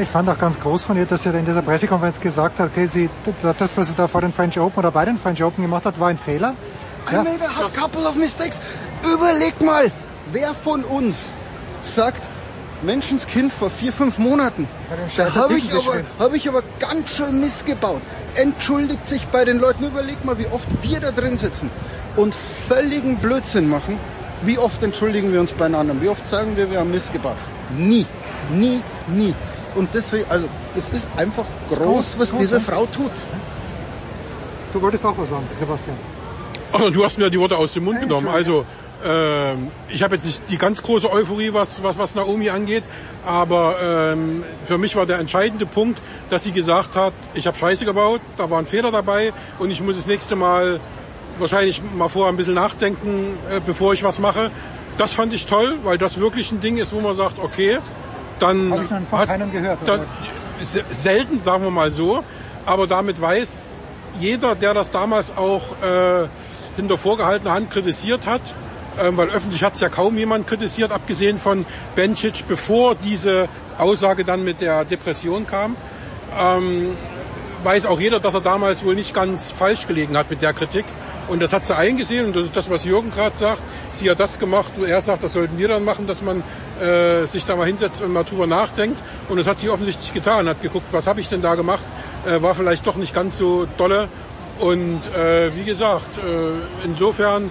Ich 0.00 0.08
fand 0.08 0.28
auch 0.28 0.38
ganz 0.38 0.58
groß 0.58 0.84
von 0.84 0.96
ihr, 0.96 1.04
dass 1.04 1.22
sie 1.22 1.30
in 1.30 1.44
dieser 1.44 1.60
Pressekonferenz 1.60 2.18
gesagt 2.18 2.58
hat, 2.58 2.70
okay, 2.70 2.86
sie, 2.86 3.10
das, 3.58 3.76
was 3.76 3.88
sie 3.88 3.94
da 3.94 4.08
vor 4.08 4.22
den 4.22 4.32
French 4.32 4.58
Open 4.58 4.78
oder 4.78 4.90
bei 4.90 5.04
den 5.04 5.18
French 5.18 5.42
Open 5.44 5.62
gemacht 5.62 5.84
hat, 5.84 6.00
war 6.00 6.08
ein 6.08 6.18
Fehler. 6.18 6.54
I 7.10 7.16
made 7.16 7.42
a 7.42 7.68
couple 7.68 8.06
of 8.08 8.14
mistakes. 8.14 8.60
Überleg 9.04 9.60
mal, 9.60 9.90
wer 10.30 10.54
von 10.54 10.84
uns 10.84 11.28
sagt, 11.82 12.22
Menschenskind 12.82 13.52
vor 13.52 13.70
vier, 13.70 13.92
fünf 13.92 14.18
Monaten. 14.18 14.66
Da 15.16 15.34
habe 15.34 15.58
ich, 15.58 15.72
aber, 15.72 16.02
hab 16.18 16.34
ich 16.34 16.48
aber 16.48 16.62
ganz 16.78 17.10
schön 17.10 17.40
missgebaut. 17.40 18.00
Entschuldigt 18.34 19.06
sich 19.06 19.26
bei 19.28 19.44
den 19.44 19.58
Leuten. 19.58 19.84
Überleg 19.84 20.24
mal, 20.24 20.38
wie 20.38 20.46
oft 20.46 20.68
wir 20.82 21.00
da 21.00 21.10
drin 21.10 21.36
sitzen 21.36 21.70
und 22.16 22.34
völligen 22.34 23.16
Blödsinn 23.16 23.68
machen. 23.68 23.98
Wie 24.42 24.58
oft 24.58 24.82
entschuldigen 24.82 25.32
wir 25.32 25.40
uns 25.40 25.52
beieinander? 25.52 25.94
Wie 26.00 26.08
oft 26.08 26.26
sagen 26.26 26.56
wir, 26.56 26.70
wir 26.70 26.80
haben 26.80 26.90
missgebaut? 26.90 27.36
Nie, 27.76 28.06
nie, 28.50 28.80
nie. 29.06 29.34
Und 29.74 29.88
deswegen, 29.94 30.26
also, 30.28 30.46
das 30.74 30.88
ist 30.90 31.08
einfach 31.16 31.46
groß, 31.68 32.18
was 32.18 32.30
groß, 32.30 32.40
diese 32.40 32.56
ne? 32.56 32.60
Frau 32.60 32.86
tut. 32.86 33.12
Du 34.72 34.82
wolltest 34.82 35.04
auch 35.04 35.16
was 35.16 35.30
sagen, 35.30 35.46
Sebastian. 35.58 35.96
Ach, 36.72 36.90
du 36.90 37.04
hast 37.04 37.18
mir 37.18 37.30
die 37.30 37.38
Worte 37.38 37.56
aus 37.56 37.74
dem 37.74 37.84
Mund 37.84 38.00
genommen. 38.00 38.28
Also 38.28 38.64
ähm, 39.04 39.70
ich 39.88 40.02
habe 40.02 40.14
jetzt 40.14 40.24
nicht 40.24 40.42
die 40.50 40.58
ganz 40.58 40.82
große 40.82 41.10
Euphorie, 41.10 41.52
was, 41.52 41.82
was, 41.82 41.98
was 41.98 42.14
Naomi 42.14 42.50
angeht, 42.50 42.84
aber 43.26 43.76
ähm, 43.82 44.44
für 44.64 44.78
mich 44.78 44.94
war 44.96 45.06
der 45.06 45.18
entscheidende 45.18 45.66
Punkt, 45.66 46.00
dass 46.30 46.44
sie 46.44 46.52
gesagt 46.52 46.94
hat, 46.94 47.12
ich 47.34 47.46
habe 47.46 47.56
Scheiße 47.56 47.84
gebaut, 47.84 48.20
da 48.36 48.48
war 48.48 48.58
ein 48.58 48.66
Fehler 48.66 48.90
dabei 48.90 49.32
und 49.58 49.70
ich 49.70 49.82
muss 49.82 49.96
das 49.96 50.06
nächste 50.06 50.36
Mal 50.36 50.80
wahrscheinlich 51.38 51.82
mal 51.96 52.08
vorher 52.08 52.32
ein 52.32 52.36
bisschen 52.36 52.54
nachdenken, 52.54 53.38
äh, 53.50 53.60
bevor 53.64 53.92
ich 53.92 54.02
was 54.02 54.18
mache. 54.18 54.50
Das 54.98 55.12
fand 55.12 55.32
ich 55.32 55.46
toll, 55.46 55.78
weil 55.84 55.98
das 55.98 56.18
wirklich 56.18 56.52
ein 56.52 56.60
Ding 56.60 56.76
ist, 56.76 56.92
wo 56.92 57.00
man 57.00 57.14
sagt, 57.14 57.38
okay, 57.38 57.78
dann 58.38 58.70
Habe 58.72 58.84
ich 58.84 58.90
noch 58.90 59.00
von 59.08 59.18
hat, 59.18 59.28
keinem 59.28 59.52
gehört. 59.52 59.78
dann, 59.86 60.06
selten, 60.60 61.40
sagen 61.40 61.64
wir 61.64 61.70
mal 61.70 61.90
so, 61.90 62.22
aber 62.66 62.86
damit 62.86 63.20
weiß 63.20 63.70
jeder, 64.20 64.54
der 64.54 64.74
das 64.74 64.92
damals 64.92 65.36
auch 65.36 65.62
äh, 65.82 66.28
hinter 66.76 66.98
vorgehaltener 66.98 67.52
Hand 67.52 67.70
kritisiert 67.70 68.26
hat, 68.26 68.42
ähm, 69.00 69.16
weil 69.16 69.28
öffentlich 69.28 69.64
hat 69.64 69.74
es 69.74 69.80
ja 69.80 69.88
kaum 69.88 70.18
jemand 70.18 70.46
kritisiert, 70.46 70.92
abgesehen 70.92 71.38
von 71.38 71.64
Bencic, 71.94 72.46
bevor 72.46 72.94
diese 72.94 73.48
Aussage 73.78 74.24
dann 74.24 74.44
mit 74.44 74.60
der 74.60 74.84
Depression 74.84 75.46
kam, 75.46 75.76
ähm, 76.38 76.96
weiß 77.64 77.86
auch 77.86 78.00
jeder, 78.00 78.20
dass 78.20 78.34
er 78.34 78.40
damals 78.40 78.84
wohl 78.84 78.94
nicht 78.94 79.14
ganz 79.14 79.50
falsch 79.50 79.86
gelegen 79.86 80.16
hat 80.16 80.30
mit 80.30 80.42
der 80.42 80.52
Kritik. 80.52 80.84
Und 81.28 81.40
das 81.40 81.52
hat 81.52 81.64
sie 81.64 81.76
eingesehen 81.76 82.26
und 82.26 82.36
das 82.36 82.44
ist 82.46 82.56
das, 82.56 82.68
was 82.68 82.84
Jürgen 82.84 83.10
gerade 83.10 83.36
sagt. 83.36 83.62
Sie 83.90 84.10
hat 84.10 84.18
das 84.20 84.38
gemacht, 84.38 84.72
er 84.84 85.00
sagt, 85.00 85.22
das 85.22 85.32
sollten 85.32 85.56
wir 85.56 85.68
dann 85.68 85.84
machen, 85.84 86.06
dass 86.06 86.20
man 86.22 86.42
äh, 86.80 87.24
sich 87.26 87.44
da 87.44 87.56
mal 87.56 87.66
hinsetzt 87.66 88.02
und 88.02 88.12
mal 88.12 88.24
drüber 88.24 88.46
nachdenkt. 88.46 89.00
Und 89.28 89.36
das 89.36 89.46
hat 89.46 89.60
sie 89.60 89.70
offensichtlich 89.70 90.12
getan, 90.12 90.48
hat 90.48 90.60
geguckt, 90.62 90.86
was 90.90 91.06
habe 91.06 91.20
ich 91.20 91.28
denn 91.28 91.40
da 91.40 91.54
gemacht, 91.54 91.84
äh, 92.26 92.42
war 92.42 92.54
vielleicht 92.54 92.86
doch 92.86 92.96
nicht 92.96 93.14
ganz 93.14 93.38
so 93.38 93.66
dolle. 93.78 94.08
Und 94.58 95.00
äh, 95.14 95.54
wie 95.56 95.64
gesagt, 95.64 96.18
äh, 96.18 96.84
insofern, 96.84 97.50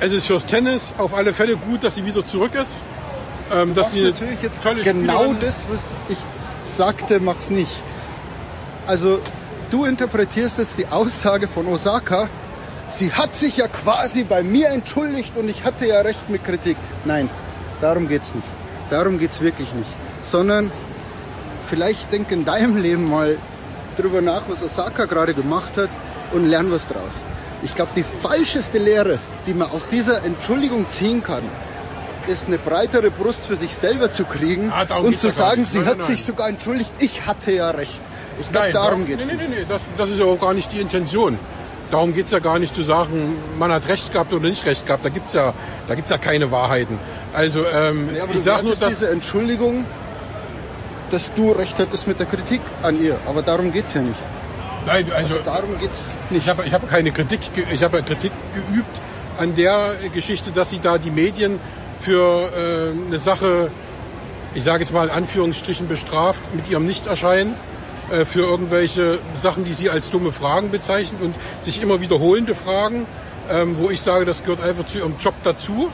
es 0.00 0.12
ist 0.12 0.26
fürs 0.26 0.46
Tennis 0.46 0.94
auf 0.98 1.14
alle 1.14 1.32
Fälle 1.32 1.56
gut, 1.56 1.82
dass 1.82 1.96
sie 1.96 2.04
wieder 2.04 2.24
zurück 2.24 2.54
ist. 2.54 2.82
Ähm, 3.50 3.74
dass 3.74 3.92
sie 3.92 4.02
natürlich 4.02 4.42
jetzt 4.42 4.62
tolle 4.62 4.82
genau 4.82 5.24
Spielerin- 5.24 5.40
das, 5.40 5.66
was 5.70 5.94
ich 6.08 6.18
sagte, 6.60 7.18
mach's 7.20 7.50
nicht. 7.50 7.82
Also 8.86 9.18
du 9.70 9.84
interpretierst 9.84 10.58
jetzt 10.58 10.78
die 10.78 10.86
Aussage 10.88 11.48
von 11.48 11.66
Osaka, 11.66 12.28
sie 12.88 13.12
hat 13.12 13.34
sich 13.34 13.56
ja 13.56 13.68
quasi 13.68 14.24
bei 14.24 14.42
mir 14.42 14.68
entschuldigt 14.68 15.36
und 15.36 15.48
ich 15.48 15.64
hatte 15.64 15.86
ja 15.86 16.00
recht 16.00 16.28
mit 16.30 16.44
Kritik. 16.44 16.76
Nein, 17.04 17.28
darum 17.80 18.08
geht's 18.08 18.34
nicht. 18.34 18.46
Darum 18.90 19.18
geht's 19.18 19.40
wirklich 19.40 19.72
nicht. 19.74 19.90
Sondern 20.22 20.70
vielleicht 21.68 22.12
denk 22.12 22.30
in 22.30 22.44
deinem 22.44 22.76
Leben 22.76 23.08
mal 23.08 23.36
drüber 23.96 24.20
nach, 24.20 24.42
was 24.48 24.62
Osaka 24.62 25.04
gerade 25.06 25.34
gemacht 25.34 25.76
hat 25.76 25.90
und 26.32 26.46
lern 26.46 26.70
was 26.70 26.88
draus. 26.88 27.20
Ich 27.62 27.74
glaube, 27.74 27.90
die 27.96 28.04
falscheste 28.04 28.78
Lehre, 28.78 29.18
die 29.46 29.54
man 29.54 29.70
aus 29.70 29.88
dieser 29.88 30.24
Entschuldigung 30.24 30.86
ziehen 30.88 31.22
kann, 31.22 31.42
ist 32.28 32.46
eine 32.46 32.58
breitere 32.58 33.10
Brust 33.10 33.44
für 33.46 33.56
sich 33.56 33.74
selber 33.74 34.10
zu 34.10 34.24
kriegen 34.24 34.70
Ah, 34.70 34.84
darum 34.84 35.06
und 35.06 35.18
zu 35.18 35.28
ja 35.28 35.32
sagen, 35.32 35.64
sie 35.64 35.78
Nein, 35.78 35.86
hat 35.88 35.98
nein, 35.98 36.06
sich 36.06 36.18
nein. 36.20 36.26
sogar 36.26 36.48
entschuldigt, 36.48 36.92
ich 37.00 37.26
hatte 37.26 37.50
ja 37.52 37.70
recht. 37.70 38.00
Ich 38.38 38.50
glaube, 38.52 38.66
Nein, 38.66 38.74
darum 38.74 39.00
da- 39.00 39.06
geht's 39.08 39.26
nee, 39.26 39.32
nicht. 39.32 39.48
Nee, 39.48 39.54
nee, 39.56 39.60
nee, 39.60 39.66
das, 39.68 39.80
das 39.96 40.10
ist 40.10 40.18
ja 40.20 40.26
auch 40.26 40.38
gar 40.40 40.54
nicht 40.54 40.72
die 40.72 40.80
Intention. 40.80 41.38
Darum 41.90 42.12
geht's 42.12 42.32
ja 42.32 42.38
gar 42.38 42.58
nicht 42.58 42.74
zu 42.74 42.82
sagen, 42.82 43.36
man 43.58 43.72
hat 43.72 43.88
recht 43.88 44.12
gehabt 44.12 44.32
oder 44.32 44.46
nicht 44.46 44.66
recht 44.66 44.86
gehabt. 44.86 45.04
Da 45.04 45.08
gibt's 45.08 45.32
ja, 45.32 45.54
da 45.86 45.94
gibt's 45.94 46.10
ja 46.10 46.18
keine 46.18 46.50
Wahrheiten. 46.50 46.98
Also 47.32 47.64
ähm, 47.66 48.10
Ja, 48.14 48.24
ich 48.24 48.32
du 48.32 48.38
sag 48.38 48.62
nur, 48.62 48.74
dass 48.74 48.88
diese 48.88 49.08
Entschuldigung, 49.10 49.86
dass 51.10 51.32
du 51.34 51.52
recht 51.52 51.78
hattest 51.78 52.06
mit 52.06 52.18
der 52.18 52.26
Kritik 52.26 52.60
an 52.82 53.02
ihr. 53.02 53.18
Aber 53.26 53.42
darum 53.42 53.72
geht's 53.72 53.94
ja 53.94 54.02
nicht. 54.02 54.20
Nein, 54.86 55.06
also, 55.14 55.38
darum 55.44 55.78
geht's 55.78 56.10
nicht. 56.30 56.42
Ich 56.42 56.48
habe 56.48 56.64
ich 56.66 56.72
habe 56.72 56.86
keine 56.86 57.10
Kritik, 57.10 57.40
ich 57.72 57.82
habe 57.82 58.02
Kritik 58.02 58.32
geübt 58.54 59.00
an 59.38 59.54
der 59.54 59.94
Geschichte, 60.12 60.50
dass 60.50 60.70
sie 60.70 60.80
da 60.80 60.98
die 60.98 61.10
Medien 61.10 61.58
für 61.98 62.50
äh, 62.52 63.06
eine 63.06 63.18
Sache, 63.18 63.70
ich 64.54 64.62
sage 64.62 64.80
jetzt 64.82 64.92
mal 64.92 65.08
in 65.08 65.10
Anführungsstrichen 65.10 65.88
bestraft 65.88 66.42
mit 66.54 66.70
ihrem 66.70 66.86
Nichterscheinen 66.86 67.54
äh, 68.10 68.24
für 68.24 68.40
irgendwelche 68.40 69.18
Sachen, 69.34 69.64
die 69.64 69.72
sie 69.72 69.90
als 69.90 70.10
dumme 70.10 70.32
Fragen 70.32 70.70
bezeichnet 70.70 71.20
und 71.22 71.34
sich 71.60 71.82
immer 71.82 72.00
wiederholende 72.00 72.54
Fragen, 72.54 73.06
ähm, 73.50 73.76
wo 73.78 73.90
ich 73.90 74.00
sage, 74.00 74.24
das 74.24 74.42
gehört 74.42 74.62
einfach 74.62 74.86
zu 74.86 74.98
ihrem 74.98 75.14
Job 75.20 75.34
dazu. 75.44 75.90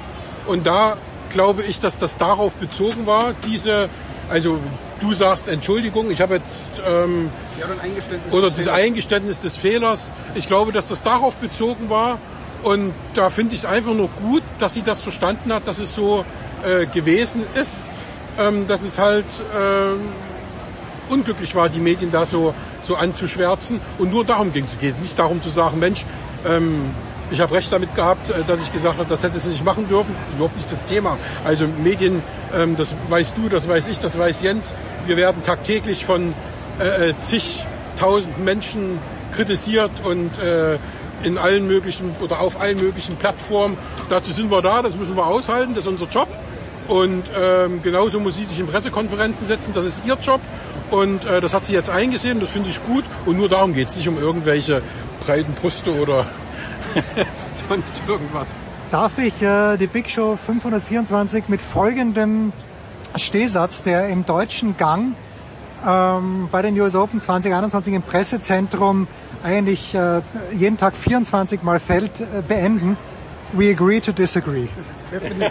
Und 0.47 0.67
da 0.67 0.97
glaube 1.31 1.62
ich, 1.62 1.81
dass 1.81 1.99
das 1.99 2.17
darauf 2.17 2.55
bezogen 2.55 3.07
war, 3.07 3.34
diese, 3.47 3.89
also 4.31 4.59
du 5.01 5.12
sagst 5.12 5.49
Entschuldigung, 5.49 6.10
ich 6.10 6.20
habe 6.20 6.34
jetzt 6.36 6.83
ähm, 6.86 7.31
Ja, 7.59 7.67
Eingeständnis 7.83 8.33
oder 8.33 8.51
das. 8.51 8.68
Eingeständnis 8.68 9.41
des 9.41 9.57
Fehlers. 9.57 10.12
Ich 10.34 10.47
glaube, 10.47 10.73
dass 10.73 10.86
das 10.86 11.02
darauf 11.02 11.36
bezogen 11.36 11.91
war. 11.91 12.18
Und 12.62 12.94
da 13.15 13.28
finde 13.28 13.55
ich 13.55 13.60
es 13.60 13.67
einfach 13.67 13.93
nur 13.93 14.09
gut, 14.09 14.43
dass 14.59 14.75
sie 14.75 14.83
das 14.83 15.01
verstanden 15.01 15.52
hat, 15.52 15.68
dass 15.68 15.78
es 15.78 15.94
so 15.94 16.25
äh, 16.65 16.86
gewesen 16.86 17.43
ist, 17.55 17.91
ähm, 18.39 18.67
dass 18.67 18.83
es 18.83 18.99
halt 18.99 19.26
ähm, 19.55 20.01
unglücklich 21.08 21.55
war, 21.55 21.68
die 21.68 21.81
Medien 21.81 22.10
da 22.10 22.24
so, 22.24 22.55
so 22.83 22.97
anzuschwärzen. 22.97 23.81
Und 23.99 24.12
nur 24.12 24.24
darum 24.24 24.52
ging 24.52 24.65
es. 24.65 24.73
Es 24.73 24.81
geht 24.81 24.99
nicht 24.99 25.18
darum 25.18 25.42
zu 25.42 25.50
sagen, 25.50 25.78
Mensch, 25.78 26.05
ähm, 26.47 26.91
ich 27.31 27.41
habe 27.41 27.55
recht 27.55 27.73
damit 27.73 27.94
gehabt, 27.94 28.31
äh, 28.31 28.44
dass 28.44 28.62
ich 28.62 28.73
gesagt 28.73 28.99
habe, 28.99 29.08
das 29.08 29.23
hätte 29.23 29.36
es 29.36 29.47
nicht 29.47 29.65
machen 29.65 29.89
dürfen. 29.89 30.15
Überhaupt 30.34 30.57
nicht 30.57 30.70
das 30.70 30.84
Thema. 30.84 31.18
Also 31.44 31.66
Medien, 31.83 32.23
ähm, 32.55 32.76
das 32.76 32.94
weißt 33.08 33.36
du, 33.36 33.49
das 33.49 33.68
weiß 33.68 33.89
ich, 33.89 33.99
das 33.99 34.18
weiß 34.18 34.42
Jens. 34.42 34.74
Wir 35.07 35.16
werden 35.16 35.42
tagtäglich 35.42 36.05
von 36.05 36.34
äh, 36.81 37.10
äh, 37.10 37.15
zigtausend 37.18 38.44
Menschen 38.44 38.99
kritisiert 39.34 39.91
und 40.05 40.31
äh, 40.39 40.78
in 41.23 41.39
allen 41.39 41.66
möglichen 41.66 42.15
oder 42.20 42.41
auf 42.41 42.60
allen 42.60 42.78
möglichen 42.78 43.16
Plattformen. 43.16 43.76
Dazu 44.10 44.33
sind 44.33 44.50
wir 44.50 44.60
da, 44.62 44.83
das 44.83 44.94
müssen 44.94 45.16
wir 45.16 45.26
aushalten, 45.26 45.74
das 45.74 45.84
ist 45.84 45.89
unser 45.89 46.07
Job. 46.07 46.28
Und 46.89 47.24
ähm, 47.34 47.83
genauso 47.83 48.20
muss 48.20 48.36
sie 48.36 48.44
sich 48.44 48.60
in 48.60 48.66
Pressekonferenzen 48.66 49.47
setzen, 49.47 49.73
das 49.73 49.86
ist 49.86 50.05
ihr 50.07 50.18
Job. 50.20 50.41
Und 50.94 51.24
äh, 51.24 51.40
das 51.40 51.52
hat 51.52 51.66
sie 51.66 51.73
jetzt 51.73 51.90
eingesehen, 51.90 52.39
das 52.39 52.50
finde 52.50 52.70
ich 52.70 52.81
gut. 52.86 53.05
Und 53.26 53.36
nur 53.36 53.48
darum 53.48 53.73
geht 53.73 53.89
es, 53.89 53.97
nicht 53.97 54.08
um 54.08 54.16
irgendwelche 54.16 54.81
breiten 55.26 55.52
Brüste 55.55 55.92
oder 55.92 56.24
sonst 57.68 57.94
irgendwas. 58.06 58.55
Darf 58.92 59.18
ich 59.18 59.42
äh, 59.42 59.76
die 59.76 59.89
Big 59.89 60.08
Show 60.08 60.36
524 60.36 61.48
mit 61.48 61.60
folgendem 61.60 62.52
Stehsatz, 63.16 63.82
der 63.82 64.08
im 64.08 64.24
deutschen 64.24 64.76
Gang 64.76 65.16
ähm, 65.84 66.48
bei 66.52 66.62
den 66.62 66.81
US 66.81 66.94
Open 66.94 67.18
2021 67.18 67.92
im 67.92 68.02
Pressezentrum 68.02 69.08
eigentlich 69.42 69.97
äh, 69.97 70.20
jeden 70.56 70.76
Tag 70.76 70.94
24 70.94 71.64
Mal 71.64 71.81
fällt, 71.81 72.20
äh, 72.20 72.24
beenden. 72.47 72.97
We 73.52 73.70
agree 73.70 73.98
to 73.98 74.12
disagree. 74.12 74.68
Definitiv. 75.10 75.50